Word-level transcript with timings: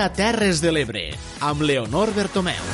a 0.00 0.08
Terres 0.08 0.62
de 0.64 0.70
l'Ebre, 0.72 1.02
amb 1.44 1.60
Leonor 1.60 2.08
Bertomeu. 2.16 2.68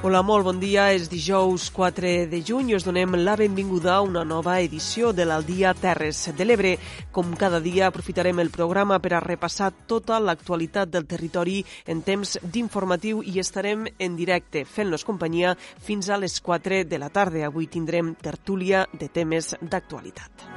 Hola, 0.00 0.22
molt 0.24 0.46
bon 0.46 0.56
dia. 0.62 0.86
És 0.96 1.10
dijous 1.12 1.66
4 1.76 2.12
de 2.30 2.40
juny 2.40 2.70
i 2.70 2.76
us 2.78 2.86
donem 2.88 3.18
la 3.20 3.34
benvinguda 3.36 3.98
a 3.98 4.00
una 4.00 4.22
nova 4.24 4.54
edició 4.64 5.12
de 5.12 5.26
l'Aldia 5.28 5.74
Terres 5.76 6.22
de 6.38 6.46
l'Ebre. 6.46 6.72
Com 7.12 7.34
cada 7.36 7.60
dia, 7.60 7.90
aprofitarem 7.90 8.40
el 8.40 8.48
programa 8.48 8.96
per 9.04 9.12
a 9.18 9.20
repassar 9.20 9.74
tota 9.86 10.16
l'actualitat 10.24 10.88
del 10.88 11.04
territori 11.04 11.60
en 11.84 12.00
temps 12.00 12.38
d'informatiu 12.40 13.20
i 13.20 13.36
estarem 13.44 13.84
en 13.98 14.16
directe 14.16 14.64
fent-los 14.64 15.04
companyia 15.04 15.52
fins 15.84 16.08
a 16.08 16.16
les 16.16 16.40
4 16.40 16.86
de 16.88 17.02
la 17.02 17.12
tarda. 17.12 17.44
Avui 17.44 17.68
tindrem 17.68 18.14
tertúlia 18.16 18.86
de 18.96 19.12
temes 19.12 19.52
d'actualitat. 19.60 20.48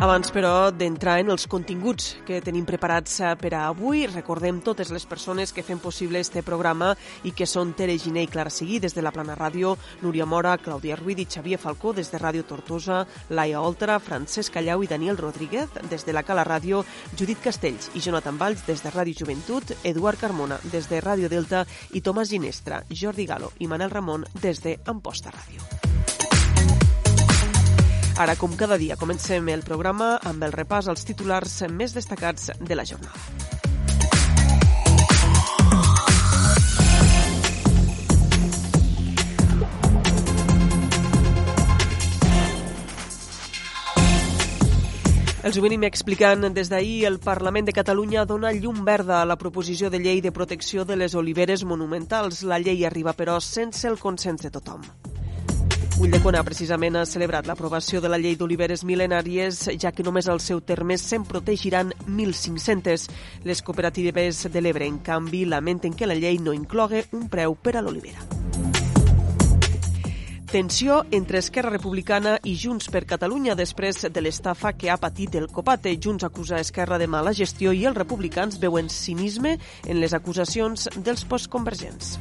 Abans, 0.00 0.30
però, 0.32 0.70
d'entrar 0.72 1.18
en 1.20 1.28
els 1.28 1.42
continguts 1.44 2.14
que 2.24 2.38
tenim 2.40 2.64
preparats 2.64 3.18
eh, 3.20 3.34
per 3.36 3.50
a 3.52 3.66
avui, 3.68 4.06
recordem 4.08 4.62
totes 4.64 4.88
les 4.94 5.04
persones 5.04 5.52
que 5.52 5.60
fem 5.60 5.76
possible 5.76 6.22
este 6.24 6.40
programa 6.40 6.94
i 7.28 7.34
que 7.36 7.44
són 7.44 7.74
Tere 7.76 7.98
Giné 8.00 8.22
i 8.24 8.30
Clara 8.32 8.48
Seguí 8.48 8.78
des 8.80 8.96
de 8.96 9.04
la 9.04 9.12
Plana 9.12 9.36
Ràdio, 9.36 9.74
Núria 10.00 10.24
Mora, 10.24 10.54
Clàudia 10.56 10.96
Ruiz 10.96 11.20
i 11.20 11.26
Xavier 11.28 11.58
Falcó 11.60 11.92
des 11.92 12.08
de 12.08 12.16
Ràdio 12.16 12.46
Tortosa, 12.48 13.02
Laia 13.28 13.60
Oltra, 13.60 13.98
Francesc 14.00 14.56
Callau 14.56 14.80
i 14.80 14.88
Daniel 14.88 15.20
Rodríguez 15.20 15.68
des 15.92 16.08
de 16.08 16.16
la 16.16 16.24
Cala 16.24 16.48
Ràdio, 16.48 16.80
Judit 17.12 17.44
Castells 17.44 17.92
i 17.92 18.00
Jonathan 18.00 18.40
Valls 18.40 18.64
des 18.64 18.80
de 18.80 18.94
Ràdio 18.96 19.20
Joventut, 19.20 19.76
Eduard 19.84 20.16
Carmona 20.16 20.62
des 20.72 20.88
de 20.88 21.04
Ràdio 21.04 21.28
Delta 21.28 21.66
i 21.92 22.00
Tomàs 22.00 22.32
Ginestra, 22.32 22.80
Jordi 22.88 23.28
Galo 23.28 23.52
i 23.60 23.68
Manel 23.68 23.92
Ramon 23.92 24.24
des 24.40 24.64
de 24.64 24.78
Amposta 24.88 25.28
Ràdio. 25.28 25.90
Ara, 28.20 28.34
com 28.36 28.52
cada 28.52 28.76
dia, 28.76 28.98
comencem 29.00 29.46
el 29.48 29.62
programa 29.64 30.18
amb 30.28 30.42
el 30.44 30.52
repàs 30.52 30.90
als 30.92 31.06
titulars 31.08 31.54
més 31.72 31.94
destacats 31.96 32.50
de 32.60 32.76
la 32.76 32.84
jornada. 32.84 33.16
Els 45.40 45.56
ho 45.56 45.62
venim 45.64 45.86
explicant 45.88 46.44
des 46.52 46.68
d'ahir. 46.68 47.06
El 47.08 47.16
Parlament 47.24 47.64
de 47.64 47.72
Catalunya 47.72 48.26
dona 48.28 48.52
llum 48.52 48.84
verda 48.84 49.22
a 49.22 49.24
la 49.24 49.38
proposició 49.40 49.88
de 49.88 50.02
llei 50.04 50.20
de 50.20 50.30
protecció 50.30 50.84
de 50.84 51.00
les 51.00 51.16
oliveres 51.16 51.64
monumentals. 51.64 52.42
La 52.44 52.60
llei 52.60 52.84
arriba, 52.84 53.16
però, 53.16 53.40
sense 53.40 53.88
el 53.88 53.96
consens 53.96 54.44
de 54.44 54.52
tothom. 54.52 54.84
Ulldecona 56.00 56.40
precisament 56.40 56.94
ha 56.96 57.02
celebrat 57.04 57.44
l'aprovació 57.44 58.00
de 58.00 58.08
la 58.08 58.16
llei 58.16 58.32
d'oliveres 58.40 58.86
mil·lenàries, 58.88 59.58
ja 59.82 59.90
que 59.92 60.00
només 60.06 60.30
al 60.32 60.38
seu 60.40 60.62
terme 60.64 60.96
se'n 60.96 61.26
protegiran 61.28 61.90
1.500. 62.06 63.04
Les 63.44 63.60
cooperatives 63.60 64.46
de 64.48 64.62
l'Ebre, 64.64 64.88
en 64.88 64.96
canvi, 65.04 65.42
lamenten 65.44 65.92
que 65.92 66.08
la 66.08 66.16
llei 66.16 66.40
no 66.40 66.56
inclogui 66.56 67.02
un 67.12 67.28
preu 67.28 67.52
per 67.52 67.76
a 67.76 67.82
l'olivera. 67.84 68.24
Tensió 70.50 71.04
entre 71.12 71.38
Esquerra 71.44 71.70
Republicana 71.70 72.38
i 72.48 72.56
Junts 72.56 72.88
per 72.88 73.04
Catalunya 73.04 73.52
després 73.54 74.00
de 74.08 74.24
l'estafa 74.24 74.72
que 74.72 74.88
ha 74.88 74.96
patit 74.96 75.36
el 75.36 75.50
Copate. 75.52 75.92
Junts 76.00 76.24
acusa 76.24 76.64
Esquerra 76.64 76.96
de 76.98 77.12
mala 77.12 77.36
gestió 77.36 77.76
i 77.76 77.84
els 77.84 78.00
republicans 78.00 78.56
veuen 78.58 78.88
cinisme 78.88 79.58
en 79.84 80.00
les 80.00 80.16
acusacions 80.16 80.88
dels 80.96 81.28
postconvergents. 81.28 82.16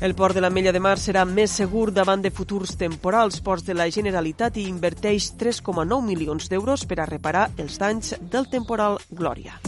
El 0.00 0.14
port 0.14 0.34
de 0.34 0.40
l'Ametlla 0.40 0.72
de 0.72 0.80
Mar 0.80 0.94
serà 0.96 1.26
més 1.28 1.52
segur 1.58 1.90
davant 1.92 2.22
de 2.24 2.30
futurs 2.32 2.70
temporals. 2.80 3.42
Ports 3.44 3.66
de 3.66 3.74
la 3.76 3.84
Generalitat 3.92 4.56
i 4.56 4.64
inverteix 4.64 5.34
3,9 5.36 6.00
milions 6.06 6.48
d'euros 6.48 6.86
per 6.88 7.02
a 7.02 7.06
reparar 7.10 7.50
els 7.60 7.76
danys 7.76 8.14
del 8.32 8.48
temporal 8.48 8.96
Glòria. 9.10 9.58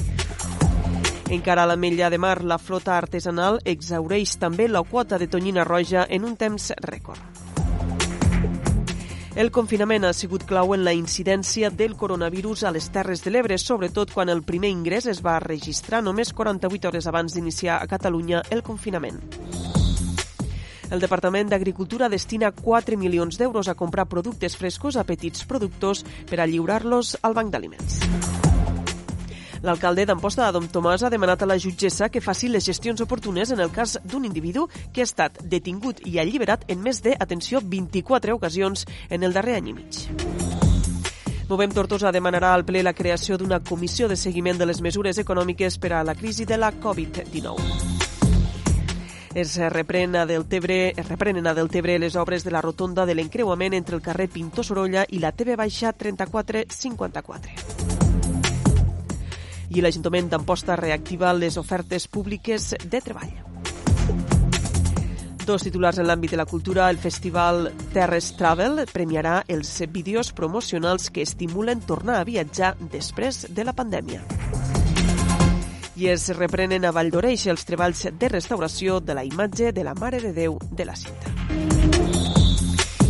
Encara 1.28 1.66
a 1.66 1.68
l'Ametlla 1.68 2.08
de 2.08 2.16
Mar, 2.16 2.38
la 2.48 2.56
flota 2.56 2.96
artesanal 2.96 3.60
exaureix 3.64 4.38
també 4.40 4.70
la 4.72 4.82
quota 4.88 5.18
de 5.20 5.28
tonyina 5.28 5.68
roja 5.68 6.06
en 6.08 6.24
un 6.24 6.40
temps 6.40 6.72
rècord. 6.80 7.20
El 9.36 9.52
confinament 9.52 10.08
ha 10.08 10.14
sigut 10.16 10.48
clau 10.48 10.72
en 10.72 10.84
la 10.84 10.96
incidència 10.96 11.68
del 11.68 11.92
coronavirus 11.96 12.64
a 12.64 12.72
les 12.72 12.88
Terres 12.92 13.20
de 13.24 13.36
l'Ebre, 13.36 13.60
sobretot 13.60 14.16
quan 14.16 14.32
el 14.32 14.42
primer 14.48 14.72
ingrés 14.72 15.12
es 15.12 15.20
va 15.24 15.38
registrar 15.44 16.00
només 16.02 16.32
48 16.32 16.88
hores 16.88 17.06
abans 17.06 17.36
d'iniciar 17.36 17.82
a 17.82 17.88
Catalunya 17.88 18.44
el 18.50 18.64
confinament. 18.64 19.20
El 20.92 21.00
Departament 21.00 21.48
d'Agricultura 21.48 22.10
destina 22.12 22.50
4 22.52 22.98
milions 23.00 23.38
d'euros 23.40 23.68
a 23.68 23.74
comprar 23.74 24.04
productes 24.12 24.58
frescos 24.60 24.98
a 25.00 25.06
petits 25.08 25.46
productors 25.48 26.02
per 26.28 26.42
a 26.42 26.46
lliurar-los 26.46 27.16
al 27.22 27.32
Banc 27.32 27.48
d'Aliments. 27.54 28.02
L'alcalde 29.62 30.04
d'Amposta, 30.04 30.50
Adam 30.50 30.66
Tomàs, 30.68 31.06
ha 31.06 31.10
demanat 31.10 31.42
a 31.42 31.48
la 31.48 31.56
jutgessa 31.56 32.10
que 32.12 32.20
faci 32.20 32.50
les 32.52 32.66
gestions 32.66 33.00
oportunes 33.00 33.54
en 33.54 33.64
el 33.64 33.72
cas 33.72 33.96
d'un 34.04 34.26
individu 34.28 34.66
que 34.92 35.00
ha 35.00 35.08
estat 35.08 35.40
detingut 35.40 36.04
i 36.04 36.18
alliberat 36.20 36.68
en 36.68 36.84
més 36.84 37.00
de, 37.00 37.16
atenció, 37.16 37.62
24 37.64 38.36
ocasions 38.36 38.84
en 39.08 39.22
el 39.22 39.32
darrer 39.32 39.56
any 39.62 39.72
i 39.72 39.76
mig. 39.80 40.02
Movem 41.48 41.72
Tortosa 41.72 42.12
demanarà 42.12 42.52
al 42.52 42.66
ple 42.68 42.82
la 42.84 42.92
creació 42.92 43.38
d'una 43.40 43.62
comissió 43.64 44.12
de 44.12 44.16
seguiment 44.16 44.60
de 44.60 44.68
les 44.68 44.84
mesures 44.84 45.16
econòmiques 45.16 45.78
per 45.78 45.94
a 45.96 46.04
la 46.04 46.18
crisi 46.18 46.44
de 46.44 46.60
la 46.60 46.74
Covid-19. 46.76 48.11
Es 49.34 49.56
reprenen 49.56 50.16
a 50.16 50.26
Deltebre, 50.26 50.90
es 50.90 51.08
reprenen 51.08 51.46
a 51.46 51.54
Deltebre 51.54 51.98
les 51.98 52.16
obres 52.16 52.44
de 52.44 52.50
la 52.50 52.60
rotonda 52.60 53.06
de 53.06 53.14
l'encreuament 53.14 53.72
entre 53.72 53.96
el 53.96 54.02
carrer 54.02 54.28
Pintor 54.28 54.64
Sorolla 54.64 55.06
i 55.08 55.20
la 55.22 55.32
TV 55.32 55.56
Baixa 55.56 55.92
3454 55.96 57.52
i 59.72 59.80
l'Ajuntament 59.80 60.28
d'Amposta 60.28 60.76
reactiva 60.76 61.32
les 61.32 61.56
ofertes 61.56 62.04
públiques 62.12 62.74
de 62.84 63.00
treball. 63.00 63.32
Dos 65.46 65.64
titulars 65.64 65.98
en 65.98 66.06
l'àmbit 66.06 66.30
de 66.30 66.36
la 66.36 66.46
cultura. 66.46 66.90
El 66.92 67.00
festival 67.00 67.72
Terres 67.94 68.34
Travel 68.36 68.84
premiarà 68.92 69.42
els 69.48 69.72
vídeos 69.88 70.32
promocionals 70.36 71.08
que 71.10 71.24
estimulen 71.24 71.80
tornar 71.80 72.20
a 72.20 72.28
viatjar 72.28 72.76
després 72.92 73.46
de 73.48 73.64
la 73.64 73.72
pandèmia. 73.72 74.20
I 75.94 76.06
es 76.08 76.30
reprenen 76.32 76.86
a 76.88 76.90
Valldoreix 76.94 77.44
els 77.52 77.66
treballs 77.68 78.06
de 78.16 78.28
restauració 78.32 78.96
de 79.04 79.12
la 79.12 79.24
imatge 79.28 79.74
de 79.76 79.84
la 79.84 79.92
Mare 79.92 80.22
de 80.22 80.32
Déu 80.32 80.56
de 80.70 80.86
la 80.88 80.94
Cinta. 80.96 81.32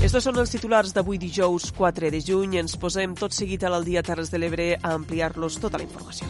Estos 0.02 0.26
són 0.26 0.40
els 0.42 0.50
titulars 0.50 0.90
d'avui 0.90 1.20
dijous 1.22 1.68
4 1.76 2.10
de 2.10 2.18
juny. 2.26 2.58
Ens 2.58 2.74
posem 2.82 3.14
tot 3.14 3.30
seguit 3.36 3.62
a 3.62 3.70
l'Aldia 3.70 4.02
Terres 4.02 4.32
de 4.34 4.40
l'Ebre 4.42 4.66
a 4.74 4.96
ampliar-los 4.96 5.60
tota 5.62 5.78
la 5.78 5.86
informació. 5.86 6.26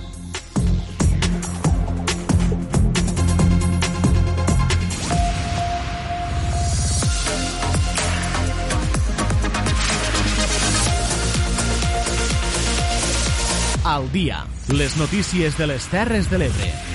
Al 13.84 14.12
dia, 14.12 14.44
les 14.68 14.96
notícies 14.96 15.58
de 15.58 15.66
les 15.66 15.88
Terres 15.90 16.30
de 16.30 16.38
l'Ebre. 16.38 16.91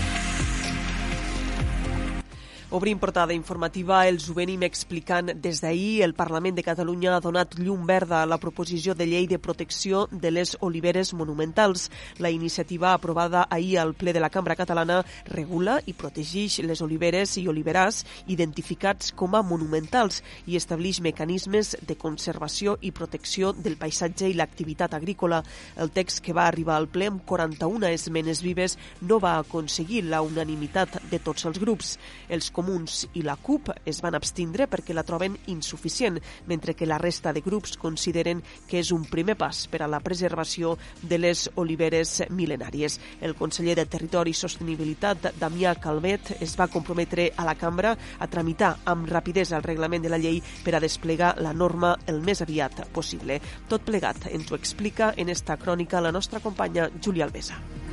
Obrim 2.77 2.99
portada 2.99 3.33
informativa, 3.33 4.03
ho 4.05 4.33
venim 4.37 4.61
explicant 4.61 5.31
des 5.41 5.61
d'ahir. 5.63 6.03
El 6.05 6.13
Parlament 6.13 6.53
de 6.53 6.61
Catalunya 6.61 7.15
ha 7.15 7.21
donat 7.25 7.55
llum 7.57 7.87
verda 7.89 8.19
a 8.21 8.27
la 8.29 8.37
proposició 8.37 8.93
de 8.93 9.07
llei 9.09 9.25
de 9.25 9.39
protecció 9.39 10.03
de 10.11 10.29
les 10.29 10.55
oliveres 10.61 11.11
monumentals. 11.17 11.89
La 12.19 12.29
iniciativa 12.29 12.93
aprovada 12.93 13.47
ahir 13.49 13.79
al 13.79 13.95
ple 13.95 14.13
de 14.13 14.19
la 14.21 14.29
Cambra 14.29 14.55
Catalana 14.55 14.99
regula 15.25 15.79
i 15.87 15.95
protegeix 15.97 16.59
les 16.69 16.83
oliveres 16.85 17.33
i 17.41 17.47
oliverars 17.47 18.03
identificats 18.27 19.09
com 19.09 19.33
a 19.33 19.41
monumentals 19.41 20.21
i 20.45 20.55
estableix 20.55 21.01
mecanismes 21.01 21.79
de 21.81 21.97
conservació 21.97 22.77
i 22.81 22.91
protecció 22.91 23.55
del 23.57 23.79
paisatge 23.81 24.29
i 24.29 24.37
l'activitat 24.37 24.93
agrícola. 24.93 25.41
El 25.81 25.89
text 25.89 26.21
que 26.21 26.37
va 26.37 26.45
arribar 26.45 26.77
al 26.77 26.91
ple 26.93 27.09
amb 27.09 27.25
41 27.25 27.89
esmenes 27.89 28.45
vives 28.45 28.77
no 29.01 29.17
va 29.17 29.39
aconseguir 29.39 30.05
la 30.05 30.21
unanimitat 30.21 31.01
de 31.09 31.17
tots 31.17 31.49
els 31.49 31.57
grups. 31.57 31.97
Els 32.29 32.51
Comuns 32.51 32.66
i 33.13 33.21
la 33.23 33.37
CUP 33.39 33.69
es 33.87 34.01
van 34.03 34.15
abstindre 34.17 34.67
perquè 34.67 34.93
la 34.95 35.05
troben 35.07 35.37
insuficient, 35.47 36.17
mentre 36.47 36.73
que 36.75 36.85
la 36.85 36.97
resta 36.99 37.31
de 37.33 37.41
grups 37.41 37.77
consideren 37.79 38.41
que 38.67 38.81
és 38.81 38.91
un 38.91 39.05
primer 39.07 39.37
pas 39.39 39.63
per 39.71 39.81
a 39.83 39.87
la 39.87 40.01
preservació 40.03 40.75
de 41.01 41.17
les 41.17 41.45
oliveres 41.55 42.25
mil·lenàries. 42.29 42.99
El 43.21 43.37
conseller 43.39 43.77
de 43.79 43.87
Territori 43.87 44.35
i 44.35 44.37
Sostenibilitat, 44.37 45.31
Damià 45.39 45.77
Calvet, 45.79 46.35
es 46.41 46.57
va 46.59 46.67
comprometre 46.67 47.31
a 47.37 47.47
la 47.47 47.55
cambra 47.55 47.95
a 48.19 48.27
tramitar 48.27 48.75
amb 48.85 49.07
rapidesa 49.09 49.57
el 49.57 49.67
reglament 49.67 50.03
de 50.03 50.11
la 50.11 50.19
llei 50.21 50.41
per 50.65 50.75
a 50.75 50.83
desplegar 50.83 51.35
la 51.39 51.53
norma 51.53 51.95
el 52.07 52.19
més 52.21 52.43
aviat 52.43 52.87
possible. 52.93 53.39
Tot 53.69 53.87
plegat 53.87 54.27
ens 54.31 54.51
ho 54.51 54.59
explica 54.59 55.13
en 55.15 55.29
esta 55.29 55.57
crònica 55.57 56.03
la 56.03 56.11
nostra 56.11 56.43
companya 56.43 56.91
Júlia 56.99 57.25
Alvesa. 57.25 57.86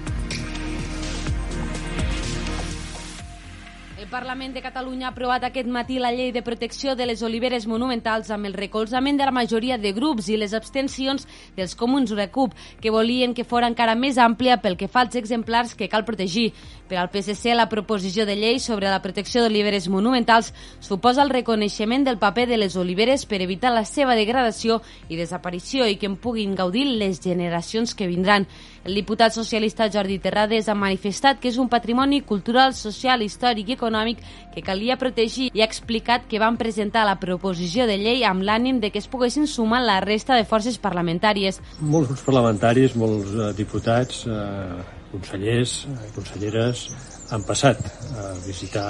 El 4.05 4.11
Parlament 4.11 4.53
de 4.53 4.61
Catalunya 4.61 5.07
ha 5.07 5.11
aprovat 5.15 5.47
aquest 5.47 5.69
matí 5.73 5.95
la 5.97 6.11
llei 6.13 6.29
de 6.31 6.43
protecció 6.45 6.93
de 6.95 7.07
les 7.09 7.23
oliveres 7.25 7.65
monumentals 7.65 8.29
amb 8.35 8.45
el 8.45 8.53
recolzament 8.53 9.17
de 9.17 9.25
la 9.25 9.33
majoria 9.33 9.79
de 9.81 9.95
grups 9.97 10.29
i 10.29 10.37
les 10.37 10.53
abstencions 10.53 11.25
dels 11.57 11.73
comuns 11.73 12.13
de 12.13 12.27
CUP, 12.29 12.53
que 12.85 12.93
volien 12.93 13.33
que 13.33 13.47
fora 13.49 13.71
encara 13.73 13.95
més 13.97 14.19
àmplia 14.21 14.59
pel 14.61 14.77
que 14.77 14.91
fa 14.93 15.07
als 15.07 15.17
exemplars 15.17 15.73
que 15.73 15.89
cal 15.89 16.05
protegir. 16.05 16.51
Per 16.85 16.99
al 17.01 17.09
PSC, 17.09 17.55
la 17.57 17.71
proposició 17.73 18.27
de 18.29 18.37
llei 18.37 18.61
sobre 18.61 18.91
la 18.93 19.01
protecció 19.01 19.41
d'oliveres 19.41 19.89
monumentals 19.89 20.53
suposa 20.85 21.25
el 21.25 21.33
reconeixement 21.33 22.05
del 22.05 22.21
paper 22.21 22.45
de 22.51 22.61
les 22.61 22.77
oliveres 22.77 23.25
per 23.25 23.41
evitar 23.41 23.73
la 23.73 23.87
seva 23.89 24.13
degradació 24.21 24.83
i 25.09 25.17
desaparició 25.17 25.89
i 25.89 25.97
que 25.97 26.13
en 26.13 26.21
puguin 26.21 26.53
gaudir 26.55 26.85
les 26.85 27.25
generacions 27.25 27.97
que 27.97 28.11
vindran. 28.13 28.45
El 28.85 28.99
diputat 28.99 29.33
socialista 29.33 29.87
Jordi 29.89 30.19
Terrades 30.21 30.67
ha 30.69 30.75
manifestat 30.77 31.39
que 31.41 31.49
és 31.49 31.57
un 31.57 31.71
patrimoni 31.73 32.19
cultural, 32.21 32.75
social, 32.77 33.23
històric 33.25 33.71
i 33.71 33.77
econòmic 33.79 34.19
que 34.53 34.61
calia 34.67 34.99
protegir 35.01 35.47
i 35.57 35.63
ha 35.65 35.69
explicat 35.71 36.27
que 36.29 36.41
van 36.43 36.59
presentar 36.61 37.07
la 37.09 37.17
proposició 37.23 37.87
de 37.89 37.97
llei 37.97 38.27
amb 38.29 38.45
l'ànim 38.45 38.83
de 38.83 38.91
que 38.93 39.01
es 39.01 39.09
poguessin 39.09 39.49
sumar 39.49 39.81
la 39.81 40.03
resta 40.05 40.37
de 40.37 40.45
forces 40.45 40.77
parlamentàries. 40.77 41.63
Molts 41.81 42.13
grups 42.13 42.27
parlamentaris, 42.29 42.97
molts 43.01 43.33
eh, 43.33 43.51
diputats, 43.57 44.27
eh, 44.29 44.85
consellers, 45.15 45.79
eh, 45.89 46.11
conselleres 46.19 46.85
han 47.33 47.49
passat 47.49 47.81
a 48.21 48.35
visitar 48.45 48.89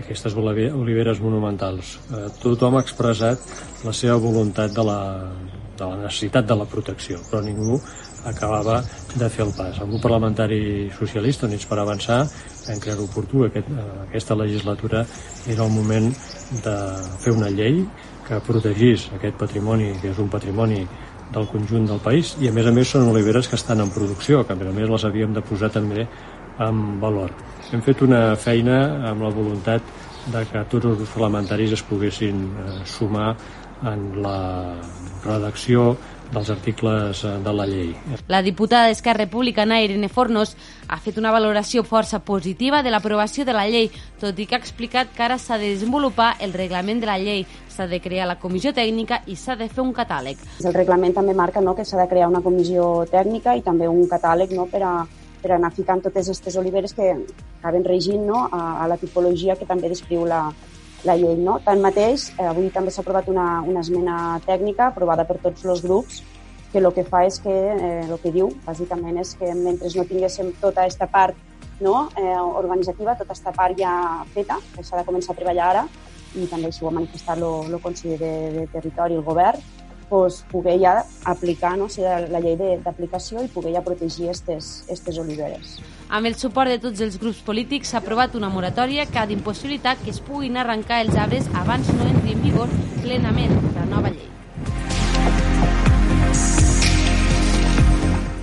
aquestes 0.00 0.32
oliveres 0.36 1.20
monumentals. 1.20 1.98
Eh, 2.08 2.24
tothom 2.40 2.80
ha 2.80 2.84
expressat 2.88 3.84
la 3.84 3.92
seva 3.92 4.16
voluntat 4.16 4.72
de 4.72 4.84
la, 4.84 5.00
de 5.76 5.84
la 5.84 6.02
necessitat 6.06 6.48
de 6.48 6.56
la 6.56 6.68
protecció, 6.68 7.20
però 7.28 7.44
ningú 7.44 7.80
acabava 8.26 8.82
de 9.14 9.28
fer 9.30 9.44
el 9.46 9.52
pas. 9.56 9.78
El 9.80 9.90
grup 9.92 10.02
parlamentari 10.02 10.90
socialista, 10.98 11.46
Units 11.46 11.66
per 11.70 11.78
Avançar, 11.80 12.24
vam 12.66 12.80
creure 12.82 13.06
oportú 13.06 13.44
aquest, 13.46 13.68
eh, 13.70 13.86
aquesta 14.08 14.34
legislatura 14.34 15.06
era 15.46 15.64
el 15.64 15.70
moment 15.70 16.12
de 16.64 16.76
fer 17.22 17.32
una 17.32 17.50
llei 17.50 17.84
que 18.26 18.40
protegís 18.40 19.10
aquest 19.14 19.36
patrimoni, 19.38 19.92
que 20.00 20.10
és 20.10 20.18
un 20.18 20.28
patrimoni 20.28 20.86
del 21.32 21.46
conjunt 21.50 21.86
del 21.86 22.00
país, 22.00 22.36
i 22.40 22.48
a 22.48 22.52
més 22.52 22.66
a 22.66 22.72
més 22.72 22.88
són 22.88 23.08
oliveres 23.10 23.48
que 23.48 23.56
estan 23.56 23.80
en 23.80 23.90
producció, 23.90 24.44
que 24.46 24.52
a 24.52 24.56
més 24.56 24.68
a 24.68 24.74
més 24.74 24.90
les 24.90 25.04
havíem 25.04 25.32
de 25.34 25.42
posar 25.42 25.70
també 25.70 26.06
en 26.58 27.00
valor. 27.00 27.32
Hem 27.72 27.82
fet 27.82 28.02
una 28.02 28.36
feina 28.36 29.10
amb 29.10 29.22
la 29.22 29.30
voluntat 29.30 29.82
de 30.32 30.42
que 30.50 30.64
tots 30.70 30.86
els 30.86 31.08
parlamentaris 31.14 31.72
es 31.76 31.82
poguessin 31.86 32.42
eh, 32.42 32.76
sumar 32.84 33.36
en 33.86 34.22
la 34.22 34.38
redacció 35.24 35.96
dels 36.32 36.50
articles 36.50 37.22
eh, 37.24 37.34
de 37.44 37.52
la 37.52 37.66
llei. 37.66 37.92
La 38.28 38.42
diputada 38.42 38.88
d'Esquerra 38.88 39.24
Republicana, 39.24 39.80
Irene 39.82 40.08
Fornos, 40.08 40.56
ha 40.88 40.98
fet 41.02 41.18
una 41.18 41.32
valoració 41.34 41.84
força 41.84 42.20
positiva 42.24 42.82
de 42.82 42.92
l'aprovació 42.92 43.44
de 43.44 43.54
la 43.56 43.66
llei, 43.70 43.90
tot 44.20 44.38
i 44.38 44.46
que 44.46 44.56
ha 44.56 44.62
explicat 44.62 45.12
que 45.14 45.24
ara 45.26 45.38
s'ha 45.38 45.58
de 45.58 45.72
desenvolupar 45.74 46.34
el 46.40 46.54
reglament 46.54 47.02
de 47.02 47.10
la 47.10 47.18
llei, 47.18 47.46
s'ha 47.68 47.86
de 47.86 48.00
crear 48.00 48.26
la 48.26 48.38
comissió 48.40 48.72
tècnica 48.74 49.22
i 49.26 49.36
s'ha 49.36 49.56
de 49.56 49.68
fer 49.68 49.82
un 49.84 49.92
catàleg. 49.94 50.40
El 50.64 50.74
reglament 50.74 51.14
també 51.16 51.34
marca 51.34 51.60
no, 51.60 51.76
que 51.76 51.84
s'ha 51.84 52.00
de 52.00 52.08
crear 52.10 52.30
una 52.30 52.42
comissió 52.44 53.06
tècnica 53.10 53.56
i 53.56 53.62
també 53.62 53.88
un 53.88 54.06
catàleg 54.08 54.54
no, 54.56 54.66
per, 54.70 54.82
a, 54.82 54.94
per 55.42 55.52
anar 55.56 55.72
ficant 55.74 56.02
totes 56.04 56.30
aquestes 56.30 56.56
oliveres 56.56 56.94
que 56.94 57.12
acaben 57.60 57.84
regint 57.84 58.26
no, 58.26 58.46
a, 58.50 58.82
a 58.84 58.88
la 58.88 58.98
tipologia 59.00 59.56
que 59.56 59.68
també 59.68 59.90
descriu 59.92 60.24
la, 60.26 60.46
la 61.04 61.16
llei. 61.16 61.36
No? 61.36 61.58
Tanmateix, 61.64 62.30
eh, 62.38 62.46
avui 62.46 62.70
també 62.74 62.90
s'ha 62.90 63.02
aprovat 63.02 63.28
una, 63.28 63.60
una 63.66 63.82
esmena 63.84 64.40
tècnica 64.46 64.88
aprovada 64.88 65.26
per 65.28 65.38
tots 65.42 65.64
els 65.64 65.82
grups 65.84 66.22
que 66.72 66.78
el 66.78 66.92
que 66.92 67.04
fa 67.04 67.24
és 67.24 67.38
que, 67.40 67.52
eh, 67.52 68.16
que 68.22 68.32
diu, 68.32 68.50
bàsicament, 68.66 69.20
és 69.20 69.34
que 69.38 69.52
mentre 69.54 69.88
no 69.94 70.04
tinguéssim 70.04 70.52
tota 70.60 70.82
aquesta 70.82 71.06
part 71.06 71.36
no, 71.80 72.08
eh, 72.16 72.36
organitzativa, 72.40 73.14
tota 73.14 73.32
aquesta 73.32 73.52
part 73.52 73.78
ja 73.78 74.24
feta, 74.34 74.58
que 74.74 74.84
s'ha 74.84 74.98
de 75.00 75.06
començar 75.06 75.32
a 75.32 75.38
treballar 75.38 75.70
ara, 75.70 75.86
i 76.34 76.46
també 76.50 76.68
així 76.68 76.84
ho 76.84 76.88
ha 76.88 76.96
manifestat 76.98 77.38
el 77.38 77.78
conseller 77.82 78.18
de, 78.20 78.32
de 78.58 78.66
Territori, 78.72 79.16
el 79.16 79.24
govern, 79.24 79.60
pues, 80.08 80.44
poder 80.52 80.78
ja 80.80 80.94
aplicar 81.24 81.76
no, 81.78 81.86
o 81.86 81.92
sigui, 81.92 82.28
la 82.32 82.40
llei 82.42 82.56
d'aplicació 82.84 83.42
i 83.42 83.50
poder 83.52 83.74
ja 83.76 83.84
protegir 83.86 84.30
aquestes 84.30 85.18
oliveres. 85.22 85.78
Amb 86.08 86.30
el 86.30 86.38
suport 86.38 86.70
de 86.70 86.78
tots 86.78 87.02
els 87.02 87.18
grups 87.18 87.42
polítics 87.46 87.90
s'ha 87.90 88.02
aprovat 88.04 88.38
una 88.38 88.52
moratòria 88.52 89.08
que 89.10 89.18
ha 89.18 89.26
d'impossibilitar 89.26 89.96
que 90.04 90.12
es 90.14 90.22
puguin 90.22 90.56
arrencar 90.56 91.02
els 91.02 91.18
arbres 91.18 91.50
abans 91.54 91.90
no 91.98 92.06
entri 92.06 92.38
en 92.38 92.46
vigor 92.46 92.72
plenament 93.02 93.58
la 93.74 93.90
nova 93.90 94.14
llei. 94.14 94.35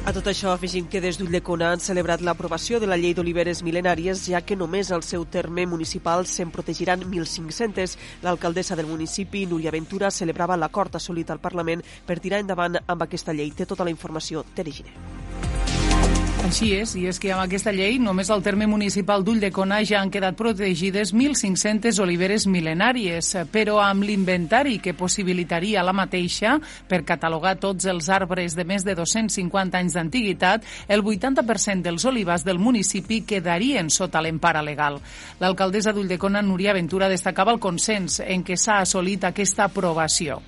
A 0.04 0.12
tot 0.12 0.26
això 0.28 0.50
afegim 0.52 0.90
que 0.92 1.00
des 1.00 1.16
d'Ulldecona 1.16 1.70
han 1.72 1.80
celebrat 1.80 2.20
l'aprovació 2.28 2.82
de 2.84 2.90
la 2.92 2.98
llei 3.00 3.14
d'oliveres 3.16 3.62
mil·lenàries, 3.64 4.26
ja 4.28 4.42
que 4.44 4.58
només 4.60 4.92
al 4.92 5.00
seu 5.08 5.24
terme 5.24 5.64
municipal 5.64 6.28
se'n 6.28 6.52
protegiran 6.52 7.06
1.500. 7.08 7.96
L'alcaldessa 8.28 8.76
del 8.76 8.92
municipi, 8.92 9.46
Núria 9.48 9.72
Ventura, 9.72 10.12
celebrava 10.12 10.60
l'acord 10.60 11.00
assolit 11.00 11.32
al 11.32 11.40
Parlament 11.40 11.86
per 12.06 12.20
tirar 12.20 12.44
endavant 12.44 12.76
amb 12.84 13.08
aquesta 13.08 13.32
llei. 13.32 13.56
Té 13.56 13.64
tota 13.66 13.88
la 13.88 13.96
informació, 13.96 14.44
Tere 14.54 14.76
Giner. 14.76 15.73
Així 16.44 16.74
és, 16.76 16.92
i 17.00 17.06
és 17.08 17.16
que 17.24 17.30
amb 17.32 17.46
aquesta 17.46 17.72
llei 17.72 17.96
només 18.04 18.28
al 18.34 18.42
terme 18.44 18.66
municipal 18.68 19.22
d'Ulldecona 19.24 19.78
ja 19.88 20.02
han 20.04 20.10
quedat 20.12 20.36
protegides 20.36 21.14
1.500 21.16 22.02
oliveres 22.04 22.44
mil·lenàries, 22.52 23.30
però 23.48 23.78
amb 23.80 24.04
l'inventari 24.04 24.76
que 24.84 24.92
possibilitaria 24.94 25.86
la 25.88 25.94
mateixa 25.96 26.58
per 26.90 27.06
catalogar 27.08 27.54
tots 27.64 27.88
els 27.88 28.10
arbres 28.12 28.58
de 28.60 28.66
més 28.68 28.84
de 28.84 28.92
250 29.00 29.80
anys 29.80 29.96
d'antiguitat, 29.96 30.68
el 30.92 31.06
80% 31.08 31.88
dels 31.88 32.04
olivars 32.12 32.44
del 32.44 32.60
municipi 32.60 33.22
quedarien 33.24 33.88
sota 33.88 34.20
l'empara 34.20 34.62
legal. 34.62 35.00
L'alcaldessa 35.40 35.96
d'Ulldecona, 35.96 36.44
Núria 36.44 36.76
Ventura, 36.76 37.08
destacava 37.08 37.56
el 37.56 37.64
consens 37.64 38.20
en 38.20 38.44
què 38.44 38.60
s'ha 38.60 38.82
assolit 38.84 39.30
aquesta 39.32 39.70
aprovació. 39.72 40.42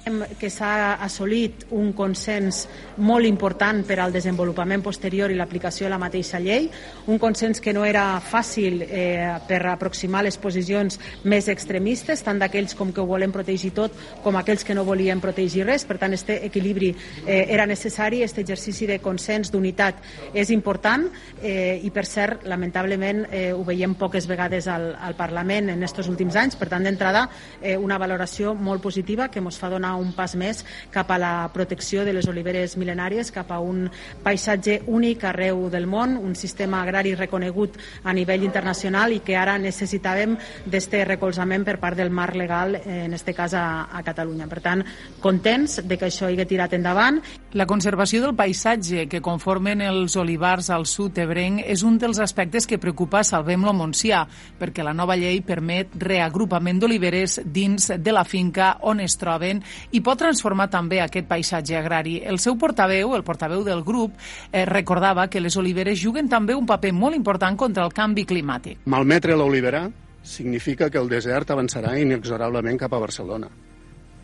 Que 0.44 0.52
s'ha 0.52 1.00
assolit 1.00 1.70
un 1.72 1.96
consens 1.96 2.66
molt 2.98 3.32
important 3.32 3.86
per 3.88 4.02
al 4.04 4.12
desenvolupament 4.12 4.84
posterior 4.84 5.32
i 5.32 5.40
l'aplicació 5.40 5.85
de 5.86 5.92
la 5.94 6.02
mateixa 6.02 6.42
llei, 6.42 6.68
un 7.06 7.22
consens 7.22 7.62
que 7.62 7.74
no 7.74 7.86
era 7.86 8.18
fàcil 8.26 8.82
eh, 8.86 9.38
per 9.48 9.62
aproximar 9.70 10.24
les 10.26 10.40
posicions 10.42 10.98
més 11.24 11.48
extremistes, 11.52 12.24
tant 12.26 12.42
d'aquells 12.42 12.74
com 12.76 12.92
que 12.92 13.04
ho 13.04 13.08
volen 13.10 13.34
protegir 13.36 13.72
tot 13.78 13.94
com 14.24 14.36
aquells 14.40 14.66
que 14.66 14.76
no 14.76 14.86
volien 14.88 15.22
protegir 15.22 15.66
res. 15.68 15.86
Per 15.86 16.00
tant, 16.02 16.16
aquest 16.16 16.34
equilibri 16.36 16.92
eh, 16.92 17.46
era 17.46 17.68
necessari, 17.70 18.24
aquest 18.24 18.42
exercici 18.42 18.90
de 18.90 19.00
consens, 19.04 19.52
d'unitat, 19.54 20.02
és 20.34 20.52
important 20.54 21.06
eh, 21.42 21.80
i, 21.84 21.92
per 21.94 22.06
cert, 22.10 22.46
lamentablement 22.50 23.26
eh, 23.30 23.52
ho 23.54 23.64
veiem 23.68 23.96
poques 24.00 24.28
vegades 24.28 24.68
al, 24.72 24.92
al 24.98 25.18
Parlament 25.18 25.70
en 25.74 25.84
aquests 25.86 26.10
últims 26.12 26.36
anys. 26.40 26.58
Per 26.60 26.70
tant, 26.72 26.84
d'entrada, 26.86 27.28
eh, 27.62 27.78
una 27.78 28.00
valoració 28.02 28.56
molt 28.56 28.84
positiva 28.84 29.30
que 29.30 29.44
ens 29.44 29.60
fa 29.62 29.70
donar 29.70 29.96
un 30.02 30.14
pas 30.18 30.36
més 30.40 30.64
cap 30.94 31.12
a 31.12 31.20
la 31.22 31.34
protecció 31.54 32.06
de 32.06 32.16
les 32.16 32.28
oliveres 32.32 32.78
mil·lenàries, 32.80 33.32
cap 33.36 33.52
a 33.52 33.60
un 33.62 33.86
paisatge 34.24 34.82
únic 34.88 35.26
arreu 35.28 35.68
del 35.76 35.90
món, 35.92 36.16
un 36.16 36.36
sistema 36.40 36.82
agrari 36.82 37.14
reconegut 37.20 37.76
a 38.04 38.16
nivell 38.16 38.48
internacional 38.48 39.12
i 39.12 39.22
que 39.26 39.36
ara 39.36 39.58
necessitàvem 39.60 40.38
d'este 40.66 41.04
recolzament 41.06 41.68
per 41.68 41.78
part 41.84 42.00
del 42.00 42.14
marc 42.16 42.40
legal, 42.40 42.80
en 42.80 43.14
aquest 43.14 43.36
cas 43.36 43.54
a, 43.60 43.66
a 43.92 44.04
Catalunya. 44.06 44.48
Per 44.48 44.62
tant, 44.64 44.84
contents 45.22 45.82
de 45.84 45.98
que 46.00 46.08
això 46.08 46.30
hagi 46.30 46.46
tirat 46.48 46.76
endavant. 46.78 47.20
La 47.56 47.68
conservació 47.68 48.22
del 48.24 48.36
paisatge 48.38 49.06
que 49.12 49.22
conformen 49.24 49.82
els 49.82 50.16
olivars 50.20 50.70
al 50.74 50.86
sud 50.90 51.18
ebrenc 51.22 51.64
és 51.66 51.84
un 51.88 51.98
dels 52.00 52.20
aspectes 52.24 52.68
que 52.68 52.80
preocupa 52.82 53.24
Salvem-lo 53.24 53.74
Montsià, 53.74 54.26
perquè 54.60 54.84
la 54.86 54.94
nova 54.94 55.18
llei 55.20 55.42
permet 55.46 55.96
reagrupament 56.00 56.80
d'oliveres 56.82 57.40
dins 57.46 57.92
de 57.98 58.16
la 58.16 58.26
finca 58.28 58.76
on 58.88 59.02
es 59.04 59.18
troben 59.18 59.62
i 59.92 60.02
pot 60.06 60.20
transformar 60.20 60.70
també 60.72 61.02
aquest 61.02 61.28
paisatge 61.30 61.78
agrari. 61.80 62.20
El 62.24 62.40
seu 62.40 62.58
portaveu, 62.60 63.16
el 63.16 63.24
portaveu 63.24 63.64
del 63.66 63.84
grup, 63.84 64.14
eh, 64.52 64.66
recordava 64.66 65.28
que 65.30 65.42
les 65.42 65.56
oliveres 65.56 65.65
oliveres 65.66 66.00
juguen 66.00 66.30
també 66.30 66.56
un 66.56 66.68
paper 66.70 66.94
molt 66.94 67.18
important 67.18 67.58
contra 67.58 67.86
el 67.86 67.94
canvi 67.94 68.26
climàtic. 68.30 68.86
Malmetre 68.86 69.36
l'olivera 69.38 69.88
significa 70.26 70.90
que 70.90 71.02
el 71.02 71.10
desert 71.10 71.52
avançarà 71.54 71.96
inexorablement 72.02 72.80
cap 72.82 72.94
a 72.94 73.02
Barcelona. 73.02 73.50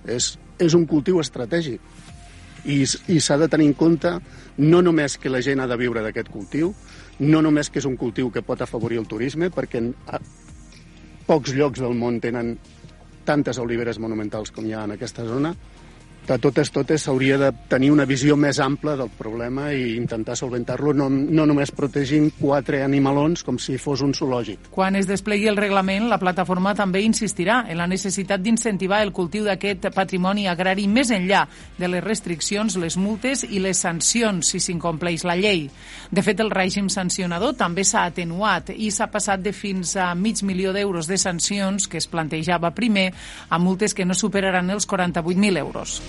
És, 0.06 0.36
és 0.58 0.74
un 0.78 0.88
cultiu 0.90 1.20
estratègic 1.22 1.82
i, 2.66 2.82
i 2.86 3.20
s'ha 3.22 3.38
de 3.38 3.48
tenir 3.50 3.68
en 3.70 3.76
compte 3.78 4.16
no 4.58 4.82
només 4.82 5.18
que 5.22 5.30
la 5.30 5.42
gent 5.46 5.62
ha 5.62 5.68
de 5.70 5.78
viure 5.78 6.02
d'aquest 6.02 6.30
cultiu, 6.34 6.74
no 7.22 7.42
només 7.42 7.70
que 7.70 7.82
és 7.82 7.88
un 7.90 7.98
cultiu 7.98 8.32
que 8.34 8.42
pot 8.46 8.62
afavorir 8.62 9.00
el 9.02 9.08
turisme, 9.10 9.52
perquè 9.54 9.82
pocs 11.28 11.54
llocs 11.54 11.82
del 11.82 11.94
món 11.98 12.20
tenen 12.22 12.56
tantes 13.26 13.62
oliveres 13.62 14.02
monumentals 14.02 14.52
com 14.52 14.66
hi 14.66 14.74
ha 14.74 14.86
en 14.90 14.96
aquesta 14.98 15.26
zona, 15.26 15.54
de 16.28 16.38
totes 16.38 16.70
totes 16.72 17.04
s'hauria 17.04 17.38
de 17.38 17.50
tenir 17.68 17.90
una 17.92 18.06
visió 18.06 18.36
més 18.38 18.60
ampla 18.62 18.94
del 18.96 19.10
problema 19.18 19.72
i 19.74 19.96
intentar 19.98 20.36
solventar-lo, 20.38 20.94
no, 20.94 21.10
no 21.10 21.46
només 21.50 21.74
protegint 21.76 22.30
quatre 22.38 22.84
animalons 22.86 23.44
com 23.44 23.58
si 23.60 23.78
fos 23.82 24.04
un 24.06 24.14
zoològic. 24.16 24.70
Quan 24.72 24.96
es 25.00 25.10
desplegui 25.10 25.50
el 25.50 25.58
reglament, 25.60 26.08
la 26.12 26.20
plataforma 26.22 26.76
també 26.78 27.02
insistirà 27.04 27.64
en 27.68 27.80
la 27.82 27.90
necessitat 27.90 28.44
d'incentivar 28.44 29.02
el 29.04 29.12
cultiu 29.16 29.48
d'aquest 29.48 29.90
patrimoni 29.96 30.48
agrari 30.48 30.88
més 30.88 31.12
enllà 31.12 31.44
de 31.80 31.90
les 31.90 32.04
restriccions, 32.06 32.78
les 32.78 32.98
multes 33.02 33.44
i 33.50 33.60
les 33.64 33.82
sancions 33.82 34.54
si 34.54 34.62
s'incompleix 34.62 35.26
la 35.28 35.36
llei. 35.40 35.66
De 36.12 36.24
fet, 36.24 36.40
el 36.40 36.54
règim 36.54 36.90
sancionador 36.92 37.58
també 37.60 37.84
s'ha 37.88 38.06
atenuat 38.12 38.72
i 38.76 38.92
s'ha 38.92 39.10
passat 39.12 39.42
de 39.42 39.56
fins 39.56 39.96
a 39.98 40.14
mig 40.16 40.46
milió 40.46 40.72
d'euros 40.76 41.10
de 41.10 41.18
sancions 41.18 41.90
que 41.90 41.98
es 41.98 42.08
plantejava 42.08 42.76
primer 42.78 43.10
a 43.50 43.60
multes 43.60 43.96
que 43.98 44.06
no 44.06 44.14
superaran 44.14 44.70
els 44.70 44.88
48.000 44.88 45.58
euros. 45.58 46.02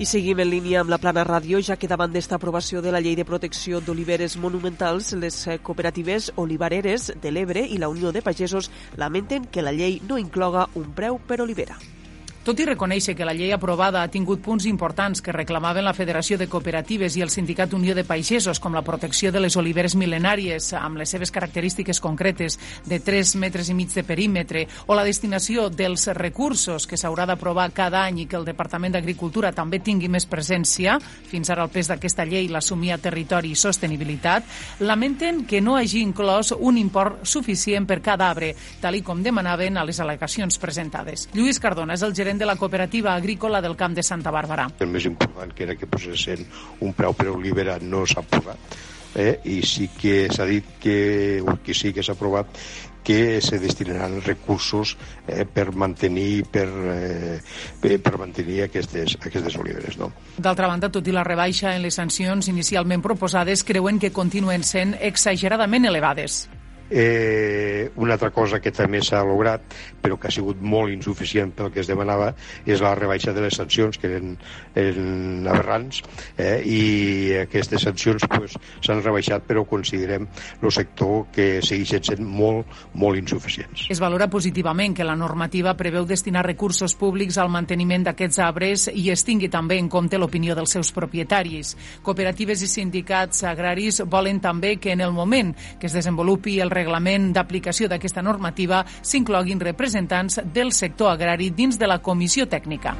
I 0.00 0.06
seguim 0.08 0.38
en 0.40 0.48
línia 0.48 0.78
amb 0.80 0.88
la 0.88 0.96
plana 0.96 1.26
ràdio, 1.28 1.58
ja 1.60 1.74
que 1.76 1.88
davant 1.90 2.14
d'esta 2.14 2.38
aprovació 2.38 2.80
de 2.80 2.88
la 2.88 3.02
llei 3.04 3.18
de 3.18 3.26
protecció 3.28 3.82
d'oliveres 3.84 4.38
monumentals, 4.40 5.12
les 5.12 5.36
eh, 5.46 5.58
cooperatives 5.60 6.30
olivareres 6.40 7.10
de 7.20 7.34
l'Ebre 7.34 7.66
i 7.68 7.76
la 7.76 7.92
Unió 7.92 8.08
de 8.08 8.24
Pagesos 8.24 8.70
lamenten 8.96 9.44
que 9.44 9.60
la 9.60 9.76
llei 9.76 10.00
no 10.08 10.16
incloga 10.16 10.70
un 10.74 10.94
preu 10.96 11.20
per 11.20 11.42
olivera. 11.44 11.76
Tot 12.40 12.56
i 12.56 12.64
reconèixer 12.64 13.12
que 13.12 13.26
la 13.28 13.34
llei 13.36 13.50
aprovada 13.52 14.00
ha 14.00 14.08
tingut 14.08 14.40
punts 14.40 14.64
importants 14.64 15.20
que 15.20 15.32
reclamaven 15.34 15.84
la 15.84 15.92
Federació 15.92 16.38
de 16.40 16.46
Cooperatives 16.48 17.18
i 17.18 17.20
el 17.20 17.28
Sindicat 17.28 17.74
Unió 17.76 17.92
de 17.92 18.00
Pagesos, 18.08 18.56
com 18.64 18.72
la 18.72 18.80
protecció 18.80 19.28
de 19.28 19.42
les 19.44 19.58
oliveres 19.60 19.92
mil·lenàries 19.92 20.70
amb 20.78 20.96
les 20.96 21.12
seves 21.12 21.28
característiques 21.30 22.00
concretes 22.00 22.56
de 22.88 22.96
3 23.04 23.34
metres 23.42 23.68
i 23.68 23.76
mig 23.76 23.92
de 23.92 24.04
perímetre, 24.08 24.62
o 24.86 24.96
la 24.96 25.04
destinació 25.04 25.66
dels 25.68 26.06
recursos 26.16 26.86
que 26.88 26.96
s'haurà 26.96 27.26
d'aprovar 27.28 27.66
cada 27.76 28.06
any 28.06 28.22
i 28.22 28.26
que 28.26 28.40
el 28.40 28.48
Departament 28.48 28.96
d'Agricultura 28.96 29.52
també 29.52 29.82
tingui 29.84 30.08
més 30.08 30.24
presència, 30.24 30.96
fins 31.28 31.52
ara 31.52 31.68
el 31.68 31.74
pes 31.76 31.92
d'aquesta 31.92 32.24
llei 32.24 32.48
l'assumia 32.48 32.96
Territori 32.96 33.52
i 33.52 33.60
Sostenibilitat, 33.66 34.48
lamenten 34.80 35.44
que 35.44 35.60
no 35.60 35.76
hagi 35.76 36.00
inclòs 36.00 36.54
un 36.56 36.80
import 36.80 37.20
suficient 37.20 37.84
per 37.84 38.00
cada 38.00 38.32
arbre, 38.32 38.54
tal 38.80 38.96
i 38.96 39.04
com 39.04 39.20
demanaven 39.20 39.76
a 39.76 39.84
les 39.84 40.00
al·legacions 40.00 40.56
presentades. 40.56 41.28
Lluís 41.36 41.60
Cardona 41.60 42.00
és 42.00 42.08
el 42.08 42.16
gerent 42.16 42.29
gerent 42.30 42.38
de 42.38 42.46
la 42.46 42.56
cooperativa 42.56 43.14
agrícola 43.14 43.60
del 43.60 43.76
Camp 43.76 43.94
de 43.94 44.02
Santa 44.02 44.30
Bàrbara. 44.30 44.68
El 44.78 44.90
més 44.92 45.06
important 45.08 45.50
que 45.52 45.64
era 45.66 45.74
que 45.74 45.88
posessin 45.90 46.46
un 46.80 46.94
preu 46.94 47.14
per 47.14 47.30
olivera 47.32 47.78
no 47.82 48.04
s'ha 48.06 48.22
posat 48.22 48.76
eh? 49.18 49.40
i 49.50 49.60
sí 49.66 49.88
que 49.98 50.28
s'ha 50.30 50.46
dit 50.46 50.76
que, 50.78 51.42
o 51.42 51.58
que 51.64 51.74
sí 51.74 51.92
que 51.92 52.04
s'ha 52.04 52.14
aprovat 52.14 52.46
que 53.02 53.40
se 53.40 53.58
destinaran 53.58 54.20
recursos 54.22 54.96
eh, 55.26 55.46
per 55.48 55.72
mantenir 55.74 56.44
per, 56.52 56.68
eh, 56.68 57.98
per 57.98 58.18
mantenir 58.20 58.62
aquestes, 58.68 59.16
aquestes 59.18 59.56
oliveres. 59.56 59.96
No? 59.98 60.12
D'altra 60.36 60.68
banda, 60.68 60.92
tot 60.92 61.08
i 61.08 61.16
la 61.16 61.24
rebaixa 61.24 61.74
en 61.74 61.82
les 61.82 61.96
sancions 61.96 62.52
inicialment 62.52 63.02
proposades, 63.02 63.64
creuen 63.64 63.98
que 63.98 64.12
continuen 64.12 64.62
sent 64.62 64.94
exageradament 65.00 65.88
elevades. 65.88 66.44
Eh, 66.90 67.90
una 67.96 68.14
altra 68.14 68.30
cosa 68.34 68.60
que 68.60 68.72
també 68.74 69.00
s'ha 69.02 69.22
lograt, 69.24 69.62
però 70.02 70.18
que 70.18 70.28
ha 70.28 70.34
sigut 70.34 70.60
molt 70.60 70.90
insuficient 70.92 71.52
pel 71.54 71.70
que 71.70 71.84
es 71.84 71.90
demanava, 71.90 72.32
és 72.66 72.82
la 72.82 72.94
rebaixa 72.98 73.32
de 73.32 73.44
les 73.44 73.54
sancions, 73.54 73.98
que 73.98 74.10
eren, 74.10 74.34
eren 74.74 75.46
aberrants, 75.46 76.02
eh, 76.36 76.58
i 76.66 76.80
aquestes 77.44 77.86
sancions 77.86 78.26
s'han 78.26 78.42
pues, 78.42 79.04
rebaixat, 79.04 79.46
però 79.46 79.64
considerem 79.68 80.26
el 80.60 80.72
sector 80.74 81.28
que 81.34 81.60
segueixen 81.62 82.04
sent 82.10 82.26
molt, 82.26 82.66
molt 82.94 83.18
insuficients. 83.20 83.86
Es 83.90 84.02
valora 84.02 84.28
positivament 84.30 84.96
que 84.96 85.06
la 85.06 85.16
normativa 85.16 85.76
preveu 85.78 86.06
destinar 86.08 86.44
recursos 86.46 86.96
públics 86.98 87.38
al 87.38 87.52
manteniment 87.52 88.08
d'aquests 88.08 88.42
arbres 88.42 88.88
i 88.92 89.08
es 89.12 89.24
tingui 89.26 89.50
també 89.52 89.78
en 89.78 89.88
compte 89.92 90.18
l'opinió 90.18 90.56
dels 90.58 90.74
seus 90.76 90.92
propietaris. 90.96 91.76
Cooperatives 92.02 92.64
i 92.66 92.70
sindicats 92.70 93.44
agraris 93.48 94.02
volen 94.06 94.40
també 94.40 94.76
que 94.80 94.92
en 94.92 95.04
el 95.04 95.12
moment 95.12 95.54
que 95.78 95.86
es 95.86 95.96
desenvolupi 95.96 96.58
el 96.60 96.70
reglament 96.80 97.30
d'aplicació 97.36 97.88
d'aquesta 97.92 98.24
normativa 98.24 98.84
s'incloguin 99.00 99.60
representants 99.60 100.40
del 100.54 100.72
sector 100.72 101.12
agrari 101.14 101.52
dins 101.54 101.78
de 101.78 101.90
la 101.90 102.00
comissió 102.00 102.48
tècnica. 102.48 102.96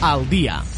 al 0.00 0.28
dia. 0.30 0.77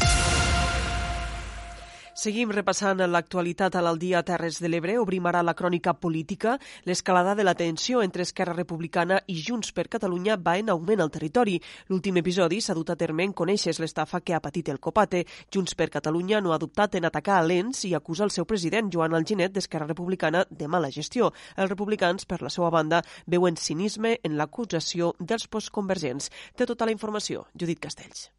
Seguim 2.21 2.51
repassant 2.53 2.99
l'actualitat 3.09 3.73
a 3.73 3.81
l'Aldia 3.81 4.19
Terres 4.21 4.59
de 4.61 4.69
l'Ebre. 4.69 4.93
Obrim 5.01 5.25
ara 5.25 5.39
la 5.41 5.55
crònica 5.57 5.95
política. 5.97 6.51
L'escalada 6.85 7.33
de 7.33 7.41
la 7.41 7.55
tensió 7.57 8.03
entre 8.05 8.21
Esquerra 8.21 8.53
Republicana 8.53 9.15
i 9.25 9.39
Junts 9.41 9.71
per 9.73 9.87
Catalunya 9.89 10.35
va 10.37 10.53
en 10.59 10.67
augment 10.69 11.01
al 11.01 11.09
territori. 11.09 11.55
L'últim 11.89 12.19
episodi 12.21 12.59
s'ha 12.61 12.75
dut 12.77 12.91
a 12.93 12.95
terme 12.95 13.25
en 13.25 13.33
coneixes 13.33 13.79
l'estafa 13.81 14.19
que 14.21 14.35
ha 14.37 14.39
patit 14.39 14.69
el 14.69 14.77
Copate. 14.79 15.23
Junts 15.49 15.73
per 15.73 15.87
Catalunya 15.89 16.43
no 16.45 16.53
ha 16.53 16.59
dubtat 16.61 16.99
en 16.99 17.07
atacar 17.09 17.39
a 17.39 17.47
l'ENS 17.47 17.87
i 17.89 17.95
acusa 17.97 18.27
el 18.27 18.33
seu 18.35 18.45
president, 18.45 18.91
Joan 18.93 19.17
Alginet, 19.17 19.55
d'Esquerra 19.55 19.87
Republicana, 19.89 20.43
de 20.51 20.67
mala 20.67 20.91
gestió. 20.91 21.31
Els 21.57 21.71
republicans, 21.73 22.27
per 22.29 22.43
la 22.43 22.53
seva 22.53 22.69
banda, 22.69 23.01
veuen 23.25 23.57
cinisme 23.57 24.19
en 24.21 24.37
l'acusació 24.37 25.15
dels 25.17 25.49
postconvergents. 25.49 26.29
Té 26.53 26.69
tota 26.69 26.85
la 26.85 26.93
informació, 26.93 27.47
Judit 27.57 27.81
Castells. 27.81 28.29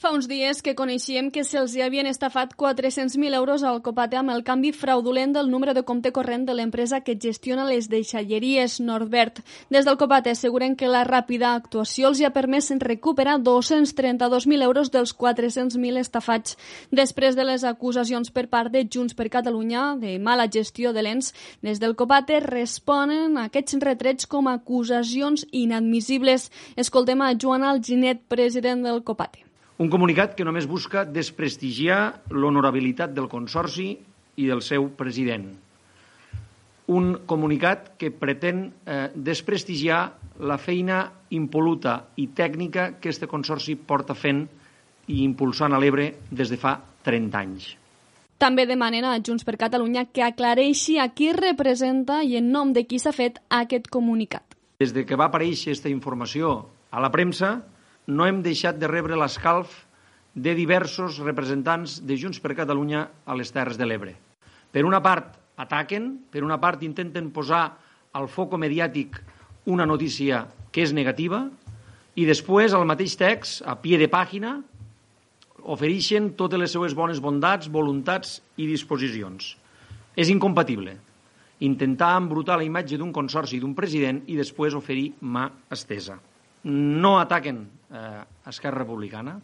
Fa 0.00 0.14
uns 0.16 0.24
dies 0.30 0.62
que 0.64 0.72
coneixíem 0.72 1.26
que 1.28 1.42
se'ls 1.44 1.74
havien 1.84 2.06
estafat 2.08 2.54
400.000 2.56 3.36
euros 3.36 3.60
al 3.68 3.82
Copate 3.84 4.16
amb 4.16 4.32
el 4.32 4.40
canvi 4.46 4.70
fraudulent 4.72 5.34
del 5.34 5.50
número 5.52 5.74
de 5.76 5.82
compte 5.84 6.08
corrent 6.16 6.46
de 6.48 6.54
l'empresa 6.56 7.02
que 7.04 7.18
gestiona 7.20 7.66
les 7.68 7.90
deixalleries 7.92 8.78
Nordbert. 8.80 9.42
Des 9.68 9.84
del 9.84 9.98
Copate 10.00 10.32
asseguren 10.32 10.72
que 10.72 10.88
la 10.88 11.02
ràpida 11.04 11.50
actuació 11.52 12.08
els 12.08 12.22
ha 12.24 12.30
permès 12.32 12.70
recuperar 12.80 13.34
232.000 13.44 14.64
euros 14.70 14.88
dels 14.88 15.12
400.000 15.12 16.00
estafats. 16.00 16.56
Després 16.88 17.36
de 17.36 17.44
les 17.44 17.68
acusacions 17.68 18.32
per 18.32 18.46
part 18.48 18.72
de 18.72 18.86
Junts 18.88 19.12
per 19.12 19.28
Catalunya 19.28 19.98
de 20.00 20.16
mala 20.16 20.48
gestió 20.48 20.94
de 20.96 21.04
l'ENS, 21.04 21.34
des 21.60 21.76
del 21.76 21.92
Copate 21.92 22.40
responen 22.40 23.36
a 23.36 23.50
aquests 23.52 23.76
retrets 23.84 24.24
com 24.24 24.48
a 24.48 24.56
acusacions 24.62 25.44
inadmissibles. 25.52 26.48
Escoltem 26.80 27.20
a 27.20 27.34
Joan 27.36 27.68
Alginet, 27.68 28.24
president 28.32 28.88
del 28.88 29.04
Copate. 29.04 29.49
Un 29.80 29.88
comunicat 29.88 30.34
que 30.36 30.44
només 30.44 30.66
busca 30.68 31.06
desprestigiar 31.08 32.00
l'honorabilitat 32.36 33.14
del 33.16 33.30
Consorci 33.32 33.94
i 34.36 34.48
del 34.50 34.60
seu 34.60 34.90
president. 34.98 35.46
Un 36.92 37.06
comunicat 37.30 37.94
que 37.96 38.10
pretén 38.12 38.66
eh, 38.84 39.08
desprestigiar 39.14 40.02
la 40.44 40.58
feina 40.60 41.00
impoluta 41.32 41.94
i 42.20 42.28
tècnica 42.36 42.90
que 43.00 43.08
este 43.08 43.30
Consorci 43.30 43.78
porta 43.78 44.12
fent 44.12 44.44
i 45.08 45.22
impulsant 45.24 45.72
a 45.72 45.80
l'Ebre 45.80 46.10
des 46.28 46.52
de 46.52 46.60
fa 46.60 46.76
30 47.08 47.40
anys. 47.40 47.72
També 48.40 48.68
demanen 48.68 49.08
a 49.08 49.16
Junts 49.16 49.48
per 49.48 49.56
Catalunya 49.56 50.10
que 50.12 50.28
aclareixi 50.28 50.98
a 51.00 51.08
qui 51.08 51.32
representa 51.32 52.20
i 52.20 52.36
en 52.36 52.52
nom 52.52 52.76
de 52.76 52.84
qui 52.84 53.00
s'ha 53.00 53.16
fet 53.16 53.40
aquest 53.48 53.88
comunicat. 53.88 54.44
Des 54.80 54.92
de 54.92 55.08
que 55.08 55.16
va 55.16 55.32
aparèixer 55.32 55.72
aquesta 55.72 55.88
informació 55.92 56.58
a 56.92 57.00
la 57.00 57.12
premsa, 57.12 57.62
no 58.06 58.26
hem 58.26 58.40
deixat 58.42 58.78
de 58.80 58.88
rebre 58.88 59.18
l'escalf 59.18 59.72
de 60.34 60.54
diversos 60.54 61.18
representants 61.24 61.98
de 62.06 62.16
Junts 62.16 62.40
per 62.40 62.54
Catalunya 62.54 63.06
a 63.26 63.36
les 63.36 63.50
Terres 63.52 63.78
de 63.78 63.86
l'Ebre. 63.86 64.14
Per 64.70 64.84
una 64.86 65.02
part, 65.02 65.34
ataquen, 65.58 66.12
per 66.30 66.44
una 66.46 66.60
part 66.62 66.82
intenten 66.86 67.32
posar 67.34 67.64
al 68.12 68.28
foco 68.28 68.58
mediàtic 68.58 69.18
una 69.66 69.86
notícia 69.86 70.46
que 70.70 70.84
és 70.86 70.94
negativa 70.94 71.44
i 72.18 72.26
després, 72.26 72.74
al 72.74 72.86
mateix 72.86 73.16
text, 73.18 73.60
a 73.66 73.76
pie 73.78 73.98
de 73.98 74.08
pàgina, 74.10 74.56
ofereixen 75.60 76.32
totes 76.38 76.58
les 76.58 76.72
seues 76.72 76.94
bones 76.96 77.20
bondats, 77.22 77.68
voluntats 77.70 78.40
i 78.56 78.66
disposicions. 78.66 79.54
És 80.16 80.30
incompatible 80.32 80.96
intentar 81.60 82.14
embrutar 82.16 82.56
la 82.56 82.64
imatge 82.64 82.96
d'un 82.96 83.12
consorci 83.12 83.60
d'un 83.60 83.74
president 83.76 84.22
i 84.32 84.36
després 84.38 84.74
oferir 84.74 85.10
mà 85.20 85.44
estesa. 85.70 86.16
No 86.64 87.18
ataquen 87.20 87.66
eh, 87.92 88.22
Esquerra 88.50 88.82
Republicana, 88.84 89.38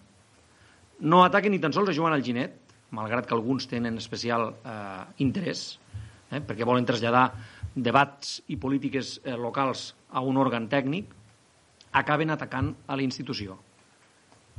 no 1.00 1.24
ataquen 1.24 1.52
ni 1.52 1.60
tan 1.60 1.74
sols 1.76 1.90
a 1.92 1.96
Joan 1.96 2.14
Alginet, 2.16 2.54
malgrat 2.96 3.26
que 3.26 3.34
alguns 3.34 3.66
tenen 3.68 3.98
especial 4.00 4.48
eh, 4.64 5.04
interès, 5.24 5.78
eh, 6.30 6.40
perquè 6.40 6.64
volen 6.64 6.86
traslladar 6.88 7.26
debats 7.74 8.40
i 8.48 8.56
polítiques 8.56 9.18
eh, 9.24 9.36
locals 9.36 9.90
a 10.10 10.22
un 10.24 10.38
òrgan 10.40 10.68
tècnic, 10.72 11.12
acaben 11.92 12.32
atacant 12.32 12.72
a 12.86 12.96
la 12.96 13.04
institució. 13.04 13.58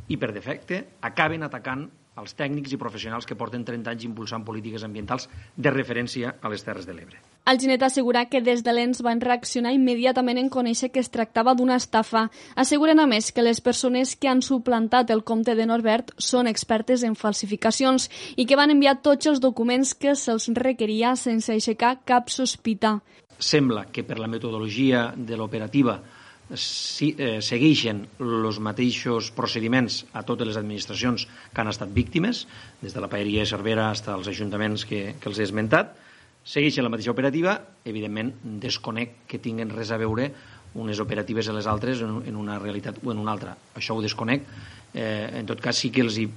I, 0.08 0.15
per 0.17 0.32
defecte, 0.32 0.84
acaben 1.03 1.44
atacant 1.44 1.88
als 2.18 2.34
tècnics 2.36 2.74
i 2.74 2.80
professionals 2.82 3.26
que 3.30 3.38
porten 3.38 3.64
30 3.66 3.94
anys 3.94 4.06
impulsant 4.10 4.44
polítiques 4.44 4.84
ambientals 4.84 5.30
de 5.56 5.72
referència 5.72 6.36
a 6.42 6.52
les 6.52 6.66
Terres 6.66 6.90
de 6.90 6.96
l'Ebre. 6.98 7.22
El 7.48 7.62
Ginet 7.62 7.84
assegura 7.86 8.26
que 8.28 8.42
des 8.44 8.64
de 8.66 8.74
l'ENS 8.74 9.00
van 9.06 9.22
reaccionar 9.24 9.72
immediatament 9.72 10.42
en 10.42 10.50
conèixer 10.52 10.90
que 10.92 11.00
es 11.00 11.12
tractava 11.14 11.54
d'una 11.56 11.78
estafa. 11.80 12.26
Asseguren 12.60 13.00
a 13.00 13.06
més 13.08 13.32
que 13.32 13.46
les 13.46 13.62
persones 13.64 14.18
que 14.18 14.28
han 14.28 14.42
suplantat 14.44 15.14
el 15.16 15.24
compte 15.24 15.56
de 15.56 15.70
Norbert 15.70 16.12
són 16.18 16.52
expertes 16.52 17.06
en 17.08 17.16
falsificacions 17.16 18.10
i 18.36 18.46
que 18.50 18.60
van 18.60 18.74
enviar 18.74 18.98
tots 19.06 19.32
els 19.32 19.40
documents 19.40 19.94
que 19.96 20.18
se'ls 20.20 20.50
requeria 20.60 21.16
sense 21.16 21.54
aixecar 21.54 22.02
cap 22.04 22.28
sospita. 22.34 22.98
Sembla 23.40 23.86
que 23.94 24.04
per 24.04 24.18
la 24.20 24.28
metodologia 24.28 25.12
de 25.16 25.38
l'operativa 25.38 26.02
si, 26.56 27.13
eh, 27.18 27.42
segueixen 27.44 28.06
els 28.24 28.60
mateixos 28.63 29.32
procediments 29.36 30.06
a 30.13 30.24
totes 30.24 30.48
les 30.48 30.60
administracions 30.60 31.27
que 31.54 31.62
han 31.62 31.68
estat 31.68 31.92
víctimes, 31.94 32.46
des 32.82 32.94
de 32.94 33.01
la 33.04 33.10
Paeria 33.12 33.44
de 33.44 33.50
Cervera 33.50 33.89
fins 33.94 34.08
als 34.08 34.30
ajuntaments 34.32 34.86
que, 34.86 35.16
que 35.20 35.30
els 35.30 35.39
he 35.39 35.44
esmentat, 35.44 35.98
segueixen 36.48 36.86
la 36.86 36.92
mateixa 36.94 37.12
operativa, 37.12 37.60
evidentment 37.84 38.32
desconec 38.63 39.27
que 39.27 39.42
tinguen 39.44 39.74
res 39.75 39.92
a 39.92 40.00
veure 40.00 40.32
unes 40.77 41.00
operatives 41.04 41.50
a 41.50 41.56
les 41.56 41.68
altres 41.68 42.01
en, 42.06 42.22
en 42.27 42.36
una 42.36 42.58
realitat 42.60 43.01
o 43.04 43.12
en 43.12 43.20
una 43.20 43.34
altra. 43.34 43.58
Això 43.75 43.98
ho 43.98 44.04
desconec. 44.04 44.46
Eh, 44.94 45.39
en 45.42 45.48
tot 45.50 45.60
cas, 45.60 45.75
sí 45.75 45.92
que 45.92 46.06
els 46.06 46.20
hi, 46.22 46.27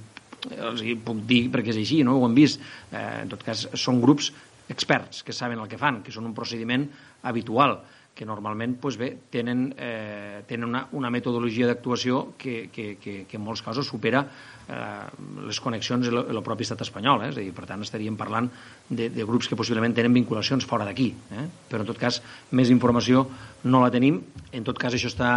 els 0.57 0.83
hi 0.83 0.97
puc 0.99 1.23
dir 1.29 1.45
perquè 1.53 1.71
és 1.71 1.79
així, 1.79 2.01
no? 2.03 2.17
ho 2.19 2.27
hem 2.27 2.35
vist. 2.35 2.59
Eh, 2.91 3.21
en 3.23 3.31
tot 3.31 3.45
cas, 3.45 3.67
són 3.79 4.01
grups 4.03 4.31
experts 4.71 5.23
que 5.23 5.35
saben 5.35 5.59
el 5.59 5.69
que 5.71 5.79
fan, 5.79 6.01
que 6.03 6.11
són 6.11 6.27
un 6.27 6.35
procediment 6.35 6.87
habitual 7.27 7.79
que 8.15 8.25
normalment 8.27 8.75
pues 8.81 8.97
bé, 8.99 9.13
tenen, 9.31 9.69
eh, 9.79 10.43
tenen 10.47 10.67
una, 10.67 10.81
una 10.97 11.09
metodologia 11.09 11.67
d'actuació 11.69 12.33
que, 12.37 12.69
que, 12.73 12.97
que, 13.01 13.13
que 13.29 13.39
en 13.39 13.43
molts 13.45 13.63
casos 13.63 13.87
supera 13.87 14.25
eh, 14.67 15.07
les 15.47 15.59
connexions 15.63 16.09
en 16.11 16.19
el 16.19 16.41
propi 16.43 16.67
estat 16.67 16.83
espanyol. 16.85 17.23
Eh? 17.23 17.31
És 17.31 17.39
a 17.39 17.45
dir, 17.45 17.53
per 17.55 17.65
tant, 17.69 17.81
estaríem 17.85 18.19
parlant 18.19 18.51
de, 18.89 19.07
de 19.09 19.27
grups 19.27 19.47
que 19.47 19.57
possiblement 19.59 19.95
tenen 19.95 20.13
vinculacions 20.13 20.67
fora 20.67 20.87
d'aquí. 20.87 21.09
Eh? 21.31 21.47
Però, 21.71 21.85
en 21.85 21.89
tot 21.89 21.99
cas, 22.01 22.21
més 22.51 22.73
informació 22.73 23.25
no 23.63 23.83
la 23.83 23.91
tenim. 23.93 24.19
En 24.51 24.67
tot 24.67 24.79
cas, 24.79 24.93
això 24.97 25.11
està 25.11 25.31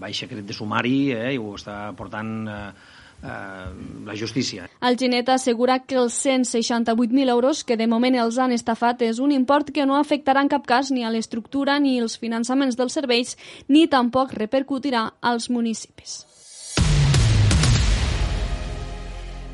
baix 0.00 0.24
secret 0.24 0.46
de 0.46 0.56
sumari 0.56 1.12
eh? 1.16 1.32
i 1.34 1.40
ho 1.40 1.54
està 1.58 1.88
portant... 1.98 2.36
Eh, 2.48 2.92
la 3.22 4.16
justícia. 4.16 4.68
El 4.80 4.98
Ginet 5.00 5.28
assegura 5.32 5.78
que 5.80 5.96
els 5.96 6.18
168.000 6.26 7.30
euros 7.30 7.64
que 7.64 7.76
de 7.76 7.86
moment 7.86 8.18
els 8.20 8.38
han 8.38 8.52
estafat 8.52 9.02
és 9.02 9.18
un 9.22 9.32
import 9.32 9.72
que 9.72 9.86
no 9.86 9.96
afectarà 9.96 10.44
en 10.44 10.52
cap 10.52 10.66
cas 10.66 10.90
ni 10.90 11.04
a 11.04 11.10
l'estructura 11.14 11.78
ni 11.78 11.98
els 12.00 12.18
finançaments 12.18 12.76
dels 12.76 12.92
serveis 12.92 13.36
ni 13.68 13.86
tampoc 13.88 14.36
repercutirà 14.36 15.10
als 15.20 15.48
municipis. 15.50 16.33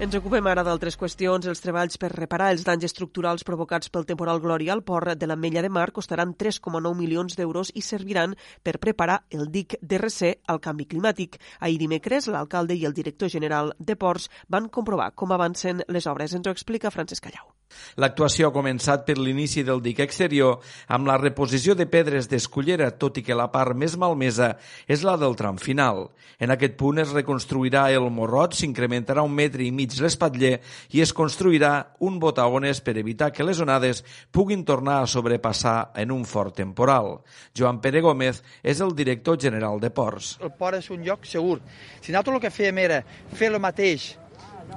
Ens 0.01 0.15
ocupem 0.17 0.47
ara 0.49 0.63
d'altres 0.65 0.95
qüestions. 0.97 1.45
Els 1.51 1.61
treballs 1.61 1.99
per 2.01 2.09
reparar 2.15 2.47
els 2.55 2.63
danys 2.65 2.87
estructurals 2.89 3.45
provocats 3.45 3.93
pel 3.93 4.07
temporal 4.09 4.41
Glòria 4.41 4.73
al 4.73 4.81
port 4.81 5.13
de 5.21 5.29
la 5.29 5.37
Mella 5.37 5.61
de 5.61 5.69
Mar 5.69 5.91
costaran 5.93 6.33
3,9 6.41 6.95
milions 6.97 7.37
d'euros 7.37 7.75
i 7.77 7.85
serviran 7.85 8.33
per 8.65 8.79
preparar 8.81 9.21
el 9.29 9.53
dic 9.53 9.77
de 9.83 10.01
RC 10.01 10.33
al 10.49 10.65
canvi 10.65 10.89
climàtic. 10.89 11.37
Ahir 11.61 11.77
dimecres, 11.85 12.33
l'alcalde 12.33 12.81
i 12.81 12.89
el 12.89 12.97
director 12.97 13.29
general 13.29 13.75
de 13.79 14.01
Ports 14.01 14.31
van 14.49 14.73
comprovar 14.73 15.13
com 15.13 15.37
avancen 15.37 15.85
les 15.89 16.09
obres. 16.09 16.33
Ens 16.33 16.49
ho 16.49 16.57
explica 16.57 16.97
Francesc 16.97 17.29
Callau. 17.29 17.60
L'actuació 18.01 18.49
ha 18.49 18.55
començat 18.55 19.05
per 19.07 19.17
l'inici 19.19 19.65
del 19.67 19.83
dic 19.85 20.01
exterior 20.05 20.61
amb 20.89 21.09
la 21.11 21.19
reposició 21.21 21.75
de 21.75 21.87
pedres 21.91 22.29
d'escullera, 22.31 22.91
tot 22.91 23.19
i 23.21 23.25
que 23.27 23.37
la 23.37 23.51
part 23.53 23.77
més 23.77 23.97
malmesa 24.01 24.55
és 24.89 25.05
la 25.07 25.17
del 25.21 25.37
tram 25.39 25.59
final. 25.61 26.09
En 26.41 26.55
aquest 26.55 26.77
punt 26.81 27.01
es 27.03 27.13
reconstruirà 27.13 27.89
el 27.93 28.09
morrot, 28.15 28.55
s'incrementarà 28.57 29.25
un 29.27 29.35
metre 29.37 29.67
i 29.67 29.73
mig 29.75 29.97
l'espatller 30.01 30.57
i 30.97 31.03
es 31.05 31.13
construirà 31.17 31.73
un 32.07 32.19
botaones 32.23 32.81
per 32.81 32.97
evitar 33.01 33.31
que 33.35 33.45
les 33.45 33.61
onades 33.61 34.05
puguin 34.33 34.65
tornar 34.65 35.01
a 35.03 35.11
sobrepassar 35.11 35.93
en 36.01 36.15
un 36.15 36.25
fort 36.25 36.57
temporal. 36.57 37.19
Joan 37.57 37.81
Pere 37.81 38.01
Gómez 38.01 38.43
és 38.63 38.81
el 38.81 38.95
director 38.97 39.39
general 39.41 39.81
de 39.81 39.91
Ports. 39.91 40.39
El 40.41 40.55
port 40.57 40.81
és 40.81 40.91
un 40.91 41.05
lloc 41.05 41.29
segur. 41.29 41.61
Si 42.01 42.13
nosaltres 42.13 42.39
el 42.39 42.45
que 42.47 42.55
fèiem 42.55 42.83
era 42.87 43.03
fer 43.37 43.53
el 43.53 43.61
mateix 43.61 44.15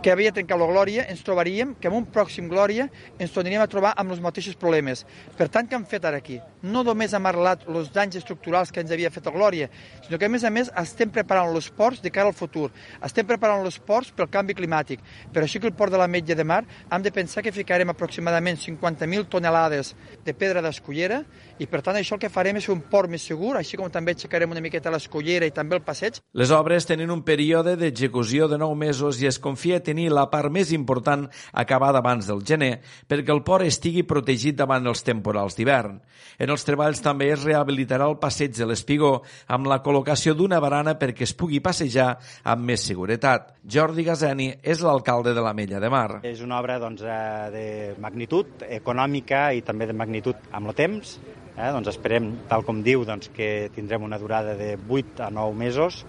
que 0.01 0.11
havia 0.11 0.31
trencat 0.33 0.59
la 0.59 0.67
Glòria, 0.69 1.03
ens 1.11 1.21
trobaríem 1.25 1.73
que 1.79 1.89
en 1.89 1.95
un 1.97 2.05
pròxim 2.09 2.47
Glòria 2.51 2.87
ens 3.19 3.33
tornaríem 3.35 3.61
a 3.63 3.69
trobar 3.69 3.93
amb 3.99 4.15
els 4.15 4.21
mateixos 4.23 4.55
problemes. 4.59 5.03
Per 5.37 5.49
tant, 5.51 5.67
què 5.69 5.77
hem 5.77 5.85
fet 5.89 6.05
ara 6.07 6.17
aquí? 6.21 6.39
No 6.63 6.83
només 6.87 7.13
hem 7.13 7.27
arreglat 7.29 7.67
els 7.67 7.91
danys 7.93 8.17
estructurals 8.19 8.71
que 8.71 8.81
ens 8.81 8.91
havia 8.91 9.11
fet 9.13 9.27
la 9.29 9.35
Glòria, 9.35 9.69
sinó 10.05 10.17
que, 10.17 10.25
a 10.25 10.33
més 10.33 10.43
a 10.47 10.51
més, 10.53 10.71
estem 10.81 11.11
preparant 11.13 11.51
els 11.53 11.69
ports 11.69 12.01
de 12.01 12.11
cara 12.11 12.31
al 12.31 12.37
futur. 12.37 12.69
Estem 13.03 13.27
preparant 13.27 13.61
els 13.63 13.77
ports 13.79 14.13
pel 14.15 14.31
canvi 14.31 14.55
climàtic. 14.57 15.03
Per 15.33 15.43
això 15.43 15.61
que 15.61 15.69
el 15.69 15.77
port 15.77 15.93
de 15.93 16.01
la 16.01 16.07
Metge 16.07 16.35
de 16.35 16.47
Mar 16.47 16.63
hem 16.89 17.03
de 17.05 17.13
pensar 17.13 17.43
que 17.43 17.53
ficarem 17.53 17.91
aproximadament 17.93 18.57
50.000 18.63 19.29
tonelades 19.29 19.93
de 20.25 20.33
pedra 20.33 20.63
d'escollera 20.63 21.21
i, 21.59 21.67
per 21.67 21.83
tant, 21.83 21.99
això 21.99 22.17
el 22.17 22.23
que 22.23 22.31
farem 22.33 22.57
és 22.57 22.69
un 22.71 22.81
port 22.89 23.11
més 23.11 23.27
segur, 23.27 23.53
així 23.59 23.77
com 23.77 23.91
també 23.91 24.15
aixecarem 24.15 24.51
una 24.51 24.63
miqueta 24.63 24.91
l'escollera 24.93 25.45
i 25.45 25.53
també 25.53 25.77
el 25.77 25.85
passeig. 25.85 26.21
Les 26.33 26.51
obres 26.55 26.87
tenen 26.89 27.11
un 27.13 27.21
període 27.27 27.75
d'execució 27.77 28.47
de 28.47 28.57
9 28.61 28.79
mesos 28.79 29.21
i 29.21 29.29
es 29.29 29.39
confia 29.39 29.82
tenir 29.83 30.09
la 30.13 30.25
part 30.31 30.51
més 30.53 30.71
important 30.75 31.27
acabada 31.51 31.99
abans 31.99 32.27
del 32.29 32.43
gener 32.47 32.77
perquè 33.09 33.33
el 33.33 33.43
port 33.45 33.67
estigui 33.67 34.05
protegit 34.07 34.57
davant 34.59 34.87
els 34.87 35.03
temporals 35.05 35.57
d'hivern. 35.57 35.99
En 36.39 36.49
els 36.49 36.65
treballs 36.65 37.01
també 37.03 37.29
es 37.33 37.43
rehabilitarà 37.45 38.07
el 38.09 38.17
passeig 38.21 38.55
de 38.57 38.67
l'Espigó 38.69 39.11
amb 39.53 39.69
la 39.69 39.81
col·locació 39.85 40.33
d'una 40.37 40.61
barana 40.63 40.95
perquè 40.99 41.27
es 41.27 41.35
pugui 41.37 41.61
passejar 41.63 42.13
amb 42.43 42.65
més 42.71 42.85
seguretat. 42.89 43.53
Jordi 43.63 44.05
Gazeni 44.07 44.49
és 44.63 44.81
l'alcalde 44.83 45.35
de 45.35 45.43
la 45.43 45.53
Mella 45.53 45.79
de 45.83 45.91
Mar. 45.93 46.19
És 46.23 46.41
una 46.41 46.59
obra 46.59 46.79
doncs, 46.81 47.03
eh, 47.03 47.49
de 47.53 47.65
magnitud 48.01 48.65
econòmica 48.67 49.51
i 49.53 49.61
també 49.61 49.87
de 49.87 49.97
magnitud 49.97 50.49
amb 50.51 50.71
el 50.71 50.77
temps. 50.77 51.17
Eh? 51.53 51.69
Doncs 51.69 51.91
esperem, 51.93 52.31
tal 52.49 52.65
com 52.65 52.81
diu, 52.83 53.05
doncs, 53.05 53.29
que 53.33 53.69
tindrem 53.75 54.03
una 54.03 54.17
durada 54.17 54.55
de 54.57 54.73
8 54.89 55.27
a 55.27 55.29
9 55.29 55.57
mesos 55.57 56.03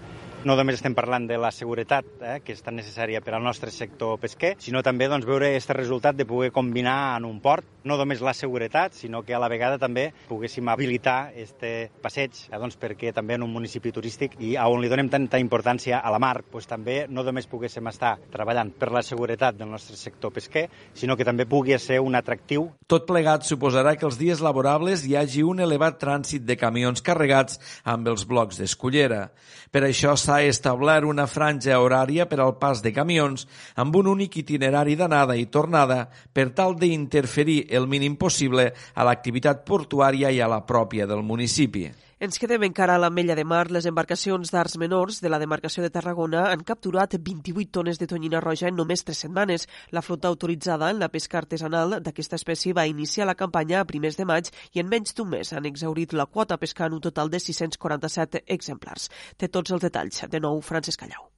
no 0.45 0.53
només 0.53 0.77
estem 0.77 0.93
parlant 0.93 1.25
de 1.25 1.39
la 1.41 1.49
seguretat, 1.49 2.05
eh, 2.21 2.35
que 2.45 2.53
és 2.53 2.61
tan 2.61 2.75
necessària 2.77 3.19
per 3.25 3.33
al 3.33 3.43
nostre 3.43 3.71
sector 3.73 4.19
pesquer, 4.21 4.53
sinó 4.61 4.83
també 4.85 5.07
doncs, 5.09 5.25
veure 5.25 5.49
aquest 5.49 5.71
resultat 5.73 6.15
de 6.15 6.27
poder 6.29 6.51
combinar 6.53 7.17
en 7.17 7.25
un 7.25 7.39
port 7.41 7.65
no 7.85 7.97
només 7.97 8.21
la 8.21 8.33
seguretat, 8.33 8.93
sinó 8.93 9.23
que 9.25 9.33
a 9.33 9.39
la 9.41 9.49
vegada 9.49 9.79
també 9.81 10.11
poguéssim 10.29 10.69
habilitar 10.69 11.31
este 11.37 11.89
passeig, 12.01 12.37
eh, 12.51 12.59
doncs, 12.61 12.77
perquè 12.77 13.11
també 13.13 13.39
en 13.39 13.45
un 13.45 13.53
municipi 13.53 13.91
turístic 13.91 14.37
i 14.39 14.53
on 14.61 14.81
li 14.81 14.89
donem 14.89 15.09
tanta 15.09 15.41
importància 15.41 15.99
a 15.99 16.13
la 16.13 16.21
mar, 16.21 16.43
doncs, 16.51 16.69
també 16.69 17.05
no 17.09 17.25
només 17.25 17.49
poguéssim 17.49 17.89
estar 17.89 18.15
treballant 18.31 18.69
per 18.77 18.91
la 18.93 19.01
seguretat 19.05 19.57
del 19.57 19.71
nostre 19.73 19.97
sector 19.97 20.33
pesquer, 20.33 20.67
sinó 20.93 21.17
que 21.17 21.25
també 21.25 21.45
pugui 21.49 21.77
ser 21.81 21.99
un 22.01 22.15
atractiu. 22.15 22.69
Tot 22.85 23.07
plegat 23.09 23.45
suposarà 23.49 23.95
que 23.97 24.05
els 24.05 24.21
dies 24.21 24.41
laborables 24.45 25.05
hi 25.05 25.17
hagi 25.17 25.41
un 25.41 25.59
elevat 25.65 25.97
trànsit 26.01 26.45
de 26.45 26.57
camions 26.57 27.01
carregats 27.01 27.57
amb 27.83 28.07
els 28.13 28.25
blocs 28.29 28.61
d'escullera. 28.61 29.31
Per 29.73 29.81
això 29.83 30.13
s'ha 30.15 30.34
s'ha 30.35 30.43
establert 30.51 31.07
una 31.07 31.27
franja 31.31 31.77
horària 31.79 32.25
per 32.27 32.41
al 32.43 32.57
pas 32.59 32.81
de 32.83 32.91
camions 32.91 33.45
amb 33.79 33.95
un 33.95 34.09
únic 34.11 34.35
itinerari 34.41 34.97
d'anada 34.99 35.37
i 35.39 35.47
tornada 35.47 36.09
per 36.33 36.49
tal 36.57 36.75
d'interferir 36.75 37.67
el 37.71 37.87
mínim 37.87 38.17
possible 38.19 38.73
a 38.93 39.07
l'activitat 39.07 39.63
portuària 39.63 40.31
i 40.31 40.41
a 40.41 40.49
la 40.51 40.65
pròpia 40.67 41.07
del 41.07 41.23
municipi. 41.23 41.87
Ens 42.17 42.37
quedem 42.39 42.63
encara 42.63 42.93
a 42.95 42.99
la 43.03 43.09
Mella 43.09 43.35
de 43.35 43.43
Mar. 43.43 43.65
Les 43.75 43.85
embarcacions 43.89 44.51
d'arts 44.53 44.77
menors 44.79 45.17
de 45.19 45.27
la 45.27 45.39
demarcació 45.41 45.83
de 45.83 45.89
Tarragona 45.91 46.45
han 46.47 46.63
capturat 46.63 47.17
28 47.19 47.73
tones 47.75 47.99
de 47.99 48.07
tonyina 48.07 48.39
roja 48.39 48.69
en 48.71 48.79
només 48.79 49.03
tres 49.03 49.19
setmanes. 49.25 49.67
La 49.91 50.01
flota 50.01 50.31
autoritzada 50.31 50.93
en 50.95 51.03
la 51.03 51.11
pesca 51.11 51.41
artesanal 51.43 51.99
d'aquesta 51.99 52.39
espècie 52.39 52.71
va 52.71 52.87
iniciar 52.87 53.27
la 53.27 53.35
campanya 53.35 53.81
a 53.81 53.91
primers 53.91 54.15
de 54.15 54.31
maig 54.31 54.47
i 54.71 54.79
en 54.79 54.87
menys 54.87 55.11
d'un 55.11 55.33
mes 55.35 55.51
han 55.51 55.67
exaurit 55.67 56.15
la 56.15 56.25
quota 56.25 56.55
pescant 56.57 56.95
un 56.95 57.03
total 57.03 57.29
de 57.29 57.43
647 57.51 58.45
exemplars. 58.47 59.11
Té 59.35 59.51
tots 59.51 59.75
els 59.75 59.83
detalls. 59.83 60.23
De 60.31 60.39
nou, 60.39 60.63
Francesc 60.63 61.03
Callau. 61.03 61.34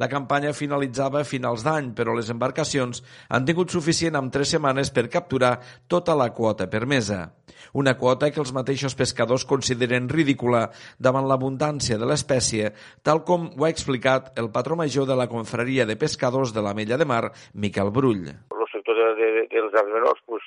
La 0.00 0.08
campanya 0.08 0.54
finalitzava 0.56 1.20
a 1.20 1.28
finals 1.28 1.64
d'any, 1.66 1.92
però 1.96 2.14
les 2.16 2.30
embarcacions 2.32 3.02
han 3.28 3.44
tingut 3.48 3.74
suficient 3.74 4.16
amb 4.16 4.32
tres 4.32 4.54
setmanes 4.54 4.92
per 4.94 5.10
capturar 5.12 5.58
tota 5.88 6.16
la 6.16 6.30
quota 6.32 6.68
permesa. 6.70 7.26
Una 7.72 7.96
quota 7.98 8.30
que 8.30 8.40
els 8.42 8.52
mateixos 8.56 8.96
pescadors 8.98 9.44
consideren 9.48 10.08
ridícula 10.08 10.68
davant 10.98 11.28
l'abundància 11.28 11.98
de 12.00 12.08
l'espècie, 12.08 12.72
tal 13.02 13.22
com 13.28 13.50
ho 13.52 13.66
ha 13.66 13.72
explicat 13.72 14.32
el 14.40 14.50
patró 14.54 14.78
major 14.80 15.06
de 15.08 15.18
la 15.18 15.28
confraria 15.28 15.86
de 15.86 15.96
pescadors 15.96 16.56
de 16.56 16.64
la 16.64 16.74
Mella 16.74 16.98
de 16.98 17.08
Mar, 17.08 17.24
Miquel 17.52 17.92
Brull. 17.92 18.32
Sector 18.72 18.96
de, 18.98 19.08
de, 19.18 19.30
de, 19.36 19.42
dels 19.52 19.74
arts 19.78 19.92
menors 19.92 20.20
pues, 20.26 20.46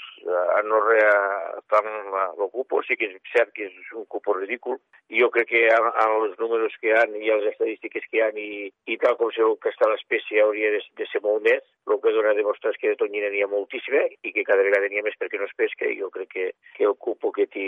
no 0.69 0.81
estan 0.95 1.89
l'ocupo, 2.39 2.81
sí 2.87 2.97
que 2.97 3.09
és 3.11 3.31
cert 3.33 3.53
que 3.55 3.69
és 3.69 3.93
un 3.93 4.05
cupo 4.11 4.33
ridícul, 4.37 4.79
i 5.13 5.21
jo 5.21 5.29
crec 5.33 5.51
que 5.51 5.63
amb, 5.75 5.91
amb 6.03 6.25
els 6.25 6.35
números 6.41 6.75
que 6.81 6.89
hi 6.89 6.95
ha 6.97 7.05
i 7.05 7.29
les 7.29 7.49
estadístiques 7.53 8.07
que 8.09 8.19
hi 8.19 8.25
ha 8.25 8.31
i, 8.41 8.49
i 8.89 8.97
tal 9.01 9.17
com 9.19 9.31
sé 9.35 9.45
que 9.61 9.73
està 9.73 9.89
l'espècie 9.91 10.43
hauria 10.43 10.73
de, 10.75 10.81
de 10.97 11.09
ser 11.11 11.21
molt 11.25 11.45
més, 11.45 11.63
el 11.93 11.99
que 12.01 12.11
dona 12.11 12.31
a 12.33 12.37
demostrar 12.37 12.71
és 12.73 12.79
que 12.81 12.89
de 12.89 12.97
tonyina 12.97 13.29
n'hi 13.29 13.43
ha 13.45 13.49
moltíssima 13.49 14.01
i 14.25 14.31
que 14.33 14.43
cada 14.47 14.63
vegada 14.65 14.87
n'hi 14.89 14.99
ha 14.99 15.05
més 15.05 15.17
perquè 15.21 15.37
no 15.37 15.45
es 15.45 15.53
pesca 15.57 15.85
i 15.85 15.99
jo 15.99 16.09
crec 16.13 16.31
que, 16.33 16.45
que 16.77 16.87
el 16.89 16.95
cupo 16.97 17.31
que, 17.35 17.45
tí, 17.53 17.65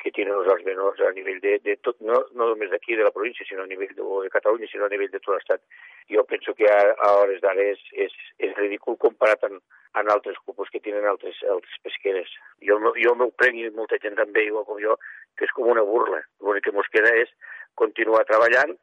que 0.00 0.12
tenen 0.16 0.38
els 0.38 0.64
menors 0.64 1.02
a 1.04 1.12
nivell 1.16 1.40
de, 1.44 1.58
de 1.64 1.76
tot, 1.84 2.00
no, 2.00 2.22
no 2.32 2.48
només 2.52 2.72
d'aquí 2.72 2.96
de 2.96 3.04
la 3.04 3.12
província, 3.12 3.44
sinó 3.48 3.66
a 3.66 3.70
nivell 3.70 3.92
de, 3.92 4.08
de 4.24 4.32
Catalunya, 4.32 4.70
sinó 4.72 4.88
a 4.88 4.92
nivell 4.94 5.12
de 5.12 5.20
tot 5.20 5.36
l'estat, 5.36 5.60
jo 6.08 6.24
penso 6.30 6.56
que 6.56 6.70
a, 6.72 6.80
a 7.04 7.12
hores 7.20 7.44
d'ara 7.44 7.68
és, 7.74 7.84
és, 8.08 8.16
és 8.40 8.56
ridícul 8.56 8.96
comparat 9.04 9.44
amb, 9.50 9.60
amb 10.00 10.12
altres 10.16 10.40
cupos 10.46 10.72
que 10.72 10.80
tenen 10.80 11.04
altres, 11.08 11.36
altres 11.52 11.80
pesqueres. 11.84 12.32
Jo, 12.64 12.80
jo 12.96 13.14
m'ho 13.16 13.28
prenc 13.36 13.60
i 13.60 13.68
molta 13.76 14.00
gent 14.02 14.16
també, 14.16 14.48
igual 14.48 14.64
com 14.68 14.80
jo, 14.80 14.96
que 15.36 15.44
és 15.44 15.52
com 15.56 15.68
una 15.68 15.84
burla. 15.84 16.22
L'únic 16.40 16.68
que 16.68 16.74
ens 16.74 16.92
queda 16.94 17.12
és 17.20 17.32
continuar 17.78 18.24
treballant 18.28 18.74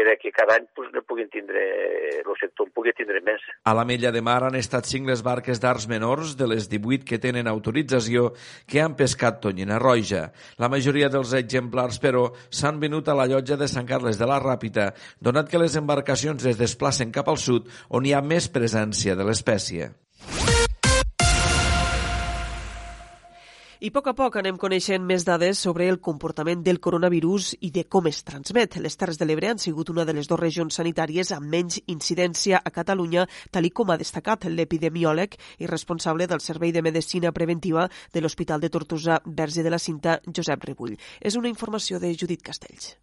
per 0.00 0.14
a 0.14 0.16
que 0.16 0.32
cada 0.32 0.56
any 0.56 0.66
pues, 0.74 0.88
no 0.94 1.02
puguin 1.04 1.28
tindre, 1.28 1.60
el 2.24 2.36
sector 2.40 2.66
en 2.66 2.72
pugui 2.72 2.94
tindre 2.96 3.20
més. 3.24 3.42
A 3.68 3.74
la 3.76 3.84
Mella 3.84 4.12
de 4.14 4.22
Mar 4.24 4.38
han 4.46 4.56
estat 4.56 4.88
cinc 4.88 5.08
les 5.10 5.20
barques 5.26 5.60
d'arts 5.60 5.86
menors 5.90 6.36
de 6.40 6.48
les 6.48 6.70
18 6.72 7.04
que 7.04 7.20
tenen 7.20 7.50
autorització 7.50 8.30
que 8.64 8.80
han 8.80 8.96
pescat 8.96 9.42
tonyina 9.44 9.78
roja. 9.82 10.30
La 10.56 10.72
majoria 10.72 11.12
dels 11.12 11.34
exemplars, 11.36 12.00
però, 12.00 12.30
s'han 12.48 12.80
venut 12.80 13.08
a 13.08 13.18
la 13.18 13.28
llotja 13.28 13.60
de 13.60 13.68
Sant 13.68 13.88
Carles 13.88 14.16
de 14.16 14.28
la 14.30 14.40
Ràpita, 14.40 14.90
donat 15.20 15.52
que 15.52 15.60
les 15.60 15.76
embarcacions 15.76 16.48
es 16.48 16.60
desplacen 16.60 17.12
cap 17.12 17.28
al 17.28 17.40
sud, 17.40 17.68
on 17.90 18.08
hi 18.08 18.16
ha 18.16 18.24
més 18.24 18.48
presència 18.48 19.18
de 19.18 19.28
l'espècie. 19.28 19.92
I 23.80 23.88
a 23.88 23.92
poc 23.96 24.10
a 24.10 24.12
poc 24.12 24.34
anem 24.36 24.58
coneixent 24.60 25.06
més 25.08 25.22
dades 25.24 25.62
sobre 25.64 25.86
el 25.88 25.96
comportament 26.04 26.60
del 26.66 26.82
coronavirus 26.84 27.54
i 27.64 27.70
de 27.72 27.86
com 27.88 28.10
es 28.10 28.18
transmet. 28.28 28.76
Les 28.76 29.00
Terres 29.00 29.16
de 29.16 29.24
l'Ebre 29.24 29.48
han 29.48 29.62
sigut 29.62 29.88
una 29.88 30.04
de 30.04 30.12
les 30.18 30.28
dues 30.28 30.42
regions 30.42 30.76
sanitàries 30.76 31.32
amb 31.32 31.48
menys 31.48 31.80
incidència 31.88 32.60
a 32.60 32.74
Catalunya, 32.76 33.24
tal 33.48 33.72
com 33.72 33.88
ha 33.88 33.96
destacat 33.96 34.44
l'epidemiòleg 34.52 35.40
i 35.64 35.72
responsable 35.72 36.28
del 36.28 36.44
Servei 36.44 36.76
de 36.76 36.84
Medicina 36.84 37.32
Preventiva 37.32 37.88
de 38.12 38.20
l'Hospital 38.20 38.60
de 38.60 38.68
Tortosa 38.68 39.22
Verge 39.24 39.64
de 39.64 39.72
la 39.72 39.80
Cinta, 39.80 40.20
Josep 40.28 40.68
Rebull. 40.68 40.98
És 41.18 41.40
una 41.40 41.48
informació 41.48 42.04
de 42.04 42.12
Judit 42.12 42.44
Castells. 42.44 42.98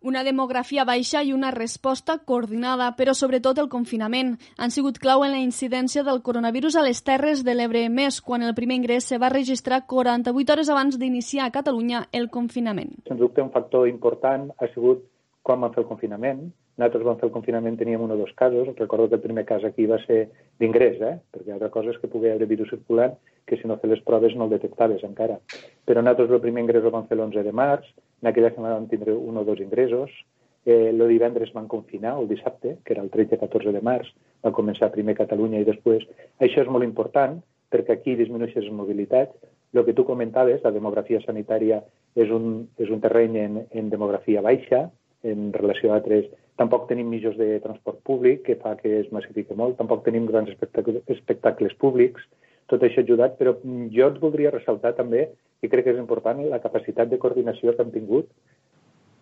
Una 0.00 0.22
demografia 0.24 0.86
baixa 0.88 1.20
i 1.20 1.34
una 1.36 1.50
resposta 1.52 2.14
coordinada, 2.24 2.86
però 2.96 3.12
sobretot 3.12 3.58
el 3.60 3.68
confinament, 3.68 4.30
han 4.56 4.72
sigut 4.72 4.96
clau 4.96 5.26
en 5.26 5.34
la 5.34 5.42
incidència 5.44 6.00
del 6.06 6.22
coronavirus 6.24 6.78
a 6.80 6.84
les 6.86 7.02
Terres 7.04 7.42
de 7.44 7.52
l'Ebre, 7.52 7.82
més 7.92 8.22
quan 8.24 8.40
el 8.40 8.54
primer 8.56 8.78
ingrés 8.80 9.04
se 9.04 9.18
va 9.20 9.28
registrar 9.28 9.82
48 9.84 10.54
hores 10.54 10.70
abans 10.72 10.96
d'iniciar 10.96 11.44
a 11.44 11.52
Catalunya 11.52 12.06
el 12.16 12.30
confinament. 12.32 12.96
Sens 13.10 13.20
dubte, 13.20 13.44
un 13.44 13.52
factor 13.52 13.88
important 13.92 14.48
ha 14.56 14.70
sigut 14.72 15.04
quan 15.44 15.60
vam 15.60 15.76
fer 15.76 15.84
el 15.84 15.90
confinament. 15.92 16.46
Nosaltres 16.80 17.04
vam 17.04 17.18
fer 17.20 17.26
el 17.28 17.32
confinament, 17.34 17.74
teníem 17.76 18.00
un 18.00 18.14
o 18.14 18.16
dos 18.16 18.30
casos. 18.32 18.70
Recordo 18.78 19.10
que 19.10 19.18
el 19.18 19.20
primer 19.20 19.44
cas 19.44 19.64
aquí 19.68 19.84
va 19.84 19.98
ser 20.06 20.30
d'ingrés, 20.62 20.96
eh? 21.04 21.18
perquè 21.28 21.52
altra 21.52 21.68
cosa 21.68 21.92
és 21.92 21.98
que 22.00 22.08
pugui 22.08 22.30
haver 22.32 22.48
virus 22.48 22.70
circulant, 22.72 23.18
que 23.44 23.58
si 23.60 23.68
no 23.68 23.76
fer 23.82 23.90
les 23.90 24.00
proves 24.06 24.32
no 24.32 24.46
el 24.46 24.54
detectaves 24.54 25.04
encara. 25.04 25.36
Però 25.84 26.00
nosaltres 26.00 26.32
el 26.32 26.40
primer 26.40 26.64
ingrés 26.64 26.86
el 26.86 26.94
vam 26.94 27.04
fer 27.10 27.18
l'11 27.18 27.44
de 27.44 27.52
març, 27.52 27.90
en 28.22 28.30
aquella 28.30 28.48
setmana 28.54 28.78
vam 28.78 28.88
tindre 28.88 29.12
un 29.12 29.36
o 29.36 29.44
dos 29.44 29.60
ingressos. 29.60 30.14
Eh, 30.64 30.92
divendres 30.96 31.52
van 31.52 31.68
confinar, 31.68 32.16
el 32.16 32.28
dissabte, 32.32 32.78
que 32.84 32.96
era 32.96 33.04
el 33.04 33.10
13-14 33.12 33.76
de 33.76 33.84
març, 33.84 34.08
va 34.40 34.56
començar 34.56 34.88
primer 34.94 35.18
Catalunya 35.20 35.60
i 35.60 35.68
després. 35.68 36.08
Això 36.40 36.64
és 36.64 36.72
molt 36.72 36.88
important 36.88 37.42
perquè 37.68 37.98
aquí 37.98 38.16
disminueixes 38.16 38.64
les 38.64 38.72
mobilitats. 38.72 39.36
El 39.76 39.84
que 39.84 39.92
tu 39.92 40.08
comentaves, 40.08 40.64
la 40.64 40.72
demografia 40.72 41.20
sanitària 41.26 41.84
és 42.16 42.32
un, 42.32 42.70
és 42.80 42.88
un 42.88 43.04
terreny 43.04 43.36
en, 43.44 43.64
en 43.68 43.92
demografia 43.92 44.40
baixa 44.40 44.86
en 45.22 45.52
relació 45.52 45.92
a 45.92 46.00
altres. 46.00 46.30
Tampoc 46.60 46.90
tenim 46.90 47.08
mitjos 47.08 47.38
de 47.40 47.54
transport 47.64 48.02
públic, 48.04 48.42
que 48.44 48.58
fa 48.60 48.74
que 48.76 48.98
es 49.00 49.08
massifique 49.16 49.56
molt. 49.56 49.78
Tampoc 49.78 50.04
tenim 50.04 50.26
grans 50.28 50.50
espectacles, 50.52 51.00
espectacles 51.08 51.72
públics. 51.80 52.26
Tot 52.68 52.82
això 52.84 53.00
ha 53.00 53.04
ajudat, 53.06 53.38
però 53.38 53.54
jo 53.94 54.08
et 54.10 54.18
voldria 54.20 54.52
ressaltar 54.52 54.92
també 54.98 55.30
i 55.64 55.70
crec 55.72 55.86
que 55.86 55.94
és 55.94 56.00
important 56.02 56.42
la 56.50 56.60
capacitat 56.60 57.08
de 57.08 57.18
coordinació 57.22 57.72
que 57.72 57.82
han 57.84 57.94
tingut. 57.94 58.28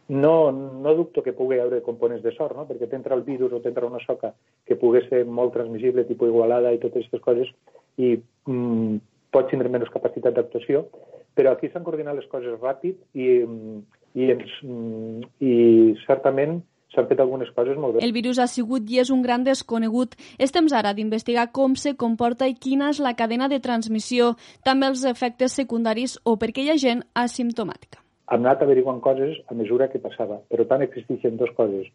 No, 0.08 0.50
no 0.50 0.94
dubto 0.96 1.22
que 1.22 1.34
pugui 1.36 1.60
haver 1.60 1.82
components 1.84 2.24
de 2.24 2.32
sort, 2.34 2.56
no? 2.56 2.64
perquè 2.66 2.88
t'entra 2.88 3.14
el 3.14 3.22
virus 3.26 3.52
o 3.52 3.60
t'entra 3.60 3.86
una 3.86 4.00
soca 4.02 4.32
que 4.66 4.78
pugui 4.80 5.02
ser 5.06 5.20
molt 5.38 5.52
transmissible, 5.54 6.06
tipus 6.08 6.32
igualada 6.32 6.72
i 6.72 6.80
totes 6.80 7.04
aquestes 7.04 7.22
coses, 7.26 7.50
i 8.00 8.14
mm, 8.48 8.96
pot 9.36 9.50
tindre 9.52 9.70
menys 9.70 9.92
capacitat 9.92 10.34
d'actuació, 10.34 10.86
però 11.36 11.52
aquí 11.52 11.68
s'han 11.68 11.84
coordinat 11.86 12.16
les 12.16 12.26
coses 12.32 12.56
ràpid 12.58 12.96
i, 13.20 13.28
i, 14.16 14.30
ens, 14.32 14.56
mm, 14.64 15.28
i 15.44 15.54
certament 16.06 16.58
s'han 16.94 17.08
fet 17.08 17.20
algunes 17.20 17.50
coses 17.56 17.78
molt 17.80 17.96
bé. 17.96 18.04
El 18.04 18.14
virus 18.16 18.38
ha 18.38 18.46
sigut 18.50 18.88
i 18.90 19.00
és 19.02 19.10
un 19.14 19.22
gran 19.22 19.44
desconegut. 19.44 20.16
És 20.38 20.54
temps 20.54 20.72
ara 20.72 20.94
d'investigar 20.96 21.48
com 21.52 21.76
se 21.76 21.94
comporta 21.96 22.48
i 22.48 22.56
quina 22.56 22.90
és 22.94 23.00
la 23.04 23.14
cadena 23.18 23.48
de 23.48 23.60
transmissió, 23.64 24.34
també 24.64 24.88
els 24.88 25.04
efectes 25.08 25.56
secundaris 25.60 26.18
o 26.24 26.36
perquè 26.40 26.64
hi 26.64 26.70
ha 26.72 26.78
gent 26.80 27.04
asimptomàtica. 27.14 28.00
Hem 28.28 28.44
anat 28.44 28.62
averiguant 28.62 29.00
coses 29.00 29.38
a 29.48 29.56
mesura 29.56 29.88
que 29.88 30.00
passava, 30.04 30.40
però 30.52 30.66
tant 30.68 30.84
existeixen 30.84 31.36
dues 31.40 31.52
coses. 31.56 31.88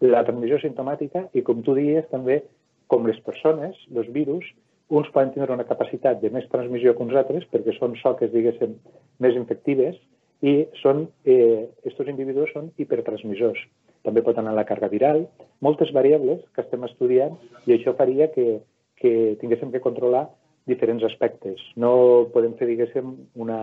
La 0.00 0.24
transmissió 0.24 0.58
simptomàtica 0.60 1.26
i, 1.32 1.42
com 1.44 1.62
tu 1.62 1.74
dies, 1.76 2.06
també 2.10 2.42
com 2.88 3.06
les 3.08 3.20
persones, 3.24 3.76
els 3.94 4.08
virus, 4.12 4.44
uns 4.88 5.08
poden 5.12 5.32
tenir 5.32 5.52
una 5.52 5.64
capacitat 5.68 6.20
de 6.20 6.30
més 6.32 6.48
transmissió 6.52 6.92
que 6.94 7.04
uns 7.04 7.16
altres 7.16 7.46
perquè 7.52 7.72
són 7.78 7.96
soques, 8.00 8.32
diguéssim, 8.32 8.76
més 9.24 9.36
infectives 9.38 9.96
i 10.44 10.66
són, 10.82 11.06
eh, 11.24 11.64
estos 11.88 12.08
individus 12.12 12.52
són 12.52 12.68
hipertransmissors 12.76 13.62
també 14.04 14.22
pot 14.22 14.38
anar 14.38 14.54
la 14.54 14.66
càrrega 14.68 14.92
viral, 14.92 15.24
moltes 15.64 15.92
variables 15.96 16.42
que 16.54 16.62
estem 16.64 16.84
estudiant 16.86 17.36
i 17.66 17.74
això 17.76 17.96
faria 17.98 18.30
que, 18.34 18.60
que 19.00 19.34
tinguéssim 19.40 19.72
que 19.72 19.82
controlar 19.84 20.26
diferents 20.68 21.04
aspectes. 21.04 21.60
No 21.76 22.30
podem 22.32 22.54
fer, 22.60 22.68
diguéssim, 22.70 23.14
una, 23.40 23.58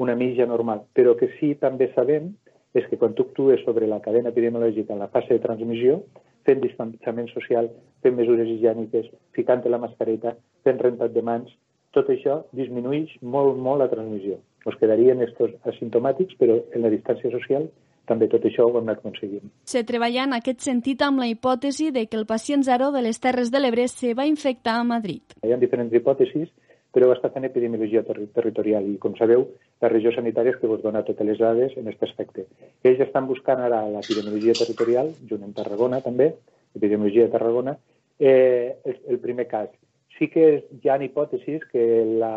una 0.00 0.16
mitja 0.16 0.46
normal, 0.48 0.84
però 0.96 1.16
que 1.18 1.30
sí 1.38 1.54
també 1.60 1.90
sabem 1.94 2.32
és 2.74 2.86
que 2.90 2.98
quan 2.98 3.14
tu 3.14 3.28
actues 3.28 3.62
sobre 3.64 3.86
la 3.86 4.00
cadena 4.02 4.32
epidemiològica 4.34 4.94
en 4.94 5.04
la 5.04 5.10
fase 5.12 5.36
de 5.36 5.42
transmissió, 5.42 6.00
fent 6.44 6.60
distanciament 6.60 7.28
social, 7.30 7.70
fent 8.02 8.16
mesures 8.18 8.48
higièniques, 8.50 9.06
ficant 9.36 9.62
la 9.70 9.80
mascareta, 9.80 10.34
fent 10.66 10.82
rentat 10.82 11.14
de 11.14 11.22
mans, 11.22 11.52
tot 11.94 12.10
això 12.10 12.40
disminueix 12.58 13.14
molt, 13.22 13.56
molt 13.56 13.80
la 13.84 13.88
transmissió. 13.92 14.40
Ens 14.66 14.76
quedarien 14.80 15.22
estos 15.22 15.54
asimptomàtics, 15.70 16.34
però 16.40 16.58
en 16.74 16.82
la 16.82 16.90
distància 16.90 17.30
social 17.30 17.68
també 18.08 18.28
tot 18.32 18.44
això 18.44 18.66
ho 18.66 18.74
hem 18.74 18.84
anat 18.88 19.00
aconseguint. 19.02 19.50
Se 19.68 19.84
treballa 19.88 20.26
en 20.28 20.36
aquest 20.36 20.64
sentit 20.66 21.02
amb 21.02 21.22
la 21.22 21.28
hipòtesi 21.30 21.90
de 21.94 22.06
que 22.06 22.18
el 22.20 22.26
pacient 22.26 22.64
zero 22.66 22.90
de 22.92 23.02
les 23.04 23.20
Terres 23.20 23.50
de 23.50 23.62
l'Ebre 23.62 23.88
se 23.88 24.14
va 24.14 24.28
infectar 24.28 24.78
a 24.80 24.84
Madrid. 24.84 25.36
Hi 25.42 25.54
ha 25.54 25.60
diferents 25.60 25.94
hipòtesis, 25.94 26.50
però 26.94 27.10
està 27.10 27.30
fent 27.34 27.46
epidemiologia 27.48 28.04
ter 28.06 28.20
territorial 28.36 28.86
i, 28.86 28.98
com 29.02 29.16
sabeu, 29.18 29.48
la 29.82 29.90
regió 29.90 30.12
sanitària 30.14 30.54
és 30.54 30.60
que 30.60 30.70
vos 30.70 30.82
dona 30.82 31.02
totes 31.06 31.26
les 31.26 31.40
dades 31.42 31.74
en 31.80 31.88
aquest 31.90 32.06
aspecte. 32.06 32.46
Ells 32.86 33.02
estan 33.02 33.26
buscant 33.26 33.62
ara 33.64 33.82
l'epidemiologia 33.90 34.54
territorial, 34.60 35.10
junt 35.30 35.42
amb 35.42 35.56
Tarragona 35.56 35.98
també, 36.04 36.30
epidemiologia 36.76 37.26
de 37.26 37.34
Tarragona, 37.34 37.74
eh, 38.20 38.76
el, 38.84 39.00
el 39.10 39.18
primer 39.18 39.48
cas. 39.50 39.72
Sí 40.14 40.28
que 40.30 40.46
hi 40.70 40.88
ha 40.88 41.00
hipòtesis 41.02 41.66
que 41.72 41.84
la, 42.22 42.34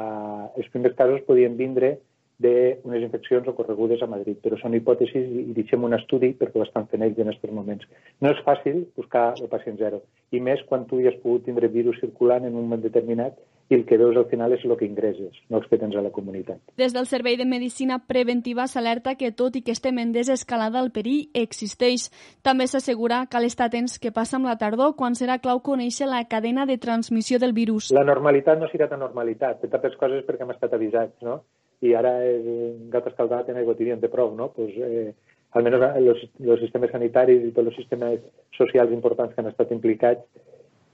els 0.57 0.69
primers 0.73 0.97
casos 0.97 1.21
podien 1.27 1.53
vindre 1.59 1.99
d'unes 2.43 3.01
infeccions 3.01 3.47
ocorregudes 3.49 4.03
a 4.03 4.09
Madrid, 4.11 4.37
però 4.43 4.59
són 4.61 4.75
hipòtesis 4.77 5.27
i 5.41 5.53
deixem 5.57 5.83
un 5.83 5.97
estudi 5.97 6.33
perquè 6.37 6.59
ho 6.59 6.65
estan 6.67 6.87
fent 6.91 7.05
ells 7.05 7.17
en 7.17 7.31
aquests 7.33 7.53
moments. 7.59 7.89
No 8.21 8.33
és 8.33 8.41
fàcil 8.45 8.83
buscar 8.97 9.31
el 9.41 9.49
pacient 9.49 9.79
zero, 9.81 10.03
i 10.31 10.41
més 10.43 10.61
quan 10.69 10.85
tu 10.89 11.01
ja 11.01 11.13
has 11.13 11.21
pogut 11.23 11.47
tindre 11.47 11.71
virus 11.73 11.99
circulant 12.03 12.45
en 12.45 12.53
un 12.55 12.67
moment 12.67 12.83
determinat 12.83 13.39
i 13.69 13.75
el 13.75 13.85
que 13.85 13.97
veus 13.99 14.15
al 14.15 14.27
final 14.31 14.53
és 14.55 14.63
el 14.63 14.75
que 14.79 14.87
ingresses, 14.87 15.35
no 15.49 15.59
els 15.59 15.67
que 15.67 15.79
tens 15.79 15.95
a 15.97 16.03
la 16.03 16.11
comunitat. 16.15 16.61
Des 16.79 16.93
del 16.95 17.07
Servei 17.09 17.35
de 17.35 17.45
Medicina 17.45 17.99
Preventiva 18.07 18.67
s'alerta 18.71 19.17
que 19.19 19.33
tot 19.35 19.57
i 19.59 19.63
que 19.65 19.75
estem 19.75 19.99
en 19.99 20.13
desescalada, 20.15 20.79
el 20.79 20.93
perill 20.95 21.27
existeix. 21.35 22.07
També 22.47 22.67
s'assegura 22.67 23.25
que 23.27 23.41
l'estar 23.43 23.67
atents 23.67 23.97
que 23.99 24.13
passa 24.15 24.37
amb 24.39 24.47
la 24.47 24.55
tardor 24.61 24.95
quan 24.95 25.19
serà 25.19 25.39
clau 25.43 25.59
conèixer 25.65 26.07
la 26.07 26.23
cadena 26.31 26.65
de 26.65 26.77
transmissió 26.77 27.39
del 27.43 27.51
virus. 27.57 27.91
La 27.91 28.07
normalitat 28.07 28.61
no 28.61 28.71
serà 28.71 28.87
de 28.87 29.01
normalitat, 29.01 29.59
de 29.61 29.71
tantes 29.73 29.99
coses 29.99 30.23
perquè 30.23 30.47
hem 30.47 30.55
estat 30.55 30.77
avisats, 30.77 31.19
no? 31.25 31.41
I 31.81 31.93
ara 31.93 32.13
el 32.25 32.89
en 32.89 33.57
aigua 33.57 33.75
tibia 33.75 33.95
de 33.95 34.09
prou, 34.09 34.35
no? 34.35 34.49
Pues, 34.53 34.73
eh, 34.77 35.13
almenys 35.51 35.83
els, 35.95 36.23
els 36.39 36.61
sistemes 36.61 36.91
sanitaris 36.91 37.43
i 37.43 37.51
tots 37.51 37.67
els 37.67 37.75
sistemes 37.75 38.19
socials 38.57 38.91
importants 38.91 39.33
que 39.33 39.41
han 39.41 39.51
estat 39.51 39.71
implicats, 39.71 40.25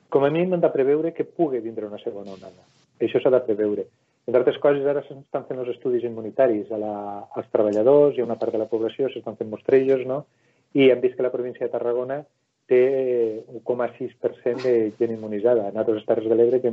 com 0.10 0.24
a 0.24 0.30
mínim 0.30 0.54
hem 0.54 0.62
de 0.62 0.70
preveure 0.70 1.14
que 1.14 1.26
pugui 1.26 1.60
vindre 1.60 1.88
una 1.88 2.02
segona 2.04 2.36
onada. 2.36 2.68
Això 3.02 3.20
s'ha 3.22 3.32
de 3.34 3.42
preveure. 3.48 3.88
Entre 4.28 4.40
altres 4.40 4.60
coses, 4.64 4.86
ara 4.88 5.02
s'estan 5.04 5.48
fent 5.48 5.60
els 5.60 5.74
estudis 5.74 6.06
immunitaris 6.08 6.70
a 6.72 6.78
la, 6.80 6.94
als 7.36 7.50
treballadors 7.52 8.16
i 8.16 8.22
a 8.22 8.28
una 8.28 8.38
part 8.40 8.54
de 8.56 8.62
la 8.62 8.70
població, 8.72 9.10
s'estan 9.10 9.36
fent 9.40 9.50
mostrejos, 9.52 10.06
no? 10.08 10.24
I 10.80 10.92
hem 10.92 11.02
vist 11.04 11.18
que 11.18 11.26
la 11.26 11.34
província 11.34 11.66
de 11.66 11.74
Tarragona 11.74 12.22
té 12.72 12.84
1,6% 13.52 14.64
de 14.64 14.76
gent 15.00 15.12
immunitzada. 15.18 15.68
En 15.70 15.78
altres 15.82 16.06
Terres 16.08 16.30
de 16.30 16.38
l'Ebre 16.38 16.62
que 16.64 16.72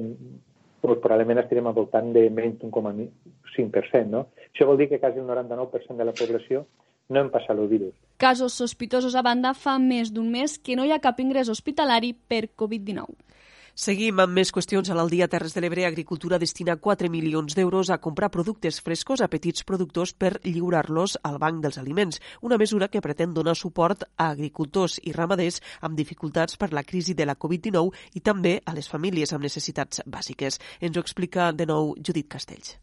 doncs, 0.82 1.02
probablement 1.02 1.42
estarem 1.42 1.66
al 1.66 1.76
voltant 1.76 2.12
de 2.14 2.28
menys 2.30 2.58
d'un 2.60 2.72
5%. 2.72 4.06
No? 4.10 4.26
Això 4.50 4.66
vol 4.68 4.78
dir 4.80 4.88
que 4.90 5.00
quasi 5.00 5.20
el 5.20 5.28
99% 5.28 5.96
de 5.96 6.06
la 6.08 6.16
població 6.16 6.64
no 7.10 7.20
hem 7.20 7.30
passat 7.30 7.58
el 7.58 7.68
virus. 7.68 7.94
Casos 8.22 8.54
sospitosos 8.54 9.16
a 9.18 9.22
banda, 9.26 9.52
fa 9.54 9.78
més 9.82 10.12
d'un 10.14 10.30
mes 10.30 10.58
que 10.58 10.76
no 10.78 10.86
hi 10.86 10.92
ha 10.94 11.02
cap 11.02 11.20
ingrés 11.20 11.50
hospitalari 11.50 12.12
per 12.14 12.46
Covid-19. 12.56 13.30
Seguim 13.74 14.18
amb 14.20 14.34
més 14.34 14.50
qüestions. 14.52 14.90
A 14.90 14.96
l'Aldia 14.96 15.28
Terres 15.30 15.54
de 15.54 15.62
l'Ebre, 15.62 15.86
Agricultura 15.86 16.38
destina 16.42 16.76
4 16.76 17.10
milions 17.10 17.54
d'euros 17.54 17.90
a 17.90 18.00
comprar 18.02 18.30
productes 18.30 18.80
frescos 18.82 19.20
a 19.20 19.28
petits 19.28 19.64
productors 19.64 20.12
per 20.12 20.40
lliurar-los 20.44 21.18
al 21.22 21.38
Banc 21.38 21.62
dels 21.62 21.78
Aliments, 21.78 22.20
una 22.42 22.58
mesura 22.58 22.88
que 22.88 23.00
pretén 23.00 23.34
donar 23.34 23.56
suport 23.56 24.04
a 24.16 24.30
agricultors 24.30 24.98
i 25.04 25.14
ramaders 25.14 25.60
amb 25.80 25.96
dificultats 25.96 26.56
per 26.56 26.72
la 26.72 26.84
crisi 26.84 27.14
de 27.14 27.26
la 27.26 27.38
Covid-19 27.38 28.18
i 28.18 28.20
també 28.20 28.58
a 28.64 28.74
les 28.74 28.90
famílies 28.90 29.32
amb 29.32 29.46
necessitats 29.46 30.02
bàsiques. 30.06 30.60
Ens 30.80 30.96
ho 30.96 31.00
explica 31.06 31.52
de 31.52 31.66
nou 31.66 31.94
Judit 31.98 32.28
Castells. 32.28 32.78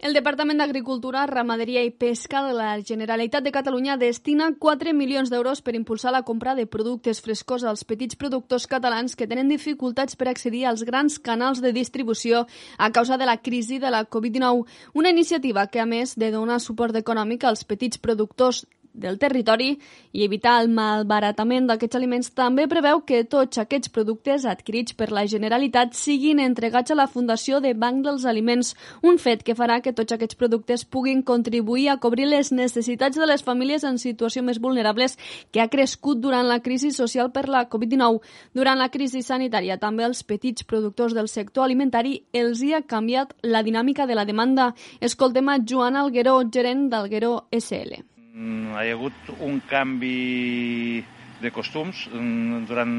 El 0.00 0.14
Departament 0.16 0.56
d'Agricultura, 0.56 1.26
Ramaderia 1.28 1.82
i 1.84 1.90
Pesca 1.92 2.40
de 2.46 2.54
la 2.56 2.70
Generalitat 2.80 3.44
de 3.44 3.50
Catalunya 3.52 3.98
destina 4.00 4.46
4 4.56 4.94
milions 4.96 5.28
d'euros 5.28 5.60
per 5.60 5.74
impulsar 5.76 6.14
la 6.14 6.22
compra 6.24 6.54
de 6.56 6.64
productes 6.64 7.20
frescos 7.20 7.66
als 7.68 7.84
petits 7.84 8.16
productors 8.16 8.64
catalans 8.64 9.12
que 9.12 9.28
tenen 9.28 9.52
dificultats 9.52 10.16
per 10.16 10.30
accedir 10.32 10.64
als 10.64 10.86
grans 10.88 11.18
canals 11.20 11.60
de 11.60 11.74
distribució 11.76 12.46
a 12.78 12.88
causa 12.96 13.20
de 13.20 13.28
la 13.28 13.36
crisi 13.44 13.76
de 13.78 13.92
la 13.92 14.06
Covid-19. 14.08 14.64
Una 14.94 15.12
iniciativa 15.12 15.66
que, 15.68 15.84
a 15.84 15.86
més 15.86 16.16
de 16.16 16.32
donar 16.32 16.62
suport 16.64 16.96
econòmic 16.96 17.44
als 17.44 17.68
petits 17.68 18.00
productors 18.00 18.64
del 18.92 19.18
territori 19.18 19.78
i 20.12 20.24
evitar 20.24 20.56
el 20.62 20.68
malbaratament 20.74 21.68
d'aquests 21.68 21.96
aliments 21.96 22.30
també 22.34 22.66
preveu 22.68 23.02
que 23.06 23.22
tots 23.24 23.60
aquests 23.62 23.92
productes 23.94 24.44
adquirits 24.48 24.96
per 24.98 25.10
la 25.14 25.26
Generalitat 25.30 25.94
siguin 25.94 26.40
entregats 26.42 26.90
a 26.90 26.98
la 26.98 27.06
Fundació 27.06 27.60
de 27.60 27.72
Banc 27.74 28.04
dels 28.04 28.26
Aliments, 28.26 28.74
un 29.02 29.18
fet 29.18 29.44
que 29.46 29.54
farà 29.54 29.80
que 29.80 29.94
tots 29.94 30.12
aquests 30.16 30.38
productes 30.40 30.84
puguin 30.84 31.22
contribuir 31.22 31.88
a 31.90 31.98
cobrir 32.02 32.26
les 32.26 32.52
necessitats 32.52 33.16
de 33.16 33.28
les 33.30 33.44
famílies 33.46 33.84
en 33.84 33.98
situació 33.98 34.42
més 34.42 34.60
vulnerables 34.60 35.16
que 35.52 35.62
ha 35.62 35.70
crescut 35.70 36.20
durant 36.20 36.48
la 36.48 36.60
crisi 36.60 36.90
social 36.90 37.30
per 37.30 37.46
la 37.48 37.66
Covid-19. 37.70 38.20
Durant 38.54 38.78
la 38.78 38.90
crisi 38.90 39.22
sanitària 39.22 39.78
també 39.78 40.04
els 40.08 40.24
petits 40.24 40.66
productors 40.66 41.14
del 41.14 41.28
sector 41.28 41.64
alimentari 41.64 42.24
els 42.32 42.62
hi 42.62 42.74
ha 42.74 42.82
canviat 42.82 43.36
la 43.42 43.62
dinàmica 43.62 44.06
de 44.06 44.18
la 44.18 44.26
demanda. 44.26 44.72
Escoltem 45.00 45.48
a 45.48 45.60
Joan 45.62 45.96
Algueró, 45.96 46.40
gerent 46.50 46.88
d'Algueró 46.90 47.36
SL. 47.52 48.09
Mm, 48.40 48.72
hi 48.72 48.88
ha 48.88 48.94
hagut 48.96 49.32
un 49.44 49.58
canvi 49.68 51.02
de 51.42 51.50
costums. 51.52 52.06
Mm, 52.08 52.64
durant 52.68 52.94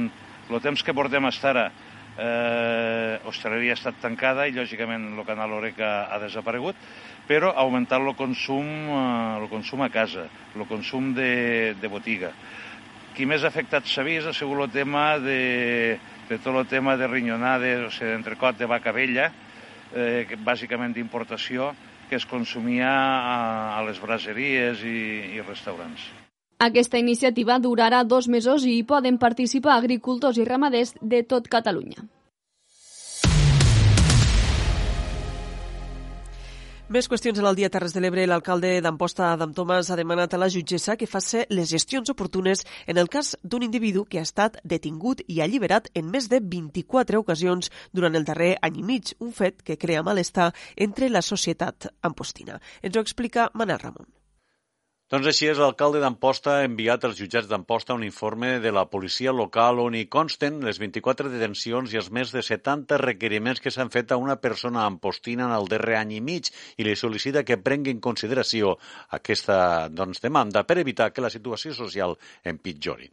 el 0.51 0.62
temps 0.62 0.84
que 0.86 0.93
portem 0.93 1.25
a 1.25 1.32
estar 1.34 1.56
ara, 1.56 1.71
eh, 2.17 3.17
hostaleria 3.25 3.73
ha 3.73 3.80
estat 3.80 3.97
tancada 4.04 4.45
i, 4.45 4.54
lògicament, 4.54 5.08
el 5.17 5.25
canal 5.25 5.56
Oreca 5.58 6.12
ha 6.13 6.19
desaparegut, 6.21 6.77
però 7.27 7.56
ha 7.56 7.65
augmentat 7.65 8.01
el 8.01 8.13
consum, 8.19 8.67
eh, 8.67 9.41
el 9.41 9.49
consum 9.49 9.82
a 9.82 9.89
casa, 9.89 10.27
el 10.56 10.67
consum 10.69 11.13
de, 11.17 11.73
de 11.82 11.89
botiga. 11.89 12.34
Qui 13.15 13.25
més 13.25 13.43
afectat 13.43 13.89
s'ha 13.89 14.06
vist 14.06 14.30
ha 14.30 14.34
sigut 14.38 14.62
el 14.62 14.69
tema 14.71 15.17
de, 15.19 15.97
de 16.30 16.38
tot 16.38 16.54
el 16.54 16.67
tema 16.67 16.97
de 16.97 17.08
rinyonades, 17.10 17.88
o 17.88 17.89
sigui, 17.89 18.13
d'entrecot 18.13 18.62
de 18.62 18.69
vaca 18.69 18.93
vella, 18.93 19.32
eh, 19.95 20.38
bàsicament 20.45 20.93
d'importació, 20.93 21.73
que 22.12 22.19
es 22.19 22.26
consumia 22.28 22.91
a, 22.91 23.36
a 23.80 23.84
les 23.88 24.02
braseries 24.04 24.82
i, 24.84 24.97
i 25.32 25.43
restaurants. 25.45 26.10
Aquesta 26.60 27.00
iniciativa 27.00 27.56
durarà 27.63 28.02
dos 28.04 28.28
mesos 28.28 28.65
i 28.67 28.74
hi 28.76 28.82
poden 28.89 29.15
participar 29.21 29.78
agricultors 29.80 30.36
i 30.36 30.43
ramaders 30.50 30.91
de 31.00 31.21
tot 31.24 31.47
Catalunya. 31.47 32.04
Més 36.91 37.08
qüestions 37.08 37.38
a 37.39 37.43
l'Aldia 37.45 37.69
Terres 37.71 37.93
de 37.95 38.01
l'Ebre. 38.04 38.25
L'alcalde 38.27 38.73
d'Amposta, 38.84 39.30
Adam 39.32 39.54
Tomàs, 39.56 39.88
ha 39.88 39.95
demanat 39.95 40.34
a 40.36 40.39
la 40.41 40.49
jutgessa 40.51 40.97
que 40.99 41.08
faci 41.08 41.45
les 41.56 41.71
gestions 41.71 42.12
oportunes 42.12 42.65
en 42.84 42.99
el 42.99 43.08
cas 43.08 43.32
d'un 43.43 43.63
individu 43.63 44.04
que 44.04 44.19
ha 44.19 44.27
estat 44.27 44.60
detingut 44.75 45.23
i 45.32 45.39
alliberat 45.39 45.88
en 45.95 46.12
més 46.12 46.27
de 46.27 46.43
24 46.43 47.23
ocasions 47.23 47.71
durant 47.95 48.19
el 48.19 48.27
darrer 48.27 48.58
any 48.60 48.84
i 48.84 48.88
mig, 48.93 49.15
un 49.23 49.32
fet 49.32 49.63
que 49.63 49.80
crea 49.80 50.04
malestar 50.04 50.51
entre 50.75 51.08
la 51.08 51.23
societat 51.23 51.93
ampostina. 52.01 52.60
Ens 52.84 52.97
ho 52.99 53.08
explica 53.08 53.54
Manel 53.54 53.80
Ramon. 53.80 54.12
Doncs 55.12 55.28
així 55.28 55.50
és, 55.52 55.58
l'alcalde 55.60 56.00
d'Amposta 56.00 56.54
ha 56.56 56.63
enviat 56.63 57.04
als 57.04 57.17
jutjats 57.19 57.50
d'Amposta 57.52 57.97
un 57.97 58.06
informe 58.06 58.52
de 58.63 58.71
la 58.71 58.86
policia 58.88 59.34
local 59.36 59.82
on 59.84 59.97
hi 60.00 60.06
consten 60.15 60.62
les 60.63 60.80
24 60.80 61.28
detencions 61.34 61.91
i 61.91 62.00
els 62.00 62.08
més 62.15 62.32
de 62.32 62.39
70 62.47 63.02
requeriments 63.02 63.60
que 63.60 63.76
s'han 63.76 63.91
fet 63.91 64.15
a 64.15 64.21
una 64.21 64.38
persona 64.39 64.86
ampostina 64.88 65.50
en 65.50 65.58
el 65.58 65.67
darrer 65.76 66.00
any 66.00 66.15
i 66.15 66.24
mig 66.32 66.47
i 66.80 66.88
li 66.88 66.95
sol·licita 66.95 67.43
que 67.43 67.60
prengui 67.60 67.91
en 67.91 68.00
consideració 68.00 68.78
aquesta 69.19 69.89
doncs, 69.91 70.24
demanda 70.24 70.63
per 70.63 70.80
evitar 70.80 71.12
que 71.12 71.28
la 71.28 71.36
situació 71.36 71.76
social 71.76 72.15
empitjori. 72.56 73.12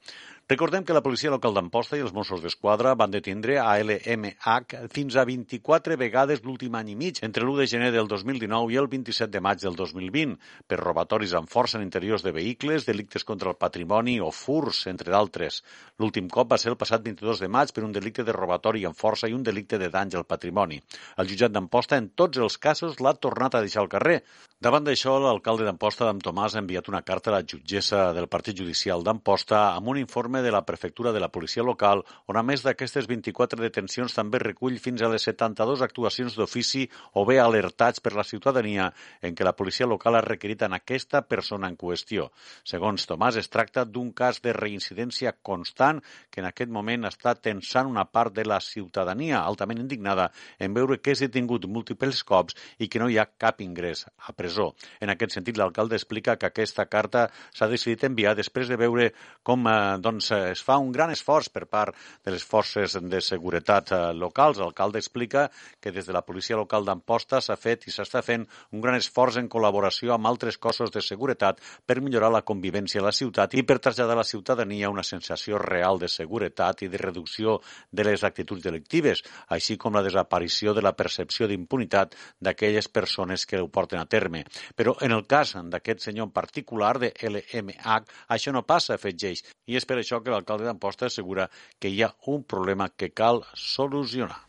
Recordem 0.50 0.80
que 0.82 0.94
la 0.96 1.02
policia 1.04 1.28
local 1.28 1.52
d'Amposta 1.52 1.98
i 1.98 2.00
els 2.00 2.14
Mossos 2.16 2.40
d'Esquadra 2.40 2.94
van 2.96 3.10
detindre 3.12 3.58
a 3.60 3.74
LMH 3.82 4.78
fins 4.94 5.18
a 5.20 5.26
24 5.28 5.98
vegades 6.00 6.40
l'últim 6.40 6.78
any 6.78 6.94
i 6.94 6.96
mig, 6.96 7.18
entre 7.26 7.44
l'1 7.44 7.58
de 7.58 7.66
gener 7.68 7.90
del 7.92 8.08
2019 8.08 8.72
i 8.72 8.78
el 8.80 8.88
27 8.88 9.28
de 9.34 9.42
maig 9.44 9.60
del 9.60 9.76
2020, 9.76 10.38
per 10.64 10.78
robatoris 10.80 11.34
amb 11.36 11.52
força 11.52 11.76
en 11.76 11.84
interiors 11.84 12.24
de 12.24 12.32
vehicles, 12.32 12.88
delictes 12.88 13.28
contra 13.28 13.52
el 13.52 13.60
patrimoni 13.60 14.16
o 14.24 14.30
furs, 14.32 14.86
entre 14.88 15.12
d'altres. 15.12 15.60
L'últim 16.00 16.32
cop 16.32 16.48
va 16.54 16.56
ser 16.56 16.72
el 16.72 16.80
passat 16.80 17.04
22 17.04 17.44
de 17.44 17.52
maig 17.52 17.76
per 17.76 17.84
un 17.84 17.92
delicte 17.92 18.24
de 18.24 18.32
robatori 18.32 18.88
amb 18.88 18.96
força 18.96 19.28
i 19.28 19.36
un 19.36 19.44
delicte 19.44 19.76
de 19.76 19.92
danys 19.92 20.16
al 20.16 20.24
patrimoni. 20.24 20.80
El 21.20 21.28
jutjat 21.28 21.52
d'Amposta 21.52 22.00
en 22.00 22.08
tots 22.16 22.40
els 22.40 22.56
casos 22.56 23.04
l'ha 23.04 23.12
tornat 23.12 23.52
a 23.52 23.60
deixar 23.60 23.84
al 23.84 23.92
carrer. 23.92 24.22
Davant 24.58 24.82
d'això, 24.82 25.12
l'alcalde 25.22 25.62
d'Amposta, 25.62 26.02
Adam 26.02 26.18
Tomàs, 26.18 26.56
ha 26.56 26.58
enviat 26.58 26.88
una 26.90 27.04
carta 27.06 27.30
a 27.30 27.32
la 27.36 27.44
jutgessa 27.46 28.08
del 28.10 28.26
Partit 28.26 28.58
Judicial 28.58 29.04
d'Amposta 29.06 29.60
amb 29.76 29.92
un 29.92 30.00
informe 30.00 30.40
de 30.42 30.50
la 30.50 30.64
prefectura 30.66 31.12
de 31.14 31.20
la 31.22 31.28
policia 31.30 31.62
local, 31.62 32.00
on 32.26 32.34
a 32.34 32.42
més 32.42 32.64
d'aquestes 32.66 33.06
24 33.06 33.62
detencions 33.62 34.16
també 34.16 34.40
recull 34.42 34.80
fins 34.82 35.04
a 35.06 35.10
les 35.12 35.22
72 35.30 35.84
actuacions 35.86 36.34
d'ofici 36.34 36.88
o 37.14 37.22
bé 37.28 37.36
alertats 37.38 38.02
per 38.02 38.16
la 38.18 38.24
ciutadania 38.26 38.88
en 39.22 39.36
què 39.38 39.46
la 39.46 39.52
policia 39.54 39.86
local 39.86 40.18
ha 40.18 40.24
requerit 40.26 40.66
en 40.66 40.74
aquesta 40.74 41.22
persona 41.22 41.70
en 41.70 41.78
qüestió. 41.78 42.26
Segons 42.66 43.06
Tomàs, 43.06 43.38
es 43.38 43.52
tracta 43.54 43.86
d'un 43.86 44.10
cas 44.10 44.42
de 44.42 44.56
reincidència 44.58 45.36
constant 45.38 46.02
que 46.34 46.42
en 46.42 46.50
aquest 46.50 46.74
moment 46.74 47.06
està 47.06 47.36
tensant 47.38 47.86
una 47.86 48.08
part 48.10 48.34
de 48.34 48.42
la 48.42 48.58
ciutadania 48.58 49.38
altament 49.44 49.86
indignada 49.86 50.32
en 50.58 50.74
veure 50.74 50.98
que 50.98 51.14
és 51.14 51.22
detingut 51.28 51.70
múltiples 51.70 52.26
cops 52.26 52.58
i 52.82 52.90
que 52.90 52.98
no 52.98 53.06
hi 53.06 53.22
ha 53.22 53.30
cap 53.38 53.62
ingrés 53.62 54.02
a 54.18 54.34
presó 54.34 54.47
presó. 54.48 54.74
En 55.00 55.12
aquest 55.12 55.36
sentit, 55.36 55.58
l'alcalde 55.60 55.96
explica 55.98 56.36
que 56.40 56.48
aquesta 56.48 56.86
carta 56.88 57.28
s'ha 57.52 57.68
decidit 57.68 58.06
enviar 58.08 58.34
després 58.36 58.68
de 58.68 58.78
veure 58.80 59.10
com 59.44 59.66
eh, 59.68 59.98
doncs, 60.00 60.30
es 60.54 60.62
fa 60.64 60.78
un 60.80 60.90
gran 60.92 61.12
esforç 61.12 61.50
per 61.52 61.66
part 61.68 61.96
de 62.24 62.32
les 62.32 62.44
forces 62.44 62.96
de 62.96 63.20
seguretat 63.20 63.92
eh, 63.92 64.00
locals. 64.16 64.58
L'alcalde 64.58 64.98
explica 65.02 65.48
que 65.80 65.92
des 65.92 66.08
de 66.08 66.16
la 66.16 66.24
policia 66.24 66.56
local 66.56 66.86
d'Amposta 66.88 67.42
s'ha 67.44 67.58
fet 67.60 67.86
i 67.88 67.94
s'està 67.94 68.22
fent 68.24 68.46
un 68.72 68.84
gran 68.84 68.96
esforç 68.96 69.38
en 69.42 69.50
col·laboració 69.52 70.14
amb 70.14 70.30
altres 70.30 70.58
cossos 70.58 70.92
de 70.94 71.04
seguretat 71.04 71.60
per 71.86 72.00
millorar 72.00 72.32
la 72.32 72.44
convivència 72.46 73.02
a 73.02 73.08
la 73.08 73.14
ciutat 73.14 73.54
i 73.54 73.64
per 73.68 73.78
traslladar 73.78 74.16
a 74.16 74.22
la 74.22 74.28
ciutadania 74.28 74.90
una 74.90 75.04
sensació 75.04 75.60
real 75.60 76.00
de 76.00 76.08
seguretat 76.08 76.82
i 76.82 76.88
de 76.88 76.98
reducció 77.02 77.58
de 77.92 78.04
les 78.08 78.24
actituds 78.24 78.64
delictives, 78.64 79.22
així 79.48 79.76
com 79.76 79.94
la 79.94 80.04
desaparició 80.06 80.74
de 80.74 80.84
la 80.84 80.94
percepció 80.96 81.48
d'impunitat 81.48 82.16
d'aquelles 82.40 82.88
persones 82.88 83.44
que 83.46 83.60
ho 83.60 83.68
porten 83.68 84.00
a 84.00 84.08
terme 84.08 84.37
LM. 84.38 84.74
Però 84.76 84.96
en 85.04 85.14
el 85.16 85.26
cas 85.26 85.54
d'aquest 85.72 86.08
senyor 86.08 86.28
en 86.30 86.34
particular, 86.34 86.96
de 86.98 87.12
LMH, 87.30 88.00
això 88.34 88.54
no 88.54 88.66
passa, 88.66 88.96
afegeix. 88.96 89.44
I 89.66 89.78
és 89.78 89.86
per 89.88 90.00
això 90.00 90.22
que 90.22 90.34
l'alcalde 90.34 90.68
d'Amposta 90.68 91.06
assegura 91.06 91.48
que 91.78 91.92
hi 91.92 92.02
ha 92.02 92.14
un 92.26 92.44
problema 92.44 92.90
que 92.96 93.12
cal 93.12 93.44
solucionar. 93.54 94.48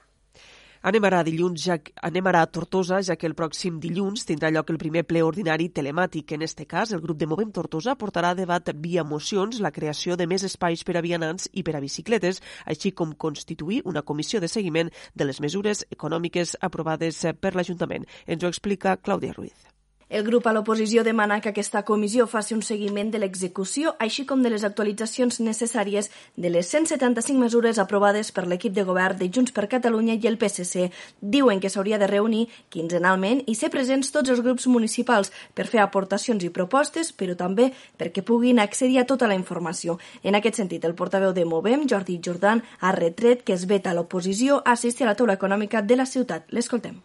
Anem 0.79 1.03
ara, 1.03 1.17
dilluns, 1.27 1.59
ja, 1.59 1.75
anem 2.07 2.27
ara 2.31 2.39
a 2.45 2.47
Tortosa, 2.47 3.01
ja 3.03 3.17
que 3.19 3.27
el 3.27 3.33
pròxim 3.35 3.81
dilluns 3.83 4.23
tindrà 4.23 4.47
lloc 4.55 4.69
el 4.71 4.77
primer 4.79 5.01
ple 5.03 5.19
ordinari 5.27 5.67
telemàtic. 5.75 6.31
En 6.37 6.45
este 6.47 6.63
cas, 6.65 6.93
el 6.95 7.01
grup 7.03 7.17
de 7.19 7.27
Movem 7.27 7.51
Tortosa 7.51 7.97
portarà 7.99 8.29
a 8.31 8.37
debat 8.37 8.71
via 8.79 9.03
mocions 9.03 9.59
la 9.59 9.73
creació 9.75 10.15
de 10.15 10.27
més 10.27 10.45
espais 10.47 10.85
per 10.87 10.95
a 10.95 11.03
vianants 11.03 11.49
i 11.51 11.65
per 11.67 11.75
a 11.75 11.81
bicicletes, 11.83 12.39
així 12.63 12.93
com 12.93 13.11
constituir 13.11 13.81
una 13.83 14.05
comissió 14.07 14.39
de 14.39 14.47
seguiment 14.47 14.93
de 15.13 15.27
les 15.27 15.41
mesures 15.43 15.83
econòmiques 15.91 16.55
aprovades 16.61 17.25
per 17.41 17.57
l'Ajuntament. 17.57 18.07
Ens 18.25 18.47
ho 18.47 18.53
explica 18.53 18.95
Clàudia 19.03 19.35
Ruiz. 19.35 19.68
El 20.09 20.23
grup 20.25 20.47
a 20.49 20.51
l'oposició 20.55 21.03
demana 21.05 21.35
que 21.37 21.51
aquesta 21.51 21.83
comissió 21.85 22.25
faci 22.25 22.55
un 22.55 22.63
seguiment 22.65 23.11
de 23.13 23.19
l'execució, 23.21 23.91
així 24.01 24.23
com 24.25 24.41
de 24.41 24.49
les 24.49 24.63
actualitzacions 24.65 25.37
necessàries 25.45 26.07
de 26.33 26.49
les 26.49 26.71
175 26.73 27.37
mesures 27.37 27.77
aprovades 27.77 28.31
per 28.33 28.47
l'equip 28.49 28.73
de 28.73 28.87
govern 28.87 29.19
de 29.19 29.27
Junts 29.29 29.53
per 29.53 29.67
Catalunya 29.69 30.15
i 30.17 30.25
el 30.25 30.39
PSC. 30.41 30.87
Diuen 31.21 31.61
que 31.61 31.69
s'hauria 31.69 31.99
de 32.01 32.07
reunir 32.09 32.47
quinzenalment 32.73 33.43
i 33.45 33.53
ser 33.53 33.69
presents 33.69 34.09
tots 34.15 34.33
els 34.33 34.41
grups 34.41 34.65
municipals 34.65 35.29
per 35.53 35.67
fer 35.69 35.83
aportacions 35.83 36.41
i 36.41 36.49
propostes, 36.49 37.13
però 37.13 37.35
també 37.37 37.69
perquè 38.01 38.25
puguin 38.25 38.63
accedir 38.65 38.97
a 38.97 39.05
tota 39.05 39.29
la 39.29 39.37
informació. 39.37 39.99
En 40.23 40.33
aquest 40.33 40.57
sentit, 40.57 40.89
el 40.89 40.97
portaveu 40.97 41.37
de 41.37 41.45
Movem, 41.45 41.85
Jordi 41.85 42.17
Jordan, 42.17 42.65
ha 42.79 42.95
retret 42.97 43.45
que 43.45 43.53
es 43.53 43.69
veta 43.69 43.93
l'oposició 43.93 44.63
a 44.65 44.73
assistir 44.73 45.05
a 45.05 45.11
la 45.13 45.15
taula 45.21 45.37
econòmica 45.37 45.85
de 45.85 46.01
la 46.01 46.09
ciutat. 46.09 46.49
L'escoltem. 46.49 46.97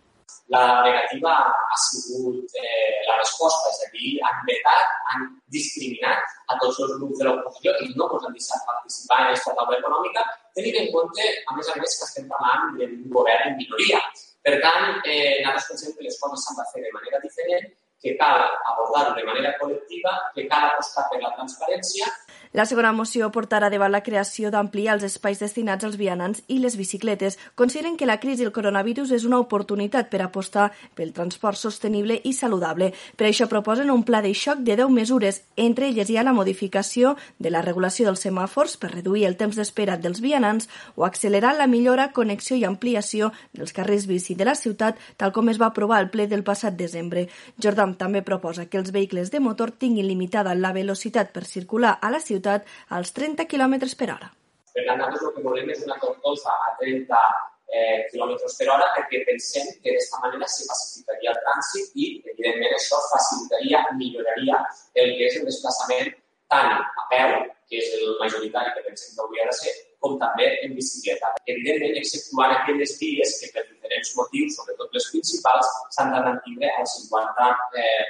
La 0.52 0.82
negativa 0.84 1.32
ha 1.72 1.76
sigut 1.80 2.52
eh, 2.60 3.00
la 3.08 3.16
resposta, 3.16 3.70
és 3.72 3.78
a 3.86 3.88
dir, 3.94 4.10
han 4.28 4.42
vetat, 4.48 4.90
han 5.12 5.22
discriminat 5.56 6.34
a 6.52 6.58
tots 6.60 6.82
els 6.84 6.92
grups 6.98 7.22
de 7.22 7.28
l'oposició 7.28 7.72
i 7.80 7.88
no 7.94 8.10
ens 8.10 8.26
han 8.28 8.36
deixat 8.36 8.66
participar 8.68 9.22
en 9.22 9.30
aquesta 9.30 9.54
taula 9.56 9.78
econòmica, 9.78 10.26
tenint 10.58 10.76
en 10.82 10.90
compte, 10.92 11.30
a 11.48 11.56
més 11.56 11.70
a 11.72 11.78
més, 11.80 11.96
que 11.96 12.08
estem 12.10 12.28
parlant 12.34 12.76
d'un 12.76 12.98
govern 13.16 13.48
en 13.48 13.56
minoria. 13.62 14.02
Per 14.44 14.58
tant, 14.60 15.00
eh, 15.08 15.40
nosaltres 15.40 15.70
pensem 15.70 15.96
que 15.96 16.04
les 16.10 16.20
coses 16.20 16.44
s'han 16.44 16.60
de 16.60 16.68
fer 16.74 16.84
de 16.84 16.92
manera 16.98 17.22
diferent, 17.24 17.72
que 18.04 18.12
cal 18.20 18.42
abordar-ho 18.68 19.16
de 19.16 19.24
manera 19.24 19.54
col·lectiva, 19.56 20.12
que 20.36 20.44
cal 20.50 20.68
apostar 20.68 21.06
per 21.08 21.22
la 21.22 21.32
transparència 21.38 22.10
la 22.54 22.64
segona 22.70 22.92
moció 22.94 23.26
portarà 23.34 23.66
davant 23.66 23.90
la 23.90 24.04
creació 24.06 24.50
d'ampliar 24.54 24.92
els 24.94 25.04
espais 25.08 25.40
destinats 25.42 25.82
als 25.82 25.96
vianants 25.98 26.44
i 26.46 26.60
les 26.62 26.76
bicicletes. 26.78 27.34
Consideren 27.58 27.96
que 27.98 28.06
la 28.06 28.20
crisi 28.22 28.44
del 28.44 28.52
coronavirus 28.54 29.10
és 29.16 29.24
una 29.26 29.40
oportunitat 29.42 30.06
per 30.06 30.20
apostar 30.22 30.68
pel 30.94 31.10
transport 31.16 31.58
sostenible 31.58 32.20
i 32.22 32.32
saludable. 32.32 32.92
Per 33.18 33.26
això 33.26 33.48
proposen 33.50 33.90
un 33.90 34.04
pla 34.06 34.20
de 34.22 34.30
xoc 34.38 34.62
de 34.62 34.76
10 34.78 34.92
mesures. 34.94 35.40
Entre 35.56 35.88
elles 35.88 36.10
hi 36.10 36.16
ha 36.16 36.22
la 36.22 36.32
modificació 36.36 37.16
de 37.42 37.50
la 37.50 37.62
regulació 37.66 38.06
dels 38.06 38.22
semàfors 38.22 38.78
per 38.78 38.92
reduir 38.92 39.26
el 39.26 39.34
temps 39.34 39.58
d'espera 39.58 39.98
dels 39.98 40.22
vianants 40.22 40.70
o 40.94 41.08
accelerar 41.08 41.56
la 41.58 41.66
millora, 41.66 42.12
connexió 42.12 42.54
i 42.54 42.62
ampliació 42.70 43.32
dels 43.52 43.74
carrers 43.74 44.06
bici 44.06 44.38
de 44.38 44.46
la 44.46 44.54
ciutat, 44.54 44.94
tal 45.16 45.34
com 45.34 45.50
es 45.50 45.58
va 45.58 45.72
aprovar 45.72 45.98
al 45.98 46.12
ple 46.14 46.28
del 46.30 46.46
passat 46.46 46.78
desembre. 46.78 47.26
Jordan 47.58 47.98
també 47.98 48.22
proposa 48.22 48.70
que 48.70 48.78
els 48.78 48.94
vehicles 48.94 49.34
de 49.34 49.42
motor 49.42 49.74
tinguin 49.74 50.06
limitada 50.06 50.54
la 50.54 50.70
velocitat 50.70 51.34
per 51.34 51.46
circular 51.50 51.98
a 51.98 52.14
la 52.14 52.22
ciutat 52.22 52.43
ciutat 52.44 52.66
als 52.90 53.12
30 53.12 53.46
km 53.46 53.74
per 53.96 54.10
hora. 54.12 54.28
Per 54.74 54.84
tant, 54.86 54.98
nosaltres 54.98 55.22
el 55.28 55.34
que 55.34 55.42
volem 55.42 55.70
és 55.70 55.82
una 55.86 55.98
tortosa 56.02 56.50
a 56.50 56.74
30 56.80 57.14
eh, 57.74 58.06
km 58.10 58.34
per 58.58 58.68
hora 58.74 58.90
perquè 58.96 59.22
pensem 59.28 59.70
que 59.80 59.94
d'aquesta 59.94 60.20
manera 60.24 60.48
se 60.50 60.66
facilitaria 60.66 61.32
el 61.32 61.40
trànsit 61.46 61.94
i, 61.94 62.10
evidentment, 62.34 62.74
això 62.74 62.98
facilitaria, 63.12 63.84
milloraria 63.94 64.60
el 64.94 65.14
que 65.16 65.30
és 65.30 65.38
el 65.40 65.46
desplaçament 65.48 66.12
tant 66.50 66.74
a 66.74 67.04
peu, 67.10 67.36
que 67.70 67.80
és 67.80 67.94
el 67.96 68.16
majoritari 68.20 68.74
que 68.74 68.84
pensem 68.88 69.14
que 69.14 69.22
hauria 69.22 69.46
de 69.48 69.54
ser, 69.56 69.72
com 70.04 70.18
també 70.20 70.50
en 70.66 70.74
bicicleta. 70.76 71.30
Evidentment, 71.46 71.94
exceptuant 72.02 72.52
aquelles 72.52 72.98
vies 73.00 73.38
que 73.40 73.48
per 73.54 73.64
diferents 73.70 74.10
motius, 74.18 74.58
sobretot 74.58 74.98
les 74.98 75.08
principals, 75.14 75.70
s'han 75.96 76.12
de 76.12 76.20
mantenir 76.26 76.74
als 76.74 76.98
50 76.98 77.48
eh, 77.80 78.04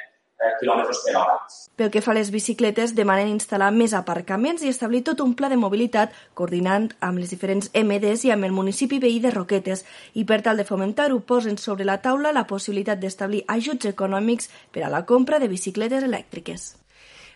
quilòmetres 0.61 1.00
per 1.07 1.14
hora. 1.20 1.38
Pel 1.74 1.90
que 1.90 2.02
fa 2.04 2.12
a 2.12 2.18
les 2.18 2.30
bicicletes, 2.35 2.94
demanen 2.94 3.33
instal·lar 3.33 3.70
més 3.74 3.96
aparcaments 3.98 4.62
i 4.62 4.70
establir 4.70 5.02
tot 5.09 5.24
un 5.24 5.35
pla 5.38 5.50
de 5.50 5.59
mobilitat 5.59 6.14
coordinant 6.38 6.90
amb 7.00 7.22
les 7.22 7.35
diferents 7.35 7.70
MDs 7.74 8.28
i 8.28 8.35
amb 8.35 8.46
el 8.46 8.54
municipi 8.54 9.00
veí 9.02 9.18
de 9.24 9.35
Roquetes 9.35 9.85
i 10.14 10.26
per 10.28 10.42
tal 10.46 10.61
de 10.61 10.68
fomentar-ho 10.68 11.20
posen 11.26 11.59
sobre 11.59 11.88
la 11.88 12.00
taula 12.04 12.33
la 12.33 12.46
possibilitat 12.46 13.02
d'establir 13.02 13.44
ajuts 13.48 13.90
econòmics 13.94 14.50
per 14.70 14.85
a 14.87 14.92
la 14.92 15.04
compra 15.04 15.42
de 15.42 15.50
bicicletes 15.50 16.07
elèctriques. 16.07 16.84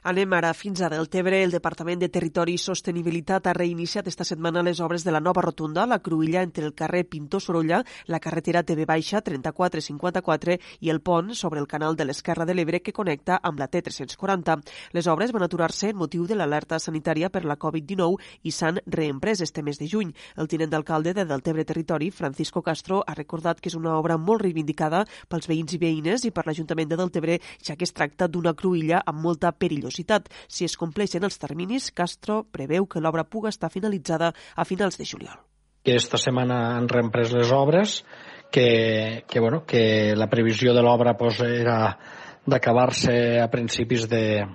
Anem 0.09 0.33
ara 0.33 0.55
fins 0.57 0.81
a 0.81 0.88
Deltebre. 0.88 1.42
El 1.44 1.51
Departament 1.53 2.01
de 2.01 2.09
Territori 2.09 2.55
i 2.57 2.61
Sostenibilitat 2.62 3.44
ha 3.51 3.53
reiniciat 3.53 4.07
esta 4.09 4.25
setmana 4.25 4.62
les 4.64 4.79
obres 4.81 5.03
de 5.05 5.12
la 5.12 5.21
nova 5.21 5.42
rotunda, 5.44 5.83
la 5.85 5.99
cruïlla 6.01 6.40
entre 6.40 6.64
el 6.64 6.73
carrer 6.73 7.03
Pintor 7.05 7.42
Sorolla, 7.44 7.83
la 8.07 8.18
carretera 8.18 8.62
TV 8.62 8.87
Baixa 8.88 9.21
3454 9.21 10.57
i 10.81 10.88
el 10.88 11.03
pont 11.05 11.35
sobre 11.37 11.61
el 11.61 11.68
canal 11.68 11.92
de 11.94 12.07
l'Esquerra 12.09 12.47
de 12.49 12.55
l'Ebre 12.57 12.81
que 12.81 12.94
connecta 12.97 13.37
amb 13.42 13.61
la 13.61 13.68
T340. 13.68 14.62
Les 14.97 15.11
obres 15.12 15.35
van 15.37 15.44
aturar-se 15.44 15.90
en 15.92 16.01
motiu 16.01 16.25
de 16.25 16.40
l'alerta 16.40 16.81
sanitària 16.81 17.29
per 17.29 17.44
la 17.44 17.59
Covid-19 17.61 18.49
i 18.49 18.55
s'han 18.57 18.81
reemprès 18.87 19.44
este 19.44 19.61
mes 19.62 19.77
de 19.77 19.90
juny. 19.92 20.16
El 20.40 20.49
tinent 20.49 20.73
d'alcalde 20.73 21.12
de 21.12 21.27
Deltebre 21.29 21.66
Territori, 21.68 22.09
Francisco 22.11 22.62
Castro, 22.62 23.03
ha 23.07 23.18
recordat 23.18 23.61
que 23.61 23.68
és 23.68 23.77
una 23.77 23.99
obra 24.01 24.16
molt 24.16 24.47
reivindicada 24.47 25.05
pels 25.29 25.53
veïns 25.53 25.77
i 25.77 25.85
veïnes 25.85 26.25
i 26.25 26.33
per 26.33 26.49
l'Ajuntament 26.49 26.88
de 26.88 27.03
Deltebre, 27.05 27.40
ja 27.61 27.77
que 27.77 27.85
es 27.85 27.92
tracta 27.92 28.25
d'una 28.25 28.57
cruïlla 28.57 29.05
amb 29.05 29.21
molta 29.21 29.53
perillositat 29.53 29.98
velocitat. 29.99 30.29
Si 30.49 30.65
es 30.65 30.77
compleixen 30.77 31.25
els 31.25 31.39
terminis, 31.39 31.91
Castro 31.93 32.45
preveu 32.51 32.87
que 32.87 33.01
l'obra 33.01 33.25
puga 33.25 33.51
estar 33.51 33.71
finalitzada 33.71 34.33
a 34.57 34.65
finals 34.65 34.99
de 34.99 35.05
juliol. 35.05 35.39
Aquesta 35.83 36.19
setmana 36.19 36.77
han 36.77 36.89
reemprès 36.89 37.33
les 37.33 37.51
obres, 37.53 38.05
que, 38.51 39.25
que, 39.29 39.41
bueno, 39.41 39.65
que 39.67 40.15
la 40.17 40.29
previsió 40.29 40.75
de 40.75 40.83
l'obra 40.83 41.17
pues, 41.17 41.41
era 41.41 41.99
d'acabar-se 42.47 43.41
a 43.41 43.49
principis 43.51 44.09
de, 44.09 44.47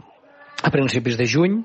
a 0.64 0.70
principis 0.72 1.18
de 1.18 1.28
juny, 1.28 1.64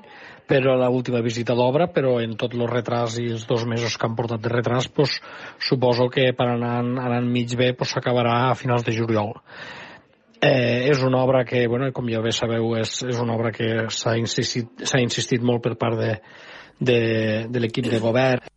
però 0.49 0.75
la 0.75 0.89
última 0.89 1.21
visita 1.21 1.53
d'obra, 1.53 1.91
però 1.93 2.19
en 2.21 2.35
tot 2.37 2.55
el 2.55 2.67
retras 2.67 3.19
i 3.19 3.27
els 3.29 3.45
dos 3.45 3.65
mesos 3.69 3.97
que 3.97 4.07
han 4.07 4.15
portat 4.17 4.41
de 4.41 4.49
retras, 4.49 4.87
pues, 4.89 5.19
suposo 5.59 6.09
que 6.09 6.31
per 6.33 6.47
anar 6.55 6.79
anant 6.81 7.29
mig 7.29 7.53
bé 7.55 7.75
s'acabarà 7.77 8.49
pues, 8.49 8.57
a 8.57 8.57
finals 8.57 8.85
de 8.85 8.95
juliol. 8.97 9.35
Eh, 10.41 10.87
és 10.87 11.01
una 11.03 11.19
obra 11.23 11.43
que, 11.43 11.65
bueno, 11.67 11.89
com 11.91 12.07
ja 12.07 12.21
bé 12.23 12.31
sabeu, 12.31 12.71
és, 12.79 13.01
és 13.03 13.17
una 13.19 13.35
obra 13.35 13.51
que 13.51 13.89
s'ha 13.91 14.15
insistit, 14.15 14.85
insistit 15.01 15.43
molt 15.43 15.65
per 15.65 15.75
part 15.79 15.99
de, 15.99 16.13
de, 16.79 16.99
de 17.51 17.59
l'equip 17.59 17.89
de 17.91 17.99
govern 17.99 18.47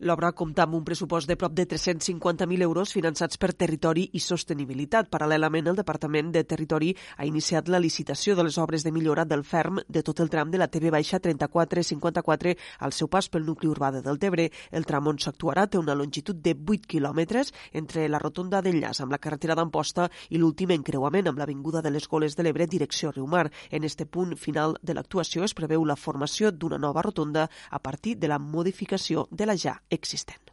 L'obra 0.00 0.30
compta 0.30 0.62
amb 0.62 0.76
un 0.76 0.84
pressupost 0.86 1.26
de 1.26 1.34
prop 1.34 1.56
de 1.58 1.64
350.000 1.66 2.62
euros 2.62 2.92
finançats 2.94 3.34
per 3.34 3.48
Territori 3.58 4.04
i 4.14 4.20
Sostenibilitat. 4.22 5.08
Paral·lelament, 5.10 5.66
el 5.66 5.78
Departament 5.80 6.28
de 6.30 6.44
Territori 6.46 6.92
ha 7.16 7.24
iniciat 7.26 7.66
la 7.66 7.80
licitació 7.82 8.36
de 8.38 8.44
les 8.46 8.58
obres 8.62 8.84
de 8.86 8.92
millora 8.94 9.24
del 9.26 9.42
ferm 9.42 9.80
de 9.88 10.02
tot 10.06 10.20
el 10.22 10.30
tram 10.30 10.52
de 10.52 10.60
la 10.62 10.68
TV 10.70 10.92
baixa 10.94 11.18
3454 11.18 12.52
al 12.86 12.94
seu 12.94 13.10
pas 13.10 13.26
pel 13.26 13.42
nucli 13.48 13.66
urbà 13.66 13.90
de 13.90 14.04
Deltebre. 14.04 14.44
El 14.70 14.86
tram 14.86 15.08
on 15.10 15.18
s'actuarà 15.18 15.66
té 15.66 15.82
una 15.82 15.98
longitud 15.98 16.38
de 16.46 16.54
8 16.54 16.86
quilòmetres 16.94 17.50
entre 17.72 18.06
la 18.06 18.22
rotonda 18.22 18.62
d'enllaç 18.62 19.02
amb 19.02 19.16
la 19.16 19.18
carretera 19.18 19.58
d'Amposta 19.58 20.06
i 20.30 20.38
l'últim 20.38 20.76
encreuament 20.76 21.26
amb 21.26 21.42
l'Avinguda 21.42 21.82
de 21.82 21.90
les 21.90 22.06
Goles 22.06 22.38
de 22.38 22.46
l'Ebre 22.46 22.68
direcció 22.68 23.10
Riumar. 23.10 23.48
En 23.70 23.82
este 23.82 24.06
punt 24.06 24.38
final 24.38 24.78
de 24.80 24.94
l'actuació 24.94 25.42
es 25.42 25.58
preveu 25.58 25.82
la 25.84 25.98
formació 25.98 26.52
d'una 26.52 26.78
nova 26.78 27.02
rotonda 27.02 27.50
a 27.70 27.82
partir 27.82 28.14
de 28.16 28.30
la 28.30 28.38
modificació 28.38 29.26
de 29.32 29.50
la 29.50 29.58
ja 29.58 29.80
existent. 29.90 30.48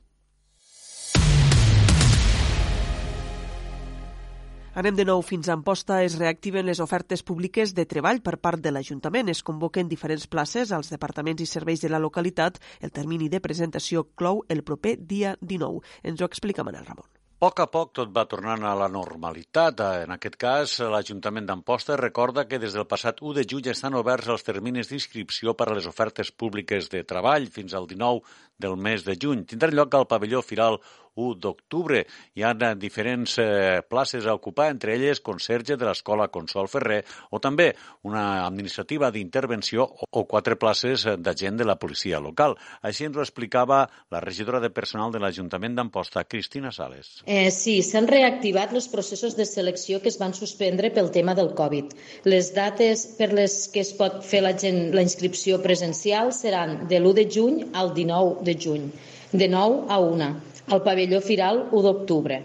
Anem 4.76 4.98
de 5.00 5.06
nou 5.08 5.21
fins 5.24 5.48
a 5.48 5.54
Amposta. 5.56 6.02
Es 6.04 6.17
reactiven 6.19 6.65
les 6.67 6.82
ofertes 6.84 7.21
públiques 7.24 7.71
de 7.78 7.86
treball 7.88 8.19
per 8.19 8.36
part 8.43 8.60
de 8.60 8.74
l'Ajuntament. 8.76 9.32
Es 9.32 9.39
convoquen 9.39 9.88
diferents 9.88 10.28
places 10.28 10.74
als 10.76 10.91
departaments 10.91 11.39
i 11.39 11.48
serveis 11.48 11.80
de 11.80 11.93
la 11.93 12.02
localitat. 12.04 12.60
El 12.84 12.91
termini 12.91 13.32
de 13.32 13.39
presentació 13.39 14.10
clou 14.19 14.43
el 14.50 14.65
proper 14.67 14.98
dia 15.00 15.38
19. 15.39 15.80
Ens 16.04 16.19
ho 16.19 16.28
explica 16.28 16.67
Manel 16.67 16.84
Ramon. 16.84 17.08
A 17.36 17.48
poc 17.48 17.60
a 17.60 17.65
poc 17.67 17.89
tot 17.93 18.12
va 18.15 18.24
tornant 18.26 18.63
a 18.63 18.74
la 18.80 18.88
normalitat. 18.89 19.80
En 20.04 20.12
aquest 20.15 20.36
cas, 20.39 20.76
l'Ajuntament 20.91 21.45
d'Amposta 21.48 21.95
recorda 22.00 22.48
que 22.50 22.60
des 22.60 22.74
del 22.74 22.88
passat 22.88 23.19
1 23.21 23.34
de 23.38 23.43
juny 23.52 23.67
estan 23.71 23.95
oberts 24.00 24.32
els 24.34 24.43
terminis 24.48 24.89
d'inscripció 24.89 25.54
per 25.54 25.67
a 25.69 25.76
les 25.76 25.86
ofertes 25.86 26.32
públiques 26.32 26.88
de 26.89 27.04
treball 27.04 27.48
fins 27.52 27.76
al 27.76 27.88
19 27.91 28.24
del 28.58 28.78
mes 28.78 29.04
de 29.06 29.18
juny. 29.22 29.46
Tindrà 29.50 29.72
lloc 29.74 29.96
al 29.96 30.08
pavelló 30.08 30.41
Firal 30.46 30.80
1 31.15 31.39
d'octubre. 31.39 32.04
Hi 32.36 32.44
ha 32.44 32.54
diferents 32.76 33.38
eh, 33.39 33.82
places 33.88 34.28
a 34.28 34.36
ocupar, 34.36 34.70
entre 34.72 34.96
elles 34.96 35.22
conserge 35.24 35.78
de 35.80 35.88
l'Escola 35.88 36.28
Consol 36.32 36.68
Ferrer 36.72 37.02
o 37.32 37.39
també 37.39 37.72
una 38.04 38.46
administrativa 38.46 39.12
d'intervenció 39.12 39.88
o 39.88 40.26
quatre 40.28 40.58
places 40.60 41.08
d'agent 41.18 41.58
de 41.60 41.68
la 41.68 41.78
policia 41.80 42.20
local. 42.20 42.58
Així 42.84 43.08
ens 43.08 43.18
ho 43.18 43.24
explicava 43.24 43.86
la 44.12 44.22
regidora 44.24 44.60
de 44.60 44.72
personal 44.76 45.13
de 45.13 45.22
l'Ajuntament 45.24 45.78
d'Amposta, 45.78 46.26
Cristina 46.28 46.72
Sales. 46.76 47.22
Eh, 47.26 47.50
sí, 47.52 47.80
s'han 47.84 48.10
reactivat 48.12 48.76
els 48.76 48.89
processos 48.91 49.38
de 49.39 49.48
selecció 49.48 50.02
que 50.04 50.12
es 50.12 50.20
van 50.20 50.36
suspendre 50.36 50.91
pel 50.91 51.12
tema 51.15 51.36
del 51.36 51.54
Covid. 51.56 51.96
Les 52.28 52.52
dates 52.56 53.06
per 53.18 53.32
les 53.34 53.56
que 53.72 53.82
es 53.86 53.94
pot 53.96 54.22
fer 54.26 54.44
la, 54.44 54.56
gent, 54.60 54.91
la 54.96 55.04
inscripció 55.06 55.62
presencial 55.63 56.34
seran 56.36 56.89
de 56.89 57.00
l'1 57.00 57.15
de 57.15 57.28
juny 57.32 57.62
al 57.74 57.94
19 57.96 58.45
de 58.48 58.58
juny, 58.66 58.90
de 59.32 59.48
9 59.52 59.86
a 59.90 60.02
1 60.10 60.34
al 60.74 60.84
pavelló 60.86 61.22
Firal 61.22 61.66
1 61.72 61.86
d'octubre 61.86 62.44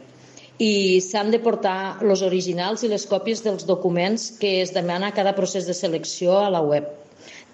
i 0.61 1.01
s'han 1.01 1.31
de 1.33 1.41
portar 1.41 2.01
els 2.05 2.23
originals 2.27 2.83
i 2.85 2.91
les 2.93 3.07
còpies 3.09 3.41
dels 3.47 3.65
documents 3.69 4.27
que 4.41 4.59
es 4.61 4.75
demana 4.77 5.09
a 5.09 5.17
cada 5.17 5.33
procés 5.39 5.65
de 5.69 5.77
selecció 5.77 6.37
a 6.39 6.51
la 6.53 6.61
web. 6.61 6.85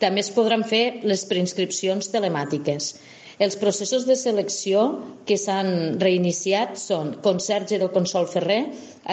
També 0.02 0.24
es 0.24 0.32
podran 0.34 0.64
fer 0.66 1.04
les 1.06 1.22
preinscripcions 1.30 2.10
telemàtiques. 2.10 2.96
Els 3.38 3.56
processos 3.60 4.08
de 4.08 4.16
selecció 4.18 4.82
que 5.28 5.38
s'han 5.38 6.00
reiniciat 6.02 6.74
són 6.80 7.14
conserge 7.22 7.78
del 7.78 7.92
Consol 7.94 8.26
Ferrer, 8.32 8.62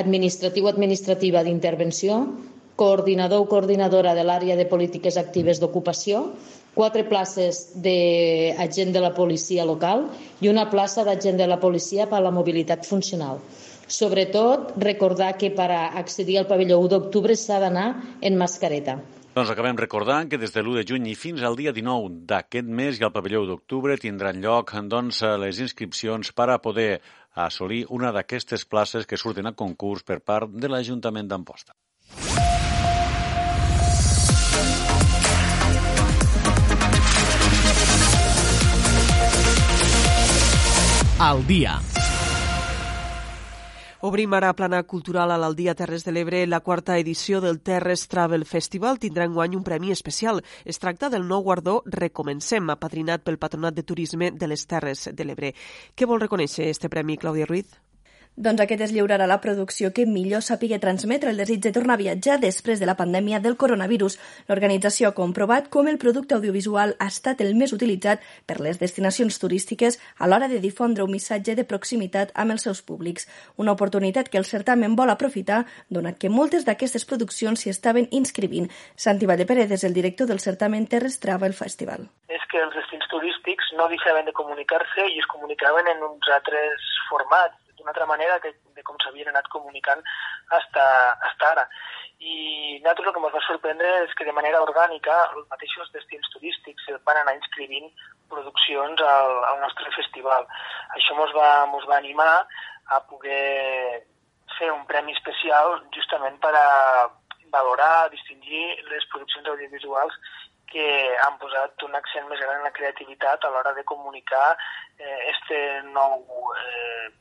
administratiu 0.01 0.69
administrativa 0.71 1.43
d'intervenció, 1.45 2.17
coordinador 2.79 3.43
o 3.45 3.49
coordinadora 3.51 4.15
de 4.17 4.23
l'àrea 4.25 4.57
de 4.57 4.65
polítiques 4.65 5.19
actives 5.21 5.59
d'ocupació, 5.61 6.23
quatre 6.73 7.05
places 7.09 7.73
d'agent 7.75 8.93
de 8.93 9.01
la 9.01 9.13
policia 9.13 9.65
local 9.65 10.07
i 10.41 10.49
una 10.49 10.69
plaça 10.69 11.05
d'agent 11.05 11.37
de 11.37 11.47
la 11.47 11.59
policia 11.61 12.07
per 12.09 12.19
a 12.19 12.25
la 12.27 12.33
mobilitat 12.33 12.85
funcional. 12.85 13.41
Sobretot, 13.87 14.73
recordar 14.79 15.35
que 15.37 15.51
per 15.51 15.69
accedir 15.71 16.39
al 16.39 16.47
pavelló 16.47 16.79
1 16.81 16.93
d'octubre 16.95 17.35
s'ha 17.35 17.59
d'anar 17.59 17.89
en 18.21 18.39
mascareta. 18.39 18.97
Doncs 19.33 19.49
acabem 19.49 19.77
recordant 19.77 20.29
que 20.29 20.37
des 20.37 20.51
de 20.53 20.61
l'1 20.61 20.75
de 20.77 20.85
juny 20.89 21.07
i 21.09 21.15
fins 21.17 21.41
al 21.41 21.55
dia 21.57 21.71
19 21.73 22.25
d'aquest 22.29 22.67
mes 22.79 22.99
i 22.99 23.05
al 23.05 23.11
pavelló 23.15 23.41
d'octubre 23.49 23.97
tindran 23.97 24.41
lloc 24.41 24.75
doncs, 24.89 25.23
les 25.41 25.59
inscripcions 25.59 26.31
per 26.37 26.49
a 26.53 26.59
poder 26.61 27.01
assolir 27.33 27.85
una 27.89 28.11
d'aquestes 28.13 28.65
places 28.65 29.09
que 29.09 29.17
surten 29.17 29.49
a 29.49 29.55
concurs 29.57 30.05
per 30.05 30.19
part 30.21 30.53
de 30.53 30.69
l'Ajuntament 30.69 31.27
d'Amposta. 31.27 31.73
Al 41.19 41.45
dia. 41.45 41.79
Obrim 44.01 44.33
ara 44.33 44.49
plana 44.57 44.81
cultural 44.83 45.31
a 45.31 45.37
l'Aldia 45.37 45.75
Terres 45.77 46.03
de 46.03 46.11
l'Ebre. 46.11 46.41
La 46.47 46.59
quarta 46.59 46.97
edició 46.97 47.39
del 47.39 47.61
Terres 47.61 48.07
Travel 48.09 48.43
Festival 48.49 48.97
tindrà 48.99 49.29
enguany 49.29 49.55
un 49.55 49.63
premi 49.63 49.93
especial. 49.93 50.41
Es 50.65 50.81
tracta 50.81 51.11
del 51.13 51.27
nou 51.29 51.45
guardó 51.45 51.83
Recomencem, 51.85 52.67
apatrinat 52.73 53.23
pel 53.23 53.37
Patronat 53.37 53.77
de 53.77 53.85
Turisme 53.85 54.31
de 54.31 54.49
les 54.49 54.65
Terres 54.65 55.07
de 55.13 55.23
l'Ebre. 55.23 55.53
Què 55.95 56.09
vol 56.09 56.19
reconèixer 56.25 56.67
este 56.73 56.89
premi, 56.89 57.15
Clàudia 57.21 57.45
Ruiz? 57.45 57.69
Doncs 58.35 58.63
aquest 58.63 58.81
es 58.81 58.91
lliurarà 58.91 59.27
la 59.29 59.35
producció 59.41 59.91
que 59.93 60.07
millor 60.09 60.41
sàpiga 60.41 60.79
transmetre 60.81 61.29
el 61.29 61.37
desig 61.37 61.59
de 61.61 61.71
tornar 61.71 61.93
a 61.93 62.01
viatjar 62.01 62.39
després 62.41 62.79
de 62.81 62.87
la 62.89 62.95
pandèmia 62.97 63.39
del 63.39 63.59
coronavirus. 63.61 64.17
L'organització 64.49 65.11
ha 65.11 65.13
comprovat 65.13 65.67
com 65.69 65.85
el 65.87 65.99
producte 66.01 66.33
audiovisual 66.33 66.95
ha 66.97 67.09
estat 67.13 67.43
el 67.45 67.53
més 67.53 67.75
utilitzat 67.77 68.25
per 68.49 68.57
les 68.57 68.81
destinacions 68.81 69.37
turístiques 69.37 69.99
a 70.17 70.25
l'hora 70.25 70.49
de 70.49 70.57
difondre 70.65 71.05
un 71.05 71.13
missatge 71.13 71.53
de 71.53 71.67
proximitat 71.75 72.33
amb 72.33 72.57
els 72.57 72.65
seus 72.65 72.81
públics. 72.81 73.29
Una 73.55 73.77
oportunitat 73.77 74.33
que 74.33 74.41
el 74.41 74.49
certamen 74.49 74.97
vol 74.97 75.13
aprofitar, 75.13 75.67
donat 75.93 76.17
que 76.17 76.33
moltes 76.33 76.65
d'aquestes 76.65 77.05
produccions 77.05 77.61
s'hi 77.61 77.69
estaven 77.69 78.09
inscrivint. 78.09 78.71
Santi 78.95 79.29
Vallepérez 79.29 79.77
és 79.77 79.85
el 79.85 79.93
director 79.93 80.25
del 80.25 80.41
certamen 80.41 80.89
Terres 80.89 81.19
Travel 81.21 81.53
Festival. 81.53 82.09
És 82.33 82.41
que 82.49 82.65
els 82.65 82.73
destins 82.73 83.05
turístics 83.13 83.75
no 83.77 83.85
deixaven 83.93 84.25
de 84.25 84.33
comunicar-se 84.33 85.05
i 85.05 85.21
es 85.21 85.29
comunicaven 85.29 85.85
en 85.93 86.01
uns 86.09 86.33
altres 86.33 86.95
formats 87.11 87.61
d'una 87.83 87.91
altra 87.91 88.07
manera 88.07 88.39
que, 88.39 88.53
de 88.75 88.83
com 88.87 88.95
s'havien 89.03 89.29
anat 89.29 89.49
comunicant 89.51 89.99
hasta, 90.57 90.85
hasta 91.27 91.49
ara. 91.51 91.65
I 92.23 92.79
nosaltres 92.79 93.09
el 93.09 93.13
que 93.13 93.19
ens 93.19 93.35
va 93.35 93.43
sorprendre 93.47 93.89
és 94.05 94.13
que 94.15 94.27
de 94.27 94.35
manera 94.35 94.61
orgànica 94.63 95.17
els 95.35 95.49
mateixos 95.51 95.91
destins 95.91 96.29
turístics 96.35 96.87
van 97.03 97.19
anar 97.19 97.35
inscrivint 97.35 97.91
produccions 98.31 99.03
al, 99.03 99.35
al 99.51 99.59
nostre 99.65 99.91
festival. 99.97 100.47
Això 100.95 101.17
ens 101.19 101.35
va, 101.35 101.49
mos 101.73 101.83
va 101.89 101.99
animar 101.99 102.31
a 102.95 103.01
poder 103.09 104.03
fer 104.57 104.71
un 104.71 104.85
premi 104.87 105.11
especial 105.17 105.81
justament 105.95 106.39
per 106.39 106.53
a 106.55 106.69
valorar, 107.53 108.09
distingir 108.09 108.79
les 108.89 109.05
produccions 109.11 109.51
audiovisuals 109.51 110.15
que 110.73 110.85
han 111.21 111.35
posat 111.37 111.83
un 111.85 111.95
accent 111.99 112.25
més 112.29 112.39
gran 112.41 112.57
en 112.57 112.65
la 112.65 112.73
creativitat 112.73 113.43
a 113.43 113.51
l'hora 113.53 113.75
de 113.77 113.83
comunicar 113.91 114.55
eh, 114.97 115.19
este 115.33 115.59
nou 115.91 116.23
eh, 116.57 117.11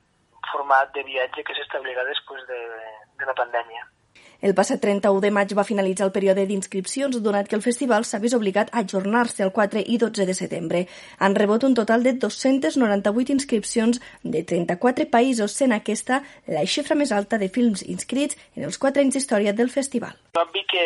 format 0.53 0.93
de 0.95 1.07
viatge 1.09 1.45
que 1.49 1.57
s'establirà 1.59 2.07
després 2.09 2.47
de, 2.53 2.63
de 3.19 3.29
la 3.29 3.37
pandèmia. 3.43 3.89
El 4.43 4.57
passat 4.59 4.81
31 4.83 5.21
de 5.23 5.29
maig 5.31 5.53
va 5.55 5.63
finalitzar 5.63 6.09
el 6.09 6.13
període 6.15 6.43
d'inscripcions, 6.49 7.21
donat 7.23 7.47
que 7.47 7.55
el 7.55 7.63
festival 7.63 8.03
s'ha 8.03 8.19
vist 8.25 8.35
obligat 8.35 8.73
a 8.73 8.81
ajornar-se 8.83 9.45
el 9.47 9.53
4 9.55 9.85
i 9.95 9.99
12 10.03 10.27
de 10.27 10.35
setembre. 10.35 10.81
Han 11.23 11.37
rebut 11.39 11.63
un 11.69 11.77
total 11.79 12.03
de 12.03 12.17
298 12.25 13.37
inscripcions 13.37 14.01
de 14.25 14.43
34 14.43 15.07
països, 15.15 15.55
sent 15.55 15.77
aquesta 15.77 16.19
la 16.57 16.65
xifra 16.75 16.99
més 16.99 17.15
alta 17.15 17.39
de 17.39 17.53
films 17.55 17.85
inscrits 17.95 18.35
en 18.57 18.67
els 18.67 18.83
4 18.83 19.05
anys 19.05 19.15
d'història 19.15 19.55
del 19.55 19.71
festival. 19.71 20.19
Obvi 20.43 20.67
que, 20.75 20.85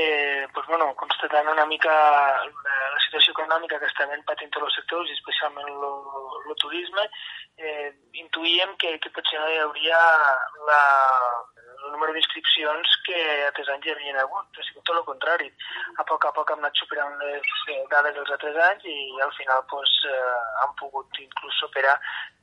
pues, 0.53 0.69
bueno, 0.69 0.93
constatant 1.01 1.49
una 1.57 1.65
mica 1.65 1.97
la, 1.97 2.77
la 2.93 3.01
situació 3.09 3.33
econòmica 3.39 3.81
que 3.81 3.89
estaven 3.89 4.21
patint 4.29 4.53
tots 4.53 4.69
els 4.69 4.79
sectors, 4.83 5.09
i 5.09 5.17
especialment 5.17 5.73
el 5.73 6.61
turisme, 6.61 7.09
eh, 7.59 7.93
intuïem 8.23 8.75
que, 8.81 8.97
que 9.03 9.13
potser 9.17 9.41
no 9.41 9.49
hi 9.53 9.59
hauria 9.65 10.01
la, 10.69 10.81
el 11.87 11.93
número 11.93 12.15
d'inscripcions 12.15 12.97
que 13.07 13.19
altres 13.49 13.71
anys 13.75 13.87
hi 13.87 13.95
havien 13.95 14.21
hagut. 14.23 14.47
Ha 14.59 14.67
sigut 14.69 14.87
tot 14.89 15.01
el 15.01 15.07
contrari. 15.09 15.51
A 16.01 16.07
poc 16.09 16.27
a 16.29 16.33
poc 16.37 16.53
hem 16.53 16.63
anat 16.63 16.81
superant 16.83 17.19
les 17.23 17.53
eh, 17.75 17.83
dades 17.93 18.17
dels 18.19 18.33
altres 18.37 18.61
anys 18.69 18.89
i 18.93 18.99
al 19.27 19.35
final 19.39 19.65
pues, 19.73 19.99
eh, 20.13 20.39
han 20.65 20.75
pogut 20.81 21.23
inclús 21.27 21.61
superar 21.65 21.97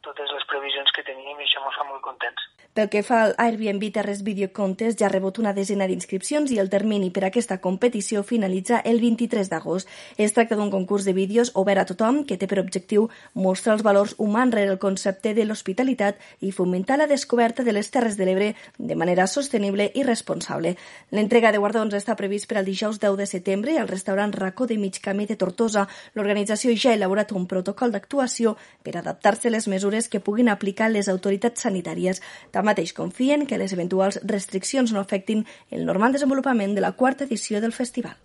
totes 0.04 0.32
les 0.36 0.45
previsions 0.51 0.91
que 0.95 1.06
teníem 1.08 1.39
i 1.39 1.47
això 1.47 1.64
ens 1.64 1.80
fa 1.80 1.88
molt 1.88 2.04
contents. 2.04 2.49
Pel 2.74 2.89
que 2.89 3.04
fa 3.06 3.20
al 3.22 3.36
Airbnb 3.38 3.84
Terres 3.93 4.24
Videocontes, 4.26 4.95
ja 4.97 5.06
ha 5.06 5.12
rebut 5.14 5.38
una 5.38 5.51
desena 5.54 5.86
d'inscripcions 5.86 6.49
i 6.49 6.58
el 6.58 6.72
termini 6.74 7.12
per 7.14 7.22
a 7.22 7.28
aquesta 7.30 7.60
competició 7.62 8.24
finalitza 8.26 8.80
el 8.82 8.97
23 8.97 9.51
d'agost. 9.51 9.91
Es 10.18 10.34
tracta 10.34 10.58
d'un 10.58 10.72
concurs 10.74 11.06
de 11.06 11.14
vídeos 11.14 11.51
obert 11.54 11.84
a 11.84 11.86
tothom 11.91 12.24
que 12.26 12.38
té 12.41 12.49
per 12.49 12.58
objectiu 12.64 13.06
mostrar 13.38 13.76
els 13.76 13.84
valors 13.86 14.16
humans 14.18 14.56
rere 14.58 14.74
el 14.74 14.80
concepte 14.82 15.36
de 15.38 15.45
l'hospitalitat 15.45 16.18
i 16.41 16.49
fomentar 16.49 16.97
la 16.97 17.06
descoberta 17.06 17.62
de 17.62 17.78
les 17.78 17.91
Terres 17.93 18.18
de 18.18 18.26
l'Ebre 18.26 18.49
de 18.80 18.97
manera 18.97 19.28
sostenible 19.28 19.91
i 19.93 20.01
responsable. 20.01 20.74
L'entrega 21.12 21.54
de 21.54 21.62
guardons 21.62 21.93
està 21.93 22.18
previst 22.18 22.49
per 22.49 22.58
al 22.58 22.66
dijous 22.66 22.97
10 22.97 23.22
de 23.22 23.30
setembre 23.30 23.78
al 23.78 23.88
restaurant 23.88 24.34
Racó 24.34 24.66
de 24.66 24.80
Mig 24.82 24.97
Camí 24.97 25.30
de 25.30 25.38
Tortosa. 25.38 25.86
L'organització 26.18 26.74
ja 26.74 26.89
ha 26.89 26.97
elaborat 26.97 27.38
un 27.38 27.45
protocol 27.45 27.93
d'actuació 27.93 28.58
per 28.82 28.97
adaptar-se 28.97 29.54
a 29.54 29.54
les 29.54 29.70
mesures 29.70 29.93
que 30.10 30.20
puguin 30.20 30.50
aplicar 30.50 30.89
les 30.91 31.10
autoritats 31.12 31.68
sanitàries. 31.68 32.22
Tanmateix 32.52 32.94
confien 32.98 33.46
que 33.46 33.62
les 33.62 33.74
eventuals 33.78 34.20
restriccions 34.24 34.91
no 34.91 35.00
afectin 35.00 35.46
el 35.70 35.86
normal 35.86 36.14
desenvolupament 36.18 36.76
de 36.76 36.82
la 36.82 36.96
quarta 36.98 37.30
edició 37.30 37.62
del 37.62 37.72
festival. 37.72 38.18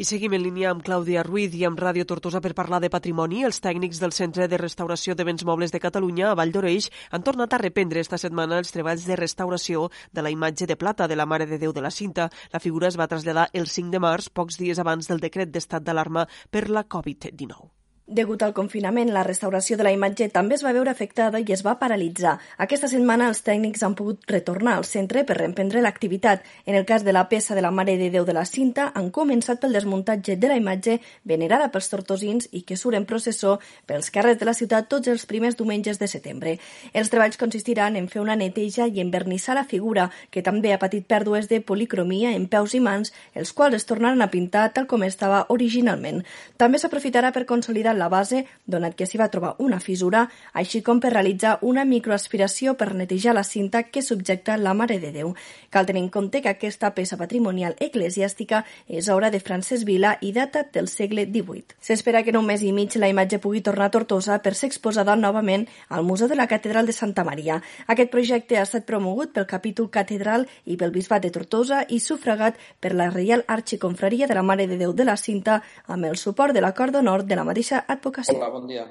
I 0.00 0.04
seguim 0.08 0.32
en 0.32 0.40
línia 0.40 0.70
amb 0.70 0.80
Clàudia 0.86 1.20
Ruiz 1.26 1.52
i 1.58 1.64
amb 1.68 1.80
Ràdio 1.82 2.06
Tortosa 2.08 2.40
per 2.40 2.54
parlar 2.56 2.78
de 2.80 2.88
patrimoni. 2.92 3.42
Els 3.44 3.58
tècnics 3.60 3.98
del 4.00 4.14
Centre 4.16 4.46
de 4.48 4.60
Restauració 4.60 5.16
de 5.16 5.26
Béns 5.28 5.44
Mobles 5.44 5.74
de 5.74 5.80
Catalunya, 5.82 6.30
a 6.30 6.36
Vall 6.38 6.54
d'Oreix, 6.54 6.88
han 7.10 7.26
tornat 7.26 7.52
a 7.52 7.60
reprendre 7.60 8.00
esta 8.00 8.18
setmana 8.22 8.60
els 8.62 8.72
treballs 8.72 9.04
de 9.04 9.18
restauració 9.20 9.90
de 10.12 10.24
la 10.24 10.32
imatge 10.32 10.70
de 10.70 10.78
plata 10.80 11.08
de 11.10 11.18
la 11.18 11.26
Mare 11.26 11.48
de 11.50 11.58
Déu 11.58 11.74
de 11.76 11.82
la 11.84 11.90
Cinta. 11.90 12.30
La 12.54 12.62
figura 12.64 12.88
es 12.88 12.96
va 12.96 13.10
traslladar 13.10 13.50
el 13.52 13.66
5 13.66 13.92
de 13.92 14.00
març, 14.06 14.30
pocs 14.30 14.56
dies 14.62 14.78
abans 14.78 15.10
del 15.10 15.20
decret 15.20 15.52
d'estat 15.52 15.84
d'alarma 15.84 16.24
per 16.50 16.68
la 16.70 16.86
Covid-19. 16.86 17.79
Degut 18.10 18.42
al 18.42 18.50
confinament, 18.50 19.12
la 19.14 19.22
restauració 19.22 19.76
de 19.78 19.84
la 19.86 19.92
imatge 19.94 20.26
també 20.34 20.56
es 20.56 20.64
va 20.66 20.72
veure 20.74 20.90
afectada 20.90 21.38
i 21.38 21.52
es 21.54 21.60
va 21.62 21.76
paralitzar. 21.78 22.32
Aquesta 22.64 22.88
setmana 22.90 23.28
els 23.30 23.44
tècnics 23.46 23.84
han 23.86 23.92
pogut 23.94 24.24
retornar 24.26 24.72
al 24.74 24.86
centre 24.88 25.22
per 25.22 25.36
reemprendre 25.38 25.78
l'activitat. 25.78 26.42
En 26.66 26.74
el 26.74 26.82
cas 26.88 27.04
de 27.06 27.14
la 27.14 27.28
peça 27.30 27.54
de 27.54 27.62
la 27.62 27.70
Mare 27.70 27.94
de 28.00 28.08
Déu 28.10 28.24
de 28.26 28.34
la 28.34 28.42
Cinta, 28.50 28.88
han 28.98 29.12
començat 29.14 29.60
pel 29.62 29.78
desmuntatge 29.78 30.34
de 30.42 30.50
la 30.50 30.56
imatge 30.58 30.96
venerada 31.22 31.68
pels 31.70 31.86
tortosins 31.92 32.48
i 32.50 32.64
que 32.66 32.74
surt 32.74 32.98
en 32.98 33.06
processó 33.06 33.60
pels 33.86 34.10
carrers 34.10 34.42
de 34.42 34.50
la 34.50 34.56
ciutat 34.58 34.90
tots 34.90 35.06
els 35.06 35.28
primers 35.30 35.54
diumenges 35.54 36.02
de 36.02 36.10
setembre. 36.10 36.56
Els 36.92 37.14
treballs 37.14 37.38
consistiran 37.38 37.94
en 37.94 38.10
fer 38.10 38.24
una 38.24 38.34
neteja 38.34 38.88
i 38.90 38.98
en 38.98 39.14
vernissar 39.14 39.54
la 39.54 39.62
figura, 39.62 40.08
que 40.34 40.42
també 40.42 40.74
ha 40.74 40.82
patit 40.82 41.06
pèrdues 41.06 41.46
de 41.46 41.62
policromia 41.62 42.34
en 42.34 42.50
peus 42.50 42.74
i 42.74 42.82
mans, 42.82 43.14
els 43.36 43.54
quals 43.54 43.78
es 43.78 43.86
tornaran 43.86 44.18
a 44.18 44.30
pintar 44.34 44.66
tal 44.74 44.90
com 44.90 45.06
estava 45.06 45.46
originalment. 45.48 46.24
També 46.58 46.82
s'aprofitarà 46.82 47.30
per 47.30 47.46
consolidar 47.46 47.99
la 48.00 48.08
base, 48.08 48.46
donat 48.66 48.96
que 48.96 49.06
s'hi 49.06 49.20
va 49.20 49.28
trobar 49.30 49.54
una 49.60 49.80
fissura, 49.80 50.24
així 50.52 50.80
com 50.82 51.00
per 51.00 51.12
realitzar 51.12 51.58
una 51.62 51.84
microaspiració 51.84 52.74
per 52.80 52.94
netejar 52.96 53.36
la 53.36 53.44
cinta 53.44 53.84
que 53.84 54.02
subjecta 54.02 54.56
la 54.56 54.74
Mare 54.74 54.98
de 54.98 55.12
Déu. 55.12 55.34
Cal 55.70 55.86
tenir 55.86 56.02
en 56.02 56.10
compte 56.10 56.40
que 56.42 56.50
aquesta 56.50 56.90
peça 56.96 57.18
patrimonial 57.20 57.76
eclesiàstica 57.78 58.64
és 58.88 59.08
obra 59.12 59.30
de 59.30 59.40
Francesc 59.40 59.86
Vila 59.86 60.16
i 60.20 60.32
data 60.32 60.64
del 60.72 60.88
segle 60.88 61.26
XVIII. 61.28 61.76
S'espera 61.80 62.22
que 62.24 62.32
en 62.34 62.40
un 62.40 62.48
mes 62.48 62.62
i 62.64 62.72
mig 62.72 62.96
la 62.96 63.10
imatge 63.12 63.38
pugui 63.38 63.62
tornar 63.62 63.90
a 63.90 63.94
Tortosa 63.94 64.40
per 64.42 64.54
ser 64.54 64.70
exposada 64.70 65.16
novament 65.16 65.66
al 65.88 66.04
Museu 66.04 66.28
de 66.28 66.38
la 66.38 66.48
Catedral 66.48 66.86
de 66.86 66.96
Santa 66.96 67.24
Maria. 67.24 67.60
Aquest 67.86 68.10
projecte 68.10 68.58
ha 68.58 68.66
estat 68.66 68.86
promogut 68.88 69.34
pel 69.34 69.46
capítol 69.46 69.90
catedral 69.90 70.46
i 70.64 70.76
pel 70.80 70.94
Bisbat 70.94 71.22
de 71.22 71.32
Tortosa 71.34 71.84
i 71.88 72.00
sufragat 72.00 72.58
per 72.80 72.94
la 72.94 73.10
Reial 73.10 73.44
Arxiconfraria 73.46 74.26
de 74.26 74.36
la 74.38 74.46
Mare 74.46 74.66
de 74.70 74.78
Déu 74.80 74.94
de 74.96 75.06
la 75.06 75.16
Cinta 75.16 75.60
amb 75.86 76.06
el 76.10 76.16
suport 76.16 76.54
de 76.54 76.62
l'acord 76.64 76.94
d'honor 76.94 77.24
de 77.24 77.36
la 77.38 77.44
mateixa 77.44 77.84
advocació. 77.96 78.38
Hola, 78.38 78.50
bon 78.54 78.66
dia. 78.70 78.86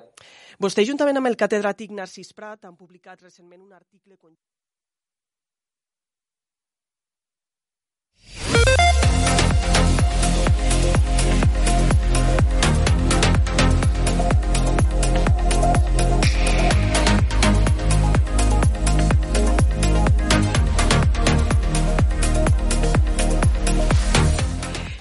Vostè, 0.59 0.83
juntament 0.87 1.17
amb 1.19 1.31
el 1.31 1.37
catedràtic 1.39 1.91
Narcís 1.95 2.33
Prat, 2.35 2.65
han 2.67 2.75
publicat 2.75 3.21
recentment 3.23 3.61
un 3.63 3.73
article... 3.73 4.17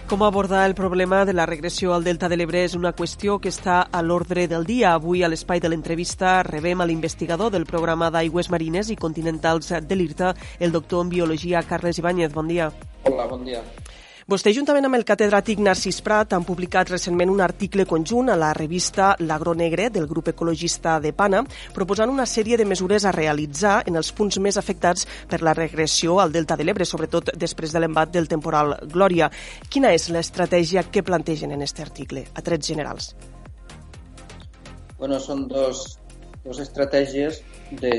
Com 0.08 0.22
abordar 0.22 0.64
el 0.66 0.74
problema 0.74 1.26
de 1.26 1.34
la 1.34 1.44
regressió 1.44 1.92
al 1.92 2.02
Delta 2.02 2.30
de 2.32 2.36
l'Ebre 2.40 2.62
és 2.64 2.72
una 2.78 2.94
qüestió 2.96 3.34
que 3.44 3.50
està 3.52 3.82
a 3.92 4.00
l'ordre 4.00 4.46
del 4.48 4.64
dia. 4.64 4.94
Avui, 4.96 5.20
a 5.20 5.28
l'espai 5.28 5.60
de 5.60 5.68
l'entrevista, 5.68 6.38
rebem 6.46 6.80
a 6.80 6.86
l'investigador 6.88 7.52
del 7.52 7.66
programa 7.68 8.08
d'aigües 8.08 8.48
marines 8.48 8.88
i 8.88 8.96
continentals 8.96 9.68
de 9.68 9.98
l'IRTA, 10.00 10.32
el 10.64 10.72
doctor 10.72 11.04
en 11.04 11.12
biologia 11.12 11.60
Carles 11.60 12.00
Ibáñez. 12.00 12.32
Bon 12.32 12.48
dia. 12.48 12.70
Hola, 13.04 13.28
bon 13.28 13.44
dia. 13.44 13.60
Vostè, 14.28 14.50
juntament 14.52 14.84
amb 14.84 14.98
el 14.98 15.06
catedràtic 15.08 15.56
Narcís 15.64 16.02
Prat, 16.04 16.34
han 16.36 16.44
publicat 16.44 16.90
recentment 16.92 17.30
un 17.32 17.38
article 17.40 17.86
conjunt 17.88 18.26
a 18.28 18.34
la 18.36 18.50
revista 18.52 19.14
L'Agro 19.24 19.54
Negre 19.56 19.86
del 19.88 20.04
grup 20.10 20.28
ecologista 20.34 20.98
de 21.00 21.14
Pana, 21.16 21.40
proposant 21.72 22.12
una 22.12 22.26
sèrie 22.28 22.58
de 22.60 22.66
mesures 22.68 23.06
a 23.08 23.14
realitzar 23.16 23.78
en 23.88 23.96
els 23.96 24.10
punts 24.12 24.36
més 24.44 24.60
afectats 24.60 25.08
per 25.30 25.40
la 25.40 25.56
regressió 25.56 26.18
al 26.20 26.36
Delta 26.36 26.60
de 26.60 26.68
l'Ebre, 26.68 26.84
sobretot 26.84 27.32
després 27.40 27.72
de 27.72 27.80
l'embat 27.80 28.12
del 28.12 28.28
temporal 28.28 28.76
Glòria. 28.92 29.30
Quina 29.72 29.94
és 29.96 30.10
l'estratègia 30.12 30.84
que 30.92 31.06
plantegen 31.08 31.56
en 31.56 31.64
aquest 31.64 31.80
article, 31.88 32.28
a 32.28 32.44
trets 32.44 32.68
generals? 32.68 33.14
Bueno, 35.00 35.24
són 35.24 35.48
dos, 35.48 35.86
dos 36.44 36.60
estratègies 36.68 37.40
de, 37.80 37.96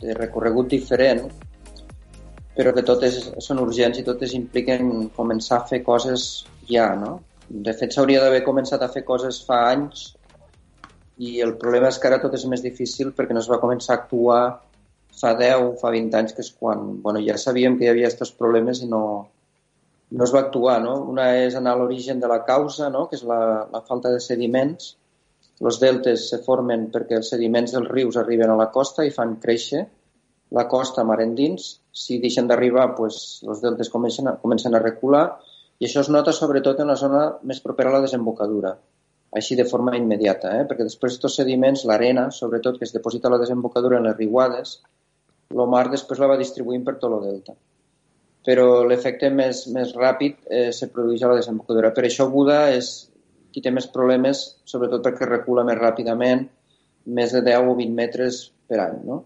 de 0.00 0.16
recorregut 0.16 0.72
diferent 0.72 1.26
però 2.56 2.72
que 2.76 2.84
totes 2.86 3.18
són 3.44 3.60
urgents 3.62 3.98
i 3.98 4.06
totes 4.06 4.34
impliquen 4.36 5.08
començar 5.16 5.60
a 5.60 5.68
fer 5.68 5.82
coses 5.84 6.44
ja, 6.68 6.92
no? 6.98 7.18
De 7.48 7.72
fet, 7.76 7.92
s'hauria 7.92 8.20
d'haver 8.22 8.42
començat 8.44 8.82
a 8.82 8.90
fer 8.92 9.02
coses 9.08 9.40
fa 9.46 9.62
anys 9.70 10.10
i 11.22 11.40
el 11.44 11.56
problema 11.60 11.90
és 11.92 11.98
que 12.00 12.08
ara 12.08 12.20
tot 12.22 12.34
és 12.36 12.44
més 12.48 12.62
difícil 12.64 13.12
perquè 13.16 13.34
no 13.36 13.42
es 13.42 13.50
va 13.50 13.60
començar 13.62 13.94
a 13.94 14.00
actuar 14.00 14.42
fa 15.20 15.34
10, 15.38 15.76
fa 15.80 15.92
20 15.92 16.18
anys, 16.18 16.32
que 16.36 16.42
és 16.44 16.50
quan 16.58 16.84
bueno, 17.04 17.20
ja 17.24 17.36
sabíem 17.38 17.76
que 17.78 17.86
hi 17.86 17.92
havia 17.92 18.08
aquests 18.10 18.34
problemes 18.38 18.80
i 18.82 18.88
no, 18.88 19.02
no 20.10 20.24
es 20.24 20.32
va 20.34 20.44
actuar. 20.46 20.78
No? 20.84 20.96
Una 21.12 21.28
és 21.44 21.56
anar 21.58 21.76
a 21.76 21.80
l'origen 21.82 22.20
de 22.20 22.30
la 22.32 22.42
causa, 22.48 22.88
no? 22.90 23.06
que 23.08 23.18
és 23.20 23.24
la, 23.28 23.40
la 23.72 23.82
falta 23.88 24.12
de 24.12 24.20
sediments. 24.24 24.94
Els 25.62 25.78
deltes 25.78 26.24
se 26.32 26.40
formen 26.42 26.88
perquè 26.94 27.20
els 27.20 27.28
sediments 27.30 27.74
dels 27.76 27.90
rius 27.92 28.16
arriben 28.18 28.50
a 28.50 28.58
la 28.58 28.70
costa 28.74 29.04
i 29.06 29.12
fan 29.14 29.36
créixer 29.42 29.84
la 30.52 30.66
costa 30.68 31.04
mar 31.08 31.20
endins, 31.24 31.68
si 31.92 32.18
deixen 32.20 32.48
d'arribar, 32.48 32.92
pues, 32.96 33.16
els 33.48 33.62
deltes 33.64 33.90
comencen 33.92 34.28
a, 34.28 34.36
comencen 34.42 34.74
a 34.76 34.82
recular 34.82 35.24
i 35.80 35.88
això 35.88 36.02
es 36.04 36.10
nota 36.12 36.34
sobretot 36.36 36.80
en 36.82 36.92
la 36.92 36.98
zona 37.00 37.22
més 37.48 37.60
propera 37.64 37.90
a 37.90 37.96
la 37.96 38.02
desembocadura, 38.04 38.76
així 39.38 39.56
de 39.58 39.64
forma 39.66 39.96
immediata, 39.98 40.52
eh? 40.60 40.66
perquè 40.68 40.86
després 40.86 41.16
aquests 41.16 41.40
sediments, 41.40 41.84
l'arena, 41.88 42.28
sobretot, 42.36 42.78
que 42.78 42.86
es 42.86 42.92
deposita 42.94 43.30
a 43.30 43.32
la 43.34 43.40
desembocadura 43.40 43.98
en 43.98 44.06
les 44.06 44.18
riuades, 44.18 44.76
el 45.52 45.62
mar 45.72 45.86
després 45.90 46.20
la 46.20 46.28
va 46.30 46.38
distribuint 46.40 46.84
per 46.84 46.98
tot 47.00 47.16
el 47.16 47.24
delta. 47.26 47.56
Però 48.46 48.66
l'efecte 48.86 49.30
més, 49.30 49.64
més 49.74 49.92
ràpid 49.96 50.46
eh, 50.50 50.68
se 50.74 50.90
produeix 50.92 51.22
a 51.22 51.32
la 51.32 51.40
desembocadura. 51.40 51.92
Per 51.96 52.06
això 52.06 52.28
Buda 52.30 52.64
és 52.74 52.92
qui 53.52 53.62
té 53.64 53.70
més 53.74 53.86
problemes, 53.92 54.42
sobretot 54.68 55.04
perquè 55.04 55.28
recula 55.28 55.64
més 55.66 55.78
ràpidament, 55.78 56.46
més 57.18 57.34
de 57.34 57.42
10 57.44 57.68
o 57.68 57.76
20 57.78 57.94
metres 57.98 58.42
per 58.70 58.80
any. 58.86 58.98
No? 59.06 59.22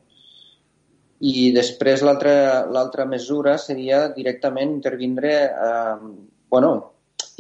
I 1.25 1.51
després 1.57 2.03
l'altra 2.05 3.07
mesura 3.09 3.57
seria 3.59 4.09
directament 4.13 4.75
intervindre, 4.75 5.33
eh, 5.49 6.11
bueno, 6.53 6.73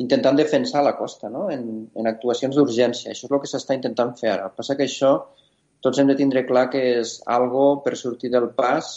intentant 0.01 0.37
defensar 0.37 0.83
la 0.85 0.97
costa 0.97 1.29
no? 1.29 1.51
en, 1.51 1.89
en 1.95 2.07
actuacions 2.09 2.57
d'urgència. 2.57 3.11
Això 3.13 3.27
és 3.27 3.33
el 3.33 3.43
que 3.43 3.51
s'està 3.51 3.77
intentant 3.77 4.15
fer 4.17 4.33
ara. 4.33 4.47
El 4.47 4.55
que 4.55 4.63
passa 4.63 4.77
que 4.79 4.89
això 4.89 5.13
tots 5.85 6.01
hem 6.01 6.09
de 6.09 6.17
tindre 6.19 6.47
clar 6.49 6.69
que 6.73 6.81
és 7.01 7.19
algo 7.27 7.67
per 7.85 7.97
sortir 8.01 8.33
del 8.33 8.49
pas, 8.57 8.95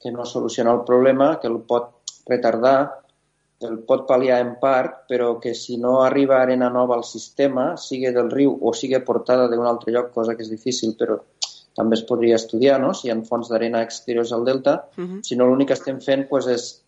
que 0.00 0.12
no 0.12 0.26
soluciona 0.28 0.74
el 0.76 0.84
problema, 0.84 1.38
que 1.40 1.48
el 1.48 1.62
pot 1.64 2.20
retardar, 2.28 3.04
que 3.58 3.66
el 3.70 3.78
pot 3.88 4.04
pal·liar 4.08 4.40
en 4.44 4.54
part, 4.60 5.04
però 5.08 5.38
que 5.40 5.54
si 5.56 5.78
no 5.80 6.02
arriba 6.04 6.40
arena 6.42 6.68
nova 6.70 6.98
al 6.98 7.06
sistema, 7.08 7.70
sigui 7.80 8.12
del 8.12 8.30
riu 8.30 8.52
o 8.60 8.74
sigui 8.76 9.00
portada 9.06 9.48
d'un 9.48 9.64
altre 9.66 9.94
lloc, 9.94 10.12
cosa 10.12 10.36
que 10.36 10.44
és 10.44 10.52
difícil, 10.52 10.92
però 10.98 11.16
també 11.74 11.98
es 11.98 12.04
podria 12.08 12.38
estudiar, 12.40 12.78
no? 12.80 12.92
si 12.94 13.08
hi 13.08 13.12
ha 13.12 13.20
fonts 13.28 13.50
d'arena 13.50 13.82
exteriors 13.82 14.32
al 14.32 14.44
delta, 14.44 14.74
uh 14.96 15.04
-huh. 15.04 15.22
si 15.22 15.36
no 15.36 15.46
l'únic 15.46 15.68
que 15.68 15.78
estem 15.80 16.00
fent 16.00 16.28
pues, 16.28 16.46
és 16.46 16.84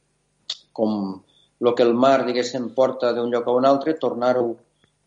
com 0.72 1.22
el 1.60 1.74
que 1.74 1.82
el 1.82 1.94
mar, 1.94 2.24
diguéssim, 2.26 2.70
porta 2.74 3.12
d'un 3.12 3.30
lloc 3.30 3.46
a 3.48 3.52
un 3.52 3.64
altre, 3.64 3.94
tornar-ho 3.94 4.56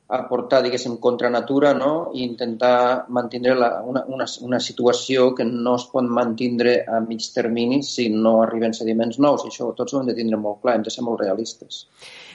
a 0.10 0.28
portar, 0.28 0.64
diguéssim, 0.64 0.98
contra 0.98 1.30
natura 1.30 1.74
no? 1.78 2.10
i 2.14 2.24
intentar 2.24 3.06
mantenir 3.10 3.54
la, 3.56 3.84
una, 3.86 4.04
una, 4.08 4.26
una 4.42 4.60
situació 4.60 5.36
que 5.38 5.46
no 5.46 5.76
es 5.76 5.86
pot 5.92 6.04
mantenir 6.04 6.80
a 6.90 7.00
mig 7.00 7.28
termini 7.34 7.84
si 7.84 8.10
no 8.10 8.42
arriben 8.42 8.74
sediments 8.74 9.20
nous. 9.20 9.46
I 9.46 9.52
això 9.54 9.70
tots 9.78 9.94
ho 9.94 10.00
hem 10.00 10.10
de 10.10 10.18
tindre 10.18 10.42
molt 10.42 10.64
clar, 10.64 10.76
hem 10.76 10.88
de 10.88 10.94
ser 10.96 11.06
molt 11.06 11.22
realistes. 11.22 11.86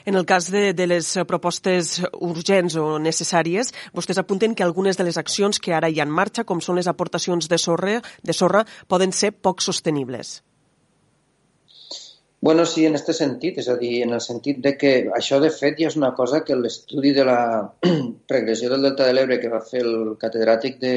En 0.04 0.14
el 0.14 0.26
cas 0.26 0.50
de, 0.52 0.74
de 0.76 0.86
les 0.86 1.06
propostes 1.26 1.94
urgents 2.20 2.76
o 2.76 2.98
necessàries, 3.00 3.72
vostès 3.96 4.20
apunten 4.20 4.54
que 4.54 4.64
algunes 4.66 4.98
de 5.00 5.06
les 5.08 5.16
accions 5.16 5.60
que 5.60 5.72
ara 5.72 5.88
hi 5.88 6.00
ha 6.00 6.04
en 6.04 6.12
marxa, 6.12 6.44
com 6.44 6.60
són 6.60 6.76
les 6.76 6.90
aportacions 6.90 7.48
de 7.48 7.58
sorra, 7.58 8.00
de 8.22 8.36
sorra 8.36 8.66
poden 8.86 9.16
ser 9.16 9.32
poc 9.32 9.64
sostenibles. 9.64 10.42
Bueno, 12.44 12.66
sí, 12.68 12.82
en 12.84 12.98
aquest 12.98 13.16
sentit, 13.16 13.56
és 13.62 13.70
a 13.72 13.78
dir, 13.80 14.02
en 14.04 14.12
el 14.12 14.20
sentit 14.20 14.58
de 14.60 14.74
que 14.76 14.90
això 15.16 15.38
de 15.40 15.48
fet 15.48 15.78
ja 15.80 15.88
és 15.88 15.94
una 15.96 16.10
cosa 16.12 16.42
que 16.44 16.58
l'estudi 16.58 17.14
de 17.16 17.24
la 17.24 17.38
regressió 18.34 18.68
del 18.68 18.84
Delta 18.84 19.06
de 19.08 19.14
l'Ebre 19.16 19.38
que 19.40 19.52
va 19.52 19.62
fer 19.64 19.80
el 19.80 20.18
catedràtic 20.20 20.76
de 20.82 20.94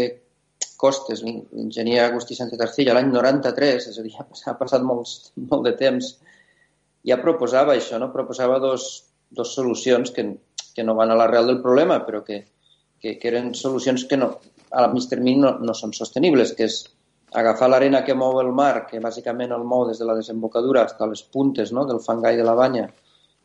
costes, 0.76 1.24
l'enginyer 1.24 2.02
Agustí 2.04 2.36
Sánchez 2.36 2.66
Arcilla, 2.68 2.98
l'any 2.98 3.14
93, 3.16 3.88
és 3.94 3.96
a 3.96 4.04
dir, 4.04 4.12
ha 4.52 4.58
passat 4.60 4.84
molts, 4.84 5.32
molt 5.40 5.64
de 5.70 5.78
temps, 5.80 6.18
ja 7.08 7.18
proposava 7.22 7.76
això, 7.76 8.00
no? 8.02 8.12
proposava 8.14 8.60
dos, 8.60 8.88
dos 9.30 9.54
solucions 9.56 10.12
que, 10.12 10.28
que 10.76 10.84
no 10.84 10.96
van 10.98 11.12
a 11.12 11.18
l'arrel 11.18 11.48
del 11.48 11.62
problema, 11.64 12.02
però 12.06 12.24
que, 12.28 12.44
que, 13.00 13.16
que 13.18 13.32
eren 13.32 13.54
solucions 13.56 14.06
que 14.10 14.20
no, 14.20 14.34
a 14.72 14.88
mig 14.92 15.08
termini 15.10 15.42
no, 15.42 15.56
no 15.64 15.76
són 15.78 15.96
sostenibles, 15.96 16.54
que 16.58 16.68
és 16.68 16.84
agafar 17.38 17.70
l'arena 17.72 18.04
que 18.08 18.16
mou 18.16 18.40
el 18.42 18.54
mar, 18.56 18.86
que 18.90 19.04
bàsicament 19.04 19.52
el 19.56 19.66
mou 19.68 19.88
des 19.88 20.00
de 20.00 20.08
la 20.08 20.16
desembocadura 20.20 20.86
fins 20.88 21.04
a 21.04 21.12
les 21.12 21.24
puntes 21.24 21.74
no? 21.76 21.86
del 21.88 22.04
fangai 22.04 22.40
de 22.40 22.46
la 22.48 22.56
banya, 22.56 22.88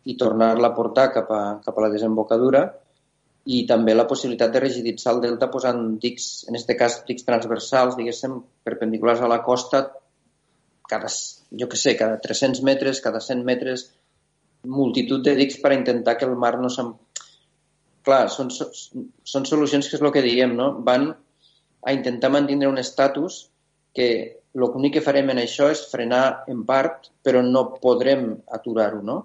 i 0.04 0.16
tornar-la 0.18 0.72
a 0.72 0.74
portar 0.74 1.10
cap 1.14 1.30
a, 1.30 1.42
cap 1.62 1.78
a 1.78 1.84
la 1.86 1.90
desembocadura, 1.92 2.66
i 3.46 3.64
també 3.66 3.94
la 3.94 4.06
possibilitat 4.06 4.52
de 4.54 4.60
rigiditzar 4.62 5.16
el 5.16 5.22
delta 5.22 5.48
posant 5.50 5.96
dics, 6.02 6.44
en 6.48 6.58
aquest 6.58 6.74
cas 6.78 7.00
dics 7.08 7.26
transversals, 7.26 7.96
diguéssim, 7.98 8.38
perpendiculars 8.66 9.22
a 9.22 9.30
la 9.30 9.40
costa, 9.46 9.82
cada, 10.92 11.08
jo 11.60 11.68
que 11.72 11.80
sé, 11.80 11.96
cada 11.96 12.20
300 12.20 12.62
metres, 12.68 13.00
cada 13.04 13.20
100 13.24 13.44
metres, 13.48 13.86
multitud 14.64 15.24
de 15.24 15.34
dics 15.38 15.58
per 15.62 15.72
intentar 15.76 16.18
que 16.18 16.28
el 16.28 16.36
mar 16.36 16.58
no 16.60 16.70
se'n... 16.72 16.92
Clar, 18.02 18.26
són, 18.34 18.48
són 18.50 19.44
solucions 19.46 19.88
que 19.88 19.94
és 19.98 20.02
el 20.02 20.10
que 20.14 20.24
diem, 20.24 20.56
no? 20.58 20.72
Van 20.86 21.12
a 21.12 21.92
intentar 21.94 22.32
mantenir 22.34 22.66
un 22.70 22.80
estatus 22.82 23.44
que 23.94 24.08
l'únic 24.58 24.96
que 24.96 25.04
farem 25.04 25.30
en 25.32 25.40
això 25.42 25.68
és 25.72 25.84
frenar 25.90 26.44
en 26.50 26.64
part, 26.68 27.08
però 27.22 27.42
no 27.46 27.68
podrem 27.82 28.26
aturar-ho, 28.58 29.02
no? 29.06 29.18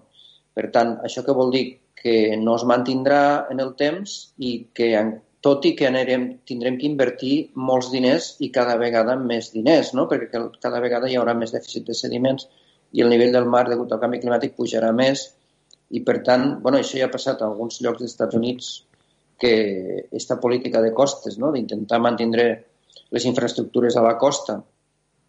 Per 0.54 0.70
tant, 0.74 0.96
això 1.06 1.24
que 1.26 1.36
vol 1.38 1.52
dir 1.54 1.66
que 1.98 2.38
no 2.38 2.56
es 2.56 2.66
mantindrà 2.70 3.22
en 3.52 3.62
el 3.64 3.74
temps 3.80 4.18
i 4.38 4.54
que 4.78 4.92
tot 5.48 5.66
i 5.70 5.74
que 5.80 5.88
anirem, 5.88 6.28
tindrem 6.50 6.76
que 6.80 6.88
invertir 6.90 7.36
molts 7.70 7.88
diners 7.94 8.34
i 8.44 8.52
cada 8.56 8.76
vegada 8.82 9.16
més 9.20 9.54
diners, 9.54 9.94
no? 9.96 10.08
perquè 10.12 10.44
cada 10.64 10.82
vegada 10.84 11.08
hi 11.08 11.16
haurà 11.20 11.36
més 11.38 11.54
dèficit 11.56 11.88
de 11.88 11.96
sediments 11.96 12.50
i 12.92 13.04
el 13.04 13.12
nivell 13.14 13.32
del 13.36 13.48
mar 13.48 13.64
degut 13.70 13.94
al 13.94 14.02
canvi 14.04 14.20
climàtic 14.24 14.58
pujarà 14.60 14.92
més 14.96 15.24
i 15.96 16.02
per 16.04 16.18
tant, 16.28 16.50
bueno, 16.64 16.82
això 16.82 17.00
ja 17.00 17.08
ha 17.08 17.14
passat 17.14 17.42
a 17.42 17.48
alguns 17.48 17.80
llocs 17.84 18.04
dels 18.04 18.12
Estats 18.12 18.36
Units 18.36 18.72
que 19.40 19.54
aquesta 20.08 20.40
política 20.44 20.82
de 20.84 20.92
costes, 20.98 21.38
no? 21.40 21.54
d'intentar 21.56 22.02
mantenir 22.04 22.48
les 23.16 23.28
infraestructures 23.30 23.96
a 23.96 24.04
la 24.04 24.18
costa, 24.20 24.58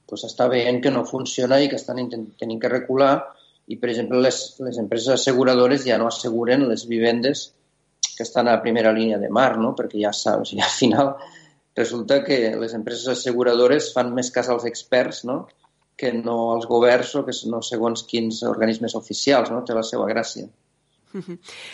pues 0.08 0.24
està 0.26 0.48
veient 0.50 0.80
que 0.82 0.90
no 0.90 1.04
funciona 1.06 1.60
i 1.60 1.68
que 1.70 1.78
estan 1.78 2.00
tenint 2.10 2.60
que 2.62 2.72
recular 2.72 3.12
i, 3.68 3.76
per 3.76 3.92
exemple, 3.92 4.18
les, 4.24 4.40
les 4.64 4.80
empreses 4.80 5.14
asseguradores 5.14 5.84
ja 5.86 5.98
no 6.00 6.08
asseguren 6.08 6.64
les 6.70 6.86
vivendes 6.88 7.50
que 8.16 8.24
estan 8.26 8.48
a 8.48 8.60
primera 8.62 8.92
línia 8.92 9.18
de 9.18 9.30
mar, 9.30 9.52
no? 9.58 9.74
perquè 9.78 10.00
ja 10.02 10.12
saps, 10.14 10.54
i 10.54 10.62
al 10.62 10.74
final 10.74 11.14
resulta 11.78 12.22
que 12.26 12.38
les 12.58 12.74
empreses 12.74 13.12
asseguradores 13.12 13.92
fan 13.94 14.10
més 14.14 14.32
cas 14.34 14.48
als 14.50 14.66
experts 14.70 15.24
no? 15.28 15.44
que 15.98 16.12
no 16.14 16.38
als 16.54 16.66
governs 16.70 17.14
o 17.18 17.24
que 17.26 17.34
no 17.50 17.62
segons 17.62 18.04
quins 18.10 18.42
organismes 18.46 18.96
oficials, 18.98 19.52
no? 19.54 19.62
té 19.66 19.76
la 19.76 19.86
seva 19.86 20.06
gràcia. 20.10 20.48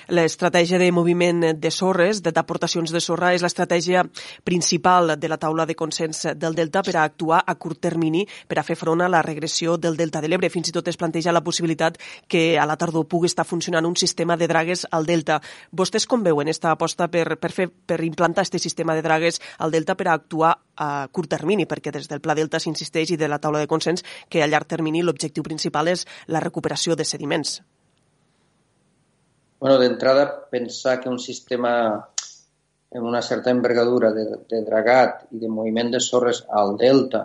L'estratègia 0.08 0.78
de 0.78 0.90
moviment 0.92 1.42
de 1.58 1.70
sorres, 1.70 2.22
d'aportacions 2.22 2.92
de 2.92 3.00
sorra, 3.02 3.32
és 3.34 3.42
l'estratègia 3.42 4.04
principal 4.44 5.14
de 5.18 5.28
la 5.30 5.38
taula 5.40 5.66
de 5.66 5.74
consens 5.74 6.24
del 6.36 6.54
Delta 6.54 6.82
per 6.86 6.96
a 6.96 7.04
actuar 7.04 7.42
a 7.46 7.54
curt 7.58 7.80
termini 7.82 8.24
per 8.48 8.58
a 8.60 8.66
fer 8.66 8.76
front 8.78 9.02
a 9.02 9.08
la 9.10 9.22
regressió 9.22 9.76
del 9.76 9.96
Delta 9.96 10.22
de 10.22 10.30
l'Ebre. 10.30 10.50
Fins 10.50 10.70
i 10.70 10.76
tot 10.76 10.88
es 10.88 10.98
planteja 11.00 11.34
la 11.34 11.42
possibilitat 11.44 11.98
que 12.28 12.58
a 12.58 12.66
la 12.66 12.78
tardor 12.80 13.08
pugui 13.10 13.30
estar 13.30 13.46
funcionant 13.46 13.86
un 13.86 13.96
sistema 13.96 14.36
de 14.36 14.48
dragues 14.48 14.86
al 14.90 15.06
Delta. 15.06 15.40
Vostès 15.72 16.06
com 16.06 16.22
veuen 16.22 16.48
aquesta 16.48 16.70
aposta 16.70 17.08
per, 17.08 17.36
per, 17.36 17.52
fer, 17.52 17.68
per 17.68 18.00
implantar 18.04 18.44
aquest 18.44 18.62
sistema 18.62 18.94
de 18.94 19.02
dragues 19.02 19.40
al 19.58 19.74
Delta 19.74 19.96
per 19.98 20.08
a 20.08 20.14
actuar 20.14 20.54
a 20.76 21.06
curt 21.12 21.30
termini, 21.30 21.66
perquè 21.66 21.92
des 21.94 22.08
del 22.10 22.22
Pla 22.22 22.34
Delta 22.38 22.60
s'insisteix 22.62 23.14
i 23.14 23.20
de 23.20 23.28
la 23.30 23.38
taula 23.38 23.62
de 23.62 23.70
consens 23.70 24.04
que 24.28 24.42
a 24.42 24.50
llarg 24.50 24.70
termini 24.70 25.02
l'objectiu 25.02 25.42
principal 25.46 25.90
és 25.90 26.06
la 26.26 26.42
recuperació 26.42 26.94
de 26.94 27.06
sediments. 27.06 27.60
Bueno, 29.64 29.78
d'entrada, 29.80 30.24
pensar 30.52 30.98
que 31.00 31.08
un 31.08 31.16
sistema 31.16 31.70
amb 31.96 33.06
una 33.08 33.22
certa 33.24 33.48
envergadura 33.48 34.10
de, 34.12 34.24
de 34.50 34.58
dragat 34.66 35.22
i 35.32 35.40
de 35.40 35.48
moviment 35.48 35.88
de 35.94 36.00
sorres 36.04 36.42
al 36.52 36.74
delta, 36.82 37.22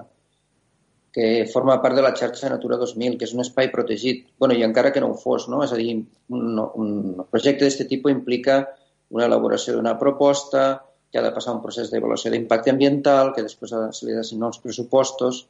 que 1.12 1.26
forma 1.52 1.76
part 1.84 1.98
de 1.98 2.06
la 2.06 2.14
xarxa 2.16 2.54
Natura 2.54 2.78
2000, 2.80 3.18
que 3.20 3.28
és 3.28 3.34
un 3.36 3.44
espai 3.44 3.68
protegit. 3.74 4.24
bueno, 4.40 4.56
I 4.56 4.64
encara 4.64 4.94
que 4.96 5.04
no 5.04 5.10
ho 5.12 5.18
fos, 5.20 5.50
no? 5.52 5.60
és 5.66 5.76
a 5.76 5.82
dir, 5.82 5.98
un, 6.30 6.64
un 6.64 7.26
projecte 7.28 7.68
d'aquest 7.68 7.92
tipus 7.92 8.16
implica 8.16 8.62
una 9.10 9.28
elaboració 9.28 9.76
d'una 9.76 9.98
proposta, 10.00 10.64
que 11.12 11.20
ha 11.20 11.28
de 11.28 11.36
passar 11.36 11.58
un 11.58 11.62
procés 11.68 11.92
d'avaluació 11.92 12.32
d'impacte 12.32 12.72
ambiental, 12.72 13.34
que 13.36 13.44
després 13.44 13.76
se 13.76 14.08
li 14.08 14.16
ha 14.16 14.22
d'assignar 14.22 14.54
els 14.54 14.64
pressupostos. 14.64 15.44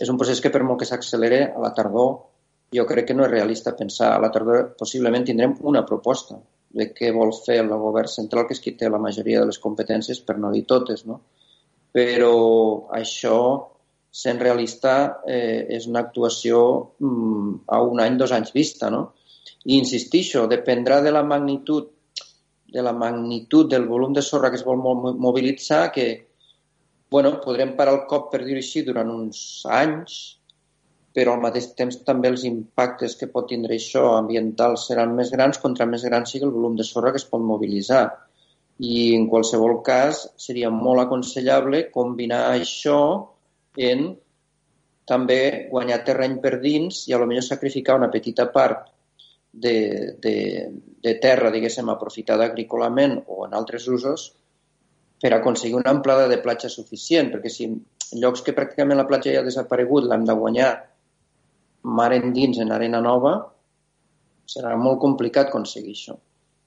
És 0.00 0.08
un 0.08 0.16
procés 0.16 0.40
que 0.40 0.48
per 0.48 0.64
molt 0.64 0.80
que 0.80 0.88
s'accelere 0.88 1.50
a 1.50 1.60
la 1.60 1.74
tardor, 1.76 2.14
jo 2.74 2.86
crec 2.86 3.10
que 3.10 3.16
no 3.18 3.26
és 3.26 3.32
realista 3.32 3.74
pensar 3.76 4.12
a 4.14 4.22
la 4.22 4.30
tardor 4.34 4.72
possiblement 4.78 5.26
tindrem 5.26 5.56
una 5.66 5.82
proposta 5.86 6.38
de 6.70 6.86
què 6.94 7.10
vol 7.14 7.32
fer 7.34 7.58
el 7.64 7.72
govern 7.82 8.10
central, 8.10 8.46
que 8.46 8.54
és 8.54 8.62
qui 8.62 8.76
té 8.78 8.88
la 8.88 9.02
majoria 9.02 9.40
de 9.42 9.50
les 9.50 9.58
competències, 9.58 10.20
per 10.22 10.38
no 10.38 10.52
dir 10.54 10.62
totes, 10.70 11.02
no? 11.06 11.18
Però 11.90 12.34
això, 12.94 13.38
sent 14.10 14.38
realista, 14.38 14.92
eh, 15.26 15.66
és 15.76 15.88
una 15.90 16.04
actuació 16.06 16.60
mm, 17.02 17.64
a 17.74 17.80
un 17.82 18.02
any, 18.04 18.18
dos 18.20 18.34
anys 18.36 18.54
vista, 18.54 18.90
no? 18.94 19.02
I 19.66 19.80
insistixo, 19.80 20.46
dependrà 20.46 21.00
de 21.02 21.10
la 21.10 21.24
magnitud 21.26 21.90
de 22.70 22.82
la 22.86 22.92
magnitud 22.94 23.66
del 23.66 23.86
volum 23.86 24.12
de 24.14 24.22
sorra 24.22 24.50
que 24.50 24.56
es 24.60 24.62
vol 24.64 24.78
mobilitzar 24.78 25.90
que, 25.90 26.28
bueno, 27.10 27.40
podrem 27.42 27.74
parar 27.74 27.96
el 27.96 28.04
cop, 28.06 28.28
per 28.30 28.44
dir-ho 28.44 28.62
així, 28.62 28.84
durant 28.86 29.10
uns 29.10 29.40
anys, 29.66 30.20
però 31.16 31.34
al 31.34 31.42
mateix 31.42 31.72
temps 31.78 31.98
també 32.06 32.30
els 32.30 32.44
impactes 32.46 33.16
que 33.18 33.28
pot 33.32 33.48
tindre 33.50 33.74
això 33.76 34.14
ambiental 34.16 34.76
seran 34.78 35.14
més 35.16 35.32
grans 35.34 35.58
contra 35.62 35.86
més 35.90 36.04
gran 36.06 36.26
sigui 36.26 36.46
el 36.46 36.54
volum 36.54 36.76
de 36.78 36.86
sorra 36.86 37.10
que 37.10 37.18
es 37.22 37.26
pot 37.26 37.42
mobilitzar. 37.42 38.04
I 38.80 39.16
en 39.16 39.26
qualsevol 39.28 39.80
cas 39.84 40.22
seria 40.40 40.70
molt 40.72 41.02
aconsellable 41.02 41.88
combinar 41.92 42.44
això 42.52 43.00
en 43.76 44.12
també 45.10 45.66
guanyar 45.72 46.04
terreny 46.06 46.38
per 46.40 46.60
dins 46.62 47.02
i 47.08 47.14
a 47.14 47.18
lo 47.18 47.26
millor 47.26 47.44
sacrificar 47.44 47.98
una 47.98 48.10
petita 48.12 48.46
part 48.54 48.86
de, 49.52 50.14
de, 50.22 50.36
de 51.02 51.14
terra, 51.18 51.50
diguéssim, 51.50 51.88
aprofitada 51.90 52.46
agrícolament 52.46 53.18
o 53.26 53.44
en 53.48 53.56
altres 53.58 53.88
usos 53.90 54.30
per 55.20 55.34
aconseguir 55.34 55.76
una 55.76 55.90
amplada 55.90 56.28
de 56.30 56.38
platja 56.40 56.70
suficient, 56.72 57.28
perquè 57.34 57.50
si 57.52 57.66
en 57.66 57.80
llocs 58.22 58.44
que 58.46 58.54
pràcticament 58.56 58.96
la 58.96 59.08
platja 59.10 59.34
ja 59.34 59.42
ha 59.42 59.46
desaparegut 59.46 60.06
l'hem 60.06 60.24
de 60.28 60.38
guanyar 60.38 60.70
mar 61.82 62.10
endins 62.14 62.58
en 62.60 62.72
arena 62.72 63.00
nova, 63.04 63.34
serà 64.50 64.74
molt 64.76 65.00
complicat 65.02 65.50
aconseguir 65.50 65.94
això. 65.94 66.16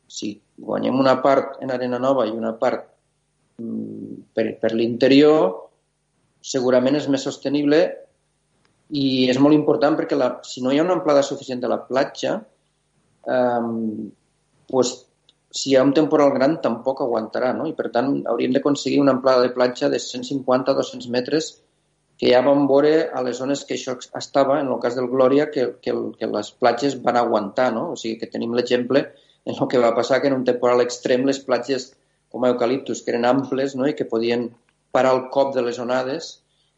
Si 0.07 0.33
guanyem 0.59 0.99
una 0.99 1.17
part 1.23 1.59
en 1.63 1.71
arena 1.73 1.99
nova 1.99 2.25
i 2.27 2.33
una 2.33 2.53
part 2.59 2.85
mm, 3.59 4.33
per, 4.33 4.47
per 4.61 4.73
l'interior, 4.73 5.47
segurament 6.43 6.99
és 6.99 7.07
més 7.11 7.23
sostenible 7.23 7.79
i 8.93 9.29
és 9.31 9.39
molt 9.39 9.55
important 9.55 9.95
perquè 9.97 10.17
la, 10.19 10.29
si 10.45 10.61
no 10.61 10.73
hi 10.73 10.79
ha 10.79 10.85
una 10.85 10.97
amplada 10.99 11.23
suficient 11.25 11.63
de 11.63 11.71
la 11.71 11.79
platja, 11.87 12.35
eh, 13.25 13.71
pues, 14.69 14.93
si 15.53 15.71
hi 15.71 15.75
ha 15.77 15.85
un 15.85 15.93
temporal 15.93 16.33
gran 16.33 16.57
tampoc 16.61 17.03
aguantarà, 17.05 17.53
no? 17.53 17.67
I 17.69 17.75
per 17.77 17.91
tant 17.93 18.15
hauríem 18.29 18.55
d'aconseguir 18.55 18.99
una 19.01 19.13
amplada 19.13 19.45
de 19.45 19.53
platja 19.53 19.89
de 19.89 19.99
150-200 20.01 21.09
metres 21.13 21.51
que 22.23 22.31
ja 22.31 22.39
vam 22.39 22.69
veure 22.69 23.09
a 23.11 23.21
les 23.25 23.35
zones 23.41 23.65
que 23.67 23.75
això 23.75 23.97
estava, 24.15 24.61
en 24.63 24.69
el 24.71 24.77
cas 24.79 24.93
del 24.95 25.09
Glòria, 25.11 25.49
que, 25.51 25.65
que, 25.83 25.91
que 26.15 26.27
les 26.31 26.51
platges 26.55 26.93
van 27.03 27.17
aguantar, 27.19 27.65
no? 27.75 27.89
O 27.91 27.97
sigui 27.99 28.15
que 28.21 28.29
tenim 28.31 28.53
l'exemple 28.55 29.01
en 29.43 29.57
el 29.57 29.67
que 29.67 29.81
va 29.83 29.89
passar 29.97 30.21
que 30.23 30.31
en 30.31 30.37
un 30.37 30.45
temporal 30.47 30.79
extrem 30.79 31.25
les 31.27 31.41
platges 31.43 31.89
com 32.31 32.45
a 32.45 32.53
eucaliptus, 32.53 33.01
que 33.03 33.11
eren 33.11 33.27
amples 33.27 33.75
no? 33.75 33.89
i 33.91 33.97
que 33.97 34.07
podien 34.07 34.45
parar 34.95 35.11
el 35.17 35.25
cop 35.35 35.51
de 35.57 35.65
les 35.67 35.81
onades, 35.83 36.29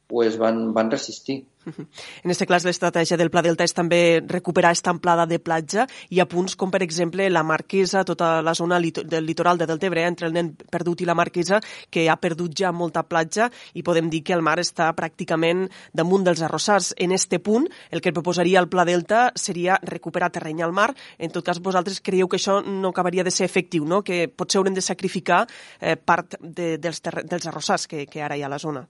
pues 0.08 0.38
van, 0.38 0.74
van 0.74 0.91
resistir. 0.91 1.45
En 2.24 2.32
aquest 2.32 2.45
cas, 2.49 2.66
l'estratègia 2.66 3.18
del 3.18 3.32
Pla 3.34 3.41
Delta 3.45 3.66
és 3.66 3.74
també 3.76 4.22
recuperar 4.30 4.72
aquesta 4.72 4.91
amplada 4.93 5.26
de 5.30 5.39
platja 5.41 5.86
i 6.14 6.22
a 6.22 6.28
punts 6.30 6.56
com, 6.60 6.72
per 6.72 6.82
exemple, 6.86 7.28
la 7.30 7.43
Marquesa, 7.43 8.03
tota 8.06 8.41
la 8.45 8.53
zona 8.58 8.80
del 8.80 9.26
litoral 9.26 9.58
de 9.58 9.68
Deltebre, 9.70 10.06
entre 10.06 10.28
el 10.30 10.34
nen 10.36 10.53
perdut 10.72 11.01
i 11.01 11.10
la 11.10 11.18
Marquesa, 11.18 11.60
que 11.89 12.08
ha 12.10 12.18
perdut 12.22 12.56
ja 12.58 12.72
molta 12.72 13.03
platja 13.03 13.49
i 13.74 13.84
podem 13.84 14.10
dir 14.14 14.24
que 14.26 14.36
el 14.36 14.43
mar 14.45 14.58
està 14.62 14.91
pràcticament 14.97 15.66
damunt 15.93 16.26
dels 16.26 16.43
arrossars. 16.45 16.93
En 16.97 17.12
este 17.12 17.39
punt, 17.39 17.68
el 17.91 18.01
que 18.01 18.14
proposaria 18.14 18.62
el 18.62 18.70
Pla 18.70 18.86
Delta 18.86 19.32
seria 19.36 19.80
recuperar 19.84 20.32
terreny 20.32 20.64
al 20.64 20.74
mar. 20.74 20.91
En 21.18 21.34
tot 21.34 21.45
cas, 21.45 21.62
vosaltres 21.62 22.01
creieu 22.01 22.30
que 22.30 22.38
això 22.38 22.62
no 22.62 22.93
acabaria 22.93 23.26
de 23.26 23.34
ser 23.34 23.45
efectiu, 23.49 23.86
no? 23.86 24.03
que 24.03 24.28
potser 24.30 24.62
haurem 24.62 24.76
de 24.76 24.86
sacrificar 24.86 25.45
eh, 25.80 25.95
part 25.97 26.38
de, 26.41 26.76
dels, 26.78 27.01
dels 27.01 27.49
arrossars 27.49 27.88
que, 27.88 28.06
que 28.06 28.22
ara 28.22 28.38
hi 28.38 28.45
ha 28.45 28.51
a 28.51 28.56
la 28.56 28.62
zona. 28.62 28.86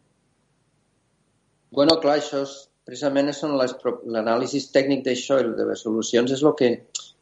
Bueno, 1.72 1.98
clar, 2.02 2.20
això 2.20 2.44
és, 2.46 2.56
precisament 2.86 3.32
són 3.34 3.56
l'anàlisi 3.58 4.62
tècnic 4.74 5.04
d'això 5.06 5.40
i 5.42 5.54
de 5.58 5.66
les 5.72 5.82
solucions 5.82 6.32
és 6.32 6.44
el 6.44 6.54
que 6.60 6.70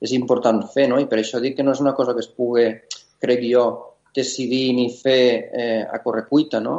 és 0.04 0.12
important 0.18 0.60
fer, 0.74 0.90
no? 0.92 1.00
I 1.00 1.08
per 1.08 1.22
això 1.22 1.40
dic 1.44 1.56
que 1.58 1.64
no 1.64 1.72
és 1.72 1.82
una 1.84 1.96
cosa 1.96 2.14
que 2.14 2.24
es 2.26 2.28
pugui, 2.28 2.66
crec 3.24 3.46
jo, 3.48 3.66
decidir 4.16 4.74
ni 4.78 4.90
fer 4.94 5.22
eh, 5.50 5.84
a 5.88 6.02
correcuita, 6.04 6.60
no? 6.60 6.76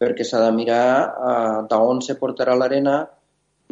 Perquè 0.00 0.24
s'ha 0.24 0.40
de 0.44 0.52
mirar 0.56 0.86
eh, 1.04 1.58
d'on 1.70 2.00
se 2.04 2.16
portarà 2.20 2.56
l'arena, 2.56 3.02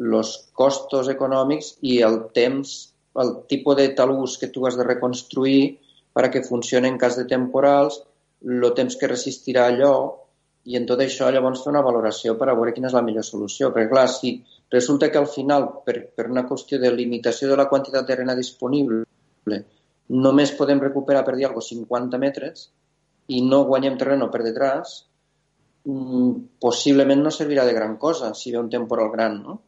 els 0.00 0.34
costos 0.52 1.08
econòmics 1.12 1.76
i 1.86 2.00
el 2.02 2.20
temps, 2.36 2.74
el 3.20 3.36
tipus 3.50 3.78
de 3.78 3.88
talús 3.96 4.36
que 4.40 4.50
tu 4.50 4.66
has 4.66 4.76
de 4.76 4.86
reconstruir 4.86 5.78
per 6.14 6.26
a 6.26 6.30
que 6.30 6.44
funcioni 6.46 6.90
en 6.90 6.98
cas 6.98 7.16
de 7.18 7.26
temporals, 7.30 8.00
el 8.44 8.72
temps 8.76 8.96
que 9.00 9.10
resistirà 9.10 9.68
allò, 9.70 9.94
i 10.64 10.78
en 10.78 10.86
tot 10.88 11.00
això 11.04 11.28
llavors 11.32 11.62
fer 11.64 11.70
una 11.72 11.82
valoració 11.84 12.34
per 12.40 12.48
a 12.48 12.54
veure 12.56 12.72
quina 12.76 12.88
és 12.88 12.96
la 12.96 13.02
millor 13.04 13.24
solució. 13.26 13.70
Perquè, 13.74 13.90
clar, 13.90 14.06
si 14.08 14.34
resulta 14.72 15.10
que 15.12 15.20
al 15.20 15.28
final, 15.28 15.66
per, 15.84 15.98
per 16.16 16.28
una 16.30 16.46
qüestió 16.48 16.80
de 16.80 16.92
limitació 16.92 17.50
de 17.50 17.58
la 17.60 17.68
quantitat 17.68 18.08
d'arena 18.08 18.36
disponible, 18.38 19.04
només 20.26 20.54
podem 20.56 20.80
recuperar, 20.80 21.24
per 21.26 21.36
dir 21.36 21.48
alguna 21.48 21.68
50 21.68 22.20
metres 22.22 22.68
i 23.32 23.42
no 23.44 23.64
guanyem 23.68 23.98
terreno 24.00 24.30
per 24.32 24.42
detrás, 24.44 24.96
mm, 25.84 26.32
possiblement 26.60 27.22
no 27.24 27.32
servirà 27.32 27.64
de 27.68 27.76
gran 27.76 27.96
cosa 27.96 28.32
si 28.34 28.52
ve 28.52 28.58
un 28.60 28.72
temporal 28.72 29.12
gran, 29.12 29.42
no? 29.42 29.60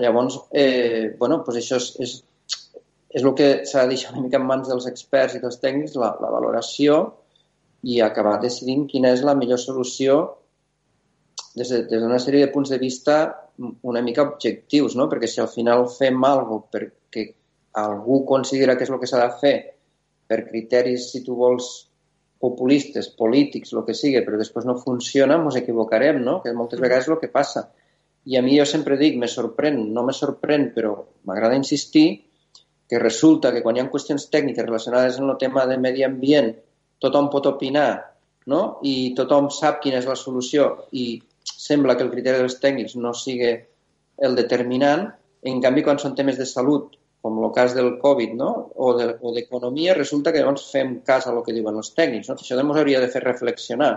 Llavors, 0.00 0.40
eh, 0.50 1.14
bueno, 1.18 1.42
pues 1.44 1.60
això 1.60 1.76
és, 1.76 1.92
és, 2.00 2.16
és 3.16 3.22
el 3.22 3.34
que 3.38 3.48
s'ha 3.64 3.84
de 3.84 3.94
deixar 3.94 4.12
una 4.12 4.24
mica 4.24 4.40
en 4.40 4.48
mans 4.48 4.68
dels 4.68 4.88
experts 4.90 5.36
i 5.36 5.40
dels 5.40 5.60
tècnics, 5.62 5.94
la, 5.96 6.10
la 6.20 6.32
valoració, 6.32 6.98
i 7.86 8.00
acabar 8.02 8.40
decidint 8.42 8.86
quina 8.90 9.12
és 9.14 9.22
la 9.26 9.36
millor 9.38 9.60
solució 9.62 10.18
des 11.56 11.70
d'una 11.70 11.82
de, 11.84 11.90
des 11.92 12.06
de 12.12 12.20
sèrie 12.24 12.44
de 12.46 12.52
punts 12.52 12.72
de 12.72 12.78
vista 12.82 13.16
una 13.88 14.02
mica 14.02 14.24
objectius, 14.26 14.96
no? 14.98 15.06
perquè 15.08 15.28
si 15.30 15.40
al 15.40 15.48
final 15.52 15.86
fem 15.92 16.24
alguna 16.28 16.66
perquè 16.72 17.24
algú 17.80 18.24
considera 18.28 18.76
que 18.76 18.84
és 18.84 18.92
el 18.92 19.00
que 19.00 19.08
s'ha 19.08 19.22
de 19.22 19.38
fer 19.40 19.56
per 20.26 20.42
criteris, 20.48 21.10
si 21.12 21.22
tu 21.24 21.36
vols, 21.38 21.68
populistes, 22.42 23.08
polítics, 23.16 23.72
el 23.72 23.84
que 23.86 23.94
sigui, 23.96 24.20
però 24.26 24.38
després 24.40 24.66
no 24.68 24.76
funciona, 24.80 25.38
ens 25.40 25.56
equivocarem, 25.60 26.20
no? 26.24 26.40
que 26.42 26.52
moltes 26.52 26.82
vegades 26.82 27.06
és 27.06 27.14
el 27.14 27.20
que 27.22 27.32
passa. 27.32 27.68
I 28.26 28.36
a 28.36 28.42
mi 28.42 28.58
jo 28.58 28.66
sempre 28.68 28.98
dic, 29.00 29.16
me 29.20 29.30
sorprèn, 29.30 29.78
no 29.94 30.02
me 30.04 30.12
sorprèn, 30.16 30.70
però 30.74 30.96
m'agrada 31.28 31.56
insistir, 31.56 32.08
que 32.90 33.00
resulta 33.02 33.52
que 33.54 33.62
quan 33.64 33.78
hi 33.78 33.82
ha 33.82 33.88
qüestions 33.90 34.28
tècniques 34.32 34.66
relacionades 34.66 35.18
amb 35.18 35.32
el 35.32 35.38
tema 35.40 35.64
de 35.70 35.78
medi 35.82 36.04
ambient 36.06 36.52
tothom 37.02 37.30
pot 37.32 37.48
opinar 37.50 37.88
no? 38.52 38.78
i 38.82 39.14
tothom 39.18 39.50
sap 39.52 39.80
quina 39.82 40.00
és 40.00 40.08
la 40.08 40.18
solució 40.18 40.68
i 40.92 41.06
sembla 41.46 41.96
que 41.96 42.06
el 42.06 42.12
criteri 42.12 42.42
dels 42.42 42.58
tècnics 42.62 42.96
no 43.00 43.12
sigui 43.14 43.52
el 44.26 44.36
determinant, 44.38 45.08
en 45.46 45.60
canvi 45.62 45.84
quan 45.86 46.00
són 46.00 46.14
temes 46.18 46.38
de 46.40 46.46
salut, 46.48 46.94
com 47.22 47.38
el 47.42 47.52
cas 47.54 47.74
del 47.74 47.96
Covid 48.02 48.34
no? 48.38 48.50
o 48.76 48.92
d'economia, 49.34 49.92
de, 49.92 49.98
resulta 49.98 50.32
que 50.32 50.42
llavors 50.42 50.68
fem 50.72 51.00
cas 51.06 51.26
a 51.26 51.34
el 51.34 51.42
que 51.46 51.54
diuen 51.56 51.78
els 51.80 51.92
tècnics. 51.96 52.30
No? 52.30 52.36
Això 52.38 52.58
ens 52.58 52.80
hauria 52.80 53.02
de 53.02 53.10
fer 53.12 53.22
reflexionar 53.24 53.92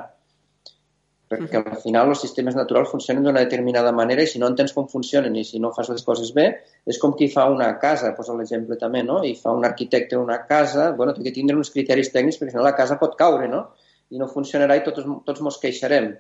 perquè 1.29 1.59
al 1.61 1.77
final 1.83 2.09
els 2.09 2.23
sistemes 2.25 2.55
naturals 2.57 2.89
funcionen 2.89 3.23
d'una 3.25 3.43
determinada 3.43 3.91
manera 3.93 4.23
i 4.25 4.29
si 4.31 4.41
no 4.41 4.49
entens 4.49 4.73
com 4.73 4.87
funcionen 4.89 5.35
i 5.37 5.43
si 5.45 5.61
no 5.61 5.69
fas 5.75 5.91
les 5.93 6.01
coses 6.07 6.31
bé, 6.33 6.47
és 6.89 6.97
com 7.01 7.13
qui 7.19 7.27
fa 7.29 7.45
una 7.53 7.69
casa, 7.83 8.15
posa 8.17 8.37
l'exemple 8.37 8.79
també, 8.81 9.03
no? 9.05 9.19
I 9.23 9.35
fa 9.37 9.53
un 9.53 9.67
arquitecte 9.69 10.17
una 10.17 10.39
casa, 10.49 10.89
bueno, 10.97 11.13
té 11.13 11.25
que 11.27 11.35
tindre 11.35 11.57
uns 11.59 11.69
criteris 11.75 12.09
tècnics 12.15 12.41
perquè 12.41 12.55
si 12.55 12.59
no 12.59 12.65
la 12.65 12.75
casa 12.79 12.97
pot 13.01 13.13
caure, 13.19 13.49
no? 13.51 13.67
I 14.09 14.17
no 14.17 14.29
funcionarà 14.31 14.79
i 14.79 14.85
tots, 14.87 15.05
tots 15.27 15.45
mos 15.45 15.61
queixarem. 15.61 16.15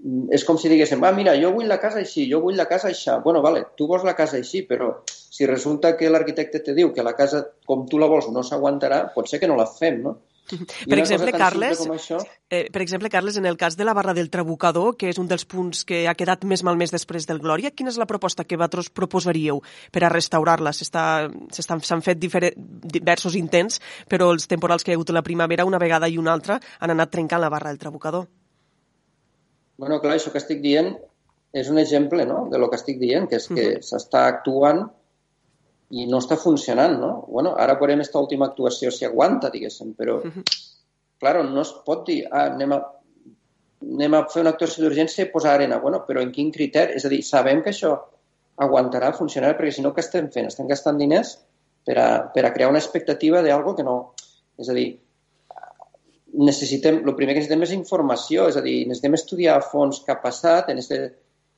Mm, 0.00 0.30
és 0.32 0.46
com 0.48 0.56
si 0.56 0.72
diguéssim, 0.72 1.04
ah, 1.04 1.12
mira, 1.12 1.36
jo 1.36 1.52
vull 1.52 1.68
la 1.68 1.76
casa 1.82 2.00
així, 2.00 2.24
jo 2.30 2.40
vull 2.40 2.56
la 2.56 2.68
casa 2.70 2.88
així. 2.88 3.12
Bueno, 3.24 3.44
vale, 3.44 3.66
tu 3.76 3.88
vols 3.90 4.06
la 4.08 4.16
casa 4.16 4.40
així, 4.40 4.64
però 4.64 4.94
si 5.06 5.46
resulta 5.46 5.92
que 6.00 6.08
l'arquitecte 6.08 6.62
te 6.64 6.72
diu 6.76 6.94
que 6.96 7.04
la 7.04 7.12
casa 7.18 7.44
com 7.68 7.84
tu 7.90 8.00
la 8.00 8.08
vols 8.08 8.32
no 8.32 8.42
s'aguantarà, 8.46 9.04
pot 9.14 9.28
ser 9.28 9.42
que 9.42 9.50
no 9.50 9.60
la 9.60 9.68
fem, 9.68 10.00
no? 10.08 10.16
Per 10.88 10.98
exemple, 10.98 11.32
Carles, 11.32 11.80
eh, 12.50 12.68
per 12.72 12.82
exemple, 12.82 13.10
Carles, 13.10 13.36
en 13.36 13.46
el 13.46 13.56
cas 13.56 13.76
de 13.76 13.84
la 13.84 13.94
barra 13.94 14.14
del 14.14 14.30
Trabucador, 14.30 14.96
que 14.96 15.10
és 15.10 15.18
un 15.22 15.28
dels 15.30 15.44
punts 15.48 15.84
que 15.86 16.02
ha 16.08 16.14
quedat 16.18 16.44
més 16.48 16.64
malmès 16.66 16.92
després 16.94 17.26
del 17.28 17.40
Glòria, 17.42 17.70
quina 17.70 17.92
és 17.92 17.98
la 18.00 18.08
proposta 18.10 18.44
que 18.44 18.58
vosaltres 18.58 18.90
proposaríeu 18.90 19.62
per 19.92 20.04
a 20.04 20.12
restaurar-la? 20.12 20.72
S'han 20.72 22.02
fet 22.02 22.20
diversos 22.20 23.36
intents, 23.38 23.80
però 24.08 24.32
els 24.34 24.48
temporals 24.50 24.84
que 24.84 24.92
hi 24.92 24.94
ha 24.94 24.98
hagut 24.98 25.14
la 25.14 25.24
primavera, 25.26 25.68
una 25.68 25.78
vegada 25.78 26.08
i 26.08 26.18
una 26.18 26.32
altra, 26.32 26.60
han 26.80 26.94
anat 26.96 27.10
trencant 27.10 27.40
la 27.42 27.50
barra 27.52 27.70
del 27.70 27.78
Trabucador. 27.78 28.26
Bueno, 29.80 30.00
clar, 30.00 30.18
això 30.18 30.32
que 30.32 30.40
estic 30.42 30.60
dient 30.60 30.92
és 31.56 31.68
un 31.70 31.78
exemple 31.80 32.24
no? 32.26 32.44
de 32.50 32.58
lo 32.58 32.68
que 32.70 32.78
estic 32.78 32.98
dient, 33.00 33.26
que 33.28 33.36
és 33.36 33.48
que 33.48 33.54
uh 33.54 33.76
-huh. 33.78 33.82
s'està 33.82 34.26
actuant 34.28 34.90
i 35.90 36.06
no 36.06 36.20
està 36.22 36.38
funcionant, 36.38 36.96
no? 37.02 37.10
Bueno, 37.28 37.56
ara 37.58 37.74
veurem 37.80 37.98
aquesta 37.98 38.22
última 38.22 38.46
actuació 38.50 38.92
si 38.94 39.06
aguanta, 39.06 39.50
diguéssim, 39.50 39.94
però, 39.98 40.20
uh 40.22 40.30
-huh. 40.30 40.44
clar, 41.18 41.44
no 41.44 41.60
es 41.60 41.72
pot 41.86 42.06
dir, 42.06 42.24
ah, 42.30 42.46
anem 42.46 42.72
a, 42.72 42.80
anem 43.82 44.14
a 44.14 44.24
fer 44.28 44.42
una 44.42 44.50
actuació 44.50 44.84
d'urgència 44.84 45.24
i 45.24 45.32
posar 45.32 45.54
arena. 45.54 45.78
Bueno, 45.78 46.04
però 46.06 46.22
en 46.22 46.30
quin 46.30 46.50
criteri? 46.52 46.94
És 46.96 47.04
a 47.04 47.08
dir, 47.08 47.22
sabem 47.22 47.62
que 47.62 47.70
això 47.70 47.98
aguantarà, 48.56 49.12
funcionarà, 49.16 49.56
perquè 49.56 49.72
si 49.72 49.82
no, 49.82 49.92
què 49.94 50.00
estem 50.04 50.30
fent? 50.30 50.46
Estem 50.46 50.68
gastant 50.68 50.98
diners 50.98 51.38
per 51.86 51.98
a, 51.98 52.08
per 52.34 52.44
a 52.44 52.52
crear 52.52 52.68
una 52.70 52.78
expectativa 52.78 53.42
d'algo 53.42 53.74
que 53.74 53.82
no... 53.82 54.14
És 54.60 54.68
a 54.68 54.74
dir, 54.76 55.00
necessitem, 56.32 57.00
el 57.06 57.16
primer 57.16 57.34
que 57.34 57.40
necessitem 57.40 57.62
és 57.62 57.72
informació, 57.72 58.48
és 58.48 58.56
a 58.56 58.62
dir, 58.64 58.84
necessitem 58.86 59.16
estudiar 59.16 59.56
a 59.56 59.64
fons 59.64 60.02
què 60.04 60.12
ha 60.12 60.20
passat, 60.22 60.68
en 60.68 60.78
este, 60.78 60.98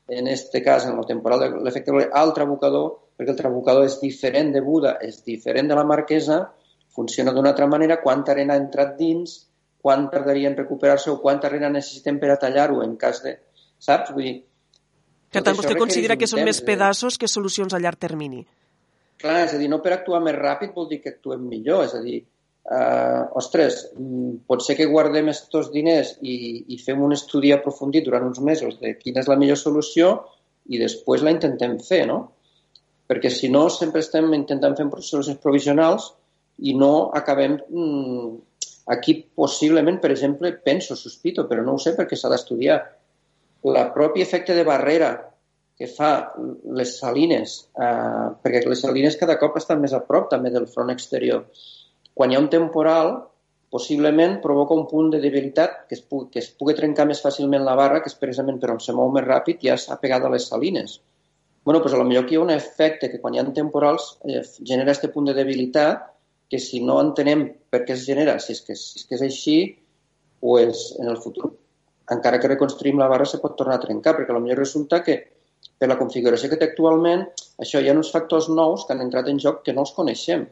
en 0.09 0.29
este 0.29 0.63
cas, 0.63 0.87
en 0.87 0.99
el 0.99 1.09
temporal 1.09 1.43
de 1.43 1.49
l'efecte 1.67 2.07
al 2.13 2.33
trabucador, 2.37 2.93
perquè 3.23 3.37
el 3.37 3.39
trabucador 3.39 3.87
és 3.87 4.01
diferent 4.03 4.51
de 4.53 4.61
Buda, 4.67 4.97
és 5.01 5.23
diferent 5.25 5.71
de 5.71 5.79
la 5.79 5.87
marquesa, 5.87 6.43
funciona 6.93 7.33
d'una 7.33 7.53
altra 7.55 7.69
manera, 7.71 8.01
quanta 8.03 8.35
arena 8.35 8.57
ha 8.57 8.63
entrat 8.63 8.97
dins, 8.99 9.39
quan 9.83 10.09
tardaria 10.11 10.51
en 10.51 10.57
recuperar-se 10.59 11.11
o 11.11 11.21
quanta 11.23 11.49
arena 11.49 11.71
necessitem 11.71 12.19
per 12.23 12.33
a 12.35 12.39
tallar-ho 12.43 12.83
en 12.85 12.97
cas 12.99 13.23
de... 13.23 13.37
Saps? 13.83 14.13
Vull 14.15 14.27
dir... 14.29 14.35
Per 15.33 15.41
tant, 15.41 15.57
vostè 15.57 15.79
considera 15.79 16.19
que 16.21 16.29
són 16.29 16.45
més 16.45 16.61
pedaços 16.63 17.17
que 17.19 17.31
solucions 17.31 17.73
a 17.73 17.81
llarg 17.81 17.99
termini? 18.03 18.45
Clar, 19.23 19.47
és 19.47 19.55
a 19.57 19.59
dir, 19.59 19.71
no 19.73 19.81
per 19.83 19.95
actuar 19.97 20.21
més 20.23 20.37
ràpid 20.37 20.75
vol 20.77 20.91
dir 20.91 21.01
que 21.01 21.15
actuem 21.15 21.47
millor, 21.49 21.87
és 21.87 21.95
a 21.97 22.03
dir, 22.05 22.19
eh, 22.69 23.23
ostres, 23.41 23.81
mm, 23.97 24.45
pot 24.51 24.63
ser 24.67 24.77
que 24.77 24.91
guardem 24.91 25.31
aquests 25.33 25.73
diners 25.73 26.13
i, 26.21 26.37
i 26.75 26.79
fem 26.83 27.01
un 27.03 27.17
estudi 27.17 27.55
aprofundit 27.55 28.05
durant 28.05 28.29
uns 28.29 28.43
mesos 28.45 28.79
de 28.83 28.95
quina 29.01 29.25
és 29.25 29.31
la 29.31 29.39
millor 29.41 29.59
solució 29.59 30.13
i 30.69 30.79
després 30.79 31.25
la 31.25 31.33
intentem 31.35 31.79
fer, 31.83 32.05
no? 32.07 32.21
Perquè 33.11 33.31
si 33.31 33.51
no 33.53 33.67
sempre 33.73 34.01
estem 34.05 34.33
intentant 34.37 34.77
fer 34.79 34.87
solucions 35.01 35.41
provisionals 35.43 36.13
i 36.59 36.77
no 36.79 37.11
acabem... 37.19 37.59
Mm, 37.69 38.41
aquí 38.87 39.15
possiblement, 39.35 40.01
per 40.01 40.11
exemple, 40.11 40.53
penso, 40.53 40.97
sospito, 40.97 41.47
però 41.47 41.63
no 41.63 41.77
ho 41.77 41.79
sé 41.79 41.95
perquè 41.95 42.17
s'ha 42.19 42.31
d'estudiar, 42.33 42.79
la 43.71 43.85
propi 43.95 44.25
efecte 44.25 44.57
de 44.59 44.65
barrera 44.67 45.13
que 45.79 45.87
fa 45.87 46.35
les 46.79 46.97
salines, 46.99 47.55
eh, 47.79 48.27
perquè 48.43 48.65
les 48.67 48.83
salines 48.83 49.17
cada 49.21 49.39
cop 49.39 49.57
estan 49.61 49.81
més 49.81 49.95
a 49.95 50.03
prop 50.07 50.29
també 50.31 50.51
del 50.51 50.67
front 50.67 50.91
exterior. 50.91 51.47
Quan 52.15 52.33
hi 52.33 52.37
ha 52.37 52.43
un 52.43 52.51
temporal, 52.51 53.15
possiblement 53.73 54.41
provoca 54.43 54.75
un 54.75 54.89
punt 54.91 55.15
de 55.15 55.23
debilitat 55.23 55.87
que 55.89 55.97
es, 55.97 56.03
pugui, 56.03 56.29
que 56.35 56.43
es 56.43 56.51
pugui 56.51 56.75
trencar 56.77 57.07
més 57.09 57.23
fàcilment 57.25 57.65
la 57.65 57.79
barra, 57.79 58.03
que 58.03 58.11
és 58.11 58.19
precisament 58.19 58.59
per 58.61 58.75
on 58.75 58.83
se 58.83 58.93
mou 58.93 59.15
més 59.15 59.25
ràpid, 59.25 59.63
ja 59.63 59.79
s'ha 59.79 59.97
pegat 60.03 60.27
a 60.27 60.35
les 60.35 60.51
salines 60.51 60.99
bueno, 61.65 61.81
pues 61.81 61.95
a 61.95 61.97
lo 61.97 62.05
millor 62.05 62.25
aquí 62.25 62.35
hi 62.35 62.41
ha 62.41 62.45
un 62.45 62.51
efecte 62.51 63.11
que 63.11 63.21
quan 63.21 63.35
hi 63.35 63.41
ha 63.41 63.47
temporals 63.55 64.19
eh, 64.27 64.43
genera 64.65 64.91
aquest 64.91 65.13
punt 65.15 65.31
de 65.31 65.35
debilitat 65.35 66.09
que 66.51 66.59
si 66.59 66.83
no 66.85 66.99
entenem 67.01 67.47
per 67.71 67.85
què 67.87 67.95
es 67.97 68.05
genera, 68.05 68.39
si 68.43 68.53
és 68.53 68.61
que, 68.67 68.77
si 68.77 68.99
és, 68.99 69.07
que 69.09 69.17
és 69.17 69.23
així, 69.25 69.59
pues 70.43 70.91
en 71.01 71.09
el 71.09 71.17
futur, 71.23 71.53
encara 72.13 72.41
que 72.43 72.51
reconstruïm 72.51 72.99
la 73.01 73.09
barra, 73.09 73.25
se 73.25 73.41
pot 73.41 73.55
tornar 73.57 73.79
a 73.79 73.85
trencar, 73.85 74.17
perquè 74.19 74.35
potser 74.35 74.59
resulta 74.59 75.01
que 75.07 75.17
per 75.79 75.89
la 75.89 75.99
configuració 75.99 76.51
que 76.51 76.59
té 76.61 76.69
actualment, 76.69 77.25
això 77.63 77.81
hi 77.81 77.89
ha 77.89 77.97
uns 77.97 78.11
factors 78.13 78.51
nous 78.51 78.85
que 78.85 78.95
han 78.95 79.05
entrat 79.05 79.31
en 79.31 79.41
joc 79.43 79.63
que 79.67 79.73
no 79.75 79.87
els 79.87 79.95
coneixem 79.97 80.45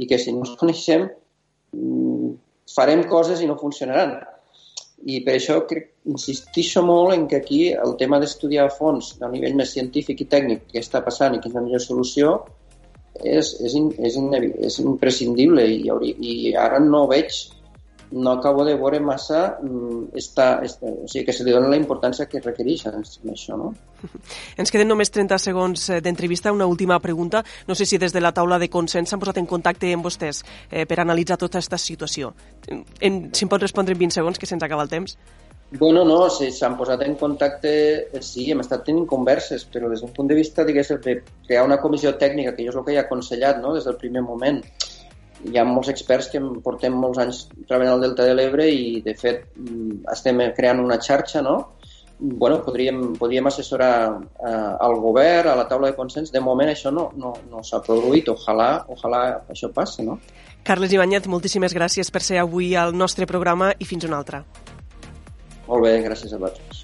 i 0.00 0.08
que 0.10 0.18
si 0.18 0.32
no 0.34 0.42
els 0.42 0.56
coneixem 0.60 1.06
mm, 1.76 2.32
farem 2.74 3.04
coses 3.08 3.40
i 3.40 3.48
no 3.48 3.60
funcionaran. 3.60 4.16
I 5.04 5.20
per 5.26 5.34
això 5.36 5.58
crec, 5.70 5.88
insistixo 6.08 6.82
molt 6.86 7.14
en 7.14 7.26
que 7.28 7.40
aquí 7.42 7.60
el 7.72 7.96
tema 8.00 8.20
d'estudiar 8.22 8.68
a 8.68 8.74
fons 8.74 9.14
a 9.20 9.30
nivell 9.32 9.56
més 9.58 9.72
científic 9.76 10.22
i 10.24 10.28
tècnic 10.36 10.68
què 10.72 10.82
està 10.84 11.02
passant 11.04 11.34
i 11.34 11.40
quina 11.42 11.52
és 11.52 11.58
la 11.58 11.64
millor 11.66 11.84
solució 11.84 12.34
és, 13.22 13.54
és, 13.60 13.74
in, 13.74 13.90
és, 13.98 14.16
in, 14.20 14.30
és 14.68 14.78
imprescindible 14.82 15.66
i, 15.70 16.14
i 16.18 16.54
ara 16.58 16.80
no 16.82 17.04
veig 17.10 17.36
no 18.14 18.30
acabo 18.30 18.64
de 18.64 18.76
veure 18.76 19.00
massa 19.00 19.58
mm, 19.60 20.14
esta, 20.14 20.60
esta, 20.62 20.86
o 20.86 21.08
sigui, 21.08 21.24
que 21.26 21.32
se 21.32 21.44
li 21.44 21.50
dona 21.50 21.68
la 21.68 21.78
importància 21.80 22.28
que 22.30 22.40
requereix 22.40 22.86
en 22.86 23.02
això, 23.32 23.58
no? 23.58 23.72
Ens 24.60 24.70
queden 24.70 24.88
només 24.88 25.10
30 25.10 25.38
segons 25.42 25.88
eh, 25.90 26.00
d'entrevista. 26.04 26.52
Una 26.54 26.68
última 26.70 27.00
pregunta. 27.02 27.42
No 27.66 27.74
sé 27.74 27.86
si 27.86 27.98
des 27.98 28.14
de 28.14 28.22
la 28.22 28.32
taula 28.32 28.60
de 28.62 28.70
consens 28.70 29.10
s'han 29.10 29.22
posat 29.22 29.40
en 29.42 29.50
contacte 29.50 29.90
amb 29.92 30.06
vostès 30.06 30.44
eh, 30.70 30.84
per 30.86 31.00
analitzar 31.02 31.40
tota 31.40 31.58
aquesta 31.58 31.80
situació. 31.80 32.34
En, 32.68 33.24
si 33.34 33.46
em 33.46 33.50
pot 33.50 33.62
respondre 33.62 33.96
en 33.96 34.04
20 34.06 34.20
segons, 34.20 34.38
que 34.38 34.46
se'ns 34.46 34.62
acaba 34.62 34.86
el 34.86 34.92
temps. 34.92 35.18
Bueno, 35.74 36.04
no, 36.06 36.28
si 36.30 36.52
s'han 36.54 36.76
posat 36.78 37.02
en 37.02 37.16
contacte, 37.18 37.70
eh, 38.14 38.22
sí, 38.22 38.46
hem 38.52 38.62
estat 38.62 38.84
tenint 38.86 39.08
converses, 39.10 39.64
però 39.66 39.90
des 39.90 40.04
d'un 40.04 40.12
punt 40.14 40.30
de 40.30 40.36
vista, 40.38 40.62
diguéssim, 40.62 41.00
de 41.02 41.16
crear 41.48 41.64
una 41.66 41.80
comissió 41.82 42.14
tècnica, 42.20 42.54
que 42.54 42.62
jo 42.62 42.70
és 42.70 42.78
el 42.78 42.84
que 42.86 42.94
he 42.94 43.00
aconsellat 43.02 43.58
no? 43.58 43.74
des 43.74 43.88
del 43.88 43.98
primer 43.98 44.22
moment, 44.22 44.62
hi 45.50 45.58
ha 45.60 45.64
molts 45.68 45.90
experts 45.92 46.30
que 46.32 46.40
portem 46.64 46.96
molts 46.96 47.20
anys 47.22 47.44
treballant 47.68 47.94
al 47.94 48.04
Delta 48.06 48.28
de 48.28 48.34
l'Ebre 48.36 48.68
i, 48.70 49.00
de 49.04 49.14
fet, 49.18 49.46
mm, 49.56 50.04
estem 50.12 50.40
creant 50.56 50.82
una 50.82 51.00
xarxa, 51.02 51.42
no? 51.44 51.58
bueno, 52.18 52.62
podríem, 52.62 53.14
podríem 53.18 53.46
assessorar 53.46 54.20
eh, 54.46 54.76
al 54.80 54.94
govern, 55.00 55.48
a 55.48 55.56
la 55.56 55.66
taula 55.68 55.90
de 55.90 55.96
consens. 55.96 56.30
De 56.32 56.40
moment 56.40 56.70
això 56.70 56.92
no, 56.94 57.10
no, 57.18 57.34
no 57.50 57.62
s'ha 57.66 57.82
produït. 57.84 58.30
Ojalà, 58.32 58.84
ojalà 58.88 59.24
això 59.50 59.70
passi, 59.74 60.06
no? 60.06 60.18
Carles 60.64 60.94
Ibáñez, 60.94 61.28
moltíssimes 61.28 61.74
gràcies 61.76 62.10
per 62.14 62.22
ser 62.24 62.40
avui 62.40 62.72
al 62.76 62.94
nostre 62.96 63.26
programa 63.28 63.74
i 63.78 63.88
fins 63.88 64.06
una 64.08 64.20
altra. 64.22 64.44
Molt 65.66 65.84
bé, 65.84 65.98
gràcies 66.06 66.32
a 66.32 66.40
vosaltres. 66.40 66.83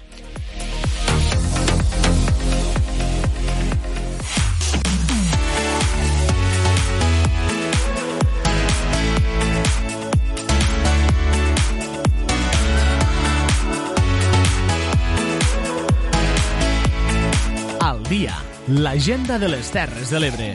Dia, 18.11 18.35
l'agenda 18.67 19.37
de 19.39 19.47
les 19.47 19.69
Terres 19.71 20.09
de 20.11 20.19
l'Ebre. 20.19 20.49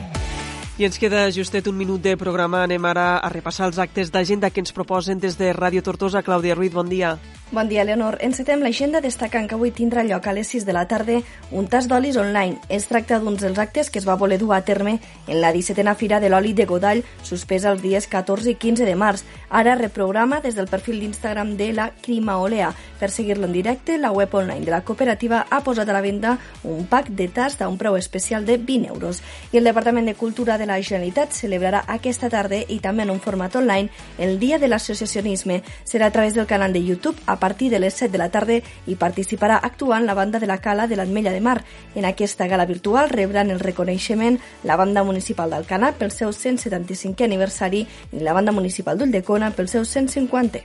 I 0.77 0.85
ens 0.85 0.99
queda 1.01 1.23
justet 1.33 1.65
un 1.65 1.73
minut 1.73 2.03
de 2.05 2.13
programa. 2.13 2.59
Anem 2.67 2.85
ara 2.85 3.15
a 3.17 3.31
repassar 3.33 3.65
els 3.71 3.79
actes 3.81 4.11
d'agenda 4.13 4.51
que 4.53 4.61
ens 4.61 4.75
proposen 4.77 5.17
des 5.17 5.39
de 5.39 5.49
Ràdio 5.57 5.81
Tortosa. 5.81 6.21
Clàudia 6.21 6.53
Ruiz, 6.53 6.75
bon 6.75 6.85
dia. 6.85 7.15
Bon 7.49 7.69
dia, 7.69 7.85
Leonor. 7.85 8.17
Encetem 8.19 8.59
l'agenda 8.59 8.99
destacant 8.99 9.45
que 9.47 9.55
avui 9.55 9.69
tindrà 9.71 10.01
lloc 10.03 10.25
a 10.27 10.33
les 10.35 10.49
6 10.51 10.65
de 10.67 10.73
la 10.75 10.81
tarda 10.83 11.21
un 11.55 11.69
tas 11.71 11.85
d'olis 11.87 12.17
online. 12.19 12.57
Es 12.67 12.89
tracta 12.89 13.21
d'un 13.23 13.37
dels 13.39 13.55
actes 13.57 13.87
que 13.89 14.01
es 14.01 14.07
va 14.07 14.17
voler 14.19 14.35
dur 14.37 14.51
a 14.51 14.65
terme 14.67 14.97
en 15.27 15.39
la 15.39 15.53
17a 15.55 15.93
Fira 15.95 16.19
de 16.19 16.27
l'Oli 16.27 16.51
de 16.51 16.65
Godall, 16.67 17.05
suspesa 17.23 17.71
els 17.71 17.79
dies 17.81 18.07
14 18.11 18.51
i 18.51 18.55
15 18.59 18.83
de 18.83 18.95
març. 18.99 19.23
Ara 19.47 19.77
reprograma 19.79 20.41
des 20.43 20.57
del 20.59 20.67
perfil 20.67 20.99
d'Instagram 20.99 21.55
de 21.55 21.71
la 21.71 21.85
Crimaolea. 22.01 22.73
Per 22.99 23.09
seguir-lo 23.09 23.47
en 23.47 23.55
directe, 23.55 23.95
la 23.97 24.11
web 24.11 24.35
online 24.35 24.65
de 24.65 24.71
la 24.75 24.81
cooperativa 24.83 25.45
ha 25.49 25.61
posat 25.63 25.87
a 25.87 25.95
la 25.95 26.03
venda 26.03 26.35
un 26.65 26.83
pack 26.85 27.13
de 27.15 27.29
tast 27.29 27.61
a 27.61 27.69
un 27.71 27.77
preu 27.77 27.95
especial 27.95 28.45
de 28.45 28.57
20 28.57 28.91
euros. 28.91 29.23
I 29.53 29.61
el 29.61 29.71
Departament 29.71 30.11
de 30.11 30.17
Cultura 30.19 30.57
de 30.57 30.67
la 30.67 30.81
Generalitat 30.81 31.31
celebrarà 31.31 31.85
aquesta 31.87 32.27
tarda 32.27 32.59
i 32.67 32.81
també 32.83 33.07
en 33.07 33.15
un 33.15 33.23
format 33.23 33.55
online 33.55 33.87
el 34.17 34.35
Dia 34.37 34.59
de 34.59 34.67
l'Associacionisme. 34.67 35.61
Serà 35.85 36.11
a 36.11 36.11
través 36.11 36.35
del 36.35 36.45
canal 36.45 36.73
de 36.73 36.83
YouTube 36.83 37.15
a 37.25 37.36
a 37.37 37.39
partir 37.39 37.69
de 37.69 37.79
les 37.79 37.93
7 37.93 38.11
de 38.11 38.17
la 38.17 38.31
tarda 38.33 38.57
i 38.89 38.95
participarà 38.97 39.59
actuant 39.61 40.07
la 40.09 40.15
banda 40.17 40.41
de 40.41 40.49
la 40.49 40.57
Cala 40.57 40.87
de 40.89 40.97
l'Atmella 40.97 41.31
de 41.31 41.41
Mar. 41.41 41.61
En 41.93 42.05
aquesta 42.09 42.47
gala 42.49 42.65
virtual 42.65 43.11
rebran 43.13 43.51
el 43.53 43.61
reconeixement 43.61 44.39
la 44.63 44.75
banda 44.75 45.05
municipal 45.05 45.53
d'Alcana 45.53 45.93
pel 45.93 46.11
seu 46.11 46.33
175è 46.33 47.29
aniversari 47.29 47.85
i 47.85 48.25
la 48.25 48.33
banda 48.33 48.51
municipal 48.51 48.97
d'Ulldecona 48.97 49.51
pel 49.53 49.69
seu 49.69 49.85
150è. 49.85 50.63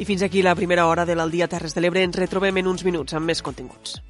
I 0.00 0.04
fins 0.08 0.22
aquí 0.24 0.40
la 0.40 0.56
primera 0.56 0.86
hora 0.88 1.04
de 1.04 1.14
l'Aldia 1.14 1.46
Terres 1.46 1.76
de 1.76 1.84
l'Ebre. 1.84 2.00
Ens 2.00 2.16
retrobem 2.16 2.56
en 2.56 2.72
uns 2.72 2.86
minuts 2.88 3.12
amb 3.12 3.28
més 3.28 3.44
continguts. 3.44 4.00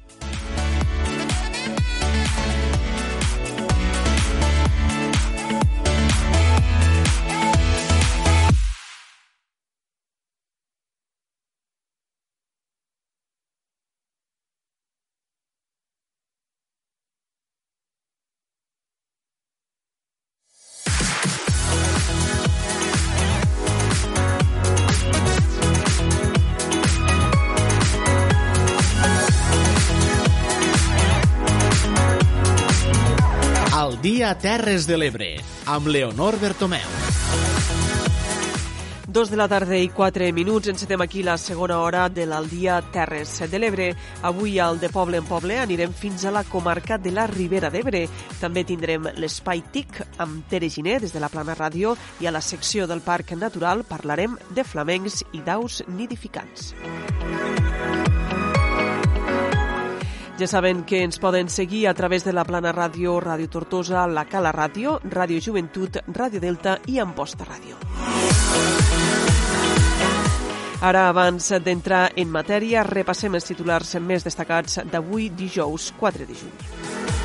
Dia 34.31 34.39
Terres 34.39 34.85
de 34.87 34.95
l'Ebre, 34.95 35.25
amb 35.67 35.89
Leonor 35.91 36.37
Bertomeu. 36.39 36.87
Dos 39.11 39.27
de 39.27 39.35
la 39.35 39.49
tarda 39.51 39.75
i 39.75 39.89
quatre 39.91 40.29
minuts, 40.31 40.69
encetem 40.71 41.03
aquí 41.03 41.19
la 41.19 41.35
segona 41.35 41.81
hora 41.83 42.05
de 42.07 42.23
l'Aldia 42.23 42.77
Terres 42.93 43.33
de 43.51 43.59
l'Ebre. 43.59 43.89
Avui 44.23 44.55
al 44.57 44.79
De 44.79 44.87
Poble 44.87 45.19
en 45.19 45.27
Poble 45.27 45.57
anirem 45.59 45.91
fins 45.91 46.23
a 46.23 46.31
la 46.31 46.45
comarca 46.47 46.95
de 46.97 47.11
la 47.11 47.27
Ribera 47.27 47.67
d'Ebre. 47.73 48.05
També 48.39 48.63
tindrem 48.63 49.11
l'Espai 49.19 49.65
TIC 49.73 49.99
amb 50.23 50.47
Tere 50.47 50.71
Giné 50.71 51.01
des 51.03 51.11
de 51.11 51.19
la 51.19 51.27
Plana 51.27 51.57
Ràdio 51.59 51.97
i 52.23 52.31
a 52.31 52.31
la 52.31 52.39
secció 52.39 52.87
del 52.87 53.03
Parc 53.03 53.35
Natural 53.35 53.83
parlarem 53.83 54.39
de 54.55 54.63
flamencs 54.63 55.25
i 55.35 55.43
d'aus 55.43 55.83
nidificants. 55.91 56.71
Ja 60.41 60.47
saben 60.47 60.85
que 60.89 61.03
ens 61.05 61.19
poden 61.21 61.49
seguir 61.53 61.83
a 61.85 61.93
través 61.93 62.23
de 62.25 62.31
la 62.33 62.41
Plana 62.41 62.71
Ràdio, 62.73 63.19
Ràdio 63.21 63.45
Tortosa, 63.53 64.07
la 64.09 64.23
Cala 64.25 64.49
Ràdio, 64.49 64.95
Ràdio 65.05 65.37
Joventut, 65.37 65.99
Ràdio 66.09 66.41
Delta 66.41 66.79
i 66.89 66.97
Amposta 66.97 67.45
Ràdio. 67.45 67.77
Ara, 70.81 71.09
abans 71.13 71.53
d'entrar 71.61 72.07
en 72.17 72.33
matèria, 72.33 72.81
repassem 72.81 73.37
els 73.37 73.45
titulars 73.53 73.93
més 74.01 74.25
destacats 74.25 74.81
d'avui, 74.89 75.29
dijous 75.29 75.91
4 75.99 76.25
de 76.25 76.33
juny. 76.33 77.20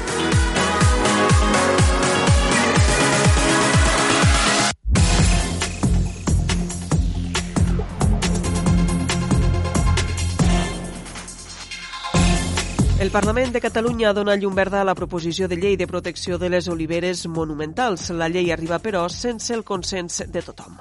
El 13.06 13.12
Parlament 13.12 13.52
de 13.52 13.60
Catalunya 13.60 14.10
dona 14.12 14.34
llum 14.34 14.56
verda 14.58 14.80
a 14.80 14.84
la 14.84 14.96
proposició 14.98 15.46
de 15.46 15.54
llei 15.54 15.76
de 15.78 15.86
protecció 15.86 16.38
de 16.42 16.48
les 16.50 16.66
oliveres 16.66 17.20
monumentals. 17.30 18.08
La 18.10 18.26
llei 18.26 18.50
arriba, 18.50 18.80
però, 18.82 19.04
sense 19.08 19.54
el 19.54 19.62
consens 19.62 20.24
de 20.26 20.42
tothom. 20.42 20.74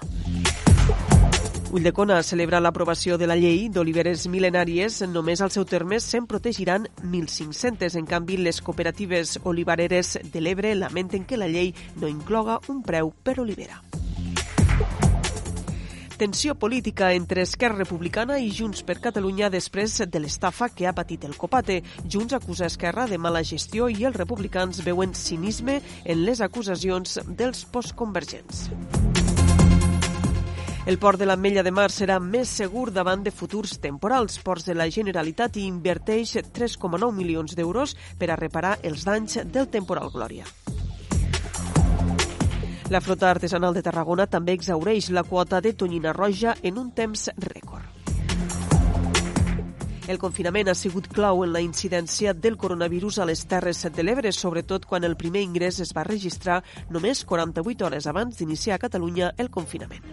Ulldecona 1.70 2.24
celebra 2.26 2.64
l'aprovació 2.66 3.20
de 3.22 3.30
la 3.30 3.38
llei 3.38 3.70
d'oliveres 3.70 4.26
mil·lenàries. 4.26 5.04
Només 5.06 5.44
al 5.46 5.54
seu 5.54 5.70
terme 5.70 6.00
se'n 6.02 6.26
protegiran 6.26 6.88
1.500. 7.04 8.00
En 8.02 8.10
canvi, 8.10 8.40
les 8.42 8.58
cooperatives 8.58 9.38
olivareres 9.44 10.18
de 10.26 10.42
l'Ebre 10.42 10.74
lamenten 10.74 11.30
que 11.30 11.38
la 11.38 11.46
llei 11.46 11.76
no 12.02 12.10
incloga 12.10 12.58
un 12.74 12.82
preu 12.82 13.14
per 13.22 13.38
olivera. 13.46 13.84
Tensió 16.18 16.56
política 16.56 17.12
entre 17.12 17.42
Esquerra 17.42 17.76
Republicana 17.76 18.38
i 18.40 18.48
Junts 18.48 18.86
per 18.88 19.02
Catalunya 19.04 19.50
després 19.52 19.98
de 20.08 20.20
l'estafa 20.24 20.70
que 20.72 20.88
ha 20.88 20.94
patit 20.96 21.26
el 21.28 21.36
Copate. 21.36 21.82
Junts 22.08 22.38
acusa 22.38 22.70
Esquerra 22.72 23.04
de 23.10 23.18
mala 23.20 23.42
gestió 23.44 23.90
i 23.92 24.06
els 24.08 24.16
republicans 24.16 24.80
veuen 24.86 25.12
cinisme 25.12 25.82
en 26.06 26.24
les 26.24 26.40
acusacions 26.40 27.20
dels 27.28 27.66
postconvergents. 27.68 28.70
El 30.86 31.00
port 31.02 31.20
de 31.20 31.28
l'Ametlla 31.28 31.66
de 31.68 31.76
Mar 31.76 31.90
serà 31.92 32.22
més 32.24 32.48
segur 32.62 32.92
davant 32.96 33.24
de 33.26 33.36
futurs 33.36 33.76
temporals. 33.84 34.40
Ports 34.40 34.70
de 34.70 34.78
la 34.78 34.88
Generalitat 34.88 35.60
i 35.60 35.68
inverteix 35.68 36.38
3,9 36.56 37.12
milions 37.12 37.60
d'euros 37.60 37.98
per 38.16 38.32
a 38.32 38.40
reparar 38.40 38.78
els 38.84 39.04
danys 39.04 39.42
del 39.52 39.68
temporal 39.68 40.14
Glòria. 40.16 40.48
La 42.90 43.02
flota 43.02 43.32
artesanal 43.32 43.74
de 43.74 43.82
Tarragona 43.82 44.28
també 44.30 44.54
exaureix 44.54 45.10
la 45.10 45.24
quota 45.26 45.58
de 45.62 45.72
tonyina 45.74 46.12
roja 46.14 46.54
en 46.62 46.78
un 46.78 46.92
temps 46.94 47.32
rècord. 47.42 47.82
El 50.06 50.20
confinament 50.22 50.70
ha 50.70 50.76
sigut 50.78 51.08
clau 51.10 51.42
en 51.42 51.50
la 51.50 51.64
incidència 51.66 52.36
del 52.38 52.60
coronavirus 52.62 53.18
a 53.18 53.26
les 53.26 53.42
Terres 53.50 53.82
de 53.90 54.06
l'Ebre, 54.06 54.30
sobretot 54.32 54.86
quan 54.86 55.04
el 55.04 55.18
primer 55.18 55.42
ingrés 55.42 55.80
es 55.82 55.96
va 55.98 56.06
registrar 56.06 56.60
només 56.94 57.26
48 57.26 57.88
hores 57.88 58.06
abans 58.06 58.38
d'iniciar 58.38 58.78
a 58.78 58.84
Catalunya 58.86 59.34
el 59.38 59.50
confinament. 59.50 60.06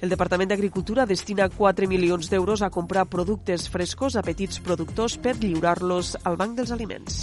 El 0.00 0.10
Departament 0.10 0.50
d'Agricultura 0.50 1.06
destina 1.06 1.48
4 1.48 1.86
milions 1.86 2.26
d'euros 2.30 2.62
a 2.62 2.70
comprar 2.74 3.06
productes 3.06 3.70
frescos 3.70 4.16
a 4.16 4.22
petits 4.26 4.58
productors 4.58 5.16
per 5.18 5.38
lliurar-los 5.38 6.16
al 6.24 6.36
Banc 6.36 6.58
dels 6.58 6.74
Aliments. 6.74 7.22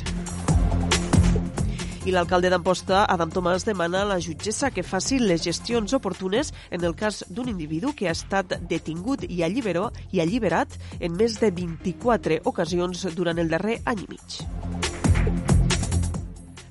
I 2.05 2.11
l'alcalde 2.13 2.51
d'Amposta, 2.53 2.99
Adam 3.09 3.31
Tomàs, 3.33 3.63
demana 3.65 4.03
a 4.03 4.05
la 4.05 4.19
jutgessa 4.21 4.69
que 4.69 4.83
faci 4.85 5.17
les 5.17 5.41
gestions 5.41 5.93
oportunes 5.97 6.51
en 6.69 6.83
el 6.85 6.93
cas 6.93 7.23
d'un 7.33 7.49
individu 7.49 7.95
que 7.97 8.05
ha 8.05 8.13
estat 8.13 8.59
detingut 8.69 9.23
i, 9.25 9.41
alliberó, 9.41 9.87
i 10.13 10.21
alliberat 10.21 10.77
en 10.99 11.17
més 11.17 11.39
de 11.41 11.49
24 11.49 12.43
ocasions 12.45 13.07
durant 13.17 13.41
el 13.41 13.49
darrer 13.49 13.79
any 13.89 14.05
i 14.05 14.09
mig. 14.13 14.37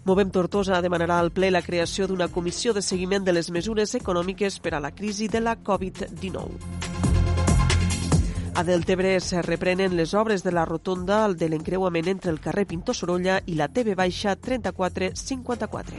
Movem 0.06 0.30
Tortosa 0.30 0.78
demanarà 0.84 1.18
al 1.18 1.32
ple 1.34 1.50
la 1.50 1.64
creació 1.66 2.06
d'una 2.06 2.28
comissió 2.28 2.70
de 2.76 2.84
seguiment 2.84 3.26
de 3.26 3.34
les 3.34 3.50
mesures 3.50 3.96
econòmiques 3.98 4.60
per 4.62 4.76
a 4.76 4.82
la 4.86 4.94
crisi 4.94 5.26
de 5.26 5.42
la 5.42 5.58
Covid-19. 5.58 7.03
A 8.56 8.62
Deltebre 8.62 9.16
es 9.16 9.32
reprenen 9.42 9.96
les 9.96 10.14
obres 10.14 10.44
de 10.44 10.52
la 10.52 10.64
rotonda 10.64 11.26
de 11.34 11.48
l'encreuament 11.50 12.06
entre 12.06 12.30
el 12.30 12.38
carrer 12.38 12.68
Pintor 12.70 12.94
Sorolla 12.94 13.40
i 13.50 13.56
la 13.58 13.66
TV 13.66 13.96
Baixa 13.98 14.36
3454. 14.36 15.96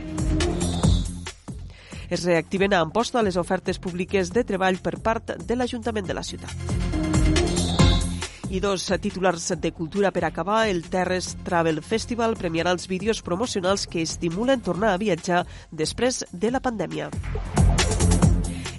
Es 2.07 2.23
reactiven 2.23 2.71
a 2.73 2.79
Amposta 2.79 3.21
les 3.27 3.35
ofertes 3.35 3.75
públiques 3.77 4.31
de 4.31 4.45
treball 4.47 4.79
per 4.79 5.01
part 5.03 5.35
de 5.35 5.57
l'Ajuntament 5.59 6.07
de 6.07 6.15
la 6.15 6.23
ciutat. 6.23 6.55
I 8.47 8.61
dos 8.63 8.87
titulars 9.03 9.51
de 9.59 9.73
cultura 9.75 10.13
per 10.15 10.23
acabar. 10.23 10.69
El 10.69 10.85
Terres 10.87 11.35
Travel 11.43 11.83
Festival 11.83 12.37
premiarà 12.39 12.71
els 12.71 12.87
vídeos 12.87 13.19
promocionals 13.21 13.83
que 13.83 14.01
estimulen 14.01 14.63
tornar 14.63 14.93
a 14.93 15.01
viatjar 15.01 15.43
després 15.71 16.23
de 16.31 16.55
la 16.55 16.63
pandèmia. 16.63 17.11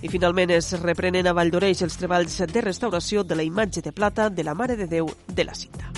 I 0.02 0.08
finalment 0.12 0.52
es 0.52 0.72
reprenen 0.82 1.26
a 1.26 1.32
Valldoreix 1.36 1.80
els 1.86 1.96
treballs 1.96 2.42
de 2.52 2.64
restauració 2.64 3.24
de 3.24 3.38
la 3.38 3.46
imatge 3.46 3.80
de 3.82 3.92
plata 3.92 4.28
de 4.30 4.44
la 4.44 4.54
Mare 4.54 4.76
de 4.76 4.86
Déu 4.86 5.08
de 5.26 5.44
la 5.44 5.54
Cinta. 5.54 5.92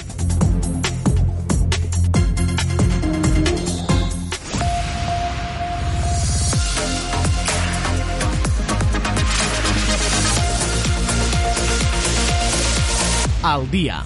Al 13.43 13.71
dia. 13.71 14.03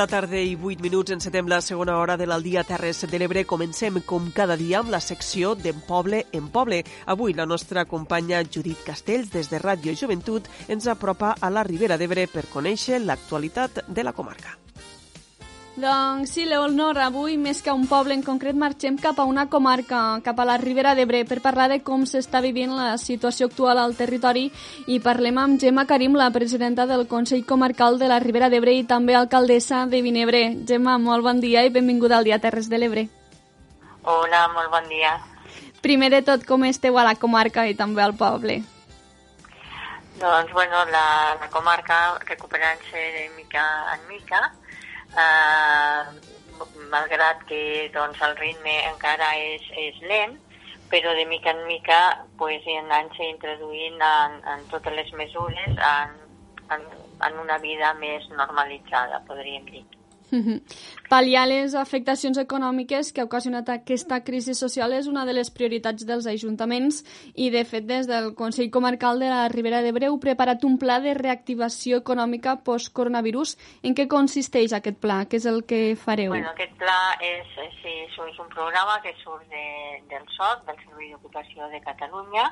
La 0.00 0.06
tarda 0.08 0.38
i 0.40 0.54
vuit 0.56 0.80
minuts 0.80 1.12
encetem 1.12 1.48
la 1.50 1.58
segona 1.60 1.98
hora 2.00 2.14
de 2.16 2.24
l'Aldia 2.24 2.62
Terres 2.64 3.02
de 3.10 3.18
l'Ebre. 3.20 3.42
Comencem, 3.44 3.98
com 4.08 4.30
cada 4.32 4.56
dia, 4.56 4.78
amb 4.78 4.88
la 4.94 5.00
secció 5.04 5.50
d'En 5.52 5.82
Poble 5.84 6.22
en 6.32 6.46
Poble. 6.48 6.78
Avui 7.04 7.34
la 7.36 7.44
nostra 7.44 7.84
companya 7.84 8.40
Judit 8.40 8.80
Castells, 8.86 9.28
des 9.34 9.52
de 9.52 9.60
Ràdio 9.60 9.92
Joventut, 9.92 10.48
ens 10.72 10.88
apropa 10.88 11.34
a 11.36 11.52
la 11.52 11.66
Ribera 11.68 12.00
d'Ebre 12.00 12.24
per 12.32 12.48
conèixer 12.48 13.02
l'actualitat 13.04 13.84
de 13.88 14.08
la 14.08 14.16
comarca. 14.16 14.56
Doncs 15.80 16.34
sí, 16.34 16.42
Leonor, 16.44 16.98
avui 17.00 17.38
més 17.40 17.62
que 17.64 17.70
a 17.72 17.74
un 17.74 17.86
poble 17.88 18.12
en 18.12 18.20
concret 18.20 18.56
marxem 18.58 18.98
cap 19.00 19.16
a 19.16 19.24
una 19.24 19.46
comarca, 19.48 20.20
cap 20.20 20.42
a 20.42 20.44
la 20.44 20.58
Ribera 20.60 20.92
d'Ebre, 20.98 21.22
per 21.24 21.38
parlar 21.40 21.70
de 21.72 21.78
com 21.80 22.02
s'està 22.04 22.42
vivint 22.44 22.74
la 22.76 22.98
situació 23.00 23.48
actual 23.48 23.80
al 23.80 23.96
territori 23.96 24.50
i 24.92 24.98
parlem 25.00 25.40
amb 25.40 25.56
Gemma 25.62 25.86
Karim, 25.88 26.18
la 26.20 26.28
presidenta 26.34 26.84
del 26.90 27.06
Consell 27.08 27.46
Comarcal 27.48 27.96
de 27.96 28.12
la 28.12 28.20
Ribera 28.20 28.50
d'Ebre 28.52 28.76
i 28.76 28.84
també 28.84 29.16
alcaldessa 29.16 29.86
de 29.88 30.02
Vinebre. 30.04 30.42
Gemma, 30.68 30.98
molt 31.00 31.24
bon 31.24 31.40
dia 31.40 31.64
i 31.64 31.72
benvinguda 31.72 32.18
al 32.18 32.28
Dia 32.28 32.42
Terres 32.44 32.68
de 32.68 32.76
l'Ebre. 32.76 33.08
Hola, 34.04 34.50
molt 34.52 34.68
bon 34.76 34.92
dia. 34.92 35.16
Primer 35.80 36.12
de 36.12 36.20
tot, 36.20 36.44
com 36.44 36.68
esteu 36.68 37.00
a 37.00 37.08
la 37.08 37.16
comarca 37.16 37.64
i 37.64 37.72
també 37.74 38.04
al 38.04 38.18
poble? 38.20 38.60
Doncs, 40.20 40.52
bueno, 40.52 40.84
la, 40.92 41.38
la 41.40 41.48
comarca 41.48 42.18
recuperant-se 42.28 43.12
de 43.16 43.30
mica 43.38 43.64
en 43.94 44.10
mica, 44.12 44.50
eh, 45.16 46.04
malgrat 46.90 47.44
que 47.48 47.90
doncs, 47.94 48.20
el 48.26 48.36
ritme 48.38 48.76
encara 48.90 49.32
és, 49.38 49.66
és 49.78 50.00
lent, 50.06 50.36
però 50.90 51.14
de 51.14 51.24
mica 51.30 51.54
en 51.54 51.62
mica 51.68 52.00
pues, 52.38 52.66
anant-se 52.82 53.28
introduint 53.30 54.00
en, 54.02 54.40
en 54.54 54.66
totes 54.72 54.96
les 54.96 55.12
mesures 55.18 55.78
en, 55.78 56.16
en, 56.74 56.88
en 57.26 57.38
una 57.38 57.58
vida 57.62 57.94
més 58.00 58.26
normalitzada, 58.34 59.22
podríem 59.28 59.70
dir. 59.70 59.86
Pal·liar 61.10 61.48
les 61.50 61.72
afectacions 61.74 62.38
econòmiques 62.38 63.08
que 63.10 63.18
ha 63.18 63.26
ocasionat 63.26 63.66
aquesta 63.72 64.20
crisi 64.22 64.52
social 64.54 64.92
és 64.94 65.08
una 65.10 65.24
de 65.26 65.32
les 65.34 65.48
prioritats 65.50 66.04
dels 66.06 66.28
ajuntaments 66.30 67.00
i, 67.34 67.48
de 67.50 67.64
fet, 67.66 67.88
des 67.88 68.06
del 68.06 68.28
Consell 68.38 68.68
Comarcal 68.70 69.18
de 69.18 69.26
la 69.32 69.48
Ribera 69.50 69.80
d'Ebre 69.82 70.06
heu 70.06 70.20
preparat 70.22 70.62
un 70.68 70.76
pla 70.78 71.00
de 71.02 71.16
reactivació 71.18 71.98
econòmica 72.04 72.60
post-coronavirus. 72.62 73.56
En 73.82 73.98
què 73.98 74.06
consisteix 74.06 74.70
aquest 74.78 75.00
pla? 75.02 75.24
Què 75.26 75.40
és 75.42 75.48
el 75.50 75.64
que 75.66 75.80
fareu? 75.98 76.30
Bueno, 76.36 76.54
aquest 76.54 76.78
pla 76.78 77.00
és, 77.18 77.58
sí, 77.82 77.96
és 78.06 78.38
un 78.38 78.54
programa 78.54 79.00
que 79.02 79.10
surt 79.24 79.50
de, 79.50 79.66
del 80.14 80.30
SOC, 80.36 80.62
del 80.70 80.78
Servei 80.84 81.10
d'Ocupació 81.10 81.66
de 81.74 81.82
Catalunya, 81.90 82.46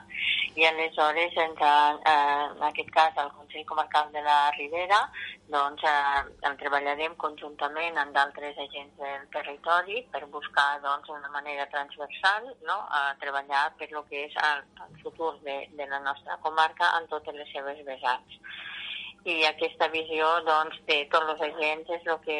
i 0.58 0.66
aleshores, 0.66 1.38
ens, 1.46 1.62
eh, 1.62 2.50
en 2.58 2.66
aquest 2.72 2.90
cas, 2.90 3.14
el 3.22 3.30
Consell 3.38 3.66
Comarcal 3.70 4.10
de 4.10 4.26
la 4.26 4.50
Ribera, 4.58 5.04
doncs, 5.46 5.84
eh, 5.86 6.26
el 6.48 6.56
treballarem 6.60 7.14
conjuntament 7.22 7.96
amb 8.02 8.14
d'altres 8.16 8.47
diferents 8.48 8.58
agents 8.58 8.96
del 8.96 9.28
territori 9.30 10.06
per 10.10 10.26
buscar 10.26 10.80
doncs, 10.80 11.08
una 11.08 11.28
manera 11.28 11.66
transversal 11.66 12.54
no? 12.66 12.86
a 12.90 13.14
treballar 13.20 13.74
per 13.78 13.90
lo 13.92 14.04
que 14.08 14.24
és 14.26 14.34
el, 14.36 14.64
el 14.86 15.02
futur 15.02 15.38
de, 15.44 15.68
de 15.72 15.86
la 15.86 16.00
nostra 16.00 16.38
comarca 16.42 16.96
en 16.98 17.08
totes 17.08 17.34
les 17.34 17.50
seves 17.52 17.84
vessants. 17.84 18.38
I 19.24 19.44
aquesta 19.44 19.88
visió 19.88 20.26
doncs, 20.46 20.78
de 20.86 21.04
tots 21.12 21.34
els 21.34 21.40
agents 21.50 21.90
és 21.90 22.06
el 22.06 22.18
que 22.24 22.38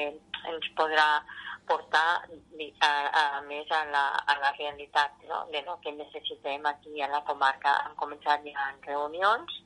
ens 0.48 0.70
podrà 0.76 1.22
portar 1.68 2.24
a, 2.24 2.88
a, 2.88 3.22
a 3.38 3.40
més 3.46 3.70
a 3.70 3.84
la, 3.92 4.04
a 4.24 4.36
la 4.40 4.52
realitat 4.56 5.22
no? 5.28 5.44
de 5.52 5.62
lo 5.66 5.78
que 5.84 5.92
necessitem 5.92 6.66
aquí 6.66 7.02
a 7.02 7.10
la 7.12 7.22
comarca. 7.28 7.76
Hem 7.86 7.94
començat 8.00 8.44
ja 8.48 8.68
en 8.72 8.82
reunions 8.88 9.60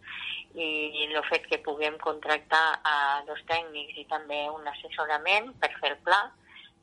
i 0.52 1.06
el 1.06 1.16
fet 1.30 1.46
que 1.48 1.62
puguem 1.64 1.96
contractar 2.02 2.64
a 2.84 2.96
dos 3.28 3.40
tècnics 3.48 3.96
i 4.02 4.04
també 4.10 4.42
un 4.52 4.66
assessorament 4.68 5.52
per 5.62 5.70
fer 5.78 5.94
el 5.94 6.00
pla, 6.04 6.20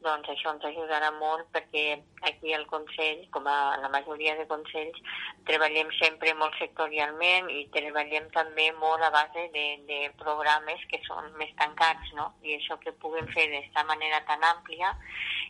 doncs 0.04 0.30
això 0.32 0.54
ens 0.54 0.66
ajudarà 0.70 1.10
molt 1.18 1.50
perquè 1.54 2.00
aquí 2.30 2.54
al 2.56 2.66
Consell, 2.72 3.26
com 3.34 3.48
a 3.48 3.78
la 3.82 3.90
majoria 3.92 4.36
de 4.38 4.46
consells, 4.48 5.00
treballem 5.48 5.92
sempre 5.98 6.34
molt 6.40 6.56
sectorialment 6.60 7.50
i 7.52 7.66
treballem 7.74 8.30
també 8.36 8.70
molt 8.80 9.04
a 9.04 9.12
base 9.16 9.48
de, 9.56 9.66
de 9.90 10.00
programes 10.22 10.86
que 10.92 11.02
són 11.08 11.32
més 11.42 11.52
tancats, 11.60 12.14
no? 12.16 12.32
I 12.44 12.58
això 12.60 12.80
que 12.84 12.96
puguem 13.04 13.28
fer 13.36 13.50
d'aquesta 13.52 13.86
manera 13.92 14.24
tan 14.30 14.44
àmplia, 14.54 14.94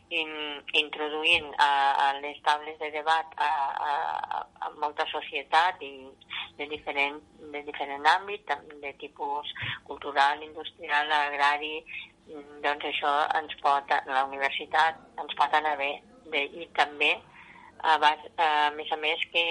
in, 0.10 0.32
introduint 0.74 1.50
a, 1.62 1.70
a 2.06 2.08
les 2.20 2.38
taules 2.46 2.78
de 2.82 2.90
debat 2.92 3.34
a, 3.38 3.50
a, 3.90 4.44
a 4.66 4.72
molta 4.82 5.06
societat 5.12 5.82
i 5.86 5.94
de 6.58 6.68
diferent, 6.72 7.20
de 7.54 7.62
diferent 7.68 8.06
àmbit, 8.18 8.50
de 8.82 8.94
tipus 9.02 9.54
cultural, 9.88 10.42
industrial, 10.44 11.12
agrari, 11.22 11.84
doncs 12.64 12.86
això 12.92 13.14
ens 13.40 13.56
pot, 13.64 13.94
la 14.08 14.26
universitat 14.30 15.00
ens 15.22 15.38
pot 15.40 15.56
anar 15.60 15.76
bé. 15.80 15.92
De, 16.30 16.44
I 16.62 16.68
també, 16.78 17.14
a, 17.82 17.96
a 17.96 18.50
més 18.76 18.92
a 18.94 19.00
més, 19.02 19.24
que 19.34 19.46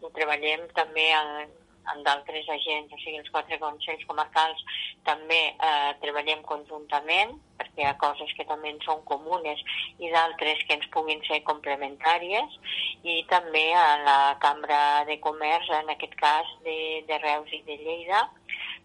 ho 0.00 0.12
treballem 0.16 0.64
també 0.78 1.10
en, 1.16 1.50
amb 1.90 2.04
d'altres 2.06 2.48
agents, 2.54 2.92
o 2.92 2.98
sigui, 3.00 3.18
els 3.20 3.30
quatre 3.34 3.58
consells 3.60 4.04
comarcals 4.08 4.60
també 5.06 5.40
eh, 5.50 5.90
treballem 6.02 6.44
conjuntament, 6.46 7.34
perquè 7.58 7.82
hi 7.82 7.88
ha 7.88 7.96
coses 8.00 8.30
que 8.38 8.46
també 8.48 8.72
són 8.86 9.02
comunes 9.08 9.62
i 9.98 10.10
d'altres 10.12 10.62
que 10.68 10.78
ens 10.78 10.88
puguin 10.94 11.22
ser 11.26 11.42
complementàries, 11.48 12.58
i 13.02 13.18
també 13.30 13.64
a 13.74 13.88
la 14.06 14.20
Cambra 14.44 15.02
de 15.08 15.18
Comerç, 15.24 15.70
en 15.82 15.90
aquest 15.94 16.14
cas 16.20 16.54
de, 16.66 16.78
de 17.08 17.18
Reus 17.24 17.50
i 17.52 17.62
de 17.66 17.78
Lleida, 17.82 18.24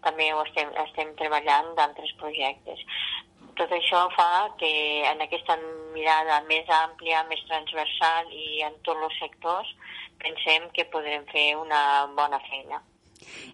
també 0.02 0.32
ho 0.32 0.42
estem, 0.44 0.70
estem 0.86 1.14
treballant 1.18 1.74
d'altres 1.78 2.12
projectes. 2.20 2.82
Tot 3.58 3.72
això 3.74 4.04
fa 4.14 4.48
que 4.60 4.70
en 5.08 5.22
aquesta 5.24 5.56
mirada 5.94 6.42
més 6.46 6.68
àmplia, 6.70 7.24
més 7.30 7.42
transversal 7.48 8.30
i 8.30 8.62
en 8.66 8.76
tots 8.86 9.08
els 9.08 9.18
sectors 9.18 9.72
pensem 10.22 10.68
que 10.74 10.86
podrem 10.92 11.26
fer 11.32 11.48
una 11.58 11.80
bona 12.14 12.38
feina. 12.50 12.80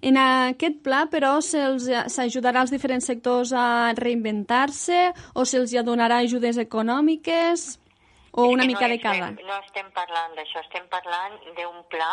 En 0.04 0.18
aquest 0.20 0.82
pla, 0.84 1.04
però, 1.10 1.38
s'ajudarà 1.40 2.62
als 2.62 2.72
diferents 2.74 3.08
sectors 3.08 3.54
a 3.56 3.94
reinventar-se 3.96 5.00
o 5.34 5.46
se'ls 5.48 5.72
donarà 5.88 6.20
ajudes 6.20 6.60
econòmiques 6.60 7.64
o 8.36 8.48
una 8.50 8.66
mica 8.66 8.88
no 8.88 8.92
de 8.92 9.00
cada? 9.00 9.30
Estem, 9.30 9.46
no 9.46 9.58
estem 9.62 9.90
parlant 9.96 10.36
d'això, 10.36 10.60
estem 10.66 10.86
parlant 10.92 11.36
d'un 11.56 11.80
pla 11.92 12.12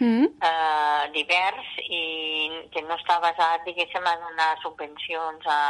mm. 0.00 0.26
eh, 0.48 1.04
divers 1.14 1.74
i 1.86 2.02
que 2.72 2.82
no 2.88 2.96
està 2.96 3.18
basat, 3.22 3.66
diguéssim, 3.68 4.02
en 4.02 4.26
donar 4.26 4.50
subvencions 4.64 5.46
a, 5.46 5.60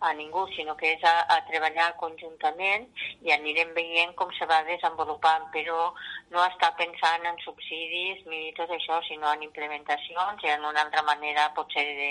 a 0.00 0.12
ningú, 0.14 0.46
sinó 0.54 0.76
que 0.76 0.92
és 0.94 1.04
a, 1.04 1.14
a 1.34 1.38
treballar 1.48 1.88
conjuntament 2.00 2.86
i 3.26 3.32
anirem 3.34 3.72
veient 3.76 4.14
com 4.18 4.30
se 4.36 4.46
va 4.50 4.60
desenvolupant, 4.68 5.48
però 5.54 5.92
no 6.34 6.44
està 6.44 6.70
pensant 6.78 7.26
en 7.26 7.38
subsidis 7.44 8.24
ni 8.30 8.52
tot 8.58 8.70
això, 8.74 9.00
sinó 9.08 9.32
en 9.32 9.42
implementacions 9.48 10.44
i 10.44 10.52
en 10.54 10.66
una 10.70 10.84
altra 10.86 11.02
manera 11.06 11.48
potser 11.58 11.86
de, 12.00 12.10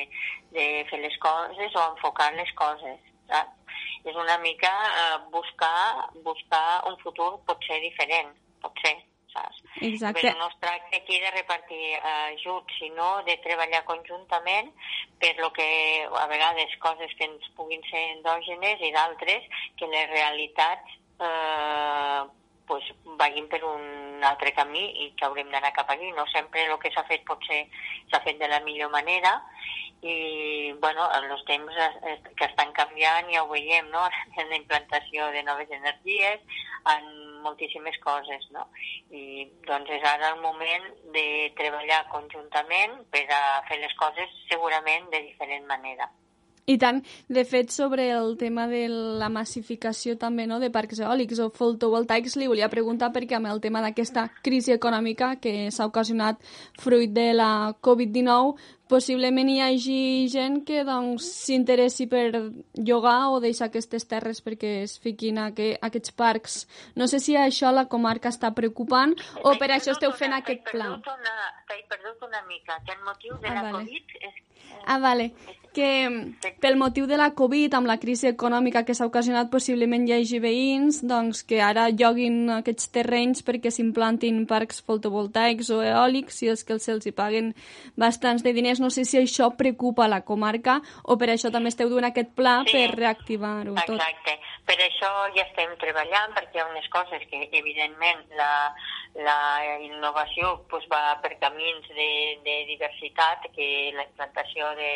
de 0.57 0.67
fer 0.91 1.01
les 1.03 1.17
coses 1.23 1.75
o 1.75 1.85
enfocar 1.93 2.33
les 2.35 2.51
coses. 2.59 2.99
Saps? 3.31 3.53
És 4.07 4.15
una 4.15 4.37
mica 4.39 4.71
eh, 4.87 5.17
buscar, 5.31 6.09
buscar 6.23 6.83
un 6.87 6.95
futur 7.03 7.33
potser 7.47 7.79
diferent, 7.83 8.31
potser 8.63 8.95
saps? 9.33 9.61
Exacte. 9.81 10.21
Però 10.21 10.33
no 10.39 10.47
es 10.51 10.57
tracta 10.61 10.97
aquí 10.97 11.19
de 11.19 11.31
repartir 11.31 11.83
eh, 11.95 12.35
ajuts, 12.35 12.77
sinó 12.79 13.09
de 13.27 13.37
treballar 13.43 13.83
conjuntament 13.85 14.71
per 15.19 15.35
lo 15.41 15.51
que 15.53 15.67
a 16.07 16.25
vegades 16.31 16.73
coses 16.83 17.13
que 17.17 17.29
ens 17.29 17.51
puguin 17.57 17.83
ser 17.91 18.03
endògenes 18.17 18.81
i 18.81 18.91
d'altres 18.95 19.47
que 19.77 19.89
les 19.91 20.09
realitats 20.13 20.97
eh, 21.19 22.21
pues, 22.67 22.91
vagin 23.17 23.47
per 23.49 23.63
un 23.65 24.23
altre 24.27 24.53
camí 24.53 24.85
i 25.05 25.11
que 25.17 25.25
haurem 25.25 25.49
d'anar 25.53 25.73
cap 25.73 25.89
allí. 25.93 26.11
No 26.13 26.27
sempre 26.33 26.65
el 26.67 26.77
que 26.81 26.91
s'ha 26.93 27.05
fet 27.09 27.25
potser 27.25 27.65
s'ha 28.11 28.23
fet 28.25 28.39
de 28.39 28.49
la 28.51 28.61
millor 28.65 28.91
manera 28.93 29.37
i 30.05 30.73
bueno, 30.79 31.07
els 31.17 31.43
temps 31.47 31.73
que 32.37 32.45
estan 32.45 32.71
canviant 32.77 33.31
ja 33.33 33.43
ho 33.43 33.49
veiem 33.49 33.89
no? 33.89 34.03
en 34.37 34.49
la 34.49 34.59
implantació 34.59 35.31
de 35.33 35.41
noves 35.43 35.71
energies, 35.73 36.43
en 36.93 37.07
moltíssimes 37.45 37.97
coses. 38.03 38.45
No? 38.55 38.67
I 39.11 39.47
doncs 39.67 39.91
és 39.97 40.05
ara 40.05 40.33
el 40.35 40.41
moment 40.43 40.87
de 41.15 41.27
treballar 41.57 42.05
conjuntament 42.13 43.01
per 43.11 43.25
a 43.33 43.43
fer 43.69 43.81
les 43.81 43.97
coses 43.99 44.39
segurament 44.51 45.11
de 45.13 45.25
diferent 45.31 45.67
manera. 45.69 46.09
I 46.67 46.75
tant, 46.75 46.97
de 47.31 47.45
fet, 47.47 47.69
sobre 47.71 48.09
el 48.11 48.33
tema 48.35 48.65
de 48.67 48.89
la 48.91 49.29
massificació 49.31 50.17
també 50.19 50.43
no, 50.51 50.57
de 50.59 50.67
parcs 50.67 50.99
eòlics 50.99 51.39
o 51.39 51.45
fotovoltaics, 51.55 52.35
li 52.35 52.49
volia 52.51 52.67
preguntar 52.67 53.07
perquè 53.15 53.37
amb 53.37 53.47
el 53.47 53.61
tema 53.63 53.79
d'aquesta 53.85 54.25
crisi 54.43 54.73
econòmica 54.75 55.37
que 55.39 55.71
s'ha 55.71 55.87
ocasionat 55.87 56.43
fruit 56.83 57.13
de 57.15 57.29
la 57.39 57.71
Covid-19, 57.87 58.59
possiblement 58.89 59.49
hi 59.51 59.59
hagi 59.63 59.99
gent 60.31 60.61
que 60.67 60.83
doncs, 60.87 61.27
s'interessi 61.47 62.07
per 62.11 62.25
llogar 62.73 63.29
o 63.33 63.39
deixar 63.43 63.69
aquestes 63.69 64.07
terres 64.09 64.41
perquè 64.45 64.73
es 64.85 64.97
fiquin 65.03 65.39
a 65.43 65.49
que, 65.55 65.73
a 65.77 65.91
aquests 65.91 66.15
parcs. 66.17 66.57
No 66.95 67.07
sé 67.11 67.21
si 67.23 67.37
això 67.37 67.71
la 67.75 67.87
comarca 67.91 68.31
està 68.33 68.53
preocupant 68.57 69.15
o 69.43 69.55
per 69.59 69.71
això 69.75 69.95
esteu 69.95 70.13
fent 70.15 70.33
una, 70.33 70.41
aquest 70.43 70.67
pla. 70.71 70.91
T'he 71.67 71.81
perdut 71.91 72.27
una 72.29 72.43
mica, 72.49 72.81
que 72.85 72.95
el 72.95 73.03
motiu 73.05 73.39
de 73.41 73.51
ah, 73.51 73.57
la 73.59 73.65
vale. 73.69 73.85
Covid 73.85 74.19
és... 74.21 74.43
Ah, 74.87 74.99
vale 75.03 75.33
que 75.77 76.33
pel 76.59 76.75
motiu 76.75 77.05
de 77.05 77.19
la 77.21 77.29
Covid, 77.37 77.75
amb 77.77 77.85
la 77.85 77.99
crisi 78.01 78.25
econòmica 78.31 78.81
que 78.85 78.95
s'ha 78.97 79.05
ocasionat, 79.05 79.51
possiblement 79.53 80.07
hi 80.07 80.15
hagi 80.15 80.39
veïns 80.41 81.03
doncs, 81.05 81.43
que 81.45 81.59
ara 81.61 81.83
lloguin 81.93 82.49
aquests 82.55 82.89
terrenys 82.95 83.45
perquè 83.45 83.69
s'implantin 83.69 84.39
parcs 84.49 84.81
fotovoltaics 84.87 85.69
o 85.75 85.83
eòlics 85.85 86.41
i 86.41 86.51
els 86.53 86.65
que 86.65 86.79
se'ls 86.81 87.05
hi 87.05 87.13
paguen 87.13 87.53
bastants 87.93 88.41
de 88.41 88.55
diners. 88.57 88.81
No 88.81 88.89
sé 88.89 89.05
si 89.05 89.21
això 89.21 89.51
preocupa 89.59 90.09
la 90.09 90.23
comarca 90.25 90.79
o 91.03 91.17
per 91.21 91.29
això 91.35 91.53
també 91.53 91.69
esteu 91.69 91.93
donant 91.93 92.09
aquest 92.09 92.33
pla 92.33 92.63
sí, 92.65 92.73
per 92.73 92.97
reactivar-ho 92.97 93.77
tot. 93.77 93.99
Exacte. 94.01 94.39
Per 94.67 94.79
això 94.81 95.11
ja 95.37 95.45
estem 95.45 95.77
treballant 95.79 96.33
perquè 96.35 96.57
hi 96.57 96.63
ha 96.63 96.71
unes 96.71 96.89
coses 96.91 97.21
que, 97.29 97.45
evidentment, 97.55 98.25
la, 98.35 98.51
la 99.23 99.37
innovació 99.85 100.57
pues, 100.69 100.89
va 100.91 101.19
per 101.21 101.37
camins 101.39 101.87
de, 101.93 102.09
de 102.43 102.57
diversitat, 102.73 103.47
que 103.55 103.93
la 103.95 104.09
implantació 104.09 104.73
de 104.81 104.91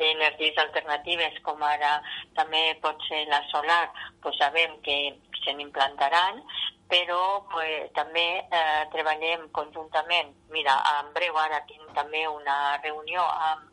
d'energies 0.00 0.56
alternatives 0.58 1.38
com 1.46 1.62
ara 1.66 1.92
també 2.38 2.62
pot 2.84 3.00
ser 3.08 3.22
la 3.28 3.42
solar, 3.50 3.84
pues 4.22 4.38
sabem 4.40 4.78
que 4.86 4.96
se 5.44 5.54
n'implantaran, 5.54 6.40
però 6.92 7.42
pues, 7.52 7.90
també 7.96 8.26
eh, 8.40 8.82
treballem 8.94 9.48
conjuntament. 9.58 10.32
Mira, 10.54 10.76
en 10.98 11.12
breu 11.16 11.38
ara 11.40 11.62
tinc 11.68 11.92
també 11.96 12.26
una 12.28 12.78
reunió 12.82 13.24
amb, 13.50 13.71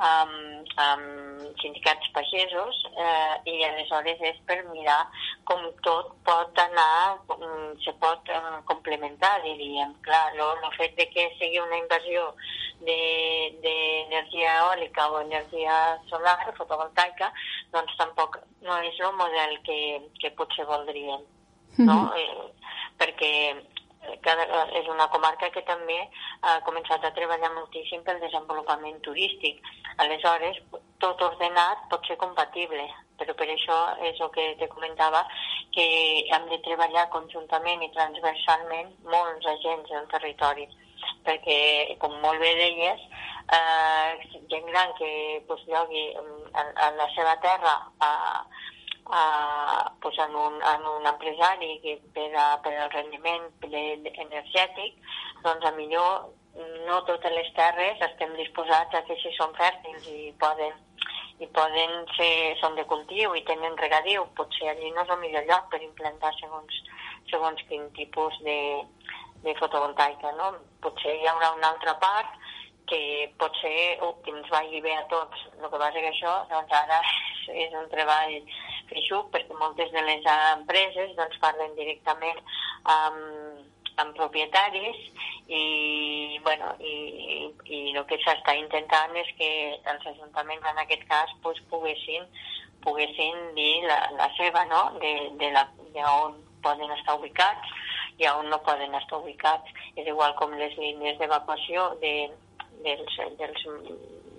amb, 0.00 0.70
amb 0.80 1.58
sindicats 1.60 2.08
pagesos 2.14 2.78
eh, 2.90 3.34
i 3.52 3.56
aleshores 3.68 4.20
és 4.30 4.38
per 4.48 4.58
mirar 4.70 5.00
com 5.48 5.66
tot 5.84 6.14
pot 6.24 6.60
anar, 6.62 7.18
mm, 7.36 7.74
se 7.84 7.92
pot 8.02 8.28
eh, 8.32 8.60
complementar, 8.70 9.34
diríem. 9.44 9.92
Clar, 10.06 10.22
el 10.40 10.76
fet 10.78 10.96
de 10.96 11.06
que 11.12 11.26
sigui 11.38 11.60
una 11.60 11.80
invasió 11.82 12.30
d'energia 12.86 14.54
de, 14.54 14.60
eòlica 14.62 15.10
o 15.10 15.20
energia 15.20 15.76
solar, 16.08 16.38
fotovoltaica, 16.56 17.32
doncs 17.74 17.96
tampoc 18.00 18.40
no 18.64 18.78
és 18.88 18.96
el 19.00 19.12
model 19.20 19.58
que, 19.68 19.80
que 20.20 20.32
potser 20.38 20.64
voldríem. 20.64 21.20
No? 21.78 21.94
Mm 21.94 22.08
-hmm. 22.08 22.18
eh, 22.18 22.52
perquè 22.98 23.32
que 24.00 24.34
és 24.80 24.88
una 24.88 25.08
comarca 25.12 25.50
que 25.54 25.62
també 25.68 25.98
ha 26.42 26.56
començat 26.66 27.04
a 27.04 27.12
treballar 27.16 27.52
moltíssim 27.54 28.02
pel 28.04 28.20
desenvolupament 28.22 29.00
turístic. 29.06 29.60
Aleshores, 30.04 30.60
tot 31.04 31.22
ordenat 31.22 31.86
pot 31.92 32.06
ser 32.08 32.16
compatible, 32.20 32.86
però 33.20 33.34
per 33.36 33.48
això 33.52 33.78
és 34.08 34.20
el 34.20 34.30
que 34.36 34.46
te 34.60 34.68
comentava, 34.72 35.24
que 35.76 35.86
hem 36.34 36.48
de 36.52 36.60
treballar 36.66 37.08
conjuntament 37.14 37.84
i 37.84 37.92
transversalment 37.96 38.94
molts 39.12 39.50
agents 39.54 39.92
del 39.92 40.08
territori, 40.14 40.66
perquè, 41.26 41.60
com 42.00 42.16
molt 42.24 42.40
bé 42.40 42.54
deies, 42.58 43.04
eh, 43.52 44.40
gent 44.52 44.66
gran 44.72 44.92
que 44.98 45.12
pues, 45.46 45.62
llogui 45.68 46.08
en, 46.16 46.28
en 46.88 47.00
la 47.00 47.08
seva 47.16 47.36
terra 47.44 47.76
eh, 48.08 48.42
a, 49.12 49.92
pues 50.02 50.18
en, 50.18 50.34
un, 50.34 50.60
en 50.62 50.86
un 50.86 51.06
empresari 51.06 51.78
que 51.82 51.96
per, 52.14 52.28
a, 52.36 52.60
per 52.62 52.74
al 52.78 52.92
rendiment 52.92 53.48
energètic, 53.62 55.00
doncs 55.44 55.66
a 55.66 55.72
millor 55.78 56.30
no 56.86 57.00
totes 57.08 57.32
les 57.32 57.50
terres 57.56 58.00
estem 58.10 58.32
disposats 58.36 58.94
a 58.94 59.02
que 59.06 59.16
si 59.22 59.32
són 59.36 59.54
fèrtils 59.58 60.08
i 60.10 60.30
poden 60.40 60.74
i 61.40 61.46
poden 61.56 62.02
ser, 62.18 62.32
són 62.60 62.74
de 62.76 62.84
cultiu 62.84 63.32
i 63.32 63.44
tenen 63.48 63.78
regadiu, 63.80 64.26
potser 64.36 64.68
allí 64.68 64.90
no 64.92 65.06
és 65.06 65.12
el 65.14 65.22
millor 65.22 65.46
lloc 65.48 65.70
per 65.72 65.80
implantar 65.80 66.34
segons, 66.36 66.82
segons 67.30 67.62
quin 67.70 67.86
tipus 67.96 68.36
de, 68.44 68.58
de 69.46 69.54
fotovoltaica, 69.56 70.34
no? 70.36 70.50
Potser 70.84 71.14
hi 71.16 71.30
haurà 71.30 71.54
una 71.56 71.70
altra 71.72 71.96
part 72.02 72.36
que 72.90 73.00
pot 73.38 73.54
ser 73.62 73.98
que 74.24 74.34
ens 74.34 74.50
vagi 74.50 74.82
bé 74.84 74.94
a 74.96 75.06
tots. 75.12 75.46
El 75.56 75.68
que 75.68 75.78
passa 75.78 76.02
que 76.02 76.10
això, 76.10 76.34
doncs 76.50 76.76
ara 76.82 77.00
és 77.64 77.74
un 77.78 77.88
treball 77.92 78.36
feixuc 78.90 79.30
perquè 79.34 79.56
moltes 79.58 79.92
de 79.94 80.02
les 80.06 80.26
empreses 80.34 81.14
doncs, 81.18 81.38
parlen 81.42 81.76
directament 81.78 82.40
amb, 82.90 83.66
amb 84.02 84.16
propietaris 84.18 84.98
i, 85.46 86.38
bueno, 86.44 86.74
i, 86.78 86.94
i 87.66 87.80
el 87.94 88.04
que 88.10 88.18
s'està 88.24 88.54
intentant 88.58 89.16
és 89.22 89.30
que 89.38 89.50
els 89.92 90.06
ajuntaments 90.14 90.66
en 90.72 90.82
aquest 90.82 91.06
cas 91.10 91.32
pues, 91.44 91.58
poguessin, 91.70 92.26
poguessin 92.84 93.50
dir 93.58 93.86
la, 93.86 94.02
la 94.18 94.30
seva, 94.38 94.66
no?, 94.70 94.84
de, 95.02 95.14
de, 95.42 95.50
la, 95.54 95.66
de 95.94 96.06
on 96.10 96.38
poden 96.64 96.92
estar 96.98 97.16
ubicats 97.18 97.74
i 98.20 98.28
on 98.28 98.50
no 98.52 98.60
poden 98.66 98.94
estar 98.98 99.18
ubicats. 99.22 99.70
És 99.96 100.06
igual 100.06 100.34
com 100.38 100.52
les 100.60 100.74
línies 100.78 101.18
d'evacuació 101.18 101.88
de, 102.02 102.28
dels, 102.84 103.16
dels, 103.38 103.64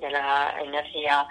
de 0.02 0.14
l'energia 0.14 1.26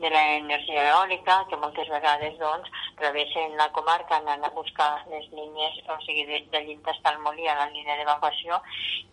de 0.00 0.08
l'energia 0.08 0.82
eòlica, 0.88 1.34
que 1.48 1.58
moltes 1.60 1.88
vegades 1.92 2.38
doncs, 2.40 2.68
travessen 3.00 3.56
la 3.58 3.66
comarca 3.76 4.16
anant 4.16 4.46
a 4.46 4.52
buscar 4.56 4.88
les 5.12 5.26
línies, 5.36 5.76
o 5.92 5.96
sigui, 6.06 6.24
de, 6.30 6.40
de 6.52 6.62
l'Inta 6.64 6.94
Molí 7.24 7.46
a 7.48 7.56
la 7.58 7.66
línia 7.74 7.98
d'evacuació, 7.98 8.62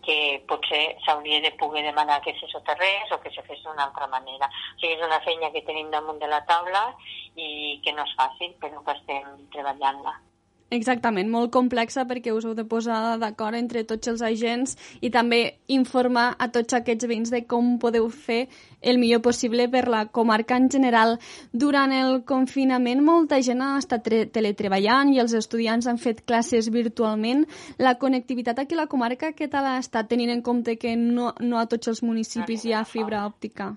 que 0.06 0.42
potser 0.48 0.96
s'hauria 1.04 1.42
de 1.44 1.52
poder 1.60 1.84
demanar 1.84 2.22
que 2.22 2.32
se 2.40 2.48
soterrés 2.48 3.12
o 3.12 3.20
que 3.20 3.30
se 3.30 3.42
fes 3.42 3.60
d'una 3.64 3.84
altra 3.84 4.06
manera. 4.06 4.48
O 4.48 4.80
sigui, 4.80 4.94
és 4.94 5.04
una 5.04 5.20
feina 5.26 5.52
que 5.52 5.66
tenim 5.68 5.90
damunt 5.90 6.22
de 6.22 6.30
la 6.32 6.40
taula 6.48 6.86
i 7.36 7.80
que 7.84 7.92
no 7.92 8.08
és 8.08 8.16
fàcil, 8.16 8.56
però 8.62 8.80
que 8.84 8.96
estem 8.96 9.36
treballant-la. 9.52 10.16
Exactament, 10.68 11.30
molt 11.32 11.48
complexa 11.48 12.02
perquè 12.04 12.32
us 12.36 12.44
heu 12.44 12.52
de 12.56 12.64
posar 12.68 13.16
d'acord 13.20 13.56
entre 13.56 13.86
tots 13.88 14.10
els 14.10 14.20
agents 14.20 14.74
i 15.00 15.08
també 15.08 15.38
informar 15.72 16.34
a 16.36 16.50
tots 16.52 16.76
aquests 16.76 17.08
veïns 17.08 17.32
de 17.32 17.40
com 17.48 17.78
podeu 17.80 18.10
fer 18.12 18.42
el 18.82 19.00
millor 19.00 19.22
possible 19.24 19.64
per 19.72 19.86
la 19.88 20.04
comarca 20.12 20.60
en 20.60 20.68
general. 20.68 21.16
Durant 21.64 21.96
el 21.96 22.20
confinament 22.28 23.00
molta 23.00 23.40
gent 23.40 23.64
ha 23.64 23.72
estat 23.80 24.12
teletreballant 24.36 25.16
i 25.16 25.24
els 25.24 25.32
estudiants 25.40 25.88
han 25.88 26.04
fet 26.04 26.20
classes 26.28 26.68
virtualment. 26.68 27.46
La 27.78 27.96
connectivitat 27.96 28.60
aquí 28.60 28.76
a 28.76 28.84
la 28.84 28.90
comarca, 28.92 29.32
què 29.32 29.48
tal 29.48 29.72
ha 29.72 29.78
estat 29.80 30.12
tenint 30.12 30.36
en 30.36 30.44
compte 30.44 30.76
que 30.76 30.96
no, 31.00 31.32
no 31.40 31.64
a 31.64 31.66
tots 31.66 31.88
els 31.88 32.04
municipis 32.04 32.68
hi 32.68 32.76
ha 32.76 32.84
fibra 32.84 33.24
òptica? 33.24 33.72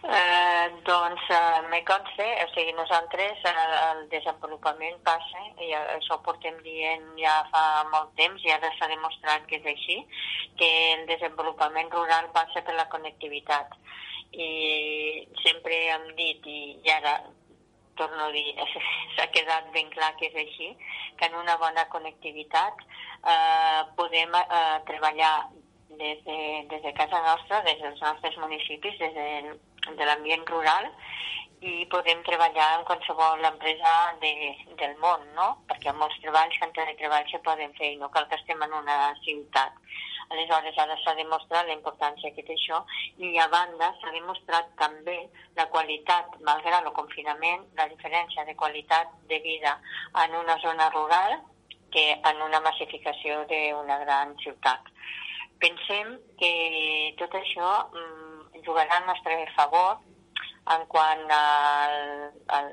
Eh, 0.00 0.70
doncs 0.84 1.20
eh, 1.28 1.62
me 1.70 1.82
consta, 1.84 2.22
o 2.44 2.48
sigui, 2.54 2.72
nosaltres 2.72 3.40
eh, 3.44 3.54
el 3.90 4.04
desenvolupament 4.12 5.00
passa, 5.02 5.42
i 5.58 5.72
això 5.74 6.14
ho 6.14 6.22
portem 6.22 6.54
dient 6.62 7.08
ja 7.18 7.34
fa 7.50 7.64
molt 7.90 8.14
temps 8.20 8.44
i 8.46 8.52
ara 8.54 8.70
s'ha 8.76 8.86
demostrat 8.92 9.48
que 9.50 9.58
és 9.58 9.66
així, 9.74 9.98
que 10.60 10.70
el 10.92 11.04
desenvolupament 11.10 11.90
rural 11.90 12.30
passa 12.36 12.62
per 12.62 12.78
la 12.78 12.86
connectivitat. 12.94 13.74
I 14.38 15.26
sempre 15.42 15.82
hem 15.90 16.06
dit, 16.14 16.46
i, 16.46 16.90
ara 16.94 17.18
torno 17.98 18.28
a 18.30 18.32
dir, 18.32 18.54
s'ha 19.18 19.26
quedat 19.34 19.72
ben 19.74 19.90
clar 19.90 20.14
que 20.20 20.30
és 20.30 20.42
així, 20.46 20.76
que 21.18 21.26
en 21.26 21.40
una 21.42 21.58
bona 21.58 21.88
connectivitat 21.90 22.86
eh, 22.86 23.82
podem 23.98 24.38
eh, 24.46 24.76
treballar 24.86 25.48
des 25.98 26.22
de, 26.22 26.38
des 26.70 26.86
de 26.86 26.94
casa 26.94 27.18
nostra, 27.26 27.64
des 27.66 27.82
dels 27.82 27.98
nostres 28.00 28.38
municipis, 28.38 28.94
des 29.02 29.18
de, 29.18 29.58
de 29.86 30.04
l'ambient 30.04 30.46
rural 30.50 30.90
i 31.60 31.86
podem 31.90 32.20
treballar 32.22 32.68
en 32.78 32.84
qualsevol 32.86 33.42
empresa 33.44 33.92
de, 34.22 34.32
del 34.78 34.94
món, 35.02 35.24
no? 35.34 35.48
Perquè 35.70 35.94
molts 35.94 36.18
treballs 36.22 36.54
que 36.54 36.68
en 36.68 36.74
teletreball 36.76 37.26
se 37.30 37.40
poden 37.46 37.74
fer 37.78 37.94
i 37.94 37.98
no 37.98 38.10
cal 38.14 38.28
que 38.30 38.38
estem 38.38 38.62
en 38.62 38.76
una 38.78 38.98
ciutat. 39.24 39.74
Aleshores, 40.30 40.76
ara 40.78 40.94
s'ha 41.02 41.16
demostrat 41.18 41.66
la 41.66 41.74
importància 41.74 42.30
que 42.36 42.44
té 42.46 42.54
això 42.54 42.82
i, 43.16 43.32
a 43.40 43.48
banda, 43.50 43.90
s'ha 43.98 44.12
demostrat 44.14 44.70
també 44.78 45.16
la 45.56 45.66
qualitat, 45.72 46.36
malgrat 46.46 46.84
el 46.84 46.94
confinament, 46.94 47.64
la 47.80 47.88
diferència 47.90 48.44
de 48.44 48.54
qualitat 48.54 49.10
de 49.32 49.40
vida 49.42 49.78
en 50.24 50.36
una 50.44 50.58
zona 50.62 50.90
rural 50.94 51.40
que 51.90 52.12
en 52.12 52.42
una 52.44 52.60
massificació 52.60 53.40
d'una 53.48 53.98
gran 54.04 54.36
ciutat 54.44 54.92
pensem 55.58 56.14
que 56.38 56.52
tot 57.18 57.34
això 57.34 57.70
mm, 57.90 58.27
jugarà 58.66 58.98
al 58.98 59.08
nostre 59.08 59.40
favor 59.56 59.98
en 60.74 60.84
quant 60.92 61.24
al, 61.32 61.94
al, 62.56 62.66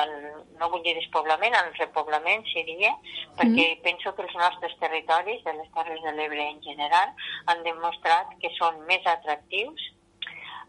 al 0.00 0.12
no 0.60 0.68
vull 0.72 0.84
dir 0.84 0.94
despoblament, 0.96 1.54
al 1.56 1.72
repoblament, 1.76 2.44
si 2.48 2.64
diria, 2.68 2.92
perquè 3.36 3.66
mm. 3.66 3.82
penso 3.84 4.14
que 4.16 4.24
els 4.24 4.36
nostres 4.40 4.76
territoris, 4.80 5.42
de 5.44 5.54
les 5.58 5.68
Terres 5.76 6.00
de 6.06 6.14
l'Ebre 6.16 6.46
en 6.54 6.62
general, 6.64 7.12
han 7.52 7.64
demostrat 7.66 8.32
que 8.40 8.52
són 8.56 8.80
més 8.88 9.04
atractius. 9.16 9.90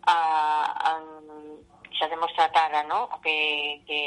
Uh, 0.03 1.61
S'ha 1.93 2.07
demostrat 2.09 2.55
ara 2.57 2.81
no? 2.89 3.05
que, 3.23 3.35
que 3.87 3.99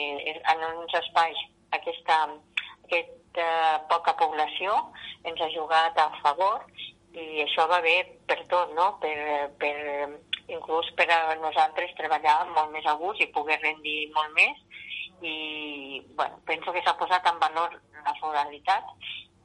en 0.53 0.65
uns 0.67 0.95
espais 0.99 1.39
aquesta, 1.73 2.17
aquesta 2.83 3.47
poca 3.89 4.17
població 4.19 4.75
ens 5.25 5.41
ha 5.41 5.49
jugat 5.55 5.97
a 6.03 6.09
favor 6.19 6.67
i 7.17 7.45
això 7.47 7.65
va 7.71 7.79
bé 7.85 7.95
per 8.29 8.43
tot, 8.51 8.75
no? 8.77 8.91
Per, 9.01 9.15
per, 9.61 9.77
inclús 10.49 10.89
per 10.99 11.09
a 11.11 11.35
nosaltres 11.41 11.95
treballar 11.99 12.39
molt 12.55 12.73
més 12.75 12.87
a 12.87 12.97
gust 13.01 13.21
i 13.21 13.33
poder 13.35 13.59
rendir 13.63 14.11
molt 14.15 14.35
més 14.37 14.63
i 15.23 16.03
bueno, 16.15 16.41
penso 16.47 16.73
que 16.73 16.83
s'ha 16.85 16.97
posat 17.01 17.27
en 17.27 17.39
valor 17.41 17.79
la 18.05 18.15
ruralitat 18.21 18.93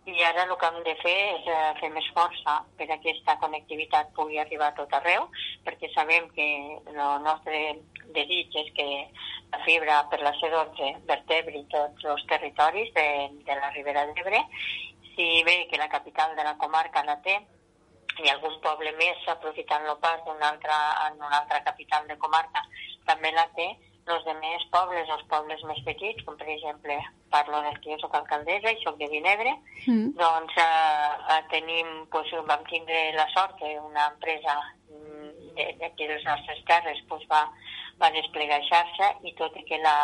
i 0.05 0.23
ara 0.25 0.43
el 0.43 0.53
que 0.57 0.65
hem 0.67 0.79
de 0.83 0.93
fer 0.97 1.17
és 1.35 1.47
eh, 1.53 1.73
fer 1.79 1.89
més 1.93 2.07
força 2.15 2.55
per 2.77 2.87
a 2.89 2.95
aquesta 2.95 3.35
connectivitat 3.43 4.09
pugui 4.17 4.39
arribar 4.41 4.71
a 4.71 4.75
tot 4.79 4.93
arreu, 4.97 5.27
perquè 5.65 5.91
sabem 5.93 6.25
que 6.33 6.47
el 6.89 7.01
nostre 7.25 7.59
desig 8.15 8.57
és 8.63 8.71
que 8.77 8.87
la 9.53 9.61
fibra 9.65 9.99
per 10.09 10.21
la 10.25 10.33
C12 10.39 10.89
vertebri 11.11 11.63
tots 11.69 12.09
els 12.15 12.25
territoris 12.33 12.89
de, 12.97 13.07
de 13.45 13.59
la 13.61 13.69
Ribera 13.75 14.07
d'Ebre. 14.09 14.41
Si 15.13 15.43
bé 15.45 15.67
que 15.69 15.77
la 15.77 15.91
capital 15.91 16.35
de 16.35 16.49
la 16.49 16.57
comarca 16.57 17.05
la 17.05 17.19
té, 17.21 17.37
i 18.19 18.29
algun 18.29 18.57
poble 18.65 18.91
més 18.99 19.23
aprofitant 19.31 19.87
el 19.87 19.97
pas 20.03 20.19
d'una 20.25 20.51
altra, 20.51 20.77
en 21.07 21.21
una 21.21 21.39
altra 21.39 21.61
capital 21.63 22.07
de 22.09 22.17
comarca 22.19 22.63
també 23.07 23.31
la 23.35 23.47
té, 23.55 23.71
els 24.11 24.23
de 24.25 24.33
més 24.39 24.63
pobles, 24.73 25.09
els 25.09 25.23
pobles 25.31 25.61
més 25.69 25.79
petits, 25.85 26.23
com 26.25 26.37
per 26.37 26.47
exemple, 26.49 26.97
parlo 27.31 27.61
del 27.63 27.77
que 27.81 27.93
jo 27.93 27.99
soc 28.01 28.15
alcaldessa 28.17 28.73
i 28.73 28.81
soc 28.81 28.97
de 28.99 29.07
Vinebre, 29.11 29.53
mm. 29.85 30.13
doncs 30.19 30.57
eh, 30.63 31.39
tenim, 31.53 31.91
pues, 32.13 32.31
vam 32.49 32.65
tindre 32.69 33.03
la 33.15 33.27
sort 33.35 33.55
que 33.59 33.71
una 33.79 34.09
empresa 34.13 34.57
mm, 34.89 35.53
d'aquí 35.79 36.07
de 36.07 36.17
les 36.17 36.25
nostres 36.27 36.63
terres 36.67 36.99
pues, 37.07 37.23
va, 37.31 37.45
va 38.01 38.11
desplegar 38.17 38.61
xarxa 38.67 39.13
i 39.23 39.35
tot 39.39 39.55
i 39.61 39.65
que 39.69 39.79
la, 39.85 39.95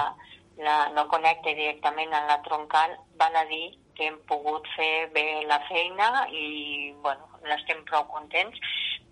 la, 0.61 0.77
no 0.95 1.07
connecta 1.11 1.57
directament 1.57 2.13
a 2.13 2.25
la 2.29 2.39
troncal, 2.45 2.95
val 3.19 3.35
a 3.35 3.45
dir 3.51 3.65
que 3.97 4.07
hem 4.07 4.19
pogut 4.29 4.67
fer 4.75 5.09
bé 5.15 5.25
la 5.49 5.59
feina 5.67 6.27
i 6.31 6.93
bueno, 7.03 7.27
n'estem 7.47 7.83
prou 7.89 8.05
contents, 8.13 8.61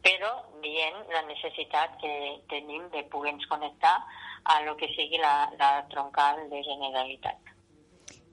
però 0.05 0.31
dient 0.61 1.01
la 1.13 1.23
necessitat 1.29 1.97
que 2.01 2.13
tenim 2.51 2.85
de 2.93 3.03
poder-nos 3.09 3.49
connectar 3.49 3.97
a 4.45 4.61
lo 4.67 4.77
que 4.77 4.91
sigui 4.93 5.17
la, 5.21 5.49
la 5.57 5.71
troncal 5.89 6.45
de 6.51 6.61
Generalitat. 6.63 7.41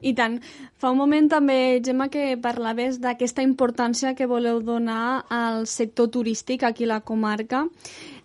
I 0.03 0.13
tant. 0.19 0.41
Fa 0.83 0.91
un 0.91 0.99
moment 0.99 1.29
també, 1.31 1.79
Gemma, 1.87 2.09
que 2.11 2.35
parlaves 2.43 2.99
d'aquesta 3.01 3.45
importància 3.47 4.17
que 4.19 4.27
voleu 4.27 4.59
donar 4.67 5.25
al 5.31 5.69
sector 5.71 6.11
turístic 6.11 6.67
aquí 6.67 6.89
a 6.89 6.95
la 6.97 7.01
comarca. 7.07 7.69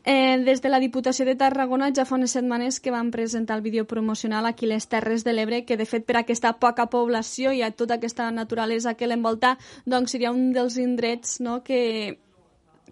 Eh, 0.10 0.38
des 0.46 0.62
de 0.62 0.70
la 0.70 0.80
Diputació 0.80 1.26
de 1.28 1.34
Tarragona 1.36 1.90
ja 1.92 2.06
fa 2.08 2.16
unes 2.16 2.32
setmanes 2.38 2.78
que 2.80 2.94
van 2.96 3.10
presentar 3.12 3.58
el 3.58 3.64
vídeo 3.66 3.84
promocional 3.92 4.46
aquí 4.48 4.64
a 4.64 4.70
les 4.72 4.88
Terres 4.88 5.26
de 5.26 5.34
l'Ebre, 5.34 5.66
que 5.68 5.76
de 5.76 5.84
fet 5.84 6.06
per 6.08 6.16
aquesta 6.16 6.54
poca 6.62 6.86
població 6.88 7.52
i 7.52 7.60
a 7.62 7.74
tota 7.76 7.98
aquesta 7.98 8.30
naturalesa 8.32 8.94
que 8.94 9.12
l'envolta, 9.12 9.58
doncs 9.84 10.16
seria 10.16 10.32
un 10.32 10.54
dels 10.56 10.80
indrets 10.80 11.42
no, 11.44 11.60
que 11.60 12.22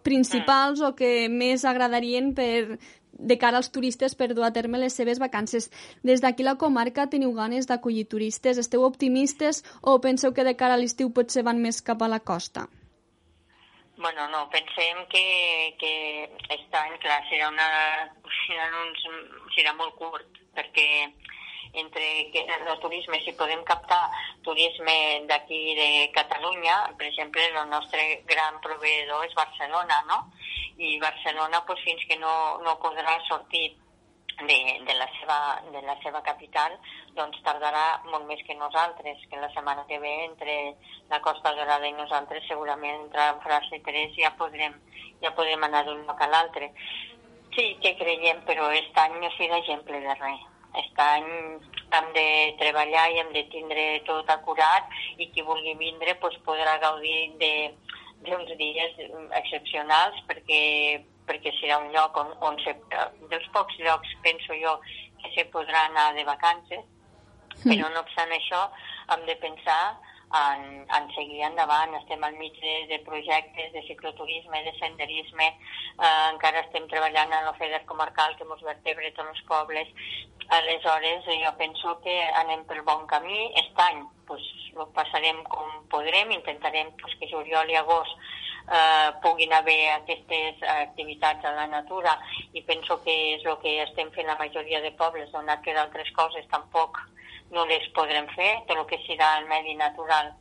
principals 0.04 0.84
o 0.84 0.92
que 1.00 1.30
més 1.32 1.64
agradarien 1.64 2.34
per, 2.36 2.82
de 3.16 3.38
cara 3.40 3.64
als 3.64 3.72
turistes 3.72 4.20
per 4.20 4.34
dur 4.34 4.44
a 4.44 4.52
terme 4.52 4.84
les 4.84 5.00
seves 5.00 5.24
vacances. 5.24 5.72
Des 6.04 6.20
d'aquí 6.20 6.44
la 6.44 6.60
comarca 6.60 7.08
teniu 7.08 7.32
ganes 7.32 7.72
d'acollir 7.72 8.10
turistes? 8.12 8.60
Esteu 8.60 8.84
optimistes 8.84 9.64
o 9.80 10.02
penseu 10.04 10.36
que 10.36 10.44
de 10.44 10.60
cara 10.60 10.76
a 10.76 10.84
l'estiu 10.84 11.16
potser 11.16 11.48
van 11.48 11.64
més 11.64 11.80
cap 11.80 12.04
a 12.04 12.12
la 12.12 12.20
costa? 12.20 12.68
Bueno, 13.98 14.28
no, 14.28 14.50
pensem 14.50 15.06
que, 15.08 15.76
que 15.80 15.92
aquest 16.44 16.74
any, 16.76 16.98
clar, 17.00 17.22
serà, 17.30 17.48
una, 17.48 17.68
serà, 18.42 18.66
uns, 18.82 19.06
serà 19.56 19.72
molt 19.78 19.96
curt, 19.96 20.42
perquè 20.58 20.88
entre 21.80 22.10
que 22.34 22.44
el 22.44 22.80
turisme, 22.84 23.22
si 23.24 23.32
podem 23.40 23.64
captar 23.64 24.02
turisme 24.44 25.24
d'aquí 25.30 25.62
de 25.80 25.88
Catalunya, 26.16 26.76
per 27.00 27.08
exemple, 27.08 27.48
el 27.48 27.72
nostre 27.72 28.04
gran 28.28 28.60
proveïdor 28.64 29.24
és 29.30 29.36
Barcelona, 29.36 30.04
no? 30.12 30.20
I 30.76 30.98
Barcelona, 31.00 31.64
pues, 31.68 31.80
fins 31.88 32.04
que 32.10 32.20
no, 32.20 32.36
no 32.68 32.76
podrà 32.84 33.16
sortir 33.30 33.70
de, 34.44 34.60
de, 34.84 34.94
la 35.00 35.08
seva, 35.20 35.40
de 35.72 35.82
la 35.88 35.96
seva 36.04 36.22
capital 36.24 36.76
doncs 37.18 37.42
tardarà 37.46 37.86
molt 38.12 38.26
més 38.30 38.42
que 38.48 38.56
nosaltres, 38.60 39.22
que 39.32 39.40
la 39.42 39.50
setmana 39.54 39.86
que 39.90 40.00
ve 40.00 40.14
entre 40.26 40.56
la 41.12 41.22
Costa 41.26 41.54
Dorada 41.58 41.88
i 41.88 41.96
nosaltres 41.96 42.48
segurament 42.48 42.98
entre 43.06 43.28
França 43.46 43.76
i 43.76 44.08
ja 44.18 44.32
podrem, 44.40 44.76
ja 45.22 45.32
podrem 45.32 45.64
anar 45.64 45.86
d'un 45.86 46.04
lloc 46.06 46.22
a 46.22 46.28
l'altre. 46.28 46.72
Sí 47.56 47.78
que 47.82 47.96
creiem, 47.96 48.44
però 48.46 48.68
aquest 48.68 48.98
any 48.98 49.20
no 49.22 49.32
serà 49.38 49.62
exemple 49.64 50.00
de 50.04 50.16
res. 50.20 50.44
Aquest 50.76 51.00
any 51.00 51.28
hem 51.96 52.08
de 52.14 52.28
treballar 52.60 53.10
i 53.12 53.20
hem 53.22 53.32
de 53.32 53.46
tindre 53.52 53.86
tot 54.08 54.30
acurat 54.30 54.92
i 55.18 55.30
qui 55.32 55.42
vulgui 55.42 55.76
vindre 55.80 56.18
pues, 56.20 56.36
podrà 56.44 56.78
gaudir 56.84 57.32
d'uns 57.40 58.56
dies 58.60 58.98
excepcionals 59.40 60.20
perquè 60.28 60.64
perquè 61.26 61.52
serà 61.58 61.80
un 61.82 61.92
lloc 61.94 62.18
on, 62.22 62.34
on 62.46 62.60
se, 62.62 62.76
dels 63.32 63.48
pocs 63.54 63.80
llocs, 63.82 64.12
penso 64.22 64.54
jo, 64.62 64.76
que 65.22 65.32
se 65.34 65.48
podrà 65.54 65.88
anar 65.88 66.12
de 66.14 66.26
vacances. 66.28 66.84
Però 67.64 67.90
no 67.94 68.04
obstant 68.04 68.34
això 68.36 68.66
hem 69.14 69.26
de 69.30 69.36
pensar 69.42 69.96
en, 70.36 70.86
en 70.90 71.10
seguir 71.16 71.44
endavant. 71.48 71.94
Estem 72.02 72.24
al 72.24 72.38
mig 72.40 72.56
de, 72.62 72.76
de 72.92 73.00
projectes 73.08 73.74
de 73.74 73.84
cicloturisme, 73.88 74.64
de 74.64 74.74
senderisme, 74.80 75.48
eh, 75.48 76.30
encara 76.32 76.64
estem 76.66 76.88
treballant 76.92 77.34
en 77.34 77.46
l'OFEDER 77.48 77.84
comarcal 77.90 78.36
que 78.38 78.48
ens 78.48 78.66
vertebre 78.70 79.14
tots 79.18 79.36
els 79.36 79.44
pobles. 79.50 79.92
Aleshores, 80.56 81.26
jo 81.26 81.52
penso 81.58 82.00
que 82.04 82.16
anem 82.42 82.66
pel 82.70 82.84
bon 82.86 83.06
camí. 83.10 83.48
Aquest 83.54 83.80
any 83.88 84.04
pues, 84.28 84.46
ho 84.76 84.86
passarem 84.98 85.44
com 85.50 85.86
podrem, 85.90 86.34
intentarem 86.36 86.92
pues, 87.02 87.16
que 87.20 87.32
juliol 87.32 87.72
i 87.72 87.80
agost 87.80 88.14
eh, 88.70 89.10
puguin 89.24 89.54
haver 89.54 89.80
aquestes 89.96 90.62
activitats 90.76 91.46
a 91.46 91.56
la 91.56 91.68
natura 91.68 92.14
i 92.54 92.62
penso 92.62 93.02
que 93.04 93.16
és 93.36 93.46
el 93.46 93.58
que 93.64 93.80
estem 93.84 94.12
fent 94.14 94.30
la 94.30 94.38
majoria 94.42 94.82
de 94.82 94.94
pobles, 95.00 95.32
donat 95.34 95.62
que 95.66 95.74
d'altres 95.74 96.12
coses 96.18 96.48
tampoc 96.54 97.02
les 97.52 97.88
podrem 97.94 98.28
fer, 98.36 98.52
tot 98.68 98.78
el 98.78 98.88
que 98.90 99.00
serà 99.06 99.38
el 99.40 99.48
medi 99.52 99.76
natural 99.76 100.34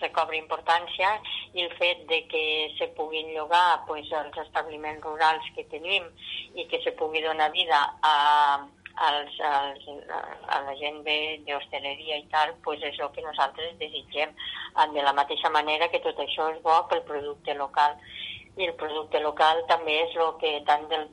recobra 0.00 0.36
importància 0.36 1.10
i 1.54 1.64
el 1.64 1.72
fet 1.78 2.04
de 2.10 2.20
que 2.30 2.44
se 2.78 2.88
puguin 2.98 3.32
llogar 3.34 3.84
pues, 3.86 4.10
els 4.12 4.38
establiments 4.44 5.02
rurals 5.04 5.46
que 5.56 5.66
tenim 5.70 6.06
i 6.54 6.66
que 6.70 6.80
se 6.82 6.92
pugui 6.98 7.22
donar 7.22 7.50
vida 7.52 7.80
a, 8.02 8.14
als, 9.08 9.38
als, 9.40 9.86
a 10.48 10.60
la 10.66 10.74
gent 10.80 11.02
d'hostaleria 11.46 12.18
i 12.18 12.26
tal, 12.34 12.54
pues 12.64 12.82
és 12.82 12.98
el 12.98 13.10
que 13.14 13.24
nosaltres 13.24 13.78
desitgem. 13.78 14.34
De 14.94 15.02
la 15.02 15.14
mateixa 15.16 15.50
manera 15.50 15.88
que 15.88 16.02
tot 16.04 16.18
això 16.18 16.50
és 16.54 16.62
bo 16.62 16.76
pel 16.90 17.02
producte 17.08 17.54
local. 17.54 17.98
I 18.56 18.68
el 18.68 18.76
producte 18.78 19.18
local 19.20 19.64
també 19.70 19.98
és 20.04 20.14
el 20.14 20.36
que 20.38 20.60
tant 20.66 20.86
del, 20.90 21.08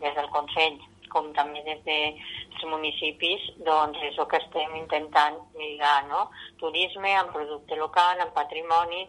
des 0.00 0.14
del 0.16 0.30
Consell 0.32 0.80
com 1.12 1.30
també 1.36 1.62
des 1.66 1.80
dels 1.86 2.64
municipis, 2.70 3.44
doncs 3.66 4.00
és 4.08 4.18
el 4.18 4.28
que 4.30 4.40
estem 4.40 4.76
intentant 4.80 5.38
lligar, 5.58 5.98
no? 6.08 6.26
Turisme 6.60 7.14
amb 7.18 7.34
producte 7.36 7.76
local, 7.76 8.20
amb 8.20 8.34
patrimoni 8.36 9.02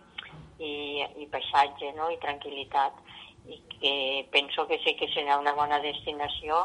i, 0.60 1.04
i 1.24 1.28
paisatge, 1.32 1.94
no? 1.98 2.10
I 2.12 2.20
tranquil·litat. 2.24 3.00
I 3.44 3.60
que 3.74 3.96
penso 4.32 4.68
que 4.68 4.80
sí 4.84 4.96
que 5.00 5.10
serà 5.12 5.40
una 5.40 5.56
bona 5.56 5.80
destinació 5.84 6.64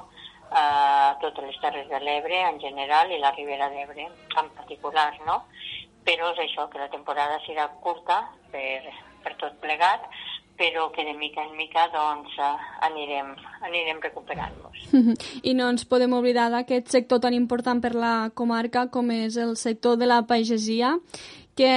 a 0.50 1.16
totes 1.20 1.44
les 1.44 1.58
Terres 1.60 1.88
de 1.90 2.00
l'Ebre 2.00 2.38
en 2.46 2.60
general 2.62 3.10
i 3.12 3.18
la 3.20 3.34
Ribera 3.36 3.68
d'Ebre 3.72 4.06
en 4.08 4.50
particular, 4.56 5.12
no? 5.26 5.42
Però 6.06 6.30
és 6.32 6.40
això, 6.44 6.68
que 6.72 6.80
la 6.80 6.88
temporada 6.88 7.40
serà 7.44 7.68
curta 7.84 8.22
per, 8.52 8.94
per 9.24 9.34
tot 9.42 9.58
plegat, 9.60 10.06
però 10.58 10.88
que 10.92 11.04
de 11.06 11.14
mica 11.14 11.44
en 11.46 11.54
mica 11.56 11.86
doncs, 11.94 12.34
eh, 12.36 12.50
anirem, 12.90 13.30
anirem 13.62 14.02
recuperant-nos. 14.02 14.88
I 15.48 15.54
no 15.54 15.70
ens 15.70 15.86
podem 15.88 16.12
oblidar 16.18 16.50
d'aquest 16.52 16.90
sector 16.92 17.22
tan 17.22 17.36
important 17.38 17.80
per 17.84 17.94
la 17.94 18.30
comarca 18.34 18.88
com 18.90 19.14
és 19.14 19.38
el 19.38 19.56
sector 19.56 19.96
de 19.96 20.10
la 20.10 20.24
pagesia, 20.26 20.96
que 21.54 21.72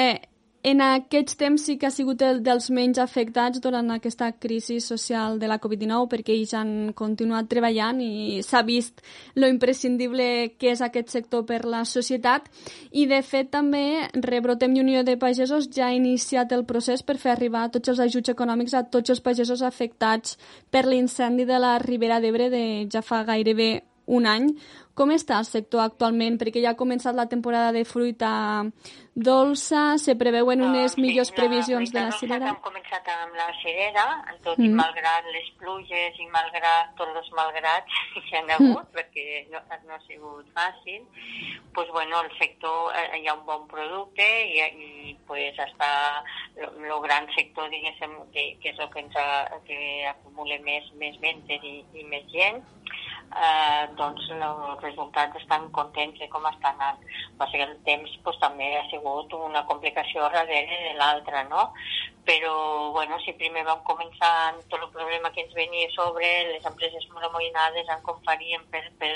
en 0.63 0.81
aquests 0.85 1.37
temps 1.39 1.63
sí 1.65 1.77
que 1.81 1.87
ha 1.87 1.93
sigut 1.93 2.21
el 2.21 2.41
dels 2.45 2.67
menys 2.69 2.99
afectats 3.01 3.61
durant 3.63 3.89
aquesta 3.95 4.27
crisi 4.37 4.77
social 4.79 5.39
de 5.41 5.49
la 5.49 5.57
Covid-19 5.63 6.09
perquè 6.11 6.35
ells 6.35 6.53
han 6.57 6.71
continuat 6.97 7.49
treballant 7.49 8.01
i 8.05 8.41
s'ha 8.45 8.61
vist 8.67 9.01
lo 9.33 9.49
imprescindible 9.49 10.53
que 10.61 10.71
és 10.75 10.83
aquest 10.85 11.09
sector 11.09 11.45
per 11.49 11.63
la 11.65 11.81
societat. 11.85 12.45
I 12.91 13.07
de 13.09 13.21
fet 13.25 13.49
també 13.53 14.07
Rebrotem 14.13 14.77
i 14.77 14.85
Unió 14.85 15.03
de 15.03 15.17
Pagesos 15.17 15.69
ja 15.73 15.87
ha 15.89 15.97
iniciat 15.97 16.53
el 16.53 16.65
procés 16.69 17.01
per 17.01 17.17
fer 17.17 17.33
arribar 17.33 17.69
tots 17.73 17.89
els 17.89 18.03
ajuts 18.05 18.29
econòmics 18.35 18.77
a 18.77 18.85
tots 18.85 19.09
els 19.09 19.21
pagesos 19.21 19.65
afectats 19.65 20.37
per 20.69 20.85
l'incendi 20.85 21.45
de 21.49 21.57
la 21.57 21.77
Ribera 21.81 22.21
d'Ebre 22.21 22.51
de 22.53 22.65
ja 22.91 23.01
fa 23.01 23.23
gairebé 23.25 23.71
un 24.11 24.27
any. 24.29 24.51
Com 24.97 25.13
està 25.15 25.37
el 25.39 25.47
sector 25.47 25.81
actualment? 25.85 26.35
Perquè 26.39 26.61
ja 26.63 26.73
ha 26.73 26.79
començat 26.79 27.15
la 27.15 27.29
temporada 27.31 27.71
de 27.71 27.85
fruita 27.87 28.31
dolça, 29.15 29.97
se 29.99 30.15
preveuen 30.19 30.61
unes 30.63 30.93
sí, 30.95 31.01
millors 31.03 31.31
previsions 31.35 31.91
de 31.91 32.03
la 32.03 32.11
cirera? 32.15 32.51
Hem 32.51 32.59
començat 32.63 33.07
amb 33.11 33.35
la 33.39 33.47
cirera, 33.61 34.05
tot 34.43 34.59
mm. 34.59 34.67
i 34.67 34.75
malgrat 34.75 35.27
les 35.35 35.47
pluges 35.59 36.19
i 36.19 36.27
malgrat 36.31 36.93
tots 36.99 37.17
els 37.21 37.31
malgrats 37.35 37.97
que 38.27 38.39
han 38.39 38.51
hagut, 38.55 38.83
mm. 38.83 38.93
perquè 38.95 39.25
no, 39.51 39.63
no 39.87 39.95
ha 39.95 40.01
sigut 40.05 40.47
fàcil, 40.55 41.07
pues, 41.73 41.91
bueno, 41.95 42.21
el 42.23 42.31
sector 42.37 42.95
eh, 42.95 43.21
hi 43.21 43.27
ha 43.27 43.35
un 43.35 43.45
bon 43.47 43.67
producte 43.71 44.27
i, 44.47 44.59
i 44.63 45.15
pues, 45.27 45.59
està 45.59 45.91
el 46.59 46.99
gran 47.07 47.27
sector, 47.35 47.71
diguéssim, 47.71 48.15
que, 48.35 48.47
que 48.63 48.75
és 48.75 48.79
el 48.79 48.91
que 48.91 49.03
ens 49.03 49.19
ha, 49.19 49.59
que 49.67 49.79
acumula 50.11 50.59
més, 50.67 50.87
més 50.99 51.19
ventes 51.23 51.67
i, 51.67 51.79
i 51.99 52.07
més 52.11 52.27
gent, 52.31 52.63
eh, 53.35 53.87
doncs 53.97 54.27
els 54.35 54.83
resultats 54.83 55.37
estan 55.39 55.69
contents 55.75 56.19
de 56.19 56.27
com 56.29 56.45
estan 56.49 56.79
anant. 56.79 57.03
Va 57.39 57.47
ser 57.51 57.63
el 57.65 57.75
temps 57.87 58.13
pues, 58.25 58.39
també 58.43 58.71
ha 58.77 58.85
sigut 58.89 59.33
una 59.37 59.63
complicació 59.69 60.29
darrere 60.33 60.81
de 60.87 60.95
l'altra, 60.99 61.43
no? 61.49 61.69
Però, 62.25 62.55
bueno, 62.93 63.17
si 63.25 63.33
primer 63.33 63.63
vam 63.65 63.81
començar 63.87 64.31
amb 64.49 64.65
tot 64.69 64.81
el 64.81 64.91
problema 64.93 65.31
que 65.31 65.41
ens 65.45 65.55
venia 65.57 65.89
sobre, 65.95 66.27
les 66.51 66.67
empreses 66.69 67.07
molt 67.13 67.25
amoïnades 67.29 67.89
en 67.89 68.03
com 68.05 68.19
farien 68.27 68.67
per, 68.73 68.83
per, 68.99 69.13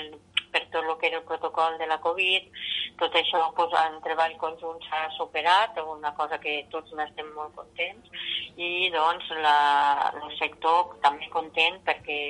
per 0.52 0.64
tot 0.74 0.82
el 0.82 0.98
que 0.98 1.12
era 1.12 1.22
el 1.22 1.28
protocol 1.28 1.78
de 1.78 1.88
la 1.92 2.00
Covid, 2.02 2.50
tot 2.98 3.16
això 3.20 3.44
pues, 3.56 3.78
en 3.84 4.02
treball 4.02 4.36
conjunt 4.42 4.82
s'ha 4.88 5.06
superat, 5.20 5.78
una 5.84 6.16
cosa 6.18 6.40
que 6.42 6.64
tots 6.74 6.96
n'estem 6.98 7.30
molt 7.38 7.54
contents, 7.60 8.10
i 8.58 8.90
doncs 8.90 9.30
la, 9.44 9.58
el 10.16 10.38
sector 10.40 10.96
també 11.06 11.30
content 11.30 11.82
perquè 11.86 12.22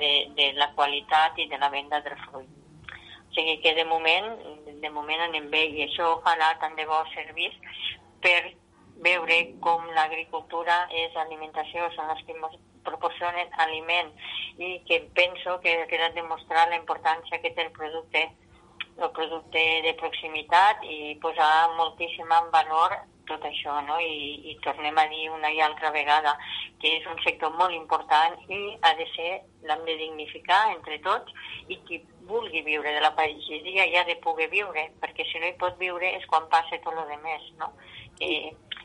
de, 0.00 0.12
de 0.36 0.50
la 0.58 0.70
qualitat 0.74 1.38
i 1.38 1.48
de 1.48 1.58
la 1.58 1.70
venda 1.70 2.00
del 2.04 2.18
fruit. 2.26 2.50
O 3.28 3.34
sigui 3.34 3.56
que 3.62 3.74
de 3.74 3.84
moment, 3.84 4.28
de 4.82 4.90
moment 4.90 5.24
anem 5.26 5.48
bé 5.50 5.64
i 5.70 5.86
això 5.86 6.12
ojalà 6.18 6.52
tant 6.62 6.76
de 6.78 6.86
bo 6.86 7.00
servís 7.14 7.56
per 8.22 8.54
veure 9.04 9.38
com 9.60 9.88
l'agricultura 9.96 10.84
és 11.02 11.16
alimentació, 11.16 11.90
són 11.94 12.12
les 12.12 12.22
que 12.26 12.36
ens 12.36 12.60
proporcionen 12.86 13.50
aliment 13.64 14.12
i 14.58 14.78
que 14.86 15.00
penso 15.18 15.58
que 15.60 15.74
ha 15.82 15.90
quedat 15.90 16.14
demostrar 16.14 16.68
la 16.68 16.78
importància 16.78 17.40
que 17.42 17.50
té 17.56 17.66
el 17.66 17.72
producte 17.72 18.28
el 18.94 19.10
producte 19.10 19.62
de 19.82 19.92
proximitat 19.98 20.84
i 20.86 21.16
posar 21.22 21.74
moltíssim 21.74 22.30
en 22.30 22.50
valor 22.52 22.94
tot 23.28 23.44
això, 23.48 23.76
no? 23.88 23.98
I, 24.00 24.52
i 24.52 24.56
tornem 24.66 24.98
a 24.98 25.06
dir 25.12 25.28
una 25.32 25.50
i 25.52 25.60
altra 25.64 25.90
vegada 25.94 26.34
que 26.82 26.96
és 26.98 27.06
un 27.10 27.20
sector 27.24 27.54
molt 27.58 27.74
important 27.76 28.36
i 28.48 28.60
ha 28.82 28.94
de 28.98 29.06
ser, 29.14 29.30
l'hem 29.68 29.84
de 29.88 29.96
dignificar 30.00 30.60
entre 30.74 30.98
tots 31.06 31.32
i 31.68 31.78
qui 31.88 32.00
vulgui 32.28 32.62
viure 32.66 32.92
de 32.92 33.00
la 33.04 33.14
pagesia 33.16 33.86
ja 33.92 34.02
ha 34.02 34.08
de 34.08 34.18
poder 34.24 34.50
viure, 34.52 34.88
perquè 35.00 35.26
si 35.28 35.40
no 35.40 35.48
hi 35.48 35.56
pot 35.60 35.78
viure 35.80 36.14
és 36.18 36.26
quan 36.30 36.48
passa 36.52 36.80
tot 36.84 36.96
el 36.96 37.10
de 37.12 37.20
més, 37.24 37.50
no? 37.60 37.72
Que, 38.18 38.30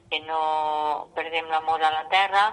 que 0.10 0.20
no 0.26 1.10
perdem 1.16 1.48
l'amor 1.50 1.84
a 1.86 1.92
la 1.94 2.04
terra, 2.10 2.44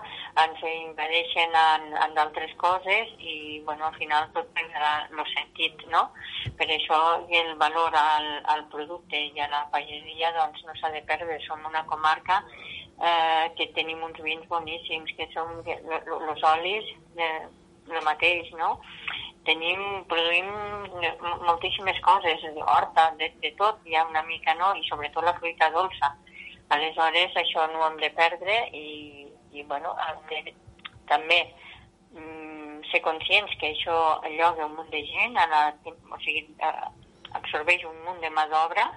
ens 0.43 0.63
invadeixen 0.69 1.57
en, 1.57 1.87
en 2.05 2.15
d'altres 2.17 2.53
coses 2.61 3.13
i 3.19 3.61
bueno, 3.65 3.89
al 3.89 3.97
final 3.97 4.29
tot 4.37 4.51
perdrà 4.57 4.93
el 5.09 5.25
sentit, 5.33 5.87
no? 5.93 6.05
Per 6.59 6.69
això 6.69 7.01
el 7.41 7.55
valor 7.61 7.97
al, 7.97 8.29
al 8.55 8.67
producte 8.73 9.21
i 9.33 9.41
a 9.41 9.49
la 9.53 9.65
pagesia 9.73 10.33
doncs, 10.37 10.65
no 10.69 10.77
s'ha 10.77 10.93
de 10.93 11.03
perdre. 11.09 11.41
Som 11.47 11.65
una 11.69 11.85
comarca 11.89 12.43
eh, 13.01 13.47
que 13.57 13.71
tenim 13.77 14.05
uns 14.05 14.21
vins 14.25 14.45
boníssims, 14.53 15.13
que 15.17 15.29
són 15.33 15.63
els 15.65 16.47
olis, 16.53 16.93
eh, 17.17 17.47
mateix, 18.05 18.53
no? 18.61 18.77
Tenim, 19.47 19.83
produïm 20.11 20.49
moltíssimes 21.47 22.01
coses, 22.03 22.43
horta, 22.67 23.13
de, 23.21 23.31
de 23.43 23.53
tot, 23.59 23.79
hi 23.87 23.95
ha 23.95 24.07
una 24.09 24.25
mica, 24.27 24.57
no? 24.59 24.75
I 24.75 24.83
sobretot 24.89 25.25
la 25.25 25.37
fruita 25.39 25.71
dolça 25.71 26.17
Aleshores, 26.75 27.37
això 27.39 27.67
no 27.71 27.81
ho 27.81 27.87
hem 27.89 27.99
de 28.03 28.11
perdre 28.17 28.57
i, 28.75 29.27
i 29.55 29.63
bueno, 29.71 29.95
hem 30.09 30.23
de 30.31 30.55
també 31.07 31.39
mm, 32.13 32.81
ser 32.91 33.03
conscients 33.05 33.55
que 33.61 33.71
això 33.75 33.99
lloga 34.35 34.67
un 34.67 34.75
munt 34.79 34.91
de 34.91 35.03
gent, 35.07 35.39
la, 35.53 35.69
o 36.11 36.19
sigui, 36.25 36.43
eh, 36.59 36.89
absorbeix 37.39 37.85
un 37.87 38.03
munt 38.07 38.19
de 38.25 38.33
mà 38.35 38.47
d'obra, 38.51 38.89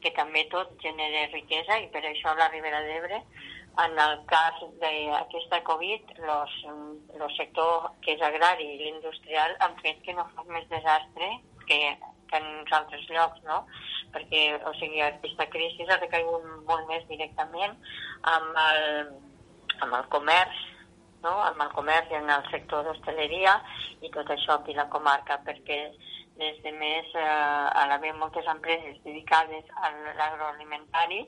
que 0.00 0.12
també 0.16 0.44
tot 0.52 0.72
genera 0.82 1.26
riquesa 1.32 1.78
i 1.82 1.88
per 1.92 2.04
això 2.06 2.34
la 2.38 2.48
Ribera 2.52 2.80
d'Ebre, 2.86 3.20
en 3.84 3.98
el 4.02 4.14
cas 4.30 4.62
d'aquesta 4.82 5.60
Covid, 5.66 6.14
el 6.18 7.34
sector 7.36 7.90
que 8.02 8.16
és 8.16 8.22
agrari 8.26 8.66
i 8.72 8.78
l'industrial 8.80 9.54
han 9.62 9.76
fet 9.82 10.00
que 10.06 10.14
no 10.16 10.26
fos 10.34 10.48
més 10.50 10.66
desastre 10.72 11.28
que, 11.68 11.78
que 12.30 12.40
en 12.40 12.48
uns 12.60 12.72
altres 12.80 13.06
llocs, 13.10 13.42
no? 13.48 13.64
perquè 14.14 14.42
o 14.64 14.72
sigui, 14.78 15.00
aquesta 15.04 15.46
crisi 15.52 15.86
ha 15.88 16.00
recaigut 16.00 16.44
molt 16.68 16.88
més 16.88 17.04
directament 17.10 17.76
amb 18.32 18.60
el, 18.64 19.12
amb 19.84 19.96
el 20.00 20.06
comerç, 20.14 20.60
no? 21.24 21.34
amb 21.50 21.64
el 21.64 21.72
comerç 21.76 22.12
i 22.12 22.20
en 22.20 22.30
el 22.32 22.46
sector 22.52 22.86
d'hostaleria 22.86 23.58
i 24.00 24.12
tot 24.14 24.30
això 24.32 24.58
aquí 24.58 24.76
la 24.76 24.88
comarca, 24.92 25.40
perquè 25.46 25.80
des 26.38 26.58
de 26.62 26.72
més, 26.72 27.06
eh, 27.14 27.22
a 27.80 27.86
l'haver 27.90 28.14
moltes 28.14 28.46
empreses 28.46 28.98
dedicades 29.04 29.64
a 29.82 29.90
l'agroalimentari, 30.18 31.24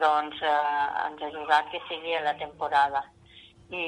doncs 0.00 0.38
eh, 0.40 0.52
ens 1.06 1.20
ha 1.20 1.28
ajudat 1.28 1.68
que 1.72 1.82
sigui 1.88 2.14
a 2.16 2.22
la 2.24 2.36
temporada. 2.40 3.04
I, 3.72 3.84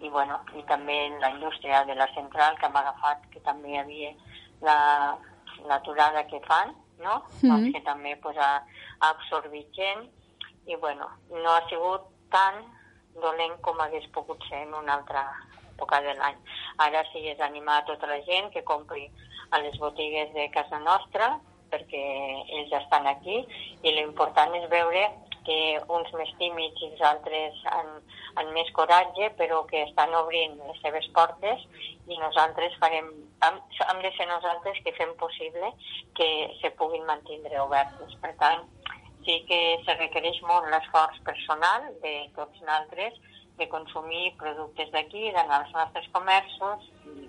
i, 0.00 0.08
bueno, 0.08 0.38
i 0.56 0.62
també 0.68 0.96
la 1.20 1.30
indústria 1.34 1.82
de 1.84 1.94
la 1.96 2.06
central 2.14 2.56
que 2.60 2.68
hem 2.68 2.76
agafat, 2.80 3.24
que 3.32 3.40
també 3.48 3.74
hi 3.74 3.80
havia 3.80 4.12
l'aturada 5.68 6.22
la, 6.22 6.26
que 6.30 6.40
fan, 6.46 6.74
no? 7.02 7.22
Mm. 7.42 7.50
doncs 7.50 7.72
que 7.74 7.82
també 7.86 8.16
pues, 8.22 8.38
ha, 8.38 8.62
ha 9.00 9.10
absorbit 9.10 9.68
gent 9.76 10.06
i 10.66 10.76
bueno, 10.76 11.08
no 11.30 11.52
ha 11.52 11.62
sigut 11.68 12.08
tan 12.30 12.62
dolent 13.22 13.60
com 13.62 13.78
hagués 13.80 14.06
pogut 14.14 14.42
ser 14.48 14.64
en 14.66 14.74
una 14.74 14.96
altra 14.98 15.24
època 15.76 16.00
de 16.02 16.14
l'any. 16.16 16.38
Ara 16.82 17.04
sí 17.12 17.22
és 17.28 17.40
animar 17.40 17.80
a 17.80 17.86
tota 17.90 18.08
la 18.10 18.18
gent 18.26 18.50
que 18.52 18.64
compri 18.64 19.06
a 19.50 19.60
les 19.62 19.76
botigues 19.78 20.32
de 20.34 20.48
casa 20.50 20.80
nostra 20.80 21.36
perquè 21.70 22.02
ells 22.56 22.70
ja 22.70 22.80
estan 22.80 23.06
aquí 23.10 23.40
i 23.82 23.92
l'important 23.92 24.54
és 24.58 24.68
veure 24.70 25.06
que 25.46 25.58
uns 25.92 26.10
més 26.18 26.30
tímids 26.40 26.82
i 26.82 26.90
els 26.90 27.02
altres 27.06 27.58
han, 27.70 27.90
han 28.36 28.52
més 28.54 28.70
coratge, 28.76 29.30
però 29.40 29.62
que 29.70 29.82
estan 29.86 30.14
obrint 30.18 30.56
les 30.68 30.80
seves 30.84 31.06
portes 31.16 31.62
i 32.06 32.18
nosaltres 32.20 32.76
farem, 32.82 33.08
hem, 33.46 33.60
hem 33.88 34.02
de 34.04 34.12
ser 34.16 34.28
nosaltres 34.30 34.80
que 34.84 34.94
fem 34.98 35.14
possible 35.20 35.72
que 36.18 36.28
se 36.60 36.72
puguin 36.80 37.06
mantenir 37.08 37.56
obertes. 37.62 38.12
Per 38.22 38.34
tant, 38.42 38.66
sí 39.26 39.40
que 39.48 39.60
se 39.86 39.96
requereix 39.98 40.42
molt 40.48 40.68
l'esforç 40.72 41.18
personal 41.26 41.88
de 42.04 42.14
tots 42.36 42.60
nosaltres 42.60 43.16
de 43.56 43.68
consumir 43.72 44.34
productes 44.36 44.92
d'aquí, 44.92 45.30
d'anar 45.32 45.62
als 45.62 45.72
nostres 45.74 46.06
comerços 46.12 46.86
i, 47.08 47.28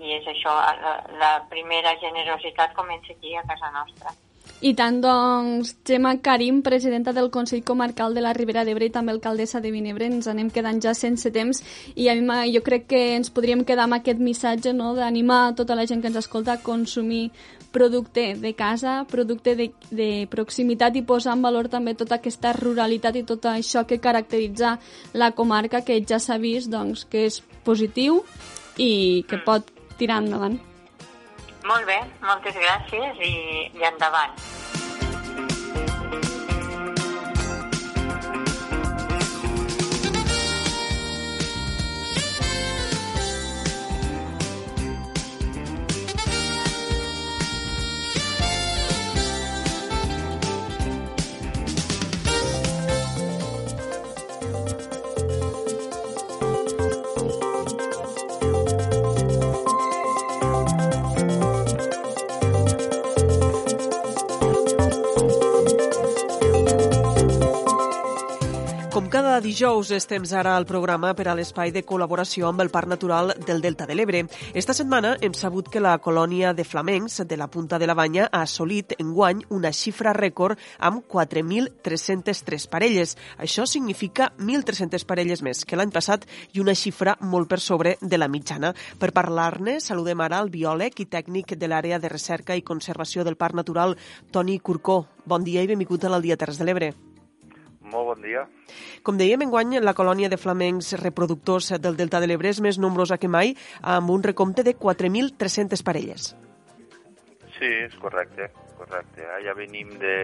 i 0.00 0.14
és 0.16 0.28
això, 0.32 0.54
la, 0.80 0.94
la 1.20 1.32
primera 1.52 1.92
generositat 2.00 2.72
comença 2.78 3.12
aquí 3.12 3.36
a 3.36 3.44
casa 3.48 3.70
nostra. 3.76 4.16
I 4.62 4.74
tant, 4.78 5.00
doncs, 5.02 5.72
Gemma 5.84 6.20
Karim, 6.22 6.60
presidenta 6.62 7.12
del 7.12 7.32
Consell 7.34 7.64
Comarcal 7.64 8.14
de 8.14 8.22
la 8.22 8.30
Ribera 8.32 8.62
d'Ebre 8.62 8.86
i 8.86 8.92
també 8.94 9.10
alcaldessa 9.10 9.58
de 9.58 9.72
Vinebre, 9.74 10.06
ens 10.06 10.28
anem 10.30 10.52
quedant 10.54 10.78
ja 10.78 10.92
sense 10.94 11.32
temps 11.34 11.64
i 11.98 12.06
a 12.06 12.14
mi 12.14 12.54
jo 12.54 12.62
crec 12.62 12.86
que 12.86 13.00
ens 13.16 13.32
podríem 13.34 13.64
quedar 13.66 13.88
amb 13.88 13.98
aquest 13.98 14.22
missatge 14.22 14.70
no? 14.72 14.94
d'animar 14.94 15.56
tota 15.58 15.74
la 15.74 15.88
gent 15.90 15.98
que 16.00 16.12
ens 16.12 16.22
escolta 16.22 16.54
a 16.54 16.62
consumir 16.62 17.32
producte 17.72 18.36
de 18.38 18.54
casa, 18.54 19.02
producte 19.10 19.56
de, 19.58 19.72
de 19.90 20.28
proximitat 20.30 20.94
i 20.94 21.02
posar 21.02 21.34
en 21.34 21.42
valor 21.42 21.66
també 21.66 21.98
tota 21.98 22.20
aquesta 22.22 22.54
ruralitat 22.54 23.18
i 23.18 23.26
tot 23.26 23.50
això 23.50 23.82
que 23.82 23.98
caracteritza 23.98 24.76
la 25.12 25.32
comarca 25.34 25.82
que 25.82 26.04
ja 26.06 26.22
s'ha 26.22 26.38
vist 26.38 26.70
doncs, 26.70 27.02
que 27.10 27.26
és 27.26 27.42
positiu 27.66 28.22
i 28.78 29.24
que 29.26 29.42
pot 29.42 29.74
tirar 29.98 30.22
endavant. 30.22 30.62
Molt 31.70 31.86
bé, 31.86 31.98
moltes 32.26 32.56
gràcies 32.58 33.22
i, 33.22 33.34
i 33.78 33.86
endavant. 33.86 34.34
Cada 69.12 69.42
dijous 69.44 69.90
és 69.92 70.06
temps 70.08 70.30
ara 70.32 70.54
al 70.56 70.64
programa 70.64 71.10
per 71.12 71.26
a 71.28 71.34
l'espai 71.36 71.68
de 71.68 71.82
col·laboració 71.84 72.46
amb 72.48 72.62
el 72.64 72.70
Parc 72.72 72.88
Natural 72.88 73.34
del 73.44 73.60
Delta 73.60 73.84
de 73.84 73.92
l'Ebre. 73.92 74.22
Esta 74.56 74.72
setmana 74.72 75.18
hem 75.20 75.34
sabut 75.36 75.68
que 75.68 75.82
la 75.84 75.98
colònia 76.00 76.54
de 76.56 76.64
flamencs 76.64 77.18
de 77.28 77.36
la 77.36 77.50
Punta 77.52 77.76
de 77.78 77.90
la 77.90 77.92
Banya 77.92 78.30
ha 78.32 78.40
assolit 78.46 78.94
enguany 78.96 79.44
una 79.50 79.68
xifra 79.76 80.14
rècord 80.16 80.56
amb 80.78 81.04
4.303 81.04 82.66
parelles. 82.72 83.14
Això 83.36 83.68
significa 83.68 84.32
1.300 84.38 85.04
parelles 85.04 85.44
més 85.44 85.66
que 85.68 85.76
l'any 85.76 85.92
passat 85.92 86.24
i 86.56 86.64
una 86.64 86.72
xifra 86.72 87.18
molt 87.20 87.52
per 87.52 87.60
sobre 87.60 87.98
de 88.00 88.16
la 88.16 88.32
mitjana. 88.32 88.72
Per 88.98 89.12
parlar-ne, 89.12 89.76
saludem 89.84 90.24
ara 90.24 90.40
el 90.40 90.48
biòleg 90.48 91.04
i 91.04 91.10
tècnic 91.12 91.58
de 91.60 91.68
l'àrea 91.68 92.00
de 92.00 92.08
recerca 92.08 92.56
i 92.56 92.64
conservació 92.64 93.28
del 93.28 93.36
Parc 93.36 93.60
Natural, 93.60 93.92
Toni 94.32 94.56
Curcó. 94.58 95.02
Bon 95.26 95.44
dia 95.44 95.60
i 95.60 95.68
benvingut 95.68 96.08
a 96.08 96.16
l'Aldia 96.16 96.40
Terres 96.40 96.56
de 96.56 96.64
l'Ebre. 96.64 96.94
Molt 97.92 98.08
bon 98.08 98.24
dia. 98.24 98.46
Com 99.04 99.18
dèiem, 99.20 99.44
enguany 99.44 99.76
la 99.82 99.94
colònia 99.94 100.30
de 100.32 100.40
flamencs 100.40 100.94
reproductors 101.02 101.74
del 101.82 101.98
Delta 101.98 102.22
de 102.22 102.30
l'Ebre 102.30 102.48
és 102.48 102.62
més 102.64 102.80
nombrosa 102.80 103.20
que 103.20 103.28
mai, 103.28 103.52
amb 103.82 104.10
un 104.14 104.24
recompte 104.24 104.64
de 104.64 104.74
4.300 104.78 105.84
parelles. 105.84 106.32
Sí, 107.58 107.68
és 107.68 107.94
correcte, 108.00 108.50
correcte. 108.80 109.28
Ja 109.44 109.54
venim 109.58 109.92
de... 110.00 110.16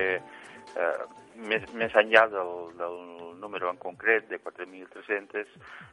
Eh, 0.79 0.93
més, 1.39 1.63
més 1.79 1.95
enllà 1.95 2.25
del, 2.33 2.53
del 2.79 2.97
número 3.39 3.71
en 3.71 3.79
concret 3.79 4.27
de 4.31 4.41
4.300, 4.43 5.53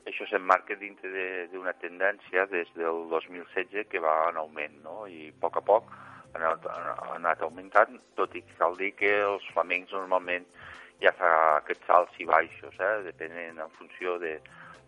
això 0.10 0.28
s'emmarca 0.30 0.78
dintre 0.80 1.46
d'una 1.52 1.76
tendència 1.82 2.48
des 2.52 2.72
del 2.78 3.06
2016 3.12 3.86
que 3.92 4.02
va 4.02 4.16
en 4.32 4.40
augment, 4.42 4.80
no? 4.84 5.04
I 5.08 5.30
a 5.30 5.38
poc 5.44 5.60
a 5.62 5.66
poc 5.66 5.92
ha 5.92 6.40
anat, 6.40 6.66
ha 6.66 7.12
anat 7.16 7.44
augmentant, 7.46 8.00
tot 8.18 8.34
i 8.36 8.42
que 8.46 8.58
cal 8.60 8.76
dir 8.80 8.94
que 8.98 9.12
els 9.28 9.46
flamencs 9.54 9.94
normalment 9.96 10.48
ja 11.04 11.12
fa 11.18 11.32
aquests 11.58 11.90
alts 11.92 12.22
i 12.22 12.28
baixos, 12.30 12.78
eh? 12.80 12.94
depenent 13.08 13.60
en 13.60 13.74
funció 13.80 14.18
de 14.22 14.38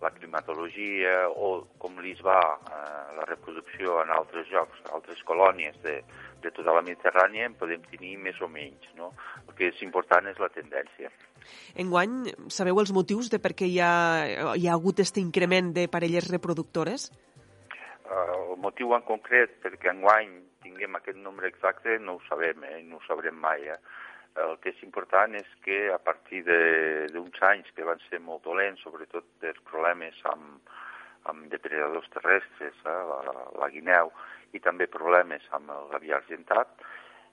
la 0.01 0.11
climatologia 0.13 1.25
o 1.29 1.65
com 1.81 1.97
li 2.03 2.13
va 2.21 2.39
eh, 2.39 3.15
la 3.17 3.25
reproducció 3.25 3.97
en 4.03 4.13
altres 4.13 4.49
llocs, 4.53 4.83
altres 4.93 5.23
colònies 5.25 5.77
de, 5.83 5.97
de 6.43 6.51
tota 6.53 6.75
la 6.75 6.83
Mediterrània, 6.85 7.47
en 7.49 7.57
podem 7.57 7.81
tenir 7.89 8.15
més 8.21 8.37
o 8.41 8.49
menys. 8.51 8.91
No? 8.99 9.11
El 9.47 9.55
que 9.57 9.71
és 9.71 9.81
important 9.85 10.29
és 10.29 10.37
la 10.41 10.51
tendència. 10.53 11.09
Enguany, 11.81 12.27
sabeu 12.53 12.77
els 12.81 12.93
motius 12.93 13.31
de 13.33 13.41
per 13.41 13.55
què 13.57 13.69
hi 13.71 13.79
ha, 13.81 13.93
hi 14.53 14.67
ha 14.67 14.75
hagut 14.75 15.01
aquest 15.01 15.17
increment 15.23 15.73
de 15.73 15.87
parelles 15.89 16.29
reproductores? 16.29 17.09
el 18.07 18.55
motiu 18.63 18.93
en 18.95 19.03
concret 19.07 19.57
perquè 19.63 19.91
enguany 19.91 20.29
tinguem 20.63 20.95
aquest 20.95 21.17
nombre 21.19 21.49
exacte 21.51 21.97
no 21.99 22.17
ho 22.17 22.21
sabem, 22.27 22.63
eh? 22.63 22.81
no 22.87 22.97
ho 22.97 23.03
sabrem 23.07 23.35
mai. 23.35 23.67
Eh? 23.67 23.77
El 24.43 24.57
que 24.61 24.69
és 24.73 24.81
important 24.85 25.33
és 25.39 25.47
que 25.65 25.77
a 25.93 25.97
partir 25.97 26.43
d'uns 26.47 27.41
anys 27.49 27.69
que 27.75 27.85
van 27.87 28.01
ser 28.07 28.19
molt 28.21 28.43
dolents, 28.45 28.83
sobretot 28.85 29.25
per 29.41 29.55
problemes 29.69 30.19
amb, 30.31 30.73
amb 31.31 31.47
depredadors 31.53 32.09
terrestres, 32.13 32.77
eh? 32.85 32.97
la, 33.11 33.21
la 33.57 33.69
guineu, 33.73 34.11
i 34.53 34.61
també 34.63 34.87
problemes 34.91 35.43
amb 35.57 35.73
el 35.73 35.89
gavi 35.93 36.13
argentat, 36.15 36.85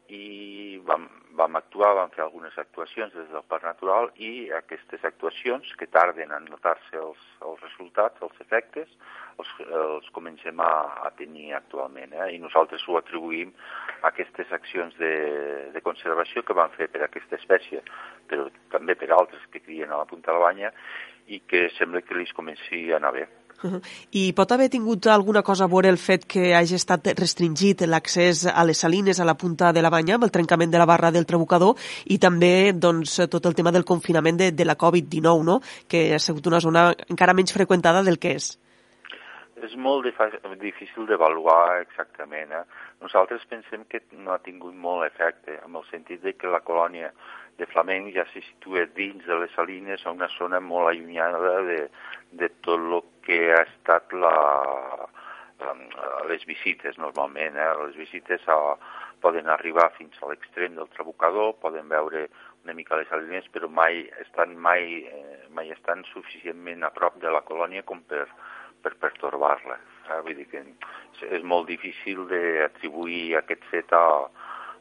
i 0.09 0.81
vam, 0.85 1.07
vam 1.33 1.57
actuar, 1.57 1.95
vam 1.97 2.11
fer 2.13 2.23
algunes 2.25 2.57
actuacions 2.59 3.15
des 3.15 3.29
del 3.33 3.45
Parc 3.49 3.65
Natural 3.65 4.11
i 4.21 4.51
aquestes 4.53 5.05
actuacions 5.05 5.71
que 5.81 5.89
tarden 5.89 6.33
en 6.37 6.49
notar-se 6.51 6.99
els, 7.01 7.23
els 7.41 7.63
resultats, 7.65 8.21
els 8.23 8.43
efectes, 8.45 8.91
els, 9.39 9.53
els 9.65 10.11
comencem 10.17 10.61
a, 10.61 10.73
a 11.09 11.11
tenir 11.19 11.55
actualment. 11.57 12.13
Eh? 12.13 12.35
I 12.37 12.43
nosaltres 12.43 12.85
ho 12.89 12.99
atribuïm 13.01 13.55
a 14.03 14.11
aquestes 14.13 14.53
accions 14.53 14.97
de, 15.01 15.15
de 15.73 15.85
conservació 15.87 16.45
que 16.45 16.57
van 16.57 16.75
fer 16.77 16.91
per 16.93 17.07
aquesta 17.07 17.41
espècie, 17.41 17.81
però 18.29 18.51
també 18.75 18.99
per 18.99 19.11
altres 19.13 19.49
que 19.51 19.65
crien 19.65 19.93
a 19.93 20.03
la 20.03 20.11
Punta 20.11 20.31
de 20.31 20.39
la 20.39 20.45
Banya 20.45 20.75
i 21.33 21.41
que 21.49 21.71
sembla 21.79 22.05
que 22.05 22.19
li 22.19 22.29
comenci 22.37 22.91
a 22.93 23.01
anar 23.01 23.15
bé. 23.17 23.27
I 24.13 24.33
pot 24.37 24.53
haver 24.53 24.69
tingut 24.73 25.07
alguna 25.07 25.43
cosa 25.43 25.65
a 25.65 25.71
veure 25.73 25.89
el 25.89 25.99
fet 25.99 26.27
que 26.29 26.53
hagi 26.57 26.77
estat 26.77 27.09
restringit 27.19 27.85
l'accés 27.89 28.45
a 28.47 28.65
les 28.65 28.81
salines 28.85 29.21
a 29.21 29.29
la 29.29 29.37
punta 29.41 29.73
de 29.73 29.83
la 29.83 29.91
banya 29.91 30.17
amb 30.19 30.27
el 30.29 30.35
trencament 30.35 30.73
de 30.73 30.81
la 30.81 30.89
barra 30.89 31.11
del 31.15 31.27
trabucador 31.27 31.79
i 32.07 32.19
també 32.19 32.73
doncs, 32.73 33.17
tot 33.31 33.47
el 33.47 33.55
tema 33.55 33.73
del 33.73 33.85
confinament 33.85 34.41
de, 34.41 34.51
de 34.53 34.65
la 34.65 34.77
Covid-19, 34.77 35.45
no? 35.45 35.61
que 35.89 36.13
ha 36.15 36.21
sigut 36.21 36.47
una 36.47 36.61
zona 36.61 36.91
encara 37.09 37.35
menys 37.35 37.55
freqüentada 37.57 38.03
del 38.05 38.19
que 38.19 38.37
és. 38.39 38.55
És 39.65 39.77
molt 39.81 40.05
difícil 40.61 41.07
d'avaluar 41.09 41.81
exactament. 41.81 42.53
Eh? 42.53 42.65
Nosaltres 43.01 43.47
pensem 43.49 43.87
que 43.89 44.03
no 44.19 44.35
ha 44.35 44.43
tingut 44.45 44.75
molt 44.75 45.07
efecte, 45.07 45.57
en 45.65 45.77
el 45.79 45.87
sentit 45.91 46.21
de 46.23 46.35
que 46.37 46.51
la 46.51 46.61
colònia 46.61 47.13
de 47.59 47.67
flamenc 47.71 48.11
ja 48.15 48.25
se 48.33 48.43
situa 48.43 48.87
dins 48.97 49.25
de 49.27 49.39
les 49.43 49.53
salines 49.55 50.03
a 50.05 50.15
una 50.15 50.29
zona 50.35 50.61
molt 50.61 50.91
allunyada 50.91 51.61
de, 51.69 51.81
de 52.33 52.49
tot 52.67 52.81
el 52.81 53.03
que 53.27 53.39
ha 53.55 53.63
estat 53.63 54.13
la, 54.13 54.35
les 56.29 56.45
visites 56.47 56.99
normalment. 56.99 57.57
Eh? 57.57 57.71
Les 57.85 57.97
visites 57.97 58.43
a, 58.49 58.59
poden 59.25 59.49
arribar 59.49 59.91
fins 59.99 60.19
a 60.21 60.31
l'extrem 60.31 60.75
del 60.77 60.91
trabucador, 60.97 61.55
poden 61.63 61.89
veure 61.89 62.27
una 62.65 62.75
mica 62.77 62.99
les 62.99 63.09
salines, 63.09 63.47
però 63.53 63.69
mai 63.69 64.05
estan, 64.25 64.57
mai, 64.57 65.05
eh, 65.05 65.47
mai 65.53 65.71
estan 65.73 66.05
suficientment 66.13 66.85
a 66.85 66.93
prop 66.93 67.21
de 67.23 67.33
la 67.33 67.45
colònia 67.45 67.85
com 67.85 68.03
per, 68.09 68.27
per 68.83 68.95
pertorbar-la. 69.01 69.79
Eh? 70.09 70.21
Vull 70.27 70.41
dir 70.41 70.49
que 70.51 70.65
és 71.31 71.45
molt 71.45 71.69
difícil 71.71 72.27
d'atribuir 72.31 73.39
aquest 73.41 73.65
fet 73.71 73.93
a, 73.97 74.05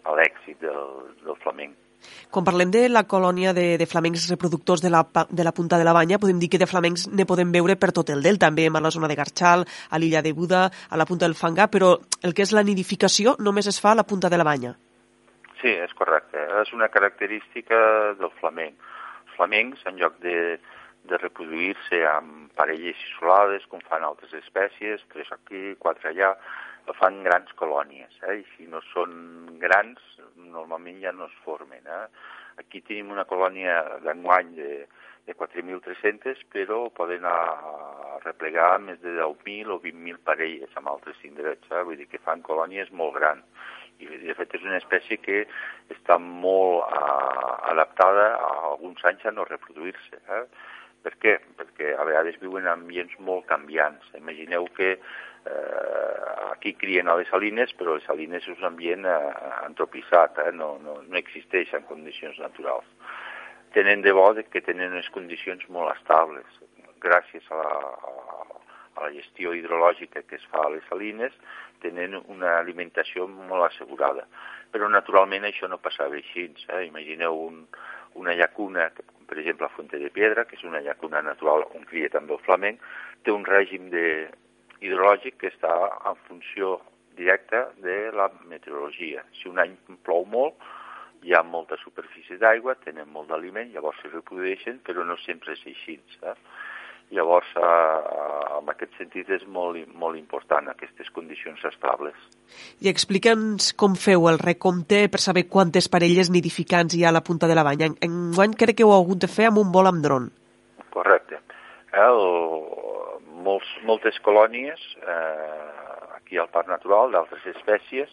a 0.03 0.17
l'èxit 0.17 0.59
del, 0.63 1.13
del 1.23 1.39
flamenc. 1.43 1.82
Quan 2.29 2.45
parlem 2.45 2.71
de 2.71 2.85
la 2.89 3.05
colònia 3.09 3.53
de, 3.57 3.77
de 3.81 3.89
flamencs 3.89 4.29
reproductors 4.29 4.81
de 4.81 4.93
la, 4.93 5.03
de 5.29 5.43
la 5.43 5.53
punta 5.53 5.77
de 5.77 5.87
la 5.87 5.93
Banya, 5.93 6.19
podem 6.21 6.39
dir 6.39 6.51
que 6.53 6.61
de 6.61 6.69
flamencs 6.69 7.07
ne 7.11 7.25
podem 7.29 7.51
veure 7.51 7.75
per 7.79 7.91
tot 7.91 8.13
el 8.13 8.21
delta, 8.21 8.43
també 8.53 8.67
a 8.67 8.83
la 8.83 8.91
zona 8.91 9.07
de 9.07 9.15
Garxal, 9.15 9.63
a 9.89 9.99
l'illa 9.99 10.21
de 10.21 10.33
Buda, 10.33 10.67
a 10.89 10.97
la 10.99 11.05
punta 11.05 11.25
del 11.25 11.37
Fangà, 11.39 11.69
però 11.71 11.95
el 12.21 12.33
que 12.35 12.43
és 12.43 12.51
la 12.51 12.63
nidificació 12.63 13.37
només 13.39 13.69
es 13.71 13.79
fa 13.79 13.93
a 13.93 13.99
la 13.99 14.03
punta 14.03 14.29
de 14.29 14.37
la 14.37 14.47
Banya. 14.47 14.75
Sí, 15.61 15.71
és 15.71 15.93
correcte. 15.95 16.43
És 16.61 16.73
una 16.75 16.89
característica 16.91 17.77
del 18.19 18.31
flamenc. 18.41 18.75
Els 19.23 19.37
flamencs, 19.37 19.85
en 19.87 19.95
lloc 20.01 20.19
de, 20.19 20.59
de 21.07 21.19
reproduir-se 21.21 22.03
amb 22.09 22.51
parelles 22.59 22.99
isolades, 23.07 23.63
com 23.71 23.79
fan 23.87 24.03
altres 24.03 24.35
espècies, 24.43 25.01
tres 25.13 25.31
aquí, 25.31 25.73
quatre 25.79 26.11
allà, 26.11 26.33
fan 26.97 27.21
grans 27.23 27.51
colònies, 27.59 28.17
eh? 28.27 28.41
i 28.41 28.45
si 28.55 28.67
no 28.67 28.81
són 28.91 29.13
grans, 29.61 30.01
normalment 30.35 30.99
ja 31.03 31.13
no 31.15 31.29
es 31.29 31.37
formen. 31.45 31.85
Eh? 31.87 32.05
Aquí 32.61 32.81
tenim 32.81 33.13
una 33.15 33.25
colònia 33.29 33.79
d'enguany 34.03 34.51
de, 34.57 34.71
de 35.27 35.35
4.300, 35.39 36.43
però 36.53 36.83
poden 36.95 37.25
a 37.29 37.37
replegar 38.25 38.77
més 38.83 38.99
de 39.03 39.15
10.000 39.19 39.71
o 39.73 39.79
20.000 39.83 40.19
parelles 40.27 40.75
amb 40.79 40.91
altres 40.91 41.19
indrets, 41.27 41.71
eh? 41.71 41.83
vull 41.87 41.99
dir 41.99 42.09
que 42.11 42.21
fan 42.23 42.43
colònies 42.45 42.91
molt 42.91 43.17
grans. 43.19 43.47
I 44.03 44.09
de 44.25 44.35
fet 44.35 44.55
és 44.57 44.63
una 44.65 44.79
espècie 44.81 45.19
que 45.21 45.43
està 45.93 46.17
molt 46.19 46.83
uh, 46.83 47.53
adaptada 47.71 48.33
a 48.35 48.53
alguns 48.73 49.03
anys 49.07 49.23
a 49.29 49.31
no 49.31 49.45
reproduir-se. 49.47 50.19
Eh? 50.19 50.45
Per 51.03 51.13
què? 51.19 51.35
Perquè 51.59 51.93
a 51.99 52.05
vegades 52.07 52.39
viuen 52.41 52.67
en 52.67 52.73
ambients 52.77 53.13
molt 53.19 53.45
canviants. 53.49 54.05
Imagineu 54.15 54.69
que 54.77 54.93
eh, 54.95 56.51
aquí 56.51 56.73
crien 56.79 57.09
a 57.11 57.17
les 57.19 57.27
salines, 57.27 57.73
però 57.79 57.97
les 57.97 58.07
salines 58.07 58.47
és 58.47 58.59
un 58.61 58.69
ambient 58.71 59.05
eh, 59.05 59.17
antropitzat, 59.65 60.39
eh, 60.45 60.53
no, 60.55 60.77
no, 60.83 61.01
no 61.03 61.19
existeix 61.19 61.73
en 61.75 61.83
condicions 61.89 62.39
naturals. 62.39 62.87
Tenen 63.75 64.05
de 64.05 64.13
bo 64.13 64.29
que 64.53 64.61
tenen 64.61 64.93
unes 64.93 65.09
condicions 65.09 65.65
molt 65.69 65.95
estables. 65.97 66.59
Gràcies 67.03 67.47
a 67.51 67.59
la, 67.59 67.77
a 68.95 69.07
la 69.07 69.11
gestió 69.11 69.51
hidrològica 69.53 70.23
que 70.23 70.37
es 70.37 70.45
fa 70.51 70.67
a 70.67 70.71
les 70.71 70.85
salines, 70.87 71.33
tenen 71.83 72.15
una 72.31 72.57
alimentació 72.59 73.27
molt 73.27 73.67
assegurada. 73.67 74.27
Però 74.71 74.87
naturalment 74.89 75.43
això 75.49 75.67
no 75.67 75.81
passava 75.81 76.15
així. 76.15 76.47
Eh? 76.69 76.85
Imagineu 76.87 77.35
un, 77.49 77.65
una 78.21 78.35
llacuna, 78.37 78.87
per 79.33 79.41
exemple 79.41 79.65
a 79.65 79.73
Fonte 79.73 79.97
de 79.97 80.13
Piedra, 80.13 80.45
que 80.45 80.59
és 80.59 80.69
una 80.69 80.85
llacuna 80.85 81.25
natural 81.25 81.65
on 81.73 81.89
cria 81.89 82.13
també 82.13 82.37
el 82.37 82.45
flamenc, 82.45 82.85
té 83.25 83.33
un 83.33 83.49
règim 83.49 83.89
de, 83.89 84.05
hidrològic 84.83 85.39
que 85.39 85.51
està 85.51 85.73
en 86.09 86.19
funció 86.27 86.77
directa 87.17 87.67
de 87.83 88.11
la 88.15 88.29
meteorologia. 88.49 89.23
Si 89.37 89.49
un 89.49 89.61
any 89.63 89.75
plou 90.05 90.25
molt, 90.29 90.59
hi 91.23 91.35
ha 91.35 91.43
molta 91.47 91.77
superfície 91.79 92.39
d'aigua, 92.41 92.75
tenen 92.83 93.11
molt 93.15 93.29
d'aliment, 93.31 93.71
llavors 93.71 94.01
se 94.03 94.11
reprodueixen, 94.11 94.81
però 94.83 95.05
no 95.07 95.15
sempre 95.23 95.55
és 95.55 95.63
així. 95.71 95.99
Eh? 96.21 96.35
Llavors, 97.11 97.49
eh, 97.55 98.59
en 98.59 98.69
aquest 98.71 98.95
sentit, 98.97 99.29
és 99.29 99.43
molt, 99.47 99.77
molt 99.93 100.17
important 100.17 100.69
aquestes 100.69 101.09
condicions 101.13 101.59
estables. 101.69 102.15
I 102.81 102.89
explica'ns 102.89 103.73
com 103.77 103.97
feu 103.99 104.29
el 104.31 104.39
recompte 104.41 105.03
per 105.09 105.21
saber 105.21 105.45
quantes 105.49 105.89
parelles 105.89 106.31
nidificants 106.33 106.95
hi 106.95 107.03
ha 107.03 107.11
a 107.11 107.17
la 107.17 107.23
punta 107.23 107.47
de 107.47 107.55
la 107.55 107.65
banya. 107.67 107.91
Enguany 108.01 108.55
crec 108.57 108.79
que 108.79 108.87
ho 108.87 108.93
heu 108.93 109.03
hagut 109.03 109.21
de 109.25 109.29
fer 109.29 109.51
amb 109.51 109.61
un 109.61 109.71
vol 109.71 109.91
amb 109.91 110.01
dron. 110.05 110.31
Correcte. 110.93 111.41
El, 111.93 112.19
molts, 113.45 113.69
moltes 113.85 114.17
colònies 114.25 114.81
eh, 115.03 116.17
aquí 116.17 116.37
al 116.37 116.49
Parc 116.49 116.71
Natural 116.71 117.11
d'altres 117.13 117.45
espècies, 117.53 118.09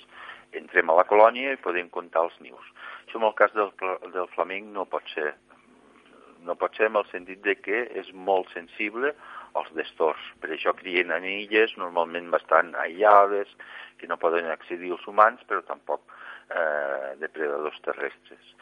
entrem 0.52 0.90
a 0.90 0.96
la 0.98 1.06
colònia 1.08 1.54
i 1.54 1.62
podem 1.62 1.88
comptar 1.88 2.26
els 2.26 2.36
nius. 2.44 2.66
Això 3.06 3.20
en 3.20 3.28
el 3.28 3.36
cas 3.38 3.54
del, 3.56 3.70
del 4.12 4.28
flamenc 4.34 4.68
no 4.74 4.88
pot 4.90 5.06
ser. 5.14 5.32
No 6.46 6.56
pot 6.56 6.76
ser 6.76 6.88
en 6.88 6.96
el 7.00 7.06
sentit 7.10 7.42
de 7.44 7.56
que 7.60 7.84
és 8.00 8.10
molt 8.14 8.50
sensible 8.54 9.12
als 9.58 9.70
destors. 9.76 10.22
Per 10.40 10.50
això 10.54 10.74
crien 10.78 11.12
en 11.14 11.26
illes 11.26 11.74
normalment 11.80 12.30
bastant 12.32 12.72
aïllades, 12.78 13.50
que 13.98 14.08
no 14.08 14.20
poden 14.20 14.48
accedir 14.48 14.92
als 14.94 15.06
humans, 15.10 15.42
però 15.48 15.60
tampoc 15.66 16.02
eh, 16.48 17.16
depredadors 17.20 17.80
terrestres. 17.84 18.54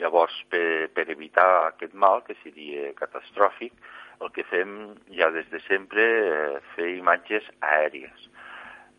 Llavors, 0.00 0.34
per, 0.52 0.88
per 0.96 1.08
evitar 1.12 1.48
aquest 1.68 1.94
mal, 1.94 2.22
que 2.26 2.36
seria 2.42 2.92
catastròfic, 2.98 3.74
el 4.22 4.30
que 4.36 4.44
fem 4.48 4.76
ja 5.16 5.30
des 5.34 5.48
de 5.52 5.60
sempre 5.66 6.04
eh, 6.04 6.60
fer 6.76 6.92
imatges 6.96 7.48
aèries. 7.72 8.28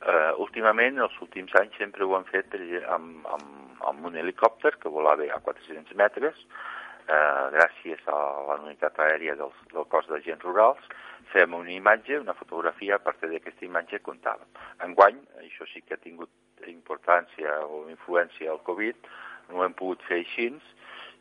Eh, 0.03 0.31
últimament, 0.43 0.99
els 0.99 1.15
últims 1.23 1.53
anys, 1.59 1.77
sempre 1.79 2.05
ho 2.05 2.17
han 2.17 2.27
fet 2.27 2.49
per, 2.51 2.61
amb, 2.91 3.23
amb, 3.37 3.83
amb 3.89 4.09
un 4.09 4.17
helicòpter 4.19 4.75
que 4.81 4.91
volava 4.91 5.29
a 5.31 5.39
400 5.45 5.95
metres, 5.99 6.43
eh, 7.07 7.45
gràcies 7.55 8.05
a 8.07 8.19
la 8.49 8.59
unitat 8.61 8.99
aèria 8.99 9.35
del, 9.39 9.51
del 9.73 9.87
cos 9.91 10.07
d'agents 10.09 10.43
rurals, 10.43 10.85
fem 11.33 11.53
una 11.57 11.71
imatge, 11.71 12.19
una 12.19 12.35
fotografia, 12.37 12.95
a 12.95 13.03
partir 13.03 13.31
d'aquesta 13.31 13.65
imatge 13.65 14.01
comptàvem. 14.05 14.49
Enguany, 14.85 15.19
això 15.41 15.67
sí 15.71 15.81
que 15.81 15.97
ha 15.97 16.03
tingut 16.03 16.31
importància 16.69 17.59
o 17.67 17.85
influència 17.91 18.51
al 18.51 18.61
Covid, 18.67 19.09
no 19.51 19.65
hem 19.65 19.75
pogut 19.75 20.03
fer 20.07 20.21
així, 20.21 20.51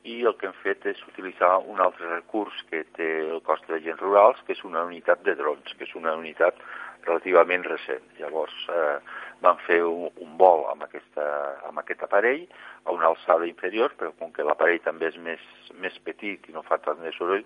i 0.05 0.23
el 0.27 0.35
que 0.39 0.49
hem 0.49 0.55
fet 0.65 0.87
és 0.91 1.03
utilitzar 1.07 1.51
un 1.71 1.81
altre 1.83 2.09
recurs 2.11 2.63
que 2.71 2.83
té 2.97 3.09
el 3.29 3.43
cos 3.47 3.63
d'agents 3.69 4.01
rurals, 4.03 4.41
que 4.47 4.57
és 4.57 4.65
una 4.67 4.83
unitat 4.89 5.23
de 5.27 5.37
drons, 5.39 5.75
que 5.79 5.87
és 5.87 5.95
una 5.99 6.17
unitat 6.19 6.59
relativament 7.07 7.67
recent. 7.69 8.03
Llavors 8.19 8.57
eh, 8.71 8.99
van 9.43 9.59
fer 9.67 9.81
un, 9.85 10.09
un 10.23 10.37
vol 10.39 10.65
amb, 10.71 10.85
aquesta, 10.87 11.25
amb 11.69 11.83
aquest 11.83 12.05
aparell 12.07 12.45
a 12.85 12.95
una 12.95 13.09
alçada 13.11 13.47
inferior, 13.49 13.95
però 13.99 14.13
com 14.19 14.33
que 14.35 14.47
l'aparell 14.47 14.81
també 14.85 15.09
és 15.11 15.19
més, 15.23 15.43
més 15.83 15.99
petit 16.07 16.49
i 16.49 16.55
no 16.55 16.65
fa 16.67 16.79
tant 16.83 17.03
de 17.03 17.13
soroll, 17.17 17.45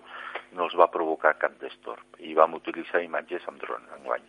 no 0.57 0.67
els 0.67 0.77
va 0.79 0.89
provocar 0.93 1.35
cap 1.41 1.57
destorb. 1.61 2.05
I 2.19 2.35
vam 2.37 2.55
utilitzar 2.57 3.03
imatges 3.05 3.45
amb 3.49 3.61
dron 3.61 3.83
enguany. 3.99 4.25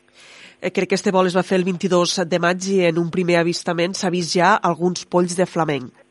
Eh, 0.60 0.72
crec 0.72 0.92
que 0.92 0.98
este 0.98 1.14
vol 1.14 1.30
es 1.30 1.36
va 1.36 1.46
fer 1.46 1.60
el 1.60 1.68
22 1.68 2.18
de 2.28 2.42
maig 2.42 2.72
i 2.72 2.80
en 2.88 3.00
un 3.00 3.12
primer 3.14 3.40
avistament 3.42 3.96
s'ha 3.96 4.12
vist 4.14 4.34
ja 4.36 4.56
alguns 4.56 5.04
polls 5.06 5.36
de 5.38 5.46
flamenc. 5.46 6.04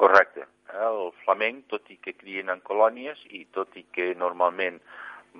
Correcte 0.00 0.46
el 0.80 1.10
flamenc, 1.24 1.66
tot 1.68 1.88
i 1.92 1.98
que 2.02 2.14
crien 2.16 2.50
en 2.52 2.62
colònies 2.64 3.20
i 3.36 3.44
tot 3.54 3.76
i 3.76 3.84
que 3.94 4.12
normalment 4.18 4.80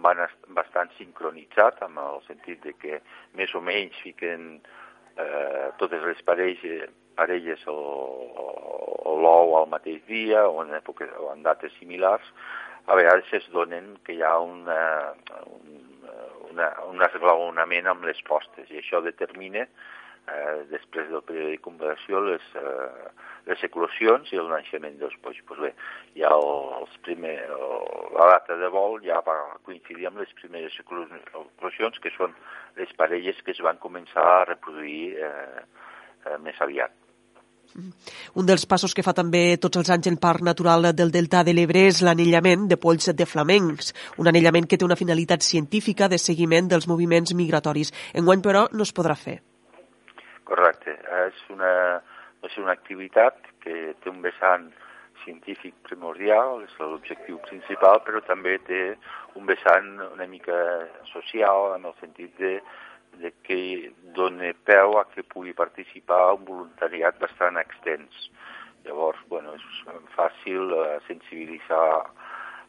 van 0.05 0.21
bastant 0.57 0.93
sincronitzat 0.99 1.81
amb 1.87 1.99
el 2.03 2.21
sentit 2.27 2.63
de 2.67 2.75
que 2.79 3.01
més 3.39 3.55
o 3.59 3.63
menys 3.65 3.97
fiquen 4.05 4.61
eh, 5.17 5.69
totes 5.79 6.03
les 6.07 6.23
parelles, 6.23 6.89
parelles 7.19 7.67
o, 7.69 7.75
o, 7.75 8.47
o 9.11 9.17
l'ou 9.21 9.57
al 9.59 9.69
mateix 9.73 10.03
dia 10.09 10.47
o 10.49 10.63
en, 10.65 10.75
èpoques, 10.79 11.11
o 11.19 11.31
en 11.35 11.43
dates 11.47 11.73
similars, 11.79 12.27
a 12.87 12.97
vegades 12.99 13.29
es 13.37 13.47
donen 13.55 13.97
que 14.05 14.17
hi 14.17 14.23
ha 14.25 14.37
una, 14.43 14.81
un, 15.47 15.81
una, 16.51 16.71
un 16.91 17.03
esglaonament 17.07 17.91
amb 17.91 18.07
les 18.09 18.21
postes 18.27 18.71
i 18.71 18.81
això 18.81 19.03
determina 19.05 19.67
eh, 20.29 20.63
després 20.71 21.09
del 21.11 21.23
període 21.27 21.55
de 21.55 21.63
conversió 21.65 22.21
les, 22.25 22.45
eh, 22.61 23.11
les 23.49 23.65
eclosions 23.67 24.31
i 24.33 24.41
el 24.41 24.51
naixement 24.53 24.99
dels 25.01 25.17
polls. 25.25 25.41
Pues 25.49 25.61
bé, 25.65 25.73
ja 26.19 26.31
els 26.37 26.97
primer, 27.07 27.37
la 28.17 28.31
data 28.35 28.57
de 28.61 28.71
vol 28.73 29.01
ja 29.05 29.21
va 29.27 29.39
coincidir 29.67 30.09
amb 30.11 30.23
les 30.23 30.33
primeres 30.41 30.77
eclosions, 30.83 32.01
que 32.01 32.15
són 32.17 32.35
les 32.79 32.93
parelles 32.99 33.39
que 33.45 33.55
es 33.57 33.63
van 33.65 33.81
començar 33.83 34.27
a 34.35 34.49
reproduir 34.55 35.15
eh, 35.19 35.63
eh, 36.27 36.39
més 36.45 36.61
aviat. 36.61 36.97
Un 38.35 38.47
dels 38.47 38.65
passos 38.67 38.95
que 38.97 39.05
fa 39.07 39.13
també 39.15 39.57
tots 39.63 39.79
els 39.79 39.91
anys 39.95 40.09
el 40.11 40.19
Parc 40.23 40.43
Natural 40.43 40.91
del 40.97 41.13
Delta 41.15 41.45
de 41.47 41.55
l'Ebre 41.55 41.85
és 41.91 42.01
l'anellament 42.03 42.67
de 42.71 42.79
polls 42.83 43.13
de 43.15 43.27
flamencs, 43.27 43.93
un 44.19 44.31
anellament 44.31 44.67
que 44.67 44.79
té 44.79 44.87
una 44.87 44.99
finalitat 44.99 45.47
científica 45.47 46.11
de 46.11 46.19
seguiment 46.19 46.71
dels 46.71 46.91
moviments 46.91 47.35
migratoris. 47.35 47.95
Enguany, 48.15 48.43
però, 48.43 48.67
no 48.75 48.87
es 48.87 48.95
podrà 48.97 49.15
fer. 49.15 49.39
Correcte. 50.51 50.97
És 51.27 51.41
una, 51.55 51.73
és 52.47 52.57
una 52.59 52.75
activitat 52.75 53.39
que 53.65 53.95
té 54.03 54.11
un 54.11 54.23
vessant 54.25 54.71
científic 55.25 55.75
primordial, 55.87 56.63
és 56.65 56.77
l'objectiu 56.81 57.39
principal, 57.47 58.01
però 58.07 58.23
també 58.27 58.57
té 58.67 58.81
un 59.39 59.47
vessant 59.47 59.91
una 60.09 60.27
mica 60.27 60.57
social, 61.13 61.75
en 61.77 61.85
el 61.91 61.95
sentit 62.01 62.33
de, 62.41 62.55
de 63.23 63.33
que 63.47 63.61
doni 64.17 64.53
peu 64.69 64.97
a 64.99 65.05
que 65.13 65.27
pugui 65.35 65.55
participar 65.57 66.23
un 66.39 66.47
voluntariat 66.49 67.21
bastant 67.23 67.61
extens. 67.61 68.31
Llavors, 68.87 69.21
bueno, 69.29 69.55
és 69.59 69.67
fàcil 70.17 70.73
eh, 70.73 70.99
sensibilitzar 71.07 71.85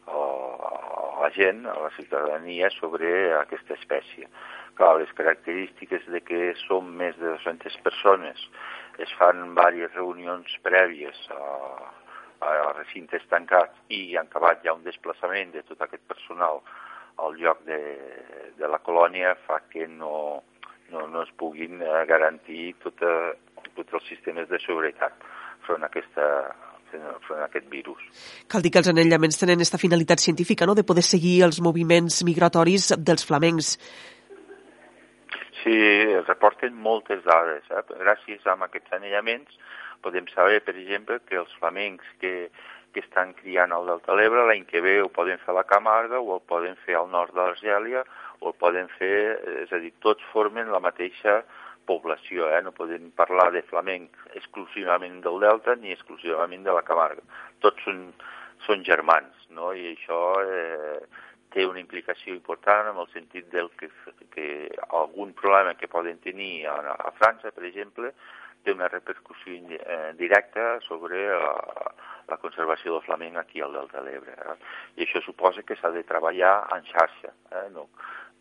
a 0.06 1.20
la 1.22 1.30
gent, 1.30 1.66
a 1.66 1.78
la 1.78 1.90
ciutadania, 1.96 2.70
sobre 2.78 3.32
aquesta 3.38 3.74
espècie. 3.78 4.28
Clar, 4.74 4.96
les 4.98 5.12
característiques 5.12 6.06
de 6.08 6.20
que 6.24 6.52
som 6.66 6.88
més 6.98 7.16
de 7.20 7.34
200 7.36 7.76
persones, 7.84 8.46
es 8.98 9.12
fan 9.18 9.42
diverses 9.48 9.94
reunions 9.96 10.56
prèvies 10.64 11.18
a, 11.32 11.42
a 12.44 12.72
recintes 12.76 13.24
tancats 13.30 13.78
i 13.88 14.16
han 14.16 14.28
acabat 14.28 14.64
ja 14.64 14.74
un 14.76 14.84
desplaçament 14.84 15.52
de 15.54 15.62
tot 15.68 15.80
aquest 15.80 16.04
personal 16.08 16.62
al 17.22 17.36
lloc 17.38 17.62
de, 17.68 17.78
de 18.58 18.68
la 18.68 18.80
colònia 18.84 19.34
fa 19.46 19.60
que 19.70 19.86
no, 19.88 20.42
no, 20.90 21.06
no 21.06 21.22
es 21.22 21.32
puguin 21.40 21.80
eh, 21.82 22.04
garantir 22.08 22.74
tota, 22.84 23.34
tots 23.76 23.98
els 23.98 24.08
sistemes 24.08 24.48
de 24.48 24.60
seguretat 24.64 25.16
front 25.66 25.84
a 25.84 25.90
aquesta, 25.92 26.26
front 27.26 27.40
a 27.40 27.48
aquest 27.48 27.68
virus. 27.70 28.02
Cal 28.48 28.62
dir 28.62 28.72
que 28.72 28.82
els 28.82 28.90
anellaments 28.92 29.38
tenen 29.40 29.60
aquesta 29.60 29.80
finalitat 29.80 30.20
científica, 30.20 30.66
no?, 30.66 30.74
de 30.78 30.84
poder 30.84 31.04
seguir 31.06 31.42
els 31.46 31.60
moviments 31.64 32.22
migratoris 32.28 32.92
dels 32.98 33.26
flamencs. 33.28 33.76
Sí, 35.62 35.76
es 36.18 36.26
reporten 36.26 36.74
moltes 36.74 37.22
dades. 37.24 37.64
Eh? 37.70 37.82
Gràcies 38.02 38.46
a 38.46 38.56
aquests 38.66 38.98
anellaments 38.98 39.58
podem 40.02 40.26
saber, 40.34 40.60
per 40.66 40.74
exemple, 40.74 41.20
que 41.28 41.38
els 41.38 41.52
flamencs 41.60 42.06
que, 42.20 42.50
que 42.92 43.00
estan 43.04 43.32
criant 43.38 43.72
al 43.72 43.86
Delta 43.86 44.16
l'Ebre 44.18 44.44
l'any 44.48 44.66
que 44.68 44.82
ve 44.84 44.98
ho 45.00 45.08
poden 45.14 45.38
fer 45.44 45.52
a 45.54 45.60
la 45.60 45.66
Camarga 45.68 46.20
o 46.20 46.36
el 46.36 46.42
poden 46.50 46.74
fer 46.84 46.98
al 46.98 47.10
nord 47.10 47.34
de 47.34 47.40
l'Argèlia 47.40 48.02
o 48.40 48.50
el 48.50 48.56
poden 48.58 48.90
fer, 48.98 49.38
és 49.62 49.72
a 49.72 49.78
dir, 49.78 49.92
tots 50.02 50.24
formen 50.32 50.72
la 50.74 50.82
mateixa 50.82 51.40
població, 51.88 52.48
eh? 52.52 52.60
no 52.62 52.74
podem 52.76 53.10
parlar 53.18 53.50
de 53.54 53.64
flamenc 53.68 54.16
exclusivament 54.38 55.20
del 55.24 55.40
Delta 55.42 55.76
ni 55.80 55.92
exclusivament 55.94 56.64
de 56.66 56.76
la 56.76 56.84
Camarga. 56.86 57.24
Tots 57.64 57.84
són, 57.86 58.04
són 58.66 58.84
germans, 58.86 59.46
no? 59.50 59.72
i 59.72 59.92
això 59.92 60.20
eh, 60.42 61.00
té 61.52 61.66
una 61.68 61.82
implicació 61.82 62.34
important 62.34 62.92
en 62.92 63.00
el 63.02 63.08
sentit 63.12 63.50
del 63.52 63.70
que, 63.78 63.90
que 64.34 64.46
algun 64.88 65.34
problema 65.38 65.74
que 65.78 65.90
poden 65.90 66.20
tenir 66.24 66.66
a, 66.66 66.78
a 66.96 67.12
França, 67.18 67.52
per 67.52 67.66
exemple, 67.68 68.12
té 68.64 68.72
una 68.74 68.88
repercussió 68.88 69.54
eh, 69.76 70.12
directa 70.18 70.78
sobre 70.86 71.26
la, 71.28 71.52
la 72.28 72.38
conservació 72.42 72.96
del 72.96 73.06
flamenc 73.06 73.36
aquí 73.42 73.60
al 73.60 73.74
Delta 73.76 74.00
de 74.00 74.10
l'Ebre. 74.10 74.34
Eh? 74.34 74.56
I 74.98 75.06
això 75.06 75.22
suposa 75.24 75.64
que 75.66 75.76
s'ha 75.80 75.92
de 75.94 76.04
treballar 76.08 76.54
en 76.76 76.86
xarxa. 76.88 77.34
Eh? 77.50 77.68
No, 77.74 77.88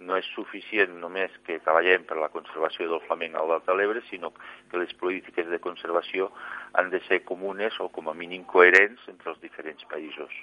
no 0.02 0.18
és 0.18 0.28
suficient 0.36 0.94
només 1.02 1.34
que 1.46 1.60
treballem 1.62 2.06
per 2.10 2.18
la 2.20 2.32
conservació 2.34 2.88
del 2.90 3.04
flamenc 3.06 3.38
al 3.38 3.52
Delta 3.54 3.72
de 3.72 3.78
l'Ebre, 3.80 4.02
sinó 4.10 4.32
que 4.34 4.80
les 4.82 4.94
polítiques 4.98 5.50
de 5.50 5.60
conservació 5.62 6.32
han 6.74 6.90
de 6.94 7.02
ser 7.08 7.22
comunes 7.28 7.78
o 7.80 7.90
com 7.94 8.10
a 8.10 8.16
mínim 8.18 8.46
coherents 8.50 9.04
entre 9.12 9.34
els 9.34 9.42
diferents 9.44 9.86
països. 9.92 10.34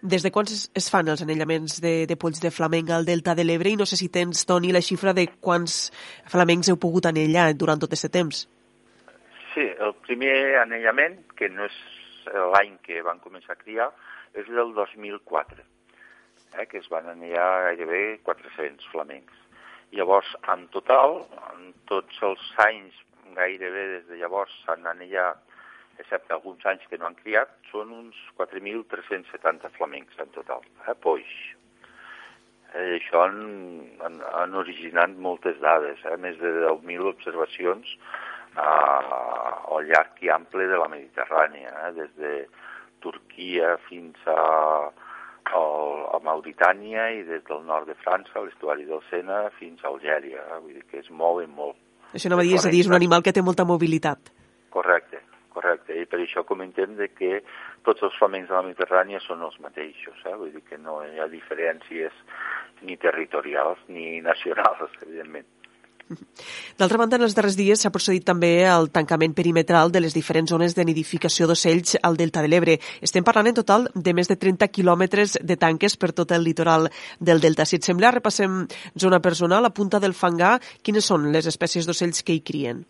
Des 0.00 0.24
de 0.24 0.32
quan 0.32 0.48
es 0.48 0.90
fan 0.90 1.08
els 1.12 1.22
anellaments 1.22 1.80
de, 1.84 1.94
de 2.08 2.16
polls 2.16 2.40
de 2.42 2.50
flamenc 2.50 2.90
al 2.90 3.08
Delta 3.08 3.36
de 3.36 3.44
l'Ebre 3.44 3.74
i 3.74 3.78
no 3.78 3.86
sé 3.86 3.98
si 4.00 4.08
tens, 4.08 4.46
Toni, 4.48 4.72
la 4.72 4.84
xifra 4.84 5.14
de 5.16 5.28
quants 5.40 5.90
flamencs 6.32 6.70
heu 6.72 6.80
pogut 6.80 7.06
anellar 7.06 7.52
durant 7.54 7.82
tot 7.82 7.92
aquest 7.92 8.14
temps? 8.14 8.46
Sí, 9.56 9.64
el 9.80 9.94
primer 10.04 10.58
anellament, 10.60 11.14
que 11.32 11.48
no 11.48 11.64
és 11.64 11.76
l'any 12.52 12.74
que 12.84 13.00
van 13.06 13.22
començar 13.24 13.54
a 13.54 13.62
criar, 13.62 13.86
és 14.36 14.44
del 14.52 14.74
2004 14.76 15.64
eh, 16.58 16.66
que 16.66 16.82
es 16.82 16.88
van 16.92 17.08
anellar 17.08 17.48
gairebé 17.70 18.18
400 18.26 18.84
flamencs. 18.92 19.32
Llavors, 19.96 20.28
en 20.52 20.66
total, 20.74 21.22
en 21.54 21.72
tots 21.88 22.20
els 22.28 22.44
anys, 22.66 23.00
gairebé 23.36 23.86
des 23.94 24.06
de 24.10 24.20
llavors 24.20 24.52
s'han 24.64 24.86
anellat, 24.92 25.40
excepte 25.96 26.36
alguns 26.36 26.64
anys 26.68 26.84
que 26.90 27.00
no 27.00 27.08
han 27.08 27.18
criat, 27.22 27.56
són 27.70 27.92
uns 27.96 28.16
4.370 28.36 29.72
flamencs 29.78 30.20
en 30.20 30.32
total, 30.36 30.64
eh, 30.84 30.96
poix. 31.00 31.32
Eh, 32.74 32.98
això 32.98 33.24
han, 33.24 33.40
han, 34.04 34.20
han 34.36 34.60
originat 34.60 35.16
moltes 35.16 35.56
dades, 35.64 36.04
eh, 36.04 36.16
més 36.20 36.36
de 36.44 36.52
10.000 36.60 37.12
observacions 37.14 37.96
eh, 38.56 39.74
al 39.76 39.90
llarg 39.90 40.22
i 40.24 40.32
ample 40.32 40.66
de 40.70 40.78
la 40.80 40.88
Mediterrània, 40.92 41.72
eh, 41.84 41.92
des 42.00 42.14
de 42.20 42.34
Turquia 43.04 43.76
fins 43.88 44.16
a 44.26 44.40
el, 45.54 46.06
a 46.16 46.18
Mauritània 46.24 47.10
i 47.14 47.22
des 47.26 47.44
del 47.46 47.62
nord 47.66 47.86
de 47.90 47.94
França, 48.02 48.42
l'estuari 48.42 48.86
del 48.88 49.02
Sena, 49.10 49.46
fins 49.60 49.84
a 49.84 49.92
Algèria. 49.92 50.42
Eh? 50.42 50.60
Vull 50.62 50.74
dir 50.78 50.86
que 50.90 51.02
es 51.04 51.10
mouen 51.10 51.52
molt. 51.54 51.78
Això 52.16 52.30
no 52.32 52.38
va 52.38 52.46
dir, 52.46 52.56
és 52.56 52.66
a 52.66 52.72
dir, 52.72 52.82
és 52.84 52.90
un 52.90 52.98
animal 52.98 53.22
que 53.22 53.34
té 53.34 53.42
molta 53.44 53.66
mobilitat. 53.68 54.32
Correcte, 54.72 55.20
correcte. 55.54 55.94
I 55.94 56.06
per 56.10 56.20
això 56.22 56.44
comentem 56.48 56.96
de 56.98 57.10
que 57.12 57.40
tots 57.86 58.02
els 58.06 58.16
flamencs 58.18 58.50
de 58.50 58.56
la 58.56 58.64
Mediterrània 58.66 59.20
són 59.24 59.42
els 59.46 59.58
mateixos. 59.62 60.18
Eh? 60.24 60.34
Vull 60.34 60.54
dir 60.54 60.64
que 60.66 60.78
no 60.78 61.00
hi 61.04 61.20
ha 61.20 61.28
diferències 61.30 62.14
ni 62.82 62.96
territorials 63.00 63.80
ni 63.88 64.20
nacionals, 64.24 64.98
evidentment. 65.02 65.48
D'altra 66.78 66.98
banda, 67.00 67.18
en 67.18 67.26
els 67.26 67.34
darrers 67.36 67.56
dies 67.58 67.82
s'ha 67.82 67.92
procedit 67.94 68.24
també 68.26 68.50
al 68.68 68.90
tancament 68.94 69.34
perimetral 69.36 69.92
de 69.92 70.02
les 70.04 70.14
diferents 70.14 70.50
zones 70.50 70.76
de 70.76 70.84
nidificació 70.86 71.48
d'ocells 71.50 71.98
al 72.02 72.18
Delta 72.20 72.42
de 72.44 72.50
l'Ebre. 72.52 72.78
Estem 73.02 73.26
parlant 73.26 73.50
en 73.50 73.58
total 73.58 73.88
de 73.94 74.14
més 74.14 74.30
de 74.30 74.38
30 74.40 74.68
quilòmetres 74.72 75.38
de 75.42 75.56
tanques 75.56 75.96
per 75.96 76.12
tot 76.12 76.32
el 76.32 76.44
litoral 76.46 76.90
del 77.20 77.40
Delta. 77.42 77.66
Si 77.66 77.80
et 77.80 77.86
sembla, 77.86 78.14
repassem 78.14 78.66
zona 78.94 79.20
per 79.20 79.34
zona, 79.34 79.60
la 79.60 79.74
punta 79.74 80.00
del 80.02 80.14
Fangar, 80.14 80.58
quines 80.82 81.06
són 81.06 81.30
les 81.32 81.48
espècies 81.50 81.86
d'ocells 81.86 82.22
que 82.22 82.36
hi 82.36 82.44
crien? 82.44 82.84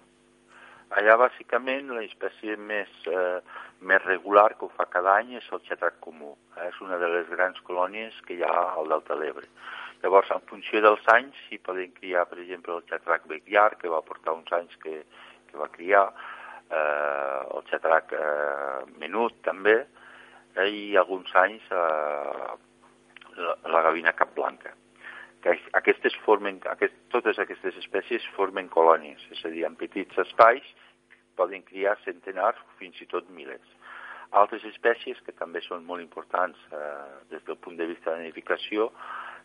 Allà, 0.96 1.16
bàsicament, 1.20 1.90
la 1.92 2.04
espècie 2.06 2.56
més, 2.56 2.92
eh, 3.10 3.40
més 3.80 4.04
regular 4.04 4.54
que 4.56 4.64
ho 4.64 4.70
fa 4.76 4.86
cada 4.88 5.16
any 5.20 5.34
és 5.36 5.48
el 5.52 5.60
xatrac 5.68 5.98
comú. 6.00 6.36
Eh? 6.56 6.68
És 6.68 6.80
una 6.80 6.96
de 6.96 7.08
les 7.08 7.28
grans 7.28 7.58
colònies 7.66 8.14
que 8.26 8.36
hi 8.36 8.42
ha 8.42 8.54
al 8.76 8.88
Delta 8.88 9.14
de 9.14 9.20
l'Ebre. 9.20 9.50
Llavors, 10.02 10.30
en 10.34 10.42
funció 10.50 10.82
dels 10.84 11.04
anys, 11.12 11.36
s'hi 11.46 11.58
poden 11.64 11.92
criar, 11.96 12.26
per 12.30 12.38
exemple, 12.42 12.76
el 12.76 12.86
xatrac 12.90 13.26
becliar, 13.30 13.72
que 13.80 13.92
va 13.92 14.04
portar 14.06 14.36
uns 14.36 14.52
anys 14.52 14.76
que, 14.82 15.02
que 15.48 15.58
va 15.60 15.68
criar, 15.72 16.06
eh, 16.70 17.40
el 17.56 17.64
xatrac 17.70 18.12
eh, 18.16 18.80
menut, 19.00 19.40
també, 19.46 19.76
eh, 20.56 20.68
i 20.68 20.96
alguns 21.00 21.32
anys 21.42 21.68
eh, 21.70 22.48
la, 23.36 23.56
la 23.72 23.82
gavina 23.88 24.12
capblanca. 24.12 24.74
Que 25.42 25.54
aquestes 25.78 26.16
formen, 26.24 26.58
aquest, 26.72 26.96
totes 27.14 27.38
aquestes 27.38 27.76
espècies 27.82 28.24
formen 28.36 28.68
colònies, 28.72 29.22
és 29.32 29.44
a 29.44 29.52
dir, 29.52 29.64
en 29.68 29.76
petits 29.78 30.18
espais 30.26 30.66
poden 31.36 31.62
criar 31.68 31.98
centenars 32.04 32.60
fins 32.80 33.00
i 33.04 33.08
tot 33.10 33.28
milers. 33.30 33.74
Altres 34.36 34.64
espècies 34.66 35.20
que 35.22 35.34
també 35.36 35.60
són 35.62 35.84
molt 35.86 36.02
importants 36.02 36.58
eh, 36.72 36.80
des 37.30 37.44
del 37.46 37.60
punt 37.62 37.76
de 37.78 37.86
vista 37.86 38.14
de 38.14 38.24
nidificació 38.24 38.90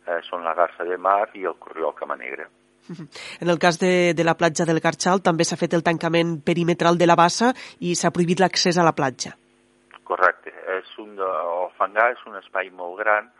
eh, 0.06 0.20
són 0.28 0.44
la 0.44 0.54
garça 0.58 0.84
de 0.88 0.98
mar 0.98 1.30
i 1.34 1.46
el 1.48 1.58
corriol 1.58 1.94
cama 1.94 2.16
negra. 2.16 2.48
En 3.40 3.48
el 3.48 3.58
cas 3.58 3.78
de, 3.78 4.14
de 4.14 4.24
la 4.24 4.34
platja 4.34 4.66
del 4.66 4.80
Garxal 4.80 5.22
també 5.22 5.44
s'ha 5.44 5.60
fet 5.60 5.74
el 5.74 5.84
tancament 5.86 6.40
perimetral 6.42 6.98
de 6.98 7.06
la 7.06 7.18
bassa 7.18 7.52
i 7.80 7.94
s'ha 7.94 8.10
prohibit 8.10 8.42
l'accés 8.42 8.78
a 8.78 8.86
la 8.86 8.94
platja. 8.96 9.36
Correcte. 10.02 10.50
És 10.78 10.90
un 10.98 11.14
el 11.18 11.70
fangar 11.78 12.10
és 12.12 12.26
un 12.26 12.36
espai 12.40 12.70
molt 12.74 12.98
gran 12.98 13.30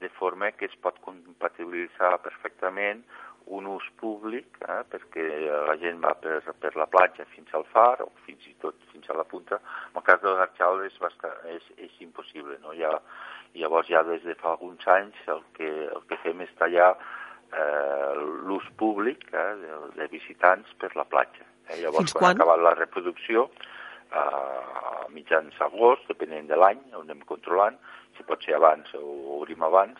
de 0.00 0.08
forma 0.16 0.50
que 0.52 0.68
es 0.68 0.76
pot 0.80 0.96
compatibilitzar 1.04 2.16
perfectament 2.24 3.02
un 3.50 3.66
ús 3.66 3.86
públic, 3.98 4.58
eh, 4.62 4.82
perquè 4.92 5.26
la 5.66 5.76
gent 5.80 5.98
va 6.04 6.14
per, 6.14 6.38
per 6.62 6.74
la 6.78 6.86
platja 6.90 7.26
fins 7.34 7.50
al 7.54 7.66
far 7.72 8.02
o 8.04 8.10
fins 8.26 8.46
i 8.46 8.54
tot 8.62 8.78
fins 8.92 9.10
a 9.10 9.16
la 9.18 9.26
punta. 9.26 9.58
En 9.90 10.00
el 10.00 10.06
cas 10.06 10.20
de 10.22 10.34
l'Arxal 10.34 10.84
és, 10.86 10.96
bastant, 11.02 11.34
és, 11.50 11.66
és 11.76 11.96
impossible. 12.06 12.58
No? 12.62 12.74
Ja, 12.78 12.92
llavors 13.58 13.90
ja 13.90 14.04
des 14.06 14.22
de 14.26 14.36
fa 14.38 14.54
alguns 14.54 14.86
anys 14.88 15.18
el 15.34 15.42
que, 15.58 15.70
el 15.90 16.04
que 16.10 16.20
fem 16.22 16.44
és 16.46 16.52
tallar 16.60 16.92
eh, 16.94 18.12
l'ús 18.46 18.66
públic 18.78 19.26
eh, 19.32 19.48
de, 19.62 19.80
de 19.98 20.10
visitants 20.12 20.70
per 20.78 20.92
la 20.98 21.06
platja. 21.08 21.46
Eh? 21.68 21.80
Llavors, 21.82 22.06
Fins 22.06 22.14
quan, 22.14 22.22
quan? 22.22 22.30
ha 22.30 22.38
acabat 22.38 22.64
la 22.66 22.76
reproducció, 22.78 23.48
eh, 24.10 24.20
a 24.20 25.08
mitjans 25.14 25.58
agost, 25.66 26.06
depenent 26.10 26.50
de 26.50 26.58
l'any, 26.58 26.82
ho 26.94 27.02
anem 27.02 27.26
controlant, 27.26 27.78
si 28.16 28.26
pot 28.28 28.42
ser 28.44 28.56
abans 28.58 28.90
o 28.98 29.02
obrim 29.40 29.62
abans, 29.66 29.98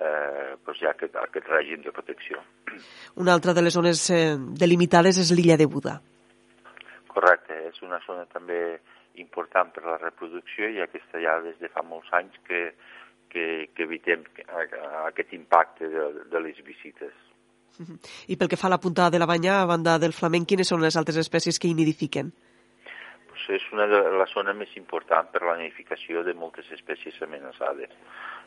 eh, 0.00 0.56
doncs 0.66 0.80
hi 0.80 0.88
ha 0.88 0.94
aquest, 0.94 1.16
aquest 1.16 1.50
règim 1.52 1.82
de 1.84 1.92
protecció. 1.92 2.40
Una 3.20 3.34
altra 3.36 3.54
de 3.54 3.64
les 3.64 3.76
zones 3.76 4.02
eh, 4.10 4.36
delimitades 4.64 5.20
és 5.22 5.32
l'illa 5.36 5.58
de 5.60 5.68
Buda. 5.70 5.98
Correcte, 7.10 7.56
és 7.68 7.80
una 7.82 8.00
zona 8.06 8.26
també 8.32 8.80
important 9.20 9.72
per 9.74 9.84
a 9.84 9.90
la 9.92 9.98
reproducció 9.98 10.68
i 10.70 10.80
aquesta 10.80 11.20
ja 11.20 11.40
des 11.44 11.58
de 11.60 11.68
fa 11.72 11.82
molts 11.82 12.12
anys 12.16 12.36
que, 12.46 12.60
que, 13.32 13.46
que 13.74 13.82
evitem 13.88 14.22
aquest 15.06 15.34
impacte 15.36 15.90
de, 15.90 16.06
de 16.30 16.44
les 16.46 16.60
visites. 16.64 17.16
I 18.32 18.36
pel 18.36 18.48
que 18.50 18.60
fa 18.60 18.70
a 18.70 18.76
la 18.76 18.80
punta 18.82 19.10
de 19.10 19.18
la 19.18 19.28
banya, 19.28 19.60
a 19.60 19.68
banda 19.68 19.98
del 19.98 20.16
flamenc, 20.16 20.48
quines 20.48 20.70
són 20.70 20.84
les 20.84 20.96
altres 20.96 21.18
espècies 21.20 21.58
que 21.58 21.68
hi 21.68 21.76
nidifiquen? 21.76 22.32
Pues 23.40 23.62
és 23.62 23.72
una 23.72 23.86
de 23.88 23.98
les 24.20 24.32
zones 24.34 24.56
més 24.56 24.72
importants 24.76 25.30
per 25.32 25.40
la 25.46 25.56
nidificació 25.56 26.20
de 26.26 26.34
moltes 26.36 26.66
espècies 26.76 27.16
amenaçades. 27.24 27.92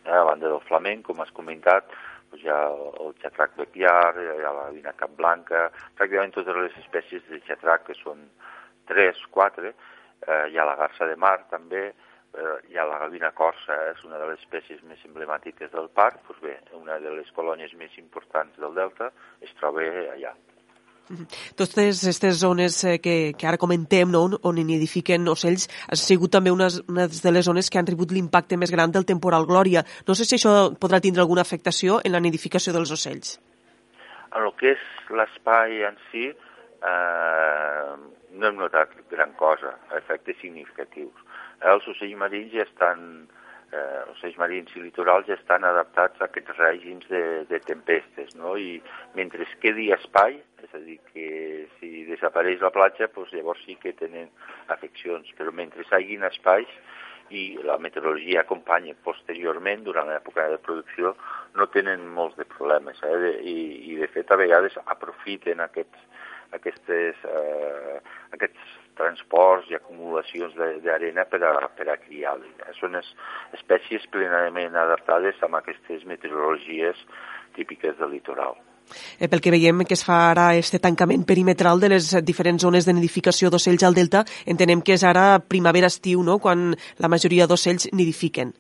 Eh, 0.06 0.12
a 0.14 0.22
banda 0.28 0.52
del 0.52 0.62
flamenc, 0.68 1.06
com 1.08 1.24
has 1.24 1.32
comentat, 1.34 1.90
pues 2.30 2.44
hi 2.44 2.52
ha 2.54 2.60
el 2.70 3.16
xatrac 3.24 3.56
bequiar, 3.58 4.14
hi 4.22 4.46
ha 4.46 4.54
la 4.60 4.68
vina 4.76 4.94
cap 5.00 5.16
blanca, 5.18 5.66
pràcticament 5.98 6.36
totes 6.38 6.62
les 6.62 6.78
espècies 6.84 7.26
de 7.32 7.42
xatrac, 7.48 7.88
que 7.90 7.98
són 8.04 8.22
tres, 8.92 9.18
quatre, 9.34 9.74
eh, 10.28 10.46
hi 10.54 10.62
ha 10.62 10.70
la 10.70 10.78
garça 10.78 11.10
de 11.10 11.18
mar 11.26 11.40
també, 11.50 11.88
eh, 11.90 12.56
hi 12.70 12.78
ha 12.78 12.86
la 12.86 13.02
gavina 13.08 13.34
corsa, 13.34 13.82
és 13.98 14.06
una 14.06 14.22
de 14.22 14.30
les 14.30 14.46
espècies 14.46 14.86
més 14.86 15.02
emblemàtiques 15.10 15.74
del 15.74 15.90
parc, 15.90 16.22
doncs 16.30 16.46
bé, 16.46 16.60
una 16.86 17.02
de 17.02 17.18
les 17.18 17.34
colònies 17.34 17.74
més 17.82 17.98
importants 17.98 18.62
del 18.62 18.78
delta 18.78 19.10
es 19.42 19.58
troba 19.58 19.90
allà. 20.14 20.38
Totes 21.60 22.04
aquestes 22.04 22.40
zones 22.40 22.78
eh, 22.88 23.00
que, 23.04 23.34
que 23.38 23.48
ara 23.48 23.60
comentem, 23.60 24.10
no, 24.12 24.24
on, 24.48 24.62
nidifiquen 24.64 25.28
ocells, 25.28 25.68
ha 25.92 25.98
sigut 26.00 26.32
també 26.32 26.54
unes, 26.54 26.80
unes 26.88 27.20
de 27.24 27.34
les 27.36 27.46
zones 27.46 27.70
que 27.70 27.82
han 27.82 27.90
rebut 27.90 28.14
l'impacte 28.16 28.58
més 28.58 28.72
gran 28.72 28.94
del 28.96 29.06
temporal 29.10 29.48
Glòria. 29.50 29.84
No 30.08 30.16
sé 30.16 30.26
si 30.26 30.38
això 30.40 30.72
podrà 30.80 31.02
tindre 31.04 31.22
alguna 31.26 31.44
afectació 31.44 32.00
en 32.04 32.16
la 32.16 32.24
nidificació 32.24 32.74
dels 32.76 32.94
ocells. 32.96 33.38
En 34.34 34.48
el 34.48 34.54
que 34.58 34.74
és 34.74 34.88
l'espai 35.14 35.84
en 35.90 36.00
si, 36.10 36.30
eh, 36.32 37.94
no 38.34 38.48
hem 38.48 38.58
notat 38.58 38.96
gran 39.12 39.36
cosa, 39.38 39.76
efectes 40.00 40.40
significatius. 40.42 41.14
Eh, 41.60 41.70
els 41.70 41.88
ocells 41.92 42.18
marins 42.18 42.54
ja 42.56 42.64
estan, 42.66 43.28
eh, 43.74 44.02
ocells 44.14 44.38
marins 44.40 44.74
i 44.78 44.84
litorals 44.84 45.28
ja 45.28 45.38
estan 45.38 45.66
adaptats 45.68 46.22
a 46.22 46.28
aquests 46.30 46.58
règims 46.60 47.08
de, 47.12 47.24
de 47.50 47.60
tempestes, 47.66 48.34
no? 48.40 48.56
I 48.58 48.78
mentre 49.18 49.46
es 49.48 49.54
quedi 49.64 49.90
espai, 49.96 50.38
és 50.64 50.76
a 50.78 50.82
dir, 50.84 51.00
que 51.12 51.30
si 51.78 52.06
desapareix 52.10 52.62
la 52.64 52.74
platja, 52.76 53.10
doncs 53.16 53.34
llavors 53.36 53.64
sí 53.66 53.78
que 53.82 53.96
tenen 54.00 54.30
afeccions, 54.74 55.32
però 55.38 55.54
mentre 55.56 55.86
hagin 55.92 56.24
espais 56.30 56.70
i 57.34 57.58
la 57.66 57.80
meteorologia 57.82 58.44
acompanya 58.44 58.94
posteriorment, 59.06 59.84
durant 59.88 60.10
l'època 60.12 60.46
de 60.52 60.60
producció, 60.62 61.16
no 61.58 61.68
tenen 61.74 62.06
molts 62.14 62.38
de 62.38 62.46
problemes, 62.50 63.00
eh? 63.08 63.34
I, 63.42 63.58
i 63.94 64.00
de 64.02 64.10
fet 64.14 64.32
a 64.32 64.40
vegades 64.40 64.78
aprofiten 64.86 65.64
aquests, 65.64 66.10
aquestes, 66.54 67.26
eh, 67.26 68.00
aquests 68.38 68.83
transports 68.98 69.70
i 69.72 69.76
acumulacions 69.76 70.56
de- 70.56 70.82
d'arena 70.84 71.26
per, 71.26 71.42
a, 71.44 71.54
per 71.78 71.90
a 71.90 71.98
criar. 71.98 72.36
Eh? 72.42 72.74
Són 72.80 72.96
es, 73.00 73.10
espècies 73.54 74.06
plenament 74.12 74.76
adaptades 74.76 75.42
amb 75.42 75.60
aquestes 75.62 76.06
meteorologies 76.06 77.00
típiques 77.56 77.98
del 78.00 78.12
litoral. 78.12 78.56
Eh, 79.18 79.30
pel 79.32 79.40
que 79.40 79.52
veiem 79.54 79.86
que 79.88 79.96
es 79.96 80.04
fa 80.06 80.18
ara 80.32 80.50
este 80.60 80.80
tancament 80.84 81.24
perimetral 81.26 81.80
de 81.80 81.90
les 81.94 82.10
diferents 82.26 82.62
zones 82.62 82.86
de 82.86 82.94
nidificació 82.94 83.50
d'ocells 83.50 83.86
al 83.88 83.96
delta, 83.96 84.26
entenem 84.46 84.82
que 84.84 84.98
és 84.98 85.06
ara 85.08 85.40
primavera-estiu, 85.40 86.22
no?, 86.24 86.38
quan 86.44 86.74
la 87.00 87.10
majoria 87.10 87.48
d'ocells 87.48 87.88
nidifiquen. 87.94 88.52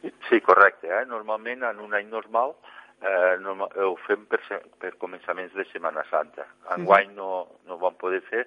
Sí, 0.00 0.12
sí 0.30 0.40
correcte. 0.40 0.88
Eh? 0.88 1.04
Normalment, 1.06 1.66
en 1.68 1.84
un 1.84 1.94
any 1.94 2.08
normal, 2.08 2.56
eh, 3.04 3.36
normal, 3.44 3.68
ho 3.84 3.94
fem 4.06 4.24
per, 4.24 4.40
per 4.80 4.96
començaments 4.96 5.52
de 5.54 5.68
Setmana 5.68 6.06
Santa. 6.10 6.48
Enguany 6.78 7.12
no, 7.14 7.30
no 7.68 7.76
ho 7.76 7.82
vam 7.84 8.00
poder 8.00 8.22
fer 8.30 8.46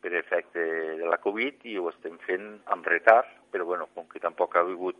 per 0.00 0.14
efecte 0.14 0.64
de 0.98 1.06
la 1.08 1.18
Covid 1.22 1.64
i 1.66 1.78
ho 1.78 1.88
estem 1.90 2.18
fent 2.26 2.50
amb 2.74 2.86
retard, 2.86 3.30
però 3.50 3.66
bueno, 3.66 3.88
com 3.94 4.06
que 4.10 4.22
tampoc 4.22 4.56
ha 4.56 4.62
hagut 4.66 4.98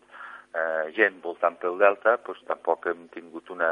eh, 0.54 0.90
gent 0.96 1.20
voltant 1.22 1.58
pel 1.60 1.78
delta, 1.80 2.16
doncs 2.26 2.42
tampoc 2.48 2.88
hem 2.90 3.06
tingut 3.14 3.50
una, 3.54 3.70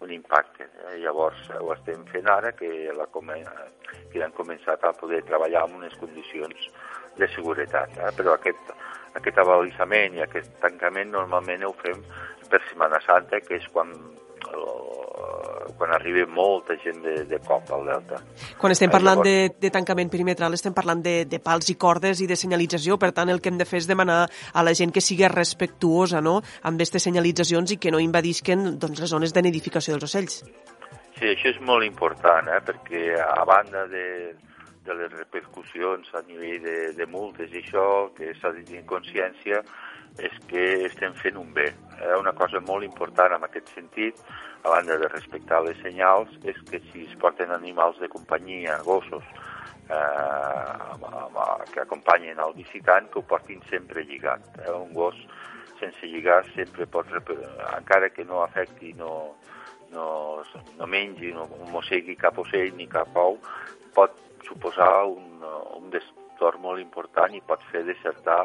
un 0.00 0.12
impacte. 0.14 0.68
Eh? 0.86 0.96
Llavors 1.02 1.50
ho 1.58 1.72
estem 1.74 2.04
fent 2.12 2.30
ara 2.30 2.54
que, 2.58 2.70
la, 2.96 3.08
que 3.10 4.24
han 4.24 4.34
començat 4.36 4.84
a 4.84 4.94
poder 4.98 5.22
treballar 5.28 5.66
en 5.68 5.78
unes 5.82 5.96
condicions 6.00 6.68
de 7.18 7.28
seguretat. 7.34 7.96
Eh? 7.98 8.12
Però 8.16 8.36
aquest, 8.36 8.72
aquest 9.18 9.42
abalissament 9.42 10.18
i 10.18 10.24
aquest 10.24 10.54
tancament 10.64 11.12
normalment 11.12 11.66
ho 11.68 11.74
fem 11.82 12.04
per 12.48 12.60
Setmana 12.68 13.00
Santa, 13.04 13.40
que 13.40 13.56
és 13.60 13.68
quan, 13.72 13.92
quan 15.78 15.90
arriba 15.94 16.26
molta 16.30 16.76
gent 16.82 17.00
de, 17.02 17.14
de 17.28 17.38
cop 17.42 17.70
al 17.74 17.86
delta. 17.86 18.20
Quan 18.58 18.72
estem 18.74 18.90
Eh, 18.90 18.92
parlant 18.92 19.20
llavors- 19.22 19.54
de, 19.56 19.66
de 19.66 19.70
tancament 19.70 20.10
perimetral 20.10 20.54
estem 20.54 20.74
parlant 20.74 21.02
de, 21.02 21.24
de 21.24 21.40
pals 21.40 21.70
i 21.70 21.76
cordes 21.76 22.20
i 22.20 22.26
de 22.26 22.36
senyalització, 22.36 22.98
per 22.98 23.12
tant 23.12 23.28
el 23.32 23.40
que 23.40 23.48
hem 23.50 23.58
de 23.58 23.64
fer 23.68 23.78
és 23.82 23.88
demanar 23.88 24.26
a 24.52 24.62
la 24.62 24.74
gent 24.74 24.92
que 24.92 25.00
sigui 25.00 25.26
respectuosa 25.28 26.20
no? 26.20 26.40
amb 26.62 26.76
aquestes 26.78 27.02
senyalitzacions 27.08 27.72
i 27.72 27.78
que 27.78 27.90
no 27.90 28.00
invadisquen 28.02 28.78
doncs, 28.78 29.00
les 29.00 29.10
zones 29.10 29.32
de 29.32 29.42
nidificació 29.42 29.94
dels 29.96 30.04
ocells. 30.10 30.42
Sí, 31.18 31.28
això 31.28 31.50
és 31.52 31.60
molt 31.60 31.84
important, 31.86 32.48
eh? 32.48 32.60
perquè 32.66 33.14
a 33.22 33.44
banda 33.46 33.86
de, 33.86 34.34
de 34.84 34.94
les 34.98 35.12
repercussions 35.12 36.08
a 36.14 36.22
nivell 36.26 36.62
de, 36.64 36.76
de 36.98 37.06
multes 37.06 37.52
i 37.54 37.60
això, 37.62 38.10
que 38.16 38.32
s'ha 38.40 38.50
de 38.56 38.64
tenir 38.66 38.84
consciència, 38.88 39.62
és 40.18 40.34
que 40.48 40.64
estem 40.86 41.14
fent 41.18 41.38
un 41.40 41.52
bé. 41.54 41.68
Eh? 42.00 42.16
Una 42.18 42.32
cosa 42.32 42.60
molt 42.60 42.84
important 42.84 43.36
en 43.36 43.46
aquest 43.46 43.72
sentit, 43.74 44.18
a 44.62 44.70
banda 44.70 44.98
de 44.98 45.08
respectar 45.08 45.62
les 45.64 45.78
senyals, 45.82 46.34
és 46.44 46.58
que 46.70 46.82
si 46.90 47.06
es 47.08 47.14
porten 47.22 47.50
animals 47.50 47.98
de 48.00 48.08
companyia, 48.12 48.78
gossos, 48.86 49.24
eh, 49.88 49.94
amb, 49.96 51.06
amb, 51.08 51.38
que 51.72 51.82
acompanyen 51.82 52.42
el 52.42 52.54
visitant, 52.58 53.08
que 53.10 53.20
ho 53.20 53.26
portin 53.26 53.62
sempre 53.70 54.04
lligat. 54.04 54.44
Eh? 54.66 54.70
Un 54.70 54.92
gos 54.94 55.18
sense 55.80 56.06
lligar 56.06 56.44
sempre 56.54 56.86
pot, 56.86 57.08
encara 57.76 58.10
que 58.10 58.24
no 58.24 58.42
afecti, 58.44 58.92
no, 58.94 59.34
no, 59.90 60.42
no 60.78 60.86
mengi, 60.86 61.32
no 61.34 61.48
mossegui 61.72 62.14
cap 62.16 62.38
ocell 62.38 62.70
ni 62.78 62.86
cap 62.90 63.16
ou, 63.18 63.40
pot 63.96 64.14
suposar 64.46 65.04
un, 65.10 65.42
un 65.76 65.90
destorn 65.90 66.62
molt 66.62 66.82
important 66.82 67.34
i 67.34 67.42
pot 67.46 67.62
fer 67.72 67.82
desertar 67.88 68.44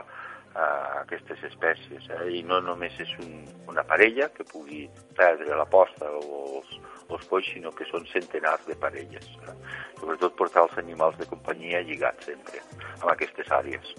eh, 0.57 1.01
aquestes 1.03 1.43
espècies. 1.51 2.09
Eh? 2.09 2.25
I 2.39 2.43
no 2.47 2.59
només 2.65 2.97
és 3.03 3.13
un, 3.23 3.45
una 3.69 3.85
parella 3.87 4.29
que 4.33 4.47
pugui 4.47 4.85
perdre 5.17 5.55
la 5.55 5.67
posta 5.69 6.09
o 6.09 6.41
els, 6.59 6.75
els 7.07 7.25
polls, 7.29 7.47
sinó 7.53 7.71
que 7.75 7.87
són 7.91 8.07
centenars 8.11 8.65
de 8.67 8.75
parelles. 8.79 9.29
Eh? 9.45 9.55
Sobretot 10.01 10.35
portar 10.39 10.65
els 10.67 10.77
animals 10.81 11.17
de 11.21 11.29
companyia 11.29 11.83
lligats 11.85 12.29
sempre 12.31 12.61
en 12.97 13.09
aquestes 13.13 13.51
àrees. 13.53 13.95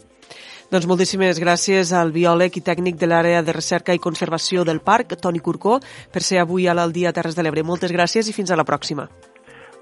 Doncs 0.69 0.85
moltíssimes 0.85 1.39
gràcies 1.41 1.95
al 1.97 2.11
biòleg 2.13 2.59
i 2.61 2.63
tècnic 2.65 2.99
de 3.01 3.09
l'àrea 3.09 3.41
de 3.41 3.55
recerca 3.57 3.95
i 3.97 4.03
conservació 4.05 4.67
del 4.69 4.83
parc, 4.85 5.17
Toni 5.17 5.41
Curcó, 5.41 5.79
per 6.13 6.21
ser 6.21 6.43
avui 6.43 6.69
a 6.69 6.75
l'Aldia 6.77 7.15
Terres 7.17 7.39
de 7.39 7.47
l'Ebre. 7.47 7.65
Moltes 7.65 7.95
gràcies 7.95 8.29
i 8.29 8.37
fins 8.37 8.53
a 8.53 8.59
la 8.61 8.69
pròxima. 8.69 9.09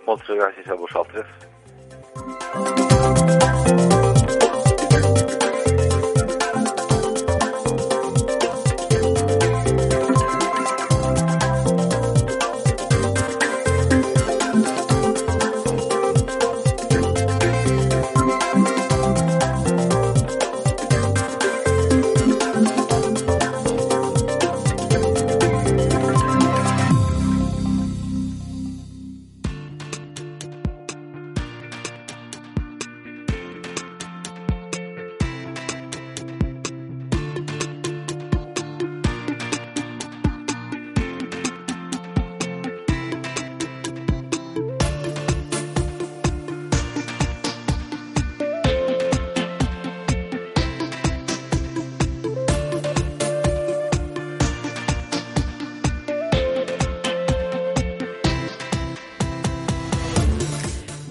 Moltes 0.07 0.39
gràcies 0.39 0.70
a 0.70 0.78
vosaltres. 0.78 1.27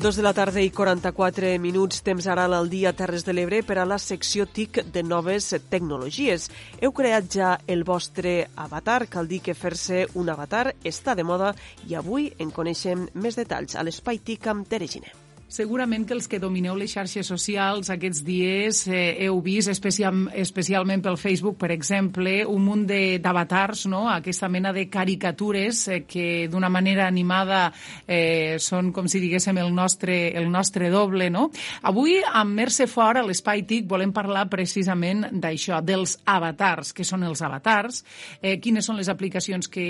Dos 0.06 0.18
de 0.18 0.22
la 0.22 0.36
tarda 0.38 0.62
i 0.62 0.70
44 0.70 1.56
minuts, 1.58 2.04
temps 2.06 2.28
ara 2.30 2.44
al 2.46 2.68
dia 2.70 2.92
Terres 2.94 3.24
de 3.26 3.34
l'Ebre 3.34 3.64
per 3.66 3.80
a 3.82 3.88
la 3.90 3.98
secció 3.98 4.46
TIC 4.46 4.84
de 4.94 5.02
noves 5.02 5.48
tecnologies. 5.74 6.46
Heu 6.78 6.94
creat 6.94 7.32
ja 7.40 7.56
el 7.66 7.82
vostre 7.90 8.36
avatar, 8.68 9.08
cal 9.10 9.26
dir 9.26 9.42
que 9.42 9.58
fer-se 9.58 10.06
un 10.14 10.30
avatar 10.30 10.76
està 10.86 11.18
de 11.18 11.26
moda 11.26 11.56
i 11.90 11.98
avui 11.98 12.30
en 12.38 12.54
coneixem 12.54 13.10
més 13.18 13.42
detalls 13.42 13.74
a 13.74 13.82
l'Espai 13.82 14.22
TIC 14.22 14.54
amb 14.54 14.70
Tere 14.70 14.86
Giner. 14.86 15.25
Segurament 15.46 16.08
que 16.10 16.16
els 16.16 16.26
que 16.26 16.40
domineu 16.42 16.74
les 16.74 16.90
xarxes 16.90 17.28
socials 17.30 17.92
aquests 17.94 18.24
dies 18.26 18.80
eh, 18.90 19.28
heu 19.28 19.38
vist, 19.46 19.70
especial, 19.70 20.24
especialment 20.34 21.04
pel 21.06 21.20
Facebook, 21.22 21.60
per 21.62 21.70
exemple, 21.70 22.40
un 22.50 22.64
munt 22.66 22.88
d'avatars, 23.22 23.84
no? 23.92 24.08
aquesta 24.10 24.50
mena 24.50 24.72
de 24.74 24.88
caricatures 24.90 25.84
eh, 25.94 26.00
que 26.10 26.48
d'una 26.50 26.72
manera 26.74 27.06
animada 27.06 27.68
eh, 28.08 28.58
són 28.58 28.90
com 28.92 29.06
si 29.06 29.22
diguéssim 29.22 29.60
el 29.62 29.70
nostre, 29.70 30.34
el 30.34 30.50
nostre 30.50 30.90
doble. 30.90 31.30
No? 31.30 31.52
Avui, 31.86 32.18
amb 32.26 32.58
Merce 32.58 32.90
Fort, 32.90 33.22
a 33.22 33.26
l'Espai 33.30 33.68
TIC, 33.70 33.86
volem 33.86 34.16
parlar 34.18 34.48
precisament 34.50 35.28
d'això, 35.30 35.78
dels 35.86 36.18
avatars. 36.26 36.90
Què 36.98 37.06
són 37.06 37.28
els 37.30 37.46
avatars? 37.46 38.02
Eh, 38.42 38.58
quines 38.58 38.90
són 38.90 38.98
les 38.98 39.14
aplicacions 39.14 39.70
que, 39.70 39.88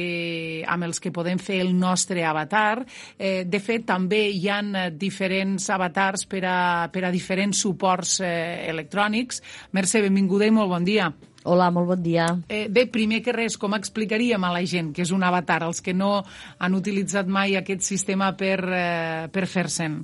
amb 0.68 0.92
els 0.92 1.00
que 1.00 1.16
podem 1.16 1.40
fer 1.40 1.64
el 1.64 1.72
nostre 1.80 2.28
avatar? 2.28 2.84
Eh, 3.16 3.48
de 3.48 3.64
fet, 3.64 3.88
també 3.88 4.26
hi 4.36 4.52
han 4.52 4.76
diferents 5.00 5.45
diferents 5.46 5.70
avatars 5.70 6.26
per 6.26 6.44
a, 6.46 6.90
per 6.92 7.06
a 7.06 7.12
diferents 7.12 7.60
suports 7.62 8.20
eh, 8.22 8.68
electrònics. 8.70 9.42
Mercè, 9.74 10.02
benvinguda 10.02 10.46
i 10.46 10.52
molt 10.52 10.70
bon 10.70 10.84
dia. 10.84 11.12
Hola, 11.46 11.70
molt 11.70 11.88
bon 11.88 12.02
dia. 12.02 12.26
Eh, 12.50 12.68
bé, 12.70 12.88
primer 12.90 13.22
que 13.22 13.34
res, 13.34 13.58
com 13.58 13.76
explicaríem 13.76 14.44
a 14.44 14.52
la 14.52 14.64
gent 14.66 14.92
que 14.94 15.04
és 15.04 15.12
un 15.14 15.24
avatar, 15.24 15.64
els 15.64 15.82
que 15.82 15.94
no 15.94 16.24
han 16.58 16.74
utilitzat 16.74 17.28
mai 17.28 17.56
aquest 17.56 17.82
sistema 17.86 18.34
per, 18.36 18.60
eh, 18.66 19.28
per 19.32 19.46
fer-se'n? 19.46 20.04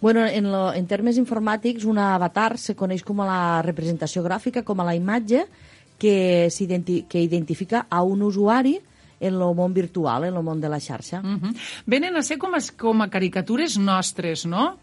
Bueno, 0.00 0.26
en, 0.26 0.50
lo, 0.52 0.74
en 0.74 0.86
termes 0.86 1.16
informàtics, 1.16 1.86
un 1.88 1.98
avatar 1.98 2.58
se 2.58 2.76
coneix 2.76 3.02
com 3.02 3.22
a 3.24 3.26
la 3.26 3.62
representació 3.64 4.22
gràfica, 4.22 4.62
com 4.62 4.80
a 4.80 4.84
la 4.84 4.94
imatge 4.94 5.46
que, 5.98 6.50
identi 6.60 7.06
que 7.08 7.22
identifica 7.24 7.86
a 7.88 8.02
un 8.02 8.20
usuari 8.22 8.76
en 9.20 9.34
el 9.34 9.54
món 9.54 9.74
virtual, 9.74 10.24
en 10.24 10.36
el 10.36 10.42
món 10.42 10.60
de 10.60 10.68
la 10.68 10.80
xarxa. 10.80 11.20
Uh 11.20 11.38
-huh. 11.40 11.56
Venen 11.86 12.16
a 12.16 12.22
ser 12.22 12.38
com 12.38 12.54
a, 12.54 12.58
com 12.76 13.02
a 13.02 13.08
caricatures 13.08 13.78
nostres, 13.78 14.46
no? 14.46 14.78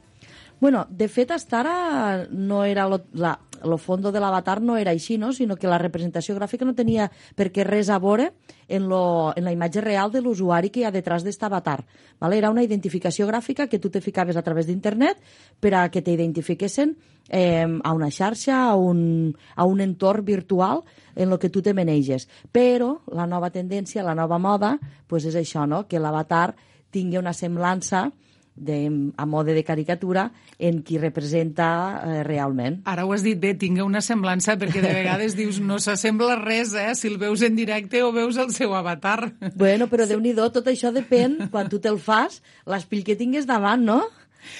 Bueno, 0.64 0.88
de 0.90 1.10
fet, 1.10 1.30
hasta 1.32 1.60
ara 1.60 2.28
no 2.32 2.64
era 2.64 2.88
lo, 2.88 3.02
la, 3.12 3.38
lo 3.66 3.78
fondo 3.78 4.14
de 4.14 4.22
l'avatar 4.24 4.62
no 4.62 4.78
era 4.80 4.94
així, 4.96 5.18
no? 5.20 5.34
sinó 5.36 5.58
que 5.60 5.68
la 5.68 5.76
representació 5.82 6.38
gràfica 6.38 6.64
no 6.64 6.72
tenia 6.72 7.10
per 7.36 7.50
què 7.52 7.66
res 7.68 7.90
a 7.92 7.98
veure 8.00 8.30
en, 8.70 8.86
lo, 8.88 9.34
en 9.36 9.44
la 9.44 9.52
imatge 9.52 9.84
real 9.84 10.14
de 10.14 10.22
l'usuari 10.24 10.72
que 10.72 10.80
hi 10.80 10.86
ha 10.88 10.94
detrás 10.96 11.28
d'aquest 11.28 11.44
avatar. 11.44 11.84
Vale? 12.16 12.40
Era 12.40 12.54
una 12.56 12.64
identificació 12.64 13.28
gràfica 13.28 13.68
que 13.68 13.82
tu 13.84 13.92
te 13.92 14.00
ficaves 14.00 14.40
a 14.40 14.46
través 14.48 14.72
d'internet 14.72 15.20
per 15.60 15.76
a 15.76 15.84
que 15.92 16.00
t'identifiquessin 16.00 16.96
eh, 17.28 17.68
a 17.68 17.92
una 17.92 18.08
xarxa, 18.08 18.64
a 18.72 18.80
un, 18.80 19.36
a 19.60 19.68
un 19.68 19.84
entorn 19.84 20.24
virtual 20.24 20.86
en 21.14 21.28
el 21.28 21.44
que 21.44 21.52
tu 21.52 21.60
te 21.62 21.76
maneges. 21.76 22.30
Però 22.56 23.02
la 23.12 23.28
nova 23.28 23.52
tendència, 23.52 24.00
la 24.00 24.16
nova 24.16 24.40
moda, 24.40 24.78
pues 25.12 25.28
és 25.28 25.36
això, 25.36 25.68
no? 25.68 25.90
que 25.92 26.00
l'avatar 26.00 26.54
tingui 26.90 27.20
una 27.20 27.36
semblança 27.36 28.14
de, 28.56 29.12
a 29.18 29.26
mode 29.26 29.54
de 29.54 29.64
caricatura 29.64 30.32
en 30.60 30.82
qui 30.84 30.98
representa 30.98 31.68
eh, 32.04 32.24
realment. 32.24 32.82
Ara 32.86 33.06
ho 33.06 33.14
has 33.14 33.24
dit 33.26 33.40
bé, 33.40 33.54
tinga 33.60 33.86
una 33.86 34.02
semblança, 34.02 34.58
perquè 34.60 34.82
de 34.84 34.94
vegades 34.94 35.38
dius 35.38 35.60
no 35.64 35.80
s'assembla 35.82 36.38
res, 36.42 36.74
eh, 36.78 36.94
si 36.96 37.10
el 37.12 37.20
veus 37.22 37.42
en 37.42 37.56
directe 37.56 38.04
o 38.04 38.12
veus 38.16 38.38
el 38.38 38.54
seu 38.56 38.76
avatar. 38.78 39.34
Bueno, 39.56 39.88
però 39.92 40.08
déu 40.10 40.20
nhi 40.22 40.34
tot 40.34 40.68
això 40.68 40.92
depèn, 40.94 41.50
quan 41.54 41.70
tu 41.70 41.80
te'l 41.80 42.00
fas, 42.02 42.42
l'espill 42.70 43.04
que 43.06 43.16
tingues 43.20 43.48
davant, 43.50 43.82
no? 43.84 44.02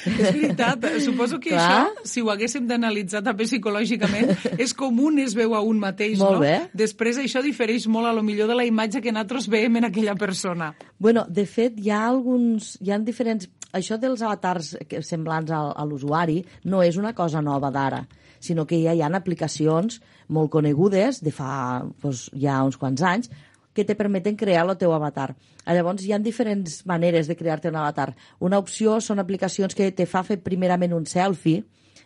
És 0.08 0.32
veritat, 0.32 0.86
suposo 1.04 1.40
que 1.44 1.52
Clar. 1.52 1.64
això, 1.64 2.08
si 2.08 2.24
ho 2.24 2.30
haguéssim 2.32 2.68
d'analitzar 2.70 3.24
també 3.26 3.48
psicològicament, 3.48 4.32
és 4.64 4.74
com 4.78 5.00
un 5.04 5.20
es 5.24 5.36
veu 5.38 5.56
a 5.58 5.62
un 5.66 5.82
mateix, 5.82 6.18
molt 6.22 6.40
no? 6.40 6.44
Bé. 6.44 6.56
Després 6.86 7.20
això 7.22 7.44
difereix 7.44 7.88
molt 7.92 8.10
a 8.10 8.14
lo 8.16 8.24
millor 8.26 8.52
de 8.52 8.58
la 8.58 8.68
imatge 8.68 9.04
que 9.04 9.12
nosaltres 9.12 9.50
veiem 9.52 9.82
en 9.82 9.90
aquella 9.90 10.16
persona. 10.20 10.74
Bueno, 11.00 11.26
de 11.30 11.46
fet, 11.50 11.78
hi 11.80 11.92
ha 11.92 12.06
alguns, 12.08 12.78
hi 12.82 12.94
ha 12.94 13.00
diferents... 13.04 13.50
Això 13.74 13.98
dels 13.98 14.22
avatars 14.22 14.76
semblants 15.02 15.52
a, 15.52 15.64
a 15.74 15.86
l'usuari 15.90 16.44
no 16.70 16.84
és 16.86 17.00
una 17.02 17.14
cosa 17.18 17.42
nova 17.42 17.72
d'ara, 17.74 18.04
sinó 18.40 18.68
que 18.70 18.78
ja 18.84 18.94
hi 18.94 19.02
ha 19.02 19.10
aplicacions 19.18 20.00
molt 20.30 20.52
conegudes 20.54 21.24
de 21.26 21.34
fa 21.34 21.82
doncs, 22.04 22.30
ja 22.38 22.62
uns 22.64 22.78
quants 22.78 23.02
anys 23.02 23.32
que 23.74 23.84
te 23.84 23.96
permeten 23.98 24.38
crear 24.38 24.68
el 24.68 24.78
teu 24.78 24.94
avatar. 24.94 25.34
Llavors, 25.66 26.04
hi 26.06 26.14
ha 26.14 26.20
diferents 26.22 26.84
maneres 26.86 27.28
de 27.28 27.36
crear-te 27.36 27.72
un 27.72 27.80
avatar. 27.82 28.12
Una 28.40 28.60
opció 28.62 29.00
són 29.02 29.20
aplicacions 29.24 29.74
que 29.74 29.90
te 29.92 30.06
fa 30.06 30.22
fer 30.28 30.38
primerament 30.44 30.94
un 30.94 31.08
selfie, 31.10 31.64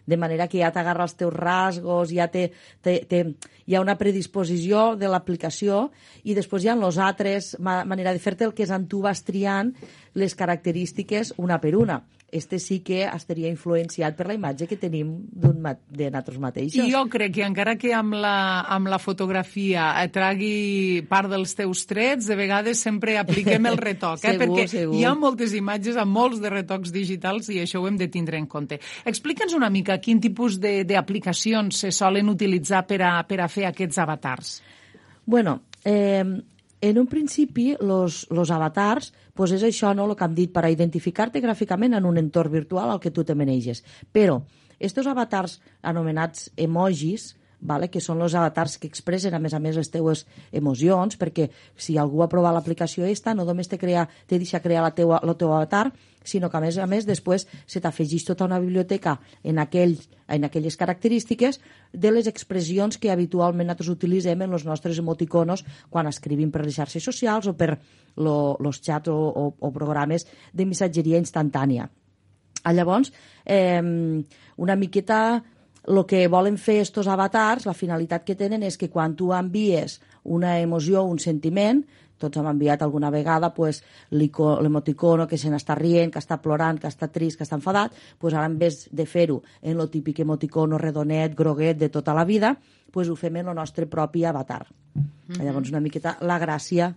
de 0.08 0.18
manera 0.18 0.48
que 0.48 0.62
ja 0.64 0.72
t'agarra 0.74 1.06
els 1.06 1.18
teus 1.20 1.34
rasgos, 1.36 2.14
ja 2.16 2.30
te, 2.32 2.48
te, 2.82 3.02
te, 3.06 3.24
hi 3.68 3.76
ha 3.76 3.84
una 3.84 3.98
predisposició 4.00 4.96
de 4.98 5.12
l'aplicació 5.12 5.88
i 6.24 6.36
després 6.38 6.64
hi 6.64 6.72
ha 6.72 6.78
les 6.80 6.98
altres 6.98 7.56
ma 7.60 7.84
manera 7.86 8.16
de 8.16 8.24
fer-te 8.24 8.48
el 8.48 8.56
que 8.56 8.66
és 8.66 8.74
en 8.74 8.88
tu 8.88 9.04
vas 9.06 9.22
triant 9.28 9.74
les 10.16 10.36
característiques 10.36 11.36
una 11.38 11.60
per 11.62 11.76
una 11.76 12.02
este 12.32 12.60
sí 12.60 12.82
que 12.84 13.06
estaria 13.08 13.48
influenciat 13.48 14.18
per 14.18 14.28
la 14.28 14.36
imatge 14.36 14.68
que 14.68 14.76
tenim 14.80 15.14
de 15.32 16.10
nosaltres 16.12 16.40
mateixos. 16.44 16.84
I 16.84 16.92
jo 16.92 17.06
crec 17.12 17.38
que 17.38 17.46
encara 17.46 17.78
que 17.80 17.94
amb 17.96 18.18
la, 18.20 18.66
amb 18.68 18.90
la 18.92 19.00
fotografia 19.00 19.88
tragui 20.12 21.06
part 21.08 21.32
dels 21.32 21.56
teus 21.56 21.86
trets, 21.88 22.28
de 22.28 22.36
vegades 22.36 22.82
sempre 22.84 23.16
apliquem 23.22 23.70
el 23.72 23.80
retoc, 23.80 24.20
eh? 24.26 24.34
segur, 24.36 24.44
perquè 24.44 24.68
segur. 24.74 24.98
hi 24.98 25.06
ha 25.08 25.14
moltes 25.16 25.56
imatges 25.56 26.00
amb 26.02 26.12
molts 26.20 26.44
de 26.44 26.52
retocs 26.52 26.92
digitals 26.92 27.48
i 27.54 27.62
això 27.64 27.80
ho 27.80 27.88
hem 27.88 28.00
de 28.00 28.10
tindre 28.12 28.40
en 28.40 28.50
compte. 28.52 28.82
Explica'ns 29.08 29.56
una 29.56 29.72
mica 29.72 30.00
quin 30.04 30.20
tipus 30.24 30.60
d'aplicacions 30.60 31.86
se 31.86 31.94
solen 31.96 32.28
utilitzar 32.34 32.84
per 32.90 33.02
a, 33.08 33.16
per 33.28 33.40
a 33.44 33.48
fer 33.52 33.70
aquests 33.72 34.04
avatars. 34.04 34.54
Bueno, 35.28 35.62
eh, 35.84 36.24
en 36.82 37.00
un 37.00 37.08
principi, 37.08 37.76
los, 37.80 38.28
los 38.30 38.52
avatars 38.52 39.14
pues 39.34 39.54
és 39.54 39.64
això, 39.66 39.94
no?, 39.94 40.06
el 40.10 40.16
que 40.18 40.26
hem 40.26 40.36
dit, 40.38 40.52
per 40.54 40.66
identificar-te 40.70 41.42
gràficament 41.42 41.98
en 41.98 42.06
un 42.10 42.18
entorn 42.18 42.52
virtual 42.54 42.90
al 42.90 43.02
que 43.02 43.12
tu 43.14 43.24
te 43.24 43.36
maneges. 43.38 43.84
Però, 44.14 44.42
estos 44.80 45.08
avatars 45.10 45.60
anomenats 45.82 46.52
emojis, 46.58 47.36
vale? 47.60 47.90
que 47.90 48.02
són 48.04 48.22
els 48.22 48.36
avatars 48.36 48.78
que 48.78 48.88
expressen, 48.88 49.34
a 49.34 49.40
més 49.40 49.54
a 49.54 49.60
més, 49.60 49.78
les 49.78 49.90
teues 49.90 50.26
emocions, 50.52 51.18
perquè 51.18 51.50
si 51.76 51.98
algú 51.98 52.22
ha 52.24 52.30
provat 52.30 52.54
l'aplicació 52.56 53.06
esta, 53.06 53.34
no 53.34 53.46
només 53.46 53.68
te, 53.68 53.80
crea, 53.82 54.08
te 54.28 54.38
deixa 54.38 54.62
crear 54.62 54.84
la 54.86 54.94
teua, 54.96 55.22
el 55.24 55.36
teu 55.38 55.54
avatar, 55.54 55.92
sinó 56.28 56.50
que, 56.52 56.58
a 56.58 56.62
més 56.62 56.78
a 56.78 56.88
més, 56.88 57.08
després 57.08 57.48
se 57.66 57.82
t'afegeix 57.82 58.26
tota 58.28 58.46
una 58.46 58.60
biblioteca 58.60 59.18
en, 59.44 59.60
aquell, 59.64 59.96
en 60.28 60.46
aquelles 60.46 60.78
característiques 60.78 61.62
de 61.94 62.12
les 62.12 62.28
expressions 62.28 63.00
que 63.00 63.12
habitualment 63.12 63.68
nosaltres 63.68 63.94
utilitzem 63.96 64.44
en 64.44 64.54
els 64.54 64.66
nostres 64.68 65.00
emoticonos 65.00 65.64
quan 65.90 66.08
escrivim 66.08 66.52
per 66.52 66.66
les 66.66 66.76
xarxes 66.76 67.04
socials 67.04 67.48
o 67.48 67.56
per 67.58 67.78
els 68.18 68.82
xats 68.84 69.10
o, 69.14 69.16
o, 69.16 69.48
o 69.60 69.72
programes 69.72 70.28
de 70.54 70.66
missatgeria 70.66 71.22
instantània. 71.22 71.88
Ah, 72.64 72.74
llavors, 72.74 73.14
eh, 73.46 73.80
una 74.58 74.76
miqueta 74.76 75.44
el 75.88 76.06
que 76.06 76.28
volen 76.28 76.58
fer 76.60 76.82
estos 76.84 77.08
avatars, 77.08 77.66
la 77.66 77.76
finalitat 77.78 78.26
que 78.28 78.36
tenen 78.36 78.64
és 78.68 78.76
que 78.78 78.90
quan 78.92 79.16
tu 79.16 79.32
envies 79.34 80.02
una 80.24 80.60
emoció, 80.60 81.04
un 81.08 81.20
sentiment, 81.20 81.86
tots 82.18 82.38
hem 82.38 82.48
enviat 82.50 82.82
alguna 82.82 83.12
vegada 83.14 83.54
pues, 83.54 83.84
l'emoticono 84.12 85.28
que 85.28 85.38
se 85.38 85.52
n'està 85.54 85.78
rient, 85.78 86.12
que 86.12 86.20
està 86.20 86.40
plorant, 86.42 86.80
que 86.82 86.90
està 86.90 87.08
trist, 87.14 87.38
que 87.38 87.46
està 87.46 87.56
enfadat, 87.60 87.94
pues 88.20 88.34
ara 88.34 88.50
en 88.50 88.58
vez 88.60 88.88
de 88.92 89.06
fer-ho 89.06 89.42
en 89.62 89.80
el 89.80 89.92
típic 89.94 90.24
emoticono 90.26 90.80
redonet, 90.82 91.36
groguet 91.38 91.78
de 91.78 91.90
tota 91.94 92.16
la 92.18 92.26
vida, 92.26 92.58
pues 92.92 93.10
ho 93.10 93.16
fem 93.16 93.38
en 93.38 93.54
el 93.54 93.56
nostre 93.56 93.86
propi 93.86 94.26
avatar. 94.26 94.66
Mm 94.96 95.02
-hmm. 95.28 95.44
Llavors, 95.44 95.70
una 95.70 95.80
miqueta, 95.80 96.18
la 96.22 96.40
gràcia 96.40 96.94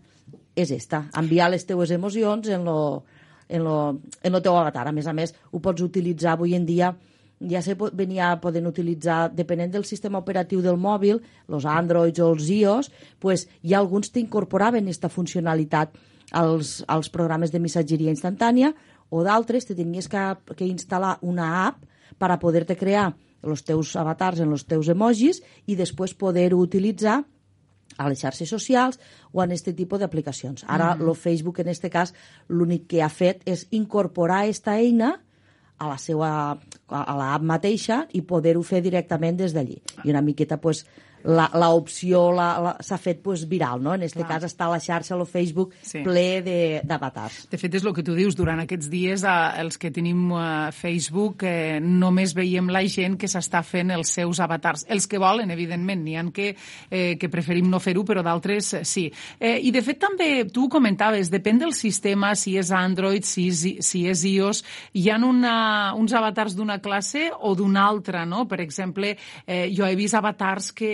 és 0.56 0.70
esta, 0.70 1.10
enviar 1.16 1.50
les 1.50 1.66
teues 1.66 1.90
emocions 1.90 2.48
en 2.48 2.64
lo, 2.64 3.04
en 3.48 3.64
lo, 3.64 4.00
en 4.22 4.32
lo 4.32 4.42
teu 4.42 4.56
avatar. 4.56 4.88
A 4.88 4.92
més 4.92 5.06
a 5.06 5.12
més, 5.12 5.34
ho 5.50 5.60
pots 5.60 5.82
utilitzar 5.82 6.32
avui 6.32 6.54
en 6.54 6.66
dia 6.66 6.96
ja 7.40 7.62
se 7.62 7.76
venia 7.96 8.34
podent 8.40 8.68
utilitzar, 8.68 9.30
depenent 9.32 9.72
del 9.72 9.86
sistema 9.88 10.20
operatiu 10.20 10.60
del 10.60 10.76
mòbil, 10.76 11.20
els 11.48 11.64
Androids 11.64 12.20
o 12.20 12.28
els 12.34 12.48
iOS, 12.52 12.90
pues, 13.18 13.46
ha 13.64 13.78
alguns 13.78 14.10
que 14.10 14.20
incorporaven 14.20 14.84
aquesta 14.84 15.08
funcionalitat 15.08 15.96
als, 16.32 16.84
als 16.86 17.08
programes 17.08 17.50
de 17.50 17.60
missatgeria 17.60 18.12
instantània 18.12 18.74
o 19.10 19.24
d'altres 19.24 19.66
te 19.66 19.74
tenies 19.74 20.08
que, 20.08 20.20
que 20.56 20.68
instal·lar 20.68 21.18
una 21.22 21.66
app 21.66 21.82
per 22.18 22.30
a 22.30 22.38
poder-te 22.38 22.76
crear 22.76 23.10
els 23.42 23.64
teus 23.64 23.94
avatars 23.96 24.42
en 24.44 24.52
els 24.52 24.66
teus 24.68 24.90
emojis 24.92 25.40
i 25.66 25.76
després 25.76 26.14
poder-ho 26.14 26.60
utilitzar 26.60 27.22
a 27.96 28.08
les 28.08 28.20
xarxes 28.20 28.48
socials 28.48 29.00
o 29.32 29.42
en 29.42 29.50
aquest 29.50 29.72
tipus 29.76 29.98
d'aplicacions. 29.98 30.64
Ara, 30.68 30.94
mm 30.94 31.00
-hmm. 31.00 31.08
el 31.08 31.16
Facebook, 31.16 31.58
en 31.58 31.68
aquest 31.68 31.88
cas, 31.88 32.14
l'únic 32.48 32.86
que 32.86 33.02
ha 33.02 33.08
fet 33.08 33.42
és 33.46 33.66
incorporar 33.70 34.42
aquesta 34.42 34.78
eina 34.78 35.20
a 35.80 35.88
la 35.88 35.96
seva 35.98 36.30
a 36.90 37.14
l'app 37.16 37.44
mateixa 37.46 38.02
i 38.12 38.20
poder-ho 38.26 38.62
fer 38.66 38.82
directament 38.84 39.38
des 39.40 39.54
d'allí. 39.56 39.78
I 40.04 40.12
una 40.12 40.22
miqueta 40.24 40.60
pues, 40.60 40.84
l'opció 41.24 42.30
s'ha 42.80 42.98
fet 42.98 43.20
pues, 43.22 43.46
viral, 43.48 43.82
no? 43.82 43.94
En 43.94 44.02
aquest 44.06 44.20
cas 44.28 44.44
està 44.48 44.68
la 44.70 44.80
xarxa, 44.80 45.14
el 45.16 45.26
Facebook, 45.26 45.74
Sí. 45.82 46.02
ple 46.04 46.42
de- 46.42 46.80
d'avatars. 46.84 47.48
De 47.50 47.58
fet, 47.58 47.74
és 47.74 47.84
el 47.84 47.94
que 47.94 48.02
tu 48.02 48.14
dius, 48.14 48.36
durant 48.36 48.60
aquests 48.60 48.88
dies, 48.90 49.22
eh, 49.24 49.60
els 49.60 49.78
que 49.78 49.90
tenim 49.90 50.30
eh, 50.32 50.70
Facebook, 50.72 51.42
eh, 51.44 51.80
només 51.80 52.34
veiem 52.34 52.68
la 52.70 52.82
gent 52.86 53.16
que 53.18 53.26
s'està 53.26 53.62
fent 53.62 53.90
els 53.90 54.08
seus 54.08 54.40
avatars. 54.40 54.86
Els 54.88 55.06
que 55.06 55.18
volen, 55.18 55.50
evidentment, 55.50 56.02
n'hi 56.02 56.16
ha 56.16 56.24
que, 56.32 56.54
eh, 56.90 57.16
que 57.18 57.28
preferim 57.28 57.68
no 57.70 57.80
fer-ho, 57.80 58.04
però 58.04 58.22
d'altres 58.22 58.74
eh, 58.74 58.84
sí. 58.84 59.10
Eh, 59.38 59.58
I, 59.62 59.70
de 59.70 59.82
fet, 59.82 59.98
també 59.98 60.44
tu 60.52 60.68
comentaves, 60.68 61.30
depèn 61.30 61.58
del 61.58 61.72
sistema, 61.72 62.34
si 62.34 62.56
és 62.58 62.70
Android, 62.70 63.22
si 63.24 63.48
és, 63.48 63.62
si 63.84 64.06
és 64.06 64.24
iOS, 64.24 64.64
hi 64.94 65.08
ha 65.10 65.16
una, 65.16 65.94
uns 65.96 66.12
avatars 66.12 66.54
d'una 66.56 66.78
classe 66.80 67.30
o 67.40 67.54
d'una 67.54 67.86
altra, 67.86 68.24
no? 68.26 68.46
Per 68.46 68.60
exemple, 68.60 69.16
eh, 69.46 69.70
jo 69.74 69.86
he 69.86 69.96
vist 69.96 70.14
avatars 70.14 70.72
que, 70.72 70.90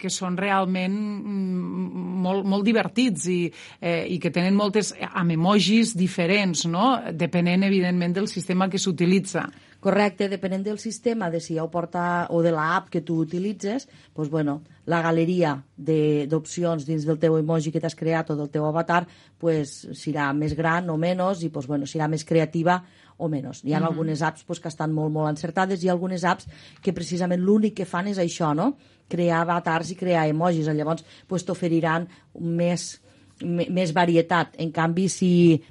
que 0.00 0.10
són 0.12 0.36
realment 0.38 0.96
mm, 0.96 2.16
molt, 2.26 2.46
molt 2.48 2.66
divertits 2.66 3.28
i, 3.32 3.40
eh, 3.80 4.04
i 4.14 4.18
que 4.22 4.32
tenen 4.34 4.56
moltes 4.58 4.92
amb 5.06 5.36
emojis 5.36 5.94
diferents, 5.98 6.66
no? 6.70 6.96
Depenent, 7.12 7.66
evidentment, 7.66 8.16
del 8.16 8.28
sistema 8.30 8.70
que 8.72 8.80
s'utilitza. 8.82 9.46
Correcte, 9.86 10.26
depenent 10.28 10.64
del 10.64 10.78
sistema, 10.82 11.28
de 11.30 11.38
si 11.38 11.54
ja 11.54 11.62
ho 11.62 11.70
porta, 11.70 12.26
o 12.34 12.40
de 12.42 12.50
l'app 12.50 12.88
que 12.90 13.04
tu 13.06 13.20
utilitzes, 13.22 13.86
doncs, 14.16 14.30
bueno, 14.32 14.60
la 14.86 15.02
galeria 15.04 15.52
d'opcions 15.76 16.86
dins 16.86 17.04
del 17.06 17.18
teu 17.22 17.36
emoji 17.38 17.72
que 17.74 17.82
t'has 17.82 17.94
creat 17.98 18.30
o 18.32 18.36
del 18.38 18.50
teu 18.50 18.64
avatar 18.66 19.04
pues, 19.38 19.82
serà 19.98 20.30
més 20.34 20.54
gran 20.58 20.90
o 20.90 20.96
menys 20.96 21.42
i 21.44 21.50
pues, 21.54 21.66
bueno, 21.70 21.86
serà 21.86 22.08
més 22.08 22.24
creativa 22.24 22.80
o 23.16 23.28
menys. 23.28 23.64
Hi 23.64 23.72
ha 23.74 23.80
Mhm. 23.80 23.86
algunes 23.86 24.22
apps 24.22 24.44
pues, 24.44 24.60
que 24.60 24.68
estan 24.68 24.92
molt, 24.92 25.12
molt 25.12 25.30
encertades 25.30 25.82
i 25.84 25.88
algunes 25.88 26.24
apps 26.24 26.46
que 26.82 26.92
precisament 26.92 27.40
l'únic 27.42 27.74
que 27.74 27.84
fan 27.84 28.08
és 28.08 28.18
això, 28.18 28.54
no? 28.54 28.76
crear 29.08 29.40
avatars 29.42 29.90
i 29.92 29.94
crear 29.94 30.28
emojis. 30.28 30.66
Llavors 30.66 31.04
pues, 31.26 31.44
t'oferiran 31.44 32.08
més 32.40 33.00
més 33.44 33.92
varietat. 33.92 34.54
En 34.56 34.70
canvi, 34.72 35.10
si 35.12 35.62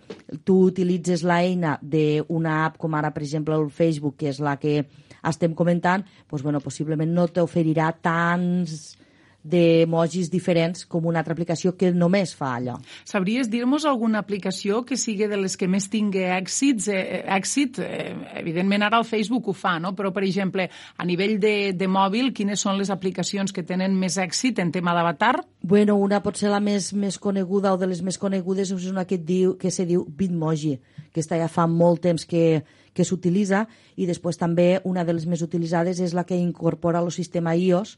tu 0.44 0.68
utilitzes 0.68 1.24
l'eina 1.24 1.80
d'una 1.82 2.66
app 2.66 2.78
com 2.78 2.94
ara, 2.94 3.12
per 3.12 3.24
exemple, 3.24 3.56
el 3.56 3.72
Facebook, 3.72 4.18
que 4.18 4.30
és 4.30 4.40
la 4.40 4.58
que 4.58 4.86
estem 5.24 5.56
comentant, 5.56 6.06
doncs, 6.30 6.44
bueno, 6.44 6.60
possiblement 6.62 7.12
no 7.12 7.28
t'oferirà 7.28 7.92
tants 8.02 8.98
d'emojis 9.46 10.32
diferents 10.34 10.86
com 10.90 11.06
una 11.06 11.22
altra 11.22 11.36
aplicació 11.36 11.76
que 11.78 11.92
només 11.94 12.34
fa 12.36 12.56
allò. 12.58 12.80
Sabries 13.06 13.50
dir-nos 13.52 13.86
alguna 13.86 14.20
aplicació 14.24 14.82
que 14.86 14.98
sigui 14.98 15.30
de 15.30 15.38
les 15.38 15.56
que 15.58 15.70
més 15.70 15.88
tingui 15.94 16.26
èxits? 16.26 16.90
Eh, 16.90 17.02
eh, 17.20 17.22
èxit, 17.38 17.80
eh, 17.80 18.14
evidentment 18.42 18.88
ara 18.88 19.00
el 19.02 19.06
Facebook 19.06 19.50
ho 19.52 19.54
fa, 19.54 19.78
no? 19.80 19.94
però 19.96 20.12
per 20.16 20.26
exemple, 20.26 20.70
a 20.98 21.06
nivell 21.06 21.38
de, 21.40 21.74
de 21.78 21.88
mòbil, 21.88 22.32
quines 22.34 22.62
són 22.66 22.80
les 22.80 22.90
aplicacions 22.94 23.54
que 23.54 23.64
tenen 23.64 23.94
més 24.00 24.18
èxit 24.22 24.60
en 24.64 24.74
tema 24.74 24.96
d'avatar? 24.98 25.36
Bueno, 25.62 25.96
una 26.02 26.22
pot 26.26 26.38
ser 26.42 26.50
la 26.50 26.62
més, 26.62 26.92
més 26.94 27.20
coneguda 27.22 27.74
o 27.74 27.78
de 27.82 27.90
les 27.92 28.02
més 28.06 28.18
conegudes 28.22 28.74
és 28.74 28.90
una 28.90 29.06
que, 29.06 29.20
diu, 29.22 29.56
que 29.62 29.72
se 29.72 29.86
diu 29.86 30.06
Bitmoji, 30.06 30.80
que 31.14 31.22
està 31.22 31.38
ja 31.38 31.52
fa 31.52 31.68
molt 31.70 32.02
temps 32.06 32.26
que, 32.26 32.64
que 32.96 33.06
s'utilitza 33.06 33.66
i 34.00 34.08
després 34.10 34.40
també 34.42 34.80
una 34.88 35.06
de 35.06 35.14
les 35.14 35.28
més 35.30 35.44
utilitzades 35.46 36.02
és 36.02 36.16
la 36.18 36.26
que 36.26 36.38
incorpora 36.40 37.04
el 37.04 37.12
sistema 37.12 37.54
iOS, 37.56 37.98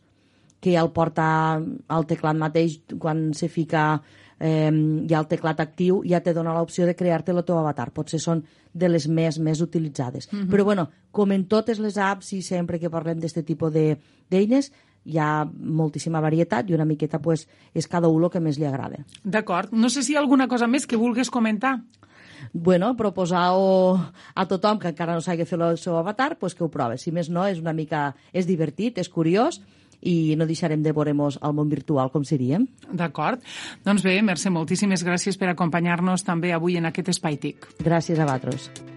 que 0.60 0.74
ja 0.74 0.82
el 0.82 0.92
porta 0.92 1.28
al 1.88 2.06
teclat 2.10 2.36
mateix 2.36 2.80
quan 3.00 3.34
se 3.34 3.48
fica 3.50 4.02
eh, 4.40 4.72
ja 5.10 5.20
el 5.20 5.28
teclat 5.28 5.60
actiu, 5.60 6.02
ja 6.06 6.22
te 6.22 6.34
dona 6.34 6.54
l'opció 6.58 6.86
de 6.86 6.96
crear-te 6.96 7.32
el 7.34 7.44
teu 7.46 7.58
avatar. 7.58 7.92
Potser 7.94 8.20
són 8.22 8.44
de 8.74 8.90
les 8.90 9.08
més 9.08 9.40
més 9.40 9.62
utilitzades. 9.62 10.32
Mhm. 10.32 10.50
Però 10.50 10.64
bueno, 10.64 10.90
com 11.12 11.32
en 11.32 11.46
totes 11.48 11.80
les 11.80 11.98
apps 11.98 12.34
i 12.34 12.42
sempre 12.42 12.80
que 12.80 12.90
parlem 12.90 13.20
d'aquest 13.20 13.46
tipus 13.46 13.74
de- 13.74 13.98
d'eines, 14.30 14.72
hi 15.08 15.18
ha 15.18 15.46
moltíssima 15.48 16.20
varietat 16.20 16.70
i 16.70 16.74
una 16.74 16.86
miqueta 16.86 17.20
pues, 17.20 17.48
és 17.74 17.88
cada 17.88 18.10
un 18.10 18.24
el 18.24 18.30
que 18.30 18.40
més 18.42 18.58
li 18.60 18.66
agrada. 18.66 19.06
D'acord. 19.24 19.72
No 19.72 19.90
sé 19.90 20.04
si 20.04 20.14
hi 20.14 20.16
ha 20.18 20.20
alguna 20.20 20.48
cosa 20.48 20.68
més 20.68 20.86
que 20.86 20.98
vulguis 20.98 21.30
comentar. 21.32 21.80
Bueno, 22.54 22.96
proposar 22.96 23.54
a 24.36 24.46
tothom 24.48 24.80
que 24.80 24.90
encara 24.90 25.14
no 25.16 25.22
s'hagi 25.22 25.46
fet 25.46 25.60
el 25.60 25.78
seu 25.78 25.98
avatar 25.98 26.38
pues 26.38 26.54
que 26.54 26.64
ho 26.64 26.70
prove. 26.70 26.98
Si 26.98 27.12
més 27.12 27.30
no, 27.30 27.46
és 27.48 27.60
una 27.60 27.74
mica... 27.74 28.16
és 28.34 28.46
divertit, 28.46 28.98
és 28.98 29.10
curiós 29.10 29.62
i 30.02 30.36
no 30.38 30.48
deixarem 30.50 30.84
de 30.84 30.94
veure-nos 30.94 31.40
al 31.42 31.56
món 31.58 31.70
virtual 31.70 32.12
com 32.14 32.26
seríem. 32.28 32.68
D'acord. 32.92 33.42
Doncs 33.86 34.06
bé, 34.06 34.20
Mercè, 34.22 34.52
moltíssimes 34.54 35.06
gràcies 35.08 35.38
per 35.38 35.52
acompanyar-nos 35.54 36.26
també 36.28 36.54
avui 36.54 36.78
en 36.78 36.90
aquest 36.92 37.16
Espai 37.16 37.42
TIC. 37.42 37.74
Gràcies 37.84 38.20
a 38.20 38.28
vosaltres. 38.28 38.97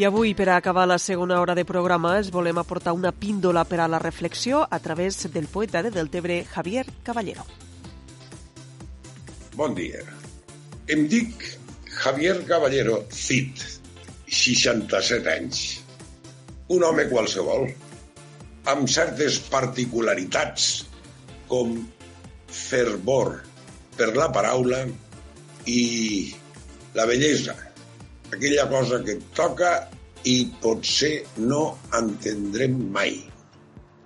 I 0.00 0.04
avui, 0.04 0.30
per 0.32 0.48
a 0.48 0.54
acabar 0.56 0.86
la 0.88 0.96
segona 0.96 1.42
hora 1.42 1.52
de 1.52 1.66
programa, 1.68 2.14
es 2.18 2.30
volem 2.32 2.56
aportar 2.56 2.94
una 2.96 3.10
píndola 3.12 3.66
per 3.68 3.82
a 3.84 3.88
la 3.92 3.98
reflexió 4.00 4.62
a 4.64 4.78
través 4.80 5.18
del 5.34 5.44
poeta 5.46 5.82
de 5.82 5.90
Deltebre, 5.92 6.38
Javier 6.48 6.86
Caballero. 7.04 7.44
Bon 9.60 9.76
dia. 9.76 10.00
Em 10.88 11.04
dic 11.04 11.44
Javier 11.98 12.38
Caballero 12.48 13.02
Cid, 13.12 13.60
67 14.24 15.28
anys. 15.34 15.62
Un 16.72 16.88
home 16.88 17.04
qualsevol, 17.12 17.68
amb 18.72 18.88
certes 18.88 19.36
particularitats, 19.52 20.70
com 21.52 21.76
fervor 22.48 23.34
per 24.00 24.14
la 24.16 24.32
paraula 24.32 24.86
i 25.68 25.82
la 26.96 27.04
bellesa, 27.04 27.60
aquella 28.32 28.68
cosa 28.70 29.02
que 29.04 29.12
et 29.18 29.24
toca 29.36 29.74
i 30.28 30.36
potser 30.62 31.24
no 31.38 31.78
entendrem 31.96 32.74
mai. 32.94 33.14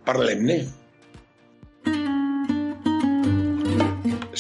Parlem-ne. 0.05 0.59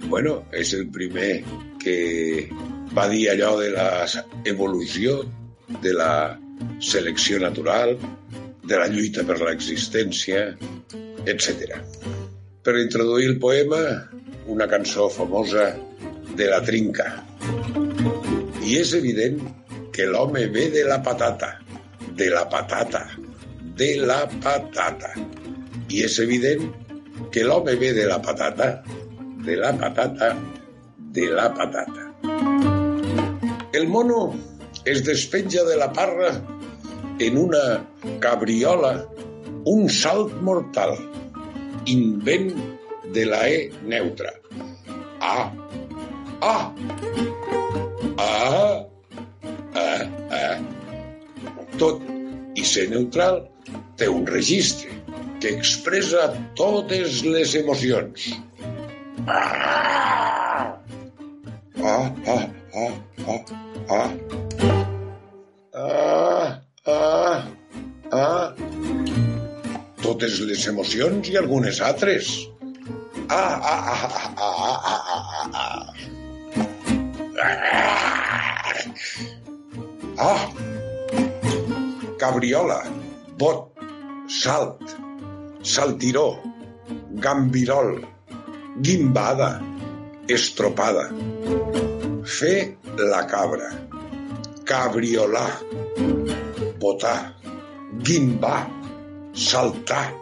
bueno, 0.10 0.44
és 0.52 0.74
el 0.78 0.88
primer 0.94 1.44
que 1.82 2.50
va 2.96 3.08
dir 3.12 3.30
allò 3.32 3.56
de 3.60 3.72
la 3.74 3.90
evolució, 4.46 5.24
de 5.82 5.94
la 5.94 6.38
selecció 6.80 7.40
natural, 7.40 7.96
de 8.66 8.78
la 8.80 8.88
lluita 8.90 9.26
per 9.28 9.40
l'existència, 9.42 10.46
etc. 11.26 11.76
Per 12.66 12.76
introduir 12.82 13.30
el 13.34 13.40
poema, 13.42 13.82
una 14.48 14.68
cançó 14.70 15.10
famosa 15.10 15.74
de 16.38 16.50
la 16.50 16.62
trinca. 16.66 17.12
I 18.66 18.80
és 18.82 18.94
evident 18.98 19.40
que 19.94 20.08
l'home 20.10 20.48
ve 20.54 20.70
de 20.74 20.84
la 20.88 21.02
patata, 21.04 21.56
de 22.18 22.30
la 22.34 22.46
patata, 22.50 23.06
de 23.78 23.92
la 24.02 24.24
patata. 24.42 25.14
I 25.90 26.04
és 26.08 26.18
evident 26.24 26.66
que 27.32 27.46
l'home 27.46 27.76
ve 27.80 27.94
de 27.96 28.06
la 28.10 28.22
patata, 28.22 28.70
de 29.46 29.56
la 29.58 29.72
patata, 29.78 30.36
de 30.98 31.30
la 31.30 31.54
patata. 31.54 32.12
El 33.74 33.88
mono 33.88 34.34
es 34.86 35.04
despenja 35.06 35.64
de 35.64 35.78
la 35.78 35.92
parra 35.94 36.42
en 37.20 37.38
una 37.38 37.86
cabriola, 38.20 39.08
un 39.66 39.90
salt 39.90 40.34
mortal, 40.42 40.98
invent 41.86 42.54
de 43.14 43.26
la 43.26 43.50
E 43.50 43.72
neutra. 43.84 44.34
A, 45.22 45.52
A, 46.42 46.74
A, 48.18 48.86
A, 49.74 49.88
A. 50.32 50.46
Tot 51.78 52.02
i 52.56 52.64
ser 52.64 52.90
neutral 52.90 53.44
té 54.00 54.08
un 54.10 54.26
registre 54.28 54.92
que 55.42 55.52
expressa 55.54 56.30
totes 56.56 57.24
les 57.28 57.56
emocions. 57.60 58.30
Ah, 59.28 60.78
ah, 61.82 62.06
ah, 62.30 62.46
ah, 62.78 62.94
ah, 63.26 63.42
ah. 63.90 64.10
Ah, 65.74 66.62
ah, 66.86 67.42
ah. 68.14 68.54
Totes 70.06 70.38
les 70.46 70.68
emocions 70.70 71.26
i 71.26 71.38
algunes 71.42 71.82
altres. 71.82 72.30
Ah, 73.34 73.58
ah, 73.58 73.82
ah, 73.90 74.06
ah, 74.14 74.30
ah, 74.38 74.78
ah, 74.94 75.02
ah, 75.10 75.50
ah. 75.58 75.86
Ah! 80.22 80.44
Cabriola, 82.22 82.86
bot, 83.42 83.74
salt, 84.30 84.94
saltiró, 85.66 86.38
gambirol, 87.26 88.06
guimbada, 88.82 89.62
estropada. 90.28 91.10
Fer 92.26 92.78
la 92.98 93.26
cabra, 93.30 93.70
cabriolar, 94.66 95.52
botar, 96.80 97.36
guimbar, 98.04 98.68
saltar, 99.34 100.14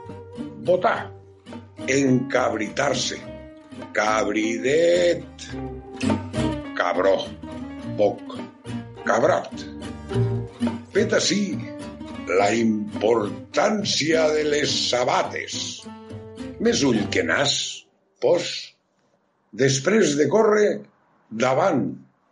botar, 0.64 1.12
encabritar-se, 1.88 3.20
cabridet, 3.94 5.48
cabró, 6.76 7.18
boc, 7.98 8.36
cabrot. 9.06 9.66
Fet 10.94 11.16
així, 11.18 11.58
la 12.38 12.52
importància 12.56 14.28
de 14.36 14.44
les 14.48 14.74
sabates. 14.90 15.56
Més 16.64 16.84
ull 16.86 17.02
que 17.12 17.24
nas, 17.26 17.83
pos. 18.24 18.50
Després 19.64 20.16
de 20.20 20.30
córrer, 20.32 20.72
davant 21.30 21.86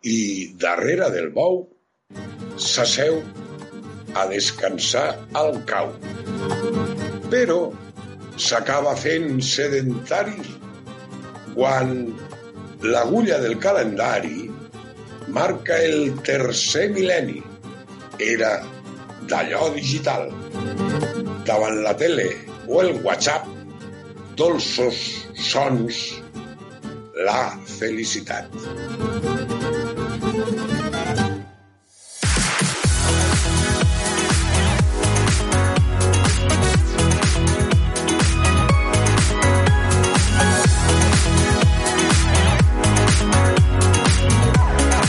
i 0.07 0.19
darrere 0.63 1.11
del 1.13 1.29
bou, 1.35 1.63
s'asseu 2.57 3.21
a 4.17 4.25
descansar 4.31 5.05
al 5.37 5.61
cau. 5.69 5.91
Però 7.31 7.59
s'acaba 8.41 8.95
fent 8.99 9.39
sedentari 9.45 10.41
quan 11.53 11.93
l'agulla 12.81 13.37
del 13.43 13.57
calendari 13.61 14.49
marca 15.31 15.77
el 15.85 16.11
tercer 16.27 16.89
mil·lenni. 16.95 17.39
Era 18.21 18.57
d'allò 19.29 19.69
digital. 19.77 20.29
Davant 21.47 21.81
la 21.85 21.93
tele 21.97 22.27
o 22.67 22.81
el 22.81 22.93
WhatsApp, 23.05 23.47
dolços 24.41 24.97
sons, 25.37 25.97
la 27.13 27.53
felicitat. 27.77 28.49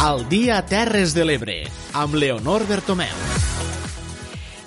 Al 0.02 0.28
dia 0.28 0.60
Terres 0.68 1.16
de 1.16 1.24
l'Ebre, 1.24 1.62
amb 1.96 2.20
Leonor 2.20 2.68
Bertomeu. 2.68 3.31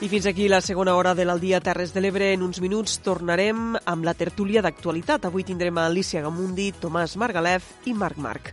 I 0.05 0.07
fins 0.07 0.27
aquí 0.27 0.47
la 0.47 0.61
segona 0.61 0.93
hora 0.93 1.15
de 1.17 1.23
l'Aldia 1.25 1.57
Terres 1.65 1.89
de 1.91 1.97
l'Ebre. 2.03 2.27
En 2.35 2.43
uns 2.45 2.59
minuts 2.61 2.99
tornarem 3.01 3.73
amb 3.89 4.05
la 4.05 4.13
tertúlia 4.13 4.61
d'actualitat. 4.61 5.25
Avui 5.25 5.41
tindrem 5.41 5.79
a 5.81 5.87
Alicia 5.89 6.21
Gamundi, 6.21 6.67
Tomàs 6.77 7.15
Margalef 7.17 7.71
i 7.89 7.95
Marc 7.97 8.19
Marc. 8.21 8.51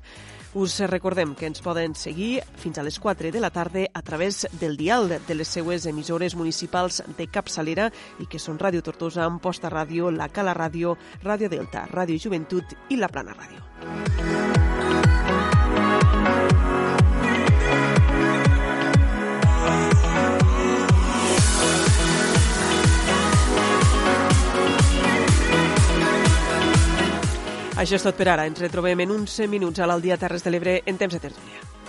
Us 0.56 0.78
recordem 0.88 1.34
que 1.36 1.44
ens 1.44 1.60
poden 1.60 1.92
seguir 1.92 2.40
fins 2.56 2.80
a 2.80 2.82
les 2.86 2.96
4 2.96 3.28
de 3.36 3.44
la 3.44 3.52
tarda 3.52 3.84
a 3.92 4.00
través 4.00 4.46
del 4.62 4.78
dial 4.80 5.12
de 5.12 5.34
les 5.36 5.48
seues 5.48 5.84
emissores 5.84 6.34
municipals 6.40 7.02
de 7.18 7.28
capçalera 7.28 7.92
i 8.16 8.24
que 8.24 8.40
són 8.40 8.56
Ràdio 8.56 8.80
Tortosa, 8.80 9.28
Amposta 9.28 9.68
Ràdio, 9.68 10.08
La 10.08 10.32
Cala 10.32 10.56
Ràdio, 10.56 10.96
Ràdio 11.20 11.52
Delta, 11.52 11.84
Ràdio 11.92 12.16
Joventut 12.16 12.64
i 12.88 12.96
La 12.96 13.12
Plana 13.12 13.36
Ràdio. 13.36 13.60
Això 27.76 27.96
és 27.96 28.04
tot 28.04 28.16
per 28.18 28.28
ara. 28.28 28.46
Ens 28.46 28.60
retrobem 28.60 29.00
en 29.06 29.14
uns 29.14 29.38
minuts 29.48 29.80
a 29.80 29.88
l'Aldia 29.88 30.20
Terres 30.20 30.44
de 30.44 30.52
l'Ebre 30.52 30.80
en 30.86 31.00
temps 31.00 31.14
de 31.14 31.20
tertúlia. 31.20 31.81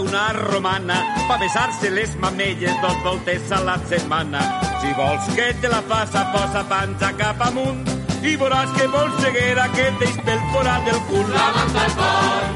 Una 0.00 0.32
romana 0.32 0.96
pa 1.28 1.36
besar-se 1.38 1.90
les 1.90 2.16
mamelles 2.16 2.80
dos 2.82 2.96
voltes 3.04 3.52
a 3.52 3.60
la 3.64 3.76
setmana. 3.88 4.40
Si 4.80 4.92
vols 4.96 5.28
que 5.36 5.52
te 5.60 5.68
la 5.68 5.82
faça, 5.82 6.24
posa 6.32 6.64
panxa 6.68 7.12
cap 7.20 7.42
amunt 7.48 7.84
i 8.22 8.36
veuràs 8.40 8.72
que 8.76 8.88
vols 8.92 9.20
ceguera 9.22 9.68
que 9.74 9.86
et 9.88 10.00
deix 10.00 10.16
pel 10.26 10.40
forat 10.52 10.88
del 10.88 11.00
cul. 11.10 11.26
La 11.34 11.48
manta 11.56 11.84
al 11.84 11.94
cor 12.00 12.48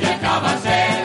i 0.00 0.08
el 0.12 0.20
cabasser, 0.22 1.03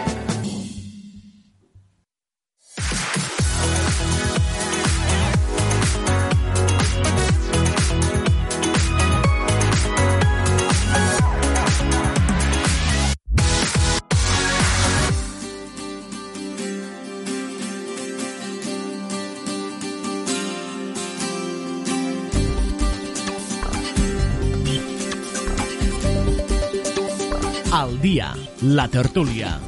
la 28.79 28.87
tertúlia. 28.87 29.59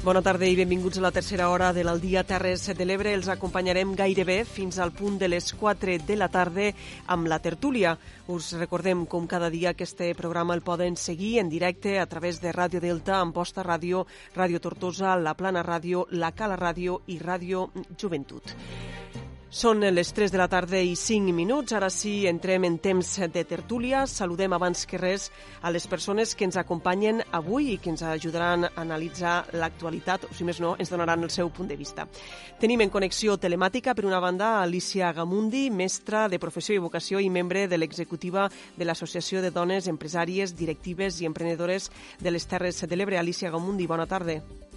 Bona 0.00 0.22
tarda 0.24 0.46
i 0.48 0.54
benvinguts 0.56 0.96
a 0.96 1.02
la 1.04 1.10
tercera 1.12 1.50
hora 1.52 1.66
de 1.76 1.82
l'Aldia 1.84 2.22
Terres 2.24 2.62
de 2.78 2.86
l'Ebre. 2.88 3.12
Els 3.12 3.28
acompanyarem 3.28 3.92
gairebé 3.98 4.38
fins 4.48 4.78
al 4.80 4.94
punt 4.96 5.18
de 5.20 5.28
les 5.28 5.50
4 5.52 5.98
de 6.08 6.16
la 6.16 6.30
tarda 6.32 6.70
amb 7.12 7.28
la 7.28 7.36
tertúlia. 7.44 7.92
Us 8.32 8.54
recordem, 8.56 9.04
com 9.04 9.26
cada 9.28 9.50
dia, 9.52 9.74
que 9.74 9.84
este 9.84 10.14
programa 10.14 10.56
el 10.56 10.64
poden 10.64 10.96
seguir 10.96 11.34
en 11.44 11.50
directe 11.52 11.98
a 12.00 12.06
través 12.06 12.40
de 12.40 12.54
Ràdio 12.56 12.80
Delta, 12.80 13.20
Amposta 13.20 13.66
Ràdio, 13.68 14.06
Ràdio 14.34 14.62
Tortosa, 14.64 15.12
La 15.20 15.36
Plana 15.36 15.60
Ràdio, 15.60 16.06
La 16.08 16.32
Cala 16.32 16.56
Ràdio 16.56 17.02
i 17.12 17.20
Ràdio 17.20 17.68
Joventut. 18.00 18.56
Són 19.50 19.82
les 19.82 20.12
3 20.14 20.30
de 20.30 20.38
la 20.38 20.46
tarda 20.46 20.78
i 20.78 20.92
5 20.94 21.32
minuts. 21.34 21.72
Ara 21.74 21.88
sí, 21.90 22.28
entrem 22.30 22.62
en 22.68 22.76
temps 22.78 23.08
de 23.34 23.42
tertúlia. 23.42 24.04
Saludem 24.06 24.52
abans 24.54 24.84
que 24.86 25.00
res 25.02 25.24
a 25.66 25.72
les 25.74 25.88
persones 25.90 26.36
que 26.38 26.46
ens 26.46 26.54
acompanyen 26.54 27.18
avui 27.34 27.72
i 27.72 27.80
que 27.82 27.90
ens 27.90 28.04
ajudaran 28.06 28.68
a 28.68 28.70
analitzar 28.78 29.50
l'actualitat, 29.58 30.28
o 30.30 30.38
si 30.38 30.46
més 30.46 30.62
no, 30.62 30.76
ens 30.78 30.94
donaran 30.94 31.26
el 31.26 31.34
seu 31.34 31.50
punt 31.50 31.66
de 31.66 31.74
vista. 31.74 32.06
Tenim 32.62 32.86
en 32.86 32.94
connexió 32.94 33.34
telemàtica, 33.42 33.96
per 33.98 34.06
una 34.06 34.22
banda, 34.22 34.60
Alicia 34.62 35.10
Gamundi, 35.10 35.66
mestra 35.74 36.28
de 36.30 36.38
professió 36.38 36.78
i 36.78 36.86
vocació 36.86 37.18
i 37.18 37.26
membre 37.26 37.66
de 37.66 37.82
l'executiva 37.82 38.46
de 38.78 38.86
l'Associació 38.86 39.42
de 39.42 39.50
Dones 39.50 39.90
Empresàries, 39.90 40.54
Directives 40.54 41.18
i 41.18 41.26
Emprenedores 41.26 41.90
de 42.22 42.30
les 42.30 42.46
Terres 42.46 42.86
de 42.86 42.96
l'Ebre. 42.96 43.18
Alicia 43.18 43.50
Gamundi, 43.50 43.90
bona 43.90 44.06
tarda. 44.06 44.69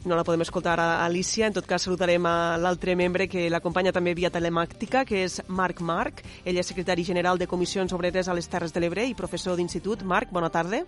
No 0.00 0.16
la 0.16 0.24
podem 0.24 0.40
escoltar 0.40 0.78
a 0.80 1.04
Alicia, 1.04 1.44
en 1.46 1.52
tot 1.52 1.66
cas 1.68 1.84
saludarem 1.84 2.24
a 2.24 2.56
l'altre 2.56 2.94
membre 2.96 3.26
que 3.28 3.50
l'acompanya 3.52 3.92
també 3.92 4.14
via 4.16 4.30
telemàctica, 4.32 5.04
que 5.04 5.26
és 5.26 5.42
Marc 5.48 5.82
Marc. 5.84 6.22
Ell 6.48 6.56
és 6.56 6.70
secretari 6.72 7.04
general 7.04 7.36
de 7.36 7.46
Comissions 7.46 7.92
Obreres 7.92 8.28
a 8.28 8.36
les 8.36 8.48
Terres 8.48 8.72
de 8.72 8.80
l'Ebre 8.80 9.04
i 9.04 9.12
professor 9.14 9.60
d'institut. 9.60 10.00
Marc, 10.02 10.32
bona 10.32 10.48
tarda. 10.48 10.80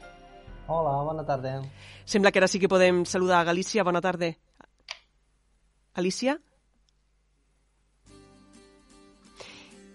Hola, 0.66 0.96
bona 1.04 1.26
tarda. 1.28 1.58
Sembla 2.06 2.32
que 2.32 2.40
ara 2.40 2.48
sí 2.48 2.58
que 2.58 2.72
podem 2.72 3.04
saludar 3.04 3.42
a 3.42 3.44
Galícia. 3.50 3.84
Bona 3.84 4.00
tarda. 4.00 4.32
Alicia? 5.92 6.38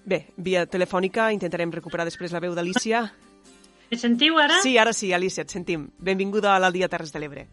Bé, 0.06 0.28
via 0.38 0.68
telefònica 0.70 1.32
intentarem 1.34 1.74
recuperar 1.74 2.06
després 2.06 2.32
la 2.32 2.40
veu 2.44 2.54
d'Alicia. 2.54 3.08
Me 3.90 3.98
sentiu 3.98 4.38
ara? 4.38 4.62
Sí, 4.62 4.78
ara 4.78 4.94
sí, 4.94 5.10
Alicia, 5.12 5.42
et 5.42 5.50
sentim. 5.50 5.90
Benvinguda 5.98 6.54
a 6.54 6.60
l'Aldia 6.62 6.88
Terres 6.88 7.12
de 7.16 7.24
l'Ebre. 7.24 7.48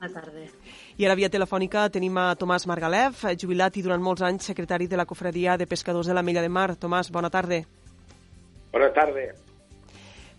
Bona 0.00 0.08
tarda. 0.16 0.48
I 0.98 1.06
a 1.06 1.08
la 1.08 1.14
via 1.16 1.30
telefònica 1.32 1.86
tenim 1.90 2.16
a 2.20 2.34
Tomàs 2.36 2.66
Margalef, 2.68 3.24
jubilat 3.40 3.76
i 3.80 3.82
durant 3.82 4.02
molts 4.02 4.22
anys 4.22 4.44
secretari 4.50 4.86
de 4.88 4.96
la 5.00 5.06
Cofradia 5.06 5.56
de 5.56 5.66
Pescadors 5.66 6.06
de 6.06 6.14
la 6.14 6.22
Mella 6.22 6.42
de 6.44 6.50
Mar. 6.52 6.74
Tomàs, 6.76 7.10
bona 7.10 7.30
tarda. 7.30 7.62
Bona 8.72 8.92
tarda. 8.92 9.32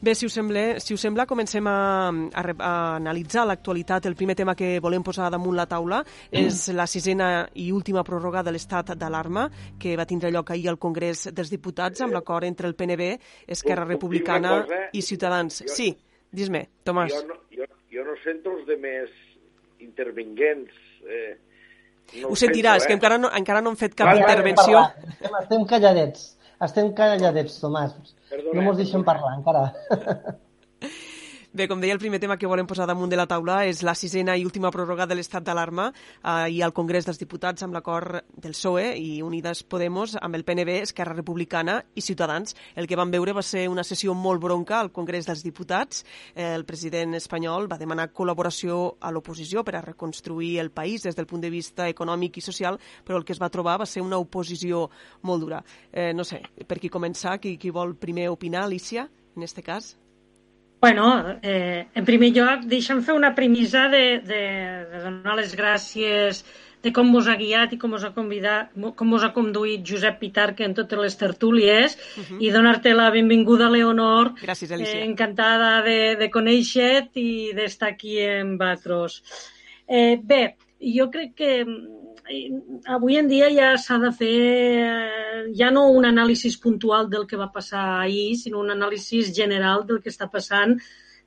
Bé, 0.04 0.12
si 0.20 0.26
us 0.28 0.34
sembla, 0.36 0.82
si 0.84 0.92
us 0.94 1.00
sembla 1.00 1.24
comencem 1.26 1.64
a, 1.72 2.10
a, 2.12 2.42
a 2.60 2.72
analitzar 2.98 3.46
l'actualitat. 3.48 4.06
El 4.10 4.18
primer 4.20 4.36
tema 4.36 4.52
que 4.54 4.74
volem 4.84 5.02
posar 5.06 5.30
damunt 5.32 5.56
la 5.56 5.64
taula 5.66 6.02
és 6.30 6.68
la 6.76 6.86
sisena 6.92 7.48
i 7.56 7.70
última 7.72 8.04
pròrroga 8.04 8.44
de 8.44 8.52
l'estat 8.52 8.92
d'alarma 9.00 9.46
que 9.80 9.96
va 9.96 10.06
tindre 10.06 10.30
lloc 10.36 10.52
ahir 10.52 10.68
al 10.74 10.78
Congrés 10.78 11.30
dels 11.32 11.50
Diputats 11.54 12.04
amb 12.04 12.14
l'acord 12.18 12.44
entre 12.44 12.68
el 12.68 12.76
PNB, 12.76 13.14
Esquerra 13.48 13.88
Republicana 13.88 14.58
cosa? 14.66 14.82
i 14.92 15.02
Ciutadans. 15.02 15.64
Jo- 15.64 15.72
Sí, 15.74 15.90
dis-me, 16.30 16.68
Tomàs. 16.84 17.14
Jo 17.16 17.24
no, 17.32 17.40
jo, 17.56 17.64
jo 17.96 18.04
no 18.04 18.20
sento 18.26 18.52
els 18.58 18.68
de 18.68 18.76
més 18.76 19.10
intervinguents. 19.94 20.78
Eh, 21.08 21.34
no 22.20 22.34
Ho 22.34 22.38
sentiràs, 22.38 22.84
sento, 22.84 22.90
que 22.90 22.94
eh? 22.94 23.00
encara 23.00 23.20
no, 23.22 23.32
encara 23.40 23.62
no 23.64 23.74
han 23.74 23.80
fet 23.80 23.96
cap 23.96 24.10
Vale, 24.12 24.22
vale, 24.22 24.34
intervenció. 24.34 24.82
Parlar. 24.82 25.14
Estem, 25.14 25.38
estem 25.42 25.68
calladets. 25.74 26.26
Estem 26.64 26.94
calladets, 26.98 27.60
Tomàs. 27.62 27.94
Perdona, 28.32 28.58
no 28.58 28.66
mos 28.70 28.80
deixem 28.80 29.06
parlar, 29.06 29.38
encara. 29.40 29.70
Bé, 31.54 31.68
com 31.70 31.78
deia, 31.78 31.94
el 31.94 32.00
primer 32.02 32.18
tema 32.18 32.34
que 32.42 32.50
volem 32.50 32.66
posar 32.66 32.88
damunt 32.90 33.12
de 33.12 33.18
la 33.20 33.28
taula 33.30 33.60
és 33.70 33.84
la 33.86 33.94
sisena 33.94 34.34
i 34.34 34.42
última 34.42 34.72
pròrroga 34.74 35.06
de 35.06 35.14
l'estat 35.14 35.44
d'alarma 35.46 35.84
eh, 35.94 36.48
i 36.50 36.64
al 36.66 36.74
Congrés 36.74 37.06
dels 37.06 37.22
Diputats 37.22 37.62
amb 37.62 37.78
l'acord 37.78 38.26
del 38.42 38.56
PSOE 38.56 38.88
i 38.98 39.22
Unides 39.22 39.62
Podemos 39.70 40.16
amb 40.18 40.34
el 40.34 40.48
PNB, 40.48 40.80
Esquerra 40.88 41.14
Republicana 41.14 41.78
i 41.94 42.02
Ciutadans. 42.02 42.58
El 42.74 42.90
que 42.90 42.98
vam 42.98 43.14
veure 43.14 43.38
va 43.38 43.46
ser 43.46 43.68
una 43.70 43.86
sessió 43.86 44.18
molt 44.18 44.42
bronca 44.42 44.80
al 44.80 44.90
Congrés 44.90 45.30
dels 45.30 45.46
Diputats. 45.46 46.02
Eh, 46.34 46.56
el 46.56 46.66
president 46.66 47.14
espanyol 47.22 47.70
va 47.70 47.78
demanar 47.78 48.10
col·laboració 48.18 48.98
a 48.98 49.14
l'oposició 49.14 49.62
per 49.62 49.78
a 49.78 49.86
reconstruir 49.86 50.56
el 50.58 50.74
país 50.74 51.06
des 51.06 51.14
del 51.14 51.30
punt 51.30 51.46
de 51.46 51.54
vista 51.54 51.86
econòmic 51.86 52.42
i 52.42 52.48
social, 52.50 52.82
però 53.06 53.22
el 53.22 53.30
que 53.30 53.38
es 53.38 53.44
va 53.46 53.54
trobar 53.54 53.78
va 53.86 53.86
ser 53.86 54.02
una 54.02 54.18
oposició 54.18 54.88
molt 55.22 55.46
dura. 55.46 55.62
Eh, 55.92 56.16
no 56.18 56.26
sé, 56.26 56.42
per 56.66 56.82
qui 56.82 56.90
començar, 56.90 57.38
qui, 57.38 57.60
qui 57.62 57.70
vol 57.70 57.94
primer 57.94 58.32
opinar, 58.34 58.66
Alicia, 58.66 59.06
en 59.38 59.46
este 59.46 59.62
cas? 59.62 60.00
Bueno, 60.84 61.40
eh, 61.42 61.86
en 61.96 62.04
primer 62.04 62.34
lloc, 62.36 62.66
deixa'm 62.68 63.00
fer 63.08 63.14
una 63.16 63.30
premissa 63.38 63.86
de, 63.88 64.20
de, 64.28 64.40
de 64.92 65.04
donar 65.06 65.38
les 65.38 65.54
gràcies 65.56 66.42
de 66.84 66.92
com 66.92 67.14
vos 67.16 67.30
ha 67.32 67.38
guiat 67.40 67.72
i 67.72 67.80
com 67.80 67.94
us 67.96 68.04
ha, 68.04 68.10
convidat, 68.12 68.74
com 69.00 69.14
us 69.16 69.24
ha 69.24 69.30
conduït 69.32 69.86
Josep 69.88 70.18
Pitarca 70.20 70.66
en 70.68 70.76
totes 70.76 71.00
les 71.00 71.16
tertúlies 71.22 71.96
uh 71.96 72.26
-huh. 72.26 72.42
i 72.44 72.52
donar-te 72.52 72.92
la 72.94 73.08
benvinguda, 73.16 73.70
Leonor. 73.72 74.34
Gràcies, 74.42 74.74
Alicia. 74.76 75.00
Eh, 75.00 75.06
encantada 75.06 75.82
de, 75.88 76.18
de 76.20 76.28
conèixer-te 76.30 77.20
i 77.20 77.54
d'estar 77.56 77.94
aquí 77.96 78.20
amb 78.20 78.60
vosaltres. 78.60 79.22
Eh, 79.88 80.20
bé, 80.22 80.58
jo 80.84 81.10
crec 81.12 81.34
que 81.36 81.52
eh, 81.64 82.50
avui 82.86 83.18
en 83.18 83.28
dia 83.28 83.50
ja 83.54 83.74
s'ha 83.78 84.00
de 84.02 84.12
fer 84.12 84.38
eh, 84.84 85.44
ja 85.56 85.72
no 85.72 85.88
un 85.92 86.06
anàlisi 86.06 86.52
puntual 86.62 87.10
del 87.10 87.28
que 87.28 87.40
va 87.40 87.52
passar 87.52 88.02
ahir, 88.02 88.36
sinó 88.38 88.60
un 88.60 88.72
anàlisi 88.72 89.24
general 89.34 89.86
del 89.88 90.02
que 90.02 90.12
està 90.12 90.30
passant 90.32 90.78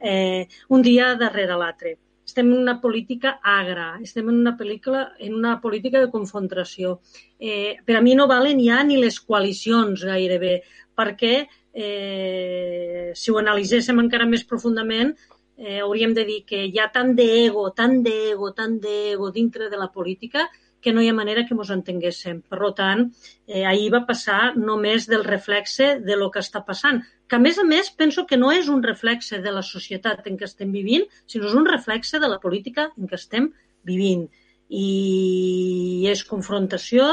eh, 0.00 0.48
un 0.68 0.82
dia 0.82 1.14
darrere 1.16 1.56
l'altre. 1.56 1.96
Estem 2.26 2.48
en 2.50 2.58
una 2.58 2.80
política 2.80 3.38
agra, 3.42 4.00
estem 4.02 4.28
en 4.28 4.40
una 4.40 4.56
pel·lícula, 4.58 5.12
en 5.22 5.34
una 5.34 5.60
política 5.60 6.00
de 6.02 6.10
confrontació. 6.10 6.98
Eh, 7.38 7.76
per 7.86 7.96
a 7.96 8.02
mi 8.02 8.16
no 8.18 8.26
valen 8.26 8.58
ja 8.64 8.82
ni 8.82 8.98
les 8.98 9.20
coalicions 9.20 10.02
gairebé, 10.04 10.56
perquè 10.96 11.36
eh, 11.72 13.12
si 13.14 13.30
ho 13.30 13.38
analitzéssim 13.38 14.02
encara 14.02 14.26
més 14.26 14.42
profundament, 14.44 15.14
eh, 15.56 15.80
hauríem 15.80 16.14
de 16.14 16.24
dir 16.28 16.44
que 16.46 16.66
hi 16.66 16.78
ha 16.78 16.90
tant 16.92 17.14
d'ego, 17.16 17.70
tant 17.76 18.02
d'ego, 18.04 18.52
tant 18.52 18.78
d'ego 18.80 19.30
dintre 19.32 19.70
de 19.72 19.80
la 19.80 19.90
política 19.92 20.46
que 20.86 20.92
no 20.92 21.02
hi 21.02 21.08
ha 21.10 21.16
manera 21.16 21.42
que 21.46 21.54
ens 21.56 21.70
entenguéssim. 21.74 22.42
Per 22.46 22.70
tant, 22.78 23.08
eh, 23.48 23.64
ahir 23.66 23.90
va 23.94 24.04
passar 24.06 24.54
només 24.56 25.08
del 25.10 25.24
reflexe 25.26 25.96
de 25.98 26.16
lo 26.20 26.30
que 26.30 26.42
està 26.44 26.62
passant, 26.66 27.00
que 27.26 27.36
a 27.36 27.42
més 27.42 27.58
a 27.58 27.64
més 27.66 27.90
penso 27.90 28.26
que 28.30 28.38
no 28.38 28.52
és 28.54 28.68
un 28.70 28.84
reflexe 28.84 29.40
de 29.42 29.52
la 29.52 29.64
societat 29.66 30.26
en 30.30 30.36
què 30.38 30.46
estem 30.46 30.70
vivint, 30.70 31.06
sinó 31.26 31.48
és 31.50 31.56
un 31.58 31.66
reflexe 31.66 32.20
de 32.22 32.30
la 32.30 32.38
política 32.42 32.90
en 32.94 33.10
què 33.10 33.18
estem 33.18 33.50
vivint. 33.82 34.28
I 34.68 36.06
és 36.10 36.22
confrontació 36.26 37.04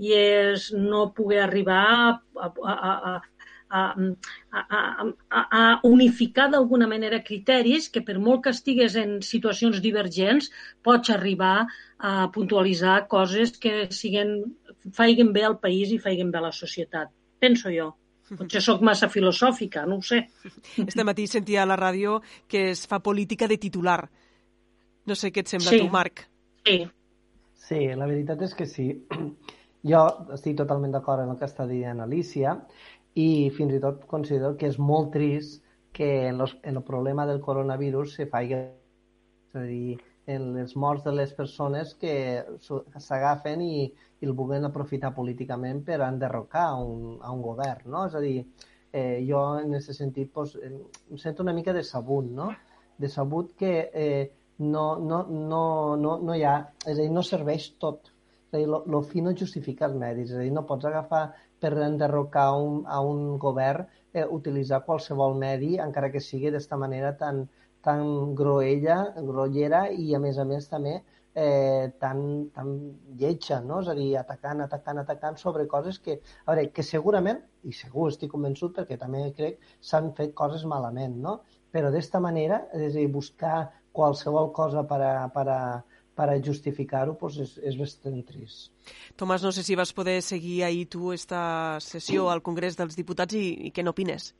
i 0.00 0.12
és 0.16 0.70
no 0.72 1.10
poder 1.16 1.42
arribar 1.44 1.82
a, 1.86 2.48
a, 2.48 2.74
a, 2.74 3.14
a, 3.70 3.94
a, 4.52 4.60
a, 5.30 5.40
a 5.60 5.62
unificar 5.88 6.50
d'alguna 6.52 6.86
manera 6.90 7.22
criteris 7.24 7.88
que 7.90 8.02
per 8.06 8.18
molt 8.18 8.44
que 8.44 8.52
estigues 8.54 8.94
en 9.00 9.20
situacions 9.22 9.80
divergents 9.82 10.50
pots 10.82 11.10
arribar 11.10 11.66
a 11.98 12.28
puntualitzar 12.34 13.06
coses 13.08 13.56
que 13.58 13.88
siguen, 13.90 14.36
faiguen 14.92 15.32
bé 15.32 15.44
al 15.44 15.58
país 15.58 15.90
i 15.90 15.98
faiguen 15.98 16.30
bé 16.30 16.38
a 16.38 16.46
la 16.48 16.52
societat. 16.52 17.10
Penso 17.40 17.72
jo. 17.72 17.92
Potser 18.24 18.62
sóc 18.64 18.80
massa 18.80 19.10
filosòfica, 19.12 19.82
no 19.86 19.98
ho 20.00 20.02
sé. 20.02 20.22
Este 20.80 21.04
matí 21.04 21.26
sentia 21.28 21.62
a 21.62 21.66
la 21.68 21.76
ràdio 21.76 22.22
que 22.48 22.70
es 22.70 22.86
fa 22.88 23.02
política 23.04 23.46
de 23.48 23.58
titular. 23.60 23.98
No 25.04 25.14
sé 25.14 25.28
què 25.30 25.42
et 25.44 25.50
sembla 25.52 25.70
Sí. 25.74 25.80
tu, 25.82 25.90
Marc. 25.92 26.22
Sí. 26.64 26.78
Sí, 27.66 27.82
la 27.96 28.06
veritat 28.08 28.40
és 28.42 28.54
que 28.54 28.66
sí. 28.66 28.88
Jo 29.84 30.00
estic 30.32 30.54
totalment 30.56 30.94
d'acord 30.94 31.20
amb 31.20 31.34
el 31.34 31.36
que 31.36 31.44
està 31.44 31.66
dient 31.68 31.98
Alicia 32.00 32.54
i 33.14 33.50
fins 33.54 33.74
i 33.76 33.80
tot 33.82 34.06
considero 34.10 34.56
que 34.58 34.68
és 34.70 34.78
molt 34.78 35.12
trist 35.14 35.62
que 35.94 36.26
en, 36.28 36.38
los, 36.38 36.56
en 36.62 36.76
el 36.76 36.82
problema 36.82 37.26
del 37.26 37.40
coronavirus 37.40 38.16
se 38.18 38.26
faci 38.26 38.56
és 38.56 39.54
a 39.54 39.62
dir, 39.62 39.96
en 40.26 40.54
les 40.56 40.74
morts 40.74 41.04
de 41.04 41.12
les 41.12 41.32
persones 41.36 41.92
que 42.00 42.14
s'agafen 42.58 43.62
i, 43.62 43.84
i 43.86 44.26
el 44.26 44.32
vulguin 44.34 44.66
aprofitar 44.66 45.12
políticament 45.14 45.82
per 45.86 46.00
enderrocar 46.02 46.70
un, 46.80 47.18
a 47.22 47.30
un 47.30 47.42
govern, 47.44 47.90
no? 47.92 48.06
És 48.08 48.16
a 48.16 48.22
dir, 48.24 48.38
eh, 48.90 49.20
jo 49.28 49.42
en 49.60 49.76
aquest 49.76 49.94
sentit 49.98 50.32
pues, 50.32 50.56
em 50.64 51.20
sento 51.20 51.44
una 51.44 51.54
mica 51.56 51.76
decebut, 51.76 52.30
no? 52.40 52.50
Decebut 52.98 53.52
que 53.58 53.74
eh, 53.92 54.32
no, 54.58 54.98
no, 54.98 55.24
no, 55.28 55.64
no, 56.00 56.18
no 56.22 56.34
hi 56.34 56.44
ha, 56.46 56.56
és 56.86 56.96
a 56.96 57.00
dir, 57.02 57.10
no 57.12 57.22
serveix 57.26 57.72
tot. 57.82 58.10
És 58.48 58.56
a 58.56 58.62
dir, 58.62 58.68
lo 58.70 59.02
fi 59.06 59.22
no 59.22 59.34
justifica 59.36 59.86
els 59.90 59.98
medis, 60.00 60.30
és 60.30 60.38
a 60.38 60.44
dir, 60.46 60.52
no 60.54 60.66
pots 60.66 60.88
agafar 60.88 61.26
per 61.64 61.72
enderrocar 61.88 62.50
un, 62.60 62.82
a 62.84 63.00
un 63.00 63.38
govern 63.40 63.88
eh, 64.12 64.26
utilitzar 64.38 64.82
qualsevol 64.84 65.38
medi, 65.40 65.74
encara 65.80 66.12
que 66.12 66.20
sigui 66.20 66.52
d'esta 66.52 66.76
manera 66.76 67.14
tan, 67.16 67.46
tan 67.84 68.34
groella, 68.36 68.98
grollera 69.30 69.86
i 69.88 70.12
a 70.14 70.20
més 70.20 70.40
a 70.40 70.44
més 70.48 70.68
també 70.68 70.98
eh, 71.34 71.92
tan, 72.00 72.50
tan 72.54 72.74
lletja, 73.18 73.60
no? 73.64 73.80
és 73.80 73.88
a 73.88 73.96
dir, 73.98 74.10
atacant, 74.20 74.60
atacant, 74.64 75.00
atacant 75.02 75.40
sobre 75.40 75.66
coses 75.70 75.98
que, 76.04 76.20
a 76.44 76.52
veure, 76.52 76.68
que 76.76 76.84
segurament, 76.86 77.40
i 77.64 77.72
segur 77.72 78.10
estic 78.12 78.32
convençut 78.34 78.76
perquè 78.76 79.00
també 79.00 79.24
crec, 79.36 79.58
s'han 79.80 80.12
fet 80.18 80.36
coses 80.38 80.64
malament, 80.68 81.16
no? 81.26 81.40
però 81.74 81.90
d'esta 81.90 82.20
manera, 82.22 82.62
és 82.76 82.92
a 82.92 82.98
dir, 83.00 83.08
buscar 83.10 83.64
qualsevol 83.94 84.52
cosa 84.54 84.84
per 84.90 85.00
a, 85.02 85.14
per 85.34 85.46
a, 85.48 85.60
per 86.14 86.28
a 86.30 86.36
justificar-ho 86.38 87.16
pues 87.18 87.38
és, 87.42 87.56
és 87.58 87.78
bastant 87.78 88.20
trist. 88.28 88.70
Tomàs, 89.18 89.42
no 89.42 89.50
sé 89.54 89.64
si 89.66 89.74
vas 89.78 89.92
poder 89.92 90.20
seguir 90.22 90.62
ahir 90.64 90.86
tu 90.90 91.12
esta 91.12 91.80
sessió 91.82 92.30
al 92.30 92.42
Congrés 92.42 92.78
dels 92.78 92.96
Diputats 92.98 93.34
i, 93.34 93.46
i 93.68 93.74
què 93.74 93.82
n'opines? 93.82 94.32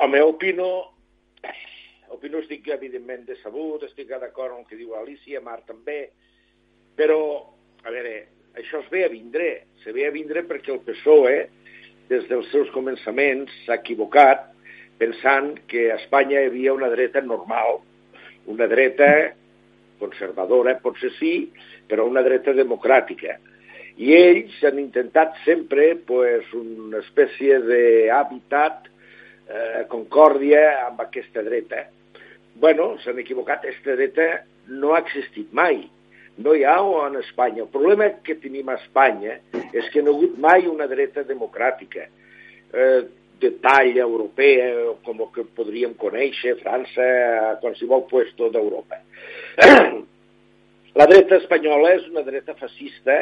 Home, 0.00 0.22
opino 0.24 0.70
opino 2.20 2.40
estic 2.42 2.66
evidentment 2.68 3.22
decebut, 3.24 3.86
estic 3.86 4.10
d'acord 4.10 4.52
amb 4.52 4.60
el 4.60 4.68
que 4.68 4.76
diu 4.76 4.92
Alicia, 4.98 5.40
Mar 5.40 5.62
també, 5.64 6.10
però, 6.98 7.20
a 7.80 7.92
veure, 7.94 8.14
això 8.60 8.82
es 8.82 8.90
ve 8.92 9.06
a 9.06 9.08
vindre, 9.12 9.48
se 9.80 9.94
ve 9.96 10.04
a 10.04 10.12
vindre 10.12 10.42
perquè 10.44 10.74
el 10.74 10.82
PSOE, 10.84 11.36
des 12.10 12.26
dels 12.28 12.50
seus 12.52 12.68
començaments, 12.74 13.52
s'ha 13.64 13.78
equivocat 13.80 14.50
pensant 15.00 15.54
que 15.70 15.86
a 15.88 15.96
Espanya 15.96 16.42
hi 16.42 16.50
havia 16.50 16.74
una 16.76 16.90
dreta 16.92 17.22
normal, 17.24 17.80
una 18.52 18.66
dreta 18.68 19.08
conservadora, 20.00 20.78
potser 20.82 21.12
sí, 21.18 21.34
però 21.86 22.08
una 22.08 22.24
dreta 22.26 22.56
democràtica. 22.56 23.38
I 24.00 24.12
ells 24.16 24.58
han 24.64 24.80
intentat 24.80 25.36
sempre 25.44 25.92
pues, 26.08 26.48
una 26.56 27.04
espècie 27.04 27.60
d'hàbitat 27.62 28.88
eh, 28.88 29.86
concòrdia 29.92 30.62
amb 30.88 31.02
aquesta 31.04 31.44
dreta 31.44 31.86
bueno, 32.60 32.98
s'han 33.00 33.18
equivocat, 33.22 33.64
aquesta 33.64 33.96
dreta 33.96 34.26
no 34.68 34.92
ha 34.92 35.00
existit 35.00 35.48
mai. 35.56 35.86
No 36.40 36.54
hi 36.54 36.64
ha 36.64 36.76
en 37.06 37.16
Espanya. 37.20 37.64
El 37.64 37.72
problema 37.72 38.10
que 38.24 38.36
tenim 38.42 38.68
a 38.68 38.76
Espanya 38.76 39.38
és 39.72 39.88
que 39.92 40.02
no 40.02 40.12
ha 40.12 40.18
hagut 40.18 40.36
mai 40.38 40.68
una 40.68 40.86
dreta 40.90 41.24
democràtica 41.24 42.04
eh, 42.04 43.00
de 43.40 43.50
talla 43.64 44.04
europea, 44.04 44.68
com 45.06 45.22
el 45.24 45.30
que 45.34 45.46
podríem 45.56 45.94
conèixer, 45.98 46.58
França, 46.60 47.06
a 47.50 47.56
qualsevol 47.62 48.06
puesto 48.10 48.50
d'Europa. 48.52 49.00
La 50.98 51.06
dreta 51.06 51.38
espanyola 51.38 51.94
és 51.96 52.06
una 52.10 52.24
dreta 52.26 52.56
fascista, 52.58 53.14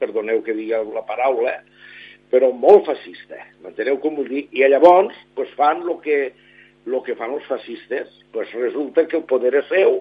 perdoneu 0.00 0.42
que 0.46 0.54
digui 0.54 0.76
la 0.94 1.02
paraula, 1.08 1.56
però 2.30 2.52
molt 2.54 2.86
fascista, 2.86 3.38
m'enteneu 3.64 3.98
com 4.02 4.14
vull 4.18 4.28
dir? 4.30 4.44
I 4.54 4.68
llavors 4.70 5.16
pues, 5.34 5.50
fan 5.58 5.82
el 5.82 5.98
que 6.04 6.20
el 6.86 7.02
que 7.02 7.16
fan 7.18 7.32
els 7.34 7.46
fascistes, 7.50 8.12
pues 8.32 8.52
resulta 8.54 9.06
que 9.10 9.18
el 9.18 9.24
poder 9.26 9.56
és 9.58 9.66
seu 9.66 9.98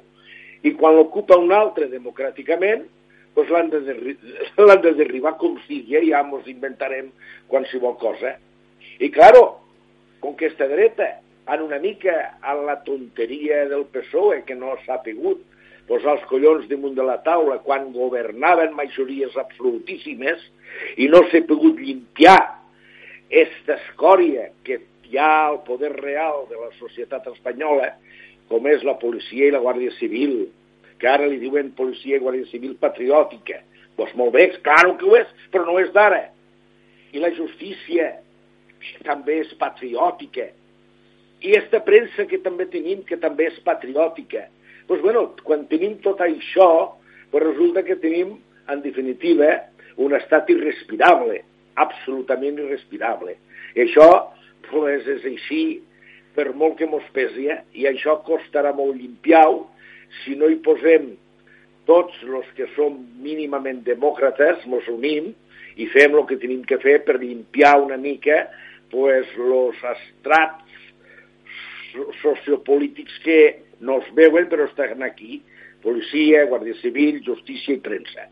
i 0.65 0.73
quan 0.77 0.95
l'ocupa 0.95 1.38
un 1.41 1.52
altre 1.53 1.88
democràticament 1.89 2.85
pues 3.34 3.49
l'han 3.52 3.72
de, 3.73 3.81
de 4.85 4.93
derribar 4.93 5.35
com 5.41 5.57
sigui 5.65 6.11
ja 6.11 6.22
ens 6.22 6.47
inventarem 6.47 7.10
qualsevol 7.52 7.97
cosa. 7.97 8.35
I 9.02 9.10
claro, 9.11 9.65
com 10.26 10.34
que 10.39 10.49
dreta 10.49 11.19
han 11.45 11.61
una 11.61 11.77
mica 11.77 12.39
a 12.41 12.56
la 12.57 12.80
tonteria 12.84 13.68
del 13.69 13.85
PSOE 13.93 14.41
que 14.47 14.56
no 14.57 14.73
s'ha 14.81 14.97
pegut 15.06 15.43
posar 15.85 16.15
els 16.15 16.26
collons 16.26 16.65
damunt 16.65 16.95
de 16.97 17.06
la 17.06 17.19
taula 17.22 17.60
quan 17.61 17.91
governaven 17.93 18.73
majories 18.73 19.38
absolutíssimes 19.38 20.41
i 20.97 21.06
no 21.14 21.22
s'ha 21.30 21.43
pogut 21.45 21.77
limpiar 21.77 22.39
esta 23.30 23.77
escòria 23.77 24.49
que 24.65 24.81
hi 25.06 25.22
ha 25.22 25.52
el 25.52 25.61
poder 25.69 25.93
real 25.93 26.47
de 26.49 26.57
la 26.57 26.72
societat 26.80 27.27
espanyola, 27.30 27.93
com 28.49 28.65
és 28.65 28.81
la 28.81 28.97
policia 28.97 29.45
i 29.45 29.53
la 29.53 29.61
Guàrdia 29.61 29.93
Civil, 29.99 30.47
que 30.97 31.10
ara 31.10 31.30
li 31.30 31.38
diuen 31.38 31.73
policia 31.77 32.18
i 32.18 32.23
Guàrdia 32.23 32.49
Civil 32.49 32.73
patriòtica. 32.81 33.61
Doncs 33.61 33.95
pues 33.95 34.15
molt 34.18 34.34
bé, 34.34 34.49
claro 34.65 34.97
que 34.97 35.06
ho 35.06 35.15
és, 35.22 35.30
però 35.53 35.69
no 35.69 35.77
és 35.80 35.93
d'ara. 35.93 36.26
I 37.14 37.22
la 37.22 37.30
justícia, 37.38 38.10
també 39.06 39.40
és 39.44 39.53
patriòtica. 39.60 40.49
I 41.45 41.56
esta 41.60 41.82
premsa 41.86 42.26
que 42.30 42.40
també 42.44 42.68
tenim, 42.72 43.03
que 43.07 43.18
també 43.22 43.49
és 43.52 43.57
patriòtica. 43.66 44.45
Doncs 44.86 44.88
pues, 44.88 45.02
bueno, 45.02 45.28
quan 45.44 45.66
tenim 45.70 45.98
tot 46.03 46.22
això, 46.22 46.70
pues 47.32 47.44
resulta 47.44 47.84
que 47.84 47.98
tenim, 48.02 48.36
en 48.70 48.82
definitiva, 48.82 49.49
un 49.98 50.14
estat 50.18 50.49
irrespirable, 50.53 51.41
absolutament 51.82 52.60
irrespirable. 52.62 53.36
I 53.76 53.86
això 53.86 54.10
pues 54.70 55.06
és 55.10 55.26
així, 55.28 55.82
per 56.36 56.52
molt 56.53 56.78
que 56.80 56.88
mos 56.90 57.06
pesi, 57.16 57.48
eh? 57.52 57.62
i 57.74 57.86
això 57.90 58.18
costarà 58.26 58.74
molt 58.76 58.98
limpiar-ho 58.98 59.64
si 60.24 60.36
no 60.40 60.49
hi 60.49 60.57
posem 60.64 61.14
tots 61.90 62.18
els 62.26 62.48
que 62.57 62.68
som 62.76 62.98
mínimament 63.22 63.84
demòcrates, 63.86 64.66
mos 64.70 64.88
unim 64.91 65.32
i 65.78 65.88
fem 65.94 66.16
el 66.16 66.26
que 66.30 66.40
tenim 66.41 66.64
que 66.68 66.80
fer 66.82 66.99
per 67.06 67.20
limpiar 67.22 67.76
una 67.84 67.98
mica 68.02 68.45
pues, 68.96 69.28
los 69.38 69.76
estrats 69.76 70.64
sociopolítics 72.22 73.20
que 73.24 73.64
no 73.80 74.00
es 74.00 74.08
veuen 74.16 74.48
però 74.48 74.70
estan 74.70 75.04
aquí, 75.04 75.42
policia, 75.84 76.46
guàrdia 76.48 76.78
civil, 76.80 77.20
justícia 77.26 77.76
i 77.76 77.82
premsa. 77.84 78.30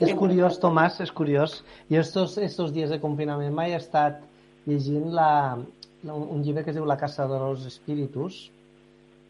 És 0.00 0.10
curiós, 0.18 0.58
Tomàs, 0.58 0.98
és 1.04 1.12
curiós. 1.14 1.60
I 1.92 2.00
estos, 2.00 2.38
estos 2.42 2.74
dies 2.74 2.90
de 2.90 2.98
confinament 2.98 3.54
mai 3.54 3.74
he 3.74 3.78
estat 3.78 4.18
llegint 4.66 5.12
la, 5.14 5.58
un 6.10 6.42
llibre 6.42 6.64
que 6.64 6.74
es 6.74 6.78
diu 6.78 6.86
La 6.88 6.98
casa 6.98 7.28
de 7.30 7.38
los 7.38 7.66
espíritus, 7.68 8.48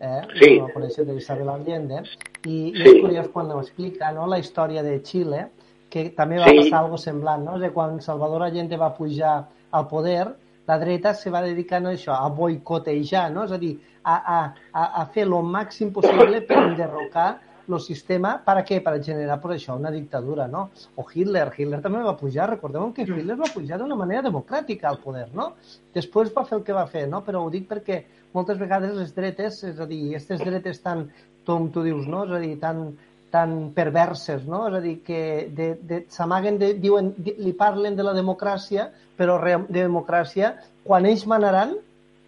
eh? 0.01 0.23
sí. 0.41 0.57
la 0.63 0.73
coneixeu 0.73 1.05
d'Isabel 1.05 1.53
Allende, 1.53 2.05
i, 2.07 2.09
sí. 2.49 2.57
i 2.73 2.85
és 2.89 3.01
curiós 3.05 3.31
quan 3.35 3.53
ho 3.53 3.61
explica 3.61 4.13
no? 4.17 4.29
la 4.31 4.41
història 4.41 4.85
de 4.87 4.97
Xile, 5.05 5.49
que 5.91 6.09
també 6.17 6.39
va 6.41 6.49
sí. 6.49 6.63
passar 6.63 6.85
algo 6.85 7.01
semblant, 7.03 7.45
no? 7.45 7.59
de 7.61 7.73
quan 7.75 8.01
Salvador 8.01 8.47
Allende 8.47 8.79
va 8.81 8.95
pujar 8.97 9.43
al 9.71 9.87
poder, 9.89 10.25
la 10.71 10.79
dreta 10.79 11.15
se 11.15 11.31
va 11.35 11.43
dedicar 11.43 11.81
a 11.83 11.93
això, 11.93 12.15
a 12.15 12.29
boicotejar, 12.29 13.31
no? 13.35 13.45
és 13.45 13.53
a 13.53 13.59
dir, 13.59 13.77
a, 14.03 14.17
a, 14.17 14.41
a, 14.73 14.85
a 15.03 15.07
fer 15.15 15.27
el 15.27 15.37
màxim 15.57 15.93
possible 15.93 16.43
per 16.47 16.59
enderrocar 16.65 17.31
el 17.71 17.81
sistema, 17.81 18.33
per 18.45 18.57
a 18.59 18.65
què? 18.67 18.81
Per 18.83 18.97
generar 19.05 19.37
per 19.43 19.53
això 19.55 19.77
una 19.79 19.93
dictadura, 19.95 20.47
no? 20.51 20.69
O 20.99 21.05
Hitler, 21.07 21.47
Hitler 21.57 21.81
també 21.85 22.03
va 22.03 22.17
pujar, 22.19 22.49
recordem 22.51 22.93
que 22.97 23.07
Hitler 23.07 23.37
va 23.39 23.51
pujar 23.55 23.79
d'una 23.79 23.99
manera 23.99 24.25
democràtica 24.27 24.89
al 24.91 24.99
poder, 25.05 25.29
no? 25.37 25.53
Després 25.95 26.33
va 26.37 26.45
fer 26.49 26.59
el 26.59 26.65
que 26.67 26.77
va 26.77 26.87
fer, 26.91 27.07
no? 27.09 27.23
Però 27.27 27.45
ho 27.45 27.53
dic 27.53 27.69
perquè 27.71 28.03
moltes 28.35 28.59
vegades 28.59 28.97
les 28.97 29.15
dretes, 29.15 29.63
és 29.71 29.79
a 29.79 29.87
dir, 29.91 30.01
aquestes 30.11 30.43
dretes 30.43 30.83
tan, 30.83 31.07
com 31.47 31.71
tu 31.75 31.85
dius, 31.87 32.07
no? 32.11 32.25
És 32.27 32.35
a 32.37 32.43
dir, 32.43 32.57
tan, 32.63 32.89
tan 33.31 33.71
perverses, 33.77 34.47
no? 34.47 34.65
És 34.69 34.79
a 34.79 34.81
dir, 34.85 34.97
que 35.07 35.21
de, 35.57 35.75
de, 35.87 36.01
s'amaguen, 36.11 36.59
de, 36.61 36.73
diuen, 36.83 37.13
li 37.25 37.53
parlen 37.57 37.99
de 37.99 38.07
la 38.07 38.17
democràcia, 38.17 38.89
però 39.19 39.39
re, 39.43 39.59
de 39.69 39.85
democràcia, 39.85 40.57
quan 40.87 41.07
ells 41.07 41.27
manaran 41.31 41.77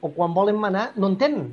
o 0.03 0.13
quan 0.15 0.35
volen 0.35 0.61
manar, 0.61 0.91
no 0.97 1.11
entenen 1.13 1.53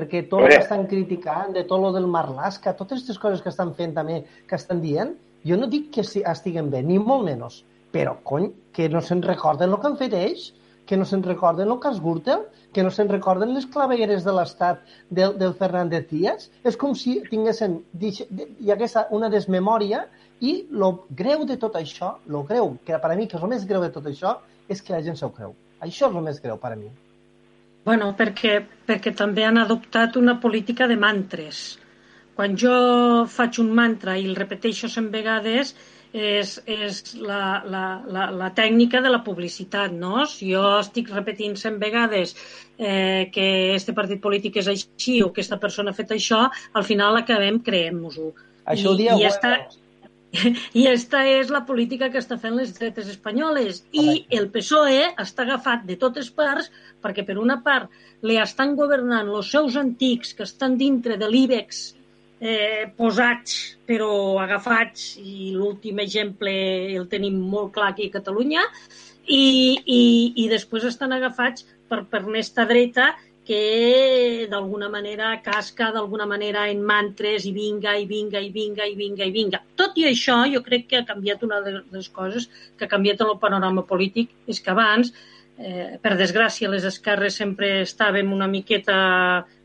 perquè 0.00 0.22
tot 0.30 0.46
que 0.46 0.60
estan 0.60 0.86
criticant, 0.88 1.50
de 1.52 1.64
tot 1.68 1.82
lo 1.82 1.90
del 1.92 2.06
Marlaska, 2.08 2.76
totes 2.78 3.00
aquestes 3.00 3.18
coses 3.20 3.42
que 3.42 3.50
estan 3.50 3.74
fent 3.76 3.92
també, 3.96 4.22
que 4.48 4.56
estan 4.56 4.80
dient, 4.80 5.16
jo 5.46 5.58
no 5.58 5.68
dic 5.70 5.90
que 5.94 6.04
estiguen 6.04 6.70
bé, 6.72 6.82
ni 6.86 6.98
molt 7.02 7.26
menys, 7.26 7.60
però, 7.92 8.14
cony, 8.24 8.50
que 8.72 8.88
no 8.88 9.02
se'n 9.02 9.22
recorden 9.26 9.72
el 9.72 9.80
que 9.80 9.90
han 9.90 9.98
fet 10.00 10.16
ells, 10.16 10.50
que 10.90 10.96
no 10.98 11.04
se'n 11.06 11.20
recorden 11.22 11.70
el 11.70 11.78
cas 11.78 12.00
Gürtel, 12.02 12.40
que 12.74 12.82
no 12.82 12.90
se'n 12.90 13.06
recorden 13.08 13.52
les 13.54 13.66
clavegueres 13.70 14.24
de 14.26 14.32
l'Estat 14.34 14.80
del, 15.08 15.36
del 15.38 15.52
Fernández 15.54 16.08
Díaz. 16.10 16.48
És 16.66 16.74
com 16.80 16.96
si 16.98 17.20
tinguessin, 17.30 17.76
hi 18.02 18.72
hagués 18.74 18.96
una 19.14 19.28
desmemòria 19.30 20.00
i 20.42 20.56
el 20.66 20.96
greu 21.20 21.44
de 21.46 21.60
tot 21.62 21.78
això, 21.78 22.16
el 22.26 22.40
greu, 22.48 22.72
que 22.82 22.98
per 22.98 23.12
a 23.12 23.18
mi 23.20 23.28
que 23.30 23.38
és 23.38 23.46
el 23.46 23.52
més 23.54 23.68
greu 23.70 23.84
de 23.86 23.92
tot 23.94 24.08
això, 24.10 24.34
és 24.66 24.82
que 24.82 24.96
la 24.96 25.02
gent 25.06 25.20
s'ho 25.20 25.30
creu. 25.36 25.54
Això 25.78 26.10
és 26.10 26.18
el 26.18 26.26
més 26.26 26.42
greu 26.42 26.58
per 26.58 26.72
a 26.74 26.80
mi. 26.80 26.90
Bueno, 27.86 28.10
perquè, 28.18 28.58
perquè 28.90 29.14
també 29.14 29.46
han 29.46 29.62
adoptat 29.62 30.18
una 30.18 30.40
política 30.42 30.90
de 30.90 30.98
mantres. 30.98 31.78
Quan 32.34 32.58
jo 32.58 32.74
faig 33.30 33.62
un 33.62 33.70
mantra 33.78 34.18
i 34.18 34.26
el 34.26 34.34
repeteixo 34.34 34.90
cent 34.90 35.12
vegades, 35.14 35.76
és, 36.12 36.56
és 36.66 37.00
la, 37.22 37.62
la, 37.66 37.84
la, 38.06 38.28
la 38.34 38.50
tècnica 38.54 39.00
de 39.02 39.10
la 39.12 39.22
publicitat, 39.24 39.92
no? 39.94 40.24
Si 40.26 40.50
jo 40.52 40.62
estic 40.80 41.10
repetint 41.14 41.56
cent 41.58 41.78
vegades 41.82 42.34
eh, 42.78 43.30
que 43.32 43.74
este 43.74 43.94
partit 43.94 44.20
polític 44.22 44.58
és 44.62 44.70
així 44.72 45.20
o 45.22 45.30
que 45.30 45.40
aquesta 45.40 45.60
persona 45.62 45.90
ha 45.90 45.98
fet 45.98 46.10
això, 46.16 46.48
al 46.74 46.86
final 46.86 47.16
acabem 47.16 47.60
creent-nos-ho. 47.62 48.32
Això 48.66 48.90
ho 48.90 48.98
dia 48.98 49.14
I, 49.14 49.22
i 49.22 49.28
esta, 49.28 49.54
i 50.80 50.86
esta 50.90 51.22
és 51.28 51.50
la 51.54 51.62
política 51.66 52.10
que 52.10 52.18
està 52.18 52.38
fent 52.42 52.58
les 52.58 52.74
dretes 52.74 53.08
espanyoles. 53.14 53.84
I 53.92 54.24
el 54.34 54.50
PSOE 54.50 55.12
està 55.14 55.46
agafat 55.46 55.86
de 55.86 55.98
totes 56.00 56.30
parts 56.34 56.72
perquè, 57.02 57.24
per 57.26 57.38
una 57.38 57.60
part, 57.62 57.90
li 58.26 58.36
estan 58.38 58.74
governant 58.76 59.30
els 59.30 59.54
seus 59.54 59.78
antics 59.78 60.34
que 60.34 60.46
estan 60.48 60.76
dintre 60.80 61.16
de 61.20 61.30
l'IBEX 61.30 61.86
eh, 62.40 62.88
posats 62.96 63.76
però 63.86 64.40
agafats 64.42 65.14
i 65.20 65.52
l'últim 65.54 66.00
exemple 66.02 66.52
el 66.96 67.06
tenim 67.12 67.38
molt 67.52 67.74
clar 67.76 67.92
aquí 67.92 68.08
a 68.08 68.16
Catalunya 68.18 68.64
i, 69.28 69.44
i, 69.84 70.02
i 70.42 70.48
després 70.50 70.88
estan 70.88 71.12
agafats 71.12 71.66
per, 71.88 72.04
per 72.08 72.24
aquesta 72.24 72.64
dreta 72.66 73.12
que 73.50 74.46
d'alguna 74.50 74.88
manera 74.92 75.32
casca 75.42 75.88
d'alguna 75.94 76.26
manera 76.28 76.68
en 76.70 76.82
mantres 76.86 77.46
i 77.48 77.52
vinga, 77.52 77.96
i 77.98 78.06
vinga, 78.06 78.38
i 78.38 78.50
vinga, 78.54 78.86
i 78.86 78.94
vinga, 78.94 79.26
i 79.26 79.32
vinga. 79.34 79.58
Tot 79.74 79.96
i 79.98 80.06
això, 80.06 80.36
jo 80.52 80.60
crec 80.62 80.86
que 80.90 81.00
ha 81.00 81.08
canviat 81.08 81.42
una 81.42 81.58
de 81.64 81.80
les 81.80 82.08
coses 82.14 82.46
que 82.78 82.86
ha 82.86 82.92
canviat 82.92 83.24
en 83.24 83.32
el 83.32 83.40
panorama 83.42 83.82
polític, 83.88 84.30
és 84.46 84.60
que 84.62 84.70
abans, 84.70 85.10
eh, 85.60 85.98
per 86.02 86.16
desgràcia, 86.16 86.70
les 86.72 86.86
esquerres 86.88 87.36
sempre 87.36 87.80
estàvem 87.84 88.32
una 88.32 88.48
miqueta 88.48 88.96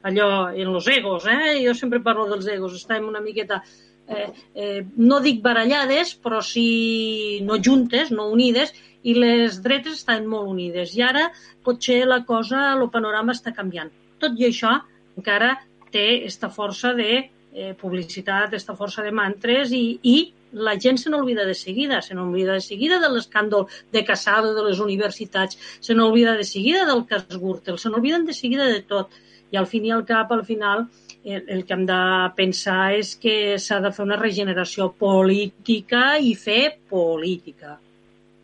allò 0.06 0.30
en 0.52 0.72
los 0.74 0.88
egos, 0.92 1.26
eh? 1.32 1.56
jo 1.64 1.74
sempre 1.74 2.02
parlo 2.04 2.28
dels 2.30 2.48
egos, 2.52 2.76
estàvem 2.76 3.08
una 3.08 3.24
miqueta 3.24 3.62
eh, 4.08 4.32
eh, 4.54 4.82
no 4.98 5.22
dic 5.24 5.42
barallades, 5.42 6.14
però 6.22 6.42
sí 6.44 7.40
no 7.48 7.58
juntes, 7.64 8.12
no 8.12 8.28
unides, 8.34 8.74
i 9.06 9.16
les 9.18 9.62
dretes 9.64 10.02
estan 10.02 10.28
molt 10.28 10.50
unides. 10.52 10.96
I 10.98 11.06
ara 11.06 11.30
potser 11.64 12.04
la 12.10 12.24
cosa, 12.26 12.72
el 12.74 12.90
panorama 12.94 13.36
està 13.38 13.54
canviant. 13.56 13.92
Tot 14.22 14.38
i 14.40 14.50
això, 14.50 14.76
encara 15.16 15.56
té 15.94 16.26
esta 16.28 16.50
força 16.52 16.94
de 16.98 17.12
eh, 17.56 17.74
publicitat, 17.80 18.54
esta 18.54 18.76
força 18.76 19.06
de 19.06 19.14
mantres 19.16 19.72
i, 19.72 20.00
i 20.04 20.18
la 20.56 20.78
gent 20.80 20.98
se 21.02 21.12
n'olvida 21.12 21.46
de 21.46 21.54
seguida, 21.54 22.02
se 22.02 22.16
n'olvida 22.16 22.56
de 22.56 22.64
seguida 22.64 23.00
de 23.04 23.12
l'escàndol 23.12 23.68
de 23.92 24.04
Casado 24.08 24.54
de 24.56 24.64
les 24.70 24.80
universitats, 24.80 25.60
se 25.84 25.94
n'olvida 25.94 26.36
de 26.40 26.48
seguida 26.48 26.86
del 26.88 27.06
cas 27.10 27.28
Gürtel, 27.30 27.78
se 27.78 27.92
n'olviden 27.92 28.26
de 28.26 28.34
seguida 28.34 28.66
de 28.72 28.82
tot. 28.82 29.12
I 29.52 29.60
al 29.60 29.68
fin 29.70 29.86
i 29.86 29.92
al 29.94 30.06
cap, 30.08 30.32
al 30.34 30.44
final, 30.46 30.88
el, 31.24 31.44
el 31.50 31.66
que 31.66 31.76
hem 31.76 31.86
de 31.90 32.00
pensar 32.38 32.96
és 32.98 33.16
que 33.22 33.58
s'ha 33.62 33.82
de 33.84 33.92
fer 33.94 34.06
una 34.06 34.18
regeneració 34.20 34.90
política 35.00 36.16
i 36.22 36.34
fer 36.40 36.78
política. 36.90 37.78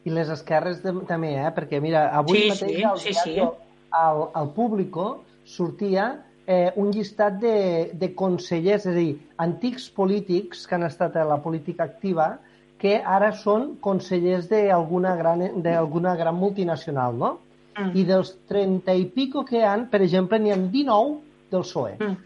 I 0.06 0.14
les 0.14 0.30
esquerres 0.34 0.82
de, 0.84 0.94
també, 1.10 1.36
eh? 1.38 1.52
perquè 1.56 1.82
mira, 1.82 2.08
avui 2.18 2.42
Sí, 2.42 2.48
mateix 2.54 2.78
sí, 2.78 2.84
al, 2.84 3.00
sí, 3.00 3.14
sí. 3.24 3.36
al, 3.40 4.24
al 4.34 4.50
Público 4.56 5.24
sortia 5.46 6.12
eh, 6.52 6.72
un 6.76 6.92
llistat 6.92 7.38
de, 7.40 7.58
de 7.96 8.10
consellers, 8.18 8.86
és 8.86 8.92
a 8.92 8.96
dir, 8.96 9.12
antics 9.46 9.88
polítics 9.96 10.66
que 10.68 10.76
han 10.76 10.84
estat 10.88 11.16
a 11.16 11.28
la 11.28 11.40
política 11.44 11.88
activa 11.88 12.34
que 12.82 12.98
ara 12.98 13.30
són 13.38 13.76
consellers 13.86 14.50
d'alguna 14.50 15.14
gran, 15.16 15.44
gran 15.62 16.36
multinacional, 16.36 17.16
no? 17.18 17.32
Mm. 17.78 17.94
I 17.96 18.04
dels 18.10 18.34
30 18.50 18.96
i 18.98 19.06
pico 19.14 19.46
que 19.48 19.62
han, 19.64 19.86
per 19.94 20.02
exemple, 20.02 20.42
n'hi 20.42 20.52
ha 20.52 20.58
19 20.60 21.16
del 21.54 21.64
PSOE. 21.64 21.96
Mm. 22.00 22.18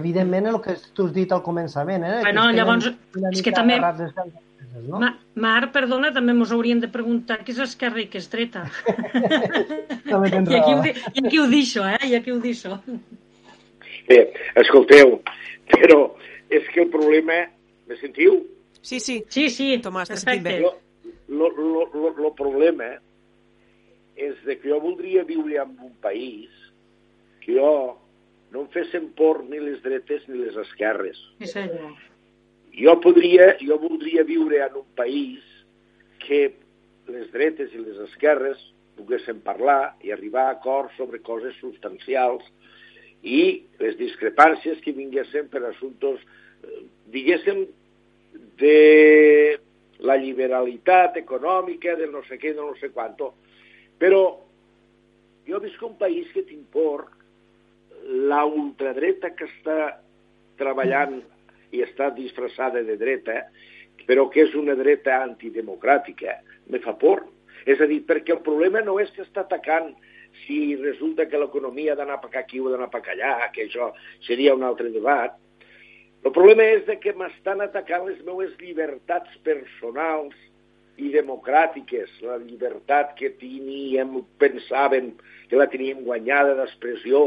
Evidentment, 0.00 0.48
el 0.50 0.58
que 0.64 0.74
tu 0.96 1.06
has 1.06 1.14
dit 1.14 1.30
al 1.32 1.44
començament, 1.44 2.04
eh? 2.04 2.18
Bueno, 2.24 2.48
estem 2.48 2.58
llavors, 2.58 2.90
és 3.30 3.44
que 3.44 3.54
també- 3.54 3.78
no? 4.88 4.98
Ma 5.00 5.12
Mar, 5.34 5.70
perdona, 5.72 6.10
també 6.14 6.34
ens 6.34 6.52
hauríem 6.54 6.80
de 6.82 6.90
preguntar 6.92 7.38
què 7.44 7.54
és 7.54 7.60
esquerra 7.62 8.02
i 8.02 8.08
què 8.10 8.20
és 8.20 8.28
dreta. 8.30 8.66
I 10.08 10.58
aquí, 10.58 10.74
ho, 10.74 10.82
I 10.82 11.24
aquí 11.24 11.40
ho 11.40 11.46
deixo, 11.50 11.86
eh? 11.86 12.10
I 12.10 12.14
aquí 12.18 12.34
ho 12.34 12.40
deixo. 12.42 12.80
Bé, 14.08 14.18
escolteu, 14.56 15.18
però 15.68 16.00
és 16.50 16.66
que 16.72 16.84
el 16.86 16.90
problema... 16.92 17.44
Me 17.88 17.96
sentiu? 17.96 18.42
Sí, 18.84 18.98
sí. 19.00 19.22
Sí, 19.32 19.46
sí, 19.48 19.66
Tomàs, 19.80 20.10
te 20.10 20.16
perfecte. 20.18 20.50
sentim 20.52 20.66
bé. 20.68 21.14
Lo, 21.28 21.48
lo, 21.56 21.86
lo, 21.94 22.10
lo 22.16 22.30
problema 22.36 22.90
és 24.18 24.36
de 24.44 24.58
que 24.58 24.68
jo 24.68 24.76
voldria 24.82 25.22
viure 25.24 25.56
en 25.62 25.72
un 25.86 25.94
país 26.04 26.52
que 27.40 27.54
jo 27.56 27.70
no 28.52 28.64
em 28.64 28.68
fessin 28.74 29.10
por 29.16 29.40
ni 29.48 29.60
les 29.60 29.80
dretes 29.84 30.24
ni 30.28 30.42
les 30.42 30.56
esquerres. 30.60 31.16
Sí, 31.40 31.48
senyor. 31.48 31.94
Jo 32.76 32.98
podria, 33.00 33.54
jo 33.60 33.78
voldria 33.80 34.24
viure 34.28 34.60
en 34.66 34.76
un 34.82 34.88
país 34.98 35.44
que 36.26 36.50
les 37.08 37.32
dretes 37.32 37.72
i 37.72 37.80
les 37.80 37.96
esquerres 38.08 38.60
poguessin 38.98 39.40
parlar 39.46 39.94
i 40.04 40.12
arribar 40.12 40.48
a 40.48 40.56
acords 40.58 40.92
sobre 41.00 41.22
coses 41.24 41.56
substancials 41.62 42.44
i 43.22 43.64
les 43.80 43.96
discrepàncies 43.98 44.80
que 44.84 44.94
vinguessin 44.94 45.48
per 45.50 45.64
assumptes, 45.66 46.20
eh, 46.64 46.82
diguéssim, 47.14 47.66
de 48.58 49.58
la 49.98 50.16
liberalitat 50.16 51.16
econòmica, 51.18 51.96
del 51.96 52.12
no 52.12 52.22
sé 52.26 52.38
què, 52.38 52.54
de 52.54 52.62
no 52.62 52.74
sé 52.78 52.90
quanto. 52.94 53.32
Però 53.98 54.22
jo 55.48 55.60
visc 55.62 55.82
un 55.82 55.96
país 55.98 56.28
que 56.34 56.44
tinc 56.46 56.68
por 56.74 57.08
la 58.30 58.44
ultradreta 58.46 59.34
que 59.36 59.48
està 59.48 59.98
treballant 60.58 61.18
i 61.74 61.82
està 61.84 62.10
disfressada 62.14 62.82
de 62.86 62.96
dreta, 63.00 63.42
però 64.06 64.28
que 64.32 64.46
és 64.46 64.54
una 64.56 64.76
dreta 64.78 65.18
antidemocràtica, 65.24 66.38
me 66.68 66.80
fa 66.84 66.94
por. 67.00 67.26
És 67.68 67.80
a 67.82 67.88
dir, 67.90 68.00
perquè 68.06 68.32
el 68.36 68.44
problema 68.46 68.80
no 68.86 68.96
és 69.02 69.10
que 69.12 69.24
està 69.26 69.44
atacant 69.44 69.90
si 70.44 70.76
resulta 70.76 71.28
que 71.28 71.40
l'economia 71.40 71.92
ha 71.92 71.98
d'anar 71.98 72.18
per 72.22 72.32
aquí 72.38 72.60
o 72.60 72.70
d'anar 72.70 72.90
per 72.92 73.02
allà, 73.04 73.50
que 73.54 73.66
això 73.66 73.92
seria 74.26 74.54
un 74.54 74.64
altre 74.66 74.90
debat. 74.94 75.36
El 76.26 76.34
problema 76.34 76.66
és 76.66 76.84
de 76.88 76.98
que 76.98 77.14
m'estan 77.14 77.62
atacant 77.62 78.06
les 78.08 78.18
meves 78.26 78.54
llibertats 78.60 79.36
personals 79.46 80.34
i 80.98 81.12
democràtiques, 81.14 82.10
la 82.26 82.40
llibertat 82.42 83.14
que 83.18 83.30
teníem, 83.38 84.16
pensàvem 84.42 85.12
que 85.48 85.58
la 85.60 85.68
teníem 85.70 86.02
guanyada 86.06 86.56
d'expressió, 86.58 87.22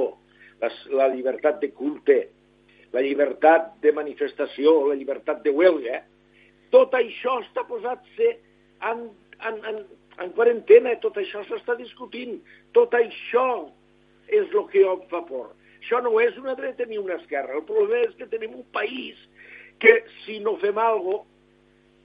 la, 0.62 0.70
la 1.00 1.08
llibertat 1.14 1.62
de 1.64 1.72
culte, 1.72 2.20
la 2.92 3.04
llibertat 3.06 3.78
de 3.84 3.94
manifestació, 3.96 4.76
la 4.90 4.98
llibertat 5.00 5.40
de 5.46 5.54
huelga, 5.56 6.02
tot 6.76 6.94
això 7.00 7.40
està 7.42 7.64
posat-se 7.68 8.34
en, 8.92 9.08
en, 9.48 9.58
en, 9.72 9.82
en 10.23 10.31
quarantena, 10.38 10.93
tot 11.03 11.18
això 11.22 11.43
s'està 11.48 11.76
discutint, 11.80 12.38
tot 12.77 12.93
això 12.98 13.48
és 14.30 14.48
el 14.48 14.68
que 14.72 14.84
jo 14.84 14.95
em 14.98 15.03
fa 15.11 15.23
por. 15.27 15.52
Això 15.81 16.02
no 16.06 16.14
és 16.22 16.38
una 16.38 16.56
dreta 16.56 16.85
ni 16.85 16.99
una 17.02 17.18
esquerra, 17.18 17.57
el 17.57 17.65
problema 17.68 18.06
és 18.07 18.15
que 18.19 18.30
tenim 18.30 18.53
un 18.60 18.65
país 18.76 19.18
que 19.81 20.03
si 20.22 20.39
no 20.39 20.57
fem 20.61 20.77
alguna 20.77 21.23
cosa, 21.23 21.30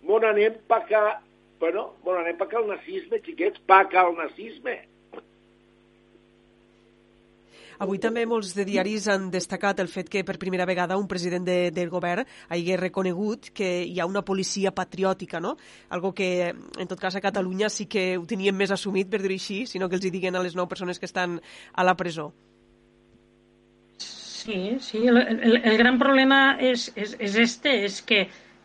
mon 0.06 0.24
anem 0.24 0.54
pa 0.70 0.80
cá, 0.86 1.20
bueno, 1.58 1.88
mon 2.04 2.20
anem 2.20 2.36
pa 2.38 2.46
cá 2.46 2.60
el 2.60 2.68
nazisme, 2.70 3.18
xiquets, 3.24 3.58
pa 3.66 3.82
cá 3.90 4.06
el 4.06 4.14
nazisme. 4.14 4.76
Avui 7.78 8.00
també 8.00 8.24
molts 8.28 8.54
de 8.56 8.64
diaris 8.64 9.08
han 9.12 9.28
destacat 9.30 9.80
el 9.82 9.90
fet 9.92 10.08
que 10.12 10.24
per 10.24 10.38
primera 10.40 10.66
vegada 10.68 10.96
un 10.96 11.08
president 11.08 11.44
de, 11.44 11.58
del 11.74 11.92
govern 11.92 12.24
hagi 12.48 12.76
reconegut 12.80 13.50
que 13.56 13.70
hi 13.84 14.00
ha 14.00 14.08
una 14.08 14.24
policia 14.24 14.72
patriòtica, 14.72 15.40
no? 15.40 15.56
Algo 15.90 16.14
que 16.16 16.30
en 16.52 16.88
tot 16.88 17.00
cas 17.00 17.16
a 17.16 17.24
Catalunya 17.24 17.68
sí 17.68 17.86
que 17.86 18.16
ho 18.16 18.24
teníem 18.26 18.56
més 18.56 18.72
assumit, 18.72 19.10
per 19.12 19.20
dir-ho 19.22 19.36
així, 19.36 19.64
sinó 19.66 19.88
que 19.88 19.98
els 20.00 20.06
hi 20.06 20.14
diguen 20.14 20.36
a 20.36 20.44
les 20.44 20.56
nou 20.56 20.68
persones 20.68 20.98
que 20.98 21.08
estan 21.08 21.40
a 21.74 21.84
la 21.84 21.96
presó. 21.96 22.32
Sí, 23.98 24.76
sí, 24.80 25.06
el, 25.06 25.18
el, 25.18 25.56
el 25.58 25.76
gran 25.76 25.98
problema 25.98 26.56
és, 26.62 26.92
és, 26.94 27.16
és 27.18 27.38
este, 27.42 27.72
és 27.88 28.00
que, 28.06 28.20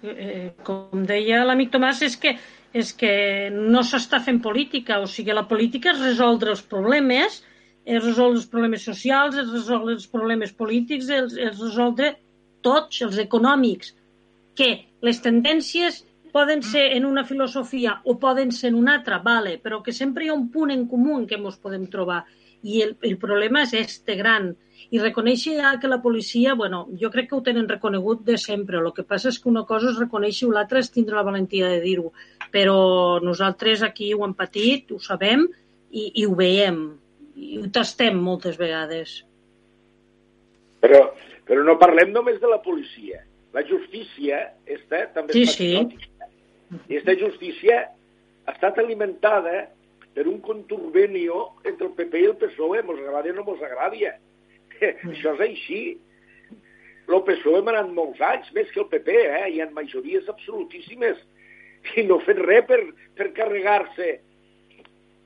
eh, 0.06 0.52
com 0.64 1.06
deia 1.10 1.42
l'amic 1.48 1.72
Tomàs, 1.74 2.04
és 2.06 2.18
que, 2.22 2.36
és 2.72 2.92
que 2.94 3.14
no 3.52 3.82
s'està 3.84 4.22
fent 4.22 4.40
política, 4.46 5.00
o 5.02 5.08
sigui, 5.10 5.34
la 5.34 5.48
política 5.50 5.96
és 5.96 6.04
resoldre 6.04 6.54
els 6.54 6.62
problemes, 6.62 7.42
és 7.86 8.04
resoldre 8.04 8.40
els 8.40 8.50
problemes 8.52 8.84
socials, 8.86 9.38
és 9.38 9.50
resoldre 9.50 9.96
els 9.98 10.08
problemes 10.08 10.54
polítics, 10.54 11.10
és, 11.10 11.34
és 11.34 11.58
resoldre 11.60 12.16
tots 12.62 13.02
els 13.02 13.18
econòmics, 13.22 13.96
que 14.56 14.72
les 15.02 15.22
tendències 15.24 16.04
poden 16.32 16.62
ser 16.64 16.92
en 16.96 17.06
una 17.06 17.26
filosofia 17.28 18.00
o 18.06 18.18
poden 18.20 18.52
ser 18.52 18.72
en 18.72 18.76
una 18.80 18.96
altra, 18.96 19.20
vale, 19.20 19.58
però 19.60 19.82
que 19.84 19.94
sempre 19.94 20.26
hi 20.26 20.30
ha 20.32 20.38
un 20.38 20.50
punt 20.52 20.72
en 20.72 20.88
comú 20.88 21.18
en 21.18 21.28
què 21.28 21.40
ens 21.40 21.60
podem 21.60 21.88
trobar. 21.92 22.24
I 22.62 22.84
el, 22.86 22.96
el 23.02 23.18
problema 23.18 23.64
és 23.66 23.74
este 23.74 24.16
gran. 24.16 24.52
I 24.92 25.00
reconèixer 25.02 25.56
ja 25.58 25.74
que 25.82 25.90
la 25.90 26.02
policia, 26.02 26.54
bueno, 26.56 26.84
jo 27.00 27.10
crec 27.10 27.30
que 27.30 27.36
ho 27.36 27.44
tenen 27.44 27.68
reconegut 27.70 28.24
de 28.28 28.38
sempre. 28.38 28.78
El 28.78 28.92
que 28.94 29.08
passa 29.08 29.32
és 29.32 29.40
que 29.42 29.50
una 29.50 29.66
cosa 29.66 29.90
és 29.92 30.00
reconèixer 30.00 30.48
i 30.48 30.54
l'altra 30.54 30.80
és 30.80 30.92
tindre 30.94 31.18
la 31.18 31.26
valentia 31.26 31.70
de 31.72 31.82
dir-ho. 31.84 32.12
Però 32.54 33.20
nosaltres 33.24 33.82
aquí 33.88 34.14
ho 34.14 34.24
hem 34.26 34.36
patit, 34.38 34.92
ho 34.92 35.00
sabem 35.02 35.48
i, 35.92 36.12
i 36.22 36.28
ho 36.28 36.36
veiem. 36.38 36.84
I 37.42 37.58
ho 37.60 37.68
tastem 37.74 38.20
moltes 38.22 38.58
vegades. 38.60 39.18
Però, 40.82 41.02
però 41.48 41.66
no 41.66 41.78
parlem 41.82 42.14
només 42.14 42.40
de 42.42 42.50
la 42.50 42.62
policia. 42.64 43.24
La 43.56 43.64
justícia 43.68 44.46
està 44.70 45.08
també 45.16 45.36
Sí, 45.36 45.46
sí. 45.50 45.72
I 46.88 46.98
aquesta 46.98 47.18
justícia 47.20 47.82
ha 48.46 48.54
estat 48.54 48.80
alimentada 48.80 49.66
per 50.16 50.28
un 50.28 50.40
conturbinio 50.44 51.42
entre 51.66 51.90
el 51.90 51.96
PP 51.98 52.22
i 52.22 52.30
el 52.30 52.38
PSOE, 52.40 52.84
mos 52.88 53.00
agradi 53.00 53.34
o 53.34 53.36
no 53.40 53.48
mos 53.48 53.62
agradi. 53.64 54.06
Això 55.12 55.36
és 55.36 55.44
així. 55.48 55.82
El 57.12 57.24
PSOE 57.28 57.60
ha 57.60 57.70
anat 57.74 57.92
molts 57.96 58.22
anys, 58.24 58.52
més 58.56 58.72
que 58.72 58.84
el 58.84 58.90
PP, 58.92 59.18
eh? 59.20 59.46
hi 59.52 59.62
ha 59.62 59.70
majories 59.76 60.30
absolutíssimes, 60.32 61.20
i 61.98 62.06
no 62.08 62.20
fent 62.24 62.40
res 62.46 62.68
per, 62.70 62.80
per 63.18 63.32
carregar-se 63.36 64.14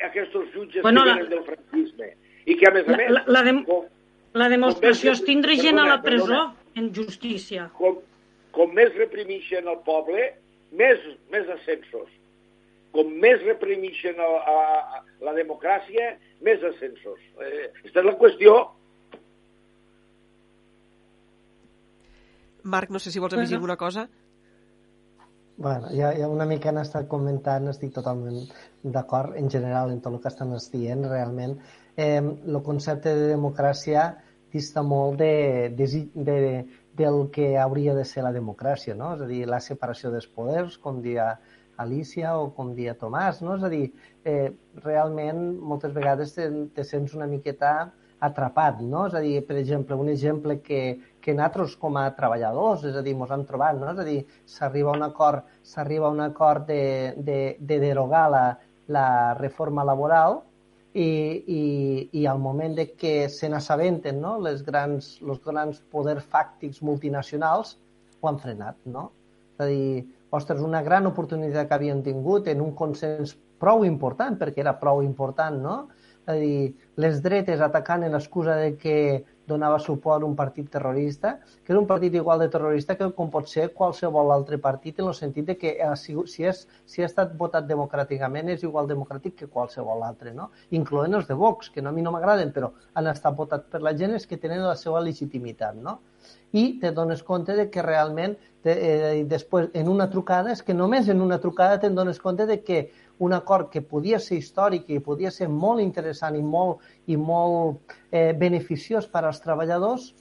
aquests 0.04 0.36
jutges 0.54 0.84
bueno, 0.84 1.04
que 1.04 1.10
la... 1.10 1.30
del 1.30 1.44
franquisme 1.48 2.12
i 2.46 2.58
que, 2.60 2.68
a 2.70 2.74
més 2.76 2.88
a 2.88 2.98
més... 2.98 3.12
La, 3.12 3.24
la, 3.28 3.44
de... 3.48 3.54
com, 3.68 3.88
la 4.38 4.50
demostració 4.52 5.14
com 5.14 5.20
és 5.20 5.24
tindre 5.26 5.56
gent 5.58 5.80
perdona, 5.80 5.86
a 5.86 5.96
la 5.96 6.02
presó 6.04 6.28
perdona, 6.28 6.82
en 6.82 6.92
justícia. 6.94 7.70
Com, 7.80 7.98
com 8.56 8.76
més 8.76 8.94
reprimixen 9.00 9.68
el 9.72 9.80
poble, 9.88 10.30
més, 10.76 11.02
més 11.34 11.50
ascensos. 11.58 12.12
Com 12.96 13.12
més 13.24 13.42
reprimixen 13.44 14.20
el, 14.22 14.36
a, 14.40 14.58
a, 15.00 15.04
la 15.26 15.34
democràcia, 15.36 16.14
més 16.46 16.64
ascensos. 16.64 17.20
Eh, 17.42 17.70
aquesta 17.82 18.04
és 18.04 18.08
la 18.08 18.16
qüestió. 18.20 18.58
Marc, 22.66 22.90
no 22.90 23.02
sé 23.02 23.12
si 23.14 23.22
vols 23.22 23.36
afegir 23.36 23.60
alguna 23.60 23.78
cosa. 23.78 24.08
Bueno, 25.58 25.88
ja, 25.90 26.12
ja 26.12 26.28
una 26.28 26.46
mica 26.46 26.68
han 26.70 26.82
estat 26.82 27.08
comentant, 27.08 27.70
estic 27.72 27.94
totalment 27.96 28.42
d'acord 28.96 29.38
en 29.40 29.48
general 29.50 29.92
en 29.94 30.02
tot 30.04 30.14
el 30.14 30.22
que 30.24 30.28
estan 30.28 30.52
dient, 30.74 31.06
realment. 31.08 31.56
Eh, 31.96 32.20
el 32.20 32.62
concepte 32.64 33.14
de 33.16 33.30
democràcia 33.30 34.10
dista 34.52 34.84
molt 34.84 35.20
de, 35.20 35.70
de, 35.78 35.88
de, 36.14 36.40
del 36.94 37.30
que 37.32 37.58
hauria 37.58 37.96
de 37.96 38.04
ser 38.04 38.24
la 38.24 38.34
democràcia, 38.36 38.96
no? 38.96 39.14
És 39.16 39.22
a 39.22 39.30
dir, 39.32 39.46
la 39.48 39.62
separació 39.64 40.12
dels 40.12 40.28
poders, 40.28 40.78
com 40.78 41.02
dia 41.02 41.38
Alicia 41.78 42.36
o 42.40 42.52
com 42.56 42.74
dia 42.76 42.96
Tomàs, 43.00 43.42
no? 43.44 43.56
És 43.56 43.64
a 43.64 43.72
dir, 43.72 43.86
eh, 44.28 44.52
realment 44.84 45.42
moltes 45.72 45.96
vegades 45.96 46.36
te, 46.36 46.50
te 46.76 46.84
sents 46.84 47.16
una 47.16 47.28
miqueta 47.32 47.94
atrapat, 48.26 48.82
no? 48.84 49.06
És 49.10 49.16
a 49.18 49.22
dir, 49.24 49.40
per 49.48 49.58
exemple, 49.60 49.98
un 50.00 50.10
exemple 50.12 50.60
que, 50.66 50.82
que 51.22 51.34
nosaltres 51.34 51.76
com 51.82 51.98
a 52.02 52.08
treballadors, 52.18 52.86
és 52.90 52.96
a 52.96 53.04
dir, 53.06 53.16
ens 53.18 53.32
hem 53.36 53.46
trobat, 53.50 53.78
no? 53.80 53.92
És 53.94 54.02
a 54.02 54.08
dir, 54.08 54.20
s'arriba 54.58 54.92
a 54.92 54.98
un 55.00 55.06
acord, 55.08 55.46
s'arriba 55.64 56.10
a 56.10 56.16
un 56.16 56.24
acord 56.26 56.68
de, 56.68 57.14
de, 57.18 57.40
de 57.60 57.80
derogar 57.84 58.26
la, 58.34 58.46
la 58.88 59.08
reforma 59.40 59.86
laboral 59.88 60.42
i, 60.96 61.06
i, 61.06 61.64
i 62.22 62.26
al 62.26 62.40
moment 62.40 62.76
de 62.78 62.88
que 62.96 63.28
se 63.30 63.50
n'assabenten 63.52 64.22
no? 64.22 64.38
les 64.40 64.62
grans, 64.64 65.16
els 65.24 65.42
grans 65.44 65.82
poders 65.92 66.24
fàctics 66.32 66.82
multinacionals 66.86 67.76
ho 68.22 68.30
han 68.30 68.40
frenat, 68.40 68.78
no? 68.88 69.10
És 69.56 69.66
a 69.66 69.68
dir, 69.70 70.06
ostres, 70.36 70.64
una 70.64 70.82
gran 70.84 71.08
oportunitat 71.08 71.68
que 71.68 71.78
havien 71.78 72.02
tingut 72.04 72.48
en 72.52 72.64
un 72.64 72.72
consens 72.76 73.36
prou 73.60 73.86
important, 73.88 74.36
perquè 74.40 74.64
era 74.64 74.76
prou 74.80 75.04
important, 75.04 75.60
no? 75.62 75.76
A 76.26 76.34
dir, 76.34 76.74
les 76.98 77.22
dretes 77.22 77.62
atacant 77.62 78.04
en 78.04 78.16
l'excusa 78.18 78.56
de 78.58 78.76
que 78.82 78.96
donava 79.46 79.78
suport 79.80 80.24
a 80.24 80.26
un 80.26 80.36
partit 80.36 80.72
terrorista, 80.74 81.36
que 81.64 81.74
és 81.74 81.78
un 81.78 81.86
partit 81.86 82.16
igual 82.18 82.40
de 82.42 82.48
terrorista 82.50 82.96
que 82.98 83.12
com 83.14 83.30
pot 83.30 83.46
ser 83.50 83.68
qualsevol 83.78 84.32
altre 84.34 84.58
partit 84.58 85.00
en 85.00 85.12
el 85.12 85.14
sentit 85.14 85.46
de 85.46 85.58
que 85.58 85.76
ha 85.84 85.92
sigut- 85.96 86.32
si, 86.32 86.48
és, 86.50 86.64
si 86.86 87.04
ha 87.04 87.06
estat 87.06 87.36
votat 87.38 87.68
democràticament 87.70 88.50
és 88.50 88.64
igual 88.64 88.90
democràtic 88.90 89.36
que 89.36 89.48
qualsevol 89.48 90.02
altre, 90.04 90.34
no? 90.34 90.50
incloent 90.72 91.14
els 91.14 91.28
de 91.28 91.38
Vox, 91.38 91.70
que 91.70 91.82
no, 91.82 91.90
a 91.90 91.94
mi 91.94 92.02
no 92.02 92.12
m'agraden, 92.12 92.52
però 92.52 92.72
han 92.96 93.08
estat 93.08 93.38
votats 93.38 93.70
per 93.70 93.84
la 93.86 93.94
gent, 93.94 94.16
és 94.16 94.26
que 94.26 94.38
tenen 94.38 94.66
la 94.66 94.76
seva 94.76 95.02
legitimitat. 95.02 95.76
No? 95.76 96.00
I 96.54 96.80
te 96.82 96.92
dones 96.92 97.22
compte 97.22 97.54
de 97.54 97.70
que 97.70 97.84
realment 97.84 98.36
de, 98.64 98.74
eh, 98.74 99.24
després 99.30 99.70
en 99.74 99.88
una 99.88 100.10
trucada, 100.10 100.52
és 100.52 100.64
que 100.64 100.74
només 100.74 101.08
en 101.08 101.22
una 101.22 101.38
trucada 101.40 101.80
te'n 101.80 101.94
dones 101.94 102.18
compte 102.20 102.48
de 102.50 102.64
que 102.64 102.90
un 103.20 103.34
acord 103.34 103.70
que 103.72 103.82
podia 103.82 104.20
ser 104.20 104.38
històric 104.42 104.90
i 104.92 105.00
podia 105.00 105.32
ser 105.32 105.48
molt 105.50 105.80
interessant 105.82 106.36
i 106.36 106.42
molt, 106.44 106.82
i 107.08 107.16
molt 107.18 107.96
eh, 108.12 108.34
beneficiós 108.36 109.08
per 109.08 109.24
als 109.26 109.40
treballadors, 109.44 110.14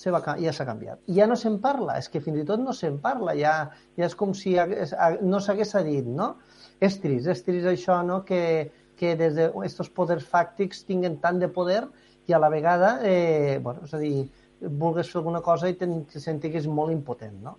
se 0.00 0.10
va, 0.14 0.22
ja 0.40 0.52
s'ha 0.56 0.64
canviat. 0.64 1.02
I 1.12 1.18
ja 1.18 1.26
no 1.28 1.36
se'n 1.36 1.58
parla, 1.60 1.98
és 2.00 2.08
que 2.08 2.22
fins 2.24 2.40
i 2.40 2.44
tot 2.48 2.60
no 2.64 2.72
se'n 2.72 2.96
parla, 3.04 3.34
ja, 3.36 3.54
ja 3.98 4.06
és 4.08 4.14
com 4.16 4.32
si 4.32 4.54
hagués, 4.58 4.94
ha- 4.96 5.18
no 5.20 5.40
s'hagués 5.44 5.74
dit, 5.84 6.06
no? 6.08 6.36
És 6.80 6.96
trist, 7.02 7.28
és 7.28 7.42
trist 7.44 7.66
això, 7.68 8.00
no?, 8.06 8.22
que, 8.24 8.70
que 8.96 9.14
des 9.20 9.34
d'aquests 9.36 9.92
poders 9.92 10.24
fàctics 10.24 10.86
tinguen 10.88 11.18
tant 11.20 11.38
de 11.38 11.48
poder 11.52 11.82
i 12.26 12.32
a 12.32 12.38
la 12.40 12.48
vegada, 12.48 13.00
eh, 13.04 13.58
bueno, 13.62 13.84
és 13.84 13.92
a 13.92 13.98
dir, 14.00 14.30
vulgues 14.60 15.08
fer 15.12 15.18
alguna 15.20 15.40
cosa 15.44 15.68
i 15.68 15.74
te, 15.76 15.86
sentiguis 16.16 16.66
molt 16.68 16.92
impotent, 16.92 17.36
no? 17.44 17.58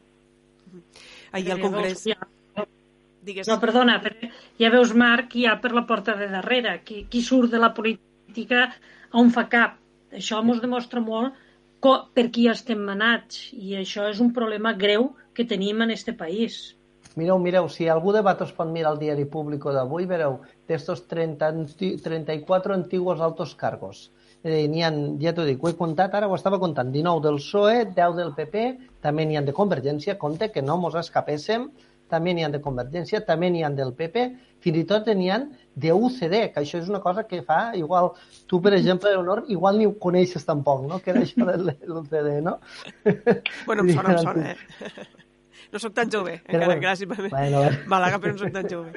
Ahir 1.31 1.51
al 1.53 1.61
Congrés... 1.61 2.03
ja- 2.09 2.17
Digues. 3.21 3.47
No, 3.47 3.59
perdona, 3.61 3.99
però 4.01 4.29
ja 4.57 4.71
veus, 4.73 4.95
Marc, 4.97 5.35
ja 5.37 5.55
per 5.61 5.73
la 5.77 5.85
porta 5.89 6.15
de 6.17 6.27
darrere. 6.31 6.79
Qui, 6.85 7.05
qui 7.11 7.21
surt 7.21 7.51
de 7.53 7.59
la 7.61 7.69
política 7.77 8.67
on 9.13 9.29
fa 9.33 9.45
cap. 9.51 9.77
Això 10.11 10.41
ens 10.43 10.61
demostra 10.63 10.99
molt 11.03 11.37
co, 11.81 11.95
per 12.13 12.29
qui 12.33 12.47
estem 12.51 12.81
manats 12.85 13.49
i 13.57 13.75
això 13.79 14.07
és 14.09 14.19
un 14.21 14.31
problema 14.33 14.73
greu 14.77 15.11
que 15.33 15.45
tenim 15.47 15.81
en 15.85 15.91
este 15.91 16.13
país. 16.17 16.75
Mireu, 17.15 17.39
mireu, 17.43 17.67
si 17.67 17.89
algú 17.91 18.13
de 18.15 18.21
vosaltres 18.23 18.53
pot 18.55 18.69
mirar 18.71 18.93
el 18.93 18.99
diari 19.01 19.25
público 19.27 19.73
d'avui, 19.75 20.05
vereu 20.07 20.39
d'estos 20.69 21.05
30, 21.11 21.47
anti- 21.47 21.97
34 21.99 22.73
antiguos 22.73 23.19
altos 23.19 23.55
cargos. 23.55 24.11
Eh, 24.43 24.67
n'hi 24.71 24.81
ha, 24.81 24.89
ja 25.21 25.33
t'ho 25.35 25.43
dic, 25.45 25.59
ho 25.61 25.69
he 25.69 25.75
comptat, 25.77 26.15
ara 26.17 26.29
ho 26.29 26.37
estava 26.37 26.57
comptant, 26.59 26.89
19 26.93 27.21
del 27.27 27.37
PSOE, 27.37 27.83
10 27.93 28.15
del 28.17 28.31
PP, 28.37 28.63
també 29.03 29.25
n'hi 29.27 29.37
ha 29.37 29.43
de 29.45 29.53
Convergència, 29.53 30.17
compte 30.17 30.49
que 30.51 30.63
no 30.65 30.79
mos 30.81 30.95
escapéssim, 30.97 31.67
també 32.11 32.35
n'hi 32.35 32.43
ha 32.45 32.51
de 32.53 32.59
Convergència, 32.63 33.23
també 33.25 33.49
n'hi 33.49 33.63
ha 33.63 33.71
del 33.73 33.93
PP, 33.97 34.25
fins 34.61 34.77
i 34.77 34.83
tot 34.89 35.07
n'hi 35.15 35.31
ha 35.31 35.39
de 35.73 35.93
UCD, 35.95 36.35
que 36.53 36.61
això 36.61 36.81
és 36.81 36.91
una 36.91 36.99
cosa 37.01 37.23
que 37.29 37.41
fa, 37.47 37.71
igual, 37.79 38.11
tu, 38.51 38.59
per 38.61 38.75
exemple, 38.77 39.09
Leonor, 39.15 39.45
igual 39.47 39.79
ni 39.79 39.87
ho 39.87 39.95
coneixes 39.97 40.45
tampoc, 40.45 40.83
no?, 40.89 40.99
que 41.01 41.15
era 41.15 41.23
això 41.23 41.47
de 41.47 41.57
l'UCD, 41.87 42.29
no? 42.45 42.57
Bueno, 43.65 43.87
em 43.87 43.93
sona, 43.95 44.17
em 44.17 44.23
sona, 44.27 44.51
eh? 44.51 45.07
No 45.71 45.79
sóc 45.79 45.93
tan 45.95 46.09
jove, 46.11 46.41
Però 46.43 46.59
encara, 46.59 46.65
bueno, 46.67 46.81
gràcies. 46.83 47.07
per 47.07 47.29
bueno, 47.31 47.61
bueno. 47.63 47.83
Màlaga, 47.87 48.17
però 48.19 48.35
no 48.35 48.41
sóc 48.43 48.51
tan 48.51 48.67
jove. 48.67 48.91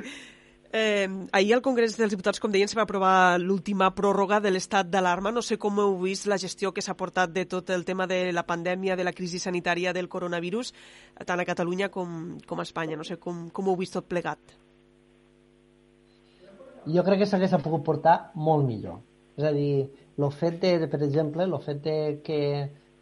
Eh, 0.77 1.09
ahir 1.31 1.53
al 1.55 1.63
Congrés 1.63 1.93
dels 1.95 2.11
Diputats, 2.11 2.41
com 2.43 2.51
deien, 2.51 2.67
se 2.67 2.75
va 2.75 2.83
aprovar 2.83 3.39
l'última 3.39 3.93
pròrroga 3.95 4.41
de 4.43 4.51
l'estat 4.51 4.89
d'alarma. 4.91 5.31
No 5.31 5.39
sé 5.39 5.55
com 5.63 5.77
heu 5.79 5.93
vist 6.01 6.27
la 6.27 6.39
gestió 6.43 6.73
que 6.75 6.83
s'ha 6.83 6.97
portat 6.99 7.31
de 7.31 7.45
tot 7.47 7.71
el 7.71 7.85
tema 7.87 8.09
de 8.11 8.33
la 8.35 8.43
pandèmia, 8.43 8.97
de 8.99 9.07
la 9.07 9.13
crisi 9.15 9.39
sanitària 9.39 9.93
del 9.95 10.09
coronavirus, 10.11 10.73
tant 11.29 11.39
a 11.39 11.47
Catalunya 11.47 11.93
com, 11.95 12.41
com 12.43 12.59
a 12.59 12.67
Espanya. 12.67 12.99
No 12.99 13.07
sé 13.07 13.21
com, 13.23 13.45
com 13.55 13.71
heu 13.71 13.79
vist 13.79 13.95
tot 13.95 14.09
plegat. 14.11 14.59
jo 16.87 17.05
crec 17.07 17.23
que 17.23 17.31
s'hagués 17.31 17.55
pogut 17.63 17.85
portar 17.87 18.33
molt 18.35 18.67
millor. 18.67 18.99
És 19.39 19.47
a 19.47 19.53
dir, 19.55 19.87
el 20.19 20.31
fet 20.33 20.59
de 20.61 20.89
per 20.91 21.03
exemple, 21.07 21.47
el 21.47 21.63
fet 21.63 21.85
de 21.87 21.97
que, 22.27 22.41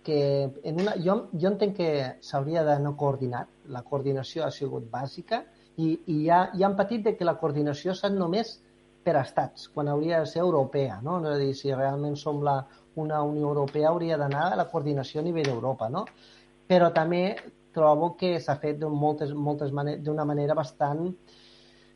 que 0.04 0.20
en 0.62 0.84
una, 0.84 0.92
jo, 1.00 1.16
jo 1.32 1.48
entenc 1.48 1.76
que 1.80 1.90
s'hauria 2.20 2.68
d'anar 2.68 2.94
coordinat, 3.00 3.48
la 3.72 3.82
coordinació 3.82 4.44
ha 4.44 4.52
sigut 4.52 4.90
bàsica 4.92 5.46
i, 5.76 5.88
i 6.06 6.18
ja, 6.26 6.44
ja 6.58 6.66
han 6.68 6.76
patit 6.76 7.04
de 7.06 7.16
que 7.16 7.28
la 7.28 7.38
coordinació 7.40 7.94
s'ha 7.96 8.10
només 8.12 8.58
per 9.02 9.16
estats, 9.18 9.66
quan 9.74 9.88
hauria 9.88 10.20
de 10.22 10.28
ser 10.30 10.42
europea, 10.42 11.00
no? 11.02 11.18
És 11.22 11.32
a 11.32 11.38
dir, 11.40 11.54
si 11.58 11.72
realment 11.74 12.16
som 12.16 12.42
la, 12.44 12.60
una 13.02 13.22
Unió 13.26 13.48
Europea 13.50 13.90
hauria 13.90 14.18
d'anar 14.20 14.50
a 14.52 14.58
la 14.60 14.68
coordinació 14.70 15.20
a 15.20 15.26
nivell 15.26 15.48
d'Europa, 15.50 15.88
no? 15.90 16.04
Però 16.68 16.92
també 16.94 17.24
trobo 17.74 18.12
que 18.20 18.36
s'ha 18.40 18.58
fet 18.60 18.78
d'una 18.78 19.00
moltes, 19.00 19.32
moltes 19.32 19.72
d'una 20.04 20.26
manera 20.28 20.54
bastant 20.54 21.08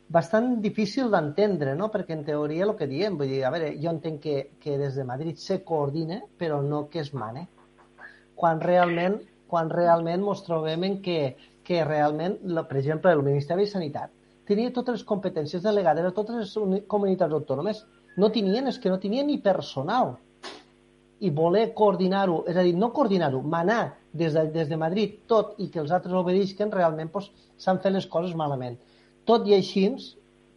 bastant 0.07 0.61
difícil 0.63 1.11
d'entendre, 1.11 1.73
no? 1.75 1.89
perquè 1.91 2.15
en 2.15 2.23
teoria 2.27 2.65
el 2.65 2.75
que 2.79 2.87
diem, 2.87 3.17
vull 3.19 3.27
dir, 3.27 3.41
a 3.43 3.51
veure, 3.51 3.73
jo 3.81 3.91
entenc 3.91 4.21
que, 4.23 4.35
que 4.63 4.77
des 4.79 4.95
de 4.95 5.03
Madrid 5.03 5.35
se 5.41 5.59
coordina, 5.67 6.21
però 6.39 6.61
no 6.63 6.85
que 6.89 7.01
es 7.03 7.11
mane. 7.13 7.47
Quan 8.35 8.61
realment, 8.63 9.19
quan 9.51 9.69
realment 9.69 10.23
ens 10.23 10.45
trobem 10.45 10.85
en 10.87 11.01
que, 11.03 11.19
que 11.67 11.83
realment, 11.83 12.37
la, 12.47 12.63
per 12.67 12.77
exemple, 12.79 13.11
el 13.11 13.23
Ministeri 13.25 13.65
de 13.65 13.71
Sanitat 13.73 14.13
tenia 14.47 14.71
totes 14.71 15.01
les 15.01 15.07
competències 15.07 15.63
delegades 15.65 16.05
a 16.07 16.13
totes 16.15 16.37
les 16.39 16.53
uni- 16.61 16.85
comunitats 16.87 17.35
autònomes. 17.35 17.81
No 18.15 18.29
tenien, 18.31 18.69
és 18.71 18.77
que 18.79 18.89
no 18.89 18.99
tenien 19.03 19.27
ni 19.27 19.35
personal. 19.43 20.15
I 21.19 21.31
voler 21.33 21.73
coordinar-ho, 21.75 22.43
és 22.47 22.55
a 22.55 22.63
dir, 22.63 22.75
no 22.77 22.93
coordinar-ho, 22.95 23.41
manar 23.41 23.97
des 24.13 24.33
de, 24.37 24.45
des 24.53 24.69
de 24.69 24.77
Madrid 24.79 25.17
tot 25.27 25.57
i 25.59 25.67
que 25.73 25.81
els 25.81 25.91
altres 25.91 26.13
obedisquen, 26.15 26.71
realment 26.71 27.11
doncs, 27.11 27.31
s'han 27.57 27.81
fet 27.83 27.91
les 27.91 28.07
coses 28.07 28.35
malament. 28.37 28.77
Tot 29.25 29.47
i 29.49 29.57
així, 29.57 29.89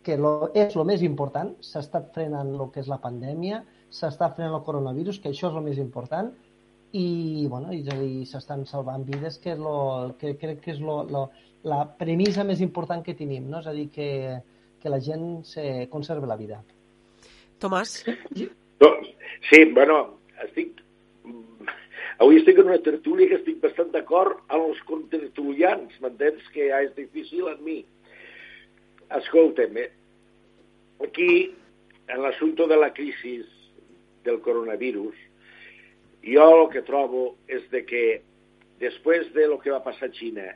que 0.04 0.16
lo, 0.16 0.50
és 0.54 0.76
el 0.76 0.86
més 0.86 1.02
important, 1.02 1.50
s'ha 1.60 1.82
estat 1.82 2.12
frenant 2.14 2.54
el 2.54 2.70
que 2.70 2.80
és 2.84 2.88
la 2.88 3.00
pandèmia, 3.02 3.64
s'està 3.90 4.30
frenant 4.36 4.54
el 4.60 4.64
coronavirus, 4.64 5.18
que 5.18 5.32
això 5.32 5.50
és 5.50 5.56
el 5.58 5.66
més 5.66 5.80
important, 5.82 6.30
i, 6.92 7.46
bueno, 7.48 7.70
és 7.74 7.86
a 7.90 7.96
dir, 7.98 8.24
s'estan 8.26 8.64
salvant 8.66 9.04
vides, 9.06 9.38
que, 9.42 9.54
és 9.54 9.60
lo, 9.60 10.16
que 10.20 10.34
crec 10.40 10.60
que 10.64 10.74
és 10.74 10.80
lo, 10.82 11.02
lo, 11.10 11.28
la 11.66 11.84
premissa 11.98 12.44
més 12.46 12.62
important 12.64 13.04
que 13.06 13.16
tenim, 13.18 13.46
no? 13.50 13.60
és 13.62 13.68
a 13.70 13.74
dir, 13.76 13.86
que, 13.94 14.08
que 14.82 14.92
la 14.92 15.00
gent 15.04 15.44
se 15.46 15.86
conserve 15.92 16.30
la 16.30 16.38
vida. 16.40 16.60
Tomàs? 17.62 18.00
No, 18.80 18.94
sí, 19.50 19.64
bueno, 19.76 20.02
estic... 20.46 20.78
Avui 22.20 22.36
estic 22.36 22.58
en 22.60 22.66
una 22.68 22.82
tertúlia 22.84 23.30
que 23.30 23.38
estic 23.38 23.62
bastant 23.62 23.94
d'acord 23.94 24.42
amb 24.52 24.66
els 24.66 24.82
contertulians, 24.88 25.94
m'entens? 26.02 26.42
Que 26.52 26.66
ja 26.68 26.82
és 26.84 26.92
difícil 26.98 27.48
en 27.48 27.62
mi. 27.64 27.78
Escolta'm, 29.16 29.78
eh? 29.80 29.88
aquí, 31.04 31.54
en 32.08 32.22
l'assumpte 32.22 32.66
de 32.68 32.76
la 32.76 32.92
crisi 32.92 33.38
del 34.24 34.40
coronavirus, 34.44 35.16
jo 36.24 36.46
el 36.56 36.66
que 36.72 36.82
trobo 36.86 37.34
és 37.48 37.64
de 37.72 37.84
que 37.86 38.04
després 38.80 39.28
de 39.36 39.46
lo 39.48 39.58
que 39.60 39.72
va 39.72 39.82
passar 39.84 40.10
a 40.10 40.14
Xina, 40.16 40.52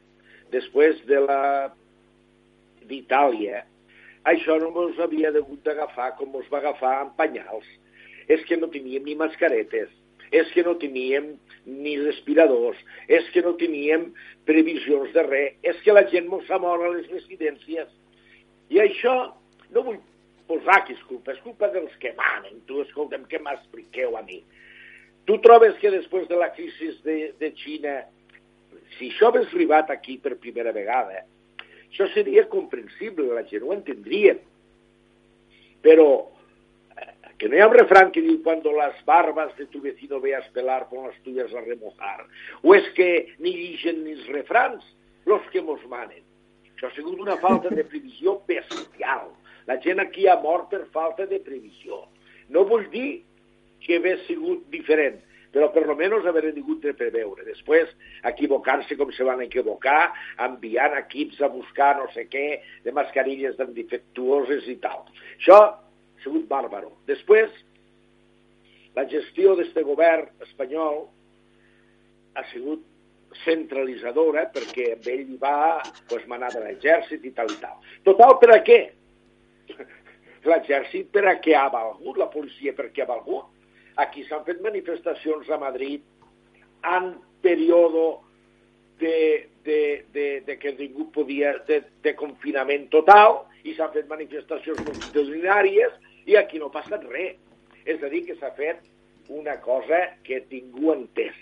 després 0.52 1.00
de 1.08 1.20
la 1.24 1.72
d'Itàlia, 2.84 3.64
això 4.28 4.56
no 4.60 4.72
ens 4.86 5.00
havia 5.00 5.32
hagut 5.32 5.64
d'agafar 5.64 6.14
com 6.18 6.36
ens 6.36 6.48
va 6.52 6.60
agafar 6.60 6.94
en 7.04 7.12
penyals. 7.18 7.66
És 8.28 8.44
que 8.48 8.56
no 8.56 8.70
teníem 8.72 9.04
ni 9.04 9.14
mascaretes, 9.20 9.90
és 10.32 10.48
que 10.52 10.64
no 10.64 10.74
teníem 10.80 11.34
ni 11.66 11.98
respiradors, 12.00 12.78
és 13.08 13.28
que 13.32 13.42
no 13.44 13.54
teníem 13.60 14.10
previsions 14.48 15.12
de 15.12 15.24
res, 15.28 15.58
és 15.62 15.80
que 15.84 15.92
la 15.92 16.06
gent 16.08 16.28
mos 16.28 16.48
mort 16.60 16.84
a 16.84 16.92
les 16.96 17.08
residències. 17.12 17.88
I 18.72 18.80
això 18.80 19.14
no 19.72 19.84
vull 19.84 20.00
posar 20.48 20.82
que 20.86 20.96
és 20.96 21.04
culpa, 21.08 21.32
és 21.32 21.44
culpa 21.44 21.68
dels 21.72 21.92
que 22.00 22.14
manen. 22.16 22.60
Tu, 22.68 22.80
escolta'm, 22.84 23.28
què 23.28 23.40
m'expliqueu 23.40 24.16
a 24.16 24.24
mi? 24.24 24.40
Tu 25.24 25.38
trobes 25.44 25.78
que 25.80 25.90
després 25.92 26.26
de 26.28 26.36
la 26.36 26.50
crisi 26.52 26.90
de, 27.04 27.32
de 27.40 27.50
Xina, 27.56 28.02
Si 28.98 29.10
això 29.10 29.30
hagués 29.30 29.50
arribat 29.50 29.90
aquí 29.90 30.18
per 30.22 30.36
primera 30.42 30.72
vegada, 30.74 31.24
això 31.88 32.06
seria 32.12 32.46
comprensible, 32.50 33.32
la 33.32 33.44
gent 33.48 33.64
ho 33.66 33.72
entendria. 33.74 34.36
Però 35.84 36.06
eh, 36.22 37.08
que 37.38 37.48
no 37.48 37.56
hi 37.56 37.62
ha 37.64 37.68
un 37.70 37.76
refrán 37.76 38.12
que 38.14 38.22
diu 38.24 38.40
cuando 38.44 38.72
las 38.72 38.98
barbas 39.06 39.54
de 39.58 39.66
tu 39.72 39.82
vecino 39.82 40.20
veas 40.20 40.46
pelar 40.54 40.88
con 40.88 41.08
las 41.08 41.18
tuyas 41.26 41.52
a 41.54 41.64
remojar. 41.64 42.26
O 42.62 42.74
és 42.76 42.86
que 42.98 43.10
ni 43.38 43.54
dixen 43.56 44.04
ni 44.04 44.14
els 44.18 44.30
refrans 44.32 44.86
los 45.26 45.42
que 45.52 45.62
mos 45.62 45.82
manen. 45.90 46.22
Això 46.74 46.90
ha 46.90 46.96
sigut 46.96 47.20
una 47.20 47.38
falta 47.42 47.70
de 47.70 47.84
previsió 47.86 48.40
bestial. 48.48 49.30
La 49.66 49.78
gent 49.80 50.02
aquí 50.02 50.28
ha 50.28 50.38
mort 50.40 50.70
per 50.70 50.84
falta 50.92 51.26
de 51.26 51.40
previsió. 51.40 52.04
No 52.52 52.66
vull 52.68 52.86
dir 52.92 53.22
que 53.84 54.00
hagués 54.00 54.24
sigut 54.28 54.64
diferent, 54.72 55.20
però 55.54 55.70
per 55.72 55.84
lo 55.86 55.94
menos 55.94 56.26
haver 56.26 56.48
hagut 56.50 56.80
de 56.82 56.94
preveure. 56.98 57.44
Després, 57.46 57.92
equivocar-se 58.26 58.96
com 58.98 59.12
se 59.14 59.26
van 59.26 59.44
equivocar, 59.44 60.12
enviant 60.48 60.96
equips 60.98 61.40
a 61.40 61.52
buscar 61.52 61.94
no 62.00 62.08
sé 62.14 62.26
què, 62.32 62.46
de 62.82 62.94
mascarilles 62.96 63.60
defectuoses 63.60 64.66
i 64.66 64.80
tal. 64.82 65.06
Això 65.36 65.60
ha 65.60 65.70
sigut 66.24 66.48
bàrbaro. 66.50 66.90
Després, 67.06 67.52
la 68.98 69.06
gestió 69.10 69.54
d'este 69.58 69.82
govern 69.86 70.26
espanyol 70.42 71.04
ha 72.34 72.44
sigut 72.50 72.82
centralitzadora 73.42 74.46
perquè 74.54 74.92
amb 74.94 75.08
ell 75.10 75.32
va 75.42 75.56
pues, 76.10 76.26
manar 76.30 76.52
de 76.54 76.62
l'exèrcit 76.62 77.24
i 77.26 77.32
tal 77.34 77.50
i 77.50 77.58
tal. 77.62 77.78
Total, 78.06 78.36
per 78.42 78.52
a 78.54 78.60
què? 78.66 78.80
L'exèrcit 80.50 81.10
per 81.14 81.24
a 81.30 81.38
què 81.42 81.54
ha 81.58 81.66
valgut? 81.72 82.18
La 82.20 82.30
policia 82.30 82.74
per 82.76 82.90
què 82.94 83.02
ha 83.02 83.10
valgut? 83.10 83.53
Aquí 84.02 84.24
s'han 84.26 84.44
fet 84.46 84.62
manifestacions 84.64 85.50
a 85.50 85.58
Madrid 85.62 86.02
en 86.90 87.12
període 87.44 88.06
de, 88.98 89.48
de, 89.64 89.80
de, 90.12 90.26
de 90.46 90.58
que 90.58 90.72
ningú 90.78 91.10
podia, 91.14 91.54
de, 91.68 91.82
de 92.02 92.14
confinament 92.18 92.88
total, 92.90 93.44
i 93.64 93.74
s'han 93.76 93.92
fet 93.94 94.10
manifestacions 94.10 94.82
multitudinàries, 94.84 95.94
i 96.26 96.36
aquí 96.40 96.58
no 96.60 96.70
ha 96.70 96.76
passat 96.80 97.06
res. 97.12 97.38
És 97.84 98.02
a 98.02 98.10
dir, 98.10 98.24
que 98.26 98.36
s'ha 98.40 98.50
fet 98.56 98.82
una 99.32 99.58
cosa 99.64 100.00
que 100.24 100.42
ningú 100.50 100.90
ha 100.90 100.98
entès. 100.98 101.36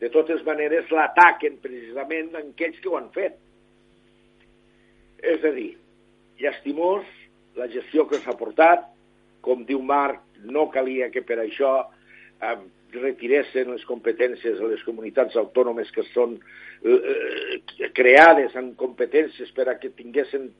De 0.00 0.10
totes 0.14 0.42
maneres, 0.46 0.90
l'ataquen 0.90 1.60
precisament 1.62 2.32
en 2.34 2.52
aquells 2.52 2.80
que 2.82 2.90
ho 2.90 2.98
han 2.98 3.10
fet. 3.14 3.36
És 5.24 5.44
a 5.44 5.52
dir, 5.54 5.72
llastimós 6.42 7.06
la 7.58 7.68
gestió 7.70 8.08
que 8.10 8.18
s'ha 8.22 8.34
portat, 8.38 8.88
com 9.44 9.62
diu 9.68 9.82
Marc, 9.84 10.23
no 10.44 10.68
calia 10.70 11.10
que 11.14 11.22
per 11.26 11.38
això 11.42 11.74
eh, 11.84 12.56
retiressin 12.94 13.72
les 13.72 13.84
competències 13.88 14.60
a 14.60 14.68
les 14.70 14.82
comunitats 14.86 15.36
autònomes 15.40 15.90
que 15.94 16.04
són 16.12 16.36
eh, 16.84 17.88
creades 17.96 18.54
en 18.60 18.74
competències 18.78 19.50
per 19.56 19.68
a 19.70 19.78
que 19.80 19.92
tinguessin 19.96 20.50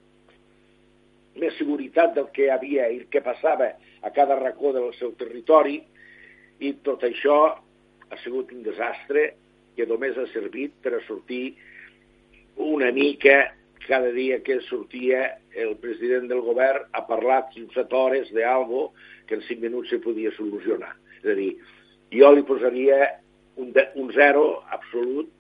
més 1.41 1.57
seguretat 1.59 2.15
del 2.15 2.31
que 2.35 2.51
havia 2.55 2.89
i 2.91 3.01
el 3.03 3.07
que 3.11 3.23
passava 3.25 3.73
a 4.03 4.11
cada 4.15 4.39
racó 4.39 4.73
del 4.75 4.93
seu 4.99 5.15
territori. 5.19 5.81
I 6.63 6.77
tot 6.87 7.03
això 7.07 7.39
ha 8.11 8.19
sigut 8.23 8.53
un 8.55 8.63
desastre 8.63 9.33
que 9.75 9.87
només 9.91 10.19
ha 10.19 10.29
servit 10.31 10.77
per 10.83 10.95
a 10.95 11.05
sortir 11.09 11.57
una 12.63 12.93
mica 12.95 13.55
cada 13.89 14.13
dia 14.15 14.39
que 14.47 14.61
sortia 14.69 15.35
el 15.55 15.77
president 15.83 16.29
del 16.31 16.43
govern 16.45 16.89
ha 16.93 17.05
parlat 17.07 17.55
7 17.55 17.85
hores 17.95 18.33
d'algo 18.35 18.93
que 19.27 19.39
en 19.39 19.43
5 19.47 19.63
minuts 19.63 19.91
se 19.91 20.01
podia 20.03 20.33
solucionar. 20.37 20.93
És 21.23 21.31
a 21.31 21.37
dir, 21.39 21.53
jo 22.13 22.33
li 22.35 22.45
posaria 22.47 23.15
un, 23.57 23.73
de, 23.73 23.89
un 24.01 24.13
zero 24.13 24.65
absolut 24.71 25.31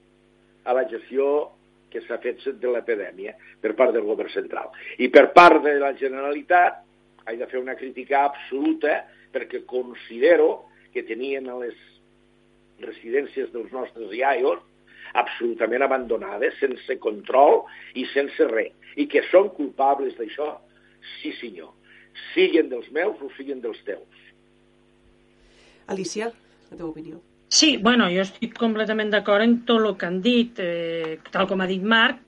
a 0.64 0.74
la 0.74 0.86
gestió 0.88 1.50
que 1.90 2.02
s'ha 2.02 2.18
fet 2.22 2.42
de 2.58 2.70
l'epidèmia 2.70 3.34
per 3.62 3.74
part 3.78 3.94
del 3.94 4.06
govern 4.06 4.30
central. 4.32 4.70
I 4.98 5.10
per 5.14 5.28
part 5.36 5.62
de 5.62 5.76
la 5.78 5.92
Generalitat, 5.98 6.82
he 7.30 7.36
de 7.40 7.48
fer 7.50 7.60
una 7.60 7.76
crítica 7.78 8.24
absoluta 8.26 9.04
perquè 9.34 9.62
considero 9.66 10.66
que 10.92 11.04
tenien 11.06 11.48
a 11.50 11.58
les 11.62 11.76
residències 12.82 13.52
dels 13.54 13.70
nostres 13.72 14.12
iaios 14.14 14.62
absolutament 15.14 15.84
abandonades, 15.86 16.56
sense 16.60 16.98
control 17.02 17.62
i 17.98 18.06
sense 18.12 18.48
res. 18.50 18.74
I 18.96 19.08
que 19.10 19.24
són 19.30 19.50
culpables 19.56 20.14
d'això, 20.18 20.52
sí 21.18 21.34
senyor. 21.40 21.72
Siguen 22.32 22.70
dels 22.70 22.90
meus 22.94 23.20
o 23.22 23.30
siguen 23.36 23.62
dels 23.62 23.80
teus. 23.86 24.20
Alicia, 25.90 26.30
la 26.70 26.76
teva 26.76 26.90
opinió. 26.90 27.20
Sí, 27.54 27.76
bueno, 27.76 28.08
jo 28.10 28.22
estic 28.24 28.56
completament 28.58 29.12
d'acord 29.12 29.44
en 29.44 29.60
tot 29.68 29.82
el 29.82 29.92
que 29.98 30.06
han 30.08 30.20
dit. 30.24 30.58
Eh, 30.58 31.18
tal 31.30 31.46
com 31.50 31.60
ha 31.62 31.68
dit 31.70 31.82
Marc, 31.82 32.23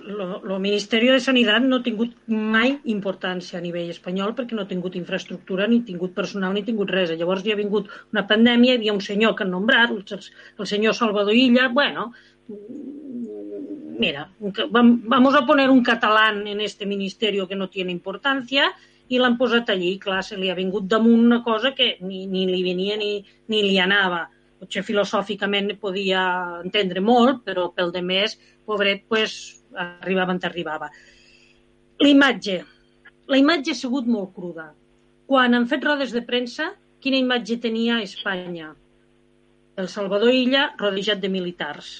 el 0.00 0.60
Ministeri 0.60 1.08
de 1.12 1.20
Sanitat 1.20 1.64
no 1.64 1.78
ha 1.78 1.84
tingut 1.84 2.14
mai 2.28 2.74
importància 2.92 3.58
a 3.58 3.62
nivell 3.64 3.90
espanyol 3.92 4.34
perquè 4.36 4.56
no 4.56 4.64
ha 4.64 4.70
tingut 4.70 4.96
infraestructura, 4.98 5.66
ni 5.68 5.82
tingut 5.86 6.14
personal, 6.14 6.52
ni 6.54 6.64
tingut 6.66 6.90
res. 6.90 7.12
Llavors 7.18 7.44
hi 7.46 7.54
ha 7.54 7.58
vingut 7.60 7.90
una 8.12 8.26
pandèmia, 8.28 8.74
hi 8.74 8.80
havia 8.80 8.94
un 8.96 9.02
senyor 9.04 9.36
que 9.36 9.46
han 9.46 9.52
nombrat, 9.54 9.92
el, 9.92 10.66
senyor 10.66 10.94
Salvador 10.98 11.34
Illa, 11.34 11.68
bueno, 11.68 12.12
mira, 14.02 14.28
vamos 14.70 15.34
a 15.34 15.46
poner 15.46 15.70
un 15.70 15.82
català 15.82 16.30
en 16.32 16.60
este 16.60 16.86
ministerio 16.86 17.46
que 17.46 17.56
no 17.56 17.68
tiene 17.68 17.92
importancia 17.92 18.72
i 19.08 19.18
l'han 19.18 19.36
posat 19.38 19.70
allí. 19.70 19.96
Clar, 20.00 20.22
se 20.24 20.36
li 20.36 20.50
ha 20.50 20.58
vingut 20.58 20.88
damunt 20.88 21.24
una 21.24 21.42
cosa 21.42 21.74
que 21.74 21.96
ni, 22.00 22.26
ni 22.26 22.46
li 22.48 22.62
venia 22.64 22.96
ni, 22.96 23.18
ni 23.48 23.62
li 23.62 23.78
anava. 23.78 24.24
Potser 24.62 24.84
filosòficament 24.86 25.74
podia 25.82 26.22
entendre 26.62 27.02
molt, 27.02 27.42
però 27.44 27.70
pel 27.74 27.90
de 27.94 28.02
més, 28.06 28.38
pobret, 28.66 29.04
pues, 29.10 29.61
arribava 29.78 30.34
on 30.34 30.40
arribava. 30.42 30.90
La 32.02 32.08
imatge. 32.08 32.62
La 33.28 33.38
imatge 33.38 33.72
ha 33.72 33.78
sigut 33.78 34.06
molt 34.06 34.32
cruda. 34.34 34.72
Quan 35.26 35.54
han 35.54 35.68
fet 35.70 35.84
rodes 35.84 36.12
de 36.12 36.22
premsa, 36.26 36.72
quina 37.00 37.20
imatge 37.20 37.58
tenia 37.62 38.00
Espanya? 38.02 38.72
El 39.76 39.88
Salvador 39.88 40.32
Illa 40.34 40.72
rodejat 40.78 41.22
de 41.22 41.30
militars. 41.32 41.92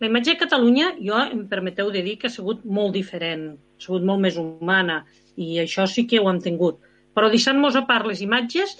La 0.00 0.08
imatge 0.08 0.34
de 0.34 0.40
Catalunya, 0.40 0.94
jo 1.00 1.16
em 1.20 1.46
permeteu 1.48 1.90
de 1.92 2.02
dir 2.02 2.16
que 2.18 2.28
ha 2.28 2.32
sigut 2.32 2.64
molt 2.64 2.94
diferent, 2.96 3.50
ha 3.56 3.84
sigut 3.84 4.04
molt 4.04 4.20
més 4.24 4.36
humana, 4.40 5.02
i 5.36 5.58
això 5.62 5.86
sí 5.88 6.06
que 6.08 6.20
ho 6.20 6.28
hem 6.30 6.40
tingut. 6.44 6.80
Però 7.16 7.28
deixant-nos 7.32 7.76
a 7.76 7.84
part 7.88 8.08
les 8.08 8.22
imatges, 8.24 8.76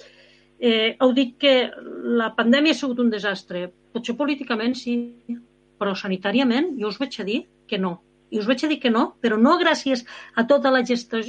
eh, 0.59 0.95
heu 0.99 1.13
dit 1.13 1.35
que 1.37 1.55
la 2.21 2.31
pandèmia 2.37 2.73
ha 2.73 2.79
sigut 2.79 3.01
un 3.01 3.09
desastre. 3.13 3.67
Potser 3.93 4.15
políticament 4.17 4.77
sí, 4.77 4.95
però 5.81 5.95
sanitàriament 5.97 6.75
jo 6.79 6.89
us 6.93 6.99
vaig 7.01 7.19
a 7.19 7.27
dir 7.27 7.41
que 7.67 7.81
no. 7.81 7.99
I 8.31 8.39
us 8.39 8.47
vaig 8.47 8.63
dir 8.71 8.77
que 8.79 8.89
no, 8.93 9.03
però 9.23 9.35
no 9.37 9.57
gràcies 9.59 10.05
a 10.39 10.45
tota 10.47 10.71
la 10.71 10.81
gestió, 10.87 11.19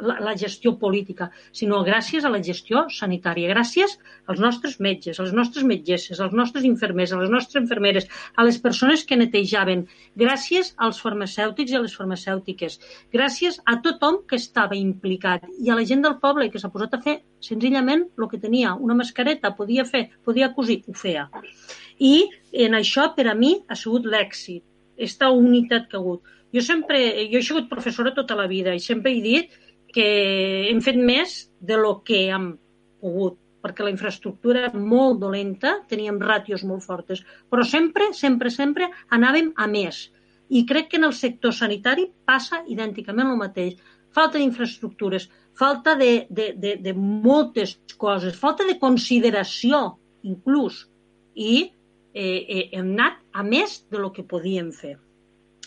la, 0.00 0.18
la 0.22 0.34
gestió 0.38 0.76
política, 0.78 1.30
sinó 1.50 1.80
gràcies 1.86 2.24
a 2.24 2.30
la 2.30 2.38
gestió 2.46 2.84
sanitària, 2.96 3.50
gràcies 3.50 3.96
als 4.30 4.42
nostres 4.44 4.78
metges, 4.86 5.18
als 5.18 5.32
nostres 5.34 5.66
metgesses, 5.66 6.20
als 6.20 6.36
nostres 6.38 6.66
infermers, 6.68 7.12
a 7.12 7.18
les 7.18 7.32
nostres 7.34 7.62
infermeres, 7.64 8.06
a 8.36 8.46
les 8.46 8.60
persones 8.62 9.02
que 9.08 9.18
netejaven, 9.18 9.86
gràcies 10.18 10.72
als 10.78 11.02
farmacèutics 11.02 11.74
i 11.74 11.78
a 11.80 11.82
les 11.82 11.96
farmacèutiques, 11.98 12.78
gràcies 13.12 13.58
a 13.66 13.80
tothom 13.82 14.22
que 14.28 14.38
estava 14.38 14.78
implicat 14.78 15.48
i 15.58 15.70
a 15.70 15.78
la 15.78 15.86
gent 15.88 16.06
del 16.06 16.20
poble 16.22 16.50
que 16.52 16.62
s'ha 16.62 16.70
posat 16.70 16.94
a 16.94 17.02
fer 17.02 17.18
senzillament 17.42 18.06
el 18.18 18.28
que 18.30 18.38
tenia, 18.38 18.76
una 18.78 18.94
mascareta, 18.94 19.56
podia 19.58 19.84
fer, 19.88 20.04
podia 20.24 20.52
cosir, 20.54 20.82
ho 20.86 20.94
feia. 20.94 21.26
I 21.98 22.28
en 22.66 22.78
això, 22.78 23.08
per 23.16 23.26
a 23.30 23.34
mi, 23.34 23.56
ha 23.68 23.78
sigut 23.78 24.06
l'èxit, 24.06 24.62
esta 24.96 25.30
unitat 25.34 25.90
que 25.90 25.98
ha 25.98 26.00
hagut. 26.00 26.22
Jo 26.52 26.60
sempre, 26.60 26.98
jo 27.32 27.40
he 27.40 27.44
sigut 27.44 27.70
professora 27.70 28.12
tota 28.12 28.36
la 28.36 28.48
vida 28.48 28.74
i 28.76 28.80
sempre 28.80 29.12
he 29.14 29.20
dit 29.24 29.54
que 29.92 30.06
hem 30.70 30.80
fet 30.84 30.98
més 31.00 31.36
de 31.60 31.78
lo 31.80 31.94
que 32.04 32.26
hem 32.32 32.52
pogut, 33.00 33.38
perquè 33.62 33.84
la 33.84 33.92
infraestructura 33.92 34.64
era 34.66 34.72
molt 34.78 35.20
dolenta, 35.22 35.78
teníem 35.88 36.18
ràtios 36.20 36.64
molt 36.68 36.84
fortes, 36.84 37.22
però 37.48 37.64
sempre, 37.64 38.10
sempre, 38.16 38.50
sempre 38.50 38.88
anàvem 39.16 39.52
a 39.56 39.68
més. 39.70 40.08
I 40.52 40.64
crec 40.68 40.90
que 40.90 40.98
en 41.00 41.08
el 41.08 41.14
sector 41.16 41.54
sanitari 41.56 42.08
passa 42.28 42.60
idènticament 42.68 43.30
el 43.32 43.38
mateix. 43.40 43.78
Falta 44.12 44.36
d'infraestructures, 44.36 45.28
falta 45.56 45.94
de, 45.96 46.26
de, 46.28 46.50
de, 46.64 46.74
de 46.84 46.92
moltes 46.96 47.78
coses, 47.96 48.36
falta 48.36 48.66
de 48.68 48.76
consideració, 48.82 49.80
inclús, 50.28 50.82
i 51.32 51.54
eh, 51.64 52.26
eh, 52.26 52.66
hem 52.76 52.92
anat 52.92 53.22
a 53.32 53.46
més 53.46 53.80
de 53.88 54.02
lo 54.02 54.12
que 54.12 54.26
podíem 54.28 54.68
fer 54.76 54.98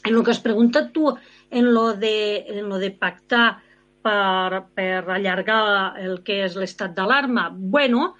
en 0.05 0.13
el 0.13 0.23
que 0.23 0.33
has 0.33 0.43
preguntat 0.43 0.91
tu, 0.93 1.09
en 1.51 1.71
lo 1.73 1.93
de, 1.93 2.45
en 2.47 2.69
lo 2.69 2.77
de 2.81 2.91
pactar 2.91 3.57
per, 4.05 4.61
per 4.77 5.09
allargar 5.15 5.97
el 6.01 6.21
que 6.25 6.43
és 6.45 6.55
l'estat 6.59 6.93
d'alarma, 6.93 7.49
bueno, 7.53 8.11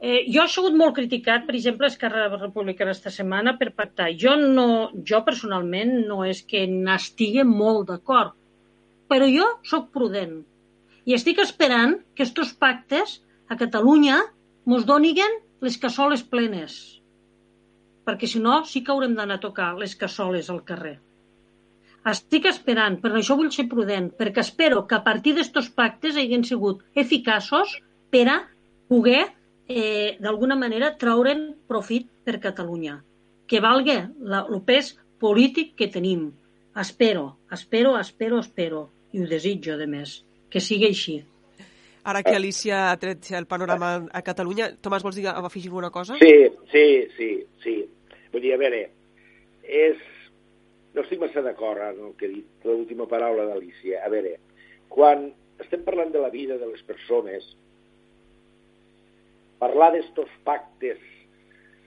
eh, 0.00 0.26
jo 0.32 0.44
he 0.44 0.52
sigut 0.52 0.76
molt 0.76 0.96
criticat, 0.98 1.46
per 1.48 1.56
exemple, 1.56 1.88
Esquerra 1.88 2.28
Republicana 2.36 2.92
esta 2.92 3.12
setmana 3.14 3.56
per 3.58 3.72
pactar. 3.76 4.10
Jo, 4.20 4.36
no, 4.36 4.90
jo 5.06 5.24
personalment 5.24 5.96
no 6.10 6.22
és 6.28 6.44
que 6.44 6.66
n'estigui 6.68 7.44
molt 7.48 7.88
d'acord, 7.90 8.36
però 9.08 9.26
jo 9.28 9.48
sóc 9.66 9.90
prudent 9.96 10.40
i 11.10 11.16
estic 11.16 11.40
esperant 11.42 11.96
que 12.14 12.22
estos 12.22 12.52
pactes 12.54 13.20
a 13.48 13.56
Catalunya 13.58 14.20
mos 14.68 14.86
doniguen 14.86 15.40
les 15.64 15.78
cassoles 15.80 16.22
plenes 16.22 16.99
perquè 18.06 18.28
si 18.30 18.40
no 18.42 18.62
sí 18.64 18.82
que 18.84 18.92
haurem 18.92 19.14
d'anar 19.16 19.38
a 19.38 19.44
tocar 19.44 19.70
les 19.78 19.94
cassoles 19.96 20.50
al 20.50 20.62
carrer. 20.64 20.98
Estic 22.10 22.46
esperant, 22.48 22.96
per 23.02 23.10
això 23.12 23.36
vull 23.36 23.50
ser 23.52 23.66
prudent, 23.68 24.08
perquè 24.16 24.40
espero 24.40 24.86
que 24.88 24.96
a 24.96 25.04
partir 25.04 25.34
d'estos 25.36 25.68
pactes 25.76 26.16
hagin 26.16 26.46
sigut 26.48 26.80
eficaços 27.02 27.76
per 28.10 28.24
a 28.32 28.38
poder, 28.88 29.26
eh, 29.68 30.16
d'alguna 30.18 30.56
manera, 30.56 30.94
traure'n 30.96 31.44
profit 31.68 32.08
per 32.24 32.40
Catalunya. 32.40 32.96
Que 33.46 33.60
valga 33.60 33.98
la, 34.18 34.46
el 34.48 34.62
pes 34.64 34.94
polític 35.20 35.74
que 35.76 35.90
tenim. 35.92 36.30
Espero, 36.80 37.36
espero, 37.52 37.98
espero, 37.98 38.40
espero, 38.40 38.88
i 39.12 39.20
ho 39.20 39.28
desitjo, 39.28 39.76
de 39.76 39.86
més, 39.90 40.22
que 40.48 40.62
sigui 40.64 40.88
així. 40.88 41.20
Ara 42.04 42.22
que 42.24 42.32
Alicia 42.36 42.90
ha 42.90 42.96
tret 43.00 43.28
el 43.36 43.46
panorama 43.46 43.90
a 44.12 44.22
Catalunya, 44.24 44.70
Tomàs, 44.80 45.04
vols 45.04 45.18
dir, 45.18 45.26
afegir 45.28 45.68
alguna 45.68 45.90
cosa? 45.92 46.16
Sí, 46.20 46.32
sí, 46.72 46.86
sí, 47.16 47.30
sí. 47.64 47.74
Vull 48.32 48.44
dir, 48.46 48.54
a 48.54 48.60
veure, 48.60 48.86
és 49.64 50.00
no 50.94 51.04
estic 51.04 51.20
massa 51.22 51.42
d'acord 51.44 51.82
amb 51.84 52.06
el 52.08 52.14
que 52.18 52.26
ha 52.28 52.32
dit 52.32 52.66
l'última 52.66 53.06
paraula 53.10 53.46
d'Alicia. 53.50 54.00
A 54.04 54.08
veure, 54.12 54.38
quan 54.88 55.28
estem 55.60 55.84
parlant 55.86 56.12
de 56.14 56.22
la 56.22 56.32
vida 56.32 56.56
de 56.58 56.70
les 56.70 56.82
persones, 56.88 57.44
parlar 59.60 59.92
d'estos 59.94 60.32
pactes 60.46 61.02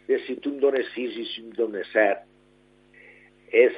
de 0.08 0.20
si 0.28 0.38
tu 0.44 0.54
em 0.54 0.62
dones 0.62 0.90
sis 0.94 1.18
i 1.18 1.26
si 1.32 1.42
em 1.42 1.52
dones 1.58 1.90
set, 1.96 2.24
és, 3.50 3.76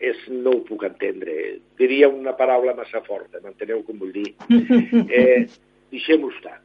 és, 0.00 0.22
no 0.30 0.54
ho 0.56 0.62
puc 0.66 0.84
entendre. 0.88 1.34
Diria 1.78 2.08
una 2.12 2.36
paraula 2.38 2.76
massa 2.78 3.02
forta, 3.06 3.42
m'enteneu 3.42 3.82
com 3.86 3.98
vull 3.98 4.14
dir? 4.14 4.30
Eh, 5.18 5.46
Deixem-ho 5.88 6.28
estar. 6.36 6.58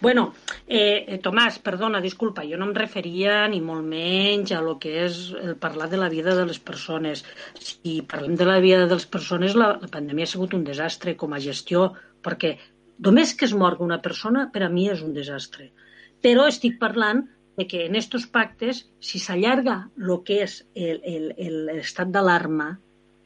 Bueno, 0.00 0.34
eh, 0.68 1.04
eh, 1.08 1.18
Tomàs, 1.24 1.56
perdona, 1.64 2.02
disculpa, 2.04 2.44
jo 2.44 2.58
no 2.60 2.66
em 2.68 2.74
referia 2.76 3.46
ni 3.48 3.62
molt 3.64 3.86
menys 3.88 4.52
a 4.52 4.60
lo 4.64 4.74
que 4.80 4.92
és 5.06 5.20
el 5.40 5.54
parlar 5.60 5.88
de 5.92 6.00
la 6.00 6.10
vida 6.12 6.34
de 6.36 6.44
les 6.48 6.58
persones. 6.60 7.24
Si 7.56 8.02
parlem 8.10 8.36
de 8.36 8.48
la 8.48 8.58
vida 8.60 8.84
de 8.84 8.98
les 8.98 9.06
persones, 9.08 9.56
la, 9.56 9.70
la 9.80 9.92
pandèmia 9.92 10.28
ha 10.28 10.32
sigut 10.34 10.56
un 10.56 10.66
desastre 10.68 11.16
com 11.16 11.32
a 11.32 11.40
gestió, 11.40 11.88
perquè 12.24 12.56
només 13.08 13.32
que 13.34 13.48
es 13.48 13.56
morga 13.56 13.84
una 13.84 14.02
persona, 14.04 14.50
per 14.52 14.66
a 14.66 14.70
mi 14.72 14.88
és 14.92 15.00
un 15.04 15.16
desastre. 15.16 15.70
Però 16.24 16.44
estic 16.48 16.76
parlant 16.80 17.24
de 17.56 17.66
que 17.66 17.86
en 17.86 17.96
estos 17.96 18.26
pactes, 18.26 18.86
si 19.00 19.18
s'allarga 19.18 19.86
el 19.96 20.18
que 20.24 20.42
és 20.44 20.60
l'estat 20.76 22.10
d'alarma, 22.12 22.74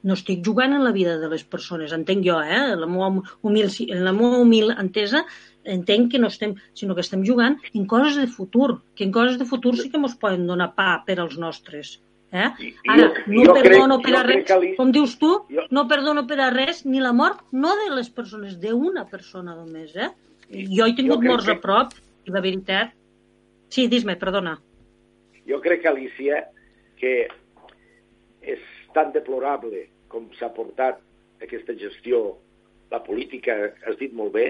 no 0.03 0.17
estic 0.17 0.45
jugant 0.47 0.73
en 0.73 0.85
la 0.85 0.93
vida 0.97 1.19
de 1.21 1.29
les 1.29 1.43
persones, 1.45 1.93
entenc 1.93 2.25
jo, 2.25 2.39
eh? 2.41 2.61
La 2.79 2.89
meva 2.89 3.11
humil, 3.43 3.73
en 3.87 4.05
la 4.07 4.15
meva 4.17 4.39
humil 4.41 4.71
entesa, 4.73 5.25
entenc 5.65 6.13
que 6.13 6.21
no 6.23 6.31
estem, 6.33 6.55
sinó 6.75 6.95
que 6.97 7.05
estem 7.05 7.25
jugant 7.27 7.59
en 7.75 7.85
coses 7.87 8.17
de 8.17 8.27
futur, 8.27 8.81
que 8.97 9.05
en 9.05 9.13
coses 9.13 9.37
de 9.39 9.49
futur 9.49 9.75
sí 9.77 9.91
que 9.91 10.01
ens 10.01 10.17
poden 10.17 10.47
donar 10.49 10.71
pa 10.77 10.95
per 11.07 11.19
als 11.21 11.37
nostres. 11.39 11.99
Eh? 12.31 12.47
Ara, 12.87 13.09
no 13.27 13.45
jo 13.45 13.55
perdono 13.57 13.99
crec, 13.99 14.07
per 14.07 14.21
a 14.21 14.23
res, 14.23 14.53
li... 14.63 14.71
com 14.79 14.93
dius 14.95 15.17
tu, 15.19 15.33
jo... 15.51 15.67
no 15.75 15.89
perdono 15.91 16.23
per 16.31 16.39
a 16.39 16.53
res 16.55 16.85
ni 16.87 17.03
la 17.03 17.13
mort, 17.13 17.43
no 17.51 17.75
de 17.81 17.91
les 17.97 18.09
persones, 18.15 18.55
d'una 18.63 19.05
persona 19.11 19.57
només. 19.57 19.93
Eh? 19.99 20.09
Jo 20.71 20.87
he 20.87 20.95
tingut 20.97 21.27
morts 21.27 21.51
que... 21.51 21.59
a 21.59 21.63
prop, 21.63 21.93
i 22.25 22.33
la 22.33 22.43
veritat... 22.45 22.97
Sí, 23.71 23.87
dis-me, 23.89 24.17
perdona. 24.19 24.57
Jo 25.47 25.61
crec, 25.63 25.87
Alicia, 25.87 26.43
que 26.99 27.15
és 28.43 28.63
tan 28.95 29.13
deplorable 29.15 29.87
com 30.11 30.27
s'ha 30.39 30.51
portat 30.55 30.99
aquesta 31.45 31.77
gestió, 31.79 32.37
la 32.91 33.01
política, 33.07 33.57
has 33.87 33.99
dit 34.01 34.13
molt 34.17 34.35
bé, 34.35 34.47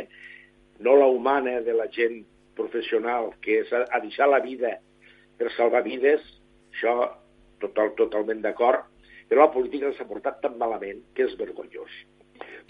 no 0.80 0.96
la 0.96 1.08
humana 1.12 1.58
de 1.60 1.74
la 1.76 1.86
gent 1.92 2.22
professional, 2.56 3.34
que 3.44 3.60
és 3.62 3.72
a, 3.76 3.84
deixar 4.00 4.30
la 4.30 4.40
vida 4.40 4.78
per 5.38 5.52
salvar 5.56 5.82
vides, 5.84 6.24
això 6.72 6.94
total, 7.60 7.92
totalment 7.98 8.40
d'acord, 8.44 8.88
però 9.28 9.44
la 9.44 9.52
política 9.52 9.92
s'ha 9.94 10.08
portat 10.08 10.40
tan 10.42 10.56
malament 10.58 11.04
que 11.14 11.28
és 11.28 11.36
vergonyós. 11.38 11.92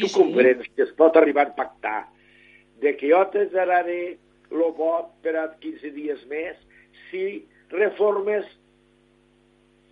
Tu 0.00 0.08
sí. 0.08 0.14
comprens 0.16 0.66
que 0.74 0.84
es 0.88 0.92
pot 0.98 1.16
arribar 1.16 1.46
a 1.48 1.54
pactar 1.56 2.00
de 2.82 2.96
que 2.98 3.12
jo 3.12 3.22
te 3.32 3.46
daré 3.54 4.18
el 4.50 4.64
vot 4.76 5.12
per 5.24 5.36
a 5.38 5.46
15 5.62 5.92
dies 5.94 6.26
més 6.30 6.58
si 7.08 7.46
reformes 7.70 8.46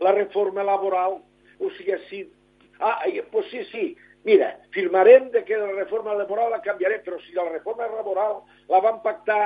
la 0.02 0.12
reforma 0.14 0.64
laboral 0.66 1.20
o 1.58 1.70
sigui, 1.76 1.96
si... 2.08 2.32
Ah, 2.80 3.02
pues 3.32 3.46
sí, 3.50 3.64
sí, 3.72 3.96
mira, 4.24 4.60
firmarem 4.70 5.30
de 5.30 5.44
que 5.44 5.56
la 5.56 5.72
reforma 5.72 6.14
laboral 6.14 6.52
la 6.52 6.62
canviarem, 6.62 7.02
però 7.02 7.18
si 7.24 7.34
la 7.34 7.48
reforma 7.48 7.88
laboral 7.90 8.42
la 8.70 8.80
van 8.84 9.00
pactar 9.02 9.40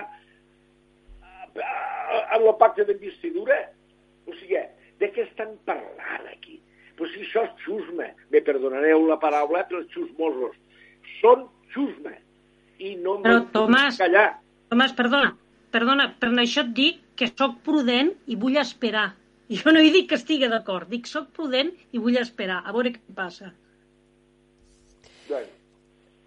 amb 1.57 2.45
el 2.45 2.53
pacte 2.61 2.85
d'investidura, 2.89 3.57
o 4.29 4.37
sigui, 4.37 4.61
de 5.01 5.09
què 5.15 5.25
estan 5.25 5.57
parlant 5.69 6.29
aquí? 6.29 6.61
Pues 6.99 7.13
si 7.15 7.25
això 7.25 7.47
és 7.49 7.65
xusma, 7.65 8.11
me 8.31 8.45
perdonareu 8.45 9.07
la 9.09 9.19
paraula, 9.21 9.65
però 9.69 9.81
xusmosos 9.95 10.59
són 11.21 11.49
xusma. 11.73 12.13
I 12.83 12.97
no 13.01 13.17
però, 13.25 13.41
Tomàs, 13.55 13.97
callar. 14.01 14.29
Tomàs, 14.73 14.93
perdona, 14.97 15.35
perdona, 15.75 16.07
per 16.21 16.31
això 16.41 16.63
et 16.65 16.71
dic 16.77 17.01
que 17.21 17.27
sóc 17.29 17.59
prudent 17.67 18.09
i 18.33 18.39
vull 18.45 18.57
esperar. 18.61 19.11
Jo 19.53 19.75
no 19.75 19.83
he 19.85 19.91
dit 19.93 20.07
que 20.09 20.17
estigui 20.17 20.49
d'acord, 20.49 20.89
dic 20.89 21.11
sóc 21.11 21.27
prudent 21.37 21.75
i 21.93 22.01
vull 22.01 22.17
esperar, 22.21 22.63
a 22.65 22.73
veure 22.73 22.95
què 22.95 23.17
passa. 23.19 23.51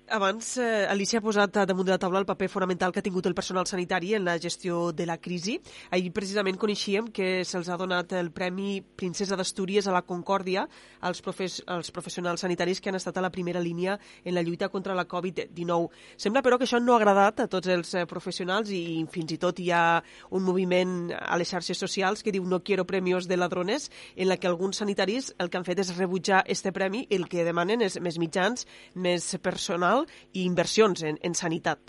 Abans, 0.07 0.57
eh, 0.57 0.86
Alicia 0.86 1.18
ha 1.18 1.23
posat 1.23 1.56
damunt 1.65 1.88
de 1.88 1.91
la 1.91 1.98
taula 1.98 2.19
el 2.19 2.27
paper 2.30 2.48
fonamental 2.48 2.91
que 2.94 2.99
ha 2.99 3.03
tingut 3.03 3.26
el 3.26 3.34
personal 3.34 3.65
sanitari 3.65 4.14
en 4.14 4.23
la 4.23 4.38
gestió 4.38 4.91
de 4.91 5.06
la 5.07 5.18
crisi. 5.18 5.60
Ahir 5.90 6.11
precisament 6.14 6.60
coneixíem 6.61 7.07
que 7.10 7.44
se'ls 7.44 7.69
ha 7.69 7.77
donat 7.77 8.14
el 8.14 8.30
Premi 8.32 8.84
Princesa 8.84 9.36
d'Astúries 9.36 9.88
a 9.88 9.95
la 9.95 10.03
Concòrdia 10.06 10.68
als, 11.02 11.23
profes 11.26 11.64
als 11.65 11.90
professionals 11.90 12.41
sanitaris 12.41 12.82
que 12.82 12.90
han 12.90 12.99
estat 12.99 13.18
a 13.18 13.23
la 13.26 13.32
primera 13.32 13.60
línia 13.60 13.98
en 14.23 14.36
la 14.36 14.44
lluita 14.44 14.69
contra 14.69 14.94
la 14.94 15.07
Covid-19. 15.07 15.90
Sembla, 16.18 16.44
però, 16.44 16.60
que 16.60 16.69
això 16.69 16.80
no 16.80 16.94
ha 16.94 16.98
agradat 17.02 17.40
a 17.40 17.48
tots 17.48 17.68
els 17.68 17.95
eh, 17.95 18.06
professionals 18.06 18.69
i 18.69 19.07
fins 19.10 19.34
i 19.34 19.40
tot 19.41 19.60
hi 19.60 19.72
ha 19.72 20.03
un 20.30 20.44
moviment 20.44 21.15
a 21.18 21.36
les 21.36 21.49
xarxes 21.49 21.82
socials 21.82 22.22
que 22.22 22.32
diu 22.32 22.45
no 22.45 22.61
quiero 22.61 22.86
premios 22.86 23.27
de 23.27 23.38
ladrones, 23.38 23.90
en 24.16 24.30
la 24.30 24.38
que 24.38 24.45
alguns 24.45 24.77
sanitaris 24.77 25.34
el 25.40 25.50
que 25.50 25.58
han 25.58 25.66
fet 25.66 25.82
és 25.82 25.95
rebutjar 25.98 26.43
este 26.45 26.72
premi 26.72 27.08
i 27.09 27.16
el 27.16 27.27
que 27.27 27.43
demanen 27.43 27.82
és 27.82 27.98
més 28.00 28.22
mitjans, 28.22 28.67
més 28.93 29.34
personal 29.42 29.94
social 29.95 30.33
i 30.33 30.45
inversions 30.45 31.03
en, 31.03 31.17
en 31.22 31.35
sanitat. 31.35 31.80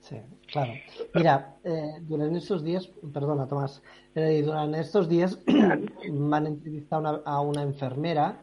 Sí, 0.00 0.16
claro. 0.50 0.72
Mira, 1.14 1.56
eh, 1.64 2.00
durant 2.02 2.36
estos 2.36 2.62
días, 2.64 2.88
perdona 3.12 3.46
Tomás, 3.46 3.82
eh, 4.14 4.42
durant 4.42 4.74
estos 4.74 5.08
días 5.08 5.38
van 5.46 6.46
entrevistar 6.46 7.00
una, 7.00 7.20
a 7.24 7.40
una 7.40 7.62
enfermera 7.62 8.42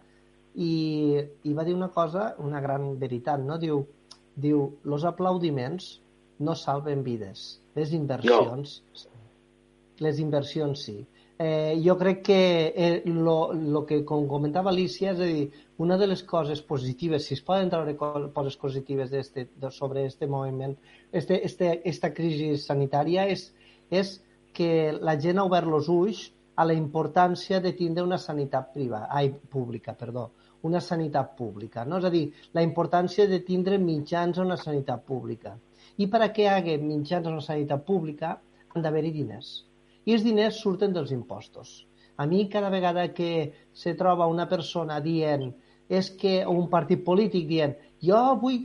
i, 0.55 1.17
i 1.43 1.53
va 1.53 1.63
dir 1.63 1.75
una 1.75 1.89
cosa, 1.89 2.35
una 2.39 2.61
gran 2.61 2.97
veritat, 2.99 3.41
no? 3.41 3.57
Diu, 3.57 3.85
diu, 4.35 4.77
los 4.83 5.05
aplaudiments 5.05 5.99
no 6.39 6.55
salven 6.55 7.03
vides, 7.03 7.59
les 7.75 7.93
inversions, 7.93 8.81
no. 8.93 9.21
les 10.05 10.19
inversions 10.19 10.83
sí. 10.85 10.99
Eh, 11.39 11.79
jo 11.85 11.93
crec 11.97 12.23
que 12.25 12.73
eh, 12.75 13.03
lo, 13.05 13.85
que 13.85 14.03
com 14.03 14.25
comentava 14.27 14.71
Alicia, 14.71 15.11
és 15.11 15.19
a 15.21 15.25
dir, 15.29 15.43
una 15.77 15.97
de 16.01 16.07
les 16.09 16.23
coses 16.25 16.63
positives, 16.65 17.27
si 17.27 17.35
es 17.37 17.43
poden 17.45 17.69
treure 17.69 17.93
coses 17.97 18.57
positives 18.57 19.11
de, 19.13 19.21
de 19.45 19.69
sobre 19.71 20.07
este 20.07 20.25
moviment, 20.25 20.73
este, 21.11 21.37
este, 21.45 21.75
esta 21.85 22.09
crisi 22.13 22.55
sanitària, 22.57 23.27
és, 23.29 23.51
és 23.91 24.15
que 24.57 24.97
la 24.97 25.13
gent 25.21 25.37
ha 25.37 25.45
obert 25.45 25.69
els 25.69 25.91
ulls 25.93 26.23
a 26.57 26.65
la 26.65 26.73
importància 26.73 27.61
de 27.61 27.75
tindre 27.77 28.07
una 28.07 28.17
sanitat 28.17 28.73
privada, 28.73 29.11
ai, 29.13 29.29
pública, 29.29 29.93
perdó, 29.93 30.31
una 30.65 30.81
sanitat 30.81 31.35
pública. 31.37 31.85
No? 31.85 32.01
És 32.01 32.09
a 32.09 32.13
dir, 32.17 32.31
la 32.57 32.65
importància 32.65 33.29
de 33.29 33.43
tindre 33.45 33.77
mitjans 33.77 34.41
a 34.41 34.45
una 34.47 34.57
sanitat 34.57 35.05
pública. 35.05 35.53
I 36.01 36.09
per 36.09 36.25
a 36.25 36.33
què 36.33 36.47
hi 36.47 36.51
hagi 36.55 36.81
mitjans 36.81 37.29
a 37.29 37.37
una 37.37 37.45
sanitat 37.45 37.85
pública 37.85 38.39
han 38.73 38.81
d'haver-hi 38.81 39.13
diners. 39.21 39.66
I 40.07 40.15
els 40.15 40.23
diners 40.23 40.59
surten 40.63 40.93
dels 40.95 41.11
impostos. 41.11 41.83
A 42.17 42.25
mi 42.25 42.47
cada 42.49 42.69
vegada 42.73 43.09
que 43.13 43.31
se 43.73 43.93
troba 43.99 44.29
una 44.31 44.47
persona 44.49 45.01
dient 45.03 45.51
és 45.87 46.09
que 46.21 46.39
un 46.47 46.65
partit 46.71 47.03
polític 47.03 47.45
dient 47.47 47.75
jo 48.03 48.21
vull, 48.41 48.63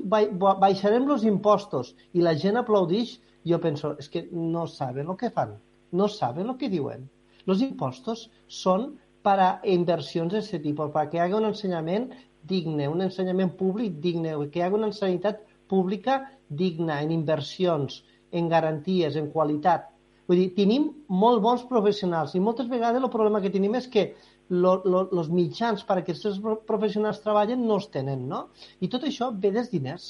baixarem 0.62 1.10
els 1.10 1.26
impostos 1.28 1.92
i 2.12 2.24
la 2.24 2.34
gent 2.38 2.58
aplaudix, 2.60 3.18
jo 3.48 3.58
penso, 3.58 3.94
és 3.98 4.08
que 4.08 4.26
no 4.32 4.66
saben 4.70 5.10
el 5.10 5.18
que 5.20 5.30
fan, 5.34 5.56
no 5.92 6.08
saben 6.08 6.48
el 6.52 6.58
que 6.60 6.70
diuen. 6.72 7.08
Els 7.46 7.62
impostos 7.66 8.28
són 8.62 8.92
per 9.26 9.38
a 9.40 9.50
inversions 9.74 10.34
d'aquest 10.34 10.62
tipus, 10.64 10.90
perquè 10.94 11.18
hi 11.18 11.24
hagi 11.24 11.38
un 11.38 11.48
ensenyament 11.48 12.10
digne, 12.48 12.88
un 12.90 13.02
ensenyament 13.06 13.54
públic 13.58 13.98
digne, 14.04 14.34
que 14.50 14.60
hi 14.60 14.66
hagi 14.66 14.78
una 14.78 14.92
sanitat 14.94 15.42
pública 15.70 16.20
digna 16.48 17.00
en 17.02 17.12
inversions, 17.14 18.02
en 18.32 18.48
garanties, 18.52 19.16
en 19.16 19.30
qualitat. 19.34 19.91
Vull 20.30 20.38
dir, 20.38 20.50
tenim 20.56 20.88
molt 21.22 21.42
bons 21.44 21.64
professionals 21.68 22.36
i 22.38 22.40
moltes 22.40 22.68
vegades 22.70 23.02
el 23.02 23.10
problema 23.10 23.40
que 23.42 23.50
tenim 23.50 23.74
és 23.78 23.88
que 23.90 24.12
els 24.52 25.30
mitjans 25.32 25.82
per 25.88 25.98
a 25.98 26.02
que 26.04 26.14
aquests 26.14 26.40
professionals 26.68 27.22
treballen 27.24 27.66
no 27.66 27.80
els 27.80 27.88
tenen, 27.94 28.26
no? 28.28 28.46
I 28.80 28.90
tot 28.92 29.06
això 29.08 29.32
ve 29.44 29.50
dels 29.54 29.70
diners. 29.72 30.08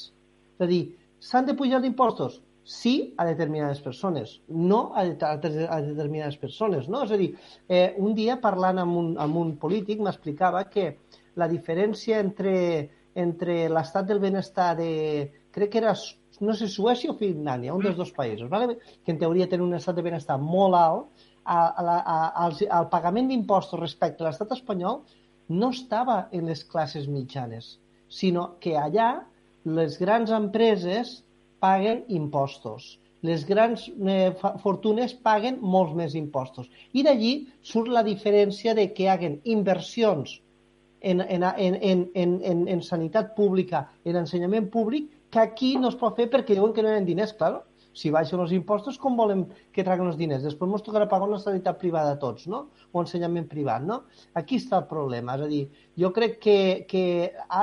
És 0.57 0.65
a 0.65 0.69
dir, 0.69 0.81
s'han 1.19 1.47
de 1.49 1.55
pujar 1.57 1.79
els 1.79 1.89
impostos? 1.89 2.41
sí 2.63 3.13
a 3.17 3.25
determinades 3.25 3.81
persones, 3.81 4.41
no 4.47 4.93
a, 4.95 5.03
de, 5.03 5.67
a 5.67 5.81
determinades 5.81 6.37
persones. 6.37 6.87
No? 6.87 7.03
És 7.03 7.11
a 7.11 7.19
dir, 7.19 7.33
eh, 7.67 7.93
un 7.99 8.15
dia 8.15 8.39
parlant 8.41 8.79
amb 8.79 8.97
un, 8.97 9.13
amb 9.19 9.37
un 9.37 9.55
polític 9.59 10.01
m'explicava 10.01 10.63
que 10.71 10.97
la 11.35 11.49
diferència 11.51 12.21
entre, 12.23 12.55
entre 13.15 13.67
l'estat 13.69 14.07
del 14.07 14.23
benestar 14.23 14.73
de, 14.79 14.91
crec 15.51 15.73
que 15.73 15.81
era, 15.83 15.93
no 16.43 16.55
sé, 16.57 16.69
Suècia 16.71 17.11
o 17.11 17.17
Finlàndia, 17.19 17.73
un 17.75 17.83
dels 17.83 17.97
dos 17.97 18.11
països, 18.15 18.49
¿vale? 18.51 18.77
que 19.05 19.13
en 19.13 19.19
teoria 19.21 19.49
tenen 19.49 19.67
un 19.67 19.77
estat 19.79 19.97
de 19.97 20.05
benestar 20.05 20.37
molt 20.41 20.77
alt, 20.79 21.27
a, 21.43 21.59
a, 21.67 21.97
a, 21.99 22.17
als, 22.45 22.63
al 22.71 22.87
pagament 22.91 23.27
d'impostos 23.29 23.79
respecte 23.79 24.23
a 24.23 24.29
l'estat 24.29 24.53
espanyol 24.55 25.01
no 25.49 25.69
estava 25.75 26.27
en 26.31 26.47
les 26.47 26.63
classes 26.63 27.07
mitjanes, 27.11 27.77
sinó 28.07 28.53
que 28.63 28.77
allà 28.79 29.25
les 29.63 29.97
grans 29.99 30.31
empreses 30.31 31.21
paguen 31.63 32.03
impostos. 32.07 32.97
Les 33.23 33.45
grans 33.47 33.85
eh, 33.87 34.31
fortunes 34.59 35.13
paguen 35.27 35.59
molts 35.61 35.93
més 35.95 36.15
impostos. 36.19 36.67
I 36.91 37.05
d'allí 37.07 37.33
surt 37.63 37.91
la 37.91 38.03
diferència 38.03 38.73
de 38.75 38.89
que 38.95 39.07
haguen 39.07 39.37
inversions 39.43 40.41
en, 40.99 41.21
en, 41.21 41.43
en, 41.43 41.75
en, 41.75 42.03
en, 42.13 42.33
en, 42.43 42.67
en 42.67 42.81
sanitat 42.83 43.31
pública, 43.35 43.85
en 44.03 44.19
ensenyament 44.23 44.67
públic, 44.71 45.07
que 45.33 45.41
aquí 45.41 45.75
no 45.81 45.89
es 45.89 45.99
pot 45.99 46.19
fer 46.19 46.29
perquè 46.29 46.53
diuen 46.53 46.73
que 46.73 46.85
no 46.85 46.91
hi 46.91 46.99
ha 46.99 47.05
diners, 47.05 47.33
clar 47.39 47.55
si 47.93 48.09
baixen 48.09 48.41
els 48.41 48.51
impostos, 48.55 48.97
com 48.97 49.15
volem 49.17 49.43
que 49.73 49.85
traguen 49.85 50.09
els 50.09 50.17
diners? 50.17 50.43
Després 50.43 50.71
ens 50.73 50.83
tocarà 50.85 51.05
pagar 51.09 51.27
una 51.29 51.39
sanitat 51.41 51.77
privada 51.81 52.15
a 52.15 52.19
tots, 52.19 52.47
no? 52.49 52.63
O 52.91 53.03
ensenyament 53.03 53.45
privat, 53.51 53.85
no? 53.85 53.99
Aquí 54.39 54.57
està 54.57 54.79
el 54.81 54.87
problema. 54.89 55.37
És 55.37 55.45
a 55.45 55.49
dir, 55.51 55.61
jo 56.01 56.09
crec 56.15 56.39
que, 56.41 56.57
que 56.89 57.03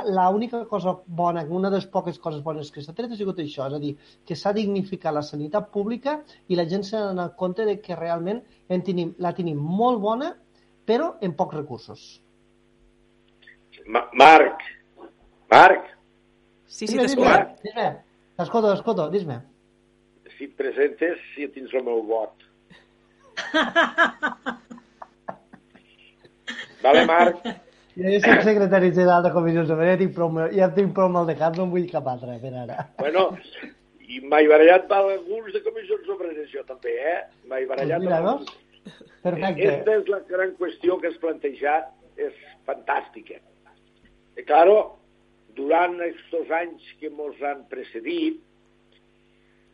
l'única 0.07 0.63
cosa 0.71 0.95
bona, 1.05 1.43
una 1.43 1.69
de 1.69 1.81
les 1.81 1.89
poques 1.91 2.19
coses 2.23 2.41
bones 2.43 2.71
que 2.71 2.83
s'ha 2.83 2.95
tret 2.95 3.11
ha 3.11 3.19
sigut 3.19 3.43
això, 3.43 3.67
és 3.67 3.77
a 3.77 3.83
dir, 3.83 3.93
que 4.25 4.39
s'ha 4.39 4.55
dignificat 4.55 5.15
la 5.15 5.25
sanitat 5.27 5.71
pública 5.75 6.21
i 6.47 6.59
la 6.59 6.67
gent 6.71 6.87
s'ha 6.87 7.05
donat 7.11 7.35
compte 7.35 7.67
de 7.67 7.79
que 7.83 7.99
realment 7.99 8.41
en 8.71 8.87
tenim, 8.87 9.15
la 9.19 9.35
tenim 9.35 9.59
molt 9.59 9.99
bona, 9.99 10.33
però 10.87 11.15
en 11.21 11.35
pocs 11.35 11.59
recursos. 11.59 12.11
Ma 13.91 14.07
Marc, 14.15 14.63
Marc. 15.51 15.97
Sí, 16.71 16.87
sí, 16.87 16.97
t'escolto. 16.97 17.59
T'escolto, 18.39 18.71
t'escolto, 18.71 19.09
dis-me 19.13 19.41
si 20.41 20.47
et 20.49 20.55
presentes, 20.57 21.19
si 21.35 21.45
tens 21.53 21.69
el 21.77 21.83
meu 21.85 21.99
vot. 22.09 22.33
vale, 26.83 27.03
Marc? 27.05 27.45
Jo 27.91 28.19
soc 28.23 28.39
secretari 28.47 28.89
general 28.89 29.21
de 29.25 29.31
comissions 29.35 29.67
de 29.69 29.75
ja 29.85 29.97
tinc 29.99 30.13
prou, 30.15 30.29
ja 30.55 30.67
tinc 30.73 30.95
prou 30.97 31.09
mal 31.13 31.25
de 31.29 31.35
cap, 31.37 31.53
no 31.57 31.63
em 31.67 31.73
vull 31.75 31.91
cap 31.91 32.05
altre, 32.09 32.39
per 32.41 32.53
ara. 32.63 32.77
Bueno, 32.97 33.23
i 34.01 34.03
m'he 34.23 34.47
barallat 34.49 34.85
amb 34.89 35.07
alguns 35.17 35.49
de 35.53 35.61
comissions 35.67 36.05
obreres, 36.15 36.49
jo 36.49 36.61
també, 36.65 36.93
eh? 37.13 37.19
M'he 37.45 37.67
barallat 37.69 38.01
pues 38.01 38.07
mira. 38.07 38.19
No? 38.25 38.33
Perfecte. 39.21 39.51
Aquesta 39.51 39.91
és 39.99 40.05
la 40.09 40.21
gran 40.31 40.49
qüestió 40.57 40.97
que 40.97 41.07
has 41.11 41.21
plantejat, 41.21 41.85
és 42.17 42.33
fantàstica. 42.65 43.37
I, 44.39 44.41
claro, 44.47 44.75
durant 45.57 45.99
aquests 46.03 46.51
anys 46.57 46.87
que 46.99 47.11
ens 47.11 47.43
han 47.47 47.65
precedit, 47.71 48.39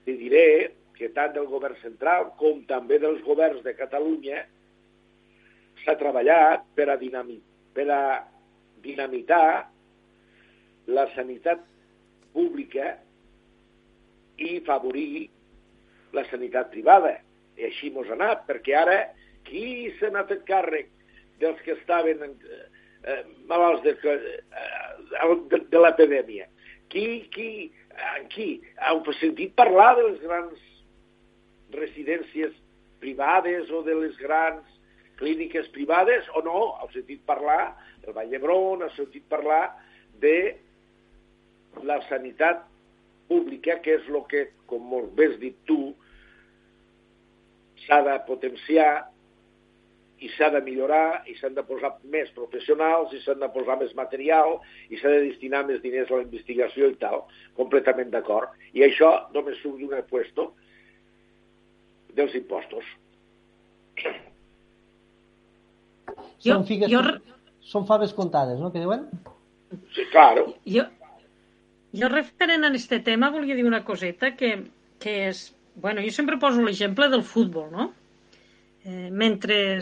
te 0.06 0.16
diré 0.20 0.74
que 0.98 1.10
tant 1.14 1.34
del 1.36 1.50
govern 1.52 1.78
central 1.82 2.32
com 2.42 2.64
també 2.70 2.98
dels 3.04 3.22
governs 3.26 3.64
de 3.66 3.76
Catalunya 3.78 4.44
s'ha 5.84 5.98
treballat 6.00 6.66
per 6.76 6.88
a, 6.90 6.98
dinami 6.98 7.38
per 7.76 7.86
a 7.94 8.02
dinamitar 8.82 9.68
la 10.88 11.06
sanitat 11.14 11.62
pública 12.34 12.96
i 14.38 14.60
favorir 14.66 15.28
la 16.16 16.24
sanitat 16.32 16.72
privada. 16.74 17.18
I 17.58 17.68
així 17.70 17.90
mos 17.94 18.10
ha 18.10 18.16
anat, 18.18 18.46
perquè 18.50 18.76
ara 18.78 18.98
qui 19.48 19.92
se 20.00 20.10
n'ha 20.14 20.26
fet 20.30 20.44
càrrec 20.48 20.90
dels 21.42 21.60
que 21.66 21.76
estaven 21.78 22.24
eh, 22.24 22.64
malalts 23.50 23.84
de, 23.85 23.95
eh, 24.03 25.35
de, 25.51 25.59
de 25.72 25.82
l'epidèmia? 25.84 26.48
Qui, 26.92 27.27
qui 27.34 27.50
aquí 28.16 28.48
heu 28.90 29.01
sentit 29.19 29.56
parlar 29.58 29.95
de 29.98 30.08
les 30.09 30.22
grans 30.24 30.66
residències 31.76 32.53
privades 33.01 33.72
o 33.72 33.84
de 33.84 33.95
les 33.98 34.16
grans 34.22 34.64
clíniques 35.19 35.67
privades 35.76 36.27
o 36.35 36.43
no? 36.45 36.61
Heu 36.82 36.90
sentit 36.93 37.24
parlar 37.27 37.76
del 38.03 38.16
Vall 38.16 38.32
d'Hebron, 38.32 38.85
heu 38.85 38.93
sentit 38.95 39.26
parlar 39.30 39.76
de 40.22 40.56
la 41.85 42.00
sanitat 42.08 42.64
pública, 43.27 43.77
que 43.84 43.98
és 44.00 44.08
el 44.09 44.24
que, 44.32 44.48
com 44.69 44.84
molt 44.88 45.11
bé 45.17 45.32
has 45.32 45.40
dit 45.42 45.58
tu, 45.67 45.93
s'ha 47.85 48.01
de 48.06 48.16
potenciar 48.27 49.08
i 50.20 50.30
s'ha 50.34 50.50
de 50.54 50.62
millorar 50.66 51.24
i 51.30 51.36
s'han 51.38 51.56
de 51.58 51.64
posar 51.66 51.92
més 52.14 52.30
professionals 52.36 53.14
i 53.14 53.20
s'han 53.22 53.42
de 53.44 53.50
posar 53.54 53.78
més 53.82 53.94
material 53.98 54.58
i 54.90 54.98
s'ha 54.98 55.12
de 55.14 55.26
destinar 55.28 55.64
més 55.68 55.82
diners 55.84 56.10
a 56.12 56.20
la 56.20 56.26
investigació 56.26 56.90
i 56.90 56.98
tal. 57.02 57.26
Completament 57.60 58.10
d'acord. 58.14 58.56
I 58.74 58.86
això 58.88 59.12
només 59.36 59.60
surt 59.62 59.82
d'un 59.82 59.94
puesto 60.10 60.52
dels 62.18 62.34
impostos. 62.40 62.86
Jo, 66.42 66.54
són, 66.54 66.66
figues, 66.70 66.90
jo... 66.92 67.02
són 67.66 67.86
faves 67.90 68.14
comptades, 68.18 68.60
no?, 68.62 68.72
que 68.74 68.82
diuen? 68.82 69.06
Sí, 69.94 70.06
claro. 70.14 70.48
Jo, 70.66 70.86
jo 71.98 72.10
referent 72.12 72.66
a 72.66 72.72
aquest 72.72 72.98
tema 73.06 73.30
volia 73.34 73.58
dir 73.58 73.66
una 73.68 73.84
coseta 73.86 74.34
que, 74.40 74.56
que 75.04 75.16
és... 75.30 75.48
Bueno, 75.78 76.02
jo 76.02 76.10
sempre 76.10 76.40
poso 76.42 76.64
l'exemple 76.66 77.06
del 77.14 77.22
futbol, 77.22 77.68
no? 77.70 77.92
Eh, 78.88 79.10
mentre 79.12 79.82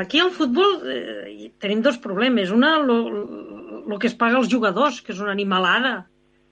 aquí 0.00 0.20
al 0.24 0.30
futbol 0.32 0.78
eh, 0.88 1.50
tenim 1.60 1.82
dos 1.84 1.98
problemes. 2.00 2.48
Una, 2.50 2.78
el 2.80 3.98
que 4.00 4.08
es 4.08 4.16
paga 4.16 4.38
als 4.38 4.48
jugadors, 4.48 5.02
que 5.04 5.12
és 5.12 5.20
una 5.20 5.34
animalada. 5.36 6.06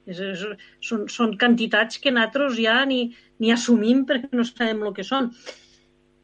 És, 0.05 0.20
és, 0.20 0.42
són, 0.84 1.07
són 1.08 1.33
quantitats 1.41 1.97
que 2.02 2.12
nosaltres 2.12 2.58
ja 2.60 2.83
ni, 2.84 3.00
ni 3.41 3.52
assumim 3.55 4.05
perquè 4.07 4.28
no 4.36 4.44
sabem 4.44 4.84
el 4.84 4.92
que 4.99 5.07
són. 5.08 5.31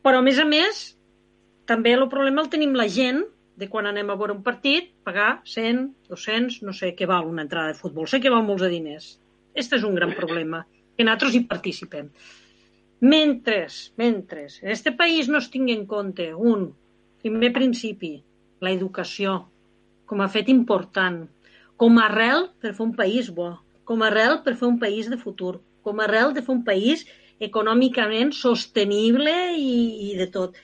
Però, 0.05 0.21
a 0.21 0.27
més 0.27 0.43
a 0.43 0.45
més, 0.45 0.83
també 1.65 1.97
el 1.97 2.05
problema 2.13 2.45
el 2.45 2.53
tenim 2.53 2.77
la 2.77 2.91
gent 2.93 3.25
de 3.57 3.71
quan 3.73 3.89
anem 3.89 4.13
a 4.13 4.19
veure 4.21 4.37
un 4.37 4.45
partit, 4.45 4.93
pagar 5.09 5.41
100, 5.49 5.83
200, 6.13 6.61
no 6.69 6.77
sé 6.77 6.93
què 6.99 7.09
val 7.09 7.33
una 7.33 7.47
entrada 7.47 7.73
de 7.73 7.81
futbol. 7.81 8.11
Sé 8.11 8.21
que 8.21 8.33
val 8.35 8.45
molts 8.45 8.67
de 8.67 8.71
diners. 8.77 9.09
Este 9.57 9.81
és 9.81 9.89
un 9.89 9.97
gran 9.97 10.13
problema, 10.21 10.67
que 10.97 11.09
nosaltres 11.09 11.37
hi 11.37 11.47
participem. 11.49 12.13
Mentre, 13.03 13.67
mentre 13.99 14.47
en 14.47 14.69
aquest 14.71 14.93
país 14.99 15.29
no 15.29 15.41
es 15.43 15.49
tingui 15.51 15.75
en 15.75 15.87
compte 15.91 16.29
un 16.35 16.69
primer 17.23 17.49
principi, 17.57 18.13
la 18.63 18.71
educació, 18.71 19.33
com 20.07 20.21
a 20.23 20.29
fet 20.31 20.51
important, 20.53 21.17
com 21.83 21.99
a 21.99 22.05
arrel 22.07 22.45
per 22.63 22.71
fer 22.77 22.85
un 22.85 22.93
país 23.01 23.31
bo, 23.35 23.49
com 23.91 24.05
a 24.05 24.07
arrel 24.07 24.39
per 24.45 24.55
fer 24.61 24.69
un 24.69 24.79
país 24.79 25.09
de 25.11 25.19
futur, 25.19 25.57
com 25.83 25.99
a 25.99 26.05
arrel 26.07 26.31
de 26.37 26.45
fer 26.47 26.55
un 26.55 26.63
país 26.69 27.03
econòmicament 27.43 28.31
sostenible 28.39 29.35
i, 29.59 29.73
i 30.11 30.13
de 30.21 30.29
tot. 30.37 30.61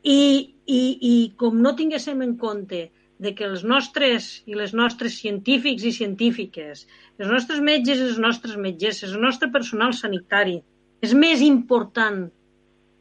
I, 0.00 0.20
i, 0.64 0.80
I 1.10 1.14
com 1.42 1.58
no 1.60 1.74
tinguéssim 1.76 2.22
en 2.24 2.32
compte 2.40 2.86
de 3.20 3.34
que 3.36 3.44
els 3.50 3.66
nostres 3.68 4.30
i 4.48 4.56
les 4.56 4.72
nostres 4.80 5.20
científics 5.20 5.84
i 5.84 5.92
científiques, 5.98 6.86
els 7.20 7.28
nostres 7.34 7.60
metges 7.68 8.00
i 8.00 8.08
les 8.14 8.22
nostres 8.28 8.56
metgesses, 8.56 9.12
el 9.12 9.20
nostre 9.28 9.52
personal 9.52 9.92
sanitari, 10.00 10.62
és 11.06 11.14
més 11.14 11.42
important 11.44 12.26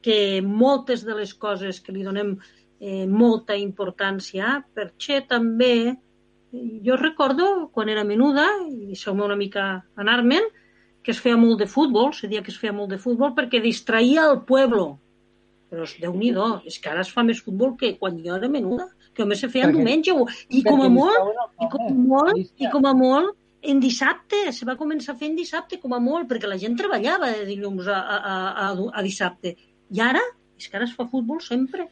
que 0.05 0.41
moltes 0.45 1.03
de 1.05 1.15
les 1.17 1.33
coses 1.33 1.79
que 1.81 1.93
li 1.95 2.03
donem 2.05 2.35
eh, 2.79 3.05
molta 3.09 3.57
importància, 3.57 4.59
perquè 4.77 5.23
també 5.27 5.95
jo 6.85 6.95
recordo 6.99 7.69
quan 7.73 7.89
era 7.89 8.05
menuda, 8.07 8.45
i 8.69 8.91
deixeu-me 8.91 9.25
una 9.25 9.37
mica 9.39 9.65
anar-me'n, 9.99 10.45
que 11.05 11.13
es 11.13 11.21
feia 11.21 11.37
molt 11.37 11.59
de 11.61 11.67
futbol, 11.69 12.13
se 12.17 12.29
dia 12.29 12.43
que 12.45 12.53
es 12.53 12.59
feia 12.61 12.73
molt 12.73 12.93
de 12.93 13.01
futbol 13.01 13.33
perquè 13.37 13.61
distraïa 13.61 14.25
el 14.31 14.39
pueblo. 14.49 14.95
Però 15.69 15.85
déu 16.01 16.13
nhi 16.17 16.31
és 16.65 16.77
que 16.81 16.89
ara 16.89 17.01
es 17.01 17.11
fa 17.13 17.23
més 17.25 17.41
futbol 17.45 17.75
que 17.77 17.95
quan 17.99 18.17
jo 18.23 18.37
era 18.37 18.49
menuda, 18.49 18.87
que 19.13 19.23
només 19.23 19.41
se 19.41 19.49
feia 19.49 19.67
en 19.69 19.75
diumenge, 19.75 20.13
i 20.49 20.63
com 20.63 20.81
a 20.81 20.89
molt, 20.89 21.41
i 21.61 21.69
com 21.73 21.85
a 21.85 21.93
molt, 21.93 22.53
i 22.57 22.71
com 22.71 22.85
a 22.85 22.93
molt, 22.93 23.35
en 23.71 23.81
dissabte, 23.83 24.41
se 24.53 24.65
va 24.67 24.77
començar 24.79 25.17
fent 25.19 25.35
dissabte 25.37 25.79
com 25.81 25.93
a 25.95 26.01
molt, 26.03 26.27
perquè 26.29 26.49
la 26.49 26.59
gent 26.61 26.77
treballava 26.79 27.31
de 27.33 27.45
dilluns 27.49 27.87
a, 27.91 27.99
a, 27.99 28.37
a, 28.65 28.71
a 28.71 29.05
dissabte. 29.05 29.55
I 29.95 30.01
ara, 30.05 30.23
és 30.59 30.69
que 30.69 30.79
ara 30.79 30.87
es 30.87 30.95
fa 30.95 31.07
futbol 31.11 31.41
sempre. 31.43 31.87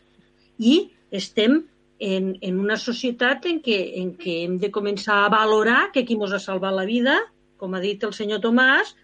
I 0.59 0.75
estem 1.11 1.61
en, 2.03 2.33
en 2.41 2.59
una 2.59 2.77
societat 2.79 3.45
en 3.49 3.61
què, 3.65 3.79
en 4.01 4.13
què 4.19 4.41
hem 4.43 4.57
de 4.61 4.71
començar 4.73 5.23
a 5.23 5.31
valorar 5.33 5.87
que 5.93 6.05
qui 6.07 6.17
ens 6.19 6.35
ha 6.35 6.41
salvat 6.41 6.75
la 6.75 6.87
vida, 6.89 7.19
com 7.57 7.73
ha 7.73 7.81
dit 7.83 8.03
el 8.03 8.13
senyor 8.15 8.41
Tomàs, 8.43 8.95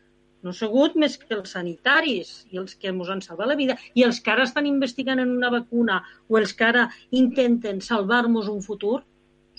no 0.43 0.53
ha 0.53 0.56
sigut 0.56 0.95
més 0.95 1.17
que 1.19 1.35
els 1.35 1.51
sanitaris 1.56 2.31
i 2.53 2.59
els 2.61 2.75
que 2.80 2.91
ens 2.91 3.09
han 3.11 3.22
salvat 3.23 3.49
la 3.51 3.57
vida 3.59 3.75
i 3.95 4.06
els 4.07 4.22
que 4.23 4.31
ara 4.31 4.45
estan 4.48 4.67
investigant 4.69 5.19
en 5.19 5.33
una 5.35 5.51
vacuna 5.51 5.99
o 6.30 6.39
els 6.39 6.53
que 6.56 6.67
ara 6.67 6.85
intenten 7.22 7.81
salvar-nos 7.83 8.48
un 8.51 8.61
futur 8.64 9.01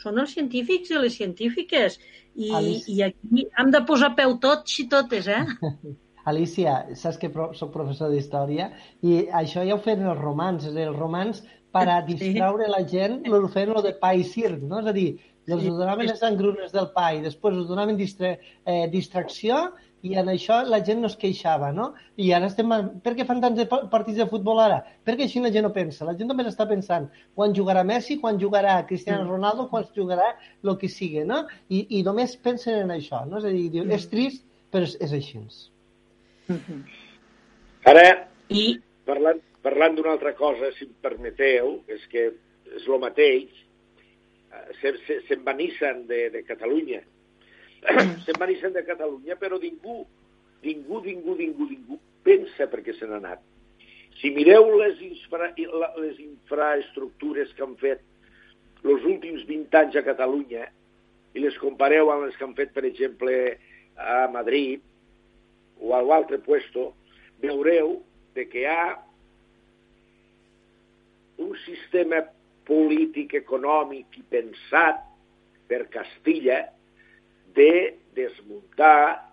són 0.03 0.21
els 0.23 0.35
científics 0.37 0.91
i 0.91 1.01
les 1.01 1.17
científiques. 1.21 1.99
I, 2.35 2.51
i 2.89 3.03
aquí 3.05 3.47
hem 3.59 3.73
de 3.75 3.83
posar 3.87 4.15
peu 4.19 4.37
tots 4.43 4.79
i 4.83 4.87
totes, 4.91 5.29
eh? 5.29 5.45
Alicia, 6.31 6.75
saps 7.01 7.19
que 7.21 7.31
pro 7.33 7.51
soc 7.57 7.73
professor 7.75 8.13
d'història? 8.13 8.69
I 9.03 9.25
això 9.41 9.65
ja 9.67 9.77
ho 9.77 9.83
feien 9.83 10.05
els 10.13 10.21
romans, 10.21 10.67
els 10.69 10.97
romans 10.97 11.43
per 11.75 11.87
a 11.89 12.01
distraure 12.11 12.69
la 12.71 12.85
gent 12.87 13.21
ho 13.27 13.49
feien 13.49 13.75
lo 13.77 13.83
de 13.85 13.95
pa 14.01 14.13
i 14.15 14.25
circ, 14.27 14.63
no? 14.63 14.83
És 14.85 14.91
a 14.91 14.97
dir, 14.97 15.09
els 15.51 15.65
donaven 15.67 16.07
les 16.07 16.23
engrunes 16.27 16.75
del 16.75 16.91
pa 16.95 17.11
i 17.17 17.23
després 17.25 17.57
us 17.63 17.69
donaven 17.69 17.97
distra 17.99 18.35
eh, 18.37 18.87
distracció 18.93 19.71
i 20.07 20.15
en 20.17 20.31
això 20.33 20.61
la 20.65 20.81
gent 20.85 21.03
no 21.03 21.09
es 21.11 21.17
queixava, 21.21 21.71
no? 21.77 21.91
I 22.17 22.31
ara 22.37 22.49
estem... 22.49 22.73
Per 23.05 23.13
què 23.17 23.27
fan 23.29 23.43
tants 23.43 23.59
de 23.59 23.67
partits 23.69 24.17
de 24.21 24.27
futbol 24.31 24.61
ara? 24.63 24.79
Perquè 25.07 25.27
així 25.27 25.43
la 25.45 25.53
gent 25.53 25.67
no 25.67 25.73
pensa. 25.75 26.07
La 26.09 26.15
gent 26.17 26.31
només 26.31 26.49
està 26.49 26.67
pensant 26.71 27.09
quan 27.37 27.55
jugarà 27.57 27.85
Messi, 27.87 28.17
quan 28.23 28.41
jugarà 28.41 28.79
Cristiano 28.89 29.29
Ronaldo, 29.29 29.69
quan 29.73 29.85
jugarà 29.97 30.31
el 30.65 30.73
que 30.81 30.89
sigui, 30.89 31.27
no? 31.29 31.43
I, 31.69 31.85
i 31.99 32.03
només 32.07 32.39
pensen 32.41 32.81
en 32.87 32.95
això, 32.97 33.27
no? 33.29 33.43
És 33.43 33.51
a 33.51 33.55
dir, 33.57 33.69
diu, 33.77 33.87
és 33.93 34.09
trist, 34.13 34.45
però 34.73 34.89
és, 34.89 34.97
és 35.05 35.15
així. 35.21 35.45
Ara, 37.93 38.07
I... 38.49 38.65
parlant, 39.09 39.45
parlant 39.65 39.97
d'una 39.99 40.17
altra 40.17 40.33
cosa, 40.39 40.73
si 40.79 40.89
em 40.89 40.97
permeteu, 41.05 41.77
és 41.93 42.09
que 42.13 42.31
és 42.71 42.89
el 42.89 43.01
mateix, 43.03 43.53
s'envanissen 44.81 46.05
se, 46.05 46.07
se 46.07 46.09
de, 46.09 46.27
de 46.35 46.47
Catalunya 46.49 47.05
se'n 47.81 48.37
van 48.39 48.53
anar 48.53 48.73
de 48.75 48.85
Catalunya, 48.85 49.37
però 49.41 49.59
ningú, 49.61 50.05
ningú, 50.65 51.01
ningú, 51.05 51.37
ningú, 51.39 51.69
ningú 51.71 52.01
pensa 52.27 52.69
perquè 52.69 52.95
se 52.97 53.09
n'ha 53.09 53.21
anat. 53.21 53.41
Si 54.21 54.31
mireu 54.37 54.69
les, 54.77 55.01
infra, 55.01 55.49
les 55.97 56.19
infraestructures 56.21 57.53
que 57.57 57.65
han 57.65 57.77
fet 57.81 58.05
els 58.85 59.05
últims 59.09 59.47
20 59.49 59.79
anys 59.81 59.97
a 59.97 60.05
Catalunya 60.05 60.67
i 61.37 61.45
les 61.45 61.57
compareu 61.63 62.11
amb 62.13 62.27
les 62.27 62.37
que 62.37 62.45
han 62.45 62.57
fet, 62.59 62.73
per 62.77 62.85
exemple, 62.89 63.35
a 63.97 64.27
Madrid 64.33 64.83
o 65.81 65.95
a 65.97 66.03
l'altre 66.05 66.41
puesto, 66.45 66.91
veureu 67.41 68.01
de 68.37 68.45
que 68.49 68.65
hi 68.65 68.69
ha 68.69 68.99
un 71.41 71.55
sistema 71.65 72.21
polític, 72.69 73.33
econòmic 73.41 74.21
i 74.21 74.25
pensat 74.33 75.01
per 75.71 75.87
Castilla 75.93 76.61
de 77.57 77.99
desmuntar 78.17 79.31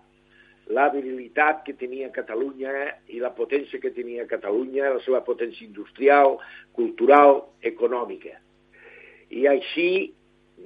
la 0.68 0.88
virilitat 0.92 1.62
que 1.64 1.72
tenia 1.80 2.10
Catalunya 2.12 2.72
i 3.08 3.22
la 3.22 3.32
potència 3.36 3.80
que 3.80 3.92
tenia 3.96 4.28
Catalunya, 4.28 4.92
la 4.92 5.02
seva 5.04 5.22
potència 5.24 5.64
industrial, 5.64 6.36
cultural, 6.76 7.40
econòmica. 7.64 8.34
I 9.32 9.46
així 9.48 9.90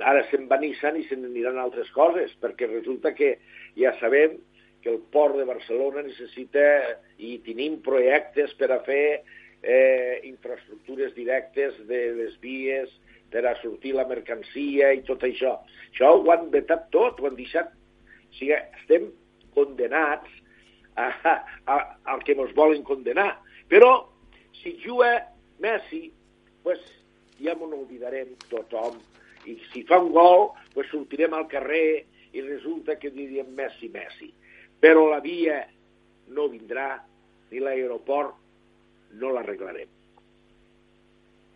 ara 0.00 0.24
se'n 0.30 0.48
vanissen 0.50 0.96
i 0.98 1.04
se 1.06 1.18
n'aniran 1.18 1.60
altres 1.60 1.90
coses, 1.94 2.32
perquè 2.42 2.66
resulta 2.70 3.12
que 3.14 3.36
ja 3.78 3.92
sabem 4.00 4.38
que 4.82 4.90
el 4.90 4.98
port 5.14 5.36
de 5.38 5.46
Barcelona 5.46 6.02
necessita, 6.02 6.64
i 7.22 7.38
tenim 7.46 7.78
projectes 7.86 8.54
per 8.58 8.72
a 8.74 8.80
fer 8.82 9.22
eh, 9.62 10.18
infraestructures 10.26 11.14
directes 11.14 11.78
de 11.86 12.02
les 12.18 12.34
vies, 12.42 12.90
per 13.32 13.46
a 13.48 13.56
sortir 13.62 13.94
la 13.96 14.06
mercancia 14.08 14.92
i 14.92 15.02
tot 15.08 15.24
això. 15.26 15.56
Això 15.90 16.12
ho 16.18 16.30
han 16.34 16.50
vetat 16.52 16.90
tot, 16.94 17.20
ho 17.20 17.28
han 17.30 17.38
deixat... 17.38 17.72
O 18.32 18.36
sigui, 18.36 18.56
estem 18.80 19.10
condenats 19.52 20.30
a, 20.96 21.08
a, 21.08 21.34
a, 21.68 21.76
al 22.12 22.22
que 22.24 22.36
ens 22.36 22.54
volen 22.56 22.84
condenar. 22.88 23.34
Però, 23.68 23.90
si 24.60 24.76
juga 24.80 25.10
Messi, 25.60 26.06
pues, 26.64 26.80
ja 27.42 27.56
m'ho 27.58 27.68
oblidarem 27.76 28.32
tothom. 28.48 28.96
I 29.48 29.58
si 29.72 29.82
fa 29.88 29.98
un 30.00 30.12
gol, 30.14 30.50
pues, 30.72 30.88
sortirem 30.92 31.34
al 31.36 31.48
carrer 31.52 32.04
i 32.32 32.44
resulta 32.44 32.96
que 33.00 33.12
diríem 33.12 33.52
Messi, 33.56 33.92
Messi. 33.92 34.32
Però 34.80 35.08
la 35.10 35.20
via 35.24 35.60
no 36.32 36.48
vindrà, 36.52 36.94
ni 37.50 37.60
l'aeroport 37.60 38.38
no 39.20 39.32
l'arreglarem. 39.34 40.01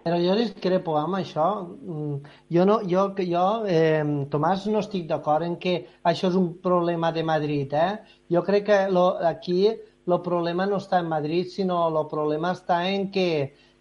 Però 0.06 0.20
jo 0.22 0.34
discrepo 0.38 0.92
amb 1.00 1.16
això. 1.18 1.44
Mm, 1.66 2.34
jo, 2.54 2.64
no, 2.68 2.76
jo, 2.86 3.08
jo 3.26 3.46
eh, 3.66 4.04
Tomàs, 4.30 4.68
no 4.70 4.78
estic 4.84 5.08
d'acord 5.10 5.42
en 5.42 5.56
que 5.64 5.72
això 6.06 6.30
és 6.30 6.36
un 6.38 6.52
problema 6.62 7.10
de 7.16 7.24
Madrid. 7.26 7.74
Eh? 7.74 8.20
Jo 8.30 8.44
crec 8.46 8.68
que 8.68 8.76
lo, 8.94 9.08
aquí 9.32 9.64
el 9.66 10.16
problema 10.22 10.68
no 10.70 10.78
està 10.78 11.00
en 11.02 11.10
Madrid, 11.10 11.50
sinó 11.50 11.80
el 11.88 11.98
problema 12.12 12.54
està 12.54 12.84
en 12.86 13.08
que, 13.10 13.26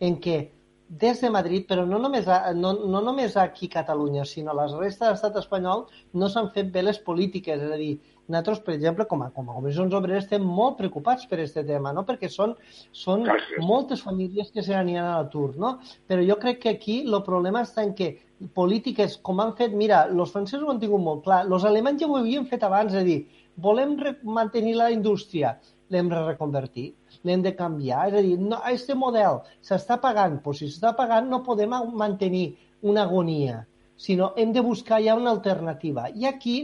en 0.01 0.17
que 0.17 0.39
des 0.88 1.22
de 1.22 1.30
Madrid, 1.33 1.65
però 1.67 1.85
no 1.85 1.97
només, 1.99 2.27
a, 2.30 2.53
no, 2.53 2.73
no 2.85 3.01
només 3.01 3.35
aquí 3.41 3.69
a 3.72 3.80
Catalunya, 3.80 4.25
sinó 4.25 4.51
a 4.51 4.57
la 4.59 4.65
resta 4.77 5.07
de 5.07 5.14
l'estat 5.14 5.39
espanyol, 5.41 5.85
no 6.14 6.30
s'han 6.30 6.51
fet 6.53 6.69
bé 6.72 6.83
les 6.85 6.99
polítiques. 6.99 7.61
És 7.61 7.72
a 7.73 7.80
dir, 7.80 7.95
nosaltres, 8.27 8.61
per 8.65 8.75
exemple, 8.75 9.07
com 9.09 9.23
a, 9.25 9.31
com 9.33 9.49
a 9.49 9.55
comissions 9.57 9.93
obreres, 9.97 10.25
estem 10.25 10.45
molt 10.45 10.77
preocupats 10.77 11.25
per 11.30 11.39
aquest 11.39 11.57
tema, 11.67 11.93
no? 11.93 12.05
perquè 12.05 12.30
són, 12.30 12.53
són 12.93 13.25
moltes 13.65 14.05
famílies 14.05 14.53
que 14.53 14.64
se 14.65 14.75
n'aniran 14.75 15.09
a 15.09 15.17
l'atur. 15.23 15.55
No? 15.61 15.77
Però 16.09 16.25
jo 16.25 16.38
crec 16.41 16.61
que 16.64 16.75
aquí 16.77 17.01
el 17.05 17.22
problema 17.25 17.65
està 17.65 17.85
en 17.85 17.95
que 17.97 18.15
polítiques 18.53 19.17
com 19.25 19.39
han 19.41 19.55
fet, 19.57 19.73
mira, 19.73 20.05
els 20.11 20.33
francesos 20.33 20.67
ho 20.67 20.73
han 20.73 20.81
tingut 20.81 21.01
molt 21.01 21.23
clar, 21.25 21.45
els 21.47 21.65
alemanys 21.65 22.03
ja 22.03 22.11
ho 22.11 22.17
havien 22.19 22.45
fet 22.49 22.65
abans, 22.67 22.93
és 22.93 23.01
a 23.01 23.07
dir, 23.07 23.22
volem 23.57 23.95
mantenir 24.27 24.75
la 24.75 24.91
indústria, 24.91 25.55
l'hem 25.93 26.09
de 26.09 26.22
reconvertir, 26.22 26.88
l'hem 27.27 27.43
de 27.45 27.53
canviar, 27.55 28.07
és 28.09 28.17
a 28.19 28.23
dir, 28.25 28.35
no, 28.41 28.59
aquest 28.72 28.93
model 28.97 29.41
s'està 29.61 29.99
pagant, 30.01 30.39
però 30.43 30.55
si 30.57 30.69
s'està 30.69 30.95
pagant 30.97 31.30
no 31.30 31.43
podem 31.45 31.75
mantenir 31.93 32.45
una 32.81 33.05
agonia, 33.05 33.64
sinó 33.95 34.33
hem 34.38 34.51
de 34.53 34.61
buscar 34.61 35.01
ja 35.03 35.15
una 35.15 35.31
alternativa. 35.31 36.09
I 36.14 36.27
aquí 36.31 36.57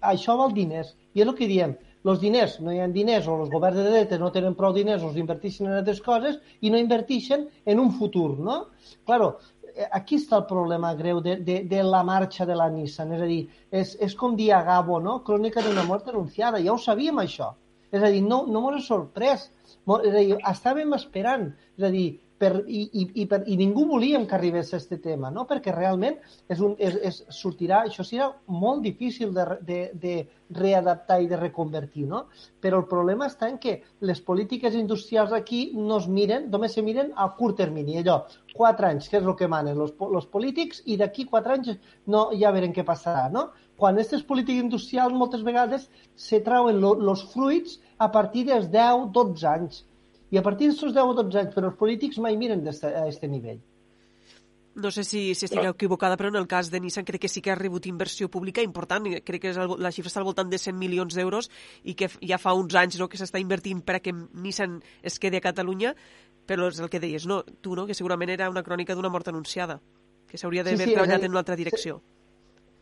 això 0.00 0.36
val 0.38 0.52
diners. 0.56 0.94
I 1.14 1.22
és 1.22 1.28
el 1.28 1.34
que 1.38 1.48
diem, 1.50 1.74
els 2.10 2.20
diners, 2.22 2.58
no 2.60 2.72
hi 2.74 2.80
ha 2.82 2.88
diners 2.90 3.28
o 3.30 3.38
els 3.44 3.50
governs 3.52 3.78
de 3.78 3.90
dretes 3.90 4.20
no 4.20 4.32
tenen 4.34 4.56
prou 4.58 4.74
diners 4.74 5.04
els 5.06 5.18
inverteixen 5.22 5.68
en 5.68 5.78
altres 5.78 6.00
coses 6.02 6.38
i 6.60 6.70
no 6.72 6.80
inverteixen 6.82 7.46
en 7.64 7.82
un 7.82 7.92
futur, 7.98 8.30
no? 8.48 8.56
Claro, 9.06 9.36
eh, 9.74 9.86
aquí 9.90 10.18
està 10.18 10.40
el 10.40 10.48
problema 10.50 10.94
greu 10.98 11.20
de, 11.22 11.36
de, 11.46 11.60
de 11.70 11.82
la 11.86 12.02
marxa 12.02 12.46
de 12.48 12.58
la 12.58 12.68
Nissan. 12.74 13.14
És 13.14 13.22
a 13.22 13.30
dir, 13.30 13.42
és, 13.70 13.96
és 14.08 14.16
com 14.18 14.34
dir 14.38 14.50
a 14.56 14.62
Gabo, 14.66 14.98
no? 15.00 15.20
Crònica 15.26 15.62
d'una 15.62 15.86
mort 15.86 16.10
anunciada. 16.10 16.62
Ja 16.64 16.74
ho 16.74 16.80
sabíem, 16.82 17.22
això. 17.22 17.52
És 17.92 18.02
a 18.02 18.10
dir, 18.12 18.22
no, 18.24 18.42
no 18.48 18.64
m'ho 18.64 18.80
sorprès. 18.80 19.50
És 19.82 20.12
a 20.12 20.18
dir, 20.18 20.36
estàvem 20.50 20.94
esperant. 20.96 21.50
És 21.78 21.88
a 21.88 21.92
dir, 21.92 22.06
per, 22.42 22.52
i, 22.66 22.82
i, 22.90 23.04
i, 23.22 23.24
per, 23.30 23.42
i 23.46 23.56
ningú 23.58 23.84
volíem 23.86 24.24
que 24.26 24.34
arribés 24.34 24.72
a 24.72 24.78
aquest 24.78 24.96
tema, 25.04 25.30
no? 25.34 25.44
perquè 25.48 25.74
realment 25.74 26.16
és 26.50 26.62
un, 26.64 26.74
és, 26.82 26.96
és, 27.10 27.20
sortirà, 27.36 27.84
això 27.86 28.04
serà 28.06 28.30
molt 28.50 28.82
difícil 28.86 29.30
de, 29.36 29.46
de, 29.68 29.80
de 30.02 30.14
readaptar 30.58 31.20
i 31.22 31.28
de 31.30 31.38
reconvertir, 31.38 32.08
no? 32.10 32.24
però 32.62 32.82
el 32.82 32.88
problema 32.90 33.28
està 33.30 33.48
en 33.52 33.60
que 33.62 33.76
les 34.08 34.22
polítiques 34.26 34.74
industrials 34.78 35.34
aquí 35.38 35.62
no 35.78 36.00
es 36.02 36.08
miren, 36.10 36.50
només 36.50 36.74
se 36.74 36.82
miren 36.82 37.12
a 37.14 37.28
curt 37.38 37.60
termini, 37.62 38.00
allò, 38.02 38.22
quatre 38.56 38.90
anys, 38.90 39.08
que 39.08 39.20
és 39.20 39.26
el 39.26 39.38
que 39.38 39.50
manen 39.50 39.78
els, 39.78 39.94
els 40.10 40.30
polítics, 40.34 40.82
i 40.90 40.98
d'aquí 41.00 41.28
quatre 41.30 41.60
anys 41.60 41.76
no, 42.10 42.30
ja 42.34 42.50
veurem 42.54 42.74
què 42.74 42.86
passarà, 42.88 43.28
no? 43.32 43.50
Quan 43.82 43.96
aquestes 43.98 44.22
polítiques 44.22 44.62
industrials 44.62 45.14
moltes 45.18 45.40
vegades 45.42 45.88
se 46.14 46.38
trauen 46.46 46.76
els 46.86 47.22
fruits 47.32 47.80
a 47.98 48.06
partir 48.14 48.44
dels 48.46 48.68
10-12 48.70 49.48
anys 49.50 49.80
i 50.30 50.38
a 50.38 50.42
partir 50.46 50.68
d'aquests 50.68 50.94
10 50.94 51.10
o 51.10 51.16
12 51.18 51.40
anys, 51.40 51.56
però 51.56 51.72
els 51.72 51.80
polítics 51.80 52.20
mai 52.22 52.38
miren 52.38 52.62
a 52.70 52.74
aquest 53.00 53.26
nivell. 53.32 53.58
No 54.84 54.92
sé 54.94 55.02
si, 55.02 55.24
si 55.34 55.48
estic 55.48 55.66
equivocada, 55.66 56.16
però 56.16 56.30
en 56.30 56.38
el 56.38 56.46
cas 56.46 56.70
de 56.70 56.78
Nissan 56.80 57.08
crec 57.10 57.24
que 57.24 57.32
sí 57.32 57.42
que 57.42 57.50
ha 57.50 57.58
rebut 57.58 57.90
inversió 57.90 58.30
pública 58.30 58.62
important, 58.62 59.10
crec 59.26 59.42
que 59.42 59.50
és 59.50 59.58
el, 59.58 59.74
la 59.82 59.90
xifra 59.90 60.14
està 60.14 60.22
al 60.22 60.30
voltant 60.30 60.54
de 60.54 60.62
100 60.62 60.78
milions 60.78 61.18
d'euros 61.18 61.50
i 61.82 61.98
que 61.98 62.12
ja 62.22 62.38
fa 62.38 62.54
uns 62.54 62.78
anys 62.78 63.02
no, 63.02 63.10
que 63.10 63.18
s'està 63.18 63.42
invertint 63.42 63.82
per 63.82 63.98
a 63.98 64.04
que 64.06 64.14
Nissan 64.14 64.78
es 65.02 65.18
quedi 65.18 65.42
a 65.42 65.48
Catalunya, 65.50 65.96
però 66.46 66.70
és 66.70 66.78
el 66.78 66.88
que 66.88 67.02
deies, 67.02 67.26
no, 67.26 67.42
tu, 67.42 67.74
no? 67.74 67.90
que 67.90 67.98
segurament 67.98 68.30
era 68.30 68.48
una 68.54 68.62
crònica 68.62 68.94
d'una 68.94 69.10
mort 69.10 69.34
anunciada, 69.34 69.80
que 70.30 70.38
s'hauria 70.38 70.62
d'haver 70.62 70.86
sí, 70.86 70.92
sí, 70.92 70.98
treballat 71.00 71.26
en 71.26 71.34
una 71.34 71.42
altra 71.42 71.58
direcció. 71.58 71.98
Sí 71.98 72.21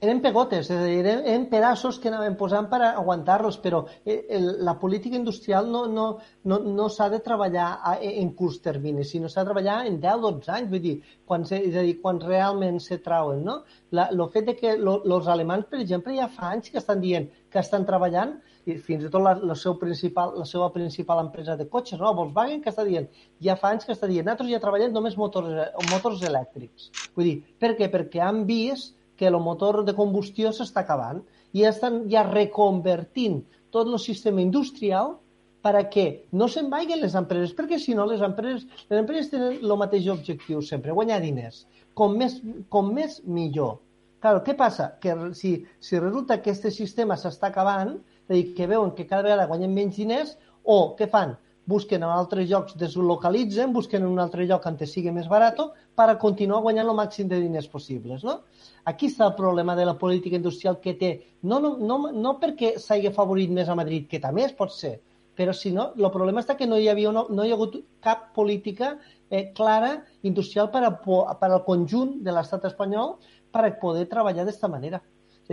eren 0.00 0.22
pegotes, 0.24 0.70
és 0.70 0.76
a 0.76 0.84
dir, 0.86 0.98
eren, 1.02 1.20
eren 1.28 1.42
pedaços 1.52 1.98
que 2.00 2.08
anaven 2.08 2.36
posant 2.40 2.70
per 2.72 2.80
aguantar-los, 2.86 3.58
però 3.60 3.82
eh, 4.04 4.22
el, 4.38 4.46
la 4.64 4.78
política 4.80 5.18
industrial 5.18 5.68
no, 5.70 5.82
no, 5.92 6.06
no, 6.48 6.58
no 6.64 6.86
s'ha 6.88 7.10
de 7.12 7.18
treballar 7.24 7.68
a, 7.84 7.96
en 8.00 8.30
curs 8.38 8.60
termini, 8.64 9.04
sinó 9.04 9.28
s'ha 9.28 9.44
de 9.44 9.50
treballar 9.50 9.80
en 9.90 9.98
10-12 10.00 10.54
anys, 10.56 10.70
vull 10.72 10.84
dir, 10.86 10.94
quan 11.28 11.44
se, 11.44 11.58
és 11.68 11.76
a 11.76 11.84
dir, 11.84 11.98
quan 12.00 12.20
realment 12.24 12.80
se 12.80 12.96
trauen, 13.04 13.42
no? 13.44 13.58
La, 13.96 14.08
el 14.14 14.22
fet 14.32 14.48
de 14.48 14.54
que 14.56 14.72
els 14.78 15.28
alemans, 15.28 15.68
per 15.68 15.82
exemple, 15.84 16.16
ja 16.16 16.30
fa 16.32 16.54
anys 16.54 16.72
que 16.72 16.80
estan 16.80 17.02
dient 17.04 17.28
que 17.50 17.60
estan 17.60 17.84
treballant 17.84 18.38
i 18.70 18.76
fins 18.78 19.04
i 19.04 19.10
tot 19.12 19.24
la, 19.24 19.34
la, 19.42 19.56
seu 19.58 19.74
principal, 19.80 20.32
la 20.38 20.46
seva 20.48 20.68
principal 20.72 21.20
empresa 21.24 21.56
de 21.58 21.66
cotxes, 21.68 22.00
no? 22.00 22.14
Volkswagen, 22.16 22.62
que 22.64 22.72
està 22.72 22.86
dient, 22.88 23.10
ja 23.42 23.58
fa 23.60 23.74
anys 23.74 23.84
que 23.88 23.92
està 23.96 24.08
dient, 24.08 24.24
nosaltres 24.24 24.52
ja 24.54 24.62
treballem 24.62 24.94
només 24.96 25.18
motors, 25.20 25.50
motors 25.84 26.24
elèctrics. 26.30 26.88
Vull 27.16 27.28
dir, 27.28 27.36
per 27.60 27.74
què? 27.76 27.90
Perquè 27.92 28.22
han 28.24 28.44
vist 28.48 28.96
que 29.20 29.28
el 29.28 29.36
motor 29.44 29.82
de 29.84 29.92
combustió 29.98 30.50
s'està 30.56 30.80
acabant 30.86 31.18
i 31.52 31.66
estan 31.68 32.06
ja 32.12 32.22
reconvertint 32.24 33.42
tot 33.76 33.90
el 33.90 33.98
sistema 34.00 34.40
industrial 34.40 35.18
per 35.60 35.74
a 35.76 35.84
no 36.32 36.48
se'n 36.48 36.70
vagin 36.72 37.02
les 37.02 37.14
empreses, 37.20 37.52
perquè 37.56 37.76
si 37.78 37.92
no 37.94 38.06
les 38.08 38.22
empreses, 38.24 38.64
les 38.88 39.02
empreses 39.02 39.28
tenen 39.34 39.58
el 39.60 39.76
mateix 39.76 40.08
objectiu 40.08 40.62
sempre, 40.64 40.96
guanyar 40.96 41.20
diners. 41.20 41.66
Com 41.92 42.16
més, 42.16 42.38
com 42.72 42.88
més 42.96 43.20
millor. 43.26 43.76
Clar, 44.24 44.38
què 44.46 44.56
passa? 44.56 44.94
Que 45.02 45.12
si, 45.36 45.52
si 45.84 46.00
resulta 46.00 46.40
que 46.40 46.54
aquest 46.54 46.70
sistema 46.72 47.18
s'està 47.20 47.52
acabant, 47.52 47.98
és 48.24 48.32
a 48.32 48.38
dir, 48.38 48.46
que 48.56 48.70
veuen 48.70 48.94
que 48.96 49.04
cada 49.10 49.26
vegada 49.26 49.48
guanyen 49.50 49.76
menys 49.76 50.00
diners, 50.00 50.38
O 50.64 50.94
què 50.96 51.08
fan? 51.10 51.36
Busquen 51.66 52.02
en 52.02 52.10
altres 52.10 52.48
llocs, 52.48 52.74
deslocalitzen, 52.78 53.72
busquen 53.72 54.02
en 54.02 54.08
un 54.08 54.18
altre 54.18 54.46
lloc 54.46 54.64
on 54.66 54.78
sigui 54.86 55.12
més 55.12 55.28
barat 55.28 55.60
per 55.94 56.18
continuar 56.18 56.62
guanyant 56.62 56.88
el 56.88 56.96
màxim 56.96 57.28
de 57.28 57.40
diners 57.40 57.68
possibles. 57.68 58.24
No? 58.24 58.40
Aquí 58.84 59.06
està 59.06 59.26
el 59.26 59.34
problema 59.34 59.76
de 59.76 59.84
la 59.84 59.98
política 59.98 60.36
industrial 60.36 60.80
que 60.80 60.94
té, 60.94 61.12
no, 61.42 61.60
no, 61.60 61.76
no, 61.78 62.10
no 62.12 62.38
perquè 62.40 62.78
s'hagi 62.78 63.12
favorit 63.12 63.50
més 63.50 63.68
a 63.68 63.76
Madrid, 63.76 64.08
que 64.08 64.18
també 64.18 64.44
es 64.44 64.56
pot 64.56 64.72
ser, 64.72 65.00
però 65.36 65.52
si 65.52 65.70
no, 65.72 65.92
el 65.96 66.10
problema 66.10 66.40
està 66.40 66.56
que 66.56 66.66
no 66.66 66.78
hi, 66.78 66.88
havia 66.88 67.10
una, 67.10 67.26
no 67.30 67.44
hi 67.44 67.52
ha 67.52 67.58
hagut 67.58 67.76
cap 68.04 68.30
política 68.34 68.96
eh, 69.30 69.52
clara 69.56 70.02
industrial 70.22 70.70
per, 70.70 70.82
a, 70.88 70.90
per 70.96 71.50
al 71.50 71.62
conjunt 71.64 72.18
de 72.24 72.34
l'estat 72.34 72.66
espanyol 72.68 73.14
per 73.52 73.64
a 73.66 73.72
poder 73.80 74.08
treballar 74.10 74.44
d'aquesta 74.44 74.68
manera. 74.68 75.00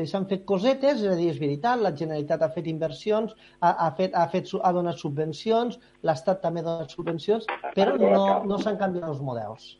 S'han 0.05 0.27
fet 0.29 0.45
cosetes, 0.45 1.01
és 1.01 1.09
a 1.09 1.15
dir, 1.17 1.31
és 1.31 1.39
veritat, 1.41 1.81
la 1.81 1.93
Generalitat 1.95 2.43
ha 2.45 2.51
fet 2.53 2.69
inversions, 2.69 3.33
ha, 3.61 3.71
ha, 3.71 3.89
fet, 3.97 4.13
ha, 4.13 4.27
fet, 4.29 4.53
ha 4.61 4.71
donat 4.75 5.01
subvencions, 5.01 5.79
l'Estat 6.05 6.43
també 6.43 6.61
ha 6.61 6.69
donat 6.69 6.93
subvencions, 6.93 7.49
però 7.73 7.97
no, 7.97 8.23
no 8.45 8.61
s'han 8.61 8.77
canviat 8.77 9.09
els 9.09 9.23
models. 9.25 9.75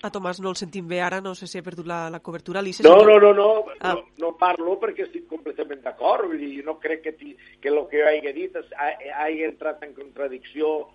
A 0.00 0.08
Tomàs 0.08 0.38
no 0.40 0.48
el 0.48 0.56
sentim 0.56 0.86
bé 0.88 1.02
ara, 1.04 1.18
no 1.20 1.34
sé 1.36 1.46
si 1.46 1.58
he 1.58 1.62
perdut 1.62 1.84
la, 1.86 2.06
la 2.08 2.22
cobertura. 2.24 2.62
Alicia, 2.62 2.86
no, 2.86 3.02
no, 3.04 3.18
no, 3.20 3.34
no, 3.36 3.48
ah. 3.84 3.92
no, 3.92 4.06
no 4.22 4.30
parlo 4.40 4.78
perquè 4.80 5.04
estic 5.04 5.26
completament 5.28 5.82
d'acord, 5.84 6.24
vull 6.30 6.40
dir, 6.40 6.62
no 6.64 6.78
crec 6.80 7.02
que, 7.04 7.12
ti, 7.18 7.34
que 7.60 7.68
el 7.68 7.82
que 7.90 8.06
hagi 8.08 8.32
dit 8.32 8.56
hagi 8.56 9.44
entrat 9.44 9.84
en 9.84 9.92
contradicció 9.98 10.88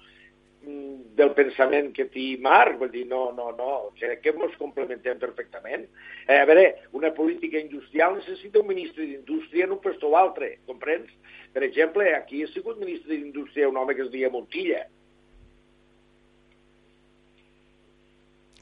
del 1.15 1.31
pensament 1.37 1.91
que 1.95 2.07
té 2.11 2.25
Marc, 2.41 2.79
vull 2.81 2.91
dir, 2.93 3.05
no, 3.09 3.29
no, 3.37 3.51
no, 3.57 3.71
crec 3.99 4.23
que 4.23 4.33
ens 4.33 4.57
complementem 4.59 5.19
perfectament. 5.21 5.85
Eh, 6.27 6.39
a 6.39 6.45
veure, 6.49 6.65
una 6.97 7.13
política 7.13 7.61
industrial 7.61 8.17
necessita 8.19 8.59
un 8.59 8.67
ministre 8.73 9.05
d'Indústria 9.05 9.69
en 9.69 9.77
un 9.77 9.81
lloc 9.85 10.03
o 10.03 10.17
altre, 10.17 10.57
comprens? 10.65 11.13
Per 11.53 11.63
exemple, 11.63 12.11
aquí 12.15 12.43
ha 12.43 12.51
sigut 12.51 12.81
ministre 12.81 13.15
d'Indústria 13.15 13.69
un 13.69 13.77
home 13.77 13.95
que 13.95 14.07
es 14.07 14.11
deia 14.11 14.33
Montilla, 14.33 14.85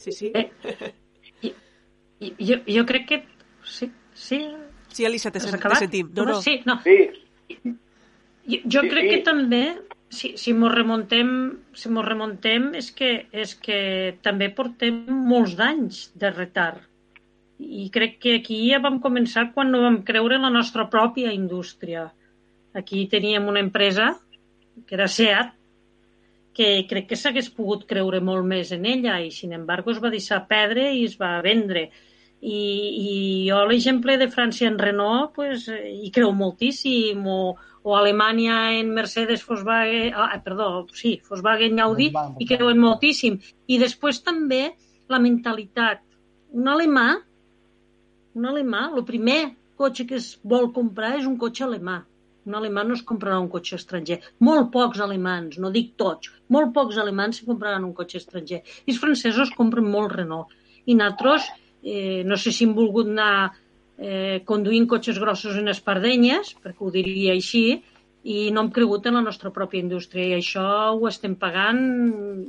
Sí, 0.03 0.11
sí. 0.11 0.31
Eh, 0.35 1.53
jo, 2.19 2.57
jo 2.67 2.85
crec 2.85 3.07
que... 3.07 3.23
Sí, 3.63 3.89
sí. 4.13 4.39
Sí, 4.89 5.05
Elisa, 5.05 5.31
te, 5.31 5.39
sen 5.39 5.55
te 5.59 5.75
sentim. 5.79 6.09
No, 6.13 6.25
no. 6.25 6.41
Sí, 6.41 6.59
no. 6.65 6.81
Sí. 6.83 6.97
Jo, 7.63 8.57
jo 8.67 8.81
sí, 8.81 8.89
crec 8.89 9.05
sí. 9.05 9.09
que 9.13 9.19
també, 9.23 9.61
si, 10.13 10.33
si 10.37 10.53
mos 10.53 10.71
remontem, 10.73 11.29
si 11.73 11.89
mos 11.89 12.05
remontem 12.05 12.71
és, 12.79 12.89
que, 12.95 13.11
és 13.33 13.55
que 13.59 13.79
també 14.25 14.49
portem 14.53 15.03
molts 15.33 15.57
d'anys 15.59 16.05
de 16.19 16.31
retard. 16.33 16.83
I 17.63 17.87
crec 17.93 18.19
que 18.21 18.37
aquí 18.39 18.59
ja 18.69 18.81
vam 18.83 18.99
començar 19.01 19.49
quan 19.55 19.71
no 19.71 19.83
vam 19.83 20.01
creure 20.07 20.37
en 20.37 20.45
la 20.47 20.53
nostra 20.53 20.87
pròpia 20.91 21.33
indústria. 21.33 22.07
Aquí 22.73 23.05
teníem 23.07 23.47
una 23.47 23.61
empresa, 23.61 24.13
que 24.87 24.95
era 24.97 25.07
SEAT, 25.07 25.53
que 26.53 26.85
crec 26.89 27.09
que 27.09 27.17
s'hagués 27.17 27.49
pogut 27.53 27.85
creure 27.89 28.21
molt 28.21 28.45
més 28.45 28.71
en 28.75 28.85
ella 28.85 29.19
i, 29.21 29.31
sin 29.33 29.53
embargo, 29.57 29.91
es 29.91 30.01
va 30.01 30.13
deixar 30.13 30.43
perdre 30.49 30.91
i 30.93 31.05
es 31.07 31.17
va 31.19 31.35
vendre. 31.45 31.87
I, 32.43 32.59
i 32.59 33.13
jo 33.47 33.61
l'exemple 33.69 34.17
de 34.19 34.27
França 34.29 34.67
en 34.67 34.77
Renault 34.77 35.31
pues, 35.37 35.69
hi 35.69 36.11
creu 36.13 36.33
moltíssim, 36.35 37.23
o, 37.25 37.55
o 37.83 37.95
Alemanya 37.97 38.57
en 38.79 38.93
Mercedes, 38.95 39.43
Volkswagen, 39.47 40.13
ah, 40.15 40.39
perdó, 40.43 40.87
sí, 40.95 41.17
Volkswagen 41.29 41.79
Audi, 41.83 42.11
hi 42.39 42.47
creuen 42.47 42.79
moltíssim. 42.79 43.39
I 43.67 43.79
després 43.81 44.21
també 44.23 44.63
la 45.11 45.19
mentalitat. 45.19 46.01
Un 46.53 46.71
alemà, 46.71 47.09
un 48.39 48.49
alemà, 48.49 48.87
el 48.95 49.03
primer 49.05 49.41
cotxe 49.77 50.07
que 50.07 50.17
es 50.21 50.33
vol 50.43 50.71
comprar 50.73 51.17
és 51.19 51.27
un 51.29 51.37
cotxe 51.41 51.67
alemà 51.67 52.03
un 52.45 52.55
alemà 52.59 52.83
no 52.83 52.95
es 52.97 53.03
comprarà 53.07 53.39
un 53.39 53.49
cotxe 53.51 53.77
estranger. 53.79 54.19
Molt 54.47 54.71
pocs 54.73 55.01
alemans, 55.03 55.57
no 55.63 55.71
dic 55.71 55.93
tots, 55.99 56.31
molt 56.55 56.73
pocs 56.75 56.99
alemans 56.99 57.39
se 57.39 57.47
compraran 57.47 57.85
un 57.87 57.93
cotxe 57.95 58.19
estranger. 58.19 58.61
I 58.85 58.93
els 58.93 58.99
francesos 58.99 59.53
compren 59.57 59.87
molt 59.89 60.15
Renault. 60.17 60.51
I 60.85 60.97
nosaltres, 60.99 61.47
eh, 61.83 62.23
no 62.27 62.37
sé 62.37 62.51
si 62.51 62.65
hem 62.65 62.73
volgut 62.75 63.07
anar 63.07 63.53
eh, 63.97 64.41
conduint 64.45 64.87
cotxes 64.89 65.19
grossos 65.21 65.57
en 65.59 65.71
espardenyes, 65.71 66.55
perquè 66.63 66.85
ho 66.85 66.91
diria 66.93 67.33
així, 67.33 67.81
i 68.23 68.49
no 68.55 68.63
hem 68.63 68.71
cregut 68.71 69.07
en 69.09 69.19
la 69.19 69.23
nostra 69.23 69.51
pròpia 69.51 69.83
indústria 69.83 70.29
i 70.29 70.37
això 70.37 70.65
ho 70.95 71.07
estem 71.09 71.35
pagant 71.35 71.81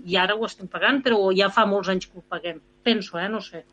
i 0.06 0.16
ara 0.16 0.36
ho 0.38 0.46
estem 0.46 0.70
pagant, 0.70 1.02
però 1.02 1.32
ja 1.34 1.50
fa 1.50 1.66
molts 1.66 1.90
anys 1.90 2.06
que 2.06 2.20
ho 2.20 2.26
paguem. 2.30 2.60
Penso, 2.86 3.18
eh? 3.18 3.28
No 3.28 3.42
sé. 3.42 3.64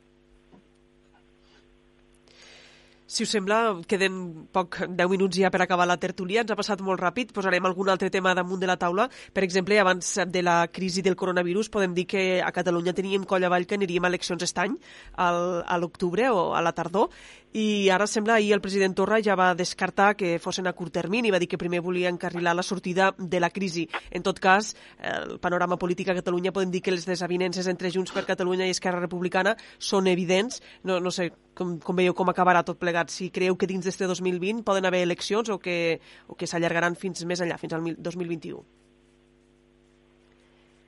Si 3.11 3.25
us 3.25 3.31
sembla, 3.35 3.57
queden 3.91 4.13
poc, 4.55 4.77
10 4.87 5.09
minuts 5.11 5.35
ja 5.35 5.49
per 5.51 5.59
acabar 5.65 5.83
la 5.83 5.97
tertúlia. 5.99 6.45
Ens 6.45 6.53
ha 6.53 6.55
passat 6.55 6.79
molt 6.79 7.01
ràpid. 7.01 7.33
Posarem 7.35 7.65
algun 7.67 7.91
altre 7.91 8.07
tema 8.09 8.31
damunt 8.37 8.61
de 8.61 8.69
la 8.69 8.77
taula. 8.79 9.09
Per 9.35 9.43
exemple, 9.43 9.75
abans 9.83 10.13
de 10.31 10.43
la 10.47 10.69
crisi 10.71 11.03
del 11.03 11.17
coronavirus, 11.19 11.67
podem 11.73 11.91
dir 11.97 12.05
que 12.07 12.21
a 12.39 12.53
Catalunya 12.55 12.95
teníem 12.95 13.25
coll 13.27 13.43
avall 13.43 13.67
que 13.67 13.75
aniríem 13.75 14.07
a 14.07 14.13
eleccions 14.13 14.39
aquest 14.39 14.63
any, 14.63 14.79
al, 15.19 15.59
a 15.67 15.75
l'octubre 15.83 16.29
o 16.31 16.53
a 16.55 16.63
la 16.63 16.71
tardor, 16.71 17.11
i 17.53 17.89
ara 17.89 18.07
sembla 18.07 18.35
ahir 18.35 18.53
el 18.53 18.61
president 18.61 18.95
Torra 18.95 19.19
ja 19.19 19.35
va 19.35 19.53
descartar 19.55 20.15
que 20.15 20.37
fossin 20.39 20.67
a 20.67 20.73
curt 20.73 20.93
termini, 20.95 21.31
va 21.31 21.39
dir 21.39 21.49
que 21.51 21.59
primer 21.59 21.81
volia 21.83 22.09
encarrilar 22.09 22.55
la 22.55 22.63
sortida 22.63 23.13
de 23.17 23.39
la 23.39 23.49
crisi. 23.49 23.87
En 24.09 24.23
tot 24.23 24.39
cas, 24.39 24.75
el 24.99 25.37
panorama 25.39 25.77
polític 25.77 26.09
a 26.09 26.15
Catalunya 26.15 26.53
podem 26.55 26.71
dir 26.71 26.81
que 26.81 26.93
les 26.95 27.05
desavinences 27.05 27.67
entre 27.67 27.91
Junts 27.91 28.13
per 28.15 28.23
Catalunya 28.25 28.67
i 28.67 28.71
Esquerra 28.71 29.01
Republicana 29.03 29.57
són 29.77 30.07
evidents. 30.07 30.61
No, 30.83 31.01
no 31.03 31.11
sé 31.11 31.31
com, 31.53 31.75
com 31.83 31.99
veieu 31.99 32.15
com 32.15 32.31
acabarà 32.31 32.63
tot 32.63 32.79
plegat, 32.79 33.11
si 33.11 33.29
creieu 33.35 33.59
que 33.59 33.67
dins 33.67 33.83
d'este 33.83 34.07
2020 34.07 34.63
poden 34.63 34.87
haver 34.87 35.03
eleccions 35.03 35.51
o 35.51 35.59
que, 35.59 35.99
o 36.27 36.39
que 36.39 36.47
s'allargaran 36.47 36.95
fins 36.95 37.25
més 37.27 37.43
enllà, 37.43 37.59
fins 37.59 37.75
al 37.75 37.83
2021. 37.97 38.63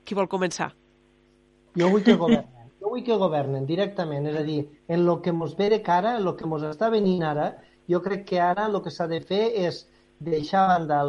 Qui 0.04 0.16
vol 0.16 0.32
començar? 0.32 0.72
Jo 1.76 1.90
vull 1.90 2.04
que 2.06 2.16
governi 2.16 2.53
vull 2.94 3.04
que 3.06 3.18
governen 3.18 3.66
directament, 3.66 4.28
és 4.30 4.36
a 4.38 4.44
dir, 4.46 4.60
en 4.88 5.02
el 5.02 5.16
que 5.26 5.32
ens 5.34 5.56
ve 5.58 5.70
de 5.74 5.82
cara, 5.86 6.18
en 6.20 6.28
el 6.28 6.36
que 6.38 6.46
ens 6.46 6.66
està 6.70 6.92
venint 6.94 7.24
ara, 7.26 7.48
jo 7.90 8.00
crec 8.06 8.28
que 8.30 8.40
ara 8.42 8.68
el 8.70 8.78
que 8.86 8.94
s'ha 8.94 9.08
de 9.10 9.20
fer 9.32 9.44
és 9.68 9.84
deixar 10.24 10.64
a 10.64 10.76
banda 10.76 11.00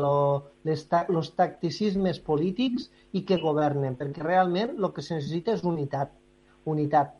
els 0.64 1.28
tacticismes 1.40 2.20
polítics 2.28 2.88
i 3.12 3.22
que 3.28 3.38
governen, 3.42 3.98
perquè 4.00 4.24
realment 4.24 4.74
el 4.78 4.90
que 4.96 5.04
se 5.04 5.18
necessita 5.18 5.52
és 5.58 5.66
unitat. 5.74 6.14
Unitat. 6.64 7.12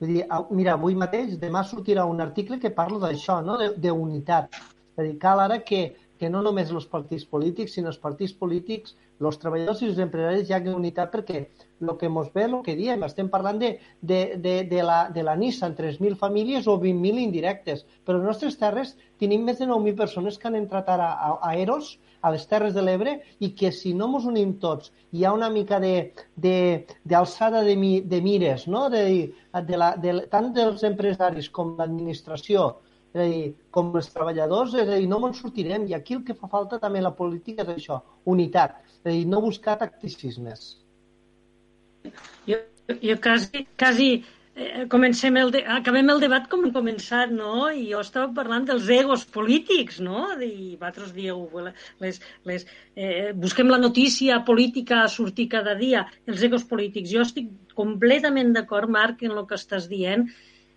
Vull 0.00 0.14
dir, 0.14 0.22
mira, 0.50 0.76
avui 0.78 0.94
mateix, 0.98 1.34
demà 1.42 1.64
sortirà 1.66 2.06
un 2.08 2.22
article 2.22 2.60
que 2.62 2.72
parla 2.78 3.02
d'això, 3.08 3.40
no? 3.44 3.58
d'unitat. 3.84 4.54
És 4.94 5.02
a 5.02 5.06
dir, 5.08 5.18
cal 5.18 5.42
ara 5.42 5.58
que, 5.66 5.82
que 6.22 6.30
no 6.30 6.40
només 6.46 6.70
els 6.70 6.86
partits 6.86 7.26
polítics, 7.26 7.74
sinó 7.74 7.90
els 7.90 7.98
partits 7.98 8.34
polítics 8.38 8.94
els 9.28 9.38
treballadors 9.42 9.82
i 9.82 9.88
els 9.88 9.98
empresaris 10.02 10.48
hi 10.48 10.54
ha 10.56 10.60
unitat 10.74 11.10
perquè 11.12 11.40
el 11.82 11.90
que 11.98 12.08
ens 12.08 12.30
ve, 12.34 12.44
el 12.46 12.56
que 12.66 12.76
diem, 12.78 13.02
estem 13.06 13.28
parlant 13.30 13.58
de, 13.58 13.72
de, 14.00 14.20
de, 14.44 14.54
de, 14.70 14.82
la, 14.86 14.98
de 15.14 15.24
la 15.26 15.34
Nissan, 15.38 15.74
3.000 15.78 16.18
famílies 16.20 16.68
o 16.70 16.76
20.000 16.82 17.22
indirectes, 17.22 17.84
però 18.06 18.18
a 18.18 18.20
les 18.20 18.28
nostres 18.30 18.58
terres 18.60 18.94
tenim 19.22 19.42
més 19.46 19.58
de 19.58 19.66
9.000 19.70 19.98
persones 19.98 20.38
que 20.38 20.50
han 20.50 20.58
entrat 20.60 20.90
ara 20.94 21.10
a, 21.12 21.32
a 21.42 21.54
Eros, 21.58 21.96
a 22.22 22.30
les 22.30 22.46
Terres 22.46 22.74
de 22.74 22.84
l'Ebre, 22.86 23.16
i 23.42 23.50
que 23.58 23.72
si 23.74 23.94
no 23.98 24.06
ens 24.12 24.28
unim 24.30 24.54
tots, 24.62 24.92
hi 25.10 25.24
ha 25.24 25.34
una 25.34 25.50
mica 25.50 25.80
d'alçada 25.82 27.64
de, 27.66 27.74
de, 27.74 27.80
de, 27.82 28.00
de 28.14 28.22
mires, 28.22 28.68
no? 28.70 28.86
de, 28.94 29.02
de 29.72 29.82
la, 29.82 29.92
de, 29.98 30.20
tant 30.30 30.52
dels 30.54 30.86
empresaris 30.86 31.50
com 31.50 31.74
l'administració, 31.80 32.76
és 33.12 33.20
a 33.20 33.28
dir, 33.28 33.54
com 33.70 33.92
els 33.98 34.08
treballadors, 34.12 34.74
és 34.74 34.88
a 34.88 34.98
dir, 34.98 35.08
no 35.08 35.20
ens 35.28 35.40
sortirem. 35.44 35.86
I 35.88 35.96
aquí 35.98 36.16
el 36.16 36.24
que 36.26 36.36
fa 36.36 36.48
falta 36.52 36.80
també 36.82 37.02
la 37.04 37.14
política 37.16 37.66
és 37.66 37.74
això, 37.76 38.00
unitat, 38.24 38.78
és 38.88 39.00
a 39.04 39.10
dir, 39.10 39.24
no 39.28 39.42
buscar 39.44 39.78
tacticismes. 39.80 40.68
Jo, 42.48 42.62
jo 42.88 43.16
quasi, 43.22 43.66
quasi 43.78 44.08
eh, 44.54 44.86
comencem 44.90 45.36
el 45.36 45.52
de, 45.54 45.60
acabem 45.76 46.08
el 46.10 46.22
debat 46.24 46.48
com 46.50 46.64
hem 46.64 46.72
començat, 46.74 47.30
no? 47.36 47.68
I 47.70 47.84
jo 47.92 48.00
estava 48.02 48.32
parlant 48.36 48.64
dels 48.70 48.88
egos 48.96 49.26
polítics, 49.36 50.00
no? 50.00 50.24
I 50.40 50.78
vosaltres 50.80 51.12
dieu, 51.16 51.44
les, 52.02 52.20
les, 52.48 52.64
eh, 52.96 53.32
busquem 53.44 53.68
la 53.70 53.80
notícia 53.82 54.40
política 54.48 55.02
a 55.02 55.10
sortir 55.12 55.50
cada 55.52 55.76
dia, 55.78 56.06
els 56.26 56.42
egos 56.48 56.64
polítics. 56.64 57.12
Jo 57.12 57.26
estic 57.28 57.52
completament 57.76 58.56
d'acord, 58.56 58.90
Marc, 58.90 59.22
en 59.28 59.36
el 59.36 59.46
que 59.46 59.60
estàs 59.60 59.88
dient, 59.92 60.30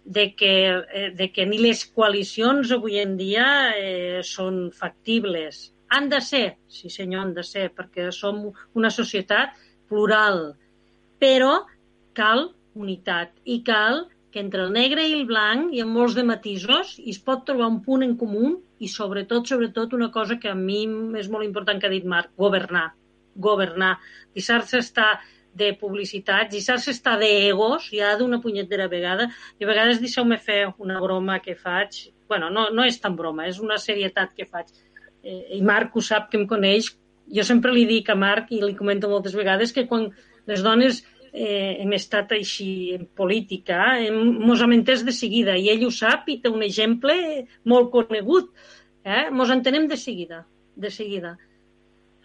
de 0.05 0.35
que, 0.35 0.55
eh, 0.69 1.11
de 1.17 1.31
que 1.33 1.45
ni 1.49 1.57
les 1.57 1.83
coalicions 1.85 2.71
avui 2.71 2.99
en 3.01 3.17
dia 3.17 3.45
eh, 3.75 4.21
són 4.23 4.69
factibles. 4.71 5.71
Han 5.89 6.09
de 6.09 6.21
ser, 6.21 6.45
sí 6.69 6.89
senyor, 6.93 7.25
han 7.25 7.33
de 7.33 7.43
ser, 7.43 7.71
perquè 7.73 8.11
som 8.13 8.45
una 8.77 8.91
societat 8.93 9.57
plural, 9.89 10.53
però 11.19 11.65
cal 12.13 12.51
unitat 12.75 13.33
i 13.43 13.61
cal 13.65 14.05
que 14.31 14.41
entre 14.43 14.65
el 14.65 14.73
negre 14.75 15.05
i 15.07 15.13
el 15.15 15.25
blanc 15.29 15.73
hi 15.73 15.81
ha 15.81 15.87
molts 15.87 16.15
de 16.17 16.25
matisos 16.27 16.97
es 16.99 17.19
pot 17.23 17.45
trobar 17.47 17.69
un 17.71 17.77
punt 17.85 18.03
en 18.03 18.17
comú 18.19 18.49
i 18.83 18.89
sobretot, 18.91 19.47
sobretot 19.47 19.93
una 19.95 20.09
cosa 20.11 20.35
que 20.41 20.51
a 20.51 20.57
mi 20.59 20.81
és 21.21 21.29
molt 21.31 21.47
important 21.47 21.79
que 21.79 21.87
ha 21.87 21.93
dit 21.93 22.05
Marc, 22.05 22.33
governar. 22.37 22.89
Governar. 23.35 23.95
Deixar-se 24.35 24.81
estar 24.83 25.21
de 25.55 25.71
publicitats 25.79 26.55
i 26.57 26.61
saps 26.63 26.89
estar 26.91 27.15
d'egos 27.21 27.87
ja 27.95 28.15
d'una 28.19 28.41
punyetera 28.43 28.89
vegada 28.91 29.29
i 29.59 29.63
a 29.63 29.69
vegades 29.69 30.01
deixeu-me 30.03 30.37
fer 30.37 30.65
una 30.83 30.99
broma 30.99 31.39
que 31.39 31.55
faig 31.55 32.09
bueno, 32.27 32.49
no, 32.49 32.69
no 32.73 32.85
és 32.85 32.99
tan 33.01 33.15
broma, 33.15 33.47
és 33.47 33.59
una 33.61 33.77
serietat 33.81 34.33
que 34.35 34.47
faig 34.49 34.71
eh, 35.23 35.57
i 35.57 35.61
Marc 35.65 35.95
ho 35.95 36.03
sap 36.03 36.29
que 36.31 36.39
em 36.39 36.47
coneix, 36.49 36.91
jo 37.31 37.43
sempre 37.45 37.73
li 37.73 37.85
dic 37.89 38.09
a 38.09 38.17
Marc 38.17 38.51
i 38.53 38.61
li 38.61 38.77
comento 38.77 39.09
moltes 39.09 39.35
vegades 39.37 39.73
que 39.75 39.85
quan 39.89 40.09
les 40.49 40.63
dones 40.65 41.01
eh, 41.33 41.81
hem 41.83 41.93
estat 41.97 42.31
així 42.37 42.95
en 42.95 43.05
política, 43.17 43.95
hem, 44.01 44.19
mos 44.45 44.61
hem 44.61 44.77
entès 44.77 45.03
de 45.05 45.13
seguida 45.15 45.57
i 45.57 45.69
ell 45.73 45.85
ho 45.87 45.91
sap 45.93 46.29
i 46.29 46.39
té 46.41 46.51
un 46.51 46.63
exemple 46.65 47.15
molt 47.65 47.91
conegut. 47.93 48.51
Eh? 49.05 49.27
Mos 49.31 49.51
entenem 49.53 49.89
de 49.91 49.97
seguida, 50.01 50.45
de 50.75 50.89
seguida. 50.89 51.35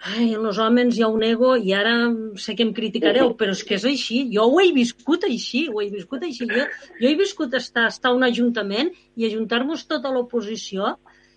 Ai, 0.00 0.30
en 0.32 0.46
els 0.48 0.58
homes 0.64 0.96
hi 0.96 1.02
ha 1.04 1.10
un 1.12 1.22
ego 1.26 1.50
i 1.60 1.74
ara 1.76 1.92
sé 2.40 2.54
que 2.56 2.64
em 2.64 2.72
criticareu, 2.76 3.34
però 3.36 3.52
és 3.52 3.60
que 3.68 3.76
és 3.76 3.84
així. 3.84 4.22
Jo 4.32 4.46
ho 4.48 4.60
he 4.62 4.70
viscut 4.72 5.26
així, 5.28 5.66
ho 5.68 5.82
he 5.82 5.90
viscut 5.92 6.24
així. 6.24 6.46
Jo, 6.48 6.64
jo 7.02 7.10
he 7.10 7.16
viscut 7.18 7.56
estar, 7.58 7.86
estar 7.92 8.12
a 8.12 8.16
un 8.16 8.24
ajuntament 8.24 8.94
i 9.20 9.28
ajuntar-nos 9.28 9.84
tota 9.90 10.12
l'oposició 10.14 10.94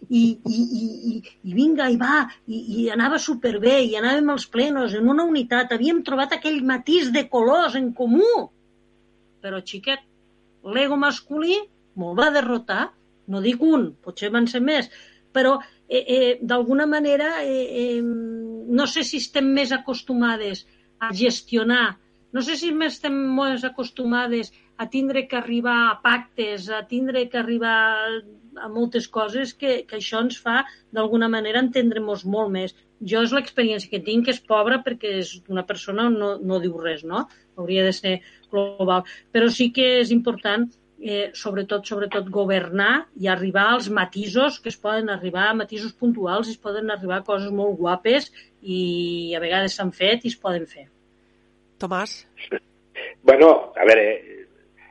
i, 0.07 0.23
i, 0.47 0.61
i, 0.79 0.85
i, 1.11 1.13
i 1.43 1.57
vinga, 1.57 1.89
i 1.91 1.99
va, 1.99 2.23
i, 2.47 2.61
i 2.79 2.87
anava 2.93 3.19
superbé, 3.19 3.81
i 3.83 3.97
anàvem 3.99 4.31
als 4.31 4.47
plenos 4.55 4.95
en 4.95 5.11
una 5.11 5.27
unitat, 5.27 5.75
havíem 5.75 5.99
trobat 6.07 6.37
aquell 6.37 6.63
matís 6.63 7.11
de 7.11 7.27
colors 7.35 7.75
en 7.79 7.91
comú. 7.99 8.47
Però, 9.43 9.59
xiquet, 9.59 10.07
l'ego 10.63 10.95
masculí 10.99 11.59
me'l 11.99 12.15
va 12.15 12.31
derrotar, 12.31 12.93
no 13.27 13.43
dic 13.43 13.61
un, 13.63 13.89
potser 14.03 14.31
van 14.31 14.47
ser 14.47 14.63
més, 14.63 14.87
però 15.33 15.57
eh, 15.87 16.03
eh, 16.03 16.37
d'alguna 16.41 16.85
manera 16.87 17.41
eh, 17.43 17.65
eh, 17.83 18.01
no 18.67 18.87
sé 18.87 19.03
si 19.07 19.19
estem 19.23 19.51
més 19.55 19.71
acostumades 19.75 20.65
a 20.99 21.11
gestionar, 21.13 21.97
no 22.33 22.41
sé 22.41 22.55
si 22.57 22.71
més 22.73 22.95
estem 22.97 23.13
més 23.37 23.63
acostumades 23.67 24.51
a 24.81 24.87
tindre 24.89 25.27
que 25.29 25.37
arribar 25.37 25.75
a 25.89 25.97
pactes, 26.01 26.69
a 26.69 26.81
tindre 26.89 27.27
que 27.29 27.37
arribar 27.37 27.77
a 28.57 28.69
moltes 28.73 29.07
coses 29.07 29.53
que, 29.53 29.83
que 29.89 29.99
això 29.99 30.21
ens 30.25 30.39
fa 30.41 30.63
d'alguna 30.93 31.29
manera 31.29 31.61
entendre-nos 31.61 32.25
molt 32.25 32.49
més. 32.55 32.73
Jo 33.11 33.21
és 33.25 33.33
l'experiència 33.35 33.91
que 33.91 34.01
tinc, 34.01 34.25
que 34.25 34.33
és 34.33 34.41
pobra 34.49 34.79
perquè 34.85 35.17
és 35.19 35.35
una 35.51 35.65
persona 35.69 36.07
no, 36.09 36.35
no 36.41 36.59
diu 36.63 36.77
res, 36.81 37.03
no? 37.05 37.27
Hauria 37.59 37.85
de 37.85 37.93
ser 37.93 38.15
global. 38.49 39.05
Però 39.31 39.49
sí 39.53 39.69
que 39.75 39.99
és 39.99 40.13
important 40.15 40.65
eh, 41.03 41.31
sobretot, 41.35 41.83
sobretot 41.85 42.29
governar 42.31 43.05
i 43.19 43.27
arribar 43.27 43.65
als 43.73 43.89
matisos 43.91 44.59
que 44.63 44.71
es 44.71 44.77
poden 44.79 45.11
arribar, 45.11 45.49
a 45.49 45.57
matisos 45.59 45.91
puntuals, 45.99 46.49
es 46.49 46.57
poden 46.57 46.91
arribar 46.91 47.19
a 47.19 47.27
coses 47.27 47.51
molt 47.51 47.75
guapes 47.77 48.29
i 48.61 49.33
a 49.35 49.41
vegades 49.43 49.75
s'han 49.75 49.91
fet 49.91 50.23
i 50.23 50.31
es 50.31 50.39
poden 50.39 50.65
fer. 50.69 50.87
Tomàs? 51.83 52.21
Bueno, 53.23 53.49
a 53.75 53.87
veure, 53.89 54.05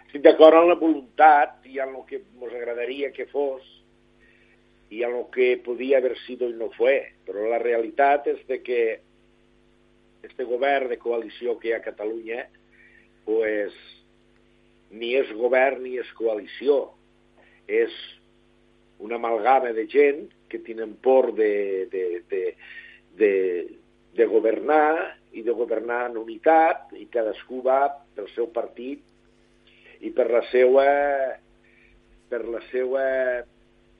estic 0.04 0.24
d'acord 0.26 0.58
amb 0.58 0.74
la 0.74 0.80
voluntat 0.80 1.64
i 1.72 1.80
amb 1.80 2.02
el 2.02 2.04
que 2.10 2.20
ens 2.20 2.58
agradaria 2.58 3.12
que 3.16 3.28
fos 3.32 3.64
i 4.92 5.00
amb 5.06 5.22
el 5.22 5.26
que 5.32 5.48
podia 5.64 6.02
haver 6.02 6.18
sido 6.26 6.50
i 6.52 6.58
no 6.58 6.68
fue, 6.76 6.98
però 7.24 7.48
la 7.48 7.62
realitat 7.62 8.28
és 8.34 8.44
de 8.48 8.60
que 8.60 8.82
este 10.22 10.44
govern 10.44 10.92
de 10.92 11.00
coalició 11.00 11.56
que 11.58 11.70
hi 11.70 11.72
ha 11.72 11.80
a 11.80 11.86
Catalunya 11.86 12.44
pues, 13.24 13.72
ni 14.92 15.14
és 15.18 15.30
govern 15.36 15.82
ni 15.84 15.96
és 16.00 16.10
coalició. 16.18 16.92
És 17.66 17.92
una 19.02 19.18
amalgama 19.18 19.72
de 19.74 19.86
gent 19.90 20.28
que 20.48 20.60
tenen 20.62 20.94
por 21.02 21.32
de, 21.34 21.88
de, 21.92 22.04
de, 22.30 22.42
de, 23.18 23.32
de 24.14 24.26
governar 24.30 25.16
i 25.32 25.42
de 25.42 25.54
governar 25.56 26.04
en 26.10 26.18
unitat 26.20 26.92
i 26.98 27.08
cadascú 27.12 27.62
va 27.64 27.86
pel 28.16 28.28
seu 28.34 28.50
partit 28.52 29.00
i 30.04 30.10
per 30.12 30.28
la 30.30 30.42
seva 30.50 30.84
per 32.32 32.42
la 32.48 32.60
seva 32.70 33.04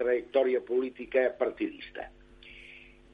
trajectòria 0.01 0.63
política 0.65 1.27
partidista. 1.39 2.09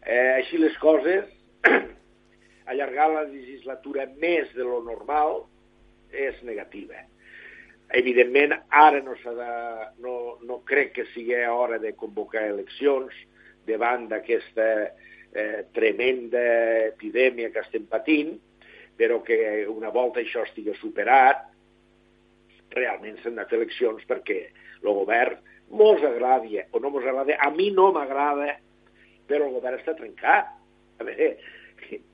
Eh, 0.07 0.31
així 0.39 0.61
les 0.63 0.77
coses, 0.79 1.27
allargar 2.71 3.09
la 3.13 3.25
legislatura 3.27 4.07
més 4.23 4.53
de 4.55 4.67
lo 4.67 4.79
normal 4.87 5.43
és 6.15 6.39
negativa. 6.47 7.03
Evidentment, 7.97 8.53
ara 8.69 9.01
no, 9.01 9.15
de, 9.17 9.53
no, 10.05 10.15
no 10.45 10.61
crec 10.69 10.93
que 10.99 11.07
sigui 11.15 11.39
hora 11.49 11.79
de 11.81 11.95
convocar 11.97 12.45
eleccions 12.51 13.15
davant 13.69 14.09
d'aquesta 14.11 14.67
eh, 14.85 15.63
tremenda 15.73 16.43
epidèmia 16.91 17.49
que 17.55 17.65
estem 17.65 17.87
patint, 17.89 18.35
però 18.99 19.23
que 19.25 19.39
una 19.73 19.93
volta 19.95 20.21
això 20.21 20.45
estigui 20.45 20.75
superat, 20.77 21.47
realment 22.77 23.17
s'han 23.23 23.39
de 23.41 23.47
fer 23.49 23.57
eleccions 23.57 24.05
perquè 24.09 24.41
el 24.83 24.93
govern 24.93 25.39
mos 25.71 26.03
agradi 26.05 26.61
o 26.73 26.81
no 26.81 26.91
mos 26.91 27.05
agrada, 27.05 27.37
a 27.41 27.51
mi 27.51 27.71
no 27.71 27.91
m'agrada, 27.93 28.59
però 29.29 29.49
el 29.49 29.57
govern 29.57 29.79
està 29.81 29.95
trencat. 29.97 30.53
A 30.99 31.07
veure, 31.07 31.37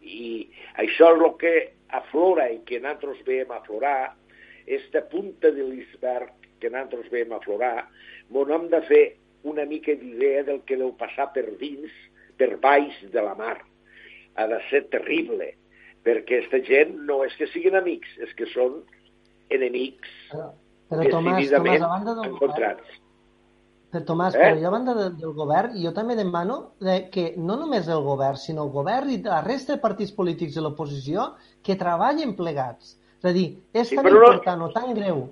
i 0.03 0.45
això 0.83 1.15
és 1.15 1.23
el 1.23 1.33
que 1.41 1.55
aflora 1.99 2.49
i 2.53 2.61
que 2.67 2.81
nosaltres 2.83 3.23
veiem 3.27 3.53
aflorar 3.55 4.15
esta 4.67 5.05
punta 5.11 5.51
de 5.51 5.65
l'iceberg 5.67 6.33
que 6.61 6.71
nosaltres 6.71 7.11
veiem 7.13 7.35
aflorar, 7.37 7.89
on 8.33 8.53
hem 8.53 8.67
de 8.73 8.81
fer 8.89 9.05
una 9.45 9.67
mica 9.69 9.93
d'idea 10.01 10.45
del 10.49 10.63
que 10.65 10.79
deu 10.81 10.95
passar 10.97 11.29
per 11.35 11.45
dins, 11.61 11.93
per 12.41 12.57
baix 12.63 12.97
de 13.13 13.23
la 13.23 13.35
mar. 13.39 13.59
Ha 14.35 14.47
de 14.51 14.59
ser 14.71 14.87
terrible, 14.91 15.53
perquè 16.05 16.41
aquesta 16.41 16.61
gent 16.67 16.97
no 17.09 17.21
és 17.27 17.37
que 17.39 17.49
siguin 17.53 17.77
amics, 17.79 18.17
és 18.25 18.33
que 18.39 18.49
són 18.51 18.81
enemics 19.53 20.13
però, 20.33 20.51
però 20.91 21.09
Tomàs, 21.13 21.51
Tomàs, 21.53 21.83
a 21.85 21.91
banda 21.93 22.15
del 22.17 22.31
encontrats. 22.33 22.97
Però 23.93 24.03
Tomàs, 24.09 24.35
eh? 24.35 24.41
però 24.41 24.59
jo 24.59 24.69
a 24.69 24.75
banda 24.75 24.97
del, 24.99 25.15
del 25.21 25.37
govern, 25.37 25.77
jo 25.85 25.93
també 25.95 26.17
demano 26.19 26.59
de 26.83 26.99
que 27.15 27.29
no 27.37 27.61
només 27.61 27.87
el 27.93 28.03
govern, 28.03 28.41
sinó 28.41 28.65
el 28.67 28.73
govern 28.75 29.13
i 29.13 29.21
la 29.23 29.45
resta 29.45 29.77
de 29.77 29.83
partits 29.85 30.17
polítics 30.17 30.57
de 30.57 30.65
l'oposició 30.65 31.35
que 31.63 31.79
treballen 31.79 32.35
plegats 32.41 32.97
és 33.25 33.31
a 33.31 33.33
dir, 33.33 33.49
és 33.73 33.89
sí, 33.89 33.97
tan 33.97 34.11
important 34.13 34.61
no, 34.61 34.69
o 34.69 34.75
tan 34.75 34.93
greu 34.93 35.25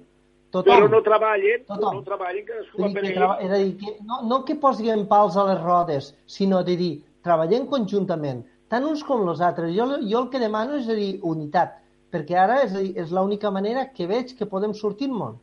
tothom, 0.52 0.84
però 0.84 0.88
no 0.92 1.00
treballen, 1.04 1.64
tothom. 1.68 1.98
no 1.98 2.06
treballen 2.06 2.46
cadascú 2.48 2.82
va 2.82 2.90
per 2.94 3.04
ell. 3.04 3.22
És 3.44 3.52
a 3.52 3.60
dir, 3.60 3.70
que 3.80 3.94
no, 4.08 4.20
no 4.28 4.40
que 4.48 4.56
posin 4.60 5.06
pals 5.10 5.38
a 5.40 5.46
les 5.48 5.60
rodes, 5.62 6.10
sinó 6.28 6.62
de 6.66 6.76
dir, 6.80 6.92
treballem 7.24 7.68
conjuntament, 7.70 8.42
tant 8.72 8.88
uns 8.88 9.04
com 9.06 9.24
els 9.28 9.40
altres. 9.44 9.72
Jo, 9.76 9.88
jo 10.00 10.24
el 10.24 10.28
que 10.32 10.42
demano 10.42 10.76
és 10.80 10.90
a 10.92 10.98
dir, 10.98 11.14
unitat, 11.28 11.78
perquè 12.12 12.36
ara 12.40 12.60
és, 12.66 12.74
dir, 12.76 12.92
és 13.00 13.14
l'única 13.14 13.52
manera 13.54 13.86
que 13.96 14.08
veig 14.10 14.36
que 14.38 14.48
podem 14.48 14.76
sortir 14.76 15.08
món. 15.12 15.40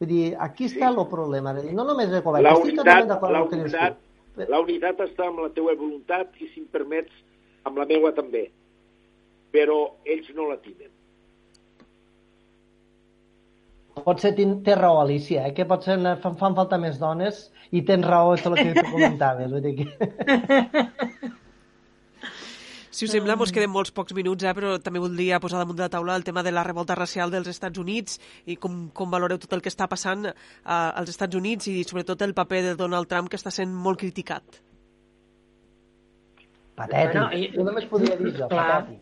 Vull 0.00 0.08
dir, 0.08 0.22
aquí 0.40 0.70
està 0.70 0.86
sí. 0.86 0.94
el 0.94 1.02
problema. 1.10 1.52
Dir, 1.58 1.74
no 1.76 1.84
només 1.88 2.14
el 2.14 2.22
govern, 2.24 2.46
la 2.46 2.54
estic 2.54 2.70
unitat, 2.70 2.86
totalment 2.86 3.10
d'acord 3.10 3.34
amb 3.34 3.42
el 3.44 3.50
que 3.50 3.60
dius 3.64 3.76
tu. 3.76 4.46
La 4.48 4.62
unitat 4.62 5.02
està 5.04 5.26
amb 5.26 5.42
la 5.42 5.50
teua 5.52 5.74
voluntat 5.76 6.38
i, 6.38 6.46
si 6.54 6.62
em 6.62 6.70
permets, 6.72 7.12
amb 7.68 7.82
la 7.82 7.84
meua 7.90 8.14
també. 8.16 8.46
Però 9.52 9.82
ells 10.06 10.30
no 10.36 10.46
la 10.48 10.56
tenen. 10.62 10.88
Potser 14.04 14.32
té 14.36 14.74
raó, 14.78 15.00
Alicia, 15.02 15.46
eh? 15.48 15.54
que 15.56 15.66
potser 15.68 15.98
fan, 16.22 16.36
fan 16.40 16.56
falta 16.58 16.78
més 16.78 16.98
dones 17.00 17.48
i 17.70 17.84
tens 17.86 18.06
raó 18.06 18.36
tot 18.36 18.56
el 18.56 18.72
que 18.72 18.82
tu 18.82 18.90
comentaves. 18.92 19.52
Vull 19.52 19.62
dir 19.64 19.76
que... 19.80 21.30
Si 22.90 23.06
us 23.06 23.12
sembla, 23.14 23.36
ens 23.38 23.52
queden 23.54 23.70
molts 23.70 23.92
pocs 23.94 24.12
minuts, 24.18 24.44
eh, 24.44 24.52
però 24.52 24.74
també 24.82 25.00
voldria 25.00 25.38
posar 25.40 25.60
damunt 25.60 25.78
de 25.78 25.84
la 25.86 25.92
taula 25.92 26.16
el 26.18 26.24
tema 26.26 26.42
de 26.42 26.50
la 26.50 26.64
revolta 26.66 26.96
racial 26.98 27.30
dels 27.30 27.46
Estats 27.48 27.78
Units 27.78 28.18
i 28.50 28.56
com, 28.60 28.88
com 28.92 29.12
valoreu 29.14 29.38
tot 29.38 29.54
el 29.54 29.62
que 29.62 29.70
està 29.70 29.86
passant 29.88 30.26
eh, 30.26 30.34
als 30.74 31.12
Estats 31.14 31.38
Units 31.38 31.70
i 31.70 31.84
sobretot 31.86 32.26
el 32.26 32.34
paper 32.34 32.64
de 32.64 32.74
Donald 32.80 33.08
Trump 33.08 33.30
que 33.30 33.38
està 33.38 33.52
sent 33.54 33.70
molt 33.70 34.02
criticat. 34.02 34.58
Patètic. 36.80 37.14
Bueno, 37.14 37.46
jo 37.54 37.68
només 37.70 37.86
podria 37.88 38.18
dir 38.18 38.34
jo, 38.36 38.50
patètic. 38.50 38.98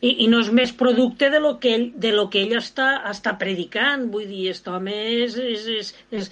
I, 0.00 0.12
i 0.24 0.28
no 0.30 0.38
és 0.44 0.52
més 0.54 0.70
producte 0.78 1.26
de 1.30 1.40
lo 1.42 1.56
que 1.58 1.72
ell, 1.74 1.88
de 1.98 2.12
lo 2.14 2.28
que 2.30 2.44
ell 2.44 2.54
està, 2.58 3.02
està 3.10 3.34
predicant. 3.38 4.06
Vull 4.12 4.28
dir, 4.30 4.44
aquest 4.46 4.68
home 4.70 4.94
és, 5.24 5.34
és, 5.42 5.66
és, 5.74 5.92
és, 6.20 6.30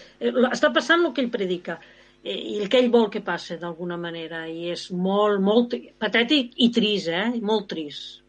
està 0.53 0.71
passant 0.75 1.03
el 1.03 1.15
que 1.17 1.25
ell 1.25 1.33
predica 1.35 1.81
eh, 2.27 2.37
i 2.37 2.59
el 2.61 2.71
que 2.71 2.79
ell 2.83 2.93
vol 2.95 3.09
que 3.13 3.25
passe 3.27 3.59
d'alguna 3.61 3.99
manera 4.01 4.45
i 4.51 4.71
és 4.75 4.87
molt, 4.93 5.43
molt 5.43 5.75
patètic 6.03 6.55
i 6.63 6.71
trist, 6.75 7.11
eh? 7.11 7.27
Molt 7.43 7.69
trist. 7.73 8.23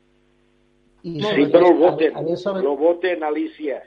I 1.07 1.15
molt 1.21 1.39
sí, 1.39 1.47
però 1.53 1.71
el 1.71 1.79
voten, 1.79 2.17
a, 2.17 2.25
a 2.33 2.41
sobre... 2.41 2.65
lo 2.65 2.75
voten, 2.77 3.23
Alicia. 3.23 3.79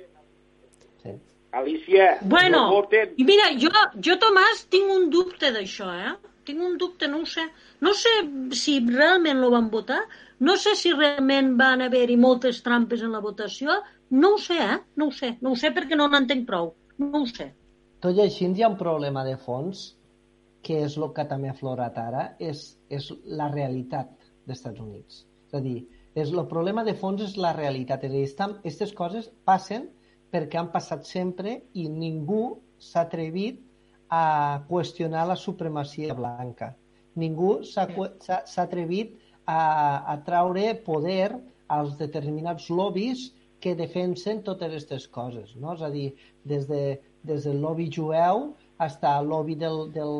Sí. 1.02 1.14
Alicia, 1.52 2.10
bueno, 2.22 2.66
lo 2.68 2.80
voten. 2.80 3.14
I 3.18 3.26
mira, 3.28 3.50
jo, 3.60 3.70
jo, 3.98 4.18
Tomàs, 4.22 4.66
tinc 4.72 4.90
un 4.94 5.10
dubte 5.12 5.52
d'això, 5.54 5.90
eh? 5.94 6.16
Tinc 6.48 6.62
un 6.64 6.78
dubte, 6.80 7.06
no 7.10 7.22
ho 7.22 7.28
sé. 7.28 7.44
No 7.84 7.92
sé 7.94 8.10
si 8.56 8.78
realment 8.86 9.42
lo 9.42 9.50
van 9.52 9.68
votar, 9.70 10.00
no 10.40 10.56
sé 10.56 10.74
si 10.76 10.92
realment 10.96 11.54
van 11.60 11.82
haver-hi 11.84 12.16
moltes 12.16 12.62
trampes 12.64 13.02
en 13.06 13.12
la 13.12 13.20
votació, 13.20 13.76
no 14.10 14.34
ho 14.34 14.38
sé, 14.40 14.56
eh? 14.58 14.78
No 14.96 15.08
ho 15.10 15.12
sé, 15.12 15.34
no 15.40 15.52
ho 15.52 15.56
sé 15.56 15.70
perquè 15.76 15.96
no 15.98 16.08
n'entenc 16.08 16.46
prou, 16.48 16.74
no 16.98 17.22
ho 17.22 17.26
sé. 17.28 17.50
Tot 18.00 18.16
i 18.16 18.22
així 18.24 18.48
hi 18.48 18.62
ha 18.64 18.70
un 18.72 18.78
problema 18.80 19.24
de 19.26 19.36
fons, 19.36 19.84
que 20.64 20.82
és 20.86 20.96
el 20.96 21.12
que 21.16 21.24
també 21.28 21.48
ha 21.48 21.54
aflorat 21.56 21.96
ara, 22.00 22.24
és, 22.38 22.64
és 22.88 23.10
la 23.24 23.48
realitat 23.52 24.10
dels 24.46 24.58
Estats 24.58 24.80
Units. 24.80 25.22
És 25.48 25.54
a 25.56 25.60
dir, 25.64 25.78
és, 26.14 26.32
el 26.32 26.46
problema 26.48 26.84
de 26.84 26.94
fons 26.94 27.22
és 27.24 27.36
la 27.36 27.52
realitat. 27.56 28.04
És 28.04 28.10
a 28.10 28.14
dir, 28.14 28.24
estan, 28.28 28.56
aquestes 28.60 28.92
coses 28.96 29.30
passen 29.44 29.88
perquè 30.32 30.58
han 30.60 30.70
passat 30.72 31.04
sempre 31.08 31.58
i 31.74 31.88
ningú 31.88 32.58
s'ha 32.78 33.04
atrevit 33.06 33.60
a 34.10 34.60
qüestionar 34.68 35.26
la 35.28 35.36
supremacia 35.36 36.14
blanca. 36.14 36.74
ningú 37.20 37.62
s'ha 37.66 37.88
cu- 37.90 38.12
s'ha 38.22 38.44
s'ha 38.46 38.62
atrevit 38.62 39.16
a, 39.50 39.60
a 40.12 40.16
traure 40.26 40.72
poder 40.86 41.34
als 41.70 41.96
determinats 41.98 42.70
lobbies 42.70 43.30
que 43.60 43.76
defensen 43.76 44.42
totes 44.46 44.70
aquestes 44.70 45.06
coses, 45.12 45.54
no? 45.60 45.74
És 45.76 45.84
a 45.84 45.90
dir, 45.92 46.08
des, 46.48 46.66
de, 46.70 46.98
des 47.26 47.44
del 47.46 47.60
lobby 47.62 47.90
jueu 47.92 48.50
fins 48.80 49.02
al 49.04 49.28
lobby 49.28 49.54
del, 49.60 49.90
del, 49.92 50.14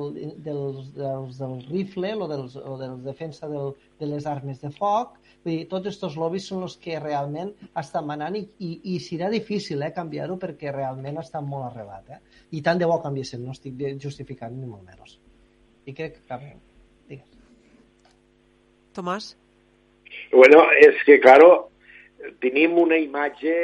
dels, 0.45 0.91
dels, 0.93 1.39
del 1.41 1.57
rifle 1.71 2.13
o 2.21 2.29
dels, 2.29 2.57
o 2.61 2.77
dels 2.77 3.01
defensa 3.07 3.49
del, 3.49 3.73
de 3.99 4.11
les 4.11 4.29
armes 4.29 4.61
de 4.61 4.71
foc. 4.77 5.17
Vull 5.41 5.55
dir, 5.55 5.69
tots 5.71 5.89
aquests 5.89 6.19
lobbies 6.21 6.51
són 6.53 6.67
els 6.67 6.77
que 6.77 7.01
realment 7.01 7.55
estan 7.81 8.05
manant 8.11 8.37
i, 8.37 8.45
i, 8.61 8.75
i 8.93 8.99
serà 9.01 9.33
difícil 9.33 9.81
eh, 9.81 9.95
canviar-ho 9.97 10.37
perquè 10.43 10.75
realment 10.77 11.23
estan 11.25 11.49
molt 11.49 11.71
arrelat. 11.71 12.13
Eh? 12.13 12.43
I 12.61 12.61
tant 12.67 12.83
de 12.83 12.89
bo 12.91 13.01
canviessin, 13.01 13.47
no 13.47 13.57
estic 13.57 13.81
justificant 14.05 14.61
ni 14.61 14.69
molt 14.69 14.85
menys. 14.85 15.17
I 15.89 15.97
crec 15.97 16.21
que 16.21 16.29
canviem. 16.29 16.61
Tomàs? 18.97 19.35
Bueno, 20.33 20.65
és 20.83 20.99
que, 21.07 21.19
claro, 21.23 21.71
tenim 22.43 22.77
una 22.79 22.99
imatge 22.99 23.55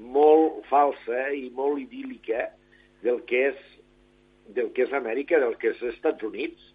molt 0.00 0.64
falsa 0.70 1.28
i 1.36 1.48
molt 1.56 1.80
idíl·lica 1.82 2.48
del 3.04 3.20
que 3.28 3.46
és 3.50 3.60
del 4.50 4.70
que 4.74 4.82
és 4.86 4.92
Amèrica, 4.96 5.38
del 5.38 5.56
que 5.60 5.70
és 5.70 5.82
Estats 5.92 6.24
Units. 6.26 6.70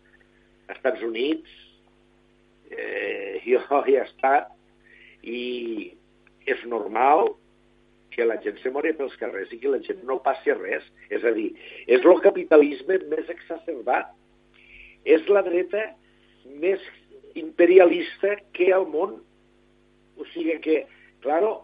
Estats 0.71 1.01
Units, 1.03 1.51
eh, 2.71 3.41
jo 3.47 3.61
he 3.83 3.97
estat 4.01 4.53
i 5.25 5.91
és 6.45 6.61
normal 6.69 7.33
que 8.13 8.25
la 8.25 8.37
gent 8.43 8.61
se 8.61 8.71
mori 8.71 8.93
pels 8.95 9.15
carrers 9.19 9.51
i 9.51 9.59
que 9.59 9.71
la 9.71 9.81
gent 9.83 10.05
no 10.07 10.21
passi 10.23 10.53
res. 10.55 10.85
És 11.11 11.25
a 11.27 11.33
dir, 11.35 11.49
és 11.91 12.05
el 12.05 12.21
capitalisme 12.23 13.01
més 13.11 13.31
exacerbat. 13.33 14.13
És 15.03 15.27
la 15.27 15.43
dreta 15.45 15.89
més 16.61 16.81
imperialista 17.35 18.35
que 18.55 18.71
al 18.73 18.87
món. 18.91 19.19
O 20.15 20.25
sigui 20.31 20.55
que, 20.63 20.77
claro, 21.23 21.57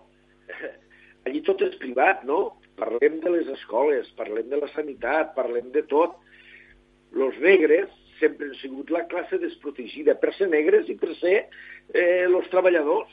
allí 1.26 1.42
tot 1.48 1.64
és 1.66 1.78
privat, 1.82 2.26
no? 2.28 2.58
Parlem 2.80 3.20
de 3.24 3.32
les 3.36 3.50
escoles, 3.54 4.10
parlem 4.18 4.50
de 4.52 4.60
la 4.62 4.70
sanitat, 4.76 5.34
parlem 5.38 5.72
de 5.76 5.84
tot. 5.90 6.18
Los 7.16 7.38
negres 7.44 7.90
sempre 8.20 8.48
han 8.48 8.60
sigut 8.62 8.92
la 8.94 9.06
classe 9.12 9.40
desprotegida 9.42 10.16
per 10.22 10.34
ser 10.38 10.48
negres 10.52 10.90
i 10.90 10.96
per 11.00 11.16
ser 11.20 11.38
eh, 11.94 12.28
los 12.30 12.48
treballadors. 12.54 13.12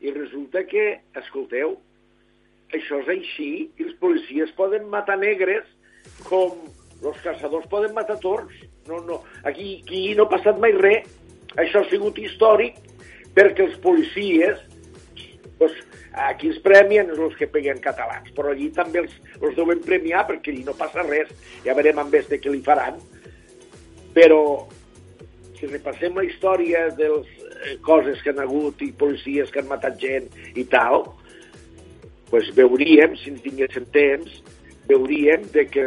I 0.00 0.12
resulta 0.16 0.64
que, 0.64 1.02
escolteu, 1.20 1.76
això 2.72 3.00
és 3.02 3.08
així 3.12 3.50
i 3.76 3.86
els 3.86 3.96
policies 4.00 4.52
poden 4.56 4.86
matar 4.92 5.18
negres 5.20 5.66
com 6.28 6.56
els 7.00 7.20
caçadors 7.24 7.68
poden 7.70 7.94
matar 7.96 8.18
torns. 8.20 8.54
No, 8.88 9.00
no. 9.06 9.20
Aquí, 9.44 9.80
aquí 9.84 10.14
no 10.16 10.26
ha 10.26 10.34
passat 10.34 10.60
mai 10.60 10.74
res. 10.76 11.08
Això 11.58 11.82
ha 11.82 11.90
sigut 11.90 12.18
històric 12.18 12.76
perquè 13.34 13.64
els 13.66 13.78
policies 13.82 14.60
pues, 15.58 15.74
aquí 16.30 16.50
els 16.50 16.60
premien 16.64 17.10
els 17.10 17.36
que 17.38 17.48
peguen 17.50 17.80
catalans, 17.82 18.30
però 18.36 18.52
allí 18.52 18.70
també 18.74 19.02
els, 19.04 19.14
els 19.40 19.56
deuen 19.58 19.82
premiar 19.84 20.26
perquè 20.28 20.52
allí 20.52 20.64
no 20.66 20.76
passa 20.78 21.04
res. 21.06 21.32
Ja 21.66 21.76
veurem 21.78 22.00
amb 22.02 22.14
este 22.14 22.40
què 22.40 22.52
li 22.52 22.62
faran. 22.66 23.00
Però 24.14 24.42
si 25.58 25.68
repassem 25.68 26.16
la 26.16 26.24
història 26.26 26.88
de 26.96 27.10
les 27.12 27.34
eh, 27.44 27.76
coses 27.84 28.22
que 28.24 28.32
han 28.32 28.40
hagut 28.42 28.80
i 28.82 28.92
policies 28.96 29.52
que 29.52 29.60
han 29.62 29.68
matat 29.70 29.98
gent 30.00 30.30
i 30.56 30.64
tal, 30.72 31.04
pues 32.30 32.48
veuríem, 32.56 33.16
si 33.18 33.34
en 33.34 33.38
tinguéssim 33.42 33.86
temps, 33.92 34.40
veuríem 34.88 35.44
de 35.52 35.66
que 35.70 35.84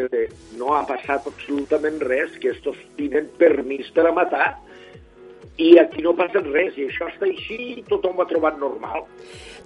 no 0.59 0.75
ha 0.75 0.83
passat 0.87 1.25
absolutament 1.27 1.99
res, 2.03 2.35
que 2.39 2.51
estos 2.53 2.77
tenen 2.99 3.27
permís 3.39 3.89
per 3.95 4.05
a 4.07 4.13
matar 4.15 4.51
i 5.57 5.77
aquí 5.77 6.01
no 6.01 6.15
passa 6.17 6.41
res, 6.41 6.73
i 6.77 6.87
això 6.89 7.07
està 7.11 7.27
així 7.27 7.57
i 7.77 7.83
tothom 7.85 8.17
ho 8.17 8.23
ha 8.23 8.29
trobat 8.29 8.57
normal. 8.57 9.05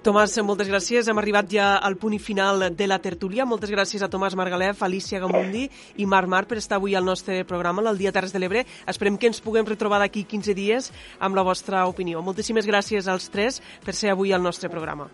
Tomàs, 0.04 0.36
moltes 0.46 0.68
gràcies. 0.70 1.08
Hem 1.08 1.18
arribat 1.18 1.48
ja 1.50 1.70
al 1.82 1.96
punt 1.98 2.14
i 2.14 2.20
final 2.22 2.68
de 2.76 2.86
la 2.86 3.00
tertúlia. 3.02 3.46
Moltes 3.48 3.72
gràcies 3.72 4.04
a 4.04 4.10
Tomàs 4.12 4.36
Margalef, 4.38 4.82
Alicia 4.84 5.20
Gamundi 5.22 5.66
i 5.96 6.06
Marc 6.06 6.28
Mar 6.30 6.44
per 6.46 6.60
estar 6.60 6.78
avui 6.78 6.94
al 6.94 7.06
nostre 7.08 7.40
programa, 7.48 7.82
al 7.88 7.98
Dia 7.98 8.12
Terres 8.12 8.32
de 8.32 8.42
l'Ebre. 8.42 8.64
Esperem 8.86 9.16
que 9.18 9.30
ens 9.32 9.40
puguem 9.40 9.66
retrobar 9.66 9.98
d'aquí 10.04 10.24
15 10.28 10.54
dies 10.54 10.92
amb 11.18 11.36
la 11.36 11.46
vostra 11.46 11.86
opinió. 11.88 12.22
Moltíssimes 12.22 12.68
gràcies 12.68 13.08
als 13.08 13.30
tres 13.32 13.62
per 13.84 13.96
ser 13.96 14.12
avui 14.12 14.32
al 14.32 14.42
nostre 14.42 14.70
programa. 14.70 15.08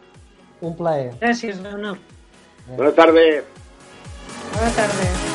Un 0.61 0.77
plaer. 0.77 1.15
Gràcies, 1.21 1.63
Leonor. 1.63 1.99
Bona 2.75 2.93
tarda. 2.97 3.25
Bona 4.53 4.75
tarda. 4.77 5.34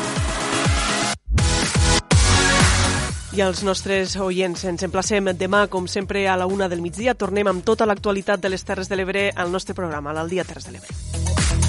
I 3.29 3.43
als 3.45 3.61
nostres 3.61 4.15
oients 4.17 4.63
ens 4.65 4.81
emplacem 4.87 5.29
demà, 5.37 5.67
com 5.69 5.85
sempre, 5.85 6.25
a 6.27 6.37
la 6.37 6.47
una 6.49 6.65
del 6.67 6.81
migdia. 6.81 7.13
Tornem 7.13 7.47
amb 7.51 7.65
tota 7.65 7.85
l'actualitat 7.85 8.41
de 8.41 8.49
les 8.49 8.65
Terres 8.65 8.89
de 8.89 8.97
l'Ebre 8.97 9.29
al 9.35 9.53
nostre 9.53 9.77
programa, 9.77 10.17
al 10.17 10.33
Dia 10.33 10.47
Terres 10.49 10.65
de 10.65 10.73
l'Ebre. 10.73 11.68